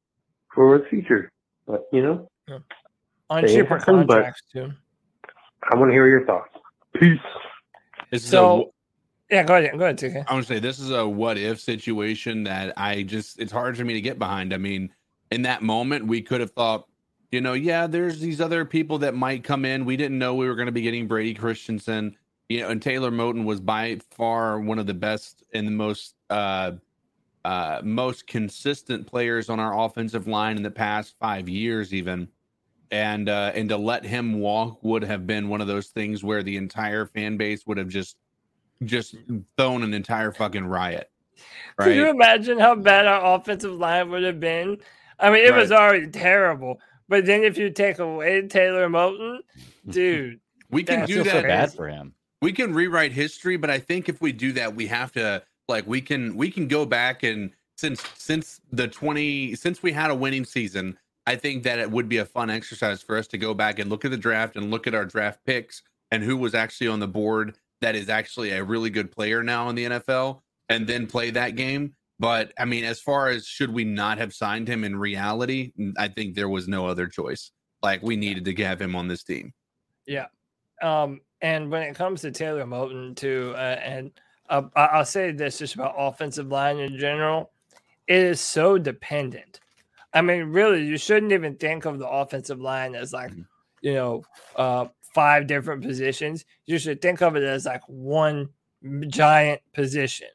for 0.53 0.77
the 0.77 0.85
future. 0.85 1.31
But 1.67 1.87
you 1.93 2.01
know, 2.01 2.29
On 3.29 3.47
cheaper 3.47 3.77
happen, 3.77 4.07
contracts 4.07 4.41
too. 4.51 4.71
I 5.71 5.77
want 5.77 5.89
to 5.89 5.93
hear 5.93 6.07
your 6.07 6.25
thoughts. 6.25 6.49
Peace. 6.95 7.19
This 8.11 8.23
is 8.23 8.29
So, 8.29 8.73
yeah, 9.29 9.43
go 9.43 9.55
ahead. 9.55 9.77
Go 9.77 9.85
ahead, 9.85 9.99
TK. 9.99 10.25
I 10.27 10.33
want 10.33 10.47
to 10.47 10.53
say 10.53 10.59
this 10.59 10.79
is 10.79 10.89
a 10.89 11.07
what 11.07 11.37
if 11.37 11.59
situation 11.59 12.45
that 12.45 12.73
I 12.77 13.03
just 13.03 13.39
it's 13.39 13.51
hard 13.51 13.77
for 13.77 13.85
me 13.85 13.93
to 13.93 14.01
get 14.01 14.17
behind. 14.17 14.53
I 14.53 14.57
mean, 14.57 14.91
in 15.31 15.43
that 15.43 15.61
moment, 15.61 16.07
we 16.07 16.23
could 16.23 16.41
have 16.41 16.51
thought, 16.51 16.87
you 17.31 17.41
know, 17.41 17.53
yeah, 17.53 17.87
there's 17.87 18.19
these 18.19 18.41
other 18.41 18.65
people 18.65 18.97
that 18.99 19.15
might 19.15 19.43
come 19.43 19.65
in. 19.65 19.85
We 19.85 19.97
didn't 19.97 20.17
know 20.17 20.33
we 20.33 20.47
were 20.47 20.55
going 20.55 20.65
to 20.65 20.71
be 20.71 20.81
getting 20.81 21.07
Brady 21.07 21.33
Christensen, 21.33 22.15
you 22.47 22.61
know, 22.61 22.69
and 22.69 22.81
Taylor 22.81 23.11
Moton 23.11 23.45
was 23.45 23.59
by 23.59 23.99
far 24.11 24.59
one 24.59 24.79
of 24.79 24.87
the 24.87 24.93
best 24.93 25.43
and 25.53 25.67
the 25.67 25.71
most 25.71 26.15
uh 26.29 26.71
uh 27.45 27.81
most 27.83 28.27
consistent 28.27 29.07
players 29.07 29.49
on 29.49 29.59
our 29.59 29.79
offensive 29.79 30.27
line 30.27 30.57
in 30.57 30.63
the 30.63 30.71
past 30.71 31.15
five 31.19 31.47
years, 31.47 31.93
even. 31.93 32.27
And 32.91 33.29
uh 33.29 33.51
and 33.53 33.69
to 33.69 33.77
let 33.77 34.03
him 34.03 34.39
walk 34.39 34.83
would 34.83 35.03
have 35.03 35.27
been 35.27 35.49
one 35.49 35.61
of 35.61 35.67
those 35.67 35.87
things 35.87 36.23
where 36.23 36.41
the 36.41 36.57
entire 36.57 37.05
fan 37.05 37.37
base 37.37 37.67
would 37.67 37.77
have 37.77 37.89
just 37.89 38.17
just 38.85 39.15
thrown 39.57 39.83
an 39.83 39.93
entire 39.93 40.31
fucking 40.31 40.65
riot. 40.65 41.11
Can 41.79 41.93
you 41.93 42.09
imagine 42.09 42.59
how 42.59 42.75
bad 42.75 43.05
our 43.05 43.35
offensive 43.35 43.73
line 43.73 44.09
would 44.09 44.23
have 44.23 44.39
been? 44.39 44.79
I 45.19 45.29
mean, 45.29 45.45
it 45.45 45.53
was 45.53 45.71
already 45.71 46.07
terrible. 46.07 46.79
But 47.09 47.25
then 47.25 47.43
if 47.43 47.57
you 47.57 47.71
take 47.71 47.99
away 47.99 48.47
Taylor 48.47 48.87
Moton, 48.87 49.39
dude, 49.89 50.39
We 50.69 50.83
can 50.83 51.01
that's 51.01 51.11
do 51.11 51.25
so 51.25 51.41
that. 51.41 51.73
for 51.73 51.89
him. 51.89 52.13
We 52.41 52.53
can 52.53 52.73
rewrite 52.73 53.11
history, 53.11 53.57
but 53.57 53.69
I 53.69 53.79
think 53.79 54.07
if 54.07 54.21
we 54.21 54.31
do 54.31 54.53
that, 54.53 54.75
we 54.75 54.87
have 54.87 55.11
to 55.13 55.43
like 55.67 55.85
we 55.85 55.99
can 55.99 56.37
we 56.37 56.49
can 56.49 56.67
go 56.67 56.85
back 56.85 57.23
and 57.23 57.51
since 57.77 58.01
since 58.15 58.61
the 58.71 58.87
20 58.87 59.55
since 59.55 59.83
we 59.83 59.91
had 59.91 60.11
a 60.11 60.15
winning 60.15 60.45
season, 60.45 60.97
I 61.25 61.35
think 61.35 61.63
that 61.63 61.79
it 61.79 61.91
would 61.91 62.07
be 62.07 62.17
a 62.17 62.25
fun 62.25 62.49
exercise 62.49 63.01
for 63.01 63.17
us 63.17 63.27
to 63.27 63.37
go 63.37 63.53
back 63.53 63.79
and 63.79 63.89
look 63.89 64.05
at 64.05 64.11
the 64.11 64.17
draft 64.17 64.55
and 64.55 64.71
look 64.71 64.87
at 64.87 64.95
our 64.95 65.05
draft 65.05 65.43
picks 65.45 65.81
and 66.11 66.23
who 66.23 66.37
was 66.37 66.53
actually 66.53 66.87
on 66.87 66.99
the 66.99 67.07
board 67.07 67.55
that 67.81 67.95
is 67.95 68.09
actually 68.09 68.51
a 68.51 68.63
really 68.63 68.89
good 68.89 69.11
player 69.11 69.43
now 69.43 69.69
in 69.69 69.75
the 69.75 69.85
NFL 69.85 70.41
and 70.69 70.87
then 70.87 71.07
play 71.07 71.31
that 71.31 71.55
game. 71.55 71.95
But 72.19 72.51
I 72.59 72.65
mean, 72.65 72.83
as 72.83 72.99
far 72.99 73.29
as 73.29 73.45
should 73.45 73.73
we 73.73 73.85
not 73.85 74.17
have 74.17 74.33
signed 74.33 74.67
him 74.67 74.83
in 74.83 74.95
reality, 74.95 75.71
I 75.97 76.09
think 76.09 76.35
there 76.35 76.49
was 76.49 76.67
no 76.67 76.85
other 76.85 77.07
choice. 77.07 77.51
Like 77.81 78.03
we 78.03 78.17
needed 78.17 78.45
to 78.45 78.63
have 78.63 78.81
him 78.81 78.95
on 78.95 79.07
this 79.07 79.23
team. 79.23 79.53
Yeah. 80.05 80.27
Um, 80.81 81.21
and 81.41 81.71
when 81.71 81.83
it 81.83 81.95
comes 81.95 82.21
to 82.21 82.31
Taylor 82.31 82.65
Moton, 82.65 83.15
too, 83.15 83.53
uh, 83.55 83.79
and 83.81 84.11
uh, 84.49 84.63
I'll 84.75 85.05
say 85.05 85.31
this 85.31 85.59
just 85.59 85.75
about 85.75 85.95
offensive 85.97 86.47
line 86.47 86.79
in 86.79 86.97
general, 86.97 87.51
it 88.07 88.17
is 88.17 88.41
so 88.41 88.77
dependent. 88.77 89.59
I 90.13 90.21
mean, 90.21 90.45
really, 90.45 90.83
you 90.83 90.97
shouldn't 90.97 91.31
even 91.31 91.55
think 91.55 91.85
of 91.85 91.99
the 91.99 92.09
offensive 92.09 92.59
line 92.59 92.95
as 92.95 93.13
like, 93.13 93.31
you 93.81 93.93
know, 93.93 94.23
uh, 94.55 94.87
five 95.13 95.47
different 95.47 95.83
positions. 95.83 96.45
You 96.65 96.79
should 96.79 97.01
think 97.01 97.21
of 97.21 97.35
it 97.35 97.43
as 97.43 97.65
like 97.65 97.83
one 97.87 98.49
giant 99.07 99.61
position. 99.73 100.27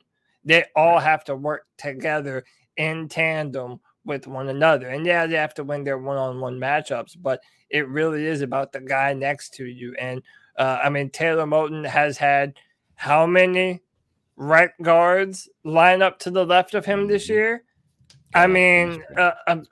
They 0.44 0.64
all 0.76 0.98
have 0.98 1.24
to 1.24 1.36
work 1.36 1.66
together 1.78 2.44
in 2.76 3.08
tandem 3.08 3.80
with 4.04 4.26
one 4.26 4.48
another. 4.48 4.88
And 4.88 5.06
yeah, 5.06 5.26
they 5.26 5.36
have 5.36 5.54
to 5.54 5.64
win 5.64 5.84
their 5.84 5.98
one 5.98 6.16
on 6.16 6.40
one 6.40 6.58
matchups, 6.58 7.16
but 7.20 7.40
it 7.70 7.88
really 7.88 8.26
is 8.26 8.42
about 8.42 8.72
the 8.72 8.80
guy 8.80 9.14
next 9.14 9.54
to 9.54 9.64
you. 9.64 9.94
And 9.98 10.22
uh, 10.58 10.78
I 10.84 10.90
mean, 10.90 11.10
Taylor 11.10 11.46
Moton 11.46 11.86
has 11.86 12.18
had 12.18 12.54
how 12.94 13.26
many 13.26 13.80
right 14.36 14.70
guards 14.82 15.48
line 15.64 16.02
up 16.02 16.18
to 16.20 16.30
the 16.30 16.44
left 16.44 16.74
of 16.74 16.84
him 16.84 17.08
this 17.08 17.28
year? 17.28 17.64
I 18.34 18.46
mean, 18.46 19.02
uh, 19.16 19.32
um, 19.46 19.64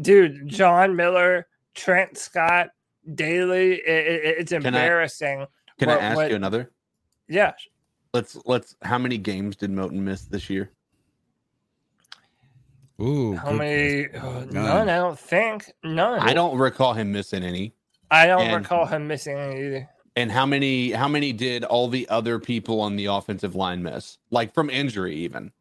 dude, 0.00 0.48
John 0.48 0.96
Miller, 0.96 1.48
Trent 1.74 2.16
Scott, 2.16 2.68
Daley. 3.14 3.74
It, 3.74 4.06
it, 4.06 4.36
it's 4.38 4.52
embarrassing. 4.52 5.46
Can 5.78 5.90
I 5.90 5.94
what- 5.94 6.02
ask 6.02 6.16
what- 6.16 6.30
you 6.30 6.36
another? 6.36 6.72
Yeah. 7.28 7.52
Let's 8.16 8.38
let's. 8.46 8.76
How 8.80 8.96
many 8.96 9.18
games 9.18 9.56
did 9.56 9.70
Moton 9.70 9.92
miss 10.00 10.22
this 10.22 10.48
year? 10.48 10.70
Ooh, 12.98 13.34
How 13.36 13.50
good 13.50 13.58
many? 13.58 14.04
question. 14.06 14.26
uh, 14.26 14.40
None. 14.44 14.54
none. 14.54 14.88
I 14.88 14.96
don't 14.96 15.18
think. 15.18 15.70
None. 15.84 16.18
I 16.20 16.32
don't 16.32 16.56
recall 16.56 16.94
him 16.94 17.12
missing 17.12 17.44
any. 17.44 17.74
I 18.10 18.26
don't 18.26 18.40
And- 18.40 18.56
recall 18.56 18.86
him 18.86 19.06
missing 19.06 19.36
any 19.36 19.66
either. 19.66 19.90
And 20.16 20.32
how 20.32 20.46
many? 20.46 20.92
How 20.92 21.08
many 21.08 21.34
did 21.34 21.62
all 21.64 21.88
the 21.88 22.08
other 22.08 22.38
people 22.38 22.80
on 22.80 22.96
the 22.96 23.04
offensive 23.04 23.54
line 23.54 23.82
miss? 23.82 24.16
Like 24.30 24.54
from 24.54 24.70
injury, 24.70 25.14
even. 25.16 25.52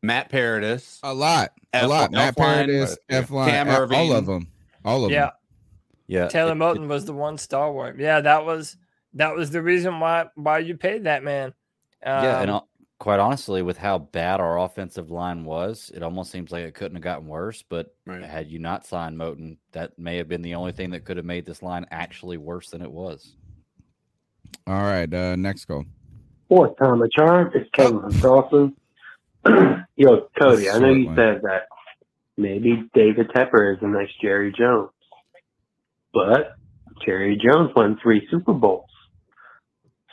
Matt 0.00 0.28
Paradis. 0.28 1.00
A 1.02 1.12
lot. 1.12 1.50
A 1.72 1.78
F- 1.78 1.88
lot. 1.88 2.12
Matt 2.12 2.28
F-line, 2.38 2.66
Paradis, 2.66 2.96
F 3.08 3.32
line, 3.32 3.50
Cam 3.50 3.68
all 3.92 4.12
of 4.12 4.26
them. 4.26 4.46
All 4.84 5.04
of 5.04 5.10
Yeah. 5.10 5.22
them. 5.22 5.30
Yeah. 6.06 6.18
Yeah. 6.22 6.28
Taylor 6.28 6.54
Moton 6.54 6.86
was 6.86 7.04
the 7.04 7.12
one 7.14 7.36
stalwart. 7.36 7.98
Yeah, 7.98 8.20
that 8.20 8.44
was 8.44 8.76
that 9.18 9.34
was 9.34 9.50
the 9.50 9.62
reason 9.62 10.00
why 10.00 10.26
why 10.34 10.58
you 10.58 10.76
paid 10.76 11.04
that 11.04 11.22
man. 11.22 11.52
yeah, 12.04 12.40
and 12.40 12.50
Um, 12.50 12.56
uh, 12.56 12.60
quite 12.98 13.20
honestly, 13.20 13.62
with 13.62 13.76
how 13.78 13.98
bad 13.98 14.40
our 14.40 14.58
offensive 14.58 15.10
line 15.10 15.44
was, 15.44 15.90
it 15.94 16.02
almost 16.02 16.30
seems 16.30 16.50
like 16.50 16.64
it 16.64 16.74
couldn't 16.74 16.96
have 16.96 17.02
gotten 17.02 17.26
worse. 17.28 17.62
But 17.68 17.94
had 18.06 18.48
you 18.50 18.58
not 18.58 18.86
signed 18.86 19.16
Moton, 19.16 19.58
that 19.72 19.98
may 19.98 20.16
have 20.16 20.28
been 20.28 20.42
the 20.42 20.54
only 20.54 20.72
thing 20.72 20.90
that 20.90 21.04
could 21.04 21.16
have 21.16 21.26
made 21.26 21.46
this 21.46 21.62
line 21.62 21.86
actually 21.90 22.36
worse 22.38 22.70
than 22.70 22.82
it 22.82 22.90
was. 22.90 23.36
All 24.66 24.82
right. 24.82 25.12
Uh, 25.12 25.36
next 25.36 25.66
goal. 25.66 25.84
Fourth 26.48 26.76
time 26.78 27.02
a 27.02 27.08
charm. 27.08 27.50
It's 27.54 27.68
Kevin 27.74 28.00
from 28.00 28.20
Charleston. 28.20 28.76
Yo, 29.96 30.28
Cody, 30.40 30.70
I 30.70 30.78
know 30.78 30.90
you 30.90 31.04
Short 31.04 31.06
one. 31.06 31.16
said 31.16 31.42
that 31.42 31.62
maybe 32.36 32.88
David 32.94 33.28
Tepper 33.30 33.74
is 33.74 33.80
the 33.80 33.88
next 33.88 34.20
Jerry 34.20 34.52
Jones, 34.56 34.90
but 36.12 36.54
Jerry 37.04 37.36
Jones 37.42 37.70
won 37.74 37.98
three 38.02 38.26
Super 38.30 38.52
Bowls. 38.52 38.87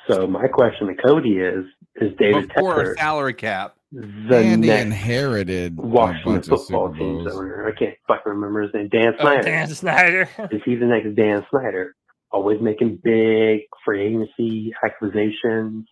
So 0.07 0.27
my 0.27 0.47
question 0.47 0.87
to 0.87 0.95
Cody 0.95 1.37
is: 1.37 1.65
Is 1.95 2.11
David 2.17 2.49
Before 2.49 2.75
Tepper 2.75 2.93
a 2.93 2.97
salary 2.97 3.33
cap. 3.33 3.75
the 3.91 4.37
and 4.37 4.61
next 4.61 4.83
inherited 4.83 5.77
Washington 5.77 6.41
football 6.41 6.89
Super 6.89 6.97
team's 6.99 7.23
Bowls. 7.23 7.35
owner? 7.35 7.67
I 7.67 7.77
can't 7.77 7.95
fucking 8.07 8.31
remember 8.31 8.63
his 8.63 8.73
name. 8.73 8.89
Dan 8.89 9.15
oh, 9.17 9.21
Snyder. 9.21 9.43
Dan 9.43 9.67
Snyder. 9.69 10.29
Is 10.51 10.61
he 10.63 10.75
the 10.75 10.85
next 10.85 11.15
Dan 11.15 11.45
Snyder? 11.49 11.95
Always 12.31 12.61
making 12.61 12.99
big 13.03 13.61
free 13.83 14.07
agency 14.07 14.73
acquisitions, 14.83 15.87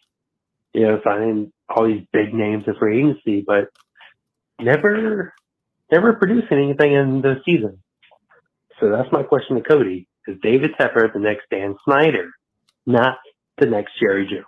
you 0.73 0.81
know, 0.81 0.99
signing 1.03 1.51
all 1.69 1.87
these 1.87 2.03
big 2.11 2.33
names 2.33 2.65
in 2.67 2.75
free 2.75 2.99
agency, 2.99 3.43
but 3.45 3.69
never, 4.59 5.33
never 5.91 6.13
producing 6.13 6.57
anything 6.57 6.93
in 6.93 7.21
the 7.21 7.41
season. 7.45 7.79
So 8.79 8.89
that's 8.89 9.11
my 9.11 9.23
question 9.23 9.55
to 9.55 9.63
Cody: 9.63 10.07
Is 10.27 10.37
David 10.43 10.71
Tepper 10.79 11.11
the 11.11 11.19
next 11.19 11.45
Dan 11.49 11.75
Snyder, 11.85 12.31
not 12.85 13.17
the 13.57 13.65
next 13.67 13.91
Jerry 13.99 14.25
Jones? 14.25 14.45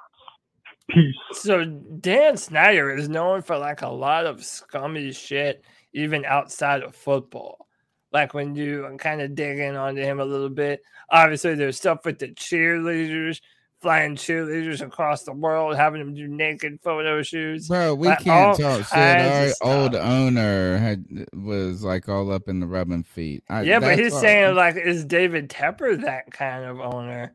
Peace. 0.90 1.16
So 1.42 1.66
Dan 1.66 2.38
Snyder 2.38 2.92
is 2.96 3.10
known 3.10 3.42
for 3.42 3.58
like 3.58 3.82
a 3.82 3.90
lot 3.90 4.26
of 4.28 4.44
scummy 4.44 5.12
shit, 5.12 5.64
even 5.94 6.26
outside 6.26 6.84
of 6.84 6.96
football. 6.96 7.68
Like 8.12 8.34
when 8.34 8.56
you 8.56 8.96
kind 9.00 9.22
of 9.22 9.36
dig 9.36 9.60
in 9.60 9.76
onto 9.76 10.02
him 10.02 10.20
a 10.20 10.26
little 10.26 10.50
bit. 10.50 10.82
Obviously, 11.10 11.56
there's 11.56 11.78
stuff 11.78 12.06
with 12.06 12.20
the 12.20 12.30
cheerleaders, 12.30 13.42
flying 13.82 14.16
cheerleaders 14.16 14.82
across 14.82 15.24
the 15.24 15.34
world, 15.34 15.76
having 15.76 16.00
them 16.00 16.14
do 16.14 16.28
naked 16.28 16.80
photo 16.82 17.22
shoots. 17.24 17.68
Bro, 17.68 17.96
we 17.96 18.08
like, 18.08 18.20
can't 18.20 18.48
all 18.50 18.56
talk 18.56 18.80
shit. 18.80 18.88
kinds 18.90 19.26
of 19.26 19.32
Our 19.32 19.48
stuff. 19.50 19.68
old 19.68 19.96
owner 19.96 20.78
had 20.78 21.06
was 21.34 21.84
like 21.84 22.08
all 22.08 22.32
up 22.32 22.48
in 22.48 22.60
the 22.60 22.68
rubbing 22.68 23.04
feet. 23.04 23.44
I, 23.50 23.64
yeah, 23.64 23.80
but 23.80 23.88
that's 23.88 24.02
he's 24.02 24.14
all- 24.14 24.22
saying 24.22 24.56
like, 24.56 24.76
is 24.78 25.04
David 25.06 25.50
Tepper 25.50 26.02
that 26.04 26.32
kind 26.32 26.64
of 26.66 26.80
owner? 26.80 27.34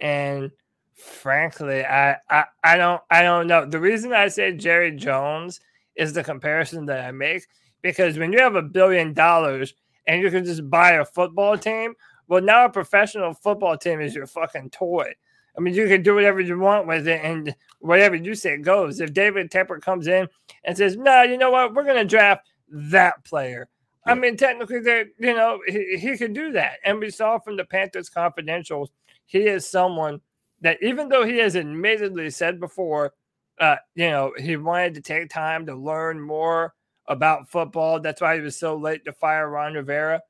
And 0.00 0.50
frankly, 0.98 1.84
I, 1.84 2.16
I 2.28 2.44
I 2.62 2.76
don't 2.76 3.00
I 3.10 3.22
don't 3.22 3.46
know. 3.46 3.64
The 3.64 3.80
reason 3.80 4.12
I 4.12 4.28
say 4.28 4.52
Jerry 4.52 4.92
Jones 4.92 5.60
is 5.96 6.12
the 6.12 6.24
comparison 6.24 6.86
that 6.86 7.04
I 7.04 7.10
make 7.12 7.46
because 7.82 8.18
when 8.18 8.32
you 8.32 8.40
have 8.40 8.56
a 8.56 8.62
billion 8.62 9.14
dollars 9.14 9.74
and 10.06 10.20
you 10.20 10.30
can 10.30 10.44
just 10.44 10.68
buy 10.68 10.92
a 10.92 11.04
football 11.04 11.56
team, 11.56 11.94
well, 12.28 12.42
now 12.42 12.64
a 12.64 12.70
professional 12.70 13.34
football 13.34 13.76
team 13.76 14.00
is 14.00 14.14
your 14.14 14.26
fucking 14.26 14.70
toy. 14.70 15.12
I 15.56 15.60
mean, 15.60 15.74
you 15.74 15.88
can 15.88 16.02
do 16.02 16.14
whatever 16.14 16.40
you 16.40 16.58
want 16.58 16.86
with 16.86 17.08
it, 17.08 17.20
and 17.24 17.54
whatever 17.80 18.14
you 18.14 18.34
say 18.34 18.58
goes. 18.58 19.00
If 19.00 19.12
David 19.12 19.50
Tepper 19.50 19.80
comes 19.80 20.06
in 20.06 20.28
and 20.64 20.76
says, 20.76 20.96
"No, 20.96 21.22
you 21.22 21.38
know 21.38 21.50
what? 21.50 21.74
We're 21.74 21.84
going 21.84 21.96
to 21.96 22.04
draft 22.04 22.48
that 22.68 23.24
player," 23.24 23.68
I 24.06 24.14
mean, 24.14 24.36
technically, 24.36 24.80
there, 24.80 25.06
you 25.18 25.34
know, 25.34 25.60
he, 25.66 25.96
he 25.98 26.16
could 26.16 26.32
do 26.32 26.52
that. 26.52 26.78
And 26.84 26.98
we 26.98 27.10
saw 27.10 27.38
from 27.38 27.56
the 27.56 27.64
Panthers 27.64 28.08
confidentials, 28.08 28.88
he 29.26 29.40
is 29.40 29.68
someone 29.68 30.20
that, 30.60 30.78
even 30.82 31.08
though 31.08 31.24
he 31.24 31.38
has 31.38 31.56
admittedly 31.56 32.30
said 32.30 32.60
before, 32.60 33.14
uh, 33.60 33.76
you 33.94 34.08
know, 34.10 34.32
he 34.38 34.56
wanted 34.56 34.94
to 34.94 35.00
take 35.00 35.30
time 35.30 35.66
to 35.66 35.74
learn 35.74 36.20
more 36.20 36.74
about 37.06 37.48
football. 37.48 38.00
That's 38.00 38.20
why 38.20 38.36
he 38.36 38.40
was 38.40 38.56
so 38.56 38.76
late 38.76 39.04
to 39.04 39.12
fire 39.12 39.48
Ron 39.48 39.74
Rivera. 39.74 40.22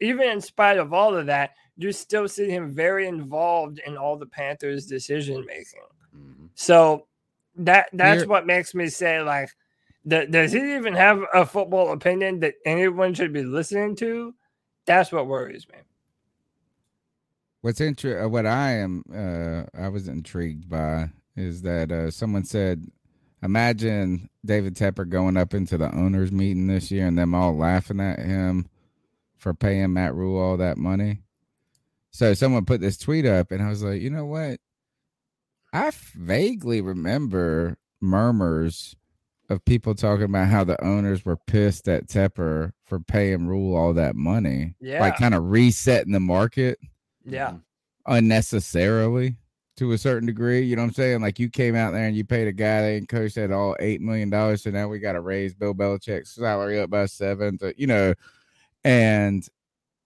Even 0.00 0.28
in 0.28 0.40
spite 0.40 0.78
of 0.78 0.92
all 0.92 1.16
of 1.16 1.26
that, 1.26 1.50
you 1.76 1.92
still 1.92 2.28
see 2.28 2.50
him 2.50 2.72
very 2.72 3.06
involved 3.06 3.80
in 3.86 3.96
all 3.96 4.16
the 4.16 4.26
Panthers' 4.26 4.86
decision 4.86 5.44
making. 5.46 5.80
So 6.54 7.06
that 7.56 7.88
that's 7.92 8.22
Here- 8.22 8.28
what 8.28 8.46
makes 8.46 8.74
me 8.74 8.88
say 8.88 9.20
like 9.20 9.50
th- 10.08 10.30
does 10.30 10.52
he 10.52 10.74
even 10.74 10.94
have 10.94 11.22
a 11.32 11.46
football 11.46 11.92
opinion 11.92 12.40
that 12.40 12.54
anyone 12.64 13.14
should 13.14 13.32
be 13.32 13.42
listening 13.44 13.96
to? 13.96 14.34
That's 14.86 15.10
what 15.12 15.26
worries 15.26 15.66
me. 15.68 15.78
What's 17.64 17.80
inter- 17.80 18.22
uh, 18.22 18.28
what 18.28 18.44
I 18.44 18.72
am 18.72 19.02
uh 19.10 19.62
I 19.74 19.88
was 19.88 20.06
intrigued 20.06 20.68
by 20.68 21.08
is 21.34 21.62
that 21.62 21.90
uh 21.90 22.10
someone 22.10 22.44
said 22.44 22.84
imagine 23.42 24.28
David 24.44 24.76
Tepper 24.76 25.08
going 25.08 25.38
up 25.38 25.54
into 25.54 25.78
the 25.78 25.90
owners 25.94 26.30
meeting 26.30 26.66
this 26.66 26.90
year 26.90 27.06
and 27.06 27.16
them 27.16 27.34
all 27.34 27.56
laughing 27.56 28.00
at 28.00 28.18
him 28.18 28.68
for 29.38 29.54
paying 29.54 29.94
Matt 29.94 30.14
Rhule 30.14 30.38
all 30.38 30.58
that 30.58 30.76
money. 30.76 31.20
So 32.10 32.34
someone 32.34 32.66
put 32.66 32.82
this 32.82 32.98
tweet 32.98 33.24
up 33.24 33.50
and 33.50 33.62
I 33.62 33.70
was 33.70 33.82
like, 33.82 34.02
you 34.02 34.10
know 34.10 34.26
what? 34.26 34.60
I 35.72 35.90
vaguely 36.12 36.82
remember 36.82 37.78
murmurs 37.98 38.94
of 39.48 39.64
people 39.64 39.94
talking 39.94 40.26
about 40.26 40.48
how 40.48 40.64
the 40.64 40.84
owners 40.84 41.24
were 41.24 41.38
pissed 41.46 41.88
at 41.88 42.08
Tepper 42.08 42.72
for 42.84 43.00
paying 43.00 43.46
Rhule 43.46 43.74
all 43.74 43.94
that 43.94 44.16
money. 44.16 44.74
Yeah. 44.80 45.00
Like 45.00 45.16
kind 45.16 45.34
of 45.34 45.44
resetting 45.44 46.12
the 46.12 46.20
market 46.20 46.78
Yeah. 47.24 47.54
unnecessarily 48.06 49.36
to 49.76 49.92
a 49.92 49.98
certain 49.98 50.26
degree. 50.26 50.60
You 50.62 50.76
know 50.76 50.82
what 50.82 50.88
I'm 50.88 50.94
saying? 50.94 51.20
Like 51.22 51.38
you 51.38 51.48
came 51.48 51.74
out 51.74 51.92
there 51.92 52.06
and 52.06 52.16
you 52.16 52.24
paid 52.24 52.46
a 52.48 52.52
guy 52.52 52.82
that 52.82 52.88
ain't 52.88 53.08
coached 53.08 53.36
at 53.38 53.50
all 53.50 53.76
eight 53.80 54.00
million 54.00 54.30
dollars, 54.30 54.62
so 54.62 54.70
now 54.70 54.88
we 54.88 54.98
got 54.98 55.12
to 55.12 55.20
raise 55.20 55.54
Bill 55.54 55.74
Belichick's 55.74 56.34
salary 56.34 56.78
up 56.80 56.90
by 56.90 57.06
seven. 57.06 57.58
To, 57.58 57.74
you 57.76 57.86
know, 57.86 58.14
and 58.84 59.46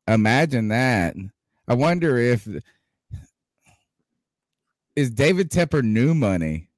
imagine 0.07 0.69
that. 0.69 1.17
I 1.67 1.75
wonder 1.75 2.17
if 2.17 2.49
is 4.97 5.11
David 5.11 5.51
Tepper 5.51 5.83
new 5.83 6.15
money. 6.15 6.69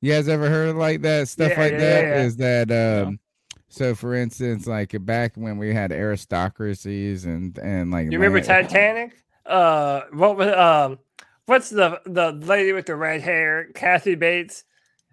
You 0.00 0.12
guys 0.12 0.28
ever 0.28 0.48
heard 0.48 0.70
of 0.70 0.76
like 0.76 1.02
that 1.02 1.28
stuff 1.28 1.50
Yeah, 1.52 1.60
like 1.60 1.72
yeah, 1.72 1.78
that? 1.78 2.02
yeah, 2.02 2.22
Is 2.22 2.36
that 2.36 2.70
um 2.70 3.20
so 3.68 3.94
for 3.94 4.14
instance, 4.14 4.66
like 4.66 4.94
back 5.04 5.32
when 5.36 5.58
we 5.58 5.72
had 5.74 5.92
aristocracies 5.92 7.24
and 7.24 7.56
and 7.58 7.90
like 7.90 8.06
You 8.06 8.18
remember 8.18 8.38
land- 8.38 8.68
Titanic? 8.68 9.12
uh, 9.46 10.02
what 10.12 10.36
was 10.36 10.54
um, 10.54 10.98
what's 11.46 11.70
the 11.70 12.00
the 12.06 12.32
lady 12.32 12.72
with 12.72 12.86
the 12.86 12.96
red 12.96 13.20
hair, 13.20 13.68
Kathy 13.74 14.14
Bates? 14.14 14.64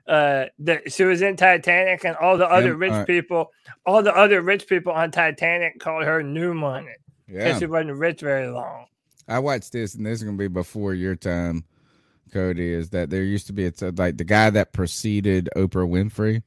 Uh, 0.07 0.45
that 0.59 0.91
she 0.93 1.03
was 1.03 1.23
in 1.23 1.35
Titanic, 1.35 2.05
and 2.05 2.15
all 2.17 2.37
the 2.37 2.47
other 2.47 2.69
Yep, 2.69 2.77
rich 2.79 2.91
alright. 2.91 3.07
people, 3.07 3.51
all 3.87 4.03
the 4.03 4.15
other 4.15 4.39
rich 4.43 4.67
people 4.67 4.91
on 4.93 5.09
Titanic 5.09 5.79
called 5.79 6.03
her 6.03 6.21
New 6.21 6.53
Money 6.53 6.93
because 7.25 7.43
Yeah. 7.43 7.57
she 7.57 7.65
wasn't 7.65 7.97
rich 7.97 8.21
very 8.21 8.47
long. 8.47 8.85
I 9.27 9.39
watched 9.39 9.71
this, 9.71 9.95
and 9.95 10.05
this 10.05 10.19
is 10.19 10.23
gonna 10.23 10.37
be 10.37 10.47
before 10.47 10.93
your 10.93 11.15
time, 11.15 11.63
Cody. 12.31 12.71
Is 12.71 12.91
that 12.91 13.09
there 13.09 13.23
used 13.23 13.47
to 13.47 13.53
be 13.53 13.65
it's 13.65 13.81
uh, 13.81 13.91
like 13.97 14.17
the 14.17 14.23
guy 14.23 14.51
that 14.51 14.73
preceded 14.73 15.49
Oprah 15.55 15.89
Winfrey. 15.89 16.43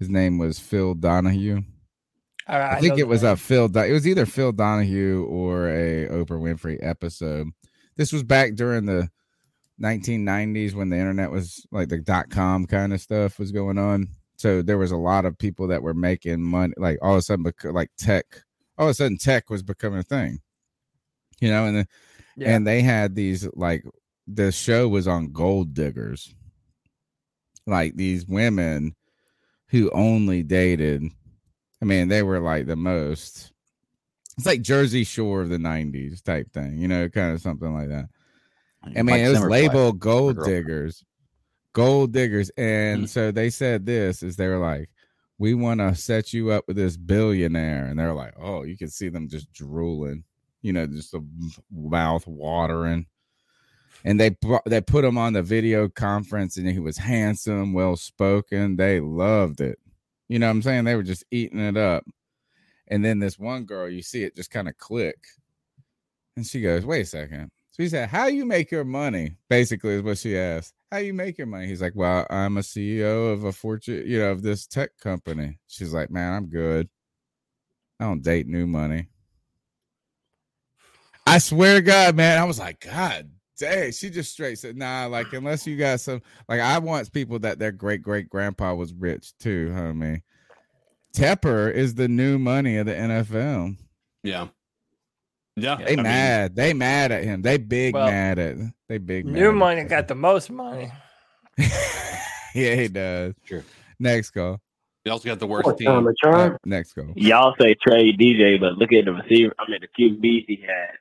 His 0.00 0.08
name 0.08 0.38
was 0.38 0.58
Phil 0.58 0.94
Donahue. 0.94 1.62
Right, 2.48 2.76
I 2.76 2.80
think 2.80 2.98
it 2.98 3.06
was 3.06 3.22
a 3.22 3.36
Phil. 3.36 3.68
Do- 3.68 3.80
It 3.84 3.92
was 3.92 4.08
either 4.08 4.26
Phil 4.26 4.50
Donahue 4.50 5.24
or 5.26 5.68
a 5.68 6.08
Oprah 6.08 6.40
Winfrey 6.40 6.78
episode. 6.82 7.46
This 7.96 8.12
was 8.12 8.24
back 8.24 8.54
during 8.54 8.86
the 8.86 9.08
1990s 9.80 10.74
when 10.74 10.88
the 10.88 10.96
internet 10.96 11.30
was 11.30 11.64
like 11.70 11.88
the 11.90 11.98
dot 11.98 12.28
com 12.30 12.66
kind 12.66 12.92
of 12.92 13.00
stuff 13.00 13.38
was 13.38 13.52
going 13.52 13.78
on. 13.78 14.08
So 14.36 14.62
there 14.62 14.78
was 14.78 14.90
a 14.90 14.96
lot 14.96 15.26
of 15.26 15.38
people 15.38 15.68
that 15.68 15.82
were 15.82 15.94
making 15.94 16.42
money. 16.42 16.72
Like 16.76 16.98
all 17.02 17.12
of 17.12 17.18
a 17.18 17.22
sudden, 17.22 17.44
like 17.64 17.90
tech, 17.98 18.24
all 18.78 18.86
of 18.86 18.90
a 18.90 18.94
sudden, 18.94 19.18
tech 19.18 19.48
was 19.50 19.62
becoming 19.62 20.00
a 20.00 20.02
thing. 20.02 20.40
You 21.40 21.50
know, 21.50 21.66
and 21.66 21.86
Yeah. 22.36 22.54
and 22.56 22.66
they 22.66 22.80
had 22.82 23.14
these 23.14 23.46
like 23.54 23.84
the 24.26 24.50
show 24.50 24.88
was 24.88 25.06
on 25.06 25.32
gold 25.32 25.74
diggers, 25.74 26.34
like 27.66 27.96
these 27.96 28.26
women 28.26 28.96
who 29.70 29.90
only 29.90 30.42
dated. 30.42 31.04
I 31.80 31.84
mean, 31.84 32.08
they 32.08 32.22
were 32.22 32.40
like 32.40 32.66
the 32.66 32.76
most. 32.76 33.52
It's 34.36 34.46
like 34.46 34.62
Jersey 34.62 35.04
Shore 35.04 35.42
of 35.42 35.48
the 35.48 35.58
'90s 35.58 36.22
type 36.22 36.52
thing, 36.52 36.78
you 36.78 36.88
know, 36.88 37.08
kind 37.08 37.32
of 37.32 37.40
something 37.40 37.72
like 37.74 37.88
that. 37.88 38.08
I 38.96 39.02
mean, 39.02 39.16
it 39.16 39.28
was 39.28 39.38
labeled 39.50 40.00
gold 40.00 40.36
diggers, 40.44 41.04
gold 41.72 42.12
diggers, 42.12 42.50
and 42.56 43.08
so 43.08 43.30
they 43.30 43.50
said 43.50 43.84
this 43.86 44.22
is 44.22 44.36
they 44.36 44.48
were 44.48 44.58
like, 44.58 44.88
"We 45.38 45.54
want 45.54 45.80
to 45.80 45.94
set 45.94 46.32
you 46.32 46.50
up 46.50 46.64
with 46.66 46.76
this 46.76 46.96
billionaire," 46.96 47.86
and 47.86 47.98
they're 47.98 48.14
like, 48.14 48.34
"Oh, 48.40 48.62
you 48.62 48.76
can 48.78 48.88
see 48.88 49.08
them 49.10 49.28
just 49.28 49.52
drooling, 49.52 50.24
you 50.62 50.72
know, 50.72 50.86
just 50.86 51.12
the 51.12 51.24
mouth 51.70 52.26
watering." 52.26 53.06
And 54.04 54.18
they 54.18 54.36
they 54.66 54.80
put 54.80 55.04
him 55.04 55.18
on 55.18 55.34
the 55.34 55.42
video 55.42 55.88
conference, 55.88 56.56
and 56.56 56.68
he 56.68 56.78
was 56.78 56.96
handsome, 56.96 57.72
well 57.72 57.96
spoken. 57.96 58.76
They 58.76 59.00
loved 59.00 59.60
it. 59.60 59.78
You 60.28 60.38
know 60.38 60.46
what 60.46 60.52
I'm 60.52 60.62
saying? 60.62 60.84
They 60.84 60.94
were 60.94 61.02
just 61.02 61.24
eating 61.30 61.58
it 61.58 61.76
up. 61.76 62.04
And 62.88 63.04
then 63.04 63.18
this 63.18 63.38
one 63.38 63.64
girl, 63.64 63.88
you 63.88 64.02
see 64.02 64.22
it 64.22 64.36
just 64.36 64.50
kind 64.50 64.68
of 64.68 64.78
click. 64.78 65.18
And 66.36 66.46
she 66.46 66.60
goes, 66.60 66.86
Wait 66.86 67.02
a 67.02 67.06
second. 67.06 67.50
So 67.72 67.82
he 67.82 67.88
said, 67.88 68.08
How 68.08 68.26
you 68.26 68.46
make 68.46 68.70
your 68.70 68.84
money? 68.84 69.36
Basically, 69.48 69.94
is 69.94 70.02
what 70.02 70.18
she 70.18 70.38
asked. 70.38 70.74
How 70.90 70.98
you 70.98 71.14
make 71.14 71.36
your 71.36 71.46
money? 71.46 71.66
He's 71.66 71.82
like, 71.82 71.94
Well, 71.94 72.26
I'm 72.30 72.56
a 72.56 72.60
CEO 72.60 73.32
of 73.32 73.44
a 73.44 73.52
fortune, 73.52 74.04
you 74.06 74.18
know, 74.18 74.30
of 74.30 74.42
this 74.42 74.66
tech 74.66 74.96
company. 74.98 75.58
She's 75.66 75.92
like, 75.92 76.10
Man, 76.10 76.32
I'm 76.32 76.46
good. 76.46 76.88
I 77.98 78.04
don't 78.04 78.22
date 78.22 78.46
new 78.46 78.66
money. 78.66 79.08
I 81.26 81.38
swear 81.38 81.76
to 81.76 81.82
God, 81.82 82.16
man, 82.16 82.38
I 82.38 82.44
was 82.44 82.58
like, 82.58 82.80
God 82.80 83.30
dang. 83.60 83.92
She 83.92 84.10
just 84.10 84.32
straight 84.32 84.58
said, 84.58 84.76
Nah, 84.76 85.06
like, 85.06 85.32
unless 85.32 85.66
you 85.66 85.76
got 85.76 86.00
some, 86.00 86.20
like, 86.48 86.60
I 86.60 86.78
want 86.78 87.12
people 87.12 87.38
that 87.40 87.58
their 87.60 87.72
great 87.72 88.02
great 88.02 88.28
grandpa 88.28 88.74
was 88.74 88.92
rich 88.92 89.32
too, 89.38 89.70
homie. 89.72 90.22
Tepper 91.14 91.72
is 91.72 91.94
the 91.94 92.08
new 92.08 92.38
money 92.38 92.76
of 92.76 92.86
the 92.86 92.94
NFL. 92.94 93.76
Yeah. 94.22 94.48
Yeah. 95.56 95.76
They 95.76 95.92
I 95.92 95.96
mean, 95.96 96.02
mad. 96.04 96.56
they 96.56 96.72
mad 96.72 97.12
at 97.12 97.24
him. 97.24 97.42
They 97.42 97.58
big 97.58 97.94
Well, 97.94 98.06
mad 98.06 98.38
at. 98.38 98.56
They 98.88 98.98
big 98.98 99.26
mad 99.26 99.34
New 99.34 99.48
at 99.48 99.54
Money 99.54 99.84
got 99.84 100.08
the 100.08 100.14
most 100.14 100.50
money. 100.50 100.90
Yeah, 102.52 102.74
he 102.74 102.88
does. 102.88 103.34
Sure. 103.44 103.62
Next 104.00 104.30
call. 104.32 104.60
He 105.04 105.10
also 105.10 105.28
got 105.28 105.38
the 105.38 105.46
worst 105.46 105.66
What 105.66 105.78
team. 105.78 105.86
time, 105.86 106.06
Uh, 106.24 106.56
next 106.64 106.94
call. 106.94 107.12
Y'all 107.14 107.54
say 107.60 107.74
trade 107.74 108.18
DJ, 108.18 108.58
but 108.58 108.72
look 108.76 108.92
at 108.92 109.04
the 109.04 109.12
receiver. 109.12 109.54
I 109.58 109.70
mean, 109.70 109.80
the 109.80 109.86
QBs 110.02 110.44
he 110.48 110.64
had. 110.66 110.96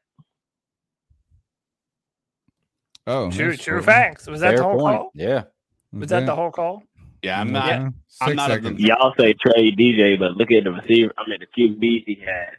Oh, 3.10 3.32
True, 3.32 3.52
that's 3.52 3.64
true 3.64 3.82
facts. 3.82 4.28
Was 4.28 4.42
that 4.42 4.56
the 4.58 4.64
whole 4.64 4.78
point. 4.80 4.98
call? 4.98 5.12
Yeah. 5.16 5.44
Was 5.92 6.10
that 6.10 6.26
the 6.28 6.36
whole 6.36 6.52
call? 6.52 6.84
Yeah, 7.24 7.42
I'm 7.42 7.52
not. 7.52 7.68
Yeah. 7.68 7.80
I'm 7.82 7.94
Six 8.08 8.36
not. 8.36 8.52
Of 8.52 8.56
seconds. 8.58 8.78
the, 8.78 8.84
Y'all 8.88 9.14
say 9.20 9.34
trade 9.34 9.78
DJ, 9.78 10.18
but 10.20 10.38
look 10.38 10.52
at 10.52 10.64
the 10.64 10.72
receiver. 10.72 11.12
I 11.18 11.28
mean, 11.30 11.40
the 11.40 11.48
QBs 11.48 12.04
he 12.06 12.22
had. 12.24 12.52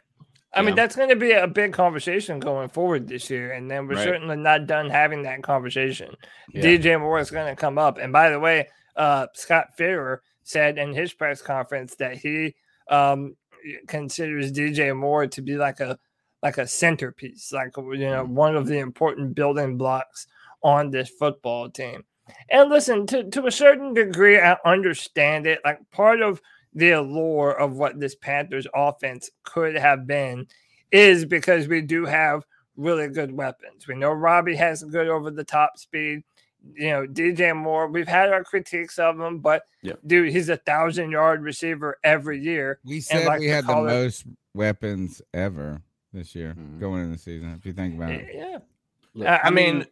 I 0.53 0.61
mean, 0.61 0.75
that's 0.75 0.97
going 0.97 1.07
to 1.07 1.15
be 1.15 1.31
a 1.31 1.47
big 1.47 1.71
conversation 1.71 2.39
going 2.41 2.67
forward 2.67 3.07
this 3.07 3.29
year, 3.29 3.53
and 3.53 3.71
then 3.71 3.87
we're 3.87 3.95
Right. 3.95 4.03
certainly 4.03 4.35
not 4.35 4.67
done 4.67 4.89
having 4.89 5.23
that 5.23 5.41
conversation. 5.41 6.13
Yeah. 6.53 6.61
DJ 6.63 6.99
Moore 6.99 7.19
is 7.19 7.31
going 7.31 7.47
to 7.47 7.55
come 7.55 7.77
up, 7.77 7.97
and 7.97 8.11
by 8.11 8.29
the 8.29 8.39
way, 8.39 8.67
uh, 8.97 9.27
Scott 9.33 9.67
Fitterer 9.79 10.17
said 10.43 10.77
in 10.77 10.93
his 10.93 11.13
press 11.13 11.41
conference 11.41 11.95
that 11.95 12.17
he 12.17 12.53
um, 12.89 13.37
considers 13.87 14.51
DJ 14.51 14.93
Moore 14.95 15.27
to 15.27 15.41
be 15.41 15.55
like 15.55 15.79
a 15.79 15.97
like 16.43 16.57
a 16.57 16.67
centerpiece, 16.67 17.53
like 17.53 17.77
you 17.77 17.97
know, 17.99 18.25
one 18.25 18.55
of 18.57 18.67
the 18.67 18.79
important 18.79 19.35
building 19.35 19.77
blocks 19.77 20.27
on 20.63 20.91
this 20.91 21.09
football 21.09 21.69
team. 21.69 22.03
And 22.49 22.69
listen, 22.69 23.05
to, 23.07 23.23
to 23.31 23.47
a 23.47 23.51
certain 23.51 23.93
degree, 23.93 24.39
I 24.39 24.57
understand 24.65 25.47
it. 25.47 25.59
Like 25.65 25.79
part 25.91 26.21
of 26.21 26.41
the 26.73 26.91
allure 26.91 27.51
of 27.51 27.73
what 27.73 27.99
this 27.99 28.15
Panthers 28.15 28.67
offense 28.73 29.29
could 29.43 29.75
have 29.75 30.07
been 30.07 30.47
is 30.91 31.25
because 31.25 31.67
we 31.67 31.81
do 31.81 32.05
have 32.05 32.45
really 32.77 33.09
good 33.09 33.31
weapons. 33.31 33.87
We 33.87 33.95
know 33.95 34.11
Robbie 34.11 34.55
has 34.55 34.83
good 34.83 35.07
over 35.09 35.29
the 35.31 35.43
top 35.43 35.77
speed. 35.77 36.23
You 36.75 36.89
know, 36.91 37.07
DJ 37.07 37.55
Moore, 37.55 37.87
we've 37.87 38.07
had 38.07 38.29
our 38.29 38.43
critiques 38.43 38.99
of 38.99 39.19
him, 39.19 39.39
but 39.39 39.63
Yep. 39.81 39.99
dude, 40.05 40.31
he's 40.31 40.47
a 40.49 40.57
thousand 40.57 41.09
yard 41.11 41.41
receiver 41.43 41.97
every 42.03 42.39
year. 42.39 42.79
We 42.85 42.95
And 42.97 43.03
said 43.03 43.25
like 43.25 43.39
we 43.39 43.47
had 43.47 43.63
the 43.65 43.73
call 43.73 43.85
it- 43.87 43.91
most 43.91 44.25
weapons 44.53 45.21
ever 45.33 45.81
this 46.13 46.35
year 46.35 46.53
Mhm. 46.57 46.79
going 46.79 47.01
into 47.03 47.13
the 47.13 47.17
season. 47.21 47.55
If 47.57 47.65
you 47.65 47.73
think 47.73 47.95
about 47.95 48.11
it, 48.11 48.29
Yeah. 48.33 48.57
Look, 49.15 49.27
I, 49.27 49.39
I 49.45 49.49
mean, 49.49 49.79
That's 49.79 49.89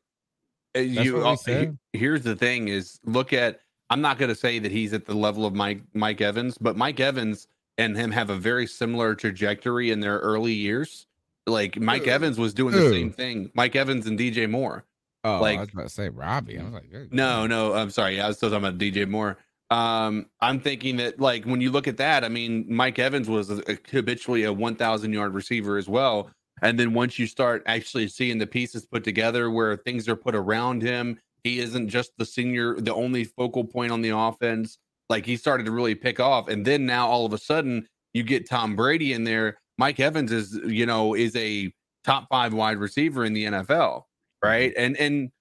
you. 0.76 1.18
what 1.18 1.40
we 1.48 1.54
uh, 1.54 1.66
here's 1.94 2.24
the 2.24 2.36
thing: 2.36 2.68
is 2.68 3.00
look 3.06 3.34
at. 3.34 3.62
I'm 3.92 4.02
not 4.02 4.20
going 4.20 4.30
to 4.30 4.36
say 4.36 4.60
that 4.60 4.72
he's 4.72 4.94
at 4.94 5.08
the 5.08 5.16
level 5.16 5.46
of 5.46 5.56
Mike 5.56 5.82
Mike 5.94 6.22
Evans, 6.22 6.58
but 6.60 6.78
Mike 6.78 7.00
Evans 7.00 7.48
and 7.80 7.96
him 7.96 8.12
have 8.12 8.30
a 8.30 8.36
very 8.36 8.68
similar 8.68 9.16
trajectory 9.16 9.90
in 9.90 10.00
their 10.00 10.20
early 10.20 10.54
years. 10.54 11.08
Like 11.48 11.80
Mike 11.80 12.06
Who? 12.06 12.12
Evans 12.12 12.38
was 12.38 12.54
doing 12.54 12.76
the 12.76 12.90
same 12.90 13.12
thing. 13.12 13.52
Mike 13.56 13.76
Evans 13.76 14.06
and 14.06 14.20
DJ 14.20 14.50
Moore. 14.50 14.86
oh, 15.24 15.40
like- 15.40 15.58
I 15.58 15.62
was 15.62 15.70
about 15.74 15.84
to 15.84 15.90
say 15.90 16.10
Robbie. 16.10 16.60
I 16.60 16.64
was 16.64 16.74
like, 16.74 16.92
good 16.92 17.14
No, 17.14 17.48
no, 17.48 17.74
I'm 17.74 17.90
sorry. 17.90 18.22
I 18.22 18.28
was 18.28 18.38
still 18.38 18.50
talking 18.50 18.66
about 18.66 18.78
DJ 18.78 19.08
Moore. 19.08 19.38
Um, 19.72 20.26
I'm 20.42 20.60
thinking 20.60 20.98
that 20.98 21.20
like 21.20 21.46
when 21.46 21.62
you 21.62 21.72
look 21.72 21.88
at 21.88 21.98
that, 21.98 22.24
I 22.24 22.30
mean, 22.30 22.66
Mike 22.68 23.00
Evans 23.00 23.30
was 23.30 23.50
a, 23.50 23.78
habitually 23.92 24.44
a 24.44 24.54
1,000 24.54 25.14
yard 25.14 25.34
receiver 25.34 25.78
as 25.78 25.88
well. 25.88 26.32
And 26.62 26.80
then 26.80 26.94
once 26.94 27.18
you 27.18 27.28
start 27.28 27.64
actually 27.66 28.08
seeing 28.08 28.38
the 28.38 28.48
pieces 28.48 28.86
put 28.86 29.04
together 29.04 29.50
where 29.50 29.78
things 29.78 30.08
are 30.08 30.16
put 30.16 30.36
around 30.36 30.82
him, 30.82 31.20
he 31.44 31.60
isn't 31.60 31.90
just 31.90 32.12
the 32.18 32.26
senior, 32.26 32.80
the 32.80 32.94
only 32.94 33.24
focal 33.24 33.64
point 33.64 33.92
on 33.92 34.02
the 34.02 34.10
offense. 34.10 34.78
Like 35.10 35.26
he 35.26 35.38
started 35.38 35.66
to 35.66 35.72
really 35.72 35.96
pick 35.96 36.20
off. 36.20 36.50
And 36.50 36.66
then 36.66 36.86
now 36.86 37.08
all 37.08 37.26
of 37.26 37.34
a 37.34 37.38
sudden 37.38 37.88
you 38.14 38.24
get 38.24 38.50
Tom 38.50 38.76
Brady 38.76 39.14
in 39.14 39.24
there. 39.24 39.58
Mike 39.78 40.00
Evans 40.00 40.32
is, 40.32 40.60
you 40.66 40.86
know, 40.86 41.16
is 41.16 41.36
a 41.36 41.72
top 42.04 42.28
five 42.30 42.54
wide 42.54 42.78
receiver 42.78 43.26
in 43.26 43.34
the 43.34 43.46
NFL. 43.46 44.04
Right. 44.44 44.74
And, 44.78 44.98
and 44.98 45.32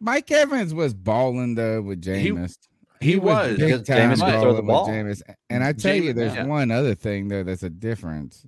Mike 0.00 0.30
Evans 0.30 0.74
was 0.74 0.94
balling 0.94 1.54
though 1.54 1.82
with 1.82 2.02
Jameis. 2.02 2.56
he 3.00 3.16
was. 3.16 3.56
big 3.56 3.84
time 3.86 4.12
Jameis 4.12 4.18
throw 4.18 4.30
balling 4.30 4.48
the 4.48 4.62
with 4.62 4.66
ball. 4.66 4.88
Jameis. 4.88 5.22
And 5.50 5.64
I 5.64 5.72
tell 5.72 5.96
you, 5.96 6.12
there's 6.12 6.34
yeah. 6.34 6.44
one 6.44 6.70
other 6.70 6.94
thing 6.94 7.28
though 7.28 7.42
that's 7.42 7.62
a 7.62 7.70
difference. 7.70 8.46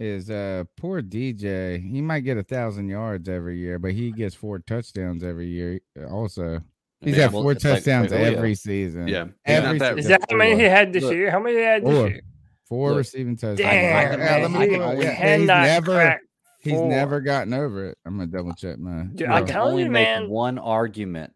Is 0.00 0.28
uh 0.28 0.64
poor 0.76 1.02
DJ? 1.02 1.80
He 1.80 2.00
might 2.00 2.20
get 2.20 2.36
a 2.36 2.42
thousand 2.42 2.88
yards 2.88 3.28
every 3.28 3.58
year, 3.58 3.78
but 3.78 3.92
he 3.92 4.10
gets 4.10 4.34
four 4.34 4.58
touchdowns 4.58 5.22
every 5.22 5.46
year. 5.46 5.80
Also, 6.10 6.60
he's 7.00 7.16
Yeah, 7.16 7.24
got 7.26 7.32
four 7.32 7.52
it's 7.52 7.64
like 7.64 7.74
touchdowns 7.74 8.10
Julio. 8.10 8.32
every 8.36 8.54
season. 8.56 9.06
Yeah, 9.06 9.24
he's 9.24 9.56
every 9.56 9.78
that- 9.78 9.92
is 9.98 10.04
season, 10.06 10.10
that 10.20 10.30
how 10.30 10.36
many 10.36 10.56
he 10.56 10.62
had 10.64 10.92
this 10.92 11.04
Look, 11.04 11.12
year? 11.14 11.30
How 11.30 11.38
many 11.38 11.56
he 11.58 11.62
had 11.62 11.84
this 11.84 11.94
Four. 11.96 12.08
year? 12.08 12.20
Four 12.64 12.88
Look, 12.90 12.98
receiving 12.98 13.36
touchdowns. 13.36 13.58
Damn, 13.58 14.10
can- 14.10 14.18
man, 14.18 14.42
let 14.42 14.50
me 14.50 14.58
I 14.58 14.62
he 14.64 14.68
can 14.72 14.80
oh, 14.80 14.84
only- 14.86 15.04
yeah, 15.04 15.36
he's 15.38 15.46
never 15.46 16.20
he's 16.58 16.72
four. 16.72 16.88
never 16.88 17.20
gotten 17.20 17.54
over 17.54 17.84
it. 17.90 17.98
I'm 18.04 18.16
gonna 18.18 18.26
double 18.26 18.54
check 18.54 18.78
my. 18.80 19.04
Dude, 19.14 19.28
I 19.28 19.38
I'm 19.38 19.44
can 19.46 19.52
telling 19.54 19.70
only 19.72 19.84
you, 19.84 19.90
make 19.90 20.08
man. 20.08 20.28
one 20.28 20.58
argument 20.58 21.32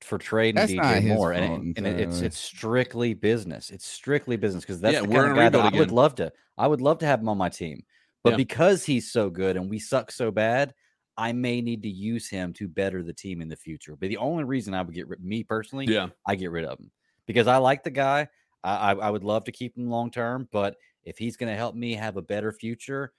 for 0.00 0.16
trading 0.16 0.54
That's 0.54 0.72
DJ 0.72 1.00
his 1.02 1.12
Moore, 1.12 1.32
and, 1.32 1.76
it, 1.76 1.78
and 1.78 1.86
it- 1.86 2.00
it's 2.00 2.22
it's 2.22 2.38
strictly 2.38 3.12
business. 3.12 3.68
It's 3.70 3.86
strictly 3.86 4.36
business 4.36 4.64
because 4.64 4.80
that's 4.80 4.94
Yeah, 4.94 5.00
the 5.02 5.08
kind 5.08 5.30
of 5.30 5.36
guy 5.36 5.48
that 5.50 5.60
I 5.60 5.64
rebuild 5.66 5.80
would 5.80 5.90
love 5.92 6.14
to. 6.14 6.32
I 6.56 6.66
would 6.66 6.80
love 6.80 6.98
to 7.00 7.06
have 7.06 7.20
him 7.20 7.28
on 7.28 7.36
my 7.38 7.48
team, 7.50 7.82
but 8.22 8.30
Yeah. 8.30 8.36
because 8.36 8.84
he's 8.84 9.10
so 9.10 9.30
good 9.30 9.56
and 9.56 9.70
we 9.70 9.78
suck 9.78 10.10
so 10.10 10.30
bad, 10.30 10.74
I 11.16 11.32
may 11.32 11.60
need 11.60 11.82
to 11.82 11.88
use 11.88 12.28
him 12.28 12.52
to 12.54 12.68
better 12.68 13.02
the 13.02 13.12
team 13.12 13.40
in 13.40 13.48
the 13.48 13.56
future. 13.56 13.96
But 13.96 14.08
the 14.08 14.16
only 14.18 14.44
reason 14.44 14.74
I 14.74 14.82
would 14.82 14.94
get 14.94 15.08
rid, 15.08 15.22
me 15.22 15.42
personally, 15.42 15.86
Yeah. 15.86 16.08
I 16.26 16.34
get 16.36 16.50
rid 16.50 16.64
of 16.64 16.78
him 16.78 16.90
because 17.26 17.46
I 17.46 17.56
like 17.56 17.82
the 17.82 17.90
guy. 17.90 18.28
I, 18.62 18.92
I, 18.92 18.94
I 18.94 19.10
would 19.10 19.24
love 19.24 19.44
to 19.44 19.52
keep 19.52 19.76
him 19.76 19.88
long 19.88 20.10
term, 20.10 20.48
but 20.52 20.76
if 21.04 21.18
he's 21.18 21.36
going 21.36 21.50
to 21.50 21.56
help 21.56 21.74
me 21.74 21.94
have 21.94 22.16
a 22.16 22.22
better 22.22 22.52
future, 22.52 23.12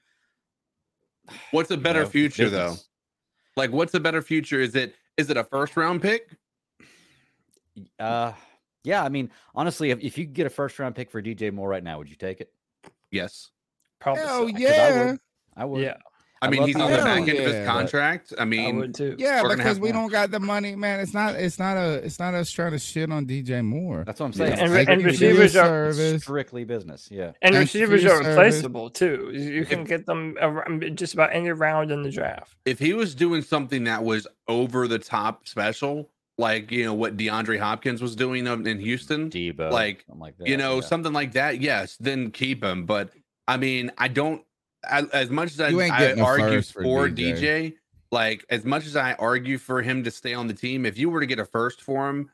What's 1.51 1.71
a 1.71 1.77
better 1.77 2.03
know, 2.03 2.09
future 2.09 2.49
though? 2.49 2.75
Like, 3.55 3.71
what's 3.71 3.93
a 3.93 3.99
better 3.99 4.21
future? 4.21 4.61
Is 4.61 4.75
it 4.75 4.95
is 5.17 5.29
it 5.29 5.37
a 5.37 5.43
first 5.43 5.75
round 5.75 6.01
pick? 6.01 6.35
Uh, 7.99 8.31
yeah. 8.83 9.03
I 9.03 9.09
mean, 9.09 9.29
honestly, 9.53 9.91
if, 9.91 9.99
if 9.99 10.17
you 10.17 10.25
could 10.25 10.33
get 10.33 10.47
a 10.47 10.49
first 10.49 10.79
round 10.79 10.95
pick 10.95 11.11
for 11.11 11.21
DJ 11.21 11.53
Moore 11.53 11.67
right 11.67 11.83
now, 11.83 11.97
would 11.97 12.09
you 12.09 12.15
take 12.15 12.39
it? 12.41 12.53
Yes. 13.11 13.49
Probably. 13.99 14.23
Hell 14.23 14.47
so. 14.47 14.53
'Cause 14.53 14.55
I 14.55 14.59
yeah. 14.59 15.05
would. 15.11 15.19
I 15.57 15.65
would. 15.65 15.81
Yeah. 15.81 15.97
I 16.41 16.45
I'd 16.45 16.51
mean, 16.51 16.63
he's 16.67 16.75
on 16.77 16.89
the 16.89 16.95
back 16.99 17.17
him. 17.23 17.29
end 17.29 17.37
of 17.39 17.53
his 17.53 17.67
contract. 17.67 18.33
I 18.39 18.45
mean, 18.45 18.75
I 18.75 18.79
would 18.79 18.95
too. 18.95 19.13
Yeah, 19.19 19.43
because 19.53 19.77
we 19.77 19.91
more. 19.91 20.03
don't 20.03 20.09
got 20.11 20.31
the 20.31 20.39
money, 20.39 20.73
man. 20.73 21.01
It's 21.01 21.13
not. 21.13 21.35
It's 21.35 21.59
not 21.59 21.75
a. 21.75 21.95
It's 21.95 22.17
not 22.17 22.33
us 22.33 22.49
trying 22.49 22.71
to 22.71 22.79
shit 22.79 23.11
on 23.11 23.25
DJ 23.25 23.61
Moore. 23.61 24.03
That's 24.05 24.21
what 24.21 24.27
I'm 24.27 24.29
It's 24.29 24.37
saying. 24.37 24.53
And- 24.53 24.73
like 24.73 24.87
and 24.87 25.01
you 25.01 25.07
do 25.07 25.11
receivers 25.11 25.55
are 25.57 25.91
service. 25.91 26.23
strictly 26.23 26.63
business. 26.63 27.09
Yeah. 27.11 27.33
And 27.41 27.55
And 27.55 27.57
receivers 27.57 28.03
free 28.03 28.09
are 28.09 28.23
service. 28.23 28.27
replaceable 28.37 28.89
too. 28.89 29.31
You 29.33 29.41
you 29.51 29.65
can 29.65 29.83
get 29.83 30.05
them 30.05 30.37
just 30.95 31.13
about 31.13 31.31
any 31.33 31.49
round 31.51 31.91
in 31.91 32.03
the 32.03 32.09
draft. 32.09 32.55
if 32.63 32.79
he 32.79 32.93
was 32.93 33.15
doing 33.15 33.41
something 33.41 33.83
that 33.83 34.05
was 34.05 34.25
over 34.47 34.87
the 34.87 34.99
top 34.99 35.45
special, 35.45 36.09
like 36.37 36.71
you 36.71 36.85
know 36.85 36.93
what 36.93 37.17
DeAndre 37.17 37.59
Hopkins 37.59 38.01
was 38.01 38.15
doing 38.15 38.47
in 38.47 38.79
Houston, 38.79 39.29
Debo, 39.29 39.71
like 39.73 40.05
like 40.07 40.37
that. 40.37 40.47
you 40.47 40.55
know 40.55 40.75
yeah. 40.75 40.81
something 40.87 41.11
like 41.11 41.33
that, 41.33 41.59
yes, 41.59 41.97
then 41.99 42.31
keep 42.31 42.63
him. 42.63 42.85
But 42.85 43.09
I 43.49 43.57
mean, 43.57 43.91
I 43.97 44.07
don't. 44.07 44.43
I, 44.89 45.03
as 45.11 45.29
much 45.29 45.51
as 45.51 45.59
I, 45.59 45.69
I 45.69 46.13
argue 46.21 46.61
for, 46.61 46.81
for 46.83 47.09
DJ. 47.09 47.33
DJ. 47.35 47.73
like 48.11 48.45
as 48.49 48.63
much 48.63 48.85
as 48.85 48.95
I 48.95 49.13
argue 49.13 49.57
for 49.57 49.81
him 49.81 50.03
to 50.05 50.11
stay 50.11 50.33
on 50.33 50.47
the 50.47 50.53
team, 50.53 50.85
if 50.85 50.97
you 50.97 51.09
were 51.09 51.19
to 51.19 51.25
get 51.25 51.39
a 51.39 51.45
first 51.45 51.81
for 51.81 52.09
him, 52.09 52.29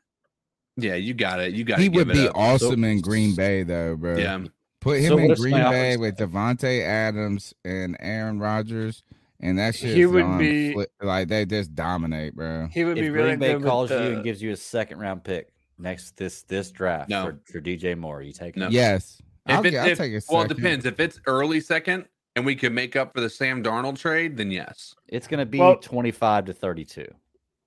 yeah, 0.76 0.94
you 0.94 1.14
got 1.14 1.40
it. 1.40 1.54
You 1.54 1.64
got. 1.64 1.80
He 1.80 1.88
would 1.88 2.08
it 2.10 2.12
be 2.12 2.28
up. 2.28 2.36
awesome 2.36 2.84
in 2.84 3.00
Green 3.00 3.34
Bay, 3.34 3.62
though, 3.62 3.96
bro. 3.96 4.16
Yeah. 4.16 4.44
Put 4.80 5.00
him 5.00 5.08
So 5.08 5.18
in 5.18 5.34
Green 5.34 5.54
Bay 5.54 5.94
offense- 5.94 6.00
with 6.00 6.16
Davante 6.18 6.82
Adams 6.86 7.54
and 7.64 7.96
Aaron 7.98 8.38
Rodgers, 8.38 9.02
and 9.40 9.58
that 9.58 9.74
shit. 9.74 9.96
He 9.96 10.06
would 10.06 10.38
be- 10.38 10.76
like 11.02 11.28
they 11.28 11.46
just 11.46 11.74
dominate, 11.74 12.36
bro. 12.36 12.68
He 12.70 12.84
would 12.84 12.96
if 12.98 13.02
be 13.02 13.10
really 13.10 13.36
Green 13.36 13.58
Bay 13.58 13.66
calls 13.66 13.90
with 13.90 14.00
you 14.04 14.12
and 14.16 14.22
gives 14.24 14.40
you 14.40 14.52
a 14.52 14.56
second 14.56 14.98
round 15.00 15.24
pick 15.24 15.48
next 15.78 16.16
this 16.16 16.42
this 16.42 16.70
draft 16.70 17.08
No. 17.10 17.24
for, 17.24 17.52
for 17.54 17.60
DJ 17.60 17.98
Moore, 17.98 18.22
you 18.22 18.32
take 18.32 18.56
it. 18.56 18.60
No. 18.60 18.68
Yes, 18.68 19.20
If 19.46 19.56
I'll, 19.56 19.66
it, 19.66 19.74
I'll 19.74 19.86
if- 19.88 19.98
take 19.98 20.12
a 20.12 20.20
well, 20.28 20.42
it 20.42 20.48
depends. 20.48 20.84
If 20.86 20.98
it's 21.00 21.20
early 21.26 21.60
second 21.60 22.06
and 22.34 22.44
we 22.44 22.54
can 22.56 22.74
make 22.74 22.96
up 22.96 23.14
for 23.14 23.20
the 23.20 23.30
Sam 23.30 23.62
Darnold 23.62 23.98
trade, 23.98 24.36
then 24.36 24.50
yes. 24.50 24.94
It's 25.08 25.26
going 25.26 25.40
to 25.40 25.46
be 25.46 25.58
Well- 25.58 25.76
25 25.76 26.46
to 26.46 26.52
32. 26.52 27.06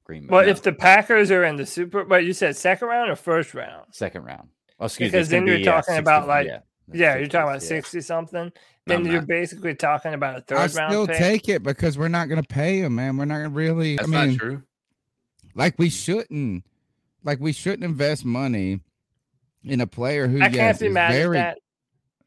Green 0.04 0.24
Bay. 0.24 0.28
Well, 0.32 0.48
if 0.48 0.62
the 0.62 0.74
Packers 0.74 1.30
are 1.32 1.44
in 1.44 1.56
the 1.56 1.66
Super, 1.66 2.04
but 2.04 2.26
you 2.26 2.34
said 2.34 2.56
second 2.58 2.88
round 2.88 3.12
or 3.12 3.16
first 3.16 3.54
round? 3.54 3.86
second 3.92 4.24
round. 4.24 4.50
Oh, 4.80 4.86
excuse 4.86 5.08
me. 5.08 5.12
because 5.12 5.30
me. 5.30 5.38
then 5.38 5.48
you're 5.48 5.70
uh, 5.70 5.82
talking 5.82 5.98
about 5.98 6.28
like, 6.28 6.48
yeah, 6.48 6.60
yeah, 6.92 7.18
you're 7.18 7.28
talking 7.28 7.50
about 7.50 7.60
60s, 7.60 7.62
yeah. 7.62 7.68
sixty 7.68 8.02
something. 8.02 8.52
Then 8.88 9.02
I'm 9.02 9.06
you're 9.06 9.22
not. 9.22 9.28
basically 9.28 9.76
talking 9.76 10.16
about 10.16 10.38
a 10.38 10.42
third 10.42 10.58
I 10.58 10.60
round 10.62 10.92
still 10.92 11.08
pick. 11.08 11.18
take 11.18 11.50
it 11.50 11.62
because 11.62 11.96
we're 11.98 12.08
not 12.08 12.28
going 12.28 12.42
to 12.42 12.48
pay 12.48 12.80
him, 12.80 12.96
man. 12.96 13.18
We're 13.18 13.26
not 13.26 13.38
gonna 13.38 13.50
really. 13.50 13.98
That's 13.98 14.08
I 14.08 14.12
mean, 14.12 14.32
not 14.32 14.40
true. 14.40 14.64
like 15.54 15.78
we 15.78 15.90
shouldn't, 15.90 16.64
like 17.24 17.40
we 17.40 17.52
shouldn't 17.54 17.84
invest 17.84 18.26
money 18.26 18.80
in 19.64 19.82
a 19.82 19.86
player 19.88 20.28
who 20.28 20.38
I 20.38 20.46
can't 20.46 20.56
yes, 20.56 20.80
be 20.80 20.88
is 20.88 20.94
mad 20.94 21.12
very 21.12 21.38
at 21.38 21.56
that. 21.56 21.60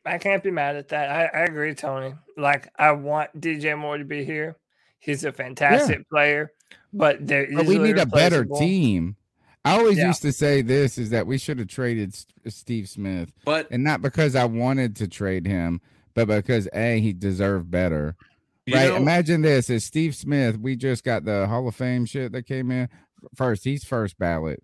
I 0.05 0.18
can't 0.18 0.42
be 0.42 0.50
mad 0.50 0.76
at 0.76 0.89
that. 0.89 1.10
I, 1.10 1.40
I 1.40 1.44
agree, 1.44 1.74
Tony. 1.74 2.14
Like 2.36 2.68
I 2.78 2.92
want 2.92 3.40
DJ 3.40 3.78
Moore 3.78 3.98
to 3.98 4.05
be 4.05 4.24
here. 4.24 4.56
He's 4.98 5.24
a 5.24 5.32
fantastic 5.32 6.08
player, 6.08 6.52
but 6.92 7.26
they're 7.26 7.48
But 7.52 7.66
we 7.66 7.78
need 7.78 7.98
a 7.98 8.06
better 8.06 8.44
team. 8.44 9.16
I 9.64 9.78
always 9.78 9.98
Yeah. 9.98 10.08
used 10.08 10.22
to 10.22 10.32
say 10.32 10.60
this 10.62 10.98
is 10.98 11.10
that 11.10 11.26
we 11.26 11.39
should 11.39 11.58
have 11.60 11.68
traded 11.68 12.16
Steve 12.48 12.89
Smith, 12.89 13.32
But 13.44 13.68
and 13.70 13.84
not 13.84 14.02
because 14.02 14.34
I 14.34 14.44
wanted 14.44 14.97
to 14.97 15.06
trade 15.08 15.47
him, 15.47 15.81
but 16.14 16.26
because 16.26 16.68
a 16.72 16.98
he 17.00 17.12
deserved 17.12 17.70
better. 17.70 18.16
Right? 18.72 18.89
know- 18.89 18.97
Imagine 18.97 19.42
this: 19.42 19.70
is 19.70 19.84
Steve 19.84 20.14
Smith? 20.16 20.58
We 20.58 20.74
just 20.76 21.05
got 21.05 21.24
the 21.24 21.47
Hall 21.47 21.66
of 21.68 21.74
Fame 21.76 22.06
shit 22.06 22.32
that 22.32 22.47
came 22.47 22.70
in 22.72 22.89
first. 23.36 23.62
He's 23.64 23.84
first 23.84 24.18
ballot. 24.18 24.62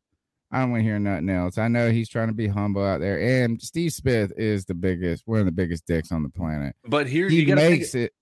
I 0.50 0.60
don't 0.60 0.70
want 0.70 0.80
to 0.80 0.84
hear 0.84 0.98
nothing 0.98 1.28
else. 1.28 1.58
I 1.58 1.68
know 1.68 1.90
he's 1.90 2.08
trying 2.08 2.28
to 2.28 2.34
be 2.34 2.46
humble 2.48 2.82
out 2.84 3.00
there, 3.00 3.20
and 3.20 3.60
Steve 3.60 3.92
Smith 3.92 4.32
is 4.38 4.64
the 4.64 4.74
biggest, 4.74 5.24
one 5.26 5.40
of 5.40 5.44
the 5.46 5.52
biggest 5.52 5.86
dicks 5.86 6.10
on 6.10 6.22
the 6.22 6.30
planet. 6.30 6.74
But 6.86 7.06
here 7.06 7.28
He 7.28 7.40
you 7.40 7.46
gotta 7.46 7.60
think- 7.60 7.80
makes 7.80 7.94
it. 7.94 8.12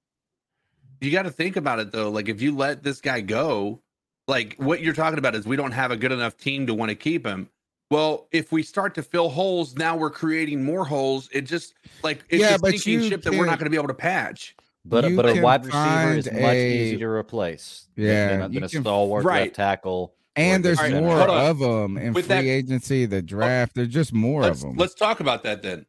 you 1.00 1.12
got 1.12 1.22
to 1.22 1.30
think 1.30 1.56
about 1.56 1.78
it 1.78 1.92
though. 1.92 2.10
Like 2.10 2.28
if 2.28 2.42
you 2.42 2.56
let 2.56 2.82
this 2.82 3.00
guy 3.00 3.20
go, 3.20 3.80
like 4.26 4.56
what 4.58 4.80
you're 4.80 4.94
talking 4.94 5.18
about 5.20 5.36
is 5.36 5.46
we 5.46 5.54
don't 5.56 5.70
have 5.72 5.92
a 5.92 5.96
good 5.96 6.10
enough 6.10 6.36
team 6.36 6.66
to 6.66 6.74
want 6.74 6.88
to 6.88 6.96
keep 6.96 7.24
him. 7.24 7.48
Well, 7.92 8.26
if 8.32 8.50
we 8.50 8.64
start 8.64 8.96
to 8.96 9.02
fill 9.04 9.28
holes, 9.28 9.76
now 9.76 9.96
we're 9.96 10.10
creating 10.10 10.64
more 10.64 10.84
holes. 10.84 11.28
It 11.32 11.42
just 11.42 11.74
like 12.02 12.24
it's 12.28 12.42
Yeah, 12.42 12.56
a 12.56 12.58
but 12.58 12.72
sinking 12.72 13.02
you 13.04 13.08
ship 13.08 13.22
that 13.22 13.32
we're 13.34 13.44
not 13.46 13.50
can- 13.52 13.58
going 13.60 13.64
to 13.66 13.70
be 13.70 13.76
able 13.76 13.86
to 13.88 13.94
patch. 13.94 14.56
But, 14.84 15.14
but 15.14 15.26
a 15.28 15.40
wide 15.40 15.64
receiver 15.66 16.14
is 16.18 16.26
much 16.26 16.34
a- 16.42 16.76
easier 16.76 16.98
to 16.98 17.06
replace 17.06 17.86
than- 17.94 18.04
Yeah, 18.04 18.28
than, 18.28 18.40
a- 18.40 18.48
you 18.48 18.54
than 18.54 18.62
a 18.64 18.68
can- 18.68 18.82
stalwart 18.82 19.24
right. 19.24 19.42
left 19.42 19.54
tackle. 19.54 20.14
Or 20.36 20.40
And 20.42 20.64
there's 20.64 20.78
center. 20.78 21.00
more 21.00 21.20
of 21.20 21.58
them 21.58 21.96
in 21.96 22.12
With 22.12 22.26
free 22.26 22.34
that- 22.36 22.44
agency, 22.44 23.06
the 23.06 23.18
oh, 23.18 23.20
draft. 23.22 23.74
There's 23.74 23.88
just 23.88 24.12
more 24.12 24.44
of 24.46 24.60
them. 24.60 24.76
let's 24.76 24.94
talk 24.94 25.20
about 25.20 25.42
that 25.44 25.62
then. 25.62 25.86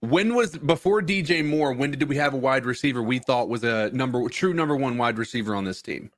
When 0.00 0.34
was 0.34 0.56
before 0.56 1.02
DJ 1.02 1.44
Moore? 1.44 1.74
When 1.74 1.90
did 1.90 2.08
we 2.08 2.16
have 2.16 2.32
a 2.32 2.38
wide 2.38 2.64
receiver 2.64 3.02
we 3.02 3.18
thought 3.18 3.50
was 3.50 3.64
a 3.64 3.90
number 3.92 4.26
true 4.30 4.54
number 4.54 4.74
one 4.74 4.96
wide 4.96 5.18
receiver 5.18 5.54
on 5.54 5.64
this 5.64 5.82
team? 5.82 6.10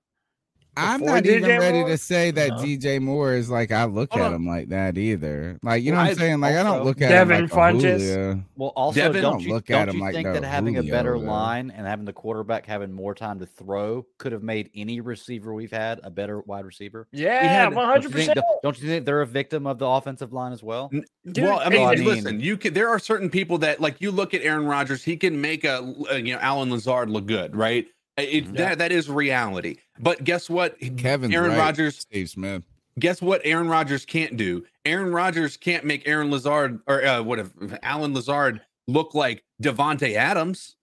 I'm 0.76 1.00
before 1.00 1.14
not 1.16 1.26
even 1.26 1.48
ready 1.48 1.78
Moore? 1.80 1.88
to 1.90 1.98
say 1.98 2.30
that 2.30 2.48
No. 2.50 2.56
DJ 2.56 3.00
Moore 3.00 3.34
is 3.34 3.50
like 3.50 3.70
I 3.72 3.84
look 3.84 4.12
Hold 4.12 4.22
at 4.22 4.28
on. 4.28 4.34
him 4.34 4.46
like 4.46 4.68
that 4.70 4.96
either. 4.96 5.58
Like 5.62 5.82
you 5.82 5.90
know 5.92 5.98
Well, 5.98 6.04
what 6.06 6.08
I- 6.08 6.10
I'm 6.12 6.16
saying? 6.18 6.40
Like 6.40 6.56
I 6.56 6.62
don't 6.62 6.84
look 6.84 7.02
at 7.02 7.10
Devin 7.10 7.36
him 7.36 7.42
like 7.44 7.50
Funchess. 7.52 7.94
a 7.94 7.98
Julio. 7.98 8.44
Well, 8.56 8.72
also, 8.74 9.00
Devin- 9.00 9.22
don't 9.22 9.32
Don't 9.32 9.42
you, 9.42 9.52
look 9.52 9.70
at 9.70 9.84
don't 9.84 9.88
him 9.90 9.96
you 9.96 10.02
like 10.02 10.14
think 10.14 10.26
no 10.28 10.32
that 10.34 10.44
having 10.44 10.78
a 10.78 10.82
better 10.82 11.18
though. 11.18 11.26
line 11.26 11.70
and 11.76 11.86
having 11.86 12.04
the 12.06 12.12
quarterback 12.12 12.64
having 12.64 12.92
more 12.92 13.14
time 13.14 13.38
to 13.40 13.46
throw 13.46 14.06
could 14.18 14.32
have 14.32 14.42
made 14.42 14.70
any 14.74 15.00
receiver 15.00 15.52
we've 15.52 15.70
had 15.70 16.00
a 16.04 16.10
better 16.10 16.40
wide 16.42 16.64
receiver? 16.64 17.06
Yeah, 17.12 17.42
had- 17.42 17.74
Don't 17.74 17.84
hundred 17.84 18.04
you, 18.04 18.08
think, 18.10 18.28
percent. 18.30 18.46
don't 18.62 18.80
you 18.80 18.88
think 18.88 19.04
they're 19.04 19.20
a 19.22 19.26
victim 19.26 19.66
of 19.66 19.78
the 19.78 19.86
offensive 19.86 20.32
line 20.32 20.52
as 20.52 20.62
well? 20.62 20.88
Dude, 20.90 21.04
well, 21.44 21.60
I 21.60 21.68
mean, 21.68 21.86
I 21.86 21.94
mean- 21.96 22.04
listen, 22.04 22.40
you 22.40 22.56
can. 22.56 22.72
There 22.72 22.88
are 22.88 22.98
certain 22.98 23.28
people 23.28 23.58
that, 23.58 23.80
like, 23.80 24.00
you 24.00 24.10
look 24.10 24.32
at 24.34 24.42
Aaron 24.42 24.64
Rodgers, 24.66 25.04
he 25.04 25.16
can 25.16 25.40
make 25.40 25.64
a, 25.64 25.78
uh, 26.10 26.14
you 26.14 26.32
know, 26.34 26.40
Allen 26.40 26.70
Lazard 26.70 27.10
look 27.10 27.26
good, 27.26 27.54
right? 27.54 27.86
It, 28.16 28.44
Yeah. 28.44 28.50
That 28.52 28.78
that 28.78 28.92
is 28.92 29.08
reality. 29.08 29.78
But 29.98 30.22
guess 30.24 30.50
what? 30.50 30.76
Kevin 30.96 31.32
Aaron 31.32 31.50
right, 31.52 31.58
Rodgers. 31.58 31.98
Steve 31.98 32.28
Smith. 32.28 32.64
Guess 32.98 33.22
what? 33.22 33.40
Aaron 33.44 33.68
Rodgers 33.68 34.04
can't 34.04 34.36
do. 34.36 34.64
Aaron 34.84 35.12
Rodgers 35.12 35.56
can't 35.56 35.84
make 35.84 36.06
Aaron 36.06 36.30
Lazard 36.30 36.80
or 36.86 37.04
uh, 37.04 37.22
what 37.22 37.38
if 37.38 37.48
Allen 37.82 38.12
Lazard 38.12 38.60
look 38.86 39.14
like 39.14 39.44
Davante 39.62 40.14
Adams, 40.14 40.76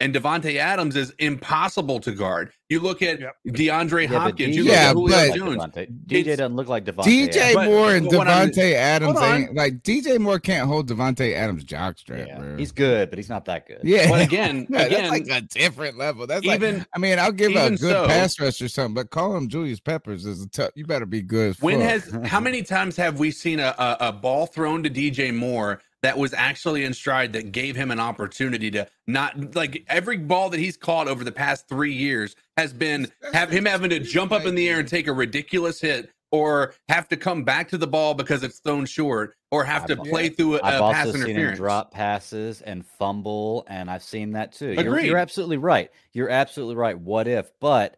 and 0.00 0.12
Davante 0.14 0.56
Adams 0.56 0.96
is 0.96 1.12
impossible 1.20 2.00
to 2.00 2.10
guard. 2.12 2.50
You 2.68 2.80
look 2.80 3.00
at 3.02 3.20
Yep. 3.20 3.36
DeAndre 3.48 4.02
Yeah, 4.10 4.18
Hopkins. 4.18 4.54
DJ 4.54 4.56
You 4.56 4.64
look 4.64 4.72
Yeah, 4.72 4.78
at 4.88 4.92
Julio 4.94 5.56
but- 5.56 5.74
Jones. 5.74 5.88
DJ 6.06 6.36
doesn't 6.36 6.56
look 6.56 6.68
like 6.68 6.84
Davante. 6.84 7.04
DJ 7.04 7.36
Adams. 7.36 7.66
Moore 7.66 7.90
and 7.94 8.06
but 8.08 8.18
what 8.18 8.26
I'm- 8.28 8.50
Adams 8.58 9.18
ain't 9.22 9.54
like 9.54 9.82
DJ 9.84 10.18
Moore 10.18 10.40
can't 10.40 10.66
hold 10.66 10.88
Davante 10.88 11.32
Adams 11.34 11.64
jockstrap, 11.64 12.26
Yeah, 12.26 12.38
bro. 12.38 12.56
he's 12.56 12.72
good, 12.72 13.10
but 13.10 13.18
he's 13.18 13.28
not 13.28 13.44
that 13.44 13.68
good. 13.68 13.78
yeah, 13.84 14.08
But 14.08 14.22
again, 14.26 14.66
Yeah, 14.68 14.80
again, 14.82 15.10
that's 15.10 15.28
like 15.28 15.42
a 15.42 15.46
different 15.46 15.96
level. 15.96 16.26
That's 16.26 16.44
like 16.44 16.56
even 16.60 16.84
I 16.92 16.98
mean, 16.98 17.18
I'll 17.20 17.30
give 17.32 17.52
a 17.54 17.70
good 17.70 17.78
so- 17.78 18.06
pass 18.06 18.38
rush 18.40 18.60
or 18.60 18.68
something, 18.68 18.94
but 18.94 19.10
call 19.10 19.36
him 19.36 19.48
Julius 19.48 19.78
Peppers 19.80 20.26
is 20.26 20.42
a 20.42 20.48
tough. 20.48 20.70
You 20.74 20.86
better 20.86 21.06
be 21.06 21.22
good. 21.22 21.50
As 21.50 21.60
When 21.60 21.80
fuck. 21.80 21.88
has 21.88 22.28
how 22.28 22.40
many 22.40 22.62
times 22.62 22.96
have 22.96 23.18
we 23.20 23.30
seen 23.30 23.60
a, 23.60 23.74
a, 23.78 23.96
a 24.08 24.12
ball 24.12 24.46
thrown 24.46 24.82
to 24.82 24.90
DJ 24.90 25.32
Moore 25.32 25.80
that 26.04 26.18
was 26.18 26.34
actually 26.34 26.84
in 26.84 26.92
stride 26.92 27.32
that 27.32 27.50
gave 27.50 27.74
him 27.74 27.90
an 27.90 27.98
opportunity 27.98 28.70
to 28.70 28.86
not 29.06 29.54
like 29.54 29.84
every 29.88 30.18
ball 30.18 30.50
that 30.50 30.60
he's 30.60 30.76
caught 30.76 31.08
over 31.08 31.24
the 31.24 31.32
past 31.32 31.66
three 31.66 31.94
years 31.94 32.36
has 32.58 32.74
been 32.74 33.10
have 33.32 33.50
him 33.50 33.64
having 33.64 33.88
to 33.88 33.98
jump 33.98 34.30
up 34.30 34.44
in 34.44 34.54
the 34.54 34.68
air 34.68 34.78
and 34.78 34.86
take 34.88 35.06
a 35.06 35.12
ridiculous 35.12 35.80
hit 35.80 36.10
or 36.30 36.74
have 36.88 37.08
to 37.08 37.16
come 37.16 37.42
back 37.42 37.68
to 37.68 37.78
the 37.78 37.86
ball 37.86 38.12
because 38.12 38.42
it's 38.42 38.58
thrown 38.58 38.84
short 38.84 39.34
or 39.50 39.64
have 39.64 39.86
to 39.86 39.98
I've- 39.98 40.10
play 40.10 40.28
through 40.28 40.56
a, 40.56 40.60
I've 40.62 40.80
a 40.80 40.92
pass 40.92 41.06
also 41.06 41.12
seen 41.12 41.22
him 41.22 41.30
interference. 41.30 41.58
drop 41.58 41.90
passes 41.92 42.60
and 42.60 42.84
fumble, 42.84 43.64
and 43.68 43.90
I've 43.90 44.02
seen 44.02 44.32
that 44.32 44.52
too. 44.52 44.72
You're, 44.72 44.98
you're 45.00 45.16
absolutely 45.16 45.58
right. 45.58 45.90
You're 46.12 46.30
absolutely 46.30 46.74
right. 46.74 46.98
What 46.98 47.28
if? 47.28 47.50
But 47.60 47.96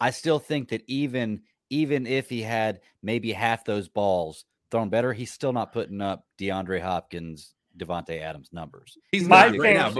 I 0.00 0.10
still 0.10 0.40
think 0.40 0.70
that 0.70 0.82
even 0.88 1.42
even 1.70 2.06
if 2.06 2.28
he 2.28 2.42
had 2.42 2.80
maybe 3.02 3.32
half 3.32 3.64
those 3.64 3.88
balls 3.88 4.44
thrown 4.70 4.88
better, 4.88 5.12
he's 5.12 5.32
still 5.32 5.52
not 5.52 5.72
putting 5.72 6.00
up 6.00 6.24
DeAndre 6.38 6.80
Hopkins, 6.80 7.54
Davante 7.76 8.20
Adams 8.20 8.50
numbers. 8.52 8.96
He's 9.12 9.28
My 9.28 9.48
not 9.48 9.58
right 9.58 9.76
now, 9.76 9.90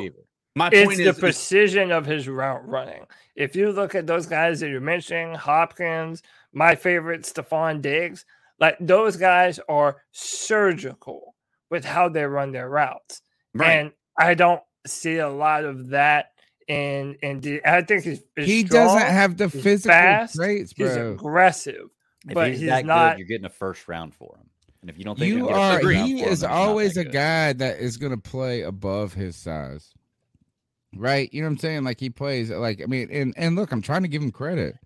my 0.55 0.69
It's 0.73 0.87
point 0.87 0.97
the 0.97 1.05
is, 1.05 1.17
is 1.17 1.19
precision 1.21 1.93
of 1.93 2.07
his 2.07 2.29
route 2.29 2.67
running. 2.67 3.05
If 3.35 3.55
you 3.55 3.73
look 3.73 3.95
at 3.95 4.07
those 4.07 4.27
guys 4.27 4.61
that 4.61 4.71
you're 4.71 4.81
mentioning, 4.81 5.35
Hopkins, 5.35 6.23
my 6.53 6.75
favorite, 6.75 7.23
Stefon 7.23 7.83
Diggs, 7.83 8.25
like 8.59 8.77
those 8.81 9.19
guys 9.19 9.61
are 9.69 10.03
surgical 10.13 11.35
with 11.71 11.85
how 11.85 12.09
they 12.09 12.25
run 12.25 12.53
their 12.53 12.71
routes. 12.71 13.21
right. 13.55 13.69
And 13.71 13.93
I 14.19 14.33
don't 14.33 14.63
see 14.87 15.19
a 15.19 15.29
lot 15.29 15.65
of 15.65 15.89
that 15.89 16.31
in 16.69 17.17
in 17.23 17.41
D- 17.41 17.61
I 17.65 17.83
think 17.83 18.05
he's, 18.05 18.23
he's 18.35 18.47
he 18.47 18.67
strong, 18.67 18.87
doesn't 18.87 19.13
have 19.13 19.37
the 19.37 19.51
physical 19.51 19.93
fast, 19.93 20.37
traits, 20.37 20.73
he's 20.75 20.97
aggressive, 20.97 21.91
If 22.27 22.35
but 22.35 22.49
he's, 22.49 22.61
he's, 22.61 22.69
that 22.71 22.87
not. 22.87 23.13
good, 23.13 23.19
you're 23.19 23.29
getting 23.29 23.45
a 23.45 23.51
first 23.51 23.87
round 23.89 24.15
for 24.15 24.39
him. 24.39 24.46
And 24.87 24.91
if 24.95 24.99
you 24.99 25.05
don't 25.05 25.19
think 25.19 25.33
You 25.33 25.39
you're 25.39 25.47
gonna 25.49 25.59
are. 25.59 25.69
get 25.69 25.79
a 25.79 25.81
first 25.81 25.97
round 25.97 26.13
He 26.13 26.19
for 26.19 26.31
him, 26.31 26.33
is 26.33 26.43
then 26.43 26.51
he's 26.53 26.65
not 26.71 26.71
always 26.71 26.97
a 26.97 27.05
good. 27.05 27.13
guy 27.13 27.53
that 27.55 27.79
is 27.81 27.97
going 27.97 28.13
to 28.13 28.19
play 28.19 28.63
above 28.63 29.15
his 29.15 29.35
size, 29.37 29.95
right? 30.95 31.33
You 31.35 31.43
know 31.43 31.49
what 31.49 31.53
I'm 31.55 31.59
saying? 31.59 31.85
Like 31.85 32.01
he 32.01 32.11
plays 32.11 32.51
like 32.51 32.81
I 32.83 32.87
mean, 32.87 33.09
and 33.11 33.35
and 33.37 33.57
look, 33.57 33.73
I'm 33.73 33.83
trying 33.83 34.03
to 34.03 34.09
give 34.09 34.23
him 34.23 34.31
credit. 34.31 34.77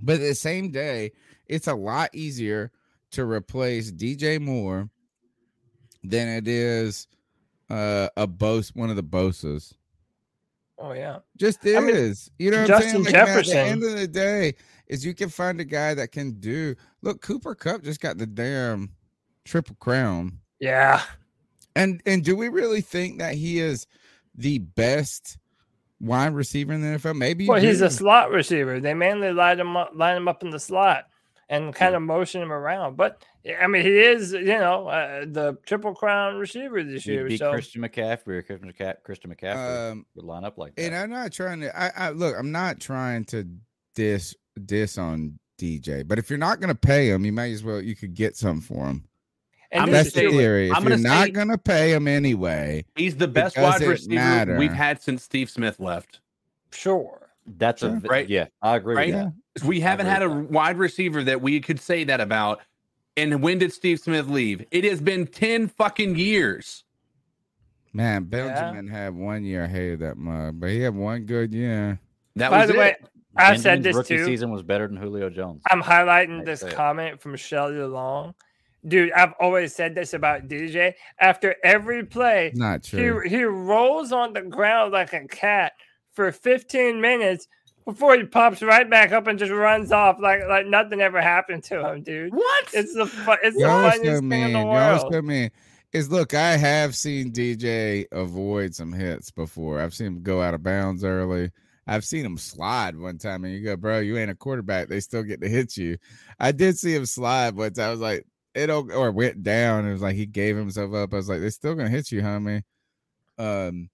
But 0.00 0.20
the 0.20 0.34
same 0.34 0.70
day, 0.70 1.12
it's 1.46 1.66
a 1.66 1.74
lot 1.74 2.10
easier 2.14 2.72
to 3.12 3.24
replace 3.24 3.90
DJ 3.90 4.40
Moore 4.40 4.90
than 6.04 6.28
it 6.28 6.46
is 6.46 7.08
uh, 7.70 8.08
a 8.16 8.26
Bose, 8.26 8.74
one 8.74 8.90
of 8.90 8.96
the 8.96 9.02
Bosas. 9.02 9.72
Oh 10.78 10.92
yeah. 10.92 11.20
Just 11.38 11.60
I 11.66 11.80
mean, 11.80 11.96
is. 11.96 12.30
you 12.38 12.50
know 12.50 12.66
what 12.66 12.66
Justin 12.68 12.96
I'm 12.96 13.04
saying? 13.04 13.14
Like, 13.14 13.14
man, 13.14 13.38
at 13.38 13.46
the 13.46 13.58
end 13.58 13.82
of 13.84 13.92
the 13.98 14.06
day, 14.06 14.54
is 14.88 15.06
you 15.06 15.14
can 15.14 15.30
find 15.30 15.60
a 15.60 15.64
guy 15.64 15.94
that 15.94 16.12
can 16.12 16.32
do. 16.40 16.74
Look, 17.02 17.22
Cooper 17.22 17.54
Kupp 17.54 17.82
just 17.82 18.00
got 18.00 18.18
the 18.18 18.26
damn 18.26 18.90
triple 19.46 19.76
crown. 19.80 20.38
Yeah. 20.60 21.02
And 21.74 22.02
and 22.06 22.24
do 22.24 22.36
we 22.36 22.48
really 22.48 22.80
think 22.80 23.18
that 23.18 23.34
he 23.34 23.58
is 23.60 23.86
the 24.34 24.58
best 24.58 25.38
wide 26.00 26.34
receiver 26.34 26.72
in 26.72 26.80
the 26.82 26.98
NFL? 26.98 27.16
Maybe. 27.16 27.46
Well, 27.48 27.60
he's 27.60 27.80
a 27.80 27.90
slot 27.90 28.30
receiver. 28.30 28.80
They 28.80 28.94
mainly 28.94 29.32
line 29.32 29.60
him 29.60 29.76
up, 29.76 29.92
line 29.94 30.16
him 30.16 30.28
up 30.28 30.42
in 30.42 30.50
the 30.50 30.58
slot 30.58 31.04
and 31.48 31.74
kind 31.74 31.94
of 31.94 32.02
motion 32.02 32.42
him 32.42 32.52
around. 32.52 32.96
But 32.96 33.22
I 33.60 33.66
mean, 33.66 33.82
he 33.82 33.90
is, 33.98 34.32
you 34.32 34.44
know, 34.46 34.88
uh, 34.88 35.20
the 35.26 35.56
triple 35.66 35.94
crown 35.94 36.36
receiver 36.36 36.82
this 36.82 37.04
He'd 37.04 37.12
year. 37.12 37.28
be 37.28 37.36
So 37.36 37.52
Christian 37.52 37.82
McCaffrey 37.82 38.28
or 38.38 38.42
Christian, 38.42 38.72
McCa- 38.72 39.02
Christian 39.04 39.34
McCaffrey 39.34 39.90
Um, 39.92 40.06
would 40.16 40.24
line 40.24 40.44
up 40.44 40.58
like 40.58 40.74
that. 40.76 40.82
And 40.82 40.94
I'm 40.94 41.10
not 41.10 41.30
trying 41.32 41.60
to. 41.60 41.78
I, 41.78 41.92
I 42.06 42.10
look. 42.10 42.34
I'm 42.36 42.52
not 42.52 42.80
trying 42.80 43.24
to 43.26 43.46
diss 43.94 44.34
diss 44.64 44.96
on 44.98 45.38
DJ, 45.58 46.06
but 46.08 46.18
if 46.18 46.30
you're 46.30 46.38
not 46.38 46.58
going 46.60 46.68
to 46.74 46.78
pay 46.78 47.10
him, 47.10 47.24
you 47.24 47.32
might 47.32 47.52
as 47.52 47.62
well. 47.62 47.80
You 47.82 47.94
could 47.94 48.14
get 48.14 48.36
some 48.36 48.60
for 48.60 48.86
him. 48.86 49.04
And 49.72 49.82
I'm 49.84 49.90
That's 49.90 50.12
the 50.12 50.28
theory. 50.30 50.70
If 50.70 50.76
I'm 50.76 50.82
you're 50.84 50.96
gonna 50.96 51.02
not 51.08 51.32
going 51.32 51.48
to 51.48 51.58
pay 51.58 51.92
him 51.92 52.06
anyway, 52.08 52.84
He's 52.94 53.16
the 53.16 53.28
best 53.28 53.56
wide 53.56 53.80
receiver 53.80 54.14
matter. 54.14 54.56
we've 54.56 54.72
had 54.72 55.00
since 55.02 55.22
Steve 55.24 55.50
Smith 55.50 55.80
left. 55.80 56.20
sure. 56.72 57.22
That's 57.58 57.82
a 57.84 57.90
v- 57.90 58.08
Right. 58.08 58.28
yeah. 58.28 58.46
I 58.60 58.74
agree 58.76 58.96
Right? 58.96 59.14
with 59.14 59.32
that. 59.54 59.64
We 59.64 59.78
haven't 59.80 60.06
had 60.06 60.22
a 60.22 60.28
wide 60.28 60.78
receiver 60.78 61.22
that 61.24 61.40
we 61.40 61.60
could 61.60 61.78
say 61.80 62.02
that 62.04 62.20
about. 62.20 62.60
And 63.16 63.40
when 63.40 63.58
did 63.58 63.72
Steve 63.72 64.00
Smith 64.00 64.26
leave? 64.28 64.64
It 64.72 64.82
has 64.84 65.00
been 65.00 65.26
10 65.28 65.68
fucking 65.68 66.16
years. 66.16 66.82
Man, 67.92 68.24
Benjamin 68.24 68.88
had 68.88 69.14
one 69.14 69.44
year. 69.44 69.64
I 69.64 69.68
hated 69.68 70.00
that 70.00 70.16
mug, 70.18 70.60
but 70.60 70.70
he 70.70 70.80
had 70.80 70.94
one 70.94 71.22
good 71.24 71.54
year. 71.54 71.98
That 72.34 72.50
By 72.50 72.62
was 72.62 72.70
the 72.70 72.76
way, 72.78 72.90
it. 72.90 73.08
I 73.36 73.56
said 73.56 73.82
Benjamin's 73.82 73.84
this 73.84 73.96
rookie 73.96 74.16
too. 74.18 74.24
season 74.26 74.50
was 74.50 74.62
better 74.62 74.86
than 74.88 74.96
Julio 74.96 75.30
Jones. 75.30 75.62
I'm 75.70 75.82
highlighting 75.82 76.44
this 76.44 76.60
say 76.60 76.68
it. 76.68 76.74
comment 76.74 77.20
from 77.20 77.36
Shelly 77.36 77.76
Long. 77.76 78.34
Dude, 78.86 79.12
I've 79.12 79.32
always 79.40 79.74
said 79.74 79.94
this 79.94 80.14
about 80.14 80.48
DJ. 80.48 80.94
After 81.18 81.54
every 81.64 82.04
play, 82.04 82.52
Not 82.54 82.84
true. 82.84 83.20
he 83.22 83.28
he 83.36 83.44
rolls 83.44 84.12
on 84.12 84.32
the 84.32 84.42
ground 84.42 84.92
like 84.92 85.12
a 85.12 85.26
cat 85.26 85.72
for 86.12 86.30
15 86.32 87.00
minutes 87.00 87.48
before 87.84 88.16
he 88.16 88.24
pops 88.24 88.62
right 88.62 88.88
back 88.88 89.12
up 89.12 89.26
and 89.26 89.38
just 89.38 89.52
runs 89.52 89.92
off 89.92 90.18
like 90.20 90.40
like 90.48 90.66
nothing 90.66 91.00
ever 91.00 91.20
happened 91.20 91.64
to 91.64 91.88
him, 91.88 92.02
dude. 92.02 92.32
What? 92.34 92.66
It's 92.74 92.94
the 92.94 93.06
fu- 93.06 93.36
it's 93.42 93.56
Y'all 93.58 93.90
funniest 93.90 94.22
so 94.22 94.28
thing 94.28 94.42
in 94.42 94.52
the 94.52 94.58
Y'all 94.60 94.72
world. 94.72 95.12
so 95.12 95.22
mean. 95.22 95.50
Is 95.92 96.10
look, 96.10 96.34
I 96.34 96.56
have 96.56 96.94
seen 96.94 97.32
DJ 97.32 98.06
avoid 98.12 98.74
some 98.74 98.92
hits 98.92 99.30
before. 99.30 99.80
I've 99.80 99.94
seen 99.94 100.08
him 100.08 100.22
go 100.22 100.42
out 100.42 100.52
of 100.52 100.62
bounds 100.62 101.04
early. 101.04 101.50
I've 101.86 102.04
seen 102.04 102.26
him 102.26 102.36
slide 102.36 102.96
one 102.98 103.18
time, 103.18 103.44
and 103.44 103.54
you 103.54 103.62
go, 103.64 103.76
bro, 103.76 104.00
you 104.00 104.18
ain't 104.18 104.30
a 104.30 104.34
quarterback. 104.34 104.88
They 104.88 104.98
still 105.00 105.22
get 105.22 105.40
to 105.40 105.48
hit 105.48 105.76
you. 105.76 105.96
I 106.40 106.50
did 106.52 106.76
see 106.76 106.94
him 106.94 107.06
slide 107.06 107.54
once. 107.54 107.78
I 107.78 107.88
was 107.90 108.00
like, 108.00 108.26
it 108.56 108.70
or 108.70 109.10
went 109.12 109.42
down. 109.42 109.86
It 109.86 109.92
was 109.92 110.02
like 110.02 110.16
he 110.16 110.26
gave 110.26 110.56
himself 110.56 110.94
up. 110.94 111.12
I 111.12 111.16
was 111.16 111.28
like, 111.28 111.40
they're 111.40 111.50
still 111.50 111.74
gonna 111.74 111.88
hit 111.88 112.10
you, 112.10 112.22
homie. 112.22 112.62
Um, 113.38 113.90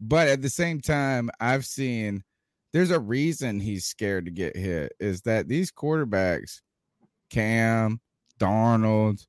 but 0.00 0.28
at 0.28 0.42
the 0.42 0.48
same 0.48 0.80
time, 0.80 1.30
I've 1.40 1.66
seen 1.66 2.24
there's 2.72 2.90
a 2.90 3.00
reason 3.00 3.60
he's 3.60 3.86
scared 3.86 4.24
to 4.24 4.30
get 4.30 4.56
hit. 4.56 4.92
Is 4.98 5.22
that 5.22 5.48
these 5.48 5.70
quarterbacks, 5.70 6.60
Cam, 7.30 8.00
Darnold, 8.40 9.26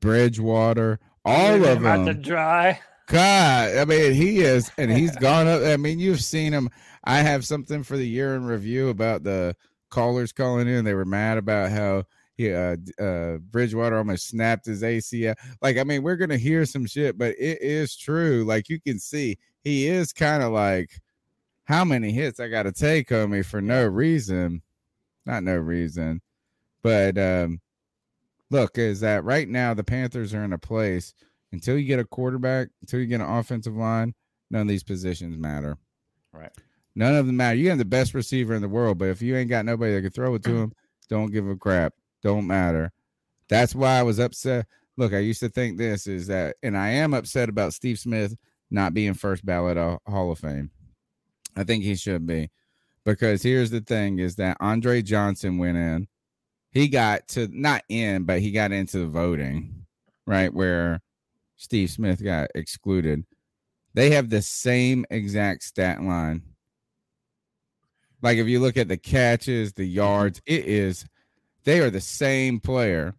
Bridgewater, 0.00 0.98
all 1.24 1.64
of 1.64 1.82
them, 1.82 2.06
to 2.06 2.14
dry. 2.14 2.80
God, 3.06 3.76
I 3.76 3.84
mean, 3.84 4.12
he 4.12 4.40
is, 4.40 4.70
and 4.78 4.90
he's 4.96 5.14
gone 5.16 5.46
up. 5.46 5.62
I 5.62 5.76
mean, 5.76 5.98
you've 5.98 6.22
seen 6.22 6.52
him. 6.52 6.70
I 7.04 7.18
have 7.18 7.46
something 7.46 7.82
for 7.82 7.96
the 7.96 8.06
year 8.06 8.34
in 8.34 8.44
review 8.44 8.88
about 8.88 9.22
the 9.22 9.56
callers 9.90 10.32
calling 10.32 10.68
in. 10.68 10.84
They 10.84 10.94
were 10.94 11.04
mad 11.04 11.38
about 11.38 11.70
how 11.70 12.04
he, 12.40 12.52
uh, 12.52 12.76
uh, 12.98 13.38
Bridgewater 13.38 13.98
almost 13.98 14.28
snapped 14.28 14.66
his 14.66 14.82
ACL. 14.82 15.34
Like, 15.60 15.76
I 15.76 15.84
mean, 15.84 16.02
we're 16.02 16.16
gonna 16.16 16.36
hear 16.36 16.64
some 16.64 16.86
shit, 16.86 17.18
but 17.18 17.34
it 17.38 17.60
is 17.60 17.96
true. 17.96 18.44
Like, 18.44 18.68
you 18.68 18.80
can 18.80 18.98
see 18.98 19.38
he 19.62 19.86
is 19.88 20.12
kind 20.12 20.42
of 20.42 20.52
like, 20.52 20.90
how 21.64 21.84
many 21.84 22.10
hits 22.10 22.40
I 22.40 22.48
got 22.48 22.64
to 22.64 22.72
take 22.72 23.12
on 23.12 23.30
me 23.30 23.42
for 23.42 23.60
no 23.60 23.86
reason, 23.86 24.62
not 25.24 25.44
no 25.44 25.56
reason, 25.56 26.20
but 26.82 27.16
um, 27.16 27.60
look, 28.50 28.76
is 28.76 29.00
that 29.00 29.22
right 29.22 29.48
now 29.48 29.72
the 29.74 29.84
Panthers 29.84 30.34
are 30.34 30.42
in 30.42 30.52
a 30.52 30.58
place 30.58 31.14
until 31.52 31.78
you 31.78 31.86
get 31.86 32.00
a 32.00 32.04
quarterback, 32.04 32.68
until 32.80 32.98
you 32.98 33.06
get 33.06 33.20
an 33.20 33.30
offensive 33.30 33.76
line, 33.76 34.14
none 34.50 34.62
of 34.62 34.68
these 34.68 34.82
positions 34.82 35.38
matter. 35.38 35.76
Right. 36.32 36.50
None 36.96 37.14
of 37.14 37.26
them 37.26 37.36
matter. 37.36 37.56
You 37.56 37.68
have 37.68 37.78
the 37.78 37.84
best 37.84 38.14
receiver 38.14 38.54
in 38.54 38.62
the 38.62 38.68
world, 38.68 38.98
but 38.98 39.08
if 39.08 39.22
you 39.22 39.36
ain't 39.36 39.50
got 39.50 39.64
nobody 39.64 39.94
that 39.94 40.02
can 40.02 40.10
throw 40.10 40.34
it 40.34 40.42
to 40.44 40.50
him, 40.56 40.72
don't 41.08 41.32
give 41.32 41.48
a 41.48 41.56
crap. 41.56 41.94
Don't 42.22 42.46
matter. 42.46 42.92
That's 43.48 43.74
why 43.74 43.98
I 43.98 44.02
was 44.02 44.18
upset. 44.18 44.66
Look, 44.96 45.12
I 45.12 45.18
used 45.18 45.40
to 45.40 45.48
think 45.48 45.78
this 45.78 46.06
is 46.06 46.26
that, 46.26 46.56
and 46.62 46.76
I 46.76 46.90
am 46.90 47.14
upset 47.14 47.48
about 47.48 47.74
Steve 47.74 47.98
Smith 47.98 48.36
not 48.70 48.94
being 48.94 49.14
first 49.14 49.44
ballot 49.44 49.76
uh, 49.76 49.98
Hall 50.06 50.30
of 50.30 50.38
Fame. 50.38 50.70
I 51.56 51.64
think 51.64 51.82
he 51.82 51.96
should 51.96 52.26
be 52.26 52.50
because 53.04 53.42
here's 53.42 53.70
the 53.70 53.80
thing: 53.80 54.18
is 54.18 54.36
that 54.36 54.56
Andre 54.60 55.02
Johnson 55.02 55.58
went 55.58 55.78
in. 55.78 56.06
He 56.70 56.86
got 56.86 57.26
to 57.28 57.48
not 57.50 57.82
in, 57.88 58.24
but 58.24 58.40
he 58.40 58.52
got 58.52 58.70
into 58.70 58.98
the 58.98 59.06
voting, 59.06 59.86
right? 60.26 60.52
Where 60.52 61.00
Steve 61.56 61.90
Smith 61.90 62.22
got 62.22 62.50
excluded. 62.54 63.24
They 63.94 64.10
have 64.10 64.30
the 64.30 64.42
same 64.42 65.04
exact 65.10 65.64
stat 65.64 66.02
line. 66.02 66.42
Like 68.22 68.38
if 68.38 68.46
you 68.46 68.60
look 68.60 68.76
at 68.76 68.88
the 68.88 68.96
catches, 68.96 69.72
the 69.72 69.84
yards, 69.84 70.40
it 70.46 70.66
is 70.66 71.06
they 71.64 71.80
are 71.80 71.90
the 71.90 72.00
same 72.00 72.60
player, 72.60 73.14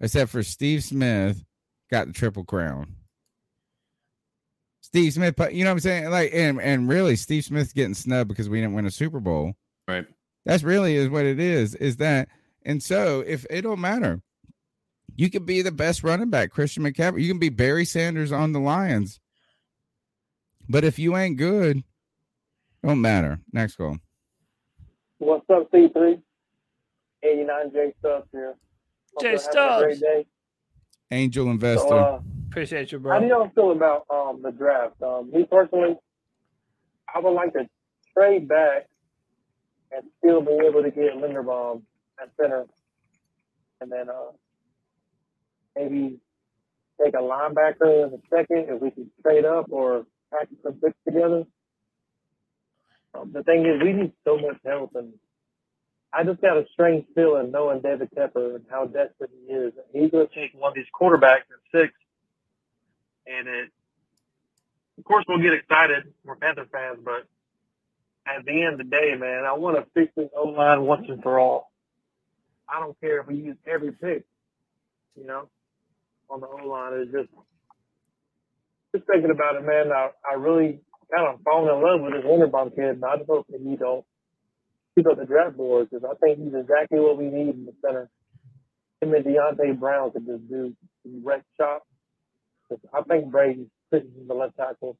except 0.00 0.30
for 0.30 0.42
Steve 0.42 0.84
Smith 0.84 1.44
got 1.90 2.06
the 2.06 2.12
triple 2.12 2.44
crown. 2.44 2.94
Steve 4.80 5.12
Smith, 5.12 5.34
but 5.36 5.52
you 5.54 5.64
know 5.64 5.70
what 5.70 5.74
I'm 5.74 5.80
saying? 5.80 6.10
Like, 6.10 6.30
and 6.32 6.60
and 6.60 6.88
really, 6.88 7.16
Steve 7.16 7.44
Smith's 7.44 7.72
getting 7.72 7.94
snubbed 7.94 8.28
because 8.28 8.48
we 8.48 8.60
didn't 8.60 8.74
win 8.74 8.86
a 8.86 8.90
Super 8.90 9.20
Bowl. 9.20 9.54
Right. 9.88 10.06
That's 10.44 10.62
really 10.62 10.94
is 10.94 11.08
what 11.08 11.24
it 11.24 11.40
is. 11.40 11.74
Is 11.74 11.96
that 11.96 12.28
and 12.64 12.82
so 12.82 13.22
if 13.26 13.46
it 13.48 13.62
don't 13.62 13.80
matter, 13.80 14.20
you 15.14 15.30
could 15.30 15.46
be 15.46 15.62
the 15.62 15.72
best 15.72 16.02
running 16.02 16.30
back, 16.30 16.50
Christian 16.50 16.82
McCaffrey. 16.82 17.22
You 17.22 17.28
can 17.28 17.38
be 17.38 17.48
Barry 17.48 17.84
Sanders 17.84 18.32
on 18.32 18.52
the 18.52 18.60
Lions. 18.60 19.20
But 20.68 20.84
if 20.84 20.98
you 20.98 21.16
ain't 21.16 21.36
good, 21.36 21.84
don't 22.84 23.00
matter. 23.00 23.38
Next 23.52 23.76
call. 23.76 23.98
What's 25.18 25.48
up, 25.48 25.70
C3? 25.70 26.20
89 27.22 27.70
J 27.72 27.92
Stubbs 27.98 28.28
here. 28.32 28.54
Hope 29.14 29.22
Jay 29.22 29.30
you're 29.32 29.38
having 29.40 29.58
a 29.58 29.78
Great 29.84 29.96
Stubbs. 29.96 30.00
day. 30.00 30.26
Angel 31.10 31.50
investor. 31.50 31.88
So, 31.88 31.96
uh, 31.98 32.20
Appreciate 32.50 32.90
you, 32.92 32.98
bro. 32.98 33.12
how 33.12 33.20
do 33.20 33.26
y'all 33.26 33.50
feel 33.54 33.72
about 33.72 34.06
um, 34.10 34.40
the 34.42 34.50
draft? 34.50 35.00
Um, 35.02 35.30
me 35.30 35.44
personally, 35.50 35.96
I 37.14 37.18
would 37.18 37.30
like 37.32 37.52
to 37.52 37.68
trade 38.16 38.48
back 38.48 38.86
and 39.92 40.02
still 40.18 40.40
be 40.40 40.58
able 40.66 40.82
to 40.82 40.90
get 40.90 41.14
Linderbaum 41.16 41.82
at 42.20 42.30
center, 42.40 42.64
and 43.80 43.92
then 43.92 44.08
uh, 44.08 44.32
maybe 45.76 46.18
take 47.04 47.14
a 47.14 47.18
linebacker 47.18 48.04
in 48.06 48.10
the 48.12 48.20
second 48.30 48.66
if 48.70 48.80
we 48.80 48.90
can 48.90 49.10
trade 49.22 49.44
up 49.44 49.66
or 49.70 50.06
package 50.32 50.56
some 50.62 50.74
picks 50.74 50.96
together. 51.06 51.44
Um, 53.14 53.32
the 53.32 53.42
thing 53.42 53.66
is, 53.66 53.82
we 53.82 53.92
need 53.92 54.12
so 54.24 54.36
much 54.38 54.56
help, 54.64 54.92
and 54.94 55.12
I 56.12 56.24
just 56.24 56.40
got 56.40 56.56
a 56.56 56.64
strange 56.72 57.06
feeling 57.14 57.50
knowing 57.52 57.82
David 57.82 58.10
Tepper 58.16 58.56
and 58.56 58.64
how 58.70 58.86
desperate 58.86 59.30
he 59.46 59.52
is. 59.52 59.72
He's 59.92 60.10
going 60.10 60.26
to 60.28 60.34
take 60.34 60.52
one 60.54 60.70
of 60.70 60.74
these 60.74 60.86
quarterbacks 60.98 61.48
at 61.50 61.62
six, 61.72 61.92
and 63.26 63.48
it. 63.48 63.70
Of 64.98 65.04
course, 65.04 65.24
we'll 65.28 65.42
get 65.42 65.52
excited. 65.52 66.12
We're 66.24 66.36
Panther 66.36 66.66
fans, 66.72 67.00
but 67.04 67.26
at 68.26 68.44
the 68.44 68.62
end 68.62 68.74
of 68.74 68.78
the 68.78 68.84
day, 68.84 69.14
man, 69.18 69.44
I 69.44 69.52
want 69.54 69.76
to 69.76 69.86
fix 69.94 70.12
this 70.16 70.30
O 70.36 70.48
line 70.48 70.82
once 70.82 71.06
and 71.08 71.22
for 71.22 71.38
all. 71.38 71.70
I 72.68 72.80
don't 72.80 72.98
care 73.00 73.20
if 73.20 73.26
we 73.26 73.36
use 73.36 73.56
every 73.66 73.92
pick, 73.92 74.24
you 75.16 75.26
know, 75.26 75.48
on 76.30 76.40
the 76.40 76.46
O 76.48 76.66
line. 76.68 76.92
It's 76.94 77.12
just 77.12 77.28
just 78.94 79.06
thinking 79.06 79.30
about 79.30 79.56
it, 79.56 79.64
man. 79.66 79.92
I, 79.92 80.10
I 80.30 80.34
really 80.34 80.80
kind 81.14 81.28
of 81.28 81.40
fallen 81.44 81.74
in 81.74 81.82
love 81.82 82.00
with 82.00 82.14
this 82.14 82.24
Linderbaum 82.30 82.74
kid, 82.74 82.96
and 82.96 83.04
I 83.04 83.16
just 83.18 83.28
hope 83.28 83.46
that 83.50 83.60
he 83.60 83.76
don't 83.76 84.04
keep 84.96 85.06
up 85.08 85.18
the 85.18 85.26
draft 85.26 85.56
board 85.56 85.88
because 85.90 86.04
I 86.10 86.14
think 86.24 86.38
he's 86.40 86.54
exactly 86.54 87.00
what 87.00 87.18
we 87.18 87.26
need 87.26 87.54
in 87.54 87.66
the 87.66 87.74
center. 87.84 88.10
Him 89.02 89.14
and 89.14 89.24
Deonte 89.24 89.78
Brown 89.80 90.12
could 90.12 90.26
just 90.26 90.48
do 90.48 90.74
wreck 91.22 91.42
shop. 91.58 91.84
I 92.94 93.02
think 93.02 93.30
Brady's 93.30 93.68
fitting 93.90 94.12
in 94.20 94.26
the 94.28 94.34
left 94.34 94.56
tackle. 94.56 94.96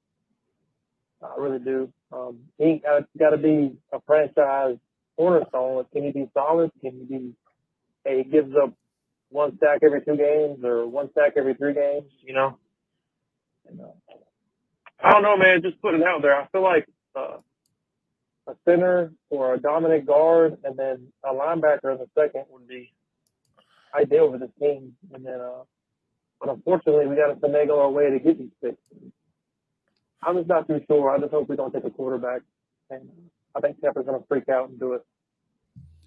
I 1.23 1.34
really 1.41 1.58
do. 1.58 1.92
Um, 2.12 2.41
he 2.58 2.83
got 3.18 3.31
to 3.31 3.39
be 3.39 3.73
a 3.92 4.00
franchise 4.07 4.76
cornerstone. 5.16 5.86
Can 5.92 6.05
he 6.05 6.12
be 6.12 6.31
solid? 6.34 6.70
Can 6.83 6.92
he 7.08 7.18
be? 7.18 7.33
Hey, 8.05 8.23
he 8.25 8.31
gives 8.31 8.55
up 8.62 8.75
one 9.31 9.58
sack 9.60 9.81
every 9.84 10.02
two 10.02 10.16
games 10.16 10.65
or 10.65 10.86
one 10.86 11.10
sack 11.15 11.33
every 11.36 11.55
three 11.55 11.75
games. 11.75 12.10
You 12.25 12.34
know. 12.34 12.58
And, 13.68 13.81
uh, 13.81 13.84
I 15.02 15.12
don't 15.12 15.23
know, 15.23 15.36
man. 15.36 15.62
Just 15.62 15.81
put 15.83 15.94
it 15.94 16.02
out 16.02 16.23
there. 16.23 16.34
I 16.34 16.47
feel 16.49 16.62
like 16.62 16.86
uh, 17.16 17.39
a 18.47 18.55
center 18.65 19.12
or 19.31 19.55
a 19.55 19.58
dominant 19.58 20.07
guard, 20.07 20.58
and 20.65 20.76
then 20.76 21.08
a 21.25 21.33
linebacker 21.33 21.92
in 21.92 21.99
the 21.99 22.08
second 22.16 22.44
would 22.50 22.68
be 22.68 22.92
ideal 23.94 24.31
for 24.31 24.39
this 24.39 24.50
team. 24.60 24.94
And 25.12 25.25
then, 25.25 25.41
uh, 25.41 25.62
but 26.41 26.50
unfortunately, 26.50 27.07
we 27.07 27.16
got 27.16 27.28
to 27.28 27.34
finagle 27.34 27.78
our 27.78 27.91
way 27.91 28.10
to 28.10 28.18
get 28.18 28.39
these 28.39 28.50
picks. 28.62 28.76
I'm 30.23 30.36
just 30.36 30.49
not 30.49 30.66
too 30.66 30.81
sure. 30.89 31.10
I 31.10 31.18
just 31.18 31.31
hope 31.31 31.49
we 31.49 31.57
don't 31.57 31.73
take 31.73 31.84
a 31.84 31.91
quarterback, 31.91 32.42
and 32.91 33.08
I 33.55 33.60
think 33.60 33.81
Tampa's 33.81 34.07
going 34.07 34.20
to 34.20 34.26
freak 34.26 34.49
out 34.49 34.68
and 34.68 34.78
do 34.78 34.94
it. 34.94 35.02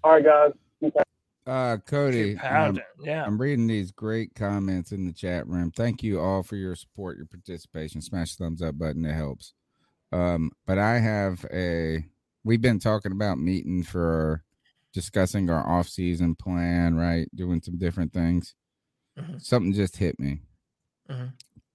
All 0.02 0.12
right, 0.12 0.24
guys. 0.24 0.52
Keep 0.80 0.94
Uh, 1.46 1.76
Cody, 1.86 2.30
Keep 2.32 2.38
pounding, 2.38 2.84
yeah. 3.02 3.24
I'm 3.24 3.40
reading 3.40 3.66
these 3.66 3.92
great 3.92 4.34
comments 4.34 4.92
in 4.92 5.04
the 5.06 5.12
chat 5.12 5.46
room. 5.46 5.70
Thank 5.74 6.02
you 6.02 6.20
all 6.20 6.42
for 6.42 6.56
your 6.56 6.74
support, 6.74 7.16
your 7.16 7.26
participation. 7.26 8.00
Smash 8.00 8.36
the 8.36 8.44
thumbs 8.44 8.62
up 8.62 8.78
button; 8.78 9.04
it 9.04 9.14
helps. 9.14 9.52
Um, 10.12 10.52
but 10.66 10.78
I 10.78 10.98
have 10.98 11.44
a. 11.52 12.04
We've 12.44 12.60
been 12.60 12.78
talking 12.78 13.12
about 13.12 13.38
meeting 13.38 13.82
for 13.82 14.42
discussing 14.92 15.50
our 15.50 15.66
off-season 15.68 16.34
plan, 16.36 16.94
right? 16.94 17.28
Doing 17.34 17.60
some 17.62 17.78
different 17.78 18.12
things. 18.12 18.54
Mhm. 19.18 19.40
Something 19.40 19.72
just 19.72 19.96
hit 19.96 20.18
me. 20.18 20.42
Mhm. 21.08 21.32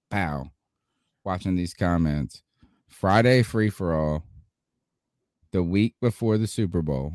Pow! 0.10 0.52
Watching 1.24 1.56
these 1.56 1.74
comments. 1.74 2.42
Friday 2.88 3.44
free 3.44 3.70
for 3.70 3.94
all. 3.94 4.24
The 5.52 5.64
week 5.64 5.96
before 6.02 6.38
the 6.38 6.48
Super 6.48 6.82
Bowl 6.82 7.14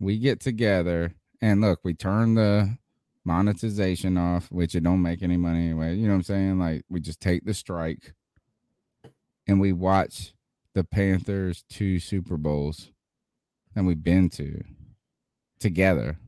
we 0.00 0.18
get 0.18 0.40
together 0.40 1.14
and 1.40 1.60
look, 1.60 1.80
we 1.82 1.94
turn 1.94 2.34
the 2.34 2.76
monetization 3.24 4.18
off, 4.18 4.50
which 4.50 4.74
it 4.74 4.82
don't 4.82 5.00
make 5.00 5.22
any 5.22 5.36
money 5.36 5.66
anyway. 5.66 5.94
You 5.96 6.02
know 6.06 6.10
what 6.10 6.16
I'm 6.16 6.22
saying? 6.24 6.58
Like 6.58 6.84
we 6.90 7.00
just 7.00 7.20
take 7.20 7.44
the 7.44 7.54
strike 7.54 8.12
and 9.46 9.60
we 9.60 9.72
watch 9.72 10.33
the 10.74 10.84
Panthers 10.84 11.64
two 11.68 11.98
Super 11.98 12.36
Bowls 12.36 12.90
and 13.76 13.86
we've 13.86 14.02
been 14.02 14.28
to 14.30 14.62
together. 15.60 16.18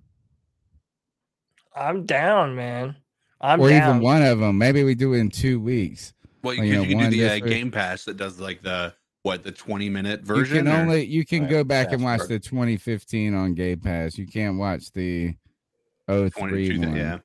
I'm 1.75 2.07
down, 2.07 2.55
man. 2.57 2.97
I'm 3.41 3.59
down 3.59 3.67
or 3.67 3.71
down. 3.71 3.89
even 3.97 4.01
one 4.03 4.23
of 4.23 4.39
them. 4.39 4.57
Maybe 4.59 4.83
we 4.83 4.95
do 4.95 5.13
it 5.15 5.19
in 5.19 5.29
two 5.31 5.61
weeks. 5.61 6.15
Well, 6.43 6.55
you, 6.55 6.61
Like, 6.81 6.89
you, 6.89 6.95
know, 6.97 7.01
can 7.03 7.11
do 7.11 7.17
the 7.19 7.31
uh. 7.35 7.39
Game 7.47 7.71
Pass 7.71 8.05
that 8.05 8.17
does 8.17 8.41
like 8.41 8.63
the 8.63 8.95
what 9.23 9.43
the 9.43 9.53
twenty 9.53 9.89
minute 9.89 10.21
You 10.21 10.27
version. 10.27 10.65
can 10.65 10.69
or- 10.69 10.77
only 10.81 11.05
you 11.05 11.25
can 11.27 11.47
go 11.49 11.65
back 11.65 11.93
and 11.93 12.03
watch 12.03 12.21
Or- 12.23 12.27
the 12.29 12.39
2015 12.39 13.35
on 13.35 13.55
Game 13.55 13.81
Pass. 13.81 14.17
You 14.17 14.27
can't 14.27 14.57
watch 14.59 14.91
the 14.93 15.35
03 16.09 16.31
22, 16.31 16.81
one. 16.81 16.97
yeah. 16.97 17.19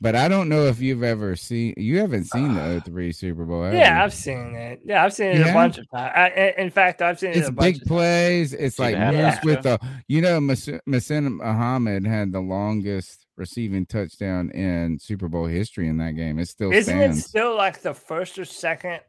But 0.00 0.14
I 0.14 0.28
don't 0.28 0.50
know 0.50 0.66
if 0.66 0.78
you've 0.80 1.02
ever 1.02 1.36
seen 1.36 1.72
you 1.78 1.98
haven't 2.00 2.24
seen 2.24 2.54
the 2.54 2.76
uh, 2.76 2.80
03 2.80 3.12
Super 3.12 3.44
Bowl. 3.46 3.62
Yeah, 3.72 3.96
you? 3.98 4.04
I've 4.04 4.12
seen 4.12 4.54
it. 4.54 4.80
Yeah, 4.84 5.02
I've 5.02 5.14
seen 5.14 5.28
it 5.28 5.38
You 5.38 5.48
a 5.48 5.52
bunch 5.54 5.78
of 5.78 5.90
times. 5.90 6.12
I, 6.14 6.28
in- 6.28 6.64
in 6.66 6.70
fact, 6.70 7.00
I've 7.00 7.18
seen 7.18 7.30
it 7.30 7.38
it's 7.38 7.48
a 7.48 7.52
bunch 7.52 7.74
big 7.76 7.82
of 7.82 7.88
plays. 7.88 8.52
It's 8.52 8.78
like 8.78 8.94
the 8.94 8.98
half 9.00 9.14
moves 9.14 9.24
half 9.36 9.44
with 9.44 9.62
the 9.62 9.78
you 10.08 10.20
know 10.20 10.38
Muhsin 10.38 11.36
Muhammad 11.38 12.06
had 12.06 12.32
the 12.32 12.40
longest 12.40 13.26
receiving 13.36 13.86
touchdown 13.86 14.50
in 14.50 14.98
Super 14.98 15.28
Bowl 15.28 15.46
history 15.46 15.88
in 15.88 15.96
that 15.98 16.12
game. 16.12 16.38
It 16.38 16.48
still 16.48 16.72
Isn't 16.72 16.94
stands. 16.94 17.18
it 17.18 17.22
still 17.22 17.56
like 17.56 17.80
the 17.80 17.94
first 17.94 18.38
or 18.38 18.44
second 18.44 19.00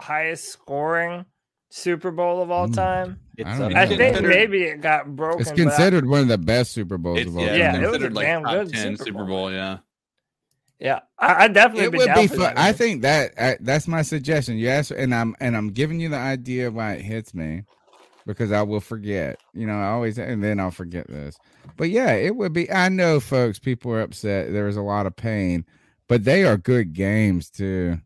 highest 0.00 0.48
scoring 0.48 1.24
Super 1.74 2.10
Bowl 2.10 2.42
of 2.42 2.50
all 2.50 2.66
hmm. 2.66 2.74
time? 2.74 3.18
I 3.42 3.58
don't 3.58 3.74
I 3.74 3.86
think 3.86 4.20
maybe 4.20 4.64
it 4.64 4.82
got 4.82 5.16
broken. 5.16 5.40
It's 5.40 5.50
but 5.50 5.58
I- 5.58 5.62
considered 5.62 6.06
one 6.06 6.20
of 6.20 6.28
the 6.28 6.36
best 6.36 6.72
Super 6.72 6.98
Bowls 6.98 7.26
of 7.26 7.34
all 7.34 7.42
yeah, 7.42 7.72
time. 7.72 7.80
Yeah, 7.80 7.88
it 7.88 7.90
was 7.90 8.02
a 8.02 8.10
like 8.10 8.26
damn 8.26 8.42
good 8.42 8.70
ten 8.70 8.96
Super 8.96 9.04
Super 9.04 9.24
Bowl. 9.24 9.50
Yeah. 9.50 9.78
Yeah, 10.78 10.98
I, 11.16 11.44
I 11.44 11.48
definitely 11.48 11.84
it 11.84 11.92
be 11.92 11.98
would 11.98 12.06
down 12.06 12.16
be 12.22 12.26
for 12.26 12.34
fun. 12.34 12.54
that. 12.54 12.58
I 12.58 12.72
think 12.72 13.02
that 13.02 13.32
I, 13.40 13.56
that's 13.60 13.86
my 13.86 14.02
suggestion. 14.02 14.58
Yes, 14.58 14.90
and 14.90 15.14
I'm 15.14 15.36
and 15.40 15.56
I'm 15.56 15.70
giving 15.70 16.00
you 16.00 16.08
the 16.08 16.16
idea 16.16 16.72
why 16.72 16.94
it 16.94 17.02
hits 17.02 17.32
me 17.32 17.62
because 18.26 18.50
I 18.50 18.62
will 18.62 18.80
forget. 18.80 19.38
You 19.54 19.66
know, 19.66 19.74
I 19.74 19.90
always 19.90 20.18
and 20.18 20.42
then 20.42 20.58
I'll 20.58 20.72
forget 20.72 21.06
this. 21.06 21.36
But 21.76 21.90
yeah, 21.90 22.12
it 22.14 22.34
would 22.34 22.52
be. 22.52 22.68
I 22.70 22.88
know, 22.88 23.20
folks. 23.20 23.60
People 23.60 23.92
are 23.92 24.00
upset. 24.00 24.52
There 24.52 24.64
was 24.64 24.76
a 24.76 24.82
lot 24.82 25.06
of 25.06 25.14
pain, 25.14 25.64
but 26.08 26.24
they 26.24 26.44
are 26.44 26.56
good 26.56 26.92
games 26.94 27.48
too. 27.48 28.00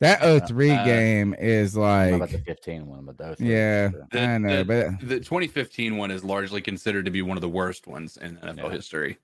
That 0.00 0.48
03 0.48 0.70
uh, 0.70 0.84
game 0.84 1.34
is 1.38 1.76
I 1.76 2.10
don't 2.10 2.18
know 2.18 2.24
like 2.24 2.30
about 2.32 2.44
the 2.46 2.52
15 2.54 2.86
one, 2.86 3.04
but 3.04 3.18
those. 3.18 3.38
yeah, 3.40 3.90
The, 4.10 4.20
I 4.20 4.38
know, 4.38 4.64
the, 4.64 4.64
but 5.00 5.08
the 5.08 5.18
2015 5.20 5.96
one 5.98 6.10
is 6.10 6.24
largely 6.24 6.60
considered 6.62 7.04
to 7.04 7.10
be 7.10 7.20
one 7.22 7.36
of 7.36 7.42
the 7.42 7.48
worst 7.50 7.86
ones 7.86 8.16
in 8.16 8.36
NFL 8.38 8.72
history. 8.72 9.18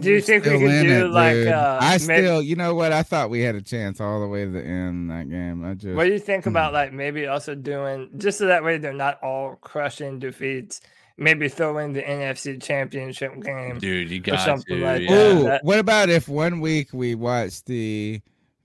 Do 0.00 0.10
you 0.10 0.20
think 0.20 0.44
we 0.44 0.50
still 0.50 0.60
could 0.60 0.82
do 0.82 1.06
it, 1.06 1.10
like 1.10 1.46
uh, 1.46 1.78
I 1.80 1.92
may- 1.92 1.98
still, 1.98 2.42
you 2.42 2.56
know 2.56 2.74
what? 2.74 2.92
I 2.92 3.02
thought 3.02 3.30
we 3.30 3.40
had 3.40 3.54
a 3.54 3.62
chance 3.62 4.00
all 4.02 4.20
the 4.20 4.26
way 4.28 4.44
to 4.44 4.50
the 4.50 4.62
end 4.62 5.10
that 5.10 5.30
game. 5.30 5.64
I 5.64 5.74
just 5.74 5.96
What 5.96 6.04
do 6.04 6.12
you 6.12 6.18
think 6.18 6.44
Hmm. 6.44 6.50
about 6.50 6.72
like 6.74 6.92
maybe 6.92 7.26
also 7.26 7.54
doing 7.54 8.10
just 8.18 8.38
so 8.38 8.46
that 8.46 8.62
way 8.62 8.76
they're 8.76 8.92
not 8.92 9.22
all 9.22 9.56
crushing 9.60 10.18
defeats? 10.18 10.82
Maybe 11.16 11.48
throw 11.48 11.78
in 11.78 11.94
the 11.94 12.02
NFC 12.02 12.62
Championship 12.62 13.40
game, 13.42 13.78
Dude, 13.78 14.10
you 14.10 14.18
or 14.18 14.22
got 14.22 14.44
something 14.44 14.76
to, 14.78 14.84
like 14.84 15.00
yeah. 15.02 15.08
that. 15.16 15.34
Ooh, 15.36 15.42
That- 15.44 15.64
what 15.64 15.78
about 15.80 16.10
if 16.10 16.28
one 16.28 16.60
week 16.60 16.90
we 16.92 17.14
watch 17.16 17.64
the 17.64 18.20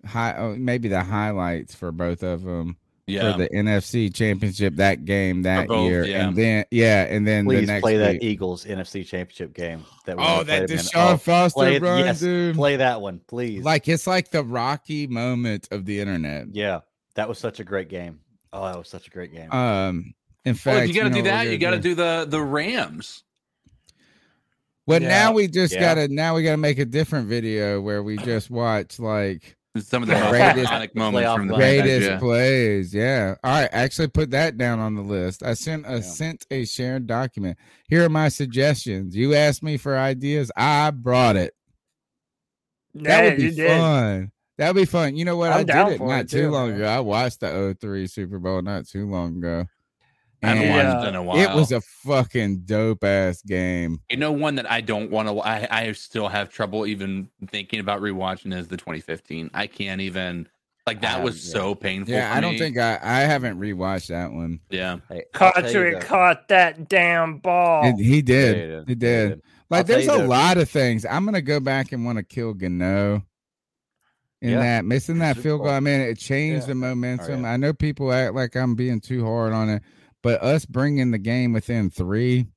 high, 0.05 0.35
oh, 0.37 0.55
maybe 0.55 0.87
the 0.87 1.01
highlights 1.03 1.73
for 1.75 1.91
both 1.91 2.23
of 2.23 2.43
them 2.43 2.77
Yeah. 3.07 3.31
for 3.33 3.37
the 3.39 3.49
NFC 3.49 4.13
Championship 4.13 4.75
that 4.77 5.05
game 5.05 5.43
that 5.43 5.67
both, 5.67 5.89
year, 5.89 6.05
yeah. 6.05 6.27
and 6.27 6.35
then 6.37 6.65
yeah, 6.71 7.03
and 7.03 7.27
then 7.27 7.45
Please 7.45 7.61
the 7.61 7.65
next 7.67 7.81
play 7.81 7.97
that 7.97 8.13
week. 8.13 8.23
Eagles 8.23 8.65
NFC 8.65 9.05
Championship 9.07 9.53
game. 9.53 9.83
That 10.05 10.17
we 10.17 10.23
Oh, 10.25 10.43
that 10.43 10.67
played 10.67 10.69
them 10.69 10.77
in- 10.79 10.83
Deshaun 10.85 11.19
Foster 11.21 11.55
play, 11.57 11.79
run, 11.79 11.99
yes, 12.05 12.19
dude. 12.19 12.55
Play 12.55 12.75
that 12.77 13.01
one, 13.01 13.19
please. 13.27 13.63
Like 13.63 13.87
it's 13.87 14.07
like 14.07 14.31
the 14.31 14.43
Rocky 14.43 15.07
moment 15.07 15.67
of 15.71 15.85
the 15.85 15.99
internet. 15.99 16.47
yeah, 16.51 16.79
that 17.15 17.27
was 17.29 17.37
such 17.39 17.59
a 17.59 17.63
great 17.63 17.89
game. 17.89 18.19
Oh, 18.51 18.65
that 18.65 18.77
was 18.77 18.87
such 18.89 19.07
a 19.07 19.09
great 19.09 19.33
game. 19.33 19.51
Um, 19.51 20.13
in 20.45 20.51
Well, 20.53 20.55
fact, 20.55 20.83
if 20.83 20.89
you 20.89 21.01
got 21.01 21.03
to 21.05 21.09
know 21.09 21.15
do 21.17 21.23
that, 21.23 21.47
you 21.47 21.57
got 21.57 21.71
to 21.71 21.79
do 21.79 21.95
the 21.95 22.25
the 22.29 22.41
Rams. 22.41 23.23
Well, 24.85 25.01
Yeah. 25.01 25.07
now 25.07 25.31
we 25.33 25.47
just 25.47 25.73
Yeah. 25.73 25.79
gotta 25.79 26.07
now 26.09 26.35
we 26.35 26.43
gotta 26.43 26.57
make 26.57 26.77
a 26.77 26.85
different 26.85 27.27
video 27.29 27.79
where 27.79 28.03
we 28.03 28.17
just 28.17 28.49
watch 28.51 28.99
like 28.99 29.55
Some 29.79 30.03
of 30.03 30.09
the 30.09 30.15
most 30.15 30.33
iconic 30.35 30.93
moments 30.93 31.33
from 31.33 31.47
the 31.47 31.55
greatest 31.55 32.07
yeah. 32.07 32.19
plays. 32.19 32.93
Yeah. 32.93 33.35
All 33.43 33.51
right. 33.51 33.69
Actually, 33.71 34.09
put 34.09 34.29
that 34.29 34.55
down 34.55 34.79
on 34.79 34.93
the 34.93 35.01
list. 35.01 35.41
I 35.41 35.55
sent 35.55 35.87
a 35.87 36.03
sent 36.03 36.45
a 36.51 36.63
shared 36.65 37.07
document. 37.07 37.57
Here 37.87 38.05
are 38.05 38.09
my 38.09 38.29
suggestions. 38.29 39.15
You 39.15 39.33
asked 39.33 39.63
me 39.63 39.77
for 39.77 39.97
ideas. 39.97 40.51
I 40.55 40.91
brought 40.91 41.37
it. 41.37 41.55
that 42.93 43.23
would 43.23 43.37
be 43.37 43.43
you 43.45 43.51
did. 43.51 43.79
fun. 43.79 44.31
That'd 44.59 44.75
be 44.75 44.85
fun. 44.85 45.15
You 45.15 45.25
know 45.25 45.37
what? 45.37 45.51
I'm 45.51 45.61
I 45.61 45.63
did 45.63 45.93
it 45.93 46.01
not 46.01 46.19
it, 46.19 46.29
too 46.29 46.41
too, 46.43 46.51
long 46.51 46.69
man. 46.69 46.81
ago. 46.81 46.87
I 46.87 46.99
watched 46.99 47.39
the 47.39 47.75
03 47.81 48.05
Super 48.05 48.37
Bowl 48.37 48.61
not 48.61 48.87
too 48.87 49.09
long 49.09 49.37
ago. 49.37 49.65
I 50.43 50.47
haven't 50.47 50.63
And 50.63 50.87
watched 50.93 51.05
it 51.05 51.09
in 51.09 51.15
a 51.15 51.23
while. 51.23 51.37
It 51.37 51.55
was 51.55 51.71
a 51.71 51.81
fucking 51.81 52.59
dope 52.65 53.03
ass 53.03 53.41
game. 53.41 53.99
You 54.09 54.17
know, 54.17 54.31
one 54.31 54.55
that 54.55 54.69
I 54.69 54.81
don't 54.81 55.09
want 55.09 55.27
to. 55.29 55.39
I 55.39 55.67
I 55.69 55.91
still 55.93 56.27
have 56.27 56.49
trouble 56.49 56.85
even 56.85 57.29
thinking 57.47 57.79
about 57.79 58.01
rewatching 58.01 58.55
is 58.57 58.67
the 58.67 58.77
2015. 58.77 59.49
I 59.53 59.67
can't 59.67 60.01
even 60.01 60.47
like 60.85 61.01
that 61.01 61.19
ah, 61.19 61.23
was 61.23 61.41
so 61.41 61.73
painful. 61.75 62.13
Yeah, 62.13 62.29
for 62.31 62.37
I 62.37 62.41
don't 62.41 62.53
me. 62.53 62.59
think 62.59 62.77
I 62.77 62.99
I 63.01 63.19
haven't 63.21 63.59
rewatched 63.59 64.07
that 64.07 64.31
one. 64.33 64.59
Yeah, 64.69 64.97
Cartwright 65.33 66.01
caught 66.01 66.49
that 66.49 66.89
damn 66.89 67.37
ball. 67.37 67.85
It- 67.85 68.03
he 68.03 68.21
did. 68.21 68.55
he 68.55 68.61
did. 68.61 68.87
He 68.89 68.95
did. 68.95 69.29
did. 69.29 69.41
Like 69.69 69.79
I'll 69.79 69.83
there's 69.85 70.07
a 70.07 70.17
though- 70.17 70.25
lot 70.27 70.57
of 70.57 70.69
things. 70.69 71.05
I'm 71.05 71.23
gonna 71.25 71.41
go 71.41 71.59
back 71.59 71.93
and 71.93 72.05
want 72.05 72.17
to 72.17 72.23
kill 72.23 72.53
Gano. 72.53 73.23
In 74.41 74.49
Yeah. 74.49 74.59
that 74.59 74.85
missing 74.85 75.19
that 75.19 75.37
field 75.37 75.59
goal, 75.59 75.67
Bowl. 75.67 75.75
I 75.75 75.79
mean, 75.79 76.01
it 76.01 76.17
changed 76.17 76.63
Yeah. 76.67 76.73
the 76.73 76.79
oh, 76.79 76.95
momentum. 76.95 77.43
yeah. 77.43 77.53
I 77.53 77.55
know 77.57 77.71
people 77.73 78.11
act 78.11 78.33
like 78.35 78.55
I'm 78.57 78.75
being 78.75 78.99
too 78.99 79.23
hard 79.25 79.53
on 79.53 79.69
it, 79.69 79.83
but 80.23 80.41
us 80.41 80.65
bringing 80.65 81.11
the 81.11 81.17
game 81.19 81.53
within 81.53 81.89
three 81.91 82.47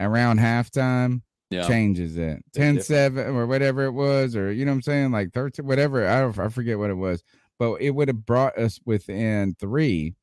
around 0.00 0.38
halftime 0.40 1.20
Yeah. 1.50 1.66
changes 1.68 2.16
it. 2.16 2.42
10 2.54 2.80
7 2.80 3.26
or 3.36 3.46
whatever 3.46 3.84
it 3.84 3.92
was, 3.92 4.34
or 4.34 4.50
you 4.52 4.64
know 4.64 4.70
what 4.72 4.76
I'm 4.76 4.82
saying, 4.82 5.10
like 5.12 5.32
13, 5.32 5.66
whatever. 5.66 6.06
I 6.08 6.20
don't, 6.20 6.38
I 6.38 6.48
forget 6.48 6.78
what 6.78 6.90
it 6.90 6.94
was, 6.94 7.22
but 7.58 7.74
it 7.82 7.90
would 7.90 8.08
have 8.08 8.24
brought 8.24 8.56
us 8.58 8.80
within 8.86 9.54
three. 9.60 10.14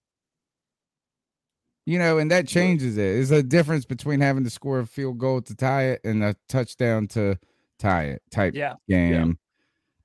You 1.85 1.97
know, 1.97 2.19
and 2.19 2.29
that 2.31 2.47
changes 2.47 2.97
it. 2.97 3.19
It's 3.19 3.31
a 3.31 3.41
difference 3.41 3.85
between 3.85 4.21
having 4.21 4.43
to 4.43 4.49
score 4.49 4.79
a 4.79 4.85
field 4.85 5.17
goal 5.17 5.41
to 5.41 5.55
tie 5.55 5.85
it 5.89 6.01
and 6.03 6.23
a 6.23 6.35
touchdown 6.47 7.07
to 7.09 7.37
tie 7.79 8.03
it 8.05 8.21
type 8.31 8.53
Yeah. 8.53 8.75
game. 8.87 9.39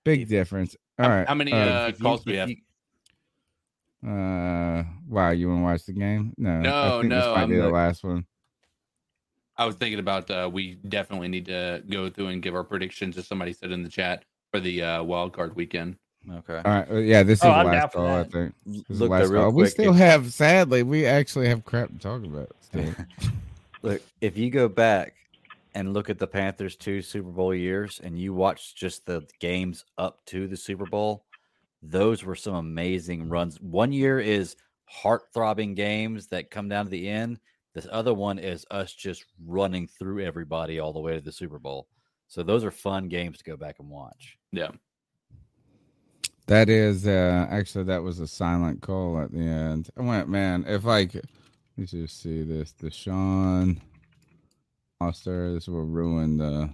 Big 0.05 0.27
difference. 0.29 0.75
All 0.99 1.05
How- 1.09 1.15
right. 1.17 1.29
how 1.29 1.35
many, 1.35 1.53
uh, 1.53 1.57
uh, 1.57 1.93
calls 1.93 2.25
do 2.25 2.31
we 2.31 2.39
if 2.39 2.49
have? 2.49 2.57
You- 4.07 4.13
Uh, 4.13 4.85
wow, 5.09 5.31
you 5.31 5.49
want 5.49 5.61
to 5.61 5.65
watch 5.65 5.85
the 5.87 5.93
game? 5.93 6.33
No, 6.39 6.61
No, 6.61 6.83
I 6.99 7.01
think 7.01 7.13
this 7.13 7.25
no, 7.25 7.35
might 7.35 7.43
I'm 7.43 7.49
be 7.51 7.57
the 7.57 7.69
last 7.69 8.05
one. 8.05 8.25
I 9.59 9.65
was 9.65 9.75
thinking 9.77 9.99
about 9.99 10.31
uh, 10.31 10.51
we 10.53 10.75
definitely 10.89 11.29
need 11.29 11.47
to 11.47 11.83
go 11.89 12.11
through 12.11 12.29
and 12.29 12.43
give 12.43 12.55
our 12.55 12.65
predictions, 12.65 13.17
as 13.17 13.27
somebody 13.27 13.53
said 13.55 13.73
in 13.73 13.83
the 13.83 13.89
chat 13.89 14.25
for 14.53 14.61
the 14.61 14.83
uh, 14.83 15.03
wild 15.03 15.33
card 15.33 15.57
weekend. 15.57 15.97
Okay. 16.31 16.57
All 16.65 16.73
right. 16.73 16.91
uh, 16.91 16.97
Yeah, 16.97 17.23
this 17.23 17.39
is 17.39 17.45
Oh, 17.45 17.49
the 17.49 17.55
I'm 17.55 17.67
last 17.67 17.93
for 17.93 17.99
call. 17.99 18.07
I 18.09 18.25
think. 18.25 18.55
This 18.67 18.83
the 18.89 18.95
Look, 18.95 19.11
last 19.11 19.29
though, 19.29 19.33
real 19.35 19.43
call. 19.45 19.53
We 19.53 19.67
still 19.69 19.93
if- 19.93 19.99
have. 19.99 20.33
Sadly, 20.33 20.83
we 20.83 21.07
actually 21.07 21.49
have 21.49 21.65
crap 21.65 21.89
to 21.89 21.99
talk 21.99 22.23
about. 22.25 22.51
Still. 22.61 22.93
Look, 23.83 24.03
if 24.21 24.37
you 24.37 24.51
go 24.51 24.69
back 24.69 25.15
and 25.75 25.93
look 25.95 26.11
at 26.11 26.19
the 26.19 26.27
Panthers' 26.27 26.75
two 26.77 27.01
Super 27.01 27.29
Bowl 27.31 27.55
years 27.55 28.01
and 28.03 28.19
you 28.19 28.35
watch 28.35 28.75
just 28.75 29.07
the 29.07 29.25
games 29.41 29.85
up 29.99 30.25
to 30.27 30.49
the 30.49 30.57
Super 30.57 30.87
Bowl, 30.87 31.25
those 31.91 32.25
were 32.25 32.35
some 32.35 32.55
amazing 32.55 33.29
runs. 33.29 33.61
One 33.61 33.93
year 33.93 34.19
is 34.21 34.57
heart 34.87 35.23
throbbing 35.33 35.75
games 35.75 36.27
that 36.29 36.51
come 36.51 36.69
down 36.69 36.87
to 36.87 36.91
the 36.91 37.09
end. 37.09 37.41
This 37.75 37.87
other 37.91 38.15
one 38.15 38.39
is 38.39 38.65
us 38.71 38.93
just 38.93 39.25
running 39.45 39.87
through 39.87 40.25
everybody 40.25 40.79
all 40.79 40.93
the 40.93 41.01
way 41.01 41.15
to 41.15 41.21
the 41.21 41.33
Super 41.33 41.59
Bowl. 41.59 41.89
So 42.29 42.43
those 42.43 42.65
are 42.65 42.71
fun 42.71 43.09
games 43.09 43.39
to 43.39 43.45
go 43.45 43.57
back 43.57 43.77
and 43.79 43.91
watch. 43.91 44.39
Yeah. 44.53 44.71
That 46.47 46.69
is 46.69 47.07
uh 47.07 47.47
actually 47.51 47.85
that 47.85 48.03
was 48.03 48.21
a 48.21 48.27
silent 48.27 48.81
call 48.81 49.21
at 49.21 49.33
the 49.33 49.41
end. 49.41 49.91
I 49.99 50.03
went, 50.03 50.29
man, 50.29 50.65
if 50.67 50.85
like 50.85 51.15
let's 51.77 51.91
just 51.91 52.23
see 52.23 52.43
this. 52.43 52.73
Deshaun 52.73 53.81
Foster, 54.99 55.53
this 55.53 55.69
will 55.69 55.85
ruin 55.85 56.39
the 56.39 56.71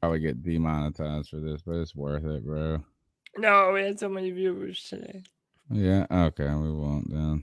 probably 0.00 0.20
get 0.20 0.42
demonetized 0.42 1.30
for 1.30 1.40
this, 1.40 1.62
but 1.62 1.76
it's 1.76 1.96
worth 1.96 2.24
it, 2.24 2.44
bro. 2.44 2.82
No, 3.38 3.72
we 3.72 3.82
had 3.82 3.98
so 3.98 4.08
many 4.08 4.30
viewers 4.30 4.82
today. 4.88 5.22
Yeah, 5.70 6.06
okay, 6.10 6.48
we 6.48 6.72
won't 6.72 7.10
then. 7.10 7.42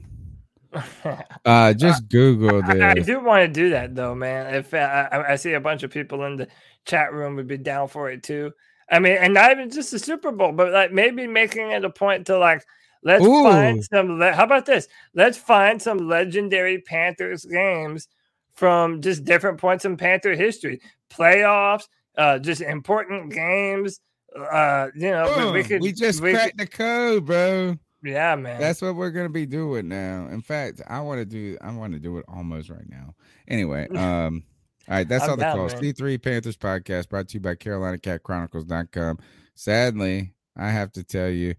Uh 1.45 1.73
just 1.73 2.09
Google 2.09 2.61
I, 2.65 2.89
I 2.89 2.93
do 2.95 3.21
want 3.21 3.43
to 3.43 3.47
do 3.47 3.69
that 3.69 3.95
though, 3.95 4.13
man. 4.13 4.53
If 4.55 4.73
uh, 4.73 5.07
I, 5.11 5.33
I 5.33 5.35
see 5.37 5.53
a 5.53 5.59
bunch 5.61 5.83
of 5.83 5.91
people 5.91 6.25
in 6.25 6.35
the 6.35 6.47
chat 6.85 7.13
room 7.13 7.35
would 7.37 7.47
be 7.47 7.57
down 7.57 7.87
for 7.87 8.09
it 8.09 8.23
too. 8.23 8.51
I 8.89 8.99
mean, 8.99 9.17
and 9.17 9.33
not 9.33 9.51
even 9.51 9.69
just 9.69 9.91
the 9.91 9.99
Super 9.99 10.31
Bowl, 10.31 10.51
but 10.51 10.73
like 10.73 10.91
maybe 10.91 11.27
making 11.27 11.71
it 11.71 11.85
a 11.85 11.89
point 11.89 12.27
to 12.27 12.37
like 12.37 12.65
let's 13.03 13.25
find 13.25 13.83
some. 13.85 14.19
Le- 14.19 14.33
how 14.33 14.43
about 14.43 14.65
this? 14.65 14.87
Let's 15.13 15.37
find 15.37 15.81
some 15.81 16.09
legendary 16.09 16.81
Panthers 16.81 17.45
games 17.45 18.07
from 18.55 19.01
just 19.01 19.23
different 19.23 19.59
points 19.59 19.85
in 19.85 19.97
Panther 19.97 20.33
history, 20.35 20.81
playoffs, 21.09 21.87
uh, 22.17 22.39
just 22.39 22.61
important 22.61 23.31
games. 23.31 23.99
Uh, 24.35 24.87
you 24.95 25.11
know, 25.11 25.51
we- 25.53 25.61
we 25.61 25.63
could 25.63 25.81
we 25.81 25.91
just 25.93 26.21
we 26.21 26.31
cracked 26.33 26.57
could- 26.57 26.67
the 26.67 26.71
code, 26.71 27.25
bro. 27.25 27.77
yeah, 28.03 28.35
man. 28.35 28.59
That's 28.59 28.81
what 28.81 28.95
we're 28.95 29.11
gonna 29.11 29.29
be 29.29 29.45
doing 29.45 29.87
now. 29.87 30.27
In 30.31 30.41
fact, 30.41 30.81
I 30.87 30.99
want 30.99 31.19
to 31.21 31.25
do. 31.25 31.57
I 31.61 31.71
want 31.71 31.93
to 31.93 31.99
do 31.99 32.17
it 32.17 32.25
almost 32.27 32.69
right 32.69 32.87
now. 32.89 33.15
Anyway, 33.47 33.87
um, 33.95 34.43
all 34.89 34.95
right, 34.97 35.07
that's 35.07 35.23
I'm 35.23 35.29
all 35.31 35.37
the 35.37 35.43
calls. 35.45 35.73
man. 35.73 35.81
C3 35.83 36.21
Panthers 36.21 36.57
podcast 36.57 37.09
brought 37.09 37.29
to 37.29 37.35
you 37.35 37.39
by 37.39 37.55
CarolinaCatChronicles.com. 37.55 39.19
Sadly, 39.55 40.33
I 40.57 40.69
have 40.69 40.91
to 40.93 41.03
tell 41.03 41.29
you, 41.29 41.55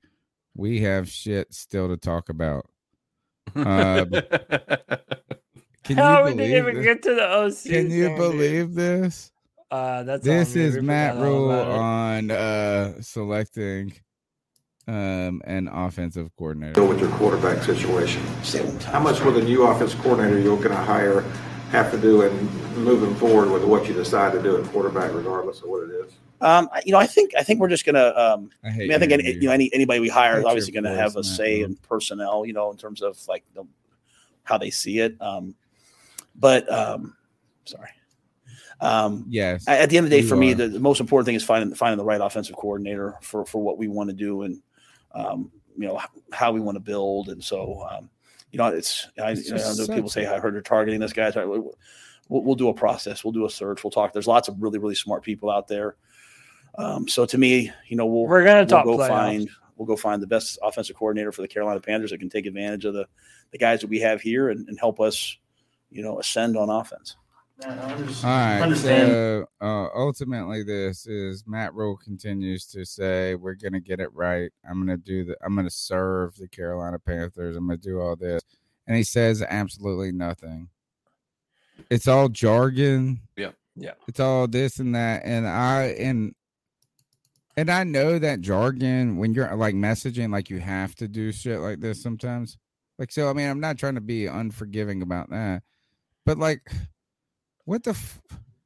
we 0.55 0.81
have 0.83 1.09
shit 1.09 1.53
still 1.55 1.89
to 1.89 1.97
talk 1.97 2.29
about. 2.29 2.67
Uh, 3.55 4.05
can 5.85 5.97
How 5.97 6.19
you 6.19 6.25
we 6.25 6.31
didn't 6.31 6.37
believe 6.37 6.57
even 6.57 6.75
this? 6.77 6.85
get 6.85 7.03
to 7.05 7.15
the 7.15 7.27
OC. 7.27 7.65
Can 7.65 7.91
you 7.91 8.07
thing, 8.09 8.17
believe 8.17 8.75
this? 8.75 9.33
Uh, 9.71 10.03
that's 10.05 10.25
this 10.25 10.55
is 10.55 10.81
Matt 10.81 11.15
forgot 11.15 11.25
Rule 11.27 11.51
on 11.51 12.31
uh 12.31 13.01
selecting 13.01 13.93
um 14.87 15.43
an 15.45 15.69
offensive 15.69 16.31
coordinator. 16.37 16.85
with 16.85 17.01
your 17.01 17.11
quarterback 17.11 17.63
situation. 17.65 18.23
How 18.85 19.01
much 19.01 19.21
will 19.23 19.33
the 19.33 19.43
new 19.43 19.65
offense 19.65 19.95
coordinator 19.95 20.39
you're 20.39 20.57
going 20.57 20.69
to 20.71 20.77
hire 20.77 21.23
have 21.71 21.91
to 21.91 21.99
do 21.99 22.23
in 22.23 22.47
moving 22.77 23.13
forward 23.17 23.51
with 23.51 23.65
what 23.65 23.89
you 23.89 23.95
decide 23.95 24.33
to 24.35 24.41
do 24.43 24.57
at 24.57 24.65
quarterback, 24.71 25.13
regardless 25.13 25.59
of 25.63 25.69
what 25.69 25.83
it 25.83 25.91
is? 25.91 26.13
Um, 26.41 26.69
I- 26.73 26.83
you 26.87 26.93
know, 26.93 26.99
I 26.99 27.07
think 27.09 27.33
I 27.37 27.43
think 27.43 27.59
we're 27.59 27.69
just 27.69 27.85
gonna. 27.85 28.13
Um, 28.15 28.51
I 28.63 28.69
I, 28.69 28.77
mean, 28.77 28.93
I 28.93 28.99
think 28.99 29.11
any, 29.11 29.33
you 29.33 29.41
know 29.49 29.53
any 29.53 29.69
anybody 29.75 29.99
we 29.99 30.09
hire 30.09 30.39
is 30.39 30.45
obviously 30.45 30.71
going 30.73 30.85
to 30.85 30.95
have 30.95 31.17
a 31.17 31.25
say 31.25 31.63
in 31.63 31.75
personnel. 31.77 32.47
You 32.47 32.53
know, 32.53 32.71
in 32.71 32.77
terms 32.77 33.03
of 33.03 33.19
like 33.27 33.43
the, 33.55 33.65
how 34.45 34.59
they 34.59 34.71
see 34.71 35.01
it. 35.01 35.21
Um, 35.21 35.57
but 36.37 36.71
um, 36.73 37.17
sorry. 37.65 37.89
Um, 38.81 39.25
Yes. 39.29 39.67
At 39.67 39.91
the 39.91 39.97
end 39.97 40.07
of 40.07 40.11
the 40.11 40.17
day, 40.17 40.23
you 40.23 40.29
for 40.29 40.37
me, 40.37 40.53
the, 40.53 40.69
the 40.69 40.81
most 40.81 41.01
important 41.01 41.27
thing 41.27 41.35
is 41.35 41.45
finding 41.45 41.75
finding 41.75 41.99
the 41.99 42.05
right 42.05 42.21
offensive 42.21 42.57
coordinator 42.57 43.15
for 43.23 43.45
for 43.47 43.63
what 43.63 43.79
we 43.79 43.89
want 43.89 44.11
to 44.11 44.17
do 44.17 44.43
and 44.43 44.61
um, 45.13 45.51
you 45.77 45.87
know 45.87 46.01
how 46.33 46.53
we 46.53 46.61
want 46.61 46.77
to 46.77 46.81
build. 46.81 47.29
And 47.29 47.43
so, 47.43 47.87
um, 47.91 48.11
you 48.53 48.59
know, 48.59 48.67
it's 48.69 49.09
I, 49.19 49.31
It's 49.31 49.49
you 49.49 49.55
know, 49.55 49.65
I 49.65 49.75
know 49.75 49.95
people 49.95 50.11
say 50.11 50.27
I 50.27 50.39
heard 50.39 50.55
they're 50.55 50.63
targeting 50.63 51.01
this 51.01 51.13
guy. 51.13 51.31
We'll, 51.35 51.75
we'll 52.29 52.55
do 52.55 52.69
a 52.69 52.75
process. 52.75 53.25
We'll 53.25 53.33
do 53.33 53.47
a 53.47 53.51
search. 53.51 53.85
We'll 53.85 53.91
talk. 53.91 54.13
There's 54.13 54.27
lots 54.27 54.49
of 54.49 54.61
really 54.63 54.79
really 54.79 54.95
smart 54.95 55.23
people 55.23 55.51
out 55.51 55.69
there. 55.69 55.97
Um, 56.77 57.09
so 57.09 57.25
to 57.25 57.39
me, 57.39 57.73
you 57.89 57.97
know, 57.97 58.07
we'll 58.07 58.27
We're 58.27 58.45
gonna 58.45 58.61
we'll 58.61 58.67
talk 58.67 58.85
go 58.85 58.99
playoffs. 58.99 59.09
find 59.09 59.51
we'll 59.77 59.87
go 59.87 59.97
find 59.97 60.23
the 60.23 60.27
best 60.27 60.59
offensive 60.63 60.97
coordinator 60.97 61.33
for 61.33 61.43
the 61.43 61.49
Carolina 61.49 61.81
Panthers 61.81 62.11
that 62.11 62.19
can 62.19 62.29
take 62.29 62.47
advantage 62.47 62.85
of 62.85 62.95
the 62.95 63.07
the 63.53 63.59
guys 63.59 63.81
that 63.81 63.89
we 63.89 64.01
have 64.01 64.21
here 64.21 64.51
and, 64.51 64.69
and 64.69 64.79
help 64.79 65.01
us, 65.01 65.39
you 65.91 66.03
know, 66.03 66.19
ascend 66.19 66.57
on 66.57 66.69
offense. 66.69 67.17
All 67.65 67.71
right. 67.71 68.61
Understand. 68.61 69.09
So 69.09 69.47
uh, 69.61 69.89
ultimately, 69.95 70.63
this 70.63 71.07
is 71.07 71.45
Matt 71.47 71.75
Rhule 71.75 71.97
continues 71.97 72.67
to 72.67 72.85
say 72.85 73.35
we're 73.35 73.55
gonna 73.55 73.81
get 73.81 74.01
it 74.01 74.13
right. 74.13 74.51
I'm 74.69 74.79
gonna 74.79 74.99
do 74.99 75.25
the. 75.25 75.37
I'm 75.43 75.57
gonna 75.57 75.71
serve 75.71 76.37
the 76.37 76.49
Carolina 76.49 76.99
Panthers. 76.99 77.57
I'm 77.57 77.67
gonna 77.67 77.79
do 77.79 78.01
all 78.01 78.15
this, 78.15 78.43
and 78.87 78.97
he 78.97 79.03
says 79.03 79.43
absolutely 79.43 80.13
nothing. 80.13 80.69
It's 81.91 82.09
all 82.09 82.29
jargon. 82.29 83.21
Yeah. 83.37 83.53
Yeah. 83.75 83.93
It's 84.09 84.21
all 84.21 84.49
this 84.49 84.79
and 84.79 84.95
that, 84.95 85.23
and 85.25 85.47
I 85.47 85.95
and 85.99 86.35
and 87.57 87.71
I 87.71 87.85
know 87.85 88.19
that 88.19 88.43
jargon 88.43 89.17
when 89.17 89.33
you're 89.33 89.55
like 89.57 89.75
messaging, 89.75 90.31
like 90.31 90.51
you 90.51 90.59
have 90.61 90.95
to 90.97 91.09
do 91.09 91.33
shit 91.33 91.61
like 91.61 91.81
this 91.81 92.03
sometimes. 92.03 92.59
Like 92.99 93.13
so, 93.13 93.31
I 93.31 93.33
mean, 93.33 93.49
I'm 93.49 93.61
not 93.61 93.79
trying 93.79 93.95
to 93.95 94.01
be 94.01 94.27
unforgiving 94.27 95.03
about 95.03 95.31
that, 95.31 95.63
but 96.25 96.39
like 96.39 96.71
what 97.67 97.85
the? 97.85 97.91
F- 97.91 98.23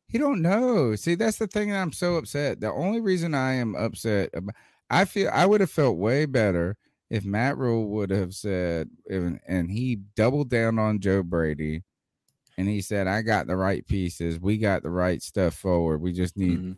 he 0.06 0.18
don't 0.18 0.42
know. 0.42 0.94
See, 0.96 1.14
that's 1.14 1.38
the 1.38 1.46
thing 1.46 1.70
that 1.70 1.80
I'm 1.80 1.92
so 1.92 2.16
upset. 2.16 2.60
The 2.60 2.70
only 2.70 3.00
reason 3.00 3.34
I 3.34 3.54
am 3.54 3.76
upset, 3.76 4.30
about, 4.34 4.54
I 4.88 5.04
feel 5.04 5.30
I 5.32 5.46
would 5.46 5.60
have 5.60 5.70
felt 5.70 5.98
way 5.98 6.26
better 6.26 6.76
if 7.10 7.24
Matt 7.24 7.58
Rhule 7.58 7.88
would 7.88 8.10
have 8.10 8.34
said, 8.34 8.90
and, 9.08 9.40
and 9.46 9.70
he 9.70 9.96
doubled 10.16 10.50
down 10.50 10.78
on 10.78 11.00
Joe 11.00 11.22
Brady, 11.22 11.82
and 12.58 12.68
he 12.68 12.80
said, 12.80 13.06
"I 13.06 13.22
got 13.22 13.46
the 13.46 13.56
right 13.56 13.86
pieces. 13.86 14.40
We 14.40 14.58
got 14.58 14.82
the 14.82 14.90
right 14.90 15.22
stuff 15.22 15.54
forward. 15.54 16.00
We 16.00 16.12
just 16.12 16.36
need 16.36 16.58
mm-hmm. 16.58 16.72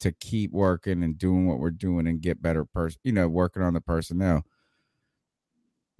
to 0.00 0.12
keep 0.12 0.50
working 0.52 1.02
and 1.02 1.18
doing 1.18 1.46
what 1.46 1.58
we're 1.58 1.70
doing 1.70 2.06
and 2.06 2.20
get 2.20 2.42
better 2.42 2.64
person. 2.64 3.00
You 3.04 3.12
know, 3.12 3.28
working 3.28 3.62
on 3.62 3.74
the 3.74 3.80
personnel." 3.80 4.44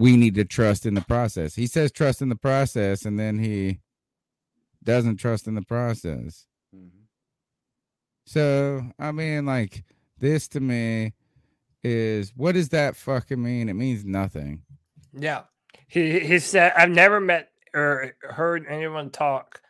We 0.01 0.17
need 0.17 0.37
to 0.37 0.45
trust 0.45 0.87
in 0.87 0.95
the 0.95 1.01
process. 1.01 1.57
He 1.57 1.67
says 1.67 1.91
trust 1.91 2.23
in 2.23 2.29
the 2.29 2.37
process, 2.37 3.05
and 3.05 3.19
then 3.19 3.41
he 3.41 3.81
doesn't 4.89 5.19
trust 5.19 5.47
in 5.47 5.55
the 5.55 5.63
process. 5.63 6.47
Mm-hmm. 6.75 7.03
So, 8.25 8.83
I 8.99 9.13
mean, 9.13 9.45
like, 9.45 9.85
this 10.19 10.49
to 10.49 10.61
me 10.61 11.13
is 11.85 12.33
what 12.35 12.53
does 12.53 12.71
that 12.71 12.97
fucking 12.97 13.41
mean? 13.41 13.69
It 13.69 13.75
means 13.75 14.05
nothing. 14.05 14.63
Yeah. 15.13 15.43
He 15.87 16.21
he 16.21 16.39
said 16.39 16.73
I've 16.75 16.91
never 16.91 17.21
met 17.21 17.51
or 17.75 18.15
heard 18.23 18.67
anyone 18.67 19.11
talk 19.11 19.61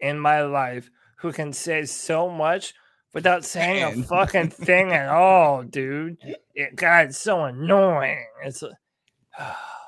in 0.00 0.18
my 0.18 0.42
life 0.42 0.90
who 1.18 1.32
can 1.32 1.52
say 1.52 1.84
so 1.84 2.30
much 2.30 2.72
without 3.12 3.44
saying 3.44 3.82
a 3.82 4.02
fucking 4.04 4.50
thing 4.50 4.92
at 4.92 5.08
all, 5.08 5.64
dude. 5.64 6.18
It, 6.54 6.76
God, 6.76 7.08
it's 7.08 7.18
so 7.18 7.44
annoying. 7.44 8.26
It's 8.44 8.62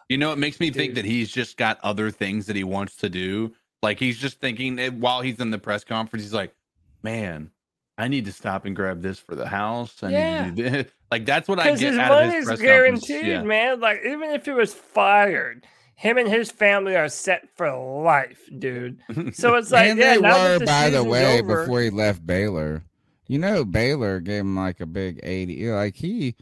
You 0.08 0.18
know, 0.18 0.32
it 0.32 0.38
makes 0.38 0.58
me 0.58 0.72
think 0.72 0.94
that 0.94 1.04
he's 1.04 1.30
just 1.30 1.56
got 1.56 1.78
other 1.84 2.10
things 2.10 2.46
that 2.46 2.56
he 2.56 2.64
wants 2.64 2.96
to 2.96 3.08
do. 3.08 3.52
Like 3.82 3.98
he's 3.98 4.18
just 4.18 4.40
thinking 4.40 4.78
while 5.00 5.20
he's 5.22 5.40
in 5.40 5.50
the 5.50 5.58
press 5.58 5.84
conference, 5.84 6.22
he's 6.24 6.34
like, 6.34 6.54
"Man, 7.02 7.50
I 7.96 8.08
need 8.08 8.26
to 8.26 8.32
stop 8.32 8.64
and 8.66 8.76
grab 8.76 9.00
this 9.02 9.18
for 9.18 9.34
the 9.34 9.46
house." 9.48 10.02
I 10.02 10.10
Yeah. 10.10 10.44
need 10.44 10.56
to 10.56 10.62
do 10.62 10.70
this. 10.70 10.92
Like 11.12 11.26
that's 11.26 11.48
what 11.48 11.58
I 11.58 11.64
because 11.64 11.80
get 11.80 11.90
his 11.90 11.98
out 11.98 12.12
of 12.12 12.18
his 12.20 12.30
money's 12.32 12.46
press 12.46 12.60
guaranteed, 12.60 13.26
Yeah. 13.26 13.42
man. 13.42 13.80
Like 13.80 13.98
even 14.06 14.30
if 14.30 14.44
he 14.44 14.52
was 14.52 14.72
fired, 14.72 15.66
him 15.96 16.18
and 16.18 16.28
his 16.28 16.52
family 16.52 16.94
are 16.94 17.08
set 17.08 17.48
for 17.56 17.68
life, 18.04 18.38
dude. 18.56 19.00
So 19.32 19.54
it's 19.56 19.72
like, 19.72 19.88
and 19.90 19.98
yeah, 19.98 20.14
they 20.14 20.18
were, 20.20 20.58
the 20.60 20.66
by 20.66 20.88
the 20.90 21.02
way, 21.02 21.40
over- 21.40 21.62
before 21.62 21.80
he 21.82 21.90
left 21.90 22.24
Baylor. 22.24 22.84
You 23.26 23.38
know, 23.40 23.64
Baylor 23.64 24.20
gave 24.20 24.42
him 24.42 24.54
like 24.54 24.78
a 24.80 24.86
big 24.86 25.18
80. 25.24 25.70
Like 25.72 25.96
he, 25.96 26.36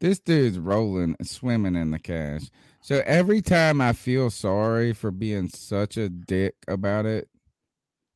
this 0.00 0.18
dude's 0.18 0.58
rolling, 0.58 1.16
swimming 1.22 1.74
in 1.76 1.90
the 1.90 1.98
cash. 1.98 2.42
So 2.82 3.02
every 3.06 3.40
time 3.40 3.80
I 3.80 3.92
feel 3.92 4.28
sorry 4.30 4.92
for 4.92 5.10
being 5.10 5.48
such 5.48 5.96
a 5.96 6.08
dick 6.08 6.56
about 6.66 7.06
it, 7.06 7.28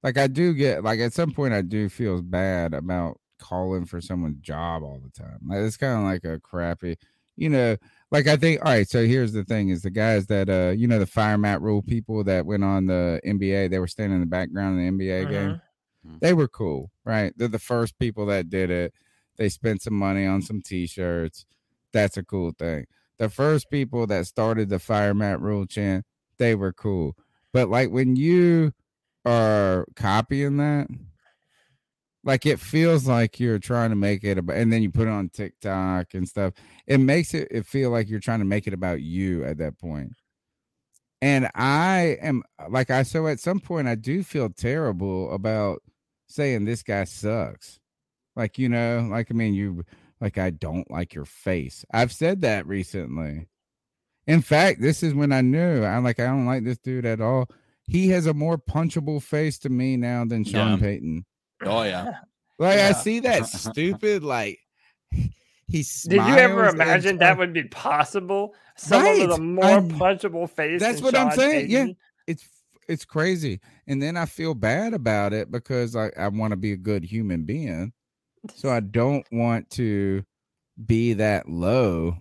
like 0.02 0.18
I 0.18 0.26
do 0.26 0.54
get, 0.54 0.84
like 0.84 1.00
at 1.00 1.12
some 1.12 1.30
point 1.32 1.54
I 1.54 1.62
do 1.62 1.88
feel 1.88 2.20
bad 2.20 2.74
about 2.74 3.20
calling 3.38 3.86
for 3.86 4.00
someone's 4.00 4.40
job 4.40 4.82
all 4.82 5.00
the 5.02 5.10
time. 5.10 5.38
Like 5.46 5.60
it's 5.60 5.76
kind 5.76 5.98
of 5.98 6.04
like 6.04 6.24
a 6.24 6.40
crappy, 6.40 6.96
you 7.36 7.48
know, 7.48 7.76
like 8.10 8.26
I 8.26 8.36
think, 8.36 8.60
all 8.60 8.72
right, 8.72 8.88
so 8.88 9.06
here's 9.06 9.32
the 9.32 9.44
thing 9.44 9.68
is 9.68 9.82
the 9.82 9.90
guys 9.90 10.26
that, 10.26 10.48
uh, 10.48 10.70
you 10.76 10.86
know, 10.88 10.98
the 10.98 11.06
fire 11.06 11.38
matt 11.38 11.62
rhule 11.62 11.82
people 11.82 12.24
that 12.24 12.46
went 12.46 12.64
on 12.64 12.86
the 12.86 13.20
NBA, 13.24 13.70
they 13.70 13.78
were 13.78 13.86
standing 13.86 14.16
in 14.16 14.20
the 14.20 14.26
background 14.26 14.80
in 14.80 14.96
the 14.98 15.04
NBA 15.04 15.30
game 15.30 15.60
they 16.20 16.32
were 16.34 16.48
cool, 16.48 16.90
right? 17.04 17.32
They're 17.36 17.48
the 17.48 17.58
first 17.58 17.98
people 17.98 18.26
that 18.26 18.48
did 18.48 18.70
it. 18.70 18.94
They 19.36 19.48
spent 19.48 19.82
some 19.82 19.94
money 19.94 20.24
on 20.26 20.40
some 20.42 20.62
t-shirts. 20.62 21.46
that's 21.92 22.16
a 22.16 22.24
cool 22.24 22.52
thing. 22.58 22.86
The 23.18 23.28
first 23.28 23.70
people 23.70 24.06
that 24.08 24.26
started 24.26 24.68
the 24.68 24.78
fire 24.78 25.14
matt 25.14 25.40
Rhule 25.40 25.66
chant, 25.66 26.04
they 26.38 26.54
were 26.54 26.72
cool. 26.72 27.16
But 27.52 27.70
like 27.70 27.90
when 27.90 28.16
you 28.16 28.72
are 29.24 29.86
copying 29.96 30.58
that, 30.58 30.88
like 32.26 32.44
it 32.44 32.58
feels 32.58 33.06
like 33.06 33.38
you're 33.40 33.60
trying 33.60 33.90
to 33.90 33.96
make 33.96 34.24
it 34.24 34.36
about, 34.36 34.56
and 34.56 34.72
then 34.72 34.82
you 34.82 34.90
put 34.90 35.06
it 35.06 35.12
on 35.12 35.28
TikTok 35.28 36.12
and 36.12 36.28
stuff. 36.28 36.54
It 36.86 36.98
makes 36.98 37.32
it, 37.32 37.48
it 37.50 37.66
feel 37.66 37.90
like 37.90 38.08
you're 38.08 38.20
trying 38.20 38.40
to 38.40 38.44
make 38.44 38.66
it 38.66 38.74
about 38.74 39.00
you 39.00 39.44
at 39.44 39.58
that 39.58 39.78
point. 39.78 40.12
And 41.22 41.48
I 41.54 42.18
am 42.20 42.42
like 42.68 42.90
I 42.90 43.04
so 43.04 43.26
at 43.26 43.40
some 43.40 43.60
point 43.60 43.88
I 43.88 43.94
do 43.94 44.22
feel 44.22 44.50
terrible 44.50 45.32
about 45.32 45.82
saying 46.26 46.64
this 46.64 46.82
guy 46.82 47.04
sucks. 47.04 47.78
Like 48.34 48.58
you 48.58 48.68
know, 48.68 49.08
like 49.10 49.28
I 49.30 49.34
mean 49.34 49.54
you 49.54 49.84
like 50.20 50.38
I 50.38 50.50
don't 50.50 50.90
like 50.90 51.14
your 51.14 51.24
face. 51.24 51.84
I've 51.92 52.12
said 52.12 52.40
that 52.42 52.66
recently. 52.66 53.48
In 54.26 54.42
fact, 54.42 54.80
this 54.80 55.02
is 55.02 55.14
when 55.14 55.32
I 55.32 55.40
knew 55.40 55.84
I'm 55.84 56.02
like 56.04 56.18
I 56.20 56.24
don't 56.26 56.46
like 56.46 56.64
this 56.64 56.78
dude 56.78 57.06
at 57.06 57.20
all. 57.20 57.48
He 57.84 58.08
has 58.08 58.26
a 58.26 58.34
more 58.34 58.58
punchable 58.58 59.22
face 59.22 59.58
to 59.60 59.68
me 59.68 59.96
now 59.96 60.24
than 60.24 60.42
Sean 60.44 60.72
Yeah. 60.72 60.76
Payton. 60.78 61.24
Oh 61.62 61.82
yeah. 61.82 62.12
Like 62.58 62.76
Yeah. 62.78 62.88
I 62.88 62.92
see 62.92 63.20
that 63.20 63.46
stupid 63.46 64.24
like 64.24 64.58
he 65.68 65.84
Did 66.08 66.12
you 66.12 66.20
ever 66.20 66.70
smiles 66.70 66.72
and 66.72 66.80
imagine 66.80 67.18
that 67.18 67.36
would 67.38 67.52
be 67.52 67.64
possible? 67.64 68.54
Someone 68.76 69.28
with 69.28 69.38
a 69.38 69.40
more 69.42 69.64
I'm- 69.64 69.90
punchable 69.90 70.48
face. 70.48 70.80
That's 70.80 70.96
than 70.96 71.04
what 71.04 71.16
I'm 71.16 71.28
Sean 71.30 71.38
saying. 71.38 71.70
Yeah, 71.70 71.86
it's 72.26 72.44
it's 72.88 73.04
crazy, 73.04 73.60
and 73.88 74.00
then 74.00 74.16
I 74.16 74.26
feel 74.26 74.54
bad 74.54 74.94
about 74.94 75.32
it 75.32 75.50
because 75.50 75.96
I 75.96 76.10
I 76.16 76.28
want 76.28 76.52
to 76.52 76.56
be 76.56 76.72
a 76.72 76.76
good 76.76 77.04
human 77.04 77.42
being, 77.44 77.92
so 78.54 78.70
I 78.70 78.80
don't 78.80 79.26
want 79.32 79.70
to 79.70 80.24
be 80.84 81.14
that 81.14 81.48
low 81.48 82.16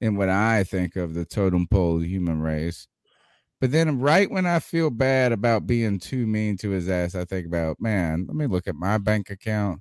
in 0.00 0.16
what 0.16 0.28
I 0.28 0.64
think 0.64 0.96
of 0.96 1.14
the 1.14 1.24
totem 1.24 1.66
pole 1.66 1.98
human 2.00 2.40
race. 2.40 2.86
But 3.60 3.72
then, 3.72 3.98
right 3.98 4.30
when 4.30 4.46
I 4.46 4.60
feel 4.60 4.88
bad 4.90 5.32
about 5.32 5.66
being 5.66 5.98
too 5.98 6.26
mean 6.26 6.56
to 6.58 6.70
his 6.70 6.88
ass, 6.88 7.16
I 7.16 7.24
think 7.24 7.46
about 7.46 7.80
man. 7.80 8.24
Let 8.28 8.36
me 8.36 8.46
look 8.46 8.68
at 8.68 8.76
my 8.76 8.98
bank 8.98 9.30
account 9.30 9.80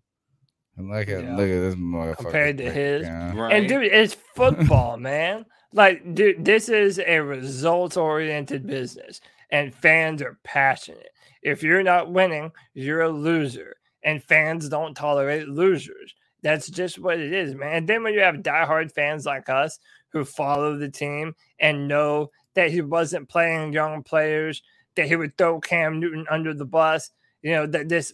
and 0.75 0.89
look 0.89 1.07
at 1.09 1.23
Yeah. 1.23 1.35
look 1.35 1.47
at 1.49 1.59
this 1.59 1.75
motherfucker 1.75 2.17
compared 2.17 2.57
to 2.57 2.71
his. 2.71 3.03
account. 3.03 3.53
And 3.53 3.67
dude, 3.67 3.83
it's 3.85 4.15
football, 4.15 4.97
man. 4.97 5.45
Like, 5.73 6.15
dude, 6.15 6.43
this 6.43 6.69
is 6.69 6.97
a 6.99 7.19
results 7.19 7.97
oriented 7.97 8.65
business, 8.65 9.21
and 9.51 9.73
fans 9.75 10.23
are 10.23 10.39
passionate. 10.43 11.09
If 11.43 11.61
you're 11.61 11.83
not 11.83 12.11
winning, 12.11 12.51
you're 12.73 13.01
a 13.01 13.09
loser, 13.09 13.75
and 14.07 14.23
fans 14.23 14.69
don't 14.69 14.95
tolerate 14.95 15.49
losers. 15.49 16.15
That's 16.41 16.69
just 16.69 16.97
what 16.97 17.19
it 17.19 17.33
is, 17.33 17.53
man. 17.53 17.73
And 17.73 17.89
then 17.89 18.03
when 18.03 18.13
you 18.13 18.21
have 18.21 18.35
diehard 18.35 18.93
fans 18.93 19.25
like 19.25 19.49
us 19.49 19.79
who 20.13 20.23
follow 20.23 20.77
the 20.77 20.87
team 20.87 21.35
and 21.59 21.89
know 21.89 22.31
that 22.53 22.71
he 22.71 22.79
wasn't 22.79 23.27
playing 23.27 23.73
young 23.73 24.03
players, 24.03 24.63
that 24.95 25.07
he 25.07 25.17
would 25.17 25.37
throw 25.37 25.59
Cam 25.59 25.99
Newton 25.99 26.25
under 26.31 26.53
the 26.53 26.63
bus, 26.63 27.11
you 27.41 27.51
know, 27.51 27.67
that 27.67 27.89
this 27.89 28.13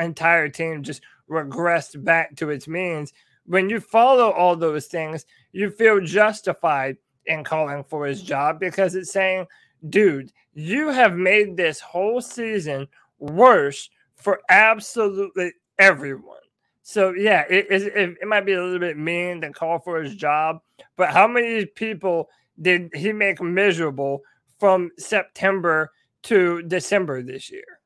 entire 0.00 0.48
team 0.48 0.82
just 0.82 1.00
regressed 1.30 2.02
back 2.02 2.34
to 2.34 2.50
its 2.50 2.66
means. 2.66 3.12
When 3.46 3.70
you 3.70 3.78
follow 3.78 4.32
all 4.32 4.56
those 4.56 4.86
things, 4.86 5.26
you 5.52 5.70
feel 5.70 6.00
justified 6.00 6.96
in 7.26 7.44
calling 7.44 7.84
for 7.84 8.04
his 8.04 8.20
job 8.20 8.58
because 8.58 8.96
it's 8.96 9.12
saying, 9.12 9.46
dude, 9.90 10.32
you 10.54 10.88
have 10.88 11.14
made 11.14 11.56
this 11.56 11.78
whole 11.78 12.20
season 12.20 12.88
worse 13.20 13.88
for 14.20 14.40
absolutely 14.48 15.52
everyone. 15.78 16.36
So 16.82 17.12
yeah, 17.12 17.44
it, 17.48 17.66
it, 17.70 18.16
it, 18.20 18.26
might 18.26 18.46
be 18.46 18.54
a 18.54 18.62
little 18.62 18.78
bit 18.78 18.96
mean 18.96 19.40
to 19.42 19.50
call 19.52 19.78
for 19.78 20.02
his 20.02 20.16
job, 20.16 20.60
but 20.96 21.10
how 21.10 21.28
many 21.28 21.66
people 21.66 22.28
did 22.60 22.90
he 22.94 23.12
make 23.12 23.40
miserable 23.40 24.22
from 24.58 24.90
September 24.98 25.90
to 26.24 26.62
December 26.62 27.22
this 27.22 27.50
year? 27.50 27.80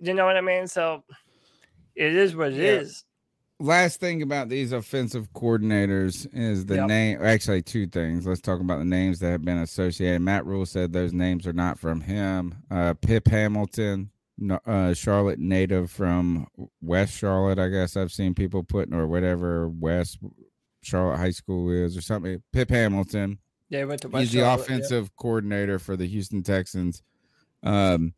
You 0.00 0.14
know 0.14 0.24
what 0.24 0.36
I 0.36 0.40
mean? 0.40 0.66
So 0.66 1.04
it 1.94 2.14
is 2.14 2.34
what 2.34 2.48
it 2.52 2.58
is. 2.58 3.04
Yeah. 3.60 3.66
Last 3.66 4.00
thing 4.00 4.22
about 4.22 4.48
these 4.48 4.72
offensive 4.72 5.30
coordinators 5.34 6.26
is 6.32 6.64
the 6.64 6.76
Yep. 6.76 6.88
name. 6.88 7.18
Actually, 7.22 7.60
two 7.60 7.86
things. 7.86 8.26
Let's 8.26 8.40
talk 8.40 8.60
about 8.60 8.78
the 8.78 8.86
names 8.86 9.18
that 9.18 9.30
have 9.30 9.44
been 9.44 9.58
associated. 9.58 10.22
Matt 10.22 10.46
Rhule 10.46 10.64
said 10.64 10.92
those 10.94 11.12
names 11.12 11.46
are 11.46 11.52
not 11.52 11.78
from 11.78 12.00
him. 12.00 12.54
Uh, 12.70 12.94
Pep 12.94 13.28
Hamilton, 13.28 14.10
uh, 14.66 14.94
Charlotte 14.94 15.38
native 15.38 15.90
from 15.90 16.46
West 16.80 17.16
Charlotte. 17.16 17.58
I 17.58 17.68
guess 17.68 17.96
I've 17.96 18.12
seen 18.12 18.34
people 18.34 18.62
putting 18.62 18.94
or 18.94 19.06
whatever 19.06 19.68
West 19.68 20.18
Charlotte 20.82 21.18
High 21.18 21.30
School 21.30 21.70
is 21.70 21.96
or 21.96 22.00
something. 22.00 22.42
Pep 22.52 22.70
Hamilton. 22.70 23.38
Yeah, 23.68 23.80
he 23.80 23.84
went 23.84 24.02
to 24.02 24.08
West 24.08 24.22
He's 24.22 24.32
the 24.32 24.40
Charlotte, 24.40 24.58
yeah. 24.58 24.64
offensive 24.64 25.16
coordinator 25.16 25.78
for 25.78 25.96
the 25.96 26.06
Houston 26.06 26.42
Texans. 26.42 27.02
Um, 27.62 28.14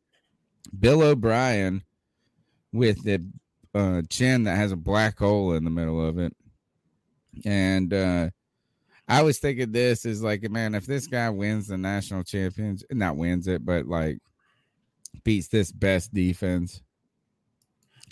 Bill 0.78 1.02
O'Brien 1.02 1.83
with 2.73 3.02
the 3.05 3.25
uh, 3.75 4.02
chin 4.09 4.44
that 4.44 4.57
has 4.57 4.73
a 4.73 4.76
black 4.76 5.18
hole 5.18 5.52
in 5.52 5.65
the 5.65 5.70
middle 5.70 6.05
of 6.05 6.18
it. 6.18 6.34
And 7.44 7.92
uh, 7.92 8.31
I 9.09 9.23
was 9.23 9.39
thinking 9.39 9.73
this 9.73 10.05
is 10.05 10.23
like, 10.23 10.49
man, 10.51 10.75
if 10.75 10.86
this 10.86 11.07
guy 11.07 11.28
wins 11.31 11.68
the 11.68 11.78
national 11.78 12.25
champions, 12.25 12.84
not 12.91 13.17
wins 13.17 13.49
it, 13.49 13.65
but 13.65 13.86
like 13.86 14.18
beats 15.25 15.49
this 15.49 15.73
best 15.73 16.12
defense, 16.12 16.83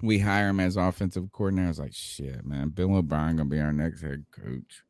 we 0.03 0.19
hire 0.19 0.49
him 0.49 0.61
as 0.61 0.77
offensive 0.77 1.31
coordinator. 1.33 1.67
I 1.67 1.69
was 1.69 1.79
like, 1.79 1.95
shit, 1.95 2.45
man, 2.45 2.71
Bill 2.71 2.95
O'Brien 2.95 3.37
gonna 3.37 3.49
be 3.49 3.61
our 3.61 3.73
next 3.73 4.03
head 4.03 4.25
coach 4.31 4.83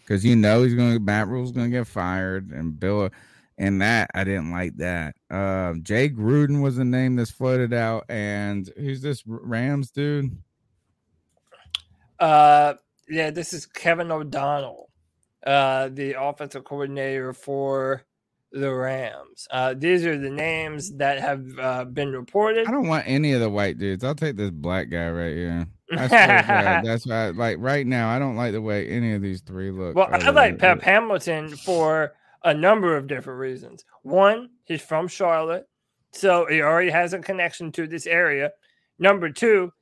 because 0.00 0.24
you 0.24 0.36
know 0.36 0.62
he's 0.62 0.74
gonna 0.74 0.98
Matt 0.98 1.28
Rhule's 1.28 1.52
gonna 1.52 1.68
get 1.68 1.86
fired, 1.86 2.50
and 2.50 2.78
Bill 2.78 3.10
and 3.58 3.80
that 3.82 4.10
I 4.14 4.24
didn't 4.24 4.50
like 4.50 4.76
that. 4.78 5.14
Um, 5.30 5.82
Jay 5.82 6.08
Gruden 6.08 6.62
was 6.62 6.76
the 6.76 6.84
name 6.84 7.16
that's 7.16 7.30
floated 7.30 7.72
out, 7.72 8.04
and 8.08 8.70
who's 8.76 9.02
this 9.02 9.22
Rams 9.26 9.90
dude? 9.90 10.36
Uh, 12.18 12.74
yeah, 13.08 13.30
this 13.30 13.52
is 13.52 13.66
Kevin 13.66 14.10
O'Connell, 14.10 14.90
uh, 15.46 15.88
the 15.88 16.20
offensive 16.20 16.64
coordinator 16.64 17.32
for 17.32 18.04
the 18.52 18.72
Rams. 18.72 19.46
Uh, 19.50 19.74
these 19.76 20.04
are 20.04 20.18
the 20.18 20.30
names 20.30 20.92
that 20.96 21.20
have 21.20 21.46
uh, 21.58 21.84
been 21.84 22.12
reported. 22.12 22.66
I 22.66 22.70
don't 22.70 22.88
want 22.88 23.04
any 23.06 23.32
of 23.32 23.40
the 23.40 23.50
white 23.50 23.78
dudes. 23.78 24.04
I'll 24.04 24.14
take 24.14 24.36
this 24.36 24.50
black 24.50 24.90
guy 24.90 25.10
right 25.10 25.34
here. 25.34 25.66
I 25.92 26.08
swear 26.08 26.26
to 26.26 26.46
God, 26.46 26.84
that's 26.84 27.06
why. 27.06 27.30
Like 27.30 27.56
right 27.60 27.86
now, 27.86 28.10
I 28.10 28.18
don't 28.18 28.36
like 28.36 28.52
the 28.52 28.62
way 28.62 28.88
any 28.88 29.14
of 29.14 29.22
these 29.22 29.40
three 29.40 29.70
look. 29.70 29.94
Well, 29.94 30.08
I 30.10 30.30
like 30.30 30.58
Pep 30.58 30.82
Hamilton 30.82 31.56
for 31.56 32.14
a 32.44 32.54
number 32.54 32.96
of 32.96 33.06
different 33.06 33.40
reasons. 33.40 33.84
One, 34.02 34.50
he's 34.64 34.82
from 34.82 35.08
Charlotte, 35.08 35.68
so 36.12 36.46
he 36.46 36.60
already 36.62 36.90
has 36.90 37.12
a 37.12 37.18
connection 37.18 37.72
to 37.72 37.86
this 37.86 38.06
area. 38.06 38.50
Number 38.98 39.30
two, 39.30 39.72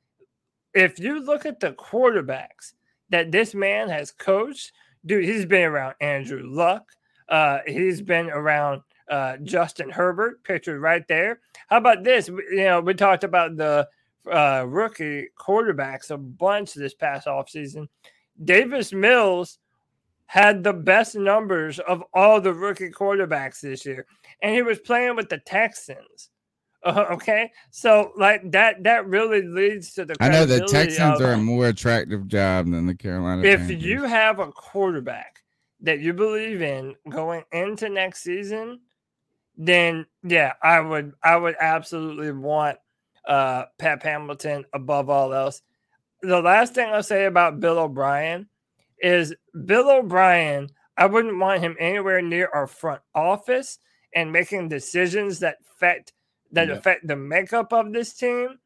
if 0.73 0.99
you 0.99 1.23
look 1.23 1.45
at 1.45 1.59
the 1.59 1.73
quarterbacks 1.73 2.73
that 3.09 3.31
this 3.31 3.53
man 3.53 3.89
has 3.89 4.11
coached, 4.11 4.71
dude, 5.05 5.25
he's 5.25 5.45
been 5.45 5.63
around 5.63 5.95
Andrew 5.99 6.43
Luck. 6.45 6.83
Uh, 7.31 7.59
he's 7.65 8.01
been 8.01 8.29
around 8.29 8.81
uh, 9.09 9.37
Justin 9.37 9.89
Herbert, 9.89 10.43
pictured 10.43 10.81
right 10.81 11.07
there. 11.07 11.39
How 11.67 11.77
about 11.77 12.03
this? 12.03 12.27
You 12.27 12.65
know, 12.65 12.81
we 12.81 12.93
talked 12.93 13.23
about 13.23 13.55
the 13.55 13.87
uh, 14.31 14.65
rookie 14.67 15.29
quarterbacks 15.39 16.11
a 16.11 16.17
bunch 16.17 16.73
this 16.73 16.93
past 16.93 17.27
offseason. 17.27 17.87
Davis 18.43 18.91
Mills 18.91 19.59
had 20.25 20.63
the 20.63 20.73
best 20.73 21.15
numbers 21.15 21.79
of 21.79 22.03
all 22.13 22.39
the 22.41 22.53
rookie 22.53 22.89
quarterbacks 22.89 23.61
this 23.61 23.85
year, 23.85 24.05
and 24.41 24.53
he 24.53 24.61
was 24.61 24.79
playing 24.79 25.15
with 25.15 25.29
the 25.29 25.39
Texans. 25.39 26.29
Uh, 26.83 27.05
okay, 27.11 27.51
so 27.69 28.11
like 28.17 28.49
that 28.51 28.83
that 28.83 29.05
really 29.07 29.41
leads 29.43 29.93
to 29.93 30.03
the. 30.03 30.15
I 30.19 30.29
know 30.29 30.45
the 30.45 30.65
Texans 30.65 31.19
of- 31.19 31.21
are 31.21 31.33
a 31.33 31.37
more 31.37 31.67
attractive 31.67 32.27
job 32.27 32.71
than 32.71 32.87
the 32.87 32.95
Carolina. 32.95 33.43
if 33.43 33.59
Panthers. 33.59 33.83
you 33.83 34.03
have 34.03 34.39
a 34.39 34.51
quarterback 34.51 35.43
that 35.81 35.99
you 35.99 36.13
believe 36.13 36.61
in 36.61 36.95
going 37.09 37.43
into 37.51 37.89
next 37.89 38.23
season, 38.23 38.81
then 39.57 40.05
yeah, 40.23 40.53
I 40.61 40.79
would 40.79 41.13
I 41.23 41.35
would 41.37 41.55
absolutely 41.59 42.31
want 42.31 42.77
uh 43.27 43.65
Pep 43.77 44.03
Hamilton 44.03 44.65
above 44.73 45.09
all 45.09 45.33
else. 45.33 45.61
The 46.21 46.41
last 46.41 46.73
thing 46.75 46.89
I'll 46.91 47.03
say 47.03 47.25
about 47.25 47.59
Bill 47.59 47.79
O'Brien 47.79 48.47
is 48.99 49.33
Bill 49.65 49.89
O'Brien, 49.89 50.69
I 50.97 51.07
wouldn't 51.07 51.39
want 51.39 51.61
him 51.61 51.75
anywhere 51.79 52.21
near 52.21 52.49
our 52.53 52.67
front 52.67 53.01
office 53.15 53.79
and 54.15 54.31
making 54.31 54.69
decisions 54.69 55.39
that 55.39 55.57
affect 55.71 56.13
that 56.51 56.67
Yeah. 56.67 56.75
affect 56.75 57.07
the 57.07 57.15
makeup 57.15 57.73
of 57.73 57.93
this 57.93 58.13
team. 58.13 58.59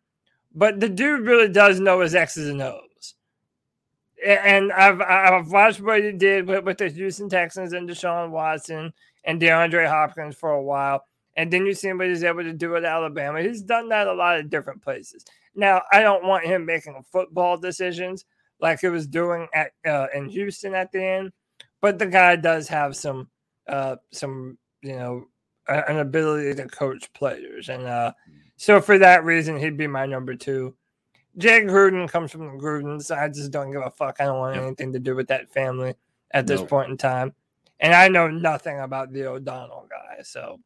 But 0.53 0.79
the 0.79 0.89
dude 0.89 1.27
really 1.27 1.49
does 1.49 1.79
know 1.79 1.99
his 2.01 2.15
X's 2.15 2.49
and 2.49 2.61
O's. 2.61 2.84
And 4.23 4.71
I've 4.71 5.01
I've 5.01 5.51
watched 5.51 5.81
what 5.81 6.03
he 6.03 6.11
did 6.11 6.47
with, 6.47 6.63
with 6.63 6.77
the 6.77 6.89
Houston 6.89 7.29
Texans 7.29 7.73
and 7.73 7.89
Deshaun 7.89 8.29
Watson 8.29 8.93
and 9.23 9.41
DeAndre 9.41 9.87
Hopkins 9.87 10.35
for 10.35 10.51
a 10.51 10.61
while. 10.61 11.05
And 11.35 11.51
then 11.51 11.65
you 11.65 11.73
see 11.73 11.91
what 11.91 12.07
he's 12.07 12.23
able 12.23 12.43
to 12.43 12.53
do 12.53 12.75
it 12.75 12.79
at 12.79 12.85
Alabama. 12.85 13.41
He's 13.41 13.61
done 13.61 13.89
that 13.89 14.07
a 14.07 14.13
lot 14.13 14.39
of 14.39 14.49
different 14.49 14.81
places. 14.81 15.25
Now, 15.53 15.81
I 15.91 16.01
don't 16.01 16.23
want 16.23 16.45
him 16.45 16.65
making 16.65 17.03
football 17.11 17.57
decisions 17.57 18.25
like 18.59 18.79
he 18.79 18.87
was 18.87 19.07
doing 19.07 19.47
at 19.53 19.71
uh, 19.85 20.07
in 20.13 20.29
Houston 20.29 20.73
at 20.75 20.91
the 20.91 21.03
end, 21.03 21.31
but 21.81 21.99
the 21.99 22.05
guy 22.05 22.35
does 22.35 22.67
have 22.67 22.95
some 22.95 23.29
uh 23.67 23.95
some 24.11 24.57
you 24.81 24.95
know 24.95 25.25
an 25.67 25.97
ability 25.97 26.53
to 26.55 26.67
coach 26.67 27.11
players, 27.13 27.69
and 27.69 27.83
uh 27.83 28.13
so 28.57 28.79
for 28.79 28.97
that 28.97 29.25
reason 29.25 29.57
he'd 29.57 29.77
be 29.77 29.87
my 29.87 30.05
number 30.05 30.35
two. 30.35 30.75
Jay 31.38 31.61
Gruden 31.61 32.09
comes 32.09 32.31
from 32.31 32.45
the 32.45 32.64
Grudens. 32.64 33.15
I 33.15 33.27
just 33.27 33.51
don't 33.51 33.72
give 33.72 33.81
a 33.81 33.91
fuck. 33.91 34.17
I 34.19 34.25
don't 34.25 34.39
want 34.39 34.57
anything 34.57 34.93
to 34.93 34.99
do 34.99 35.15
with 35.15 35.27
that 35.27 35.49
family 35.49 35.93
at 36.31 36.47
this 36.47 36.61
Nope. 36.61 36.69
point 36.69 36.91
in 36.91 36.97
time. 36.97 37.33
And 37.80 37.93
I 37.93 38.07
know 38.07 38.27
nothing 38.30 38.80
about 38.80 39.11
the 39.11 39.25
O'Donnell 39.27 39.88
guy. 39.89 40.22
So, 40.23 40.59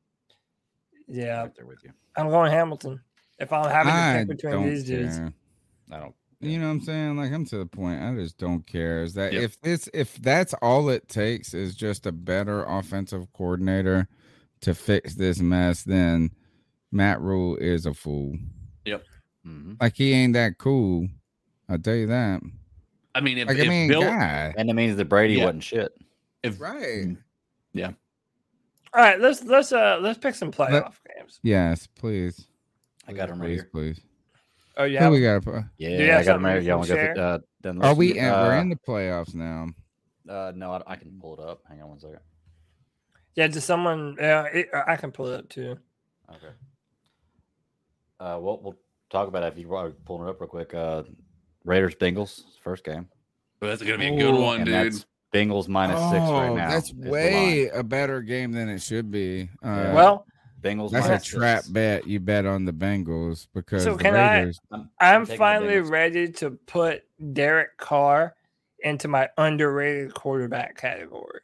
yeah, 1.08 1.48
there 1.56 1.66
with 1.66 1.84
you. 1.84 1.92
I'm 2.16 2.30
going 2.30 2.52
Hamilton. 2.52 3.02
If 3.40 3.52
I'm 3.52 3.70
having 3.70 3.92
to 3.94 3.98
I 3.98 4.18
pick 4.20 4.38
between 4.38 4.52
don't 4.54 4.70
these 4.70 4.84
dudes. 4.84 5.20
I 5.92 6.00
don't. 6.00 6.14
You 6.42 6.58
know 6.60 6.68
what 6.68 6.74
I'm 6.74 6.82
saying? 6.82 7.18
Like 7.18 7.34
I'm 7.34 7.46
to 7.46 7.58
the 7.58 7.66
point. 7.66 8.02
I 8.02 8.14
just 8.16 8.38
don't 8.38 8.66
care. 8.66 9.04
Is 9.04 9.14
that 9.16 9.34
if 9.34 9.60
this 9.62 9.90
if 9.94 10.16
that's 10.18 10.54
all 10.62 10.90
it 10.90 11.10
takes 11.10 11.54
is 11.54 11.76
just 11.76 12.06
a 12.06 12.12
better 12.14 12.64
offensive 12.64 13.32
coordinator 13.34 14.08
to 14.62 14.74
fix 14.74 15.16
this 15.16 15.40
mess, 15.40 15.84
then 15.84 16.32
Matt 16.92 17.20
Rhule 17.20 17.58
is 17.58 17.86
a 17.86 17.94
fool. 17.94 18.38
Yep. 18.86 19.04
Like 19.82 19.96
he 19.96 20.12
ain't 20.14 20.34
that 20.34 20.58
cool. 20.58 21.08
I'll 21.68 21.80
tell 21.80 21.96
you 21.96 22.08
that. 22.08 22.42
I 23.16 23.22
mean, 23.22 23.38
if, 23.40 23.48
Like, 23.48 23.60
I 23.60 23.68
mean, 23.68 23.88
Bill, 23.90 24.02
guy. 24.02 24.54
And 24.58 24.70
it 24.70 24.74
means 24.74 24.96
that 24.98 25.06
Brady 25.06 25.36
Yeah. 25.36 25.46
wasn't 25.46 25.64
shit. 25.64 25.92
if 26.44 26.60
right, 26.62 27.16
yeah, 27.74 27.92
all 28.94 29.02
right, 29.04 29.20
let's 29.20 29.44
let's 29.44 29.72
uh 29.72 29.98
let's 30.02 30.18
pick 30.20 30.36
some 30.36 30.52
playoff 30.52 30.96
games. 31.18 31.40
Yes, 31.44 31.88
please. 31.88 32.48
I 33.08 33.14
got 33.14 33.30
him 33.30 33.40
right 33.42 33.48
please, 33.48 33.56
here. 33.62 33.70
please. 33.72 34.02
Oh, 34.78 34.84
yeah, 34.86 35.00
Who 35.00 35.04
have 35.06 35.14
we 35.14 35.20
them? 35.22 35.42
got? 35.42 35.64
Yeah, 35.78 35.90
Do 35.98 36.04
you 36.04 36.12
have 36.12 36.22
I 36.22 36.24
got 36.24 36.36
him 36.36 36.44
something 36.44 36.44
right. 36.46 36.62
you 36.62 36.68
Yeah, 36.68 36.72
can 36.72 36.78
want 36.78 36.88
to 36.90 36.94
go. 36.96 37.02
share? 37.02 37.14
through- 37.16 37.24
Uh, 37.24 37.40
then 37.62 37.82
Are 37.82 37.94
we? 37.96 38.14
do, 38.14 38.20
in, 38.20 38.26
we're 38.26 38.54
uh, 38.58 38.62
in 38.62 38.70
the 38.70 38.76
playoffs 38.78 39.36
now. 39.36 39.68
Uh, 40.30 40.52
no, 40.56 40.72
I, 40.74 40.82
I 40.88 40.96
can 40.96 41.20
pull 41.20 41.34
it 41.34 41.40
up. 41.42 41.62
Hang 41.68 41.82
on 41.82 41.90
one 41.90 42.00
second. 42.00 42.20
Yeah, 43.36 43.48
just 43.48 43.68
someone. 43.68 44.16
Yeah, 44.20 44.44
it, 44.46 44.70
I 44.74 44.96
can 44.96 45.12
pull 45.12 45.28
it 45.28 45.40
up 45.40 45.50
too. 45.50 45.78
Okay. 46.30 46.54
Uh, 48.20 48.38
well, 48.40 48.60
we'll 48.62 48.78
talk 49.10 49.28
about 49.28 49.44
it 49.44 49.54
if 49.54 49.58
you 49.60 49.74
are 49.76 49.90
pulling 50.06 50.28
it 50.28 50.32
up 50.32 50.40
real 50.42 50.48
quick. 50.50 50.74
Uh, 50.74 51.04
Raiders 51.66 51.96
Bengals 51.96 52.44
first 52.64 52.84
game. 52.84 53.08
Well, 53.62 53.70
that's 53.72 53.82
gonna 53.82 53.98
be 53.98 54.08
a 54.08 54.18
good 54.18 54.34
one, 54.40 54.58
And 54.58 54.66
dude. 54.66 54.74
that's 54.94 55.06
Bengals 55.34 55.68
minus 55.68 56.00
six 56.12 56.22
right 56.22 56.50
Oh, 56.50 56.56
now. 56.56 56.70
That's 56.70 56.88
is 56.90 56.96
the 56.98 57.04
line. 57.10 57.12
way 57.12 57.68
a 57.70 57.84
better 57.84 58.22
game 58.22 58.52
than 58.52 58.70
it 58.70 58.80
should 58.82 59.12
be. 59.12 59.50
Uh, 59.62 59.92
Well, 59.94 60.26
Bengals 60.62 60.92
that's 60.92 61.06
a 61.06 61.10
minus 61.10 61.26
trap 61.26 61.60
six. 61.64 61.70
bet. 61.70 62.08
You 62.08 62.20
bet 62.20 62.46
on 62.46 62.66
the 62.66 62.72
Bengals 62.74 63.48
because 63.54 63.84
So 63.84 63.96
the 63.96 64.04
can 64.04 64.16
I? 64.16 64.40
Raiders. 64.40 64.60
I'm, 64.72 64.90
I'm 65.00 65.26
finally 65.26 65.80
ready 65.80 66.30
to 66.34 66.52
put 66.52 67.04
Derek 67.34 67.78
Carr 67.78 68.36
into 68.80 69.08
my 69.08 69.30
underrated 69.38 70.14
quarterback 70.14 70.78
category. 70.78 71.42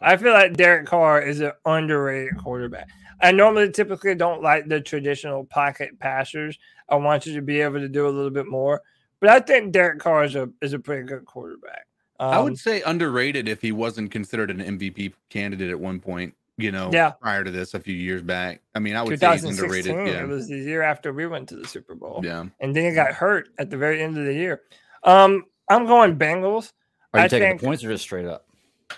I 0.00 0.16
feel 0.16 0.32
like 0.32 0.54
Derek 0.54 0.86
Carr 0.86 1.20
is 1.22 1.40
an 1.40 1.52
underrated 1.66 2.36
quarterback. 2.38 2.88
I 3.22 3.30
normally 3.32 3.70
typically 3.70 4.14
don't 4.14 4.42
like 4.42 4.66
the 4.68 4.80
traditional 4.80 5.44
pocket 5.44 5.98
passers. 5.98 6.58
I 6.88 6.96
want 6.96 7.24
you 7.26 7.34
to 7.34 7.42
be 7.42 7.60
able 7.60 7.78
to 7.80 7.88
do 7.88 8.06
a 8.06 8.10
little 8.10 8.30
bit 8.30 8.46
more, 8.46 8.82
but 9.20 9.30
I 9.30 9.40
think 9.40 9.72
Derek 9.72 10.00
Carr 10.00 10.24
is 10.24 10.34
a 10.34 10.50
is 10.60 10.72
a 10.72 10.78
pretty 10.78 11.06
good 11.06 11.24
quarterback. 11.24 11.86
I 12.18 12.36
Um, 12.36 12.44
would 12.44 12.58
say 12.58 12.82
underrated 12.82 13.48
if 13.48 13.60
he 13.62 13.72
wasn't 13.72 14.10
considered 14.10 14.50
an 14.50 14.60
MVP 14.60 15.14
candidate 15.30 15.70
at 15.70 15.78
one 15.80 16.00
point. 16.00 16.34
You 16.58 16.70
know, 16.70 16.90
Yeah. 16.92 17.12
prior 17.12 17.42
to 17.42 17.50
this, 17.50 17.72
a 17.74 17.80
few 17.80 17.94
years 17.96 18.22
back. 18.22 18.60
I 18.74 18.78
mean, 18.78 18.94
I 18.94 19.02
would 19.02 19.18
say 19.18 19.32
he's 19.32 19.40
2016. 19.40 19.92
underrated. 19.98 20.14
Yeah, 20.14 20.22
It 20.24 20.28
was 20.28 20.48
the 20.48 20.58
year 20.58 20.82
after 20.82 21.12
we 21.12 21.26
went 21.26 21.48
to 21.48 21.56
the 21.56 21.66
Super 21.66 21.94
Bowl. 21.94 22.20
Yeah. 22.22 22.44
and 22.60 22.76
then 22.76 22.84
he 22.84 22.94
got 22.94 23.12
hurt 23.14 23.48
at 23.58 23.70
the 23.70 23.76
very 23.78 24.02
end 24.02 24.18
of 24.18 24.26
the 24.26 24.34
year. 24.34 24.60
Um, 25.02 25.46
I'm 25.68 25.86
going 25.86 26.16
Bengals. 26.18 26.72
Are 27.14 27.20
you 27.20 27.24
I 27.24 27.28
taking 27.28 27.48
think. 27.48 27.60
the 27.60 27.66
points 27.66 27.82
or 27.84 27.88
just 27.90 28.04
straight 28.04 28.26
up? 28.26 28.46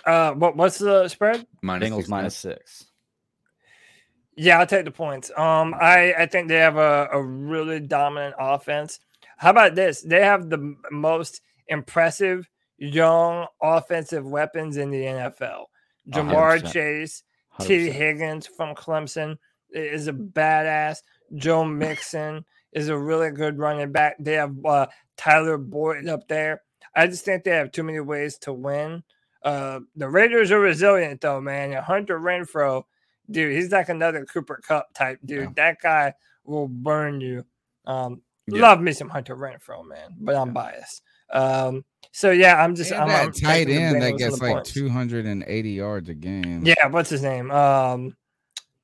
Uh, 0.05 0.33
what 0.33 0.57
what's 0.57 0.77
the 0.77 1.07
spread? 1.07 1.47
minus 1.61 1.89
Bengals 1.89 1.95
six 1.97 2.09
minus 2.09 2.35
six. 2.35 2.85
Yeah, 4.35 4.59
I'll 4.59 4.67
take 4.67 4.85
the 4.85 4.91
points. 4.91 5.31
Um, 5.37 5.73
I 5.79 6.13
I 6.17 6.25
think 6.25 6.47
they 6.47 6.57
have 6.57 6.77
a, 6.77 7.07
a 7.11 7.21
really 7.21 7.79
dominant 7.79 8.35
offense. 8.37 8.99
How 9.37 9.49
about 9.51 9.75
this? 9.75 10.01
They 10.01 10.21
have 10.21 10.49
the 10.49 10.75
most 10.91 11.41
impressive 11.67 12.49
young 12.77 13.47
offensive 13.61 14.25
weapons 14.25 14.77
in 14.77 14.89
the 14.91 15.03
NFL. 15.03 15.65
Ja'Marr 16.09 16.61
100%. 16.61 16.71
Chase, 16.71 17.23
Tee 17.61 17.87
100%. 17.87 17.91
Higgins 17.91 18.47
from 18.47 18.75
Clemson 18.75 19.37
is 19.71 20.07
a 20.07 20.13
badass. 20.13 20.99
Joe 21.35 21.63
Mixon 21.65 22.45
is 22.73 22.89
a 22.89 22.97
really 22.97 23.31
good 23.31 23.57
running 23.57 23.91
back. 23.91 24.15
They 24.19 24.33
have 24.33 24.53
uh, 24.65 24.87
Tyler 25.17 25.57
Boyd 25.57 26.07
up 26.07 26.27
there. 26.27 26.61
I 26.95 27.07
just 27.07 27.25
think 27.25 27.43
they 27.43 27.51
have 27.51 27.71
too 27.71 27.83
many 27.83 27.99
ways 27.99 28.37
to 28.39 28.53
win. 28.53 29.03
Uh, 29.43 29.81
the 29.95 30.09
Raiders 30.09 30.51
are 30.51 30.59
resilient 30.59 31.21
though, 31.21 31.41
man. 31.41 31.71
And 31.71 31.83
Hunter 31.83 32.19
Renfrow, 32.19 32.83
dude, 33.29 33.53
he's 33.55 33.71
like 33.71 33.89
another 33.89 34.25
Cooper 34.25 34.59
Kupp 34.65 34.93
type 34.93 35.19
dude. 35.25 35.55
That 35.55 35.77
guy 35.81 36.13
will 36.43 36.67
burn 36.67 37.21
you. 37.21 37.45
Um, 37.85 38.21
Yeah. 38.47 38.61
love 38.61 38.81
me 38.81 38.91
some 38.93 39.09
Hunter 39.09 39.35
Renfrow, 39.35 39.85
man, 39.87 40.15
but 40.19 40.35
I'm 40.35 40.53
biased. 40.53 41.01
Um, 41.31 41.83
so 42.11 42.31
yeah, 42.31 42.63
I'm 42.63 42.75
just 42.75 42.91
And 42.91 43.01
I'm, 43.01 43.07
that 43.09 43.25
I'm 43.25 43.31
tight 43.31 43.65
taking 43.65 43.77
end 43.81 44.01
that 44.01 44.17
gets 44.17 44.39
like 44.41 44.53
points. 44.53 44.73
280 44.73 45.69
yards 45.71 46.09
a 46.09 46.13
game. 46.13 46.63
Yeah, 46.65 46.87
what's 46.87 47.09
his 47.09 47.21
name? 47.23 47.49
Um, 47.51 48.15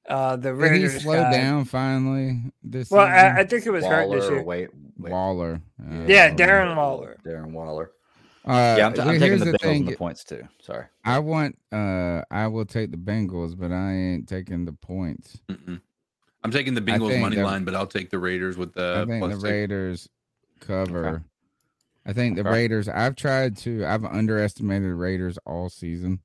uh, 0.09 0.35
the 0.35 0.49
Did 0.51 0.57
he 0.57 0.61
Raiders 0.83 1.03
slow 1.03 1.21
guy. 1.21 1.31
down 1.31 1.65
finally 1.65 2.41
this 2.63 2.89
Well, 2.89 3.05
season? 3.05 3.37
I, 3.37 3.39
I 3.41 3.43
think 3.45 3.65
it 3.65 3.71
was 3.71 3.85
hurt 3.85 4.09
this 4.09 4.21
Waller, 4.23 4.33
year. 4.35 4.43
wait, 4.43 4.69
wait. 4.97 5.11
Waller. 5.11 5.61
Uh, 5.79 6.05
Yeah, 6.07 6.33
Darren 6.33 6.75
Waller. 6.75 7.17
Darren 7.23 7.51
Waller. 7.51 7.91
Uh, 8.43 8.75
yeah, 8.77 8.85
I'm, 8.87 8.93
t- 8.93 8.99
well, 8.99 9.09
I'm 9.09 9.13
taking 9.19 9.27
here's 9.27 9.39
the 9.41 9.51
the 9.51 9.57
Bengals 9.59 9.75
and 9.77 9.87
the 9.87 9.95
points 9.95 10.23
too. 10.23 10.47
Sorry. 10.61 10.85
I 11.05 11.19
want. 11.19 11.57
Uh, 11.71 12.21
I 12.31 12.47
will 12.47 12.65
take 12.65 12.91
the 12.91 12.97
Bengals, 12.97 13.57
but 13.57 13.71
I 13.71 13.93
ain't 13.93 14.27
taking 14.27 14.65
the 14.65 14.73
points. 14.73 15.39
Mm-mm. 15.49 15.79
I'm 16.43 16.49
taking 16.51 16.73
the 16.73 16.81
Bengals 16.81 17.19
money 17.21 17.35
the- 17.35 17.43
line, 17.43 17.63
but 17.65 17.75
I'll 17.75 17.85
take 17.85 18.09
the 18.09 18.17
Raiders 18.19 18.57
with 18.57 18.73
the 18.73 19.03
I 19.03 19.05
think 19.09 19.21
plus 19.21 19.35
the 19.35 19.39
six. 19.41 19.51
Raiders 19.51 20.09
cover. 20.59 21.23
I 22.05 22.13
think 22.13 22.35
the 22.35 22.41
Okay. 22.41 22.49
Raiders. 22.49 22.89
I've 22.89 23.15
tried 23.15 23.57
to. 23.57 23.85
I've 23.85 24.03
underestimated 24.05 24.89
the 24.89 24.95
Raiders 24.95 25.37
all 25.45 25.69
season. 25.69 26.19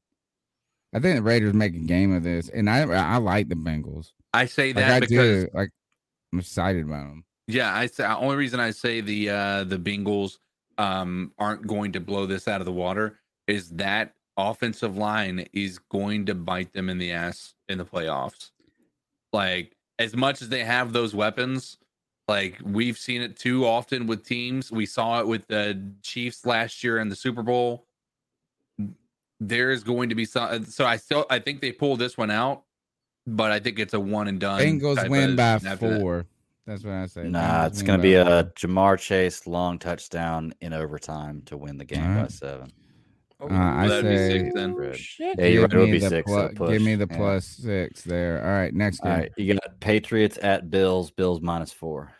I 0.95 1.01
think 1.01 1.17
the 1.17 1.23
Raiders 1.23 1.53
make 1.53 1.75
a 1.75 1.79
game 1.81 2.15
of 2.15 2.23
this, 2.23 2.49
and 2.49 2.71
I 2.71 2.81
I 2.83 3.19
like 3.19 3.49
the 3.51 3.57
Bengals. 3.57 4.13
I 4.33 4.47
say 4.47 4.69
Like 4.69 4.77
that 4.77 4.91
I 4.91 5.01
because 5.01 5.45
do. 5.45 5.51
Like 5.53 5.71
I'm 6.33 6.39
excited 6.39 6.85
about 6.85 7.09
them. 7.09 7.25
Yeah, 7.47 7.77
I 7.77 7.87
say 7.87 8.05
only 8.07 8.37
reason 8.37 8.59
I 8.59 8.71
say 8.71 9.03
the 9.03 9.29
uh 9.29 9.65
the 9.65 9.77
Bengals 9.79 10.39
um 10.79 11.33
aren't 11.39 11.67
going 11.67 11.93
to 11.93 12.01
blow 12.01 12.27
this 12.27 12.47
out 12.49 12.61
of 12.61 12.65
the 12.65 12.73
water 12.73 13.19
is 13.47 13.71
that 13.71 14.15
offensive 14.37 14.97
line 14.97 15.47
is 15.53 15.79
going 15.79 16.27
to 16.27 16.35
bite 16.35 16.73
them 16.73 16.89
in 16.91 16.99
the 16.99 17.13
ass 17.13 17.55
in 17.69 17.79
the 17.79 17.85
playoffs. 17.85 18.51
Like 19.33 19.77
as 19.99 20.15
much 20.15 20.43
as 20.43 20.49
they 20.49 20.65
have 20.65 20.93
those 20.93 21.15
weapons, 21.15 21.79
like 22.29 22.61
we've 22.65 22.99
seen 22.99 23.23
it 23.23 23.37
too 23.37 23.67
often 23.67 24.07
with 24.07 24.25
teams. 24.25 24.71
We 24.71 24.87
saw 24.87 25.21
it 25.21 25.27
with 25.27 25.47
the 25.47 25.81
Chiefs 26.03 26.45
last 26.45 26.83
year 26.85 26.99
in 26.99 27.09
the 27.09 27.17
Super 27.17 27.43
Bowl. 27.43 27.87
There 29.39 29.71
is 29.71 29.85
going 29.85 30.09
to 30.09 30.15
be 30.15 30.25
some 30.25 30.65
so 30.65 30.87
I 30.87 30.97
still 30.97 31.27
I 31.31 31.39
think 31.39 31.61
they 31.61 31.73
pull 31.73 31.97
this 31.97 32.17
one 32.17 32.31
out, 32.31 32.65
but 33.27 33.53
I 33.53 33.61
think 33.61 33.79
it's 33.79 33.95
a 33.95 34.01
one 34.01 34.29
and 34.29 34.41
done. 34.41 34.61
Bengals 34.61 35.09
win 35.09 35.37
by 35.37 35.59
four. 35.59 36.17
that. 36.19 36.27
Four. 36.67 36.73
That's 36.75 36.85
what 36.85 36.95
I 36.95 37.07
say. 37.07 37.29
Nah, 37.29 37.67
it's 37.67 37.83
going 37.83 37.99
to 37.99 38.03
be 38.03 38.15
a 38.15 38.45
Ja'Marr 38.45 38.99
Chase 38.99 39.47
long 39.47 39.79
touchdown 39.79 40.53
in 40.61 40.73
overtime 40.73 41.43
to 41.47 41.57
win 41.57 41.79
the 41.79 41.85
game 41.85 42.03
by 42.03 42.09
Alright. 42.17 42.33
seven. 42.33 42.71
Uh, 43.41 43.47
I 43.51 43.87
that'd 43.87 44.05
be 44.05 44.17
say 44.17 44.39
six 44.41 44.55
then. 44.55 44.75
Yeah, 45.39 45.47
you're 45.47 45.69
give 45.69 45.77
It 45.77 45.81
would 45.81 45.87
me 45.87 45.93
be 45.93 45.99
the 45.99 46.09
six. 46.09 46.31
plu- 46.31 46.69
give 46.73 46.83
me 46.83 46.95
the 46.95 47.07
Yeah. 47.11 47.17
plus 47.17 47.47
six 47.47 48.03
there. 48.03 48.43
All 48.43 48.51
right, 48.51 48.73
next 48.75 49.01
All 49.01 49.11
game. 49.11 49.21
right, 49.21 49.33
you 49.37 49.53
got 49.55 49.79
Patriots 49.81 50.39
at 50.43 50.71
Bills. 50.71 51.11
Bills 51.11 51.41
minus 51.43 51.71
four. 51.73 52.13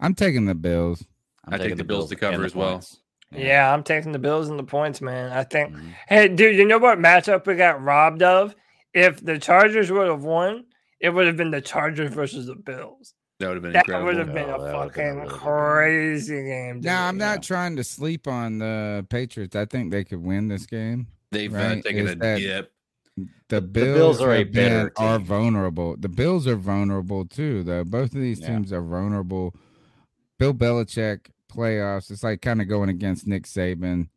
I'm 0.00 0.14
taking 0.14 0.44
the 0.46 0.54
Bills. 0.54 1.04
I'm 1.46 1.54
I 1.54 1.56
take 1.56 1.64
taking 1.64 1.76
the 1.78 1.84
Bills 1.84 2.10
to 2.10 2.16
cover 2.16 2.44
as 2.44 2.54
well. 2.54 2.72
points. 2.72 2.98
Yeah, 3.34 3.72
I'm 3.72 3.82
taking 3.82 4.12
the 4.12 4.18
Bills 4.18 4.48
and 4.50 4.58
the 4.58 4.64
points, 4.64 5.00
man. 5.00 5.32
I 5.32 5.44
think. 5.44 5.72
Mm-hmm. 5.74 5.88
Hey, 6.08 6.28
dude, 6.28 6.56
you 6.56 6.66
know 6.66 6.78
what 6.78 6.98
matchup 6.98 7.46
we 7.46 7.54
got 7.54 7.82
robbed 7.82 8.22
of? 8.22 8.54
If 8.92 9.24
the 9.24 9.38
Chargers 9.38 9.90
would 9.90 10.08
have 10.08 10.22
won, 10.24 10.66
it 11.02 11.10
would 11.10 11.26
have 11.26 11.36
been 11.36 11.50
the 11.50 11.60
Chargers 11.60 12.12
versus 12.14 12.46
the 12.46 12.54
Bills. 12.54 13.14
That 13.40 13.48
would 13.48 13.54
have 13.56 13.62
been 13.62 13.72
That 13.72 13.86
incredible. 13.86 14.06
would 14.06 14.16
have 14.18 14.32
been 14.34 14.48
a 14.48 14.56
Oh, 14.56 14.64
that 14.64 14.78
would've 14.78 14.94
been 14.94 15.06
a 15.06 15.10
fucking 15.10 15.16
really 15.16 15.28
good 15.28 15.30
game. 15.30 15.38
crazy 15.38 16.42
game. 16.44 16.80
to 16.82 16.86
Now 16.86 17.02
me, 17.02 17.08
I'm 17.08 17.18
yeah. 17.18 17.26
not 17.34 17.42
trying 17.42 17.76
to 17.76 17.84
sleep 17.84 18.28
on 18.28 18.58
the 18.58 19.04
Patriots. 19.10 19.56
I 19.56 19.64
think 19.64 19.90
they 19.90 20.04
could 20.04 20.22
win 20.22 20.48
this 20.48 20.64
game. 20.64 21.08
They've 21.32 21.52
uh, 21.52 21.56
right? 21.58 21.82
taken 21.84 22.06
Is 22.06 22.12
a 22.12 22.14
that 22.16 22.38
dip. 22.38 22.72
The 23.48 23.60
Bills, 23.60 23.96
Bills 24.18 24.20
are 24.22 24.32
a 24.32 24.38
have 24.38 24.52
been- 24.52 24.68
better 24.70 24.92
are 24.96 25.18
vulnerable. 25.18 25.96
The 25.98 26.08
Bills 26.08 26.46
are 26.46 26.56
vulnerable 26.56 27.26
too, 27.26 27.62
though. 27.62 27.84
Both 27.84 28.14
of 28.14 28.20
these 28.20 28.40
Yeah. 28.40 28.48
teams 28.48 28.72
are 28.72 28.80
vulnerable. 28.80 29.54
Bill 30.38 30.54
Belichick 30.54 31.26
playoffs. 31.52 32.10
It's 32.10 32.22
like 32.22 32.40
kind 32.40 32.62
of 32.62 32.68
going 32.68 32.88
against 32.88 33.26
Nick 33.26 33.44
Saban. 33.44 34.08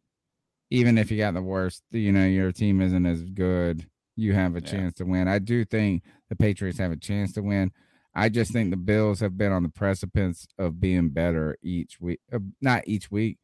Even 0.69 0.97
if 0.97 1.11
you 1.11 1.17
got 1.17 1.33
the 1.33 1.41
worst, 1.41 1.83
you 1.91 2.11
know 2.11 2.25
your 2.25 2.51
team 2.51 2.81
isn't 2.81 3.05
as 3.05 3.23
good. 3.23 3.87
You 4.15 4.33
have 4.33 4.55
a 4.55 4.61
Yeah. 4.61 4.67
chance 4.71 4.93
to 4.95 5.05
win. 5.05 5.27
I 5.27 5.39
do 5.39 5.65
think 5.65 6.03
the 6.35 6.43
Patriots 6.43 6.79
have 6.79 6.91
a 6.91 6.97
chance 6.97 7.33
to 7.33 7.41
win. 7.41 7.71
I 8.13 8.29
just 8.29 8.51
think 8.51 8.69
the 8.69 8.77
Bills 8.77 9.19
have 9.19 9.37
been 9.37 9.51
on 9.51 9.63
the 9.63 9.69
precipice 9.69 10.47
of 10.57 10.79
being 10.79 11.09
better 11.09 11.57
each 11.61 11.99
week. 11.99 12.21
Uh, 12.31 12.39
not 12.61 12.83
each 12.87 13.11
week, 13.11 13.37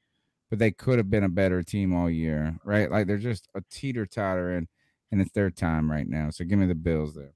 but 0.50 0.60
they 0.60 0.72
could 0.72 0.98
have 0.98 1.10
been 1.10 1.24
a 1.24 1.30
better 1.30 1.62
team 1.62 1.94
all 1.94 2.10
year, 2.10 2.58
right? 2.64 2.90
Like 2.90 3.08
they're 3.08 3.18
just 3.18 3.48
a 3.54 3.62
teeter 3.70 4.06
totter, 4.06 4.52
and 4.52 4.68
and 5.12 5.22
it's 5.22 5.32
their 5.32 5.52
time 5.52 5.92
right 5.92 6.08
now. 6.08 6.30
So 6.30 6.46
give 6.46 6.58
me 6.58 6.68
the 6.68 6.76
Bills 6.76 7.16
there. 7.16 7.34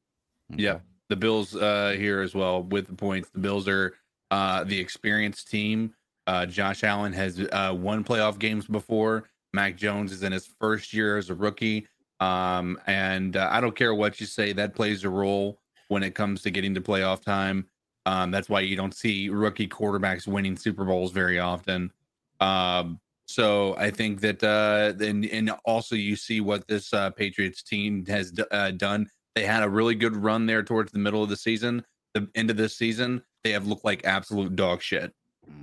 Yeah, 0.49 0.79
the 1.09 1.17
Bills 1.17 1.55
uh, 1.55 1.95
here 1.97 2.21
as 2.21 2.33
well 2.33 2.63
with 2.63 2.87
the 2.87 2.95
points. 2.95 3.29
The 3.29 3.39
Bills 3.39 3.67
are 3.67 3.95
uh, 4.31 4.63
the 4.63 4.79
experienced 4.79 5.49
team. 5.49 5.93
Uh, 6.27 6.45
Josh 6.45 6.83
Allen 6.83 7.13
has 7.13 7.39
uh, 7.39 7.75
won 7.77 8.03
playoff 8.03 8.39
games 8.39 8.65
before. 8.65 9.29
Mac 9.53 9.77
Jones 9.77 10.11
is 10.11 10.23
in 10.23 10.31
his 10.31 10.47
first 10.59 10.93
year 10.93 11.17
as 11.17 11.29
a 11.29 11.35
rookie. 11.35 11.87
Um, 12.19 12.79
and 12.87 13.35
uh, 13.35 13.49
I 13.51 13.61
don't 13.61 13.75
care 13.75 13.93
what 13.93 14.19
you 14.19 14.25
say, 14.25 14.53
that 14.53 14.75
plays 14.75 15.03
a 15.03 15.09
role 15.09 15.59
when 15.87 16.03
it 16.03 16.15
comes 16.15 16.41
to 16.43 16.51
getting 16.51 16.73
to 16.75 16.81
playoff 16.81 17.21
time. 17.21 17.67
Um, 18.05 18.31
that's 18.31 18.49
why 18.49 18.61
you 18.61 18.75
don't 18.75 18.93
see 18.93 19.29
rookie 19.29 19.67
quarterbacks 19.67 20.27
winning 20.27 20.55
Super 20.57 20.85
Bowls 20.85 21.11
very 21.11 21.39
often. 21.39 21.91
Um, 22.39 22.99
so 23.25 23.75
I 23.77 23.89
think 23.89 24.21
that, 24.21 24.43
uh, 24.43 24.93
and, 25.03 25.25
and 25.25 25.51
also 25.65 25.95
you 25.95 26.15
see 26.15 26.41
what 26.41 26.67
this 26.67 26.93
uh, 26.93 27.09
Patriots 27.09 27.63
team 27.63 28.05
has 28.05 28.31
d- 28.31 28.43
uh, 28.51 28.71
done. 28.71 29.09
They 29.33 29.45
had 29.45 29.63
a 29.63 29.69
really 29.69 29.95
good 29.95 30.15
run 30.15 30.45
there 30.45 30.63
towards 30.63 30.91
the 30.91 30.99
middle 30.99 31.23
of 31.23 31.29
the 31.29 31.35
season. 31.35 31.83
The 32.13 32.29
end 32.35 32.51
of 32.51 32.57
this 32.57 32.77
season, 32.77 33.23
they 33.43 33.51
have 33.51 33.65
looked 33.67 33.83
like 33.83 34.05
absolute 34.05 34.55
dog 34.55 34.81
shit. 34.81 35.11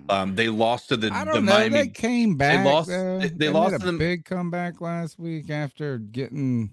Um, 0.08 0.34
they 0.34 0.48
lost 0.48 0.88
to 0.90 0.96
the, 0.96 1.10
I 1.12 1.24
the 1.24 1.32
don't 1.32 1.44
know. 1.44 1.52
Miami. 1.52 1.70
They 1.78 1.88
came 1.88 2.36
back. 2.36 2.64
They 2.64 2.70
lost. 2.70 2.88
though. 2.88 3.18
They, 3.20 3.28
they 3.28 3.46
made 3.46 3.52
lost 3.54 3.74
a 3.76 3.78
to 3.78 3.92
the 3.92 3.98
big 3.98 4.24
comeback 4.24 4.80
last 4.80 5.18
week 5.18 5.48
after 5.50 5.98
getting 5.98 6.70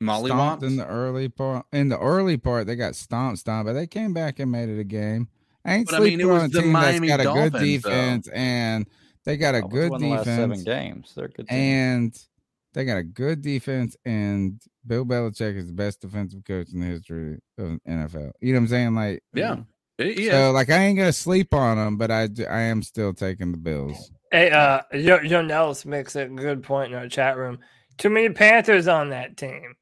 Molly 0.00 0.30
stomped 0.30 0.64
in 0.64 0.76
the 0.76 0.86
early 0.86 1.28
part. 1.28 1.66
In 1.72 1.88
the 1.88 1.98
early 1.98 2.36
part, 2.36 2.66
they 2.66 2.76
got 2.76 2.96
stomped, 2.96 3.38
stomped, 3.38 3.66
but 3.66 3.74
they 3.74 3.86
came 3.86 4.12
back 4.12 4.38
and 4.40 4.50
made 4.50 4.68
it 4.68 4.78
a 4.80 4.84
game. 4.84 5.28
I 5.64 5.74
ain't 5.74 5.86
But, 5.86 5.94
I 5.94 5.98
mean, 6.00 6.08
sleeping 6.18 6.20
it 6.20 6.32
was 6.32 6.42
on 6.42 6.44
a 6.46 6.48
the 6.48 6.60
team 6.62 6.72
Miami 6.72 7.08
that's 7.08 7.22
got 7.24 7.30
a 7.30 7.32
good 7.40 7.52
Dolphins, 7.52 7.82
though. 7.82 7.90
defense, 7.90 8.28
and 8.28 8.86
they 9.24 9.36
got 9.36 9.54
a 9.54 9.60
Dolphins 9.60 9.80
good 9.80 9.90
won 9.92 10.00
the 10.00 10.08
last 10.08 10.24
defense. 10.24 10.38
seven 10.40 10.64
games. 10.64 11.12
They're 11.14 11.28
good 11.28 11.48
team. 11.48 11.58
and 11.58 12.26
they 12.74 12.84
got 12.84 12.96
a 12.96 13.02
good 13.04 13.42
defense, 13.42 13.96
and 14.04 14.60
Bill 14.84 15.04
Belichick 15.04 15.56
is 15.56 15.68
the 15.68 15.72
best 15.72 16.00
defensive 16.00 16.42
coach 16.44 16.70
in 16.72 16.80
the 16.80 16.86
history 16.86 17.38
of 17.58 17.78
NFL. 17.88 18.32
You 18.40 18.52
know 18.54 18.58
what 18.58 18.62
I'm 18.62 18.68
saying? 18.68 18.94
Like, 18.96 19.22
Yeah. 19.32 19.56
Yeah. 19.98 20.30
So, 20.32 20.50
like, 20.52 20.70
I 20.70 20.78
ain't 20.78 20.98
gonna 20.98 21.12
sleep 21.12 21.54
on 21.54 21.76
them, 21.76 21.96
but 21.96 22.10
I 22.10 22.28
I 22.48 22.60
am 22.62 22.82
still 22.82 23.12
taking 23.12 23.52
the 23.52 23.58
Bills. 23.58 24.10
Hey, 24.30 24.50
uh, 24.50 24.80
Yo, 24.92 25.20
Yo 25.20 25.42
Nellis 25.42 25.84
makes 25.84 26.16
a 26.16 26.26
good 26.26 26.62
point 26.62 26.92
in 26.92 26.98
our 26.98 27.08
chat 27.08 27.36
room. 27.36 27.58
Too 27.98 28.08
many 28.10 28.30
Panthers 28.30 28.88
on 28.88 29.10
that 29.10 29.36
team. 29.36 29.74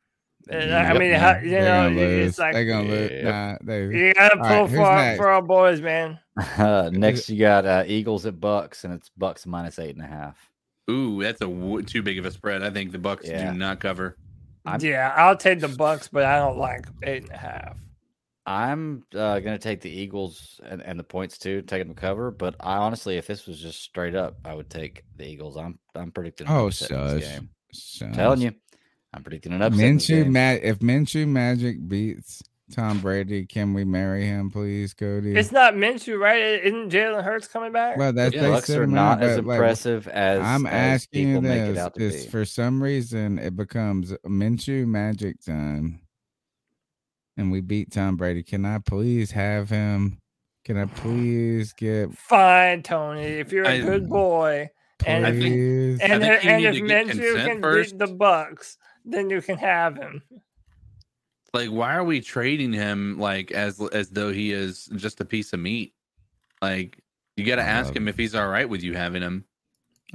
Uh, 0.52 0.56
I 0.56 0.98
mean, 0.98 1.12
how, 1.12 1.38
you 1.38 1.50
They're 1.50 1.62
know, 1.62 1.90
gonna 1.90 2.00
it's 2.00 2.38
like 2.38 2.54
They're 2.54 2.64
gonna 2.66 2.88
lose. 2.88 3.10
Yep. 3.10 3.24
Nah, 3.24 3.56
they. 3.62 3.82
you 3.84 4.14
gotta 4.14 4.36
pull 4.36 4.66
right, 4.66 4.70
for, 4.70 4.80
our, 4.82 5.16
for 5.16 5.30
our 5.30 5.42
boys, 5.42 5.80
man. 5.80 6.18
Uh, 6.58 6.90
next, 6.92 7.28
you 7.28 7.38
got 7.38 7.64
uh, 7.66 7.84
Eagles 7.86 8.26
at 8.26 8.40
Bucks, 8.40 8.82
and 8.84 8.92
it's 8.92 9.10
Bucks 9.16 9.46
minus 9.46 9.78
eight 9.78 9.94
and 9.94 10.04
a 10.04 10.08
half. 10.08 10.50
Ooh, 10.90 11.22
that's 11.22 11.40
a 11.40 11.46
w- 11.46 11.82
too 11.82 12.02
big 12.02 12.18
of 12.18 12.24
a 12.24 12.32
spread. 12.32 12.64
I 12.64 12.70
think 12.70 12.90
the 12.90 12.98
Bucks 12.98 13.28
Yeah. 13.28 13.52
do 13.52 13.58
not 13.58 13.78
cover. 13.78 14.16
yeah, 14.80 15.12
I'll 15.16 15.36
take 15.36 15.60
the 15.60 15.68
Bucks, 15.68 16.08
but 16.08 16.24
I 16.24 16.38
don't 16.38 16.58
like 16.58 16.86
eight 17.04 17.22
and 17.22 17.32
a 17.32 17.36
half. 17.36 17.76
I'm 18.50 19.04
uh, 19.14 19.38
going 19.40 19.56
to 19.56 19.58
take 19.58 19.80
the 19.80 19.90
Eagles 19.90 20.60
and, 20.64 20.82
and 20.82 20.98
the 20.98 21.04
points 21.04 21.38
too, 21.38 21.62
taking 21.62 21.86
them 21.86 21.94
cover. 21.96 22.30
But 22.32 22.56
I 22.58 22.78
honestly, 22.78 23.16
if 23.16 23.26
this 23.28 23.46
was 23.46 23.60
just 23.60 23.80
straight 23.80 24.16
up, 24.16 24.38
I 24.44 24.54
would 24.54 24.68
take 24.68 25.04
the 25.16 25.24
Eagles. 25.24 25.56
I'm 25.56 25.78
I'm 25.94 26.10
predicting. 26.10 26.48
An 26.48 26.52
Oh, 26.52 26.66
upset 26.66 26.90
in 26.90 27.06
this 27.16 27.24
shush. 27.24 27.34
game. 27.34 27.50
Shush. 27.72 28.14
telling 28.16 28.40
you, 28.40 28.52
I'm 29.14 29.22
predicting 29.22 29.52
an 29.52 29.62
upset. 29.62 29.80
in 29.84 29.94
this 29.96 30.06
Minshew, 30.08 30.22
game. 30.24 30.32
Ma- 30.32 30.58
if 30.62 30.78
Minshew 30.80 31.28
Magic 31.28 31.86
beats 31.88 32.42
Tom 32.72 32.98
Brady, 33.00 33.46
can 33.46 33.72
we 33.74 33.84
marry 33.84 34.24
him, 34.26 34.50
please, 34.50 34.94
Cody? 34.94 35.36
It's 35.36 35.52
not 35.52 35.74
Minshew, 35.74 36.18
right? 36.18 36.40
Isn't 36.64 36.90
Jalen 36.90 37.22
Hurts 37.22 37.46
coming 37.48 37.70
back? 37.72 37.96
Well, 37.98 38.12
that's 38.12 38.34
The 38.34 38.40
they 38.40 38.48
Bucks 38.48 38.70
are 38.70 38.86
not 38.86 39.22
as 39.22 39.36
but, 39.36 39.44
like, 39.46 39.56
impressive 39.56 40.08
as 40.08 40.40
I'm 40.40 40.66
as 40.66 41.02
asking 41.02 41.28
you 41.28 41.34
people 41.36 41.42
make 41.50 41.60
it 41.62 41.74
this: 41.74 41.78
out 41.78 41.94
to 41.94 42.00
be. 42.10 42.26
for 42.26 42.44
some 42.44 42.82
reason 42.82 43.38
it 43.38 43.54
becomes 43.56 44.12
Minshew 44.26 44.86
Magic 44.86 45.40
time, 45.44 46.00
and 47.40 47.50
we 47.50 47.60
beat 47.60 47.90
Tom 47.90 48.16
Brady. 48.16 48.42
Can 48.42 48.64
I 48.64 48.78
please 48.78 49.30
have 49.32 49.70
him? 49.70 50.18
Can 50.64 50.76
I 50.76 50.84
please 50.84 51.72
get 51.72 52.12
Fine, 52.12 52.82
Tony. 52.82 53.22
If 53.22 53.50
you're 53.50 53.64
a 53.64 53.70
I- 53.78 53.80
good 53.80 54.08
boy, 54.08 54.68
and 55.06 55.26
I 55.26 55.32
think- 55.32 56.02
and, 56.02 56.12
I 56.12 56.18
think 56.38 56.44
you 56.44 56.50
and 56.50 56.62
need 56.62 56.68
if 56.68 56.76
to 56.76 56.82
Minshew 57.18 57.44
can 57.46 57.62
first. 57.62 57.92
beat 57.92 57.98
the 57.98 58.06
Bucks, 58.14 58.76
then 59.04 59.30
you 59.30 59.40
can 59.40 59.56
have 59.58 59.96
him. 59.96 60.22
Like, 61.54 61.70
why 61.70 61.94
are 61.96 62.04
we 62.04 62.20
trading 62.20 62.72
him 62.72 63.18
like 63.18 63.50
as 63.50 63.80
as 63.92 64.10
though 64.10 64.32
he 64.32 64.52
is 64.52 64.84
just 64.94 65.20
a 65.20 65.24
piece 65.24 65.52
of 65.52 65.58
meat? 65.60 65.94
Like, 66.62 67.02
you 67.36 67.44
got 67.44 67.56
to 67.56 67.62
ask 67.62 67.96
him 67.96 68.06
if 68.06 68.16
he's 68.16 68.34
all 68.34 68.46
right 68.48 68.68
with 68.68 68.82
you 68.82 68.94
having 68.94 69.22
him. 69.22 69.46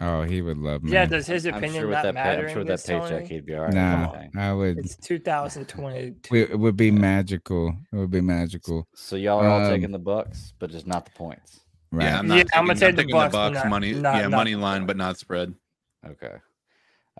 Oh, 0.02 0.24
he 0.24 0.42
would 0.42 0.58
love 0.58 0.84
me. 0.84 0.92
Yeah, 0.92 1.06
does 1.06 1.26
his 1.28 1.46
I'm 1.46 1.54
opinion 1.56 1.82
sure 1.82 1.88
with 1.88 1.96
not 1.96 2.04
that 2.04 2.16
pay, 2.16 2.24
matter? 2.24 2.48
I'm 2.48 2.50
sure 2.50 2.58
with 2.60 2.68
that 2.68 2.74
this, 2.80 2.86
paycheck 2.86 3.10
Tony? 3.10 3.26
he'd 3.28 3.46
be 3.46 3.56
all 3.56 3.62
right. 3.64 3.74
Nah. 3.74 4.24
I 4.38 4.52
would. 4.54 4.80
It's 4.80 4.98
2022. 4.98 6.36
It 6.36 6.60
would 6.60 6.76
be 6.76 6.92
magical. 6.92 7.74
It 7.94 7.96
would 7.96 8.12
be 8.12 8.20
magical. 8.22 8.88
So 8.94 9.16
y'all 9.16 9.40
are 9.40 9.48
all 9.48 9.62
Um, 9.66 9.72
taking 9.72 9.92
the 9.92 10.00
Bucks, 10.00 10.54
but 10.60 10.70
just 10.70 10.86
not 10.86 11.06
the 11.06 11.12
points. 11.12 11.62
Right. 11.92 12.06
Yeah, 12.06 12.20
I'm 12.20 12.28
not 12.28 12.36
Yeah, 12.36 12.44
taking, 12.44 12.60
I'm 12.60 12.66
gonna 12.68 12.80
take 12.80 12.96
the 12.98 13.02
taking 13.04 13.16
Bucks, 13.16 13.34
not- 13.34 13.70
money. 13.70 13.94
not- 13.94 14.16
yeah, 14.16 14.22
not 14.24 14.32
money 14.38 14.56
line, 14.56 14.86
but 14.86 14.98
not 14.98 15.18
spread. 15.18 15.54
Okay. 16.06 16.34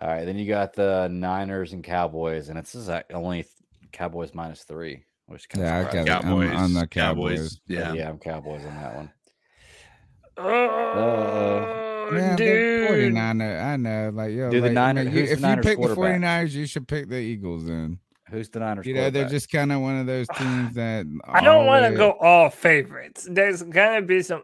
All 0.02 0.08
right. 0.08 0.24
Then 0.26 0.36
you 0.36 0.46
got 0.46 0.74
the 0.74 1.08
Niners 1.10 1.72
and 1.72 1.82
Cowboys, 1.82 2.50
and 2.50 2.58
it's 2.58 2.72
just 2.72 2.88
like 2.88 3.06
only 3.14 3.46
Cowboys 3.92 4.34
minus 4.34 4.64
three, 4.64 5.02
which 5.28 5.48
kind 5.48 5.64
Yeah, 5.64 5.76
I 5.76 5.78
of 5.80 5.86
got 5.86 5.94
it. 5.94 6.10
I'm 6.12 6.22
Cowboys, 6.22 6.50
on 6.54 6.74
the 6.74 6.86
Cowboys, 6.86 7.38
Cowboys. 7.38 7.60
yeah. 7.68 7.92
yeah, 7.94 8.08
I'm 8.10 8.18
Cowboys 8.18 8.66
on 8.66 8.74
that 8.74 8.96
one. 8.96 9.10
Oh, 10.38 11.82
Yeah, 12.14 12.36
dude. 12.36 13.12
49er. 13.14 13.62
I 13.64 13.76
know. 13.76 14.10
Like, 14.14 14.32
yo, 14.32 14.50
Dude, 14.50 14.62
the 14.62 14.66
like, 14.68 14.72
Niner- 14.74 15.04
man, 15.04 15.12
you- 15.14 15.20
who's 15.26 15.28
the 15.40 15.48
if 15.50 15.56
you 15.56 15.62
pick 15.62 15.78
the 15.80 15.94
quarterback? 15.94 16.20
49ers, 16.20 16.50
you 16.52 16.66
should 16.66 16.88
pick 16.88 17.08
the 17.08 17.16
Eagles 17.18 17.66
then. 17.66 17.98
Who's 18.30 18.48
the 18.48 18.58
Niners? 18.60 18.86
You 18.86 18.94
know, 18.94 19.10
they're 19.10 19.28
just 19.28 19.50
kind 19.50 19.70
of 19.72 19.80
one 19.80 19.96
of 19.98 20.06
those 20.06 20.26
teams 20.36 20.74
that 20.74 21.06
I 21.24 21.40
don't 21.42 21.66
want 21.66 21.84
to 21.90 21.96
go 21.96 22.12
all 22.12 22.50
favorites. 22.50 23.26
There's 23.30 23.62
gonna 23.62 24.02
be 24.02 24.22
some. 24.22 24.42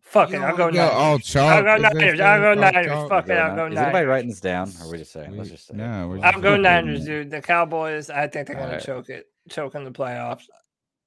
Fuck 0.00 0.32
it, 0.32 0.40
I'll 0.40 0.56
go 0.56 0.64
wanna 0.64 0.76
go 0.76 0.88
all 0.88 1.18
chalk? 1.20 1.64
I'll 1.64 1.80
go 1.80 1.86
Is 1.88 1.94
Niners. 1.94 2.20
I'll 2.20 2.40
go 2.54 2.60
Niners. 2.60 2.86
chalk? 2.86 3.08
Fuck 3.08 3.28
it, 3.28 3.32
I'll 3.34 3.48
Nin- 3.54 3.56
go 3.56 3.66
Is 3.72 3.78
anybody 3.78 4.06
writing 4.06 4.28
this 4.30 4.40
down? 4.40 4.68
Or 4.80 4.86
are 4.86 4.90
we 4.90 4.98
just 4.98 5.12
saying? 5.12 5.36
Let's 5.36 5.50
just 5.50 5.68
say. 5.68 5.76
No, 5.76 6.08
we're 6.08 6.24
I'll 6.24 6.40
go. 6.40 6.56
Niners, 6.56 7.04
dude. 7.04 7.30
The 7.30 7.40
Cowboys, 7.40 8.10
I 8.10 8.26
think 8.26 8.48
they're 8.48 8.56
gonna 8.56 8.66
Alright. 8.66 8.82
choke 8.84 9.08
it, 9.08 9.26
choke 9.48 9.76
in 9.76 9.84
the 9.84 9.92
playoffs. 9.92 10.42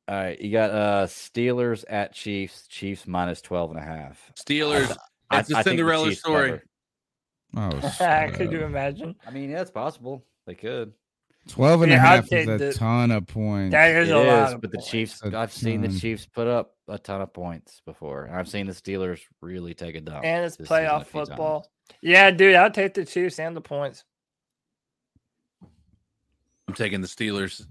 All 0.07 0.15
right, 0.15 0.39
you 0.39 0.51
got 0.51 0.69
uh 0.71 1.05
Steelers 1.07 1.83
at 1.89 2.13
Chiefs. 2.13 2.65
Chiefs 2.67 3.05
minus 3.05 3.41
12 3.41 3.71
and 3.71 3.79
a 3.79 3.83
half. 3.83 4.31
Steelers. 4.39 4.95
I- 5.35 5.39
It's 5.39 5.51
a 5.51 5.57
I 5.57 5.63
think 5.63 5.63
the 5.65 5.69
Cinderella 5.71 6.11
story. 6.13 6.49
cover. 6.49 6.63
Oh, 7.55 8.31
Could 8.35 8.51
you 8.51 8.63
imagine? 8.63 9.15
I 9.27 9.31
mean, 9.31 9.49
yeah, 9.51 9.61
it's 9.61 9.71
possible. 9.71 10.25
They 10.47 10.55
could. 10.55 10.93
12 11.49 11.81
and 11.83 11.91
a 11.91 11.95
Yeah, 11.95 12.01
I'll 12.01 12.07
half 12.15 12.31
is 12.33 12.47
a 12.47 12.57
the- 12.57 12.73
ton 12.73 13.11
of 13.11 13.27
points. 13.27 13.73
That 13.73 13.91
is 13.95 14.09
It 14.09 14.15
a 14.15 14.17
lot 14.19 14.47
is, 14.47 14.53
of 14.55 14.61
but 14.61 14.71
the 14.71 14.77
points. 14.77 14.89
Chiefs. 14.89 15.23
A 15.23 15.37
I've 15.37 15.51
seen 15.51 15.81
the. 15.81 15.89
Chiefs 15.99 16.25
put 16.25 16.47
up 16.47 16.75
a 16.87 16.97
ton 16.97 17.21
of 17.21 17.33
points 17.33 17.81
before. 17.85 18.29
I've 18.31 18.47
seen 18.47 18.65
the 18.65 18.73
Steelers 18.73 19.19
really 19.41 19.73
take 19.73 19.95
a 19.95 20.01
dump. 20.01 20.23
and 20.25 20.45
it's 20.45 20.55
this 20.55 20.67
season 20.69 20.83
playoff 20.85 21.05
few 21.07 21.19
times. 21.19 21.29
football. 21.29 21.71
Yeah, 22.01 22.31
dude, 22.31 22.55
I'll 22.55 22.71
take 22.71 22.93
the 22.93 23.03
Chiefs 23.05 23.39
and 23.39 23.55
the 23.55 23.61
points. 23.61 24.03
I'm 26.67 26.73
taking 26.73 27.01
the 27.01 27.07
Steelers 27.07 27.65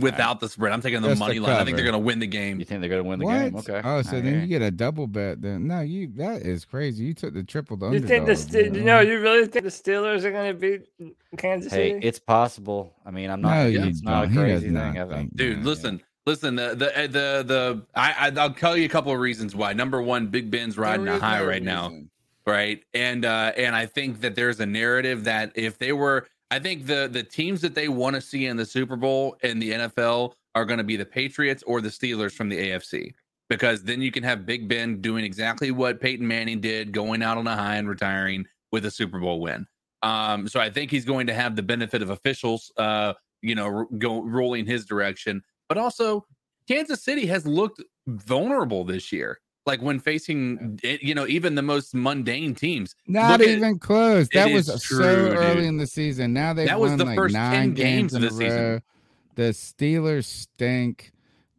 without 0.00 0.40
the 0.40 0.48
spread. 0.48 0.72
I'm 0.72 0.80
taking 0.80 1.00
the 1.02 1.08
Just 1.08 1.18
money 1.18 1.34
the 1.34 1.40
line. 1.40 1.56
I 1.56 1.64
think 1.64 1.76
they're 1.76 1.84
going 1.84 1.92
to 1.94 1.98
win 1.98 2.18
the 2.18 2.26
game. 2.26 2.58
You 2.58 2.64
think 2.64 2.80
they're 2.80 2.90
going 2.90 3.02
to 3.02 3.08
win 3.08 3.18
the 3.18 3.24
what? 3.26 3.38
game? 3.38 3.56
Okay. 3.56 3.80
Oh, 3.84 4.02
so 4.02 4.10
I 4.16 4.20
then 4.20 4.24
hear 4.24 4.34
you 4.34 4.40
you. 4.40 4.46
get 4.46 4.62
a 4.62 4.70
double 4.70 5.06
bet 5.06 5.42
then. 5.42 5.66
No, 5.66 5.80
you 5.80 6.08
that 6.16 6.42
is 6.42 6.64
crazy. 6.64 7.04
You 7.04 7.14
took 7.14 7.34
the 7.34 7.42
triple 7.42 7.76
the 7.76 7.90
You 7.90 8.00
think 8.00 8.26
the 8.26 8.32
underdog, 8.32 8.36
Ste- 8.38 8.72
bro. 8.72 8.82
no? 8.82 9.00
You 9.00 9.20
really 9.20 9.46
think 9.46 9.64
the 9.64 9.70
Steelers 9.70 10.24
are 10.24 10.32
gonna 10.32 10.54
beat 10.54 10.82
Kansas 11.36 11.72
Hey, 11.72 11.92
City? 11.92 12.06
it's 12.06 12.18
possible. 12.18 12.94
I 13.04 13.10
mean, 13.10 13.30
I'm 13.30 13.40
not. 13.40 13.54
No, 13.54 13.66
yeah, 13.66 13.86
it's 13.86 14.02
not 14.02 14.24
a 14.24 14.26
don't. 14.26 14.32
He 14.32 14.36
does 14.52 14.60
crazy 14.62 14.68
not 14.70 14.92
thing. 14.92 15.02
I've- 15.02 15.14
think 15.14 15.36
Dude, 15.36 15.58
that. 15.58 15.64
listen, 15.68 16.02
listen. 16.26 16.56
The 16.56 16.74
the 16.74 16.98
uh, 16.98 17.02
the 17.02 17.44
the 17.46 17.86
I 17.94 18.30
I- 18.36 18.40
I'll 18.40 18.54
tell 18.54 18.76
you 18.76 18.84
a 18.86 18.88
couple 18.88 19.12
of 19.12 19.18
reasons 19.20 19.54
why. 19.54 19.72
Number 19.72 20.00
one, 20.02 20.28
Big 20.28 20.50
Ben's 20.50 20.78
riding 20.78 21.06
a 21.08 21.18
high 21.18 21.40
no 21.40 21.46
right 21.46 21.62
now, 21.62 21.92
right? 22.46 22.82
And 22.94 23.24
uh 23.24 23.52
and 23.56 23.74
I 23.76 23.86
think 23.86 24.20
that 24.20 24.34
there's 24.34 24.60
a 24.60 24.66
narrative 24.66 25.24
that 25.24 25.52
if 25.54 25.78
they 25.78 25.92
were, 25.92 26.26
I 26.50 26.58
think 26.58 26.86
the 26.86 27.08
the 27.10 27.22
teams 27.22 27.60
that 27.62 27.74
they 27.74 27.88
want 27.88 28.14
to 28.14 28.20
see 28.20 28.46
in 28.46 28.56
the 28.56 28.64
Super 28.64 28.96
Bowl 28.96 29.36
in 29.42 29.58
the 29.58 29.72
NFL 29.72 30.34
are 30.54 30.64
going 30.64 30.78
to 30.78 30.84
be 30.84 30.96
the 30.96 31.06
Patriots 31.06 31.62
or 31.66 31.80
the 31.80 31.88
Steelers 31.88 32.32
from 32.32 32.48
the 32.48 32.56
AFC. 32.56 33.14
Because 33.48 33.84
then 33.84 34.00
you 34.00 34.10
can 34.10 34.24
have 34.24 34.44
Big 34.44 34.68
Ben 34.68 35.00
doing 35.00 35.24
exactly 35.24 35.70
what 35.70 36.00
Peyton 36.00 36.26
Manning 36.26 36.60
did, 36.60 36.92
going 36.92 37.22
out 37.22 37.38
on 37.38 37.46
a 37.46 37.54
high 37.54 37.76
and 37.76 37.88
retiring 37.88 38.44
with 38.72 38.86
a 38.86 38.90
Super 38.90 39.20
Bowl 39.20 39.40
win. 39.40 39.66
Um, 40.02 40.48
so 40.48 40.58
I 40.58 40.68
think 40.68 40.90
he's 40.90 41.04
going 41.04 41.28
to 41.28 41.34
have 41.34 41.54
the 41.54 41.62
benefit 41.62 42.02
of 42.02 42.10
officials, 42.10 42.72
uh, 42.76 43.12
you 43.42 43.54
know, 43.54 43.86
go 43.98 44.22
rolling 44.22 44.66
his 44.66 44.84
direction. 44.84 45.42
But 45.68 45.78
also, 45.78 46.26
Kansas 46.66 47.04
City 47.04 47.26
has 47.26 47.46
looked 47.46 47.82
vulnerable 48.08 48.84
this 48.84 49.12
year. 49.12 49.40
Like 49.66 49.82
when 49.82 49.98
facing, 49.98 50.78
it, 50.84 51.02
you 51.02 51.12
know, 51.14 51.26
even 51.26 51.56
the 51.56 51.62
most 51.62 51.92
mundane 51.92 52.54
teams. 52.54 52.94
Not 53.08 53.40
Look 53.40 53.48
at- 53.48 53.56
even 53.56 53.80
close. 53.80 54.28
That 54.32 54.52
was 54.52 54.68
is 54.68 54.86
so 54.86 55.02
early 55.02 55.56
dude. 55.56 55.64
in 55.64 55.76
the 55.76 55.88
season. 55.88 56.32
Now 56.32 56.52
they've 56.52 56.68
That 56.68 56.78
was 56.78 56.90
won 56.90 56.98
the 56.98 57.04
like 57.04 57.16
first 57.18 57.34
10 57.34 57.50
nine 57.50 57.74
games 57.74 58.12
games 58.12 58.14
of 58.14 58.22
in 58.22 58.28
the 58.28 58.28
a 58.28 58.38
season. 58.38 58.58
row. 58.62 58.80
The 59.34 59.42
Steelers 59.50 60.24
stink. 60.24 61.10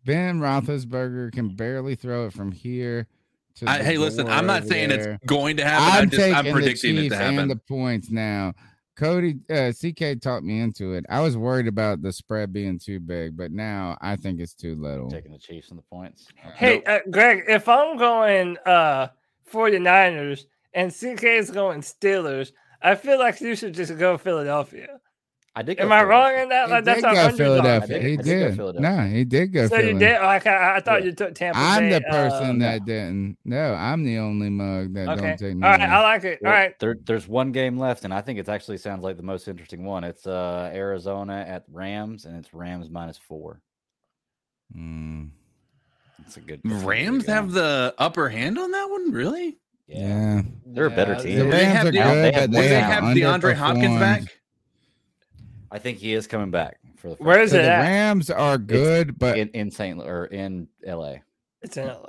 Ben 0.06 0.40
Roethlisberger 0.40 1.34
can 1.34 1.50
barely 1.50 1.96
throw 1.96 2.28
it 2.28 2.34
from 2.34 2.54
here 2.54 3.08
to 3.58 3.70
I, 3.70 3.84
hey, 3.84 3.98
listen, 3.98 4.30
I'm 4.30 4.46
not 4.46 4.66
saying 4.66 4.88
there. 4.88 5.14
it's 5.16 5.26
going 5.26 5.58
to 5.58 5.66
happen. 5.66 6.04
I'm, 6.04 6.10
just 6.10 6.24
I'm 6.24 6.34
taking 6.46 6.46
the 6.46 6.52
predicting 6.62 6.98
it 6.98 7.10
to 7.10 7.18
happen. 7.18 7.40
And 7.40 7.52
the 7.52 7.56
points 7.58 8.10
now. 8.10 8.54
Cody 8.98 9.36
uh, 9.52 9.72
CK 9.72 10.20
talked 10.20 10.44
me 10.44 10.60
into 10.60 10.94
it. 10.94 11.06
I 11.08 11.22
was 11.22 11.38
worried 11.38 11.68
about 11.68 12.02
the 12.02 12.12
spread 12.12 12.52
being 12.52 12.80
too 12.80 13.00
big, 13.00 13.38
but 13.38 13.52
now 13.52 13.96
I 14.02 14.16
think 14.16 14.40
it's 14.40 14.56
too 14.56 14.76
little. 14.76 15.10
Taking 15.10 15.32
the 15.32 15.38
Chiefs 15.38 15.70
and 15.70 15.78
the 15.78 15.84
points. 15.84 16.28
Hey, 16.56 16.84
uh, 16.84 17.00
Greg, 17.12 17.44
if 17.48 17.70
I'm 17.70 17.98
going 17.98 18.58
uh 18.66 19.10
49ers 19.52 20.46
and 20.74 20.92
CK 20.92 21.24
is 21.24 21.52
going 21.52 21.82
Steelers, 21.82 22.52
I 22.82 22.96
feel 22.96 23.20
like 23.20 23.40
you 23.40 23.56
should 23.56 23.76
just 23.76 23.96
go 23.98 24.18
Philadelphia. 24.18 25.00
I 25.60 25.64
did. 25.64 25.80
Am 25.80 25.92
I 25.92 26.04
wrong 26.04 26.36
in 26.38 26.50
that? 26.50 26.68
He 26.68 26.72
Like 26.72 26.84
that's 26.84 27.02
did 27.02 27.06
our 27.18 27.32
go. 27.32 27.36
Philadelphia. 27.38 27.98
I 27.98 28.00
did- 28.00 28.08
He 28.08 28.14
I 28.14 28.16
did 28.18 28.24
did. 28.26 28.56
Philadelphia. 28.58 28.92
No, 28.96 29.08
he 29.08 29.24
did 29.26 29.48
go 29.54 29.68
So 29.68 29.76
Philly. 29.78 29.94
you 29.94 29.98
did? 30.00 30.22
Like 30.22 30.46
I, 30.46 30.76
I 30.76 30.80
thought 30.82 31.04
you 31.04 31.12
took 31.14 31.34
Tampa 31.34 31.60
I'm 31.60 31.90
Bay. 31.90 31.94
the 31.94 32.02
person 32.02 32.62
uh, 32.62 32.66
that 32.66 32.86
didn't. 32.86 33.38
No, 33.44 33.74
I'm 33.74 34.04
the 34.04 34.20
only 34.20 34.52
mug 34.52 34.94
that 34.94 35.10
Okay. 35.10 35.22
don't 35.22 35.38
take 35.40 35.56
me. 35.56 35.64
All 35.66 35.72
right, 35.72 35.80
no. 35.80 35.86
I 35.88 36.02
like 36.02 36.24
it. 36.26 36.40
All 36.46 36.52
Well, 36.52 36.60
right. 36.60 36.80
There, 36.80 36.96
there's 37.06 37.28
one 37.28 37.52
game 37.52 37.80
left, 37.80 38.04
and 38.04 38.14
I 38.14 38.22
think 38.22 38.38
it 38.38 38.48
actually 38.48 38.78
sounds 38.78 39.02
like 39.04 39.18
the 39.18 39.24
most 39.24 39.48
interesting 39.48 39.84
one. 39.84 40.04
It's 40.04 40.28
uh 40.28 40.70
Arizona 40.76 41.44
at 41.48 41.64
Rams, 41.72 42.26
and 42.26 42.38
it's 42.38 42.54
Rams 42.54 42.92
minus 42.92 43.18
four. 43.18 43.60
Mm, 44.78 45.30
It's 46.26 46.38
a 46.38 46.42
good. 46.42 46.62
that's 46.64 46.76
a 46.76 46.80
good 46.80 46.88
Rams 46.88 47.26
game. 47.26 47.34
have 47.36 47.52
the 47.52 47.96
upper 47.98 48.30
hand 48.30 48.60
on 48.60 48.72
that 48.72 48.90
one, 48.90 49.12
really? 49.12 49.58
yeah. 49.88 50.42
They're 50.66 50.86
a 50.88 50.92
better 50.92 51.16
team. 51.16 51.40
The 51.40 51.46
Do 51.46 51.52
they 51.52 51.66
have 51.66 51.88
are 51.88 51.92
the- 51.92 51.98
good, 51.98 52.02
have- 52.04 52.34
but 52.34 52.42
Would 52.42 52.52
they, 52.52 52.68
they 52.68 52.80
have 52.80 53.04
have 53.06 53.16
DeAndre 53.18 53.54
Hopkins 53.56 54.00
back? 54.00 54.37
Underperformed. 55.72 55.76
I 55.76 55.80
think 55.80 55.98
he 56.00 56.14
is 56.14 56.28
coming 56.28 56.52
back 56.52 56.80
for 56.98 57.10
the 57.10 57.16
first 57.16 57.26
Where 57.26 57.42
is 57.42 57.52
So 57.52 57.60
it 57.60 57.64
the 57.64 57.72
at? 57.72 57.80
Rams 57.82 58.30
are 58.30 58.58
good, 58.58 59.18
but 59.20 59.38
in, 59.38 59.50
in 59.50 59.72
Saint 59.72 60.00
or 60.02 60.26
in 60.26 60.68
LA. 60.86 61.16
It's 61.62 61.78
in 61.78 61.88
LA. 61.88 62.06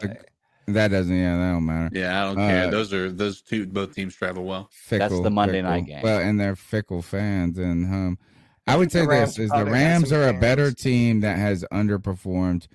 that 0.68 0.88
doesn't. 0.88 1.16
Yeah, 1.16 1.36
that 1.38 1.52
don't 1.52 1.64
matter. 1.66 1.90
Yeah, 1.98 2.22
I 2.22 2.26
don't 2.26 2.36
care. 2.36 2.66
Uh, 2.68 2.70
Those 2.70 2.92
are 2.92 3.10
those 3.10 3.40
two. 3.42 3.66
Both 3.66 3.94
teams 3.94 4.14
travel 4.14 4.44
well. 4.44 4.68
Fickle, 4.72 5.22
the 5.22 5.30
Monday 5.30 5.54
fickle. 5.58 5.70
night 5.70 5.86
game. 5.86 6.02
Well, 6.02 6.18
and 6.20 6.38
they're 6.38 6.56
fickle 6.56 7.00
fans, 7.02 7.58
and 7.58 7.86
um, 7.86 8.18
I 8.66 8.76
would 8.76 8.92
say 8.92 9.06
Rams 9.06 9.36
this 9.36 9.44
is 9.46 9.50
the 9.50 9.64
Rams 9.64 10.12
are 10.12 10.28
a 10.28 10.38
better 10.38 10.66
fans. 10.66 10.82
team 10.82 11.20
that 11.20 11.38
has 11.38 11.64
underperformed. 11.72 12.66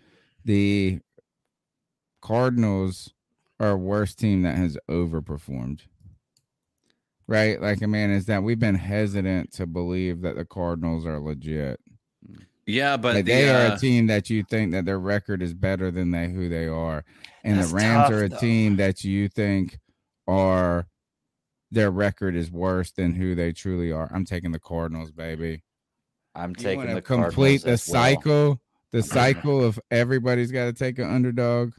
The 0.46 1.00
Cardinals 2.22 3.14
are 3.60 3.72
a 3.72 3.78
worse 3.78 4.16
team 4.16 4.42
that 4.44 4.56
has 4.58 4.78
overperformed. 4.90 5.82
Right? 7.34 7.60
Like, 7.60 7.82
I 7.82 7.88
mean, 7.88 8.12
is 8.12 8.28
that 8.28 8.44
we've 8.44 8.60
been 8.60 8.76
hesitant 8.76 9.52
to 9.54 9.66
believe 9.66 10.22
that 10.22 10.36
the 10.36 10.46
Cardinals 10.46 11.04
are 11.08 11.20
legit. 11.20 11.80
Yeah, 12.68 12.96
but 12.96 13.16
Like, 13.16 13.26
the, 13.26 13.32
they 13.32 13.50
are 13.50 13.72
uh, 13.72 13.76
a 13.76 13.78
team 13.80 14.06
that 14.08 14.30
you 14.30 14.44
think 14.44 14.72
that 14.72 14.86
their 14.86 15.00
record 15.00 15.42
is 15.42 15.54
better 15.56 15.90
than 15.90 16.12
they 16.12 16.30
who 16.30 16.48
they 16.48 16.68
are, 16.68 17.04
and 17.44 17.58
the 17.60 17.66
Rams 17.74 18.04
tough, 18.04 18.12
are 18.12 18.24
a 18.26 18.30
though. 18.30 18.38
team 18.38 18.76
that 18.76 19.04
you 19.04 19.28
think 19.30 19.80
are 20.28 20.86
their 21.72 21.90
record 21.90 22.36
is 22.36 22.52
worse 22.52 22.92
than 22.92 23.16
who 23.16 23.34
they 23.34 23.52
truly 23.52 23.92
are. 23.92 24.10
I'm 24.14 24.26
taking 24.26 24.52
the 24.52 24.60
Cardinals, 24.60 25.12
baby. 25.12 25.64
I'm 26.36 26.52
You 26.52 26.56
taking 26.56 26.94
the 26.94 27.02
complete 27.02 27.64
Cardinals 27.64 27.64
the 27.64 27.72
as 27.72 27.90
well. 27.90 28.04
cycle, 28.04 28.62
the 28.92 29.02
cycle 29.04 29.64
of 29.64 29.80
everybody's 29.90 30.52
got 30.52 30.66
to 30.66 30.74
take 30.74 31.00
an 31.00 31.10
underdog. 31.12 31.74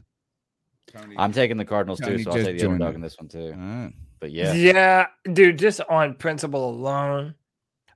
I'm 1.17 1.31
taking 1.31 1.55
the 1.57 1.65
Cardinals 1.65 1.99
too, 2.01 2.19
so 2.19 2.31
I'll 2.31 2.37
take 2.37 2.59
the 2.59 2.65
underdog 2.67 2.91
it. 2.91 2.95
in 2.95 3.01
this 3.01 3.17
one 3.17 3.29
too. 3.29 3.93
All 4.25 4.33
right. 4.33 4.53
But 4.53 4.53
yeah, 4.53 4.53
Yeah, 4.53 5.07
dude, 5.33 5.59
just 5.59 5.81
on 5.81 6.15
principle 6.15 6.69
alone, 6.69 7.35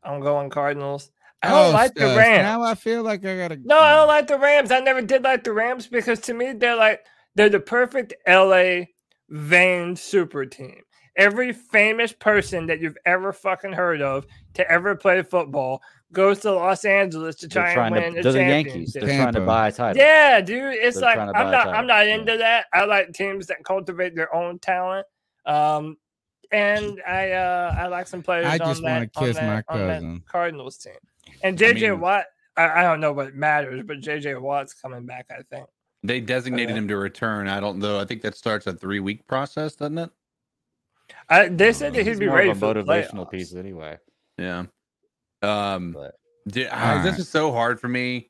I'm 0.03 0.19
going 0.21 0.49
Cardinals. 0.49 1.11
I 1.41 1.49
don't 1.49 1.69
Oh, 1.69 1.71
like 1.71 1.93
the 1.93 2.05
Rams. 2.17 2.43
Now 2.43 2.63
I 2.63 2.75
feel 2.75 3.03
like 3.03 3.25
I 3.25 3.37
gotta. 3.37 3.57
No, 3.63 3.77
I 3.79 3.95
don't 3.95 4.07
like 4.07 4.27
the 4.27 4.37
Rams. 4.37 4.71
I 4.71 4.79
never 4.79 5.01
did 5.01 5.23
like 5.23 5.43
the 5.43 5.53
Rams 5.53 5.87
because 5.87 6.19
to 6.21 6.33
me 6.33 6.51
they're 6.53 6.75
like 6.75 7.05
they're 7.35 7.49
the 7.49 7.59
perfect 7.59 8.13
LA 8.27 8.85
vein 9.29 9.95
super 9.95 10.45
team. 10.45 10.81
Every 11.15 11.53
famous 11.53 12.13
person 12.13 12.65
that 12.67 12.79
you've 12.79 12.97
ever 13.05 13.33
fucking 13.33 13.73
heard 13.73 14.01
of 14.01 14.25
to 14.53 14.69
ever 14.69 14.95
play 14.95 15.21
football 15.21 15.81
goes 16.11 16.39
to 16.39 16.51
Los 16.51 16.85
Angeles 16.85 17.35
to 17.37 17.47
try 17.47 17.71
and 17.73 17.95
win 17.95 18.15
to. 18.15 18.21
the 18.21 18.31
the 18.31 18.39
Yankees. 18.39 18.93
They're 18.93 19.03
trying 19.03 19.33
to 19.33 19.41
buy 19.41 19.69
a 19.69 19.71
title. 19.71 20.01
Yeah, 20.01 20.41
dude. 20.41 20.75
It's 20.75 20.99
They're 20.99 21.15
like 21.15 21.17
I'm 21.35 21.51
not 21.51 21.67
I'm 21.67 21.87
not 21.87 22.07
yeah. 22.07 22.15
into 22.15 22.37
that. 22.37 22.65
I 22.73 22.85
like 22.85 23.13
teams 23.13 23.47
that 23.47 23.63
cultivate 23.63 24.15
their 24.15 24.33
own 24.33 24.59
talent. 24.59 25.05
Um 25.45 25.97
and 26.51 27.01
I 27.07 27.31
uh 27.31 27.75
I 27.77 27.87
like 27.87 28.07
some 28.07 28.21
players 28.23 28.45
I 28.47 28.53
on 28.53 28.59
just 28.59 28.83
wanna 28.83 28.99
that, 29.01 29.13
kiss 29.13 29.35
that- 29.37 29.45
my 29.45 29.75
on 29.75 29.87
cousin. 29.87 30.23
Cardinals 30.27 30.77
team. 30.77 30.93
And 31.43 31.57
JJ 31.57 31.81
mean- 31.91 31.99
Watt, 31.99 32.25
I, 32.57 32.79
I 32.79 32.83
don't 32.83 32.99
know 32.99 33.13
what 33.13 33.35
matters, 33.35 33.83
but 33.85 33.99
JJ 34.01 34.41
Watt's 34.41 34.73
coming 34.73 35.05
back, 35.05 35.27
I 35.31 35.41
think. 35.53 35.67
they 36.03 36.19
designated 36.19 36.71
Okay. 36.71 36.77
him 36.77 36.87
to 36.87 36.97
return. 36.97 37.47
I 37.47 37.59
don't 37.59 37.79
know. 37.79 37.99
I 37.99 38.05
think 38.05 38.21
that 38.23 38.35
starts 38.35 38.67
a 38.67 38.73
three 38.73 38.99
week 38.99 39.27
process, 39.27 39.75
doesn't 39.75 39.97
it? 39.97 40.09
I, 41.29 41.47
they 41.49 41.73
said 41.73 41.93
that 41.93 42.03
he'd 42.03 42.09
He's 42.09 42.19
be 42.19 42.27
more 42.27 42.37
ready 42.37 42.49
of 42.49 42.57
a 42.57 42.59
for 42.59 42.73
motivational 42.83 43.25
playoffs. 43.27 43.31
piece 43.31 43.55
anyway. 43.55 43.97
Yeah. 44.37 44.65
Um. 45.41 45.93
But 45.93 46.15
Dude, 46.47 46.67
I- 46.67 46.97
this 46.97 47.05
Alright. 47.05 47.19
is 47.19 47.29
so 47.29 47.51
hard 47.51 47.79
for 47.79 47.87
me. 47.87 48.29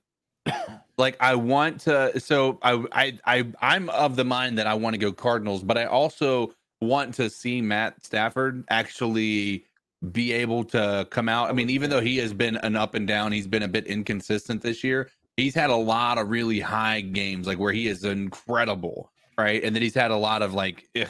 like 0.98 1.16
I 1.20 1.36
want 1.36 1.82
to 1.82 2.20
so 2.20 2.60
I 2.62 2.84
I 2.92 3.20
I 3.26 3.48
I'm 3.62 3.90
of 3.90 4.16
the 4.16 4.26
mind 4.26 4.58
that 4.58 4.68
I 4.68 4.74
want 4.74 4.94
to 4.94 4.98
go 4.98 5.12
Cardinals, 5.12 5.64
but 5.64 5.78
I 5.78 5.86
also 5.86 6.54
want 6.82 7.14
to 7.16 7.30
see 7.30 7.62
Matt 7.62 8.04
Stafford 8.04 8.64
actually 8.70 9.66
be 10.12 10.32
able 10.32 10.64
to 10.64 11.08
come 11.12 11.28
out. 11.28 11.50
I 11.50 11.54
mean, 11.54 11.70
even 11.70 11.90
though 11.90 12.02
he 12.02 12.18
has 12.18 12.34
been 12.34 12.56
an 12.58 12.76
up 12.76 12.96
and 12.96 13.08
down, 13.08 13.32
he's 13.32 13.48
been 13.48 13.64
a 13.64 13.68
bit 13.68 13.86
inconsistent 13.86 14.62
this 14.62 14.84
year. 14.84 15.10
He's 15.36 15.56
had 15.56 15.70
a 15.70 15.76
lot 15.76 16.18
of 16.18 16.30
really 16.30 16.60
high 16.60 17.02
games, 17.02 17.48
like 17.48 17.60
where 17.60 17.74
he 17.74 17.88
is 17.88 18.04
incredible, 18.04 19.12
right? 19.38 19.64
And 19.64 19.76
then 19.76 19.82
he's 19.82 19.96
had 19.96 20.12
a 20.12 20.18
lot 20.18 20.42
of 20.42 20.54
like, 20.54 20.88
eh, 20.96 21.06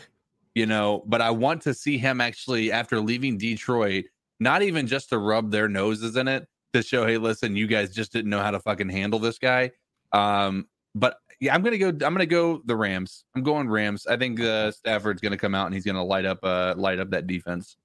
you 0.55 0.65
know. 0.65 1.03
But 1.07 1.21
I 1.21 1.31
want 1.31 1.61
to 1.63 1.73
see 1.73 1.97
him 1.97 2.19
actually 2.21 2.71
after 2.71 2.99
leaving 2.99 3.37
Detroit, 3.37 4.05
not 4.39 4.61
even 4.61 4.87
just 4.87 5.09
to 5.09 5.17
rub 5.17 5.51
their 5.51 5.67
noses 5.67 6.15
in 6.15 6.27
it, 6.27 6.47
to 6.73 6.81
show, 6.83 7.05
hey, 7.05 7.17
listen, 7.17 7.55
you 7.55 7.67
guys 7.67 7.93
just 7.93 8.11
didn't 8.11 8.29
know 8.29 8.41
how 8.41 8.51
to 8.51 8.59
fucking 8.59 8.89
handle 8.89 9.19
this 9.19 9.37
guy. 9.37 9.71
Um, 10.11 10.67
but 10.95 11.17
yeah, 11.39 11.53
I'm 11.55 11.61
gonna 11.63 11.77
go. 11.77 11.87
I'm 11.89 11.97
gonna 12.13 12.25
go 12.25 12.61
the 12.65 12.75
Rams. 12.75 13.23
I'm 13.35 13.43
going 13.43 13.69
Rams. 13.69 14.05
I 14.07 14.17
think 14.17 14.39
uh, 14.41 14.71
Stafford's 14.71 15.21
gonna 15.21 15.37
come 15.37 15.55
out 15.55 15.65
and 15.67 15.73
he's 15.75 15.85
gonna 15.85 16.03
light 16.03 16.25
up, 16.25 16.39
uh, 16.43 16.73
light 16.77 16.99
up 16.99 17.09
that 17.11 17.27
defense. 17.27 17.77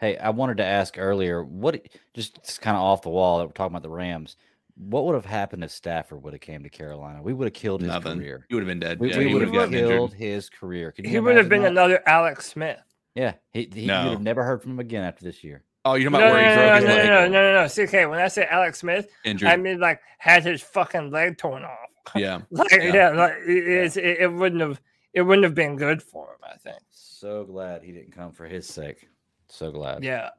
hey, 0.00 0.16
I 0.18 0.30
wanted 0.30 0.58
to 0.58 0.64
ask 0.64 0.96
earlier, 0.98 1.42
what 1.42 1.80
just 2.14 2.60
kind 2.60 2.76
of 2.76 2.82
off 2.82 3.02
the 3.02 3.10
wall 3.10 3.38
that 3.38 3.46
we're 3.46 3.52
talking 3.52 3.72
about 3.74 3.82
the 3.82 3.90
Rams. 3.90 4.36
What 4.76 5.06
would 5.06 5.14
have 5.16 5.24
happened 5.24 5.64
if 5.64 5.72
Stafford 5.72 6.22
would 6.22 6.34
have 6.34 6.40
came 6.40 6.62
to 6.62 6.68
Carolina? 6.70 7.20
We 7.20 7.32
would 7.32 7.46
have 7.46 7.52
killed 7.52 7.80
his 7.80 7.88
Nothing. 7.88 8.18
career. 8.18 8.46
He 8.48 8.54
would 8.54 8.60
have 8.62 8.68
been 8.68 8.78
dead. 8.78 9.00
We, 9.00 9.10
Yeah, 9.10 9.18
we 9.18 9.24
would 9.34 9.48
would 9.48 9.54
have 9.54 9.54
have 9.54 9.70
killed 9.72 10.12
injured. 10.12 10.18
his 10.20 10.48
career. 10.48 10.92
Can 10.92 11.04
you 11.04 11.10
He 11.10 11.18
would 11.18 11.36
have 11.36 11.48
been 11.48 11.62
that? 11.62 11.72
another 11.72 12.00
Alex 12.06 12.46
Smith. 12.46 12.78
Yeah, 13.16 13.32
he, 13.52 13.68
he 13.74 13.86
No. 13.86 14.04
would 14.04 14.12
have 14.12 14.22
never 14.22 14.44
heard 14.44 14.62
from 14.62 14.70
him 14.72 14.78
again 14.78 15.02
after 15.02 15.24
this 15.24 15.42
year. 15.42 15.64
Oh, 15.84 15.94
you're 15.94 16.10
talking 16.12 16.24
no, 16.26 16.32
about 16.32 16.36
no, 16.36 16.42
where 16.42 16.48
he 16.50 16.56
no, 16.56 16.62
broke 16.62 16.68
no, 16.68 16.74
his 16.76 16.84
no, 16.84 16.94
leg? 16.94 17.06
no, 17.08 17.28
no, 17.28 17.52
no, 17.52 17.62
no. 17.62 17.68
CK, 17.68 18.08
when 18.08 18.20
I 18.20 18.28
say 18.28 18.46
Alex 18.48 18.78
Smith, 18.78 19.08
Injured. 19.24 19.48
I 19.48 19.56
mean 19.56 19.80
like 19.80 20.00
had 20.18 20.44
his 20.44 20.62
fucking 20.62 21.10
leg 21.10 21.38
torn 21.38 21.64
off. 21.64 21.88
Yeah. 22.14 22.40
Like 22.50 22.72
Yeah. 22.72 22.94
yeah, 22.94 23.08
like 23.10 23.32
it, 23.46 23.68
it's- 23.68 23.96
it, 23.96 24.18
it 24.20 24.32
wouldn't 24.32 24.60
have 24.60 24.80
it 25.14 25.22
wouldn't 25.22 25.44
have 25.44 25.54
been 25.54 25.76
good 25.76 26.02
for 26.02 26.26
him. 26.32 26.38
I 26.42 26.56
think. 26.56 26.78
So 26.90 27.44
glad 27.44 27.82
he 27.82 27.92
didn't 27.92 28.12
come 28.12 28.32
for 28.32 28.46
his 28.46 28.66
sake. 28.66 29.08
So 29.48 29.70
glad. 29.72 30.04
Yeah, 30.04 30.30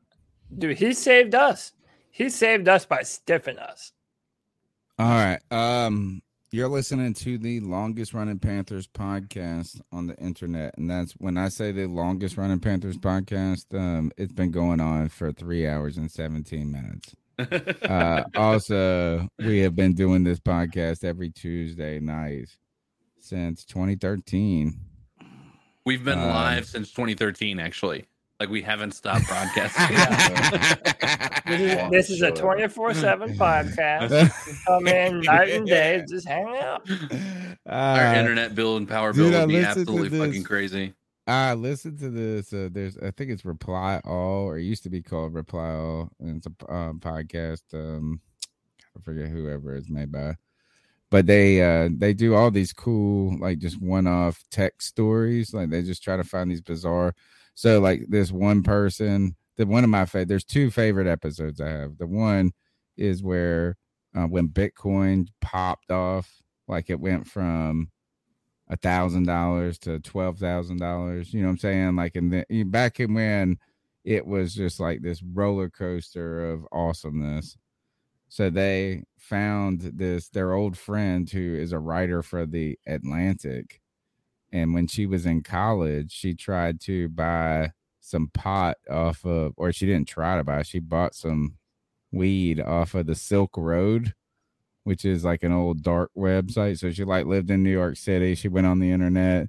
dude, 0.57 0.77
he 0.77 0.93
saved 0.93 1.33
us. 1.35 1.72
He 2.11 2.30
saved 2.30 2.67
us 2.67 2.85
by 2.85 3.01
stiffing 3.03 3.57
us. 3.57 3.91
All 4.98 5.07
right. 5.07 5.39
Um, 5.51 6.22
you're 6.51 6.67
listening 6.67 7.14
to 7.15 7.38
the 7.38 7.59
longest 7.61 8.14
running 8.14 8.39
Panthers 8.39 8.88
podcast 8.88 9.80
on 9.91 10.07
the 10.07 10.15
internet, 10.17 10.75
and 10.77 10.89
that's 10.89 11.14
when 11.14 11.38
I 11.38 11.49
say 11.49 11.72
the 11.72 11.88
longest 11.88 12.38
running 12.38 12.59
Panthers 12.59 12.98
podcast. 12.98 13.65
Um, 13.77 14.11
it's 14.17 14.33
been 14.33 14.51
going 14.51 14.80
on 14.81 15.09
for 15.09 15.31
three 15.31 15.67
hours 15.67 15.98
and 15.98 16.09
seventeen 16.11 16.72
minutes. 16.72 17.15
Uh, 17.39 18.23
also, 18.35 19.27
we 19.39 19.59
have 19.59 19.75
been 19.75 19.93
doing 19.93 20.23
this 20.23 20.39
podcast 20.39 21.03
every 21.03 21.29
Tuesday 21.29 21.99
night 21.99 22.49
since 23.21 23.65
2013. 23.65 24.79
We've 25.85 26.03
been 26.03 26.19
Um, 26.19 26.27
live 26.27 26.65
since 26.65 26.91
2013, 26.91 27.59
actually. 27.59 28.05
Like 28.39 28.49
we 28.49 28.61
haven't 28.61 28.91
stopped 28.91 29.27
broadcasting. 29.27 29.97
This 31.49 31.61
is, 31.61 31.89
this 31.89 32.09
is 32.11 32.21
a 32.21 32.29
twenty 32.31 32.67
four 32.67 32.93
seven 32.93 33.35
podcast. 33.35 34.11
You 34.47 34.53
come 34.67 34.87
in 34.87 35.21
night 35.21 35.49
and 35.49 35.65
day, 35.65 36.03
just 36.09 36.27
hang 36.27 36.47
out. 36.57 36.87
Our 37.65 38.05
Uh, 38.05 38.19
internet 38.19 38.53
bill 38.53 38.77
and 38.77 38.87
power 38.87 39.13
bill 39.13 39.35
I 39.35 39.39
would 39.39 39.49
be 39.49 39.57
absolutely 39.57 40.19
fucking 40.19 40.43
crazy. 40.43 40.93
Uh 41.30 41.53
listen 41.53 41.95
to 41.98 42.09
this. 42.09 42.51
Uh, 42.51 42.69
there's 42.72 42.98
I 42.98 43.11
think 43.11 43.30
it's 43.30 43.45
Reply 43.45 44.01
All, 44.03 44.48
or 44.48 44.58
used 44.58 44.82
to 44.82 44.90
be 44.90 45.03
called 45.03 45.35
Reply 45.35 45.75
All, 45.75 46.09
and 46.19 46.38
it's 46.38 46.48
a 46.48 46.74
um, 46.74 46.99
podcast. 46.99 47.61
Um, 47.72 48.19
I 48.98 49.01
forget 49.01 49.30
whoever 49.30 49.75
it's 49.75 49.91
made 49.91 50.11
by, 50.11 50.38
but 51.11 51.27
they 51.27 51.61
uh 51.61 51.90
they 51.95 52.16
do 52.16 52.33
all 52.33 52.49
these 52.49 52.74
cool 52.74 53.38
like 53.38 53.59
just 53.59 53.80
one 53.80 54.08
off 54.08 54.43
tech 54.49 54.82
stories. 54.82 55.53
Like 55.53 55.69
they 55.69 55.83
just 55.83 56.01
try 56.03 56.17
to 56.17 56.24
find 56.24 56.49
these 56.49 56.61
bizarre. 56.61 57.14
So 57.53 57.80
like 57.80 58.06
this 58.09 58.32
one 58.32 58.64
person, 58.64 59.35
the 59.56 59.67
one 59.67 59.83
of 59.83 59.91
my 59.91 60.06
favorite. 60.08 60.30
There's 60.30 60.43
two 60.43 60.72
favorite 60.72 61.06
episodes 61.08 61.61
I 61.61 61.69
have. 61.69 61.99
The 61.99 62.08
one 62.08 62.53
is 62.98 63.22
where 63.22 63.77
uh, 64.16 64.25
when 64.25 64.49
Bitcoin 64.49 65.27
popped 65.41 65.91
off, 65.91 66.41
like 66.67 66.90
it 66.90 66.99
went 66.99 67.27
from 67.27 67.91
a 68.69 68.77
thousand 68.77 69.25
dollars 69.25 69.80
to 69.80 69.99
twelve 69.99 70.38
thousand 70.38 70.77
dollars. 70.77 71.33
You 71.33 71.41
know 71.41 71.48
what 71.48 71.53
I'm 71.53 71.57
saying? 71.57 71.95
Like 71.95 72.15
in 72.15 72.30
the 72.30 72.64
back 72.64 72.99
in 72.99 73.14
when 73.14 73.57
it 74.03 74.25
was 74.25 74.53
just 74.53 74.80
like 74.80 75.01
this 75.01 75.22
roller 75.23 75.69
coaster 75.69 76.51
of 76.51 76.65
awesomeness. 76.72 77.57
So 78.30 78.49
they 78.49 79.03
found 79.17 79.81
this 79.81 80.30
their 80.30 80.53
old 80.53 80.77
friend 80.77 81.30
who 81.30 81.56
is 81.56 81.73
a 81.73 81.80
writer 81.80 82.22
for 82.23 82.45
the 82.45 82.77
Atlantic. 82.88 83.81
And 84.51 84.73
when 84.73 84.88
she 84.88 85.06
was 85.06 85.25
in 85.25 85.43
college, 85.43 86.11
she 86.11 86.33
tried 86.33 86.80
to 86.81 87.09
buy 87.09 87.72
some 88.01 88.30
pot 88.33 88.77
off 88.89 89.25
of 89.25 89.53
or 89.57 89.72
she 89.72 89.85
didn't 89.85 90.07
try 90.07 90.38
to 90.38 90.43
buy, 90.43 90.64
she 90.64 90.80
bought 90.80 91.15
some 91.15 91.57
weed 92.11 92.59
off 92.59 92.95
of 92.95 93.06
the 93.07 93.15
Silk 93.15 93.57
Road, 93.57 94.14
which 94.83 95.06
is 95.06 95.24
like 95.24 95.43
an 95.43 95.51
old 95.51 95.83
dark 95.83 96.11
website. 96.17 96.80
So 96.80 96.91
she 96.91 97.03
like 97.03 97.25
lived 97.25 97.51
in 97.51 97.64
New 97.64 97.72
York 97.72 97.98
City. 97.98 98.35
She 98.35 98.48
went 98.48 98.67
on 98.67 98.80
the 98.80 98.91
internet. 98.91 99.48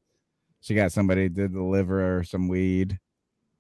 She 0.61 0.75
got 0.75 0.93
somebody 0.93 1.29
to 1.31 1.49
deliver 1.49 2.01
her 2.01 2.25
some 2.25 2.49
weed 2.49 2.99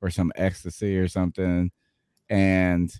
or 0.03 0.11
some 0.11 0.33
ecstasy 0.37 0.99
or 0.99 1.09
something, 1.09 1.71
and 2.29 2.93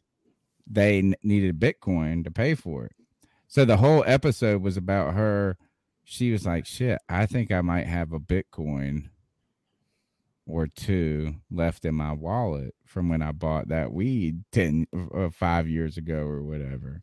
they 0.67 1.15
needed 1.23 1.61
Bitcoin 1.61 2.25
to 2.25 2.31
pay 2.31 2.55
for 2.55 2.87
it. 2.87 2.93
So 3.49 3.65
the 3.65 3.79
whole 3.79 4.05
episode 4.07 4.63
was 4.63 4.77
about 4.77 5.15
her. 5.15 5.57
She 6.05 6.33
was 6.33 6.47
like, 6.47 6.67
"Shit, 6.67 6.99
I 7.09 7.27
think 7.27 7.51
I 7.51 7.61
might 7.61 7.87
have 7.87 8.13
a 8.13 8.21
Bitcoin 8.21 9.11
or 10.47 10.67
two 10.67 11.37
left 11.51 11.85
in 11.85 11.95
my 11.95 12.13
wallet 12.13 12.75
from 12.85 13.09
when 13.09 13.23
I 13.23 13.33
bought 13.33 13.69
that 13.69 13.93
weed 13.93 14.45
10 14.53 14.87
or 14.93 15.27
uh, 15.27 15.31
5 15.31 15.69
years 15.69 15.97
ago 15.97 16.21
or 16.21 16.43
whatever." 16.43 17.03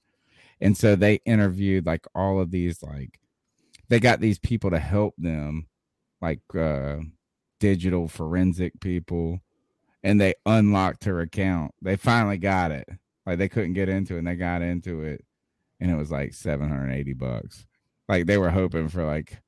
And 0.61 0.75
so 0.75 0.95
they 0.95 1.15
interviewed 1.25 1.85
like 1.85 2.05
all 2.15 2.39
of 2.39 2.51
these 2.51 2.81
like 2.81 3.19
they 3.89 3.99
got 3.99 4.19
these 4.19 4.39
people 4.39 4.69
to 4.71 4.79
help 4.79 5.13
them 5.17 5.67
like 6.21 6.39
uh 6.55 6.97
digital 7.59 8.07
forensic 8.07 8.79
people 8.79 9.39
and 10.03 10.19
they 10.21 10.33
unlocked 10.45 11.05
her 11.05 11.21
account. 11.21 11.73
They 11.81 11.95
finally 11.95 12.37
got 12.37 12.71
it. 12.71 12.87
Like 13.25 13.37
they 13.37 13.49
couldn't 13.49 13.73
get 13.73 13.89
into 13.89 14.15
it 14.15 14.19
and 14.19 14.27
they 14.27 14.35
got 14.35 14.61
into 14.61 15.01
it 15.03 15.23
and 15.79 15.91
it 15.91 15.95
was 15.95 16.11
like 16.11 16.33
780 16.33 17.13
bucks. 17.13 17.65
Like 18.07 18.25
they 18.25 18.37
were 18.37 18.49
hoping 18.49 18.87
for 18.87 19.05
like 19.05 19.41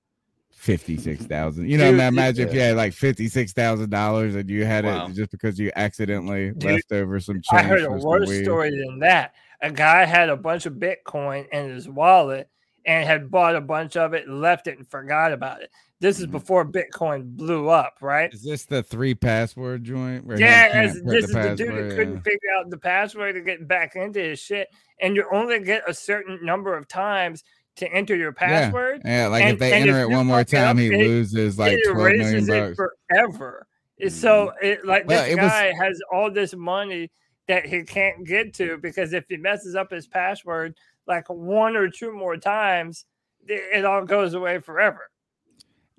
56,000. 0.52 1.70
You 1.70 1.78
know, 1.78 1.92
Dude, 1.92 2.02
imagine 2.02 2.48
if 2.50 2.54
you 2.54 2.60
had 2.60 2.76
like 2.76 2.94
$56,000 2.94 4.36
and 4.36 4.50
you 4.50 4.66
had 4.66 4.84
Wow. 4.84 5.08
it 5.08 5.14
just 5.14 5.32
because 5.32 5.58
you 5.58 5.72
accidentally 5.76 6.52
Dude, 6.52 6.64
left 6.64 6.92
over 6.92 7.20
some 7.20 7.42
change. 7.42 7.64
I 7.64 7.64
heard 7.64 7.84
a 7.84 7.92
worse 7.92 8.42
story 8.44 8.72
than 8.72 9.00
that. 9.00 9.34
A 9.62 9.72
guy 9.72 10.06
had 10.06 10.30
a 10.30 10.38
bunch 10.38 10.66
of 10.66 10.74
Bitcoin 10.74 11.48
in 11.50 11.70
his 11.70 11.88
wallet 11.90 12.50
and 12.86 13.06
had 13.06 13.30
bought 13.30 13.56
a 13.56 13.62
bunch 13.62 13.98
of 13.98 14.14
it, 14.14 14.28
left 14.30 14.68
it, 14.68 14.78
and 14.78 14.88
forgot 14.90 15.34
about 15.34 15.62
it. 15.62 15.70
This 16.00 16.20
is 16.22 16.28
before 16.28 16.64
Bitcoin 16.66 17.36
blew 17.36 17.68
up, 17.68 17.96
right? 18.00 18.30
Mm-hmm. 18.30 18.36
Is 18.38 18.44
this 18.44 18.64
the 18.66 18.82
three 18.84 19.14
password 19.14 19.84
joint? 19.84 20.26
where 20.26 20.40
Yeah, 20.40 20.70
can't 20.70 20.90
as- 20.90 21.02
put 21.02 21.06
this 21.12 21.26
is 21.26 21.32
the 21.34 21.56
dude 21.56 21.68
password 21.68 21.92
that 21.92 21.96
couldn't 21.98 22.22
figure 22.22 22.50
out 22.58 22.70
the 22.70 22.78
password 22.78 23.36
to 23.36 23.42
get 23.42 23.68
back 23.68 23.96
into 23.98 24.22
his 24.22 24.40
shit, 24.40 24.70
and 25.02 25.16
you 25.16 25.26
only 25.32 25.60
get 25.60 25.84
a 25.90 25.94
certain 25.94 26.40
number 26.42 26.78
of 26.78 26.88
times 26.88 27.44
to 27.76 27.92
enter 27.94 28.16
your 28.16 28.32
password. 28.32 29.02
Yeah, 29.04 29.28
like 29.28 29.46
if 29.46 29.60
they 29.60 29.74
and 29.74 29.90
enter 29.90 30.00
it 30.02 30.10
one 30.10 30.26
more 30.26 30.46
time, 30.46 30.78
he 30.78 30.88
it- 30.88 30.98
loses 31.06 31.60
like 31.60 31.74
it 31.74 31.84
12 31.92 31.98
million 32.18 32.44
it 32.44 32.48
bucks. 32.48 32.80
Mm-hmm. 32.80 33.16
forever. 33.16 33.68
So 34.08 34.54
it 34.62 34.86
like 34.86 35.06
Well, 35.06 35.22
this 35.24 35.34
it 35.34 35.42
was- 35.42 35.52
guy 35.52 35.74
has 35.82 36.00
all 36.14 36.32
this 36.32 36.56
money 36.56 37.12
that 37.50 37.66
he 37.66 37.84
can't 37.84 38.26
get 38.26 38.54
to 38.54 38.78
because 38.78 39.12
if 39.12 39.26
he 39.28 39.36
messes 39.36 39.76
up 39.76 39.92
his 39.92 40.08
password 40.08 40.78
like 41.08 41.28
one 41.30 41.76
or 41.76 41.90
two 41.90 42.14
more 42.14 42.38
times, 42.38 43.06
it 43.48 43.84
all 43.84 44.06
goes 44.06 44.36
away 44.36 44.60
forever. 44.60 45.10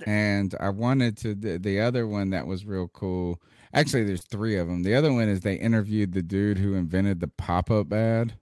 and 0.07 0.55
I 0.61 0.71
wanted 0.71 1.17
to 1.19 1.35
the, 1.35 1.59
the 1.59 1.81
other 1.81 2.07
one 2.07 2.31
that 2.31 2.47
was 2.47 2.65
real 2.65 2.89
cool. 2.89 3.43
Actually, 3.75 4.05
there's 4.05 4.25
three 4.25 4.57
of 4.57 4.69
them. 4.69 4.85
The 4.85 4.95
other 4.95 5.13
one 5.13 5.29
is 5.29 5.41
they 5.41 5.57
interviewed 5.57 6.13
the 6.13 6.23
dude 6.23 6.59
who 6.59 6.75
invented 6.75 7.21
the 7.21 7.29
pop-up 7.29 7.93
ad. 7.93 8.35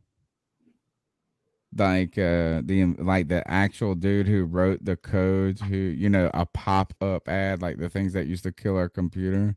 Like 1.77 2.17
uh 2.19 2.63
the 2.65 2.95
like 2.99 3.29
the 3.29 3.43
actual 3.51 3.95
dude 3.95 4.27
who 4.27 4.45
wrote 4.45 4.85
the 4.85 4.97
code 4.97 5.61
who 5.61 5.77
you 5.77 6.09
know 6.09 6.31
a 6.33 6.47
pop-up 6.47 7.29
ad 7.29 7.61
like 7.61 7.79
the 7.79 7.91
things 7.91 8.15
that 8.15 8.27
used 8.27 8.45
to 8.45 8.53
kill 8.53 8.77
our 8.77 8.89
computer. 8.89 9.57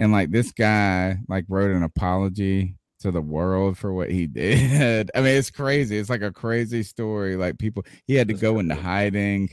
And 0.00 0.10
like 0.10 0.32
this 0.32 0.50
guy 0.50 1.18
like 1.28 1.44
wrote 1.48 1.70
an 1.70 1.84
apology 1.84 2.74
to 3.00 3.12
the 3.12 3.20
world 3.20 3.78
for 3.78 3.92
what 3.92 4.10
he 4.10 4.26
did. 4.26 5.12
I 5.14 5.20
mean, 5.20 5.36
it's 5.36 5.50
crazy. 5.50 5.96
It's 5.96 6.10
like 6.10 6.22
a 6.22 6.32
crazy 6.32 6.82
story. 6.82 7.36
Like 7.36 7.58
people 7.58 7.84
he 8.08 8.16
had 8.16 8.26
to 8.28 8.34
go 8.34 8.58
into 8.58 8.74
hiding 8.74 9.50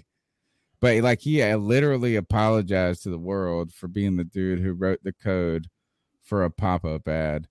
but 0.79 0.97
like 1.03 1.21
he 1.21 1.43
literally 1.55 2.15
apologized 2.15 3.03
to 3.03 3.09
the 3.09 3.17
world 3.17 3.73
for 3.73 3.87
being 3.87 4.17
the 4.17 4.23
dude 4.23 4.59
who 4.59 4.73
wrote 4.73 4.99
the 5.03 5.13
code 5.13 5.67
for 6.23 6.43
a 6.43 6.51
pop-up 6.51 7.07
ad 7.07 7.47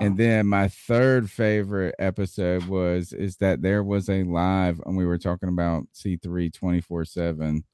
and 0.00 0.16
then 0.16 0.46
my 0.46 0.66
third 0.66 1.30
favorite 1.30 1.94
episode 1.98 2.64
was 2.64 3.12
is 3.12 3.36
that 3.36 3.60
there 3.60 3.82
was 3.82 4.08
a 4.08 4.22
live 4.24 4.80
and 4.86 4.96
we 4.96 5.04
were 5.04 5.18
talking 5.18 5.48
about 5.48 5.84
c3 5.94 6.52
24 6.52 7.04
7 7.04 7.64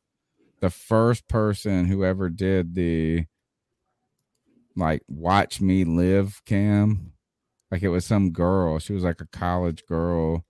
the 0.61 0.71
first 0.71 1.29
person 1.29 1.87
who 1.87 2.05
ever 2.05 2.29
did 2.29 2.75
the 2.75 3.25
like 4.77 5.03
watch 5.09 5.61
me 5.61 5.85
live 5.85 6.43
cam. 6.45 7.13
Like 7.71 7.83
it 7.83 7.89
was 7.89 8.05
some 8.05 8.31
girl 8.31 8.79
she 8.79 8.93
was 8.93 9.05
like 9.05 9.21
a 9.21 9.27
college 9.27 9.87
girl 9.87 10.45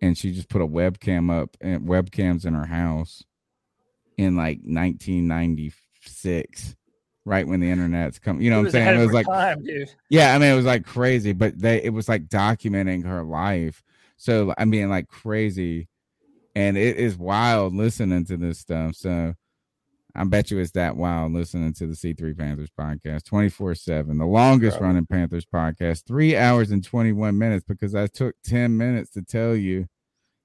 and 0.00 0.16
she 0.16 0.32
just 0.32 0.48
put 0.48 0.62
a 0.62 0.66
webcam 0.66 1.30
up 1.30 1.56
and 1.60 1.86
webcams 1.86 2.46
in 2.46 2.54
her 2.54 2.66
house 2.66 3.22
in 4.16 4.36
like 4.36 4.60
1996 4.64 6.76
right 7.26 7.46
when 7.46 7.60
the 7.60 7.70
internet's 7.70 8.18
come 8.18 8.40
you 8.40 8.48
know 8.48 8.58
what 8.58 8.66
i'm 8.66 8.72
saying? 8.72 8.98
it 8.98 9.02
was 9.02 9.12
like 9.12 9.26
time, 9.26 9.62
yeah 10.08 10.34
i 10.34 10.38
mean 10.38 10.50
it 10.50 10.56
was 10.56 10.64
like 10.64 10.86
crazy 10.86 11.34
but 11.34 11.58
they 11.58 11.82
it 11.82 11.92
was 11.92 12.08
like 12.08 12.26
documenting 12.28 13.04
her 13.04 13.22
life. 13.22 13.82
So 14.16 14.54
i 14.56 14.64
mean 14.64 14.88
like 14.88 15.08
crazy. 15.08 15.88
And 16.56 16.76
it 16.76 16.96
is 16.96 17.16
wild 17.16 17.76
listening 17.76 18.24
to 18.26 18.36
this 18.36 18.58
stuff 18.58 18.96
so 18.96 19.34
i 20.14 20.24
bet 20.24 20.50
you 20.50 20.58
it's 20.58 20.72
that 20.72 20.96
wild 20.96 21.32
listening 21.32 21.72
to 21.72 21.86
the 21.86 21.94
c3 21.94 22.36
panthers 22.36 22.68
podcast 22.78 23.24
24 23.24 23.74
7 23.74 24.18
the 24.18 24.24
longest 24.26 24.78
Probably. 24.78 24.86
running 24.86 25.06
panthers 25.06 25.44
podcast 25.46 26.04
three 26.06 26.36
hours 26.36 26.70
and 26.70 26.82
21 26.84 27.36
minutes 27.38 27.64
because 27.66 27.94
i 27.94 28.06
took 28.06 28.34
10 28.44 28.76
minutes 28.76 29.10
to 29.10 29.22
tell 29.22 29.54
you 29.54 29.86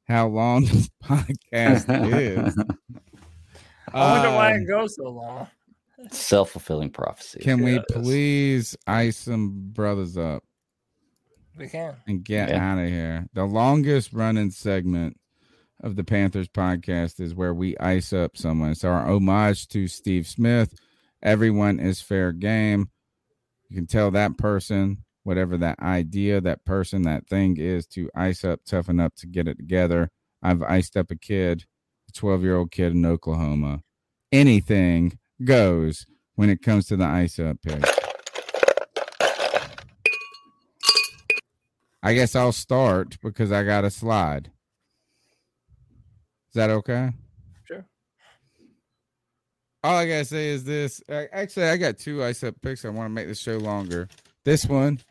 how 0.07 0.27
long 0.27 0.65
this 0.65 0.89
podcast 1.03 1.85
is 2.19 2.55
I 3.93 4.11
wonder 4.11 4.35
why 4.35 4.53
Um, 4.53 4.61
it 4.61 4.65
goes 4.67 4.95
so 4.95 5.09
long. 5.09 5.47
Self 6.11 6.51
fulfilling 6.51 6.89
prophecy. 6.89 7.39
can 7.39 7.63
we 7.63 7.79
please 7.91 8.75
ice 8.85 9.17
some 9.17 9.69
brothers 9.71 10.17
up 10.17 10.43
We 11.57 11.67
can. 11.67 11.95
and 12.07 12.23
get 12.23 12.49
Yeah. 12.49 12.71
out 12.73 12.79
of 12.79 12.89
here. 12.89 13.27
The 13.33 13.45
longest 13.45 14.11
running 14.11 14.51
segment 14.51 15.17
of 15.85 15.95
the 15.95 16.03
Panthers 16.03 16.47
podcast 16.47 17.19
is 17.19 17.35
where 17.35 17.53
we 17.53 17.77
ice 17.77 18.11
up 18.11 18.35
someone. 18.35 18.71
It's 18.71 18.83
our 18.83 19.07
homage 19.07 19.67
to 19.67 19.87
Steve 19.87 20.27
Smith. 20.27 20.73
Everyone 21.21 21.79
is 21.79 22.01
fair 22.01 22.31
game. 22.31 22.89
You 23.69 23.77
can 23.77 23.85
tell 23.85 24.09
that 24.11 24.35
person, 24.35 25.05
whatever 25.23 25.57
that 25.57 25.79
idea, 25.79 26.41
that 26.41 26.65
person, 26.65 27.03
that 27.03 27.27
thing 27.27 27.57
is, 27.57 27.85
to 27.89 28.09
ice 28.15 28.43
up, 28.43 28.61
toughen 28.65 28.99
up 28.99 29.15
to 29.17 29.27
get 29.27 29.47
it 29.47 29.57
together. 29.57 30.09
I've 30.41 30.63
iced 30.63 30.97
up 30.97 31.11
a 31.11 31.15
kid, 31.15 31.65
a 32.09 32.11
12 32.11 32.41
year 32.41 32.57
old 32.57 32.71
kid 32.71 32.93
in 32.93 33.05
Oklahoma. 33.05 33.83
Anything 34.31 35.19
goes 35.43 36.07
when 36.33 36.49
it 36.49 36.63
comes 36.63 36.87
to 36.87 36.97
the 36.97 37.05
ice 37.05 37.37
up 37.37 37.57
pick. 37.61 37.83
I 42.01 42.13
guess 42.13 42.35
I'll 42.35 42.51
start 42.51 43.17
because 43.21 43.51
I 43.51 43.63
got 43.63 43.85
a 43.85 43.91
slide. 43.91 44.51
Is 46.55 46.57
that 46.57 46.69
okay? 46.69 47.11
Sure. 47.65 47.85
All 49.83 49.97
I 49.97 50.07
gotta 50.07 50.23
say 50.23 50.47
is 50.47 50.63
this. 50.63 51.01
Actually, 51.09 51.65
I 51.65 51.75
got 51.75 51.97
two 51.97 52.23
ice 52.23 52.45
up 52.45 52.55
picks. 52.61 52.85
I 52.85 52.89
want 52.89 53.07
to 53.07 53.13
make 53.13 53.27
the 53.27 53.35
show 53.35 53.57
longer. 53.57 54.07
This 54.45 54.65
one, 54.65 55.01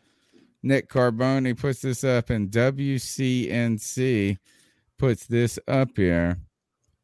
Nick 0.63 0.89
Carboni 0.89 1.55
puts 1.55 1.81
this 1.81 2.03
up, 2.03 2.31
and 2.31 2.49
WCNC 2.49 4.39
puts 4.97 5.27
this 5.27 5.59
up 5.67 5.89
here. 5.95 6.39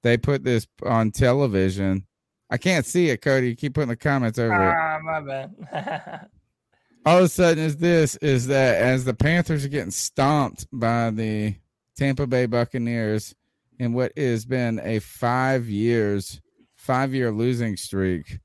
They 0.01 0.17
put 0.17 0.43
this 0.43 0.65
on 0.87 1.11
television. 1.11 2.07
I 2.49 2.57
can't 2.57 2.83
see 2.83 3.11
it, 3.11 3.21
Cody. 3.21 3.49
You 3.49 3.55
keep 3.55 3.75
putting 3.75 3.89
the 3.89 3.95
comments 3.95 4.39
over 4.39 4.55
it. 4.55 4.75
Ah, 4.75 4.97
my 5.03 5.21
bad. 5.21 6.29
all 7.05 7.19
of 7.19 7.25
a 7.25 7.29
sudden 7.29 7.63
is 7.63 7.77
this 7.77 8.15
is 8.15 8.47
that 8.47 8.81
as 8.81 9.05
the 9.05 9.13
Panthers 9.13 9.65
are 9.65 9.69
getting 9.69 9.91
stomped 9.91 10.65
by 10.73 11.11
the 11.11 11.53
Tampa 11.95 12.25
Bay 12.25 12.47
Buccaneers 12.47 13.35
in 13.81 13.93
what 13.93 14.15
has 14.15 14.45
been 14.45 14.79
a 14.83 14.99
five 14.99 15.67
years, 15.67 16.39
five 16.77 17.15
year 17.15 17.31
losing 17.31 17.75
streak, 17.75 18.37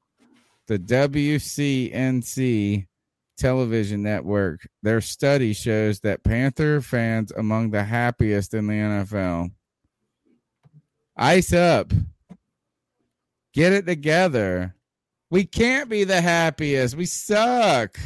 the 0.67 0.79
WCNC 0.79 2.87
television 3.37 4.03
network, 4.03 4.67
their 4.83 5.03
study 5.03 5.53
shows 5.53 6.01
that 6.01 6.25
Panther 6.25 6.81
fans 6.81 7.33
among 7.37 7.71
the 7.71 7.85
happiest 7.85 8.55
in 8.55 8.67
the 8.67 8.73
NFL. 8.73 9.51
Ice 11.19 11.53
up. 11.53 11.93
Get 13.53 13.75
it 13.75 13.85
together. 13.85 14.75
We 15.31 15.45
can't 15.45 15.91
be 15.91 16.05
the 16.05 16.23
happiest. 16.23 16.97
We 16.97 17.05
suck. 17.05 17.99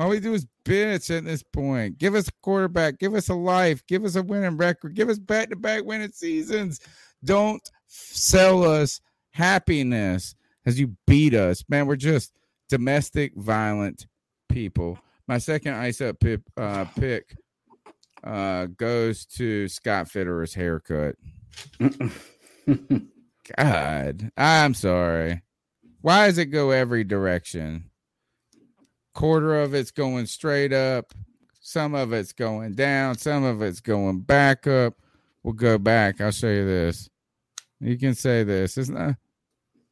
All 0.00 0.08
we 0.08 0.18
do 0.18 0.34
is 0.34 0.48
bitch 0.64 1.16
at 1.16 1.24
this 1.24 1.42
point. 1.42 1.98
Give 1.98 2.14
us 2.14 2.28
a 2.28 2.32
quarterback. 2.42 2.98
Give 2.98 3.14
us 3.14 3.28
a 3.28 3.34
life. 3.34 3.84
Give 3.86 4.04
us 4.04 4.16
a 4.16 4.22
winning 4.22 4.56
record. 4.56 4.94
Give 4.94 5.08
us 5.08 5.18
back 5.18 5.50
to 5.50 5.56
back 5.56 5.84
winning 5.84 6.12
seasons. 6.12 6.80
Don't 7.24 7.62
sell 7.86 8.64
us 8.64 9.00
happiness 9.30 10.34
as 10.66 10.78
you 10.78 10.96
beat 11.06 11.34
us. 11.34 11.64
Man, 11.68 11.86
we're 11.86 11.96
just 11.96 12.32
domestic 12.68 13.34
violent 13.36 14.06
people. 14.48 14.98
My 15.28 15.38
second 15.38 15.74
ice 15.74 16.00
up 16.00 16.20
pip, 16.20 16.42
uh, 16.56 16.84
pick 16.98 17.36
uh, 18.24 18.66
goes 18.76 19.26
to 19.26 19.68
Scott 19.68 20.08
Fitterer's 20.08 20.54
haircut. 20.54 21.16
God, 23.56 24.30
I'm 24.36 24.74
sorry. 24.74 25.42
Why 26.00 26.26
does 26.26 26.38
it 26.38 26.46
go 26.46 26.70
every 26.70 27.04
direction? 27.04 27.90
Quarter 29.14 29.60
of 29.60 29.74
it's 29.74 29.90
going 29.90 30.26
straight 30.26 30.72
up, 30.72 31.12
some 31.60 31.94
of 31.94 32.12
it's 32.12 32.32
going 32.32 32.74
down, 32.74 33.16
some 33.18 33.44
of 33.44 33.62
it's 33.62 33.80
going 33.80 34.20
back 34.20 34.66
up. 34.66 34.94
We'll 35.42 35.54
go 35.54 35.76
back. 35.78 36.20
I'll 36.20 36.30
show 36.30 36.48
you 36.48 36.64
this. 36.64 37.08
You 37.80 37.98
can 37.98 38.14
say 38.14 38.44
this. 38.44 38.78
It's 38.78 38.88
not 38.88 39.08
that 39.08 39.16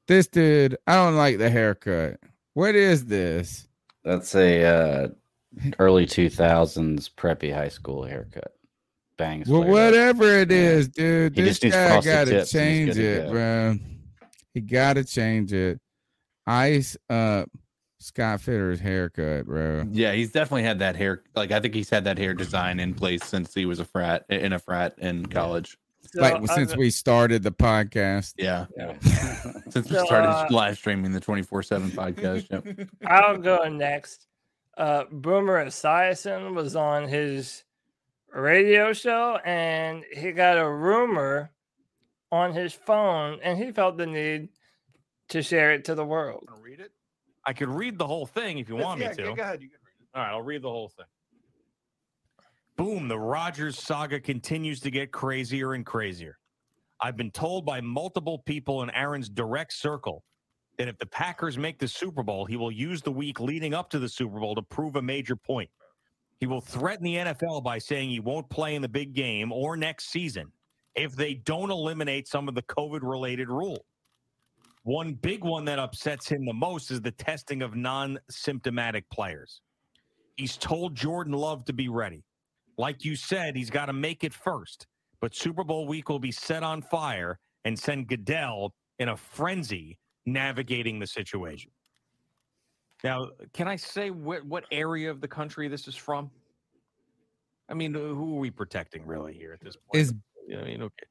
this 0.07 0.27
dude. 0.27 0.77
I 0.87 0.97
don't 0.97 1.17
like 1.17 1.39
the 1.39 1.51
haircut. 1.51 2.19
What 2.55 2.75
is 2.75 3.07
this? 3.07 3.69
That's 4.05 4.35
a 4.35 4.65
uh, 4.65 5.09
early 5.79 6.07
2000s 6.07 7.11
preppy 7.15 7.55
high 7.55 7.69
school 7.69 8.05
haircut. 8.05 8.53
Bangs. 9.17 9.49
Well, 9.49 9.63
flared 9.63 9.95
up. 9.95 10.17
whatever 10.17 10.39
it 10.41 10.51
is, 10.51 10.89
dude, 10.89 11.37
He 11.37 11.43
this 11.43 11.59
guy 11.59 12.01
got 12.01 12.25
to 12.25 12.31
tips 12.31 12.55
and 12.55 12.89
he's 12.89 12.97
change 12.97 12.99
it, 12.99 13.27
go. 13.27 13.31
bro. 13.31 13.79
He 14.55 14.61
got 14.61 14.95
to 14.95 15.05
change 15.05 15.53
it. 15.53 15.79
Ice 16.47 16.97
up 17.09 17.49
Scott 18.01 18.41
Fitterer's 18.41 18.81
haircut, 18.81 19.45
bro. 19.45 19.85
Yeah, 19.93 20.13
he's 20.13 20.33
definitely 20.33 20.63
had 20.63 20.79
that 20.79 20.97
hair. 20.97 21.23
Like 21.37 21.53
I 21.53 21.61
think 21.61 21.75
he's 21.75 21.91
had 21.91 22.05
that 22.05 22.17
hair 22.17 22.33
design 22.33 22.81
in 22.81 22.95
place 22.95 23.23
since 23.25 23.53
he 23.53 23.67
was 23.67 23.79
a 23.79 23.85
frat 23.85 24.25
in 24.31 24.55
a 24.55 24.59
frat 24.59 24.95
in 24.99 25.27
college. 25.27 25.77
like 26.15 26.45
since 26.49 26.75
we 26.75 26.91
started 26.91 27.43
the 27.43 27.53
podcast. 27.53 28.35
Yeah. 28.39 28.67
Since 29.71 29.89
we 29.89 29.99
started 29.99 30.29
uh, 30.29 30.49
live 30.51 30.77
streaming 30.79 31.13
the 31.13 31.21
24 31.21 31.63
7 31.63 31.91
podcast. 31.93 32.51
Yep. 32.51 32.89
I'll 33.07 33.39
go 33.39 33.69
next. 33.69 34.27
Uh, 34.77 35.05
Boomer 35.13 35.65
Esiason 35.65 36.55
was 36.55 36.75
on 36.75 37.07
his 37.07 37.63
radio 38.33 38.93
show 38.93 39.39
and 39.45 40.05
he 40.13 40.33
got 40.33 40.59
a 40.59 40.69
rumor 40.69 41.53
on 42.33 42.53
his 42.53 42.73
phone 42.73 43.39
and 43.45 43.59
he 43.59 43.71
felt 43.71 43.97
the 43.97 44.07
need 44.07 44.49
to 45.29 45.43
share 45.43 45.73
it 45.73 45.85
to 45.85 45.95
the 45.95 46.05
world. 46.05 46.49
Read 46.61 46.81
it. 46.81 46.91
I 47.51 47.53
could 47.53 47.69
read 47.69 47.99
the 47.99 48.07
whole 48.07 48.27
thing 48.27 48.59
if 48.59 48.69
you 48.69 48.77
want 48.77 49.01
yeah, 49.01 49.09
me 49.09 49.17
to. 49.17 49.23
go- 49.25 49.35
go 49.35 49.43
ahead, 49.43 49.61
you 49.61 49.71
All 50.15 50.23
right, 50.23 50.31
I'll 50.31 50.41
read 50.41 50.63
the 50.63 50.71
whole 50.71 50.89
thing. 50.89 51.07
Boom, 52.77 53.09
the 53.09 53.19
Rodgers 53.19 53.77
saga 53.77 54.21
continues 54.21 54.79
to 54.79 54.91
get 54.93 55.11
crazier 55.11 55.73
and 55.73 55.85
crazier. 55.85 56.39
I've 57.01 57.17
been 57.17 57.33
told 57.33 57.67
by 57.67 57.81
multiple 57.81 58.39
people 58.39 58.85
in 58.85 58.91
Aaron's 58.91 59.29
direct 59.29 59.73
circle 59.73 60.23
that 60.79 60.87
if 60.87 60.97
the 60.99 61.07
Packers 61.07 61.59
make 61.59 61.81
the 61.81 61.89
Super 61.89 62.23
Bowl, 62.23 62.45
he 62.45 62.57
will 62.57 62.71
use 62.71 63.03
the 63.03 63.11
week 63.11 63.41
leading 63.41 63.75
up 63.75 63.91
to 63.91 63.99
the 63.99 64.09
Super 64.09 64.39
Bowl 64.39 64.55
to 64.55 64.63
prove 64.63 64.95
a 64.95 65.03
major 65.03 65.35
point. 65.35 65.71
He 66.39 66.47
will 66.47 66.61
threaten 66.61 67.03
the 67.03 67.17
NFL 67.17 67.65
by 67.65 67.79
saying 67.79 68.11
he 68.11 68.21
won't 68.21 68.49
play 68.49 68.77
in 68.77 68.83
the 68.83 68.89
big 68.89 69.13
game 69.13 69.51
or 69.51 69.77
next 69.77 70.11
season 70.11 70.53
if 70.95 71.17
they 71.17 71.35
don't 71.35 71.73
eliminate 71.73 72.29
some 72.29 72.49
of 72.49 72.55
the 72.55 72.63
COVID 72.63 73.01
related 73.03 73.49
rule. 73.49 73.85
One 74.83 75.15
big 75.15 75.45
one 75.45 75.65
that 75.67 75.79
upsets 75.79 76.29
him 76.29 76.45
the 76.47 76.55
most 76.55 76.91
is 76.91 77.01
the 77.01 77.11
testing 77.11 77.63
of 77.63 77.77
non 77.77 78.19
symptomatic 78.31 79.09
players. 79.11 79.61
He's 80.37 80.57
told 80.57 80.95
Jordan 80.95 81.35
Love 81.35 81.65
to 81.67 81.73
be 81.73 81.89
ready. 81.89 82.25
Like 82.79 83.05
you 83.05 83.15
said, 83.15 83.57
he's 83.57 83.69
got 83.69 83.87
to 83.87 83.93
make 83.93 84.25
it 84.25 84.33
first. 84.33 84.87
But 85.21 85.35
Super 85.35 85.65
Bowl 85.65 85.87
week 85.87 86.09
will 86.09 86.19
be 86.19 86.33
set 86.33 86.63
on 86.63 86.81
fire 86.81 87.39
and 87.67 87.79
send 87.79 88.09
Goodell 88.09 88.73
in 88.99 89.11
a 89.11 89.17
frenzy 89.17 89.99
navigating 90.25 90.99
the 90.99 91.07
situation. 91.07 91.71
Now, 93.05 93.29
can 93.53 93.69
I 93.69 93.77
say 93.77 94.11
what, 94.11 94.45
what 94.47 94.65
area 94.71 95.11
of 95.11 95.21
the 95.21 95.29
country 95.29 95.69
this 95.69 95.89
is 95.89 95.97
from? 95.97 96.31
I 97.69 97.75
mean, 97.75 97.95
who 97.95 98.37
are 98.37 98.41
we 98.41 98.51
protecting 98.51 99.07
really 99.07 99.35
here 99.35 99.53
at 99.53 99.61
this 99.61 99.77
point? 99.77 100.03
Is 100.03 100.15
I 100.53 100.65
mean, 100.65 100.83
okay. 100.83 101.07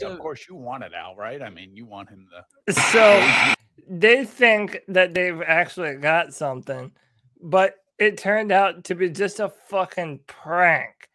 Yeah, 0.00 0.08
of 0.08 0.18
course, 0.18 0.46
you 0.48 0.54
want 0.54 0.84
it 0.84 0.94
out, 0.94 1.16
right? 1.16 1.42
I 1.42 1.50
mean, 1.50 1.74
you 1.74 1.86
want 1.86 2.08
him 2.08 2.26
to. 2.66 2.72
So 2.92 3.54
they 3.88 4.24
think 4.24 4.80
that 4.88 5.14
they've 5.14 5.42
actually 5.42 5.96
got 5.96 6.32
something, 6.34 6.92
but 7.42 7.76
it 7.98 8.18
turned 8.18 8.52
out 8.52 8.84
to 8.84 8.94
be 8.94 9.10
just 9.10 9.40
a 9.40 9.48
fucking 9.48 10.20
prank. 10.26 11.08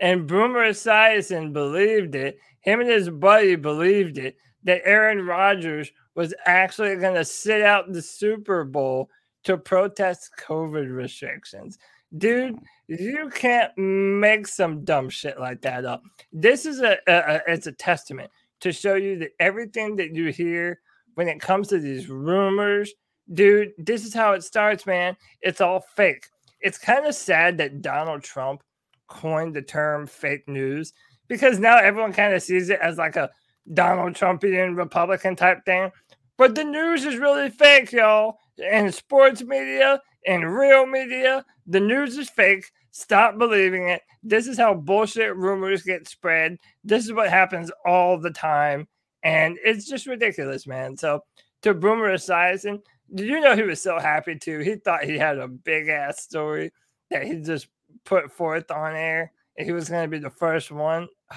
And 0.00 0.26
Boomer 0.26 0.70
Esiason 0.70 1.52
believed 1.52 2.14
it. 2.14 2.38
Him 2.60 2.80
and 2.80 2.88
his 2.88 3.10
buddy 3.10 3.56
believed 3.56 4.18
it 4.18 4.36
that 4.64 4.82
Aaron 4.84 5.26
Rodgers 5.26 5.90
was 6.14 6.34
actually 6.46 6.96
going 6.96 7.14
to 7.14 7.24
sit 7.24 7.62
out 7.62 7.92
the 7.92 8.02
Super 8.02 8.64
Bowl 8.64 9.10
to 9.44 9.56
protest 9.56 10.30
COVID 10.38 10.94
restrictions. 10.94 11.78
Dude, 12.16 12.58
you 12.88 13.30
can't 13.34 13.76
make 13.76 14.46
some 14.46 14.84
dumb 14.84 15.08
shit 15.08 15.40
like 15.40 15.62
that 15.62 15.84
up. 15.84 16.02
This 16.32 16.66
is 16.66 16.80
a, 16.80 16.98
a, 17.06 17.12
a 17.12 17.40
it's 17.48 17.66
a 17.66 17.72
testament 17.72 18.30
to 18.60 18.72
show 18.72 18.94
you 18.94 19.18
that 19.18 19.30
everything 19.40 19.96
that 19.96 20.14
you 20.14 20.30
hear 20.30 20.80
when 21.14 21.28
it 21.28 21.40
comes 21.40 21.68
to 21.68 21.78
these 21.78 22.08
rumors, 22.08 22.92
dude, 23.32 23.72
this 23.78 24.04
is 24.04 24.14
how 24.14 24.32
it 24.32 24.44
starts, 24.44 24.86
man. 24.86 25.16
It's 25.40 25.60
all 25.60 25.80
fake. 25.80 26.28
It's 26.60 26.78
kind 26.78 27.06
of 27.06 27.14
sad 27.14 27.58
that 27.58 27.82
Donald 27.82 28.22
Trump 28.22 28.62
coined 29.08 29.54
the 29.54 29.62
term 29.62 30.06
fake 30.06 30.48
news 30.48 30.92
because 31.28 31.58
now 31.58 31.78
everyone 31.78 32.12
kind 32.12 32.34
of 32.34 32.42
sees 32.42 32.70
it 32.70 32.78
as 32.80 32.98
like 32.98 33.16
a 33.16 33.30
Donald 33.72 34.14
Trumpian 34.14 34.76
Republican 34.76 35.36
type 35.36 35.64
thing. 35.64 35.90
But 36.36 36.54
the 36.54 36.64
news 36.64 37.04
is 37.04 37.16
really 37.16 37.50
fake, 37.50 37.92
y'all. 37.92 38.38
And 38.58 38.92
sports 38.94 39.42
media 39.42 40.00
and 40.26 40.54
real 40.54 40.86
media, 40.86 41.44
the 41.66 41.80
news 41.80 42.16
is 42.18 42.28
fake. 42.28 42.70
Stop 42.90 43.38
believing 43.38 43.88
it. 43.88 44.02
This 44.22 44.46
is 44.46 44.58
how 44.58 44.74
bullshit 44.74 45.34
rumors 45.36 45.82
get 45.82 46.06
spread. 46.06 46.58
This 46.84 47.04
is 47.04 47.12
what 47.12 47.30
happens 47.30 47.70
all 47.86 48.18
the 48.18 48.30
time. 48.30 48.86
And 49.22 49.56
it's 49.64 49.88
just 49.88 50.06
ridiculous, 50.06 50.66
man. 50.66 50.96
So 50.96 51.24
to 51.62 51.74
Boomer 51.74 52.12
Esiason, 52.12 52.80
did 53.14 53.26
you 53.26 53.40
know 53.40 53.56
he 53.56 53.62
was 53.62 53.80
so 53.80 53.98
happy 53.98 54.38
too? 54.38 54.58
He 54.58 54.76
thought 54.76 55.04
he 55.04 55.16
had 55.16 55.38
a 55.38 55.48
big 55.48 55.88
ass 55.88 56.22
story 56.22 56.72
that 57.10 57.24
he 57.24 57.36
just 57.36 57.68
put 58.04 58.32
forth 58.32 58.70
on 58.70 58.94
air. 58.94 59.32
And 59.56 59.66
he 59.66 59.72
was 59.72 59.88
going 59.88 60.04
to 60.04 60.08
be 60.08 60.18
the 60.18 60.30
first 60.30 60.70
one. 60.70 61.08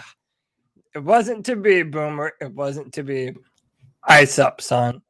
It 0.93 1.03
wasn't 1.03 1.45
to 1.47 1.57
be, 1.57 1.83
Boomer. 1.83 2.31
It 2.39 2.53
wasn't 2.53 2.93
to 2.93 3.03
be. 3.03 3.33
Ice 4.05 4.39
up, 4.39 4.61
son. 4.61 5.01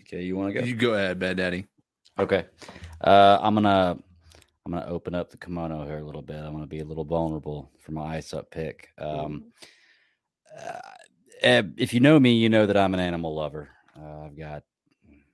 Okay, 0.00 0.22
you 0.22 0.36
want 0.36 0.52
to 0.52 0.60
go? 0.60 0.66
You 0.66 0.74
go 0.74 0.94
ahead, 0.94 1.18
Bad 1.18 1.36
Daddy. 1.36 1.66
Okay. 2.18 2.46
Uh, 3.00 3.38
I'm 3.40 3.54
gonna 3.54 3.98
I'm 4.66 4.72
gonna 4.72 4.86
open 4.86 5.14
up 5.14 5.30
the 5.30 5.36
kimono 5.36 5.84
here 5.84 5.98
a 5.98 6.04
little 6.04 6.22
bit. 6.22 6.36
I'm 6.36 6.52
gonna 6.52 6.66
be 6.66 6.80
a 6.80 6.84
little 6.84 7.04
vulnerable 7.04 7.70
for 7.78 7.92
my 7.92 8.16
ice 8.16 8.32
up 8.32 8.50
pick. 8.50 8.88
Um, 8.98 9.46
uh, 10.58 11.62
if 11.76 11.92
you 11.92 12.00
know 12.00 12.18
me, 12.18 12.34
you 12.34 12.48
know 12.48 12.66
that 12.66 12.76
I'm 12.76 12.94
an 12.94 13.00
animal 13.00 13.34
lover. 13.34 13.68
Uh, 13.98 14.26
I've 14.26 14.38
got 14.38 14.62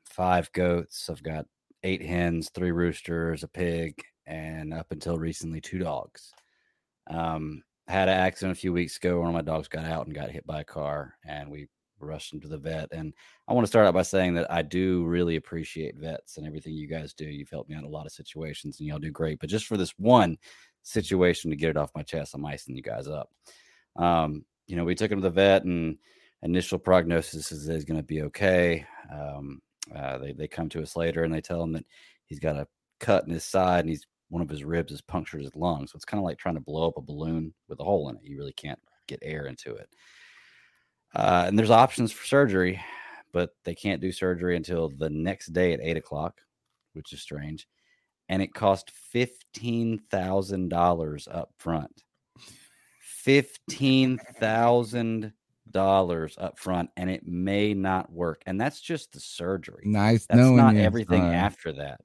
five 0.04 0.50
goats. 0.52 1.08
I've 1.08 1.22
got 1.22 1.46
eight 1.82 2.02
hens, 2.02 2.50
three 2.50 2.72
roosters, 2.72 3.42
a 3.42 3.48
pig, 3.48 4.02
and 4.26 4.74
up 4.74 4.90
until 4.90 5.18
recently, 5.18 5.60
two 5.60 5.78
dogs. 5.78 6.32
Um, 7.06 7.62
had 7.88 8.08
an 8.08 8.18
accident 8.18 8.56
a 8.56 8.60
few 8.60 8.72
weeks 8.72 8.96
ago. 8.96 9.20
One 9.20 9.28
of 9.28 9.34
my 9.34 9.42
dogs 9.42 9.68
got 9.68 9.84
out 9.84 10.06
and 10.06 10.14
got 10.14 10.30
hit 10.30 10.46
by 10.46 10.60
a 10.60 10.64
car, 10.64 11.14
and 11.24 11.50
we 11.50 11.68
rushed 12.00 12.32
him 12.32 12.40
to 12.40 12.48
the 12.48 12.58
vet. 12.58 12.88
And 12.92 13.12
I 13.48 13.52
want 13.52 13.64
to 13.64 13.68
start 13.68 13.86
out 13.86 13.94
by 13.94 14.02
saying 14.02 14.34
that 14.34 14.50
I 14.50 14.62
do 14.62 15.04
really 15.04 15.36
appreciate 15.36 15.96
vets 15.96 16.36
and 16.36 16.46
everything 16.46 16.74
you 16.74 16.86
guys 16.86 17.12
do. 17.14 17.24
You've 17.24 17.50
helped 17.50 17.70
me 17.70 17.76
out 17.76 17.82
in 17.82 17.88
a 17.88 17.92
lot 17.92 18.06
of 18.06 18.12
situations, 18.12 18.78
and 18.78 18.88
y'all 18.88 18.98
do 18.98 19.10
great. 19.10 19.38
But 19.40 19.50
just 19.50 19.66
for 19.66 19.76
this 19.76 19.94
one 19.98 20.38
situation 20.82 21.50
to 21.50 21.56
get 21.56 21.70
it 21.70 21.76
off 21.76 21.94
my 21.94 22.02
chest, 22.02 22.34
I'm 22.34 22.46
icing 22.46 22.76
you 22.76 22.82
guys 22.82 23.08
up. 23.08 23.30
Um, 23.96 24.44
you 24.66 24.76
know, 24.76 24.84
we 24.84 24.94
took 24.94 25.10
him 25.10 25.20
to 25.20 25.28
the 25.28 25.30
vet, 25.30 25.64
and 25.64 25.98
initial 26.42 26.78
prognosis 26.78 27.52
is 27.52 27.66
he's 27.66 27.84
going 27.84 28.00
to 28.00 28.06
be 28.06 28.22
okay. 28.22 28.86
Um, 29.12 29.60
uh, 29.94 30.18
they 30.18 30.32
they 30.32 30.48
come 30.48 30.68
to 30.70 30.82
us 30.82 30.96
later, 30.96 31.24
and 31.24 31.34
they 31.34 31.40
tell 31.40 31.62
him 31.62 31.72
that 31.72 31.84
he's 32.26 32.38
got 32.38 32.56
a 32.56 32.66
cut 33.00 33.24
in 33.24 33.32
his 33.32 33.44
side, 33.44 33.80
and 33.80 33.88
he's 33.88 34.06
one 34.28 34.42
of 34.42 34.48
his 34.48 34.64
ribs 34.64 34.92
has 34.92 35.00
punctured 35.00 35.42
his 35.42 35.56
lung. 35.56 35.86
So 35.86 35.96
it's 35.96 36.04
kind 36.04 36.20
of 36.20 36.24
like 36.24 36.38
trying 36.38 36.54
to 36.54 36.60
blow 36.60 36.86
up 36.88 36.96
a 36.96 37.02
balloon 37.02 37.52
with 37.68 37.80
a 37.80 37.84
hole 37.84 38.08
in 38.08 38.16
it. 38.16 38.22
You 38.24 38.38
really 38.38 38.52
can't 38.52 38.78
get 39.08 39.18
air 39.22 39.46
into 39.46 39.74
it. 39.74 39.88
Uh, 41.14 41.44
and 41.46 41.58
there's 41.58 41.70
options 41.70 42.12
for 42.12 42.24
surgery, 42.26 42.80
but 43.32 43.54
they 43.64 43.74
can't 43.74 44.00
do 44.00 44.12
surgery 44.12 44.56
until 44.56 44.88
the 44.88 45.10
next 45.10 45.48
day 45.48 45.72
at 45.72 45.80
eight 45.80 45.96
o'clock, 45.96 46.40
which 46.92 47.12
is 47.12 47.20
strange. 47.20 47.66
And 48.28 48.40
it 48.40 48.54
cost 48.54 48.90
fifteen 48.90 49.98
thousand 50.10 50.68
dollars 50.68 51.26
up 51.30 51.52
front. 51.58 52.04
Fifteen 53.00 54.18
thousand 54.38 55.32
dollars 55.70 56.36
up 56.38 56.58
front, 56.58 56.90
and 56.96 57.10
it 57.10 57.26
may 57.26 57.74
not 57.74 58.12
work. 58.12 58.42
And 58.46 58.60
that's 58.60 58.80
just 58.80 59.12
the 59.12 59.20
surgery. 59.20 59.82
Nice 59.84 60.26
That's 60.26 60.40
not 60.40 60.76
everything 60.76 61.22
after 61.22 61.72
that. 61.72 62.00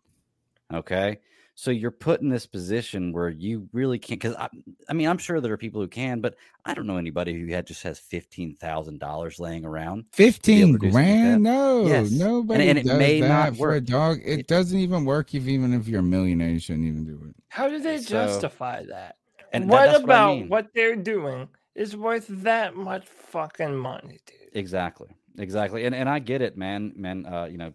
Okay. 0.74 1.20
So 1.58 1.72
you're 1.72 1.90
put 1.92 2.20
in 2.22 2.28
this 2.28 2.46
position 2.46 3.14
where 3.14 3.30
you 3.30 3.70
really 3.72 3.98
can't. 3.98 4.20
Because 4.20 4.36
I, 4.36 4.50
I 4.90 4.94
mean, 4.94 5.08
I'm 5.08 5.18
sure 5.18 5.40
there 5.40 5.54
are 5.54 5.58
people 5.58 5.80
who 5.80 5.88
can, 5.88 6.20
but 6.20 6.36
I 6.66 6.74
don't 6.74 6.86
know 6.86 6.98
anybody 6.98 7.34
who 7.40 7.48
had 7.54 7.66
just 7.66 7.82
has 7.84 7.98
fifteen 7.98 8.56
thousand 8.56 9.00
dollars 9.00 9.40
laying 9.40 9.64
around. 9.64 10.04
to 10.12 10.18
be 10.18 10.24
able 10.26 10.32
Fifteen 10.34 10.80
to 10.80 10.84
like 10.86 10.92
grand? 10.92 11.44
No, 11.44 11.88
Yes. 11.88 12.12
nobody 12.12 12.68
and, 12.68 12.78
and 12.78 12.80
it 12.80 12.90
does 12.90 13.00
may 13.00 13.22
that 13.22 13.28
not 13.30 13.58
for 13.58 13.70
a 13.70 13.76
work. 13.76 13.86
dog. 13.86 14.20
It, 14.26 14.48
doesn't 14.48 14.78
even 14.78 15.06
work 15.06 15.34
if 15.34 15.48
even 15.48 15.74
if 15.74 15.88
you're 15.88 16.02
a 16.02 16.04
millionaire, 16.04 16.50
you 16.50 16.60
shouldn't 16.60 16.86
even 16.88 17.06
do 17.06 17.20
it. 17.30 17.36
How 17.48 17.70
do 17.70 17.80
they 17.80 18.00
So- 18.00 18.10
justify 18.10 18.84
that? 18.88 19.16
And 19.54 19.64
that- 19.64 19.70
what 19.70 19.88
what 19.88 19.96
I 20.02 20.04
about 20.04 20.36
mean. 20.38 20.50
what 20.50 20.68
they're 20.76 20.98
doing 20.98 21.48
is 21.74 21.96
worth 21.96 22.26
that 22.28 22.76
much 22.76 23.06
fucking 23.08 23.76
money, 23.76 24.20
dude? 24.26 24.50
Exactly. 24.54 25.08
Exactly. 25.38 25.86
And 25.86 25.96
and 25.96 26.10
I 26.10 26.20
get 26.20 26.42
it, 26.42 26.58
man. 26.58 26.92
Man, 26.98 27.26
uh, 27.26 27.46
you 27.46 27.58
know, 27.58 27.72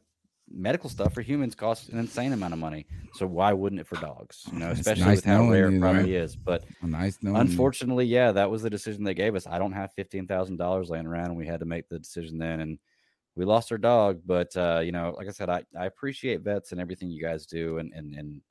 medical 0.50 0.90
stuff 0.90 1.14
for 1.14 1.22
humans 1.22 1.54
costs 1.54 1.88
an 1.88 1.98
insane 1.98 2.32
amount 2.32 2.52
of 2.52 2.58
money. 2.58 2.86
So 3.14 3.26
why 3.26 3.52
wouldn't 3.52 3.80
it 3.80 3.86
for 3.86 3.96
dogs? 3.96 4.42
You 4.52 4.58
know, 4.58 4.70
It's 4.70 4.80
especially 4.80 5.04
nice 5.04 5.16
with 5.18 5.24
how 5.24 5.48
rare 5.48 5.68
it 5.68 5.80
probably 5.80 6.14
is. 6.14 6.36
But 6.36 6.64
Nice 6.82 7.18
you. 7.22 7.34
unfortunately, 7.34 8.06
yeah, 8.06 8.32
that 8.32 8.50
was 8.50 8.62
the 8.62 8.70
decision 8.70 9.04
they 9.04 9.14
gave 9.14 9.34
us. 9.34 9.46
I 9.46 9.58
don't 9.58 9.72
have 9.72 9.92
fifteen 9.92 10.26
thousand 10.26 10.56
dollars 10.56 10.90
laying 10.90 11.06
around, 11.06 11.26
and 11.26 11.36
we 11.36 11.46
had 11.46 11.60
to 11.60 11.66
make 11.66 11.88
the 11.88 11.98
decision 11.98 12.38
then. 12.38 12.60
And 12.60 12.78
we 13.36 13.44
lost 13.44 13.70
our 13.72 13.78
dog, 13.78 14.20
but 14.26 14.54
uh, 14.56 14.80
you 14.84 14.92
know, 14.92 15.14
like 15.16 15.28
I 15.28 15.30
said, 15.30 15.48
I, 15.48 15.62
I 15.78 15.86
appreciate 15.86 16.40
vets 16.42 16.72
and 16.72 16.80
everything 16.80 17.10
you 17.10 17.22
guys 17.22 17.46
do, 17.46 17.78
and 17.78 17.92
and 17.94 18.14
and 18.14 18.42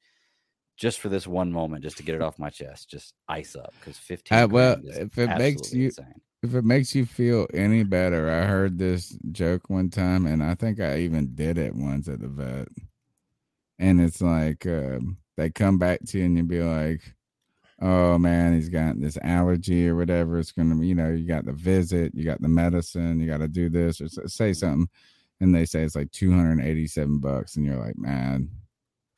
just 0.79 1.01
for 1.01 1.09
this 1.09 1.27
one 1.27 1.51
moment, 1.51 1.83
just 1.83 1.97
to 1.97 2.03
get 2.03 2.15
it 2.15 2.21
off 2.21 2.39
my 2.39 2.49
chest, 2.49 2.89
just 2.89 3.13
ice 3.27 3.55
up 3.55 3.73
because 3.79 3.97
fifteen. 3.97 4.37
Uh, 4.37 4.47
well, 4.47 4.77
if 4.81 5.17
it 5.17 5.37
makes 5.37 5.73
you 5.73 5.87
insane. 5.87 6.21
if 6.41 6.55
it 6.55 6.63
makes 6.63 6.95
you 6.95 7.05
feel 7.05 7.47
any 7.53 7.83
better, 7.83 8.31
I 8.31 8.45
heard 8.45 8.79
this 8.79 9.17
joke 9.31 9.69
one 9.69 9.89
time, 9.89 10.25
and 10.25 10.41
I 10.41 10.55
think 10.55 10.79
I 10.79 10.99
even 10.99 11.35
did 11.35 11.57
it 11.57 11.75
once 11.75 12.07
at 12.07 12.21
the 12.21 12.29
vet. 12.29 12.69
And 13.77 13.99
it's 13.99 14.21
like 14.21 14.65
um, 14.65 15.17
they 15.35 15.49
come 15.49 15.77
back 15.77 15.99
to 16.07 16.17
you 16.17 16.25
and 16.25 16.37
you 16.37 16.43
be 16.43 16.63
like, 16.63 17.01
"Oh 17.81 18.17
man, 18.17 18.53
he's 18.55 18.69
got 18.69 18.99
this 19.01 19.17
allergy 19.21 19.89
or 19.89 19.97
whatever. 19.97 20.39
It's 20.39 20.53
gonna, 20.53 20.75
be, 20.75 20.87
you 20.87 20.95
know, 20.95 21.11
you 21.11 21.27
got 21.27 21.45
the 21.45 21.51
visit, 21.53 22.15
you 22.15 22.23
got 22.23 22.41
the 22.41 22.47
medicine, 22.47 23.19
you 23.19 23.27
got 23.27 23.39
to 23.39 23.49
do 23.49 23.69
this 23.69 23.99
or 23.99 24.07
say 24.07 24.53
something." 24.53 24.87
And 25.41 25.53
they 25.53 25.65
say 25.65 25.83
it's 25.83 25.95
like 25.95 26.11
two 26.11 26.31
hundred 26.31 26.63
eighty-seven 26.65 27.19
bucks, 27.19 27.57
and 27.57 27.65
you're 27.65 27.83
like, 27.83 27.97
"Man, 27.97 28.49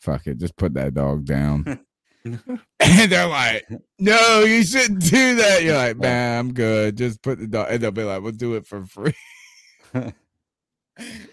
fuck 0.01 0.27
it, 0.27 0.37
just 0.37 0.57
put 0.57 0.73
that 0.73 0.93
dog 0.93 1.25
down." 1.25 1.79
and 2.23 3.11
they're 3.11 3.27
like, 3.27 3.67
"No, 3.97 4.41
you 4.41 4.63
shouldn't 4.63 5.01
do 5.01 5.35
that." 5.35 5.63
You're 5.63 5.75
like, 5.75 5.97
"Man, 6.01 6.39
I'm 6.39 6.53
good. 6.53 6.95
Just 6.97 7.21
put 7.21 7.39
the 7.39 7.47
dog." 7.47 7.67
And 7.69 7.81
they'll 7.81 7.91
be 7.91 8.03
like, 8.03 8.21
"We'll 8.21 8.31
do 8.31 8.55
it 8.55 8.67
for 8.67 8.85
free." 8.85 9.13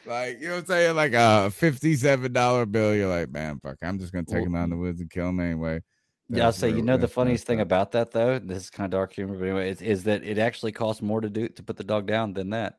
like 0.06 0.40
you 0.40 0.48
know 0.48 0.55
what 0.55 0.60
I'm 0.60 0.66
saying? 0.66 0.97
Like 0.97 1.12
a 1.12 1.50
fifty-seven 1.50 2.32
dollar 2.32 2.64
bill. 2.64 2.94
You're 2.94 3.08
like, 3.08 3.30
"Man, 3.30 3.60
fuck, 3.62 3.76
I'm 3.82 3.98
just 3.98 4.12
gonna 4.12 4.24
take 4.24 4.47
him 4.47 4.55
out 4.55 4.64
in 4.64 4.70
the 4.70 4.76
woods 4.76 5.00
and 5.00 5.10
kill 5.10 5.28
him 5.28 5.40
anyway." 5.40 5.82
Yeah, 6.30 6.44
I'll 6.44 6.48
That's 6.48 6.58
say, 6.58 6.68
you 6.70 6.82
know, 6.82 6.98
the 6.98 7.08
funniest 7.08 7.47
thing 7.47 7.60
about 7.60 7.92
that 7.92 8.10
though, 8.10 8.38
this 8.38 8.64
is 8.64 8.70
kind 8.70 8.84
of 8.84 8.90
dark 8.90 9.14
humor, 9.14 9.38
but 9.38 9.44
anyway, 9.44 9.70
is, 9.70 9.80
is 9.80 10.05
that 10.05 10.22
it 10.24 10.36
actually 10.36 10.72
costs 10.72 11.00
more 11.00 11.22
to 11.22 11.30
do 11.30 11.48
to 11.48 11.62
put 11.62 11.78
the 11.78 11.84
dog 11.84 12.06
down 12.06 12.34
than 12.34 12.50
that. 12.50 12.78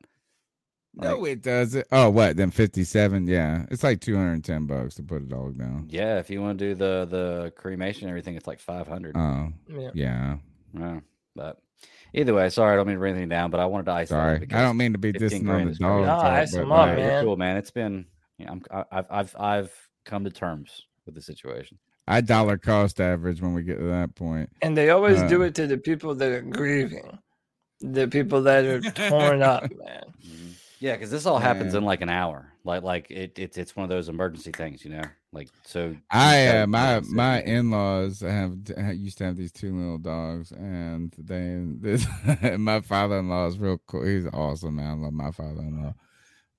No, 0.95 1.23
it 1.25 1.41
doesn't. 1.41 1.85
Oh, 1.91 2.09
what? 2.09 2.35
Then 2.35 2.51
fifty-seven? 2.51 3.27
Yeah, 3.27 3.65
it's 3.71 3.83
like 3.83 4.01
two 4.01 4.15
hundred 4.15 4.33
and 4.33 4.43
ten 4.45 4.65
bucks 4.65 4.95
to 4.95 5.03
put 5.03 5.21
a 5.21 5.25
dog 5.25 5.57
down. 5.57 5.87
Yeah, 5.89 6.17
if 6.19 6.29
you 6.29 6.41
want 6.41 6.59
to 6.59 6.65
do 6.65 6.75
the 6.75 7.05
the 7.09 7.53
cremation 7.55 8.03
and 8.03 8.09
everything, 8.09 8.35
it's 8.35 8.47
like 8.47 8.59
five 8.59 8.87
hundred. 8.87 9.15
Oh, 9.15 9.49
Yeah. 9.67 9.91
yeah. 9.93 10.37
Yeah, 10.77 10.99
but 11.35 11.59
either 12.13 12.33
way, 12.33 12.49
sorry, 12.49 12.73
I 12.73 12.75
don't 12.75 12.87
mean 12.87 12.95
to 12.95 12.99
bring 12.99 13.13
anything 13.13 13.29
down, 13.29 13.49
but 13.49 13.59
I 13.59 13.65
wanted 13.65 13.85
to 13.85 13.91
ice. 13.93 14.09
Sorry, 14.09 14.45
I 14.51 14.61
don't 14.61 14.77
mean 14.77 14.93
to 14.93 14.99
be 14.99 15.11
15 15.11 15.29
dissing 15.41 15.45
grand 15.45 15.61
on 15.61 15.65
the 15.67 15.71
is 15.71 15.77
crazy. 15.77 15.89
dog. 15.89 16.01
No, 16.01 16.05
talk, 16.07 16.23
ice 16.25 16.51
but, 16.51 16.61
'em 16.61 16.71
up, 16.71 16.87
like, 16.87 16.97
man. 16.97 17.23
cool, 17.23 17.37
man. 17.37 17.57
It's 17.57 17.71
been, 17.71 18.05
yeah, 18.37 18.51
I'm, 18.51 18.61
I- 18.71 18.85
I've, 18.91 19.05
I've, 19.09 19.35
I've 19.39 19.89
come 20.05 20.23
to 20.25 20.29
terms 20.29 20.85
with 21.07 21.15
the 21.15 21.21
situation. 21.21 21.79
I 22.07 22.21
dollar 22.21 22.57
cost 22.57 22.99
average 23.01 23.41
when 23.41 23.53
we 23.53 23.63
get 23.63 23.77
to 23.79 23.85
that 23.85 24.13
point. 24.15 24.49
And 24.61 24.77
they 24.77 24.89
always 24.91 25.21
do 25.23 25.41
Uh, 25.43 25.45
it 25.47 25.55
to 25.55 25.65
the 25.67 25.77
people 25.77 26.13
that 26.15 26.31
are 26.31 26.41
grieving, 26.41 27.17
the 27.81 28.07
people 28.07 28.41
that 28.43 28.65
are 28.65 28.81
torn 28.81 29.41
up, 29.41 29.63
man. 29.85 30.03
Yeah, 30.79 30.93
because 30.93 31.11
this 31.11 31.25
all 31.25 31.39
happens 31.39 31.73
Yeah. 31.73 31.79
in 31.79 31.85
like 31.85 32.01
an 32.01 32.09
hour. 32.09 32.51
Like, 32.63 32.83
like 32.83 33.11
it, 33.11 33.37
it's 33.37 33.57
it's 33.57 33.75
one 33.75 33.83
of 33.83 33.89
those 33.89 34.09
emergency 34.09 34.51
things, 34.51 34.83
you 34.85 34.91
know. 34.91 35.03
Like, 35.31 35.49
so 35.65 35.95
I 36.09 36.47
uh, 36.59 36.67
my 36.67 37.01
my 37.01 37.41
in 37.43 37.69
laws 37.69 38.21
have 38.21 38.55
ha- 38.77 38.91
used 38.91 39.17
to 39.19 39.25
have 39.25 39.35
these 39.37 39.51
two 39.51 39.75
little 39.75 39.97
dogs, 39.97 40.51
and 40.51 41.13
they 41.17 41.61
this 41.79 42.05
my 42.57 42.81
father 42.81 43.19
in 43.19 43.29
law 43.29 43.47
is 43.47 43.57
real 43.59 43.79
cool. 43.87 44.05
He's 44.05 44.25
awesome, 44.33 44.77
man. 44.77 44.87
I 44.87 44.93
love 45.03 45.13
my 45.13 45.31
father 45.31 45.61
in 45.61 45.83
law, 45.83 45.93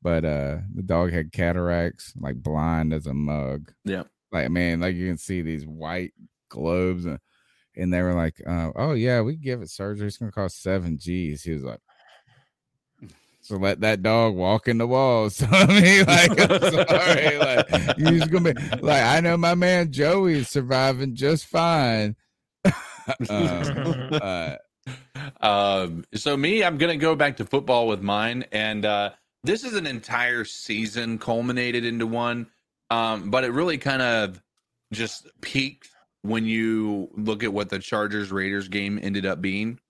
but 0.03 0.25
uh, 0.25 0.59
the 0.75 0.83
dog 0.85 1.13
had 1.13 1.33
cataracts, 1.33 2.13
like 2.19 2.37
blind 2.43 2.93
as 2.93 3.07
a 3.07 3.15
mug. 3.15 3.73
Yeah. 3.85 4.05
Like 4.33 4.51
man, 4.51 4.81
like 4.81 4.95
you 4.95 5.09
can 5.09 5.19
see 5.19 5.43
these 5.43 5.67
white 5.67 6.13
globes, 6.49 7.07
and, 7.07 7.19
and 7.77 7.93
they 7.93 8.03
were 8.03 8.15
like, 8.15 8.41
uh, 8.47 8.71
"Oh 8.77 8.93
yeah, 8.93 9.21
we 9.23 9.37
give 9.37 9.63
it 9.63 9.71
surgery. 9.71 10.07
It's 10.09 10.19
gonna 10.19 10.31
cost 10.31 10.63
seven 10.63 10.99
G's." 10.99 11.43
He 11.43 11.53
was 11.53 11.63
like. 11.65 11.81
So 13.51 13.57
let 13.57 13.81
that 13.81 14.05
dog 14.05 14.37
walk 14.37 14.69
in 14.69 14.79
the 14.79 14.87
walls. 14.87 15.35
So 15.41 15.47
I 15.51 15.67
mean, 15.67 16.07
like, 16.07 16.31
I'm 16.39 16.61
sorry, 16.87 17.37
like 17.37 17.97
just 17.97 18.31
gonna 18.31 18.55
be 18.55 18.77
like, 18.77 19.03
I 19.03 19.19
know 19.19 19.37
my 19.37 19.57
man 19.57 19.91
Joey 19.91 20.35
is 20.35 20.49
surviving 20.49 21.17
just 21.17 21.47
fine. 21.47 22.15
um, 23.29 24.09
uh, 24.23 24.55
Um, 25.41 26.05
so 26.15 26.37
me, 26.37 26.63
I'm 26.63 26.79
gonna 26.79 26.97
go 26.97 27.17
back 27.17 27.39
to 27.39 27.45
football 27.45 27.89
with 27.89 28.03
mine, 28.03 28.45
and 28.53 28.85
uh, 28.85 29.11
this 29.43 29.65
is 29.65 29.75
an 29.75 29.89
entire 29.89 30.45
season 30.45 31.19
culminated 31.19 31.85
into 31.85 32.07
one. 32.07 32.47
Um, 32.91 33.31
but 33.31 33.43
it 33.43 33.51
really 33.51 33.79
kind 33.79 34.01
of 34.01 34.41
just 34.93 35.27
peaked 35.41 35.89
when 36.23 36.45
you 36.45 37.11
look 37.17 37.43
at 37.43 37.53
what 37.53 37.69
the 37.69 37.81
Chargers 37.81 38.31
Raiders 38.31 38.69
game 38.69 39.01
ended 39.03 39.27
up 39.27 39.43
being. 39.43 39.81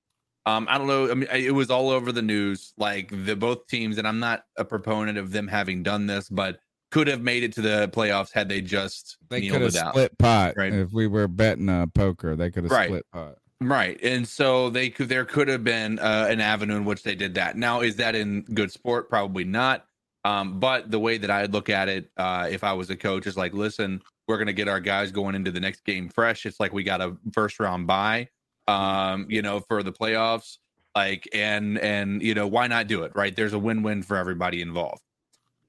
Um, 0.46 0.66
I 0.70 0.78
don't 0.78 0.86
know. 0.86 1.10
I 1.10 1.14
mean, 1.14 1.28
it 1.32 1.54
was 1.54 1.70
all 1.70 1.90
over 1.90 2.12
the 2.12 2.22
news. 2.22 2.72
Like 2.78 3.10
the 3.10 3.36
both 3.36 3.66
teams, 3.66 3.98
and 3.98 4.06
I'm 4.08 4.20
not 4.20 4.44
a 4.56 4.64
proponent 4.64 5.18
of 5.18 5.32
them 5.32 5.48
having 5.48 5.82
done 5.82 6.06
this, 6.06 6.28
but 6.28 6.60
could 6.90 7.06
have 7.06 7.20
made 7.20 7.42
it 7.44 7.52
to 7.52 7.60
the 7.60 7.88
playoffs 7.92 8.32
had 8.32 8.48
they 8.48 8.60
just 8.60 9.16
they 9.28 9.48
could 9.48 9.60
have 9.62 9.72
split 9.74 10.16
pot 10.18 10.54
Right. 10.56 10.72
if 10.72 10.92
we 10.92 11.06
were 11.06 11.28
betting 11.28 11.68
uh, 11.68 11.86
poker. 11.86 12.34
They 12.36 12.50
could 12.50 12.64
have 12.64 12.72
Right. 12.72 12.88
split 12.88 13.06
pot. 13.12 13.36
Right, 13.62 14.02
and 14.02 14.26
so 14.26 14.70
they 14.70 14.88
could 14.88 15.10
there 15.10 15.26
could 15.26 15.46
have 15.48 15.62
been 15.62 15.98
uh, 15.98 16.26
an 16.30 16.40
avenue 16.40 16.76
in 16.76 16.86
which 16.86 17.02
they 17.02 17.14
did 17.14 17.34
that. 17.34 17.56
Now, 17.58 17.82
is 17.82 17.96
that 17.96 18.14
in 18.14 18.40
good 18.42 18.72
sport? 18.72 19.10
Probably 19.10 19.44
not. 19.44 19.84
Um, 20.24 20.58
but 20.60 20.90
the 20.90 20.98
way 20.98 21.18
that 21.18 21.30
I 21.30 21.44
look 21.44 21.68
at 21.68 21.88
it, 21.88 22.10
uh, 22.16 22.48
if 22.50 22.64
I 22.64 22.72
was 22.72 22.88
a 22.90 22.96
coach, 22.96 23.26
is 23.26 23.36
like, 23.36 23.52
listen, 23.52 24.00
we're 24.26 24.38
gonna 24.38 24.54
get 24.54 24.66
our 24.66 24.80
guys 24.80 25.12
going 25.12 25.34
into 25.34 25.50
the 25.50 25.60
next 25.60 25.84
game 25.84 26.08
fresh. 26.08 26.46
It's 26.46 26.58
like 26.58 26.72
we 26.72 26.82
got 26.84 27.02
a 27.02 27.16
first 27.34 27.60
round 27.60 27.86
bye, 27.86 28.28
um, 28.70 29.26
you 29.28 29.42
know, 29.42 29.60
for 29.60 29.82
the 29.82 29.92
playoffs. 29.92 30.58
Like, 30.94 31.28
and 31.32 31.78
and 31.78 32.22
you 32.22 32.34
know, 32.34 32.46
why 32.46 32.66
not 32.66 32.86
do 32.86 33.02
it? 33.02 33.12
Right? 33.14 33.34
There's 33.34 33.52
a 33.52 33.58
win 33.58 33.82
win 33.82 34.02
for 34.02 34.16
everybody 34.16 34.60
involved. 34.62 35.02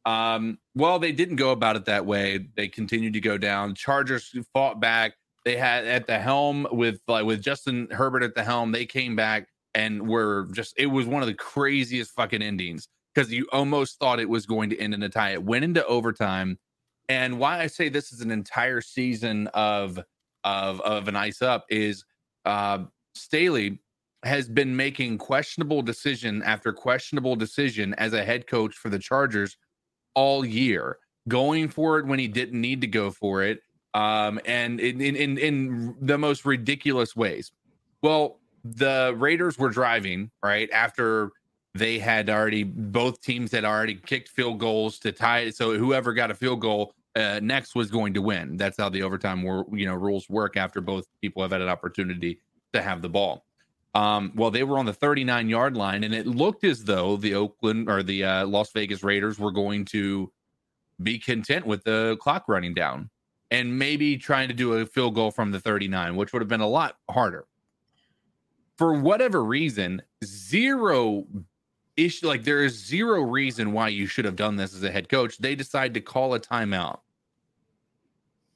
Um, 0.05 0.57
well, 0.75 0.97
they 0.97 1.11
didn't 1.11 1.35
go 1.35 1.51
about 1.51 1.75
it 1.75 1.85
that 1.85 2.05
way. 2.05 2.47
They 2.55 2.67
continued 2.67 3.13
to 3.13 3.21
go 3.21 3.37
down. 3.37 3.75
Chargers 3.75 4.33
fought 4.53 4.79
back. 4.79 5.13
They 5.45 5.57
had 5.57 5.85
at 5.85 6.07
the 6.07 6.19
helm 6.19 6.67
with 6.71 7.01
like 7.07 7.25
with 7.25 7.41
Justin 7.41 7.87
Herbert 7.91 8.23
at 8.23 8.35
the 8.35 8.43
helm. 8.43 8.71
They 8.71 8.85
came 8.85 9.15
back 9.15 9.47
and 9.75 10.07
were 10.07 10.47
just. 10.53 10.73
It 10.77 10.87
was 10.87 11.05
one 11.05 11.21
of 11.21 11.27
the 11.27 11.33
craziest 11.35 12.11
fucking 12.11 12.41
endings 12.41 12.87
because 13.13 13.31
you 13.31 13.47
almost 13.51 13.99
thought 13.99 14.19
it 14.19 14.29
was 14.29 14.45
going 14.45 14.69
to 14.71 14.79
end 14.79 14.93
in 14.93 15.03
a 15.03 15.09
tie. 15.09 15.33
It 15.33 15.43
went 15.43 15.63
into 15.63 15.85
overtime. 15.85 16.57
And 17.09 17.39
why 17.39 17.59
I 17.59 17.67
say 17.67 17.89
this 17.89 18.11
is 18.11 18.21
an 18.21 18.31
entire 18.31 18.81
season 18.81 19.47
of 19.53 19.99
of 20.43 20.81
of 20.81 21.07
an 21.07 21.15
ice 21.15 21.41
up 21.43 21.65
is 21.69 22.05
uh 22.45 22.79
Staley 23.15 23.79
has 24.23 24.47
been 24.47 24.75
making 24.75 25.17
questionable 25.17 25.81
decision 25.81 26.43
after 26.43 26.71
questionable 26.71 27.35
decision 27.35 27.93
as 27.95 28.13
a 28.13 28.23
head 28.23 28.47
coach 28.47 28.75
for 28.75 28.89
the 28.89 28.99
Chargers 28.99 29.57
all 30.13 30.45
year, 30.45 30.97
going 31.27 31.67
for 31.69 31.97
it 31.97 32.05
when 32.05 32.19
he 32.19 32.27
didn't 32.27 32.59
need 32.59 32.81
to 32.81 32.87
go 32.87 33.09
for 33.09 33.43
it, 33.43 33.61
um, 33.93 34.39
and 34.45 34.79
in 34.79 35.01
in 35.01 35.15
in, 35.15 35.37
in 35.37 35.95
the 36.01 36.17
most 36.17 36.45
ridiculous 36.45 37.15
ways. 37.15 37.51
Well, 38.01 38.39
the 38.63 39.13
Raiders 39.17 39.57
were 39.57 39.69
driving 39.69 40.31
right 40.43 40.69
after 40.71 41.31
they 41.73 41.99
had 41.99 42.29
already 42.29 42.63
both 42.63 43.21
teams 43.21 43.51
had 43.51 43.65
already 43.65 43.95
kicked 43.95 44.29
field 44.29 44.59
goals 44.59 44.99
to 44.99 45.11
tie 45.11 45.39
it. 45.39 45.55
So 45.55 45.77
whoever 45.77 46.13
got 46.13 46.29
a 46.29 46.35
field 46.35 46.61
goal 46.61 46.93
uh, 47.15 47.39
next 47.41 47.75
was 47.75 47.91
going 47.91 48.13
to 48.13 48.21
win. 48.21 48.57
That's 48.57 48.77
how 48.77 48.89
the 48.89 49.03
overtime 49.03 49.43
wor- 49.43 49.65
you 49.73 49.85
know 49.85 49.95
rules 49.95 50.29
work 50.29 50.57
after 50.57 50.81
both 50.81 51.07
people 51.21 51.41
have 51.41 51.51
had 51.51 51.61
an 51.61 51.69
opportunity 51.69 52.39
to 52.73 52.81
have 52.81 53.01
the 53.01 53.09
ball. 53.09 53.45
Um, 53.93 54.31
well, 54.35 54.51
they 54.51 54.63
were 54.63 54.77
on 54.77 54.85
the 54.85 54.93
39 54.93 55.49
yard 55.49 55.75
line, 55.75 56.03
and 56.03 56.13
it 56.13 56.25
looked 56.25 56.63
as 56.63 56.83
though 56.83 57.17
the 57.17 57.35
Oakland 57.35 57.89
or 57.89 58.03
the 58.03 58.23
uh, 58.23 58.45
Las 58.45 58.71
Vegas 58.71 59.03
Raiders 59.03 59.37
were 59.37 59.51
going 59.51 59.85
to 59.85 60.31
be 61.03 61.19
content 61.19 61.65
with 61.65 61.83
the 61.83 62.17
clock 62.21 62.45
running 62.47 62.73
down 62.73 63.09
and 63.49 63.77
maybe 63.77 64.17
trying 64.17 64.47
to 64.47 64.53
do 64.53 64.73
a 64.73 64.85
field 64.85 65.15
goal 65.15 65.29
from 65.29 65.51
the 65.51 65.59
39, 65.59 66.15
which 66.15 66.31
would 66.31 66.41
have 66.41 66.47
been 66.47 66.61
a 66.61 66.67
lot 66.67 66.97
harder. 67.09 67.45
For 68.77 68.93
whatever 68.93 69.43
reason, 69.43 70.01
zero 70.23 71.25
issue. 72.05 72.27
Like 72.27 72.43
there 72.43 72.63
is 72.63 72.73
zero 72.73 73.21
reason 73.21 73.73
why 73.73 73.89
you 73.89 74.07
should 74.07 74.25
have 74.25 74.35
done 74.35 74.55
this 74.55 74.73
as 74.73 74.83
a 74.83 74.91
head 74.91 75.09
coach. 75.09 75.37
They 75.37 75.55
decide 75.55 75.93
to 75.93 76.01
call 76.01 76.33
a 76.33 76.39
timeout 76.39 76.99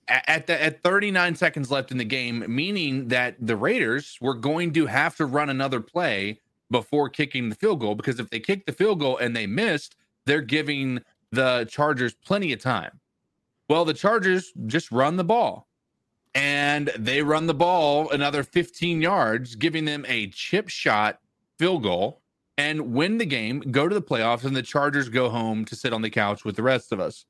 at 0.07 0.47
the 0.47 0.61
at 0.61 0.83
39 0.83 1.35
seconds 1.35 1.71
left 1.71 1.91
in 1.91 1.97
the 1.97 2.05
game, 2.05 2.45
meaning 2.47 3.07
that 3.07 3.35
the 3.39 3.55
Raiders 3.55 4.17
were 4.21 4.35
going 4.35 4.73
to 4.73 4.85
have 4.85 5.15
to 5.17 5.25
run 5.25 5.49
another 5.49 5.81
play 5.81 6.39
before 6.71 7.09
kicking 7.09 7.49
the 7.49 7.55
field 7.55 7.79
goal 7.79 7.95
because 7.95 8.19
if 8.19 8.29
they 8.29 8.39
kick 8.39 8.65
the 8.65 8.71
field 8.71 8.99
goal 8.99 9.17
and 9.17 9.35
they 9.35 9.47
missed, 9.47 9.95
they're 10.25 10.41
giving 10.41 10.99
the 11.31 11.67
Chargers 11.69 12.13
plenty 12.13 12.53
of 12.53 12.59
time. 12.59 12.99
Well, 13.69 13.85
the 13.85 13.93
Chargers 13.93 14.51
just 14.65 14.91
run 14.91 15.17
the 15.17 15.23
ball 15.23 15.67
and 16.33 16.91
they 16.97 17.21
run 17.21 17.47
the 17.47 17.53
ball 17.53 18.09
another 18.09 18.43
15 18.43 19.01
yards, 19.01 19.55
giving 19.55 19.85
them 19.85 20.05
a 20.07 20.27
chip 20.27 20.69
shot 20.69 21.19
field 21.57 21.83
goal 21.83 22.21
and 22.57 22.93
win 22.93 23.17
the 23.17 23.25
game, 23.25 23.59
go 23.59 23.87
to 23.87 23.93
the 23.93 24.01
playoffs, 24.01 24.45
and 24.45 24.55
the 24.55 24.61
Chargers 24.61 25.09
go 25.09 25.29
home 25.29 25.65
to 25.65 25.75
sit 25.75 25.93
on 25.93 26.01
the 26.01 26.09
couch 26.09 26.45
with 26.45 26.55
the 26.55 26.63
rest 26.63 26.91
of 26.91 26.99
us. 26.99 27.25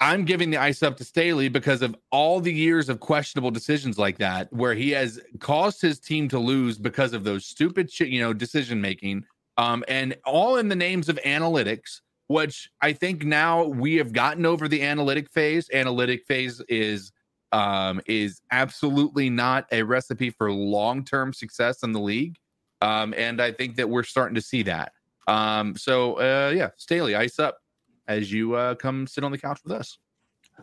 I'm 0.00 0.24
giving 0.24 0.50
the 0.50 0.58
ice 0.58 0.82
up 0.82 0.96
to 0.98 1.04
Staley 1.04 1.48
because 1.48 1.82
of 1.82 1.96
all 2.10 2.40
the 2.40 2.52
years 2.52 2.88
of 2.88 3.00
questionable 3.00 3.50
decisions 3.50 3.98
like 3.98 4.18
that, 4.18 4.52
where 4.52 4.74
he 4.74 4.90
has 4.90 5.20
caused 5.38 5.80
his 5.80 5.98
team 5.98 6.28
to 6.28 6.38
lose 6.38 6.78
because 6.78 7.12
of 7.12 7.24
those 7.24 7.46
stupid 7.46 7.90
shit, 7.90 8.08
you 8.08 8.20
know, 8.20 8.32
decision 8.32 8.80
making, 8.80 9.24
um, 9.56 9.84
and 9.88 10.16
all 10.24 10.56
in 10.56 10.68
the 10.68 10.76
names 10.76 11.08
of 11.08 11.18
analytics. 11.24 12.00
Which 12.26 12.70
I 12.82 12.92
think 12.92 13.24
now 13.24 13.64
we 13.64 13.94
have 13.94 14.12
gotten 14.12 14.44
over 14.44 14.68
the 14.68 14.82
analytic 14.82 15.30
phase. 15.30 15.70
Analytic 15.72 16.26
phase 16.26 16.60
is 16.68 17.10
um, 17.52 18.02
is 18.06 18.42
absolutely 18.50 19.30
not 19.30 19.66
a 19.72 19.82
recipe 19.82 20.28
for 20.28 20.52
long 20.52 21.04
term 21.04 21.32
success 21.32 21.82
in 21.82 21.92
the 21.92 22.00
league, 22.00 22.36
um, 22.80 23.14
and 23.16 23.40
I 23.40 23.52
think 23.52 23.76
that 23.76 23.88
we're 23.88 24.02
starting 24.04 24.34
to 24.34 24.40
see 24.42 24.62
that. 24.64 24.92
Um, 25.26 25.76
so 25.76 26.14
uh, 26.14 26.52
yeah, 26.54 26.70
Staley, 26.76 27.14
ice 27.14 27.38
up 27.38 27.58
as 28.06 28.32
you 28.32 28.54
uh, 28.54 28.74
come 28.74 29.06
sit 29.06 29.24
on 29.24 29.32
the 29.32 29.38
couch 29.38 29.60
with 29.64 29.72
us. 29.72 29.98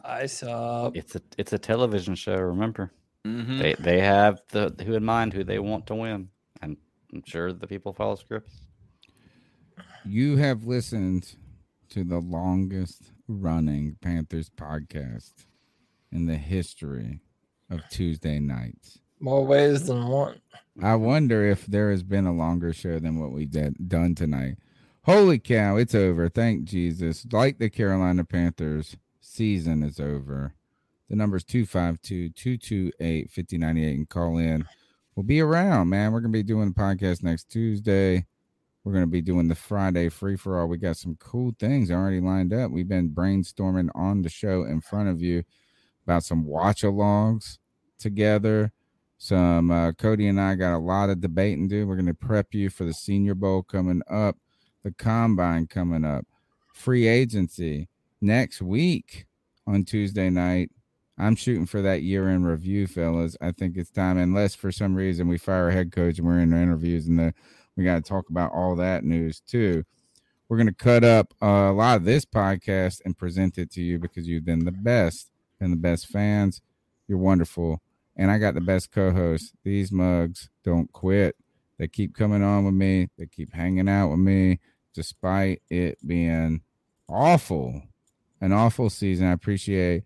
Ice 0.03 0.43
up. 0.43 0.95
It's 0.95 1.15
a 1.15 1.21
it's 1.37 1.53
a 1.53 1.57
television 1.59 2.15
show. 2.15 2.35
Remember, 2.35 2.91
Mhm. 3.25 3.59
they 3.59 3.73
they 3.75 3.99
have 4.01 4.41
the 4.49 4.73
who 4.85 4.93
in 4.93 5.05
mind 5.05 5.33
who 5.33 5.43
they 5.43 5.59
want 5.59 5.85
to 5.87 5.95
win, 5.95 6.29
and 6.61 6.77
I'm 7.13 7.23
sure 7.25 7.53
the 7.53 7.67
people 7.67 7.93
follow 7.93 8.15
scripts. 8.15 8.61
You 10.03 10.37
have 10.37 10.65
listened 10.65 11.35
to 11.89 12.03
the 12.03 12.19
longest 12.19 13.11
running 13.27 13.95
Panthers 14.01 14.49
podcast 14.49 15.45
in 16.11 16.25
the 16.25 16.37
history 16.37 17.21
of 17.69 17.81
Tuesday 17.89 18.39
nights. 18.39 18.99
More 19.19 19.45
ways 19.45 19.87
than 19.87 20.07
one. 20.07 20.41
I 20.83 20.95
wonder 20.95 21.45
if 21.45 21.65
there 21.65 21.89
has 21.91 22.03
been 22.03 22.25
a 22.25 22.33
longer 22.33 22.73
show 22.73 22.99
than 22.99 23.19
what 23.19 23.31
we 23.31 23.45
did 23.45 23.87
done 23.87 24.13
tonight. 24.13 24.57
Holy 25.03 25.39
cow, 25.39 25.77
it's 25.77 25.95
over. 25.95 26.29
Thank 26.29 26.65
Jesus. 26.65 27.25
Like 27.31 27.59
the 27.59 27.69
Carolina 27.69 28.25
Panthers, 28.25 28.97
season 29.21 29.83
is 29.83 29.99
over. 29.99 30.53
The 31.09 31.15
number's 31.15 31.43
252 31.43 32.29
228 32.29 33.31
5098 33.31 33.97
and 33.97 34.09
call 34.09 34.37
in. 34.37 34.65
We'll 35.15 35.23
be 35.23 35.39
around, 35.39 35.89
man. 35.89 36.11
We're 36.11 36.19
going 36.19 36.33
to 36.33 36.37
be 36.37 36.43
doing 36.43 36.69
the 36.69 36.73
podcast 36.79 37.23
next 37.23 37.49
Tuesday. 37.49 38.25
We're 38.83 38.91
going 38.91 39.03
to 39.05 39.11
be 39.11 39.21
doing 39.21 39.47
the 39.47 39.55
Friday 39.55 40.09
free 40.09 40.35
for 40.35 40.59
all. 40.59 40.67
We 40.67 40.77
got 40.77 40.97
some 40.97 41.15
cool 41.19 41.55
things 41.59 41.89
already 41.89 42.19
lined 42.19 42.53
up. 42.53 42.71
We've 42.71 42.87
been 42.87 43.09
brainstorming 43.11 43.89
on 43.95 44.23
the 44.23 44.29
show 44.29 44.63
in 44.63 44.81
front 44.81 45.09
of 45.09 45.21
you 45.21 45.43
about 46.05 46.23
some 46.23 46.45
watch 46.45 46.81
alongs 46.81 47.57
together. 47.97 48.73
Some 49.25 49.71
uh, 49.71 49.91
Cody 49.93 50.27
and 50.27 50.39
I 50.39 50.53
got 50.53 50.75
a 50.75 50.77
lot 50.77 51.09
of 51.09 51.19
debating 51.19 51.67
to 51.67 51.75
do. 51.75 51.87
We're 51.87 51.95
going 51.95 52.05
to 52.05 52.13
prep 52.13 52.53
you 52.53 52.69
for 52.69 52.83
the 52.83 52.93
Senior 52.93 53.33
Bowl 53.33 53.63
coming 53.63 54.03
up, 54.07 54.37
the 54.83 54.91
Combine 54.91 55.65
coming 55.65 56.05
up, 56.05 56.27
free 56.75 57.07
agency 57.07 57.89
next 58.21 58.61
week 58.61 59.25
on 59.65 59.83
Tuesday 59.83 60.29
night. 60.29 60.69
I'm 61.17 61.35
shooting 61.35 61.65
for 61.65 61.81
that 61.81 62.03
year 62.03 62.29
in 62.29 62.45
review, 62.45 62.85
fellas. 62.85 63.35
I 63.41 63.51
think 63.51 63.77
it's 63.77 63.89
time, 63.89 64.19
unless 64.19 64.53
for 64.53 64.71
some 64.71 64.93
reason 64.93 65.27
we 65.27 65.39
fire 65.39 65.69
a 65.69 65.73
head 65.73 65.91
coach 65.91 66.19
and 66.19 66.27
we're 66.27 66.37
in 66.37 66.53
interviews 66.53 67.07
and 67.07 67.17
the, 67.17 67.33
we 67.75 67.83
got 67.83 67.95
to 67.95 68.07
talk 68.07 68.29
about 68.29 68.51
all 68.53 68.75
that 68.75 69.03
news 69.03 69.39
too. 69.39 69.83
We're 70.49 70.57
going 70.57 70.67
to 70.67 70.73
cut 70.73 71.03
up 71.03 71.33
uh, 71.41 71.71
a 71.71 71.73
lot 71.73 71.97
of 71.97 72.05
this 72.05 72.25
podcast 72.25 73.01
and 73.05 73.17
present 73.17 73.57
it 73.57 73.71
to 73.71 73.81
you 73.81 73.97
because 73.97 74.27
you've 74.27 74.45
been 74.45 74.65
the 74.65 74.71
best, 74.71 75.31
and 75.59 75.73
the 75.73 75.77
best 75.77 76.09
fans. 76.09 76.61
You're 77.07 77.17
wonderful. 77.17 77.81
And 78.17 78.31
I 78.31 78.37
got 78.37 78.53
the 78.53 78.61
best 78.61 78.91
co 78.91 79.11
hosts. 79.11 79.53
These 79.63 79.91
mugs 79.91 80.49
don't 80.63 80.91
quit. 80.91 81.35
They 81.77 81.87
keep 81.87 82.15
coming 82.15 82.43
on 82.43 82.65
with 82.65 82.73
me, 82.73 83.09
they 83.17 83.25
keep 83.25 83.53
hanging 83.53 83.89
out 83.89 84.09
with 84.09 84.19
me, 84.19 84.59
despite 84.93 85.61
it 85.69 85.97
being 86.05 86.61
awful, 87.09 87.81
an 88.39 88.53
awful 88.53 88.89
season. 88.89 89.27
I 89.27 89.33
appreciate 89.33 90.03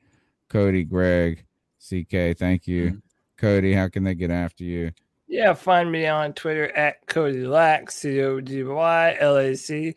Cody, 0.50 0.84
Greg, 0.84 1.46
CK. 1.80 2.38
Thank 2.38 2.68
you. 2.68 3.02
Cody, 3.38 3.74
how 3.74 3.88
can 3.88 4.04
they 4.04 4.16
get 4.16 4.32
after 4.32 4.64
you? 4.64 4.92
Yeah, 5.28 5.54
find 5.54 5.92
me 5.92 6.08
on 6.08 6.34
Twitter 6.34 6.76
at 6.76 7.06
Cody 7.06 7.46
Lack, 7.46 7.92
C 7.92 8.20
O 8.22 8.42
D 8.42 8.64
Y 8.64 9.18
L 9.20 9.38
A 9.38 9.56
C. 9.56 9.96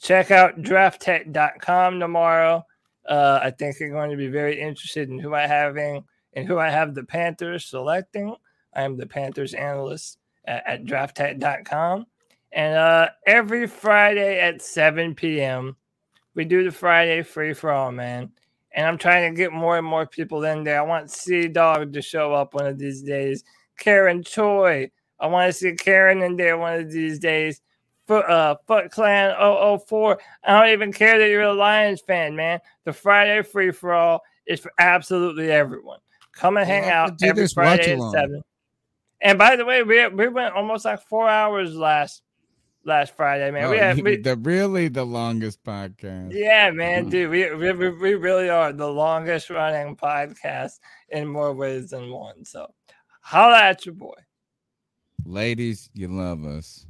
Check 0.00 0.30
out 0.30 0.60
drafttek.com 0.60 1.98
tomorrow. 1.98 2.62
Uh, 3.08 3.40
I 3.42 3.50
think 3.50 3.80
you're 3.80 3.90
going 3.90 4.10
to 4.10 4.16
be 4.16 4.28
very 4.28 4.60
interested 4.60 5.08
in 5.08 5.18
who 5.18 5.34
I 5.34 5.46
having 5.46 6.04
and 6.34 6.46
who 6.46 6.58
I 6.58 6.70
have 6.70 6.94
the 6.94 7.04
Panthers 7.04 7.66
selecting. 7.66 8.34
I 8.74 8.82
am 8.82 8.96
the 8.96 9.06
Panthers 9.06 9.54
analyst 9.54 10.18
at, 10.44 10.66
at 10.66 10.84
drafttek.com. 10.84 12.06
And 12.52 12.76
uh, 12.76 13.08
every 13.26 13.66
Friday 13.66 14.40
at 14.40 14.62
7 14.62 15.14
p.m., 15.14 15.76
we 16.34 16.44
do 16.44 16.64
the 16.64 16.70
Friday 16.70 17.22
free 17.22 17.52
for 17.52 17.70
all, 17.72 17.92
man. 17.92 18.30
And 18.72 18.86
I'm 18.86 18.98
trying 18.98 19.32
to 19.32 19.36
get 19.36 19.52
more 19.52 19.78
and 19.78 19.86
more 19.86 20.06
people 20.06 20.44
in 20.44 20.64
there. 20.64 20.78
I 20.78 20.84
want 20.84 21.10
C 21.10 21.46
Dog 21.46 21.92
to 21.92 22.02
show 22.02 22.32
up 22.32 22.54
one 22.54 22.66
of 22.66 22.78
these 22.78 23.02
days. 23.02 23.44
Karen 23.78 24.22
Choi. 24.22 24.90
I 25.20 25.26
want 25.28 25.48
to 25.48 25.52
see 25.52 25.74
Karen 25.74 26.22
in 26.22 26.36
there 26.36 26.58
one 26.58 26.74
of 26.80 26.90
these 26.90 27.18
days. 27.18 27.60
Foot, 28.06 28.26
uh, 28.26 28.56
Foot 28.66 28.90
Clan 28.90 29.34
004. 29.38 30.18
I 30.44 30.60
don't 30.60 30.72
even 30.72 30.92
care 30.92 31.18
that 31.18 31.28
you're 31.28 31.42
a 31.42 31.54
Lions 31.54 32.00
fan, 32.00 32.36
man. 32.36 32.60
The 32.84 32.92
Friday 32.92 33.42
free 33.42 33.70
for 33.70 33.94
all 33.94 34.22
is 34.46 34.60
for 34.60 34.72
absolutely 34.78 35.50
everyone. 35.50 36.00
Come 36.36 36.56
and 36.56 36.66
hang 36.66 36.90
out 36.90 37.22
every 37.22 37.48
Friday 37.48 37.94
at 37.94 38.10
seven. 38.12 38.42
And 39.20 39.38
by 39.38 39.56
the 39.56 39.64
way, 39.64 39.82
we 39.82 40.06
we 40.08 40.28
went 40.28 40.54
almost 40.54 40.84
like 40.84 41.00
four 41.02 41.28
hours 41.28 41.74
last 41.74 42.22
last 42.84 43.16
Friday, 43.16 43.50
man. 43.50 43.70
we 43.70 43.76
Oh, 43.76 43.80
had 43.80 44.02
we, 44.02 44.16
the 44.16 44.36
really 44.36 44.88
the 44.88 45.04
longest 45.04 45.62
podcast. 45.64 46.32
yeah, 46.32 46.70
man, 46.70 47.02
mm-hmm. 47.02 47.10
dude, 47.10 47.30
we, 47.30 47.54
we 47.54 47.72
we 47.72 47.88
we 47.88 48.14
really 48.14 48.48
are 48.50 48.72
the 48.72 48.88
longest 48.88 49.48
running 49.50 49.96
podcast 49.96 50.72
in 51.08 51.26
more 51.26 51.52
ways 51.54 51.90
than 51.90 52.10
one. 52.10 52.44
So, 52.44 52.66
holla 53.20 53.60
at 53.62 53.86
your 53.86 53.94
boy. 53.94 54.14
Ladies, 55.24 55.88
you 55.94 56.08
love 56.08 56.44
us. 56.44 56.86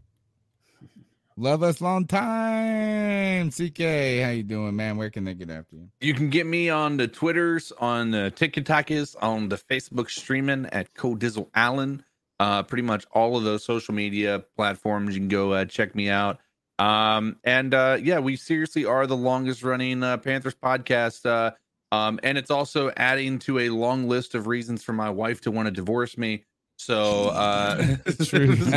Love 1.37 1.65
us 1.65 1.81
long 1.81 2.07
time. 2.07 3.51
CK, 3.51 3.81
how 4.23 4.31
you 4.31 4.45
doing, 4.45 4.77
man? 4.77 4.97
Where 4.97 5.11
can 5.11 5.25
they 5.25 5.35
get 5.35 5.51
after 5.51 5.75
you? 5.75 5.89
You 6.01 6.15
can 6.15 6.31
get 6.31 6.47
me 6.47 6.71
on 6.71 6.97
the 6.97 7.09
Twitters, 7.09 7.73
on 7.73 8.13
the 8.13 8.33
TikTokers, 8.37 9.17
on 9.21 9.49
the 9.49 9.57
Facebook 9.57 10.11
streaming 10.11 10.67
at 10.67 10.95
Codizzle 10.95 11.49
Allen. 11.53 12.05
Uh, 12.39 12.63
pretty 12.63 12.83
much 12.83 13.05
all 13.11 13.37
of 13.37 13.43
those 13.43 13.65
social 13.65 13.95
media 13.95 14.45
platforms. 14.57 15.15
You 15.15 15.23
can 15.23 15.29
go 15.29 15.53
uh, 15.53 15.65
check 15.65 15.97
me 15.97 16.09
out. 16.09 16.39
Um, 16.79 17.37
and 17.43 17.75
uh, 17.75 17.99
yeah, 18.01 18.21
we 18.21 18.37
seriously 18.37 18.85
are 18.85 19.05
the 19.09 19.17
longest 19.17 19.65
running 19.65 20.05
uh, 20.05 20.19
Panthers 20.19 20.55
podcast. 20.55 21.27
Uh, 21.27 21.51
um, 21.91 22.21
and 22.23 22.39
it's 22.39 22.51
also 22.53 22.93
adding 22.97 23.41
to 23.41 23.59
a 23.59 23.71
long 23.71 24.09
list 24.09 24.37
of 24.37 24.47
reasons 24.47 24.85
for 24.85 24.93
my 24.93 25.11
wife 25.11 25.41
to 25.43 25.51
want 25.51 25.67
to 25.67 25.73
divorce 25.73 26.17
me. 26.17 26.45
So, 26.77 27.29
uh, 27.31 27.97
True 28.25 28.57
so- 28.57 28.71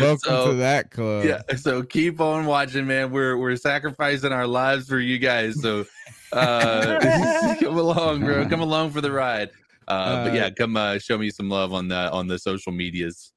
Welcome 0.00 0.18
so- 0.18 0.50
to 0.50 0.56
that 0.58 0.90
club. 0.90 1.24
yeah, 1.24 1.42
so 1.56 1.82
keep 1.82 2.20
on 2.20 2.44
watching, 2.46 2.86
man. 2.86 3.10
We're 3.10 3.36
we're 3.36 3.56
sacrificing 3.56 4.32
our 4.32 4.46
lives 4.46 4.88
for 4.88 4.98
you 4.98 5.18
guys. 5.18 5.60
So 5.60 5.84
uh 6.32 7.56
come 7.60 7.76
along, 7.78 8.20
bro. 8.24 8.46
Come 8.48 8.60
along 8.60 8.90
for 8.90 9.00
the 9.00 9.12
ride. 9.12 9.50
Uh, 9.88 10.24
but 10.24 10.32
Uh, 10.32 10.34
yeah, 10.34 10.50
come 10.50 10.76
uh 10.76 10.98
show 10.98 11.18
me 11.18 11.30
some 11.30 11.48
love 11.48 11.72
on 11.72 11.88
the 11.88 12.10
on 12.12 12.26
the 12.26 12.38
social 12.38 12.72
medias. 12.72 13.32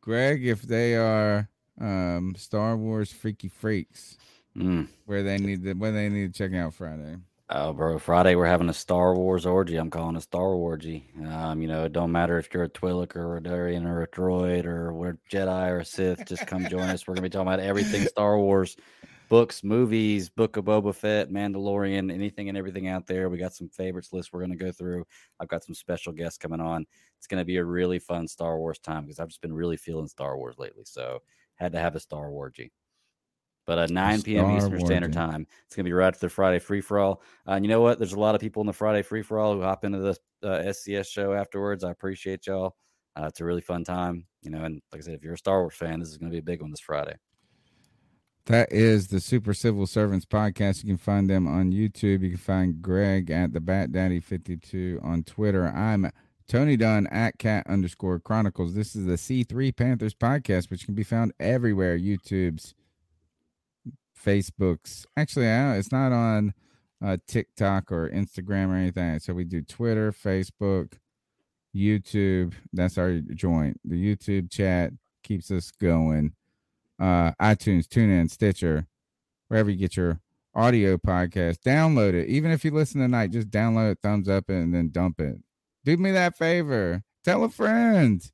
Greg, 0.00 0.44
if 0.46 0.62
they 0.62 0.94
are 0.96 1.48
um 1.80 2.34
Star 2.36 2.76
Wars 2.76 3.10
freaky 3.12 3.48
freaks, 3.48 4.16
Mm. 4.56 4.86
where 5.06 5.24
they 5.24 5.36
need 5.38 5.64
to 5.64 5.72
where 5.74 5.90
they 5.90 6.08
need 6.08 6.32
to 6.32 6.38
check 6.38 6.54
out 6.54 6.74
Friday. 6.74 7.16
Oh, 7.50 7.74
bro! 7.74 7.98
Friday 7.98 8.36
we're 8.36 8.46
having 8.46 8.70
a 8.70 8.74
Star 8.74 9.14
Wars 9.14 9.44
orgy. 9.44 9.76
I'm 9.76 9.90
calling 9.90 10.16
a 10.16 10.20
Star 10.22 10.46
orgy. 10.46 11.10
Um, 11.28 11.60
you 11.60 11.68
know, 11.68 11.84
it 11.84 11.92
don't 11.92 12.10
matter 12.10 12.38
if 12.38 12.48
you're 12.54 12.64
a 12.64 12.70
Twi'lek 12.70 13.16
or 13.16 13.36
a 13.36 13.42
Darian 13.42 13.84
or 13.84 14.02
a 14.02 14.08
droid 14.08 14.64
or 14.64 14.94
we're 14.94 15.18
Jedi 15.30 15.70
or 15.70 15.84
Sith. 15.84 16.26
Just 16.26 16.46
come 16.46 16.66
join 16.70 16.88
us. 16.88 17.06
We're 17.06 17.14
gonna 17.14 17.24
be 17.24 17.28
talking 17.28 17.46
about 17.46 17.60
everything 17.60 18.06
Star 18.06 18.38
Wars, 18.38 18.76
books, 19.28 19.62
movies, 19.62 20.30
Book 20.30 20.56
of 20.56 20.64
Boba 20.64 20.94
Fett, 20.94 21.30
Mandalorian, 21.30 22.10
anything 22.10 22.48
and 22.48 22.56
everything 22.56 22.88
out 22.88 23.06
there. 23.06 23.28
We 23.28 23.36
got 23.36 23.52
some 23.54 23.68
favorites 23.68 24.14
lists 24.14 24.32
we're 24.32 24.40
gonna 24.40 24.56
go 24.56 24.72
through. 24.72 25.04
I've 25.38 25.48
got 25.48 25.64
some 25.64 25.74
special 25.74 26.14
guests 26.14 26.38
coming 26.38 26.62
on. 26.62 26.86
It's 27.18 27.26
gonna 27.26 27.44
be 27.44 27.58
a 27.58 27.64
really 27.64 27.98
fun 27.98 28.26
Star 28.26 28.58
Wars 28.58 28.78
time 28.78 29.02
because 29.02 29.20
I've 29.20 29.28
just 29.28 29.42
been 29.42 29.52
really 29.52 29.76
feeling 29.76 30.08
Star 30.08 30.38
Wars 30.38 30.54
lately. 30.56 30.84
So 30.86 31.20
had 31.56 31.72
to 31.72 31.78
have 31.78 31.94
a 31.94 32.00
Star 32.00 32.30
Wargy. 32.30 32.70
But 33.66 33.78
at 33.78 33.90
9 33.90 34.22
p.m. 34.22 34.44
Star 34.44 34.56
Eastern 34.56 34.86
Standard. 34.86 35.12
Time, 35.12 35.46
it's 35.66 35.74
going 35.74 35.84
to 35.84 35.88
be 35.88 35.92
right 35.92 36.08
after 36.08 36.26
the 36.26 36.28
Friday 36.28 36.58
free 36.58 36.80
for 36.80 36.98
all. 36.98 37.22
Uh, 37.48 37.52
and 37.52 37.64
you 37.64 37.68
know 37.68 37.80
what? 37.80 37.98
There's 37.98 38.12
a 38.12 38.20
lot 38.20 38.34
of 38.34 38.40
people 38.40 38.60
in 38.60 38.66
the 38.66 38.72
Friday 38.72 39.02
free 39.02 39.22
for 39.22 39.38
all 39.38 39.54
who 39.54 39.62
hop 39.62 39.84
into 39.84 39.98
the 39.98 40.16
uh, 40.42 40.62
SCS 40.64 41.06
show 41.06 41.32
afterwards. 41.32 41.82
I 41.82 41.90
appreciate 41.90 42.46
y'all. 42.46 42.76
Uh, 43.16 43.26
it's 43.26 43.40
a 43.40 43.44
really 43.44 43.60
fun 43.60 43.84
time, 43.84 44.26
you 44.42 44.50
know. 44.50 44.64
And 44.64 44.82
like 44.92 45.00
I 45.00 45.04
said, 45.04 45.14
if 45.14 45.22
you're 45.22 45.34
a 45.34 45.38
Star 45.38 45.60
Wars 45.60 45.74
fan, 45.74 46.00
this 46.00 46.08
is 46.08 46.18
going 46.18 46.30
to 46.30 46.34
be 46.34 46.40
a 46.40 46.42
big 46.42 46.60
one 46.60 46.70
this 46.70 46.80
Friday. 46.80 47.14
That 48.46 48.70
is 48.70 49.06
the 49.06 49.20
Super 49.20 49.54
Civil 49.54 49.86
Servants 49.86 50.26
podcast. 50.26 50.82
You 50.82 50.90
can 50.90 50.98
find 50.98 51.30
them 51.30 51.46
on 51.46 51.72
YouTube. 51.72 52.22
You 52.22 52.30
can 52.30 52.36
find 52.36 52.82
Greg 52.82 53.30
at 53.30 53.54
the 53.54 53.60
Bat 53.60 53.92
Daddy 53.92 54.20
52 54.20 55.00
on 55.02 55.22
Twitter. 55.22 55.68
I'm 55.68 56.10
Tony 56.46 56.76
Dunn 56.76 57.06
at 57.06 57.38
cat 57.38 57.66
underscore 57.66 58.18
chronicles. 58.20 58.74
This 58.74 58.94
is 58.94 59.06
the 59.06 59.14
C3 59.14 59.74
Panthers 59.74 60.14
podcast, 60.14 60.70
which 60.70 60.84
can 60.84 60.94
be 60.94 61.04
found 61.04 61.32
everywhere 61.40 61.98
YouTube's, 61.98 62.74
Facebook's. 64.24 65.06
Actually, 65.16 65.46
it's 65.46 65.92
not 65.92 66.12
on 66.12 66.54
uh, 67.04 67.16
TikTok 67.26 67.92
or 67.92 68.08
Instagram 68.10 68.68
or 68.68 68.76
anything. 68.76 69.18
So 69.18 69.34
we 69.34 69.44
do 69.44 69.62
Twitter, 69.62 70.12
Facebook, 70.12 70.94
YouTube. 71.74 72.54
That's 72.72 72.98
our 72.98 73.20
joint. 73.20 73.80
The 73.84 73.96
YouTube 73.96 74.50
chat 74.50 74.92
keeps 75.22 75.50
us 75.50 75.70
going 75.70 76.34
uh, 76.98 77.32
iTunes, 77.40 77.86
TuneIn, 77.86 78.30
Stitcher, 78.30 78.86
wherever 79.48 79.70
you 79.70 79.76
get 79.76 79.96
your 79.96 80.20
audio 80.54 80.96
podcast. 80.96 81.58
Download 81.58 82.14
it. 82.14 82.28
Even 82.28 82.50
if 82.50 82.64
you 82.64 82.70
listen 82.70 83.00
tonight, 83.00 83.32
just 83.32 83.50
download 83.50 83.92
it, 83.92 83.98
thumbs 84.02 84.28
up 84.28 84.48
it, 84.48 84.54
and 84.54 84.74
then 84.74 84.90
dump 84.90 85.20
it. 85.20 85.36
Do 85.84 85.96
me 85.96 86.10
that 86.12 86.36
favor. 86.36 87.02
Tell 87.24 87.44
a 87.44 87.48
friend. 87.48 88.30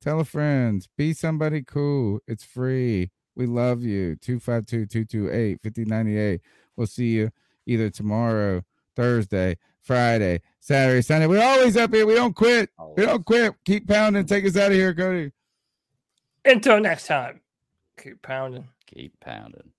Tell 0.00 0.20
a 0.20 0.24
friend. 0.24 0.86
Be 0.96 1.12
somebody 1.12 1.62
cool. 1.62 2.20
It's 2.26 2.44
free. 2.44 3.10
We 3.34 3.46
love 3.46 3.82
you. 3.82 4.16
252 4.16 4.86
228 4.86 5.62
5098. 5.62 6.40
We'll 6.76 6.86
see 6.86 7.08
you 7.08 7.30
either 7.66 7.90
tomorrow, 7.90 8.62
Thursday, 8.96 9.56
Friday, 9.80 10.40
Saturday, 10.60 11.02
Sunday. 11.02 11.26
We're 11.26 11.42
always 11.42 11.76
up 11.76 11.92
here. 11.94 12.06
We 12.06 12.14
don't 12.14 12.34
quit. 12.34 12.70
We 12.96 13.04
don't 13.06 13.24
quit. 13.24 13.54
Keep 13.64 13.88
pounding. 13.88 14.26
Take 14.26 14.44
us 14.44 14.56
out 14.56 14.70
of 14.70 14.76
here, 14.76 14.94
Cody. 14.94 15.32
Until 16.44 16.80
next 16.80 17.06
time, 17.06 17.40
keep 18.00 18.20
pounding. 18.22 18.68
Keep 18.86 19.18
pounding. 19.20 19.71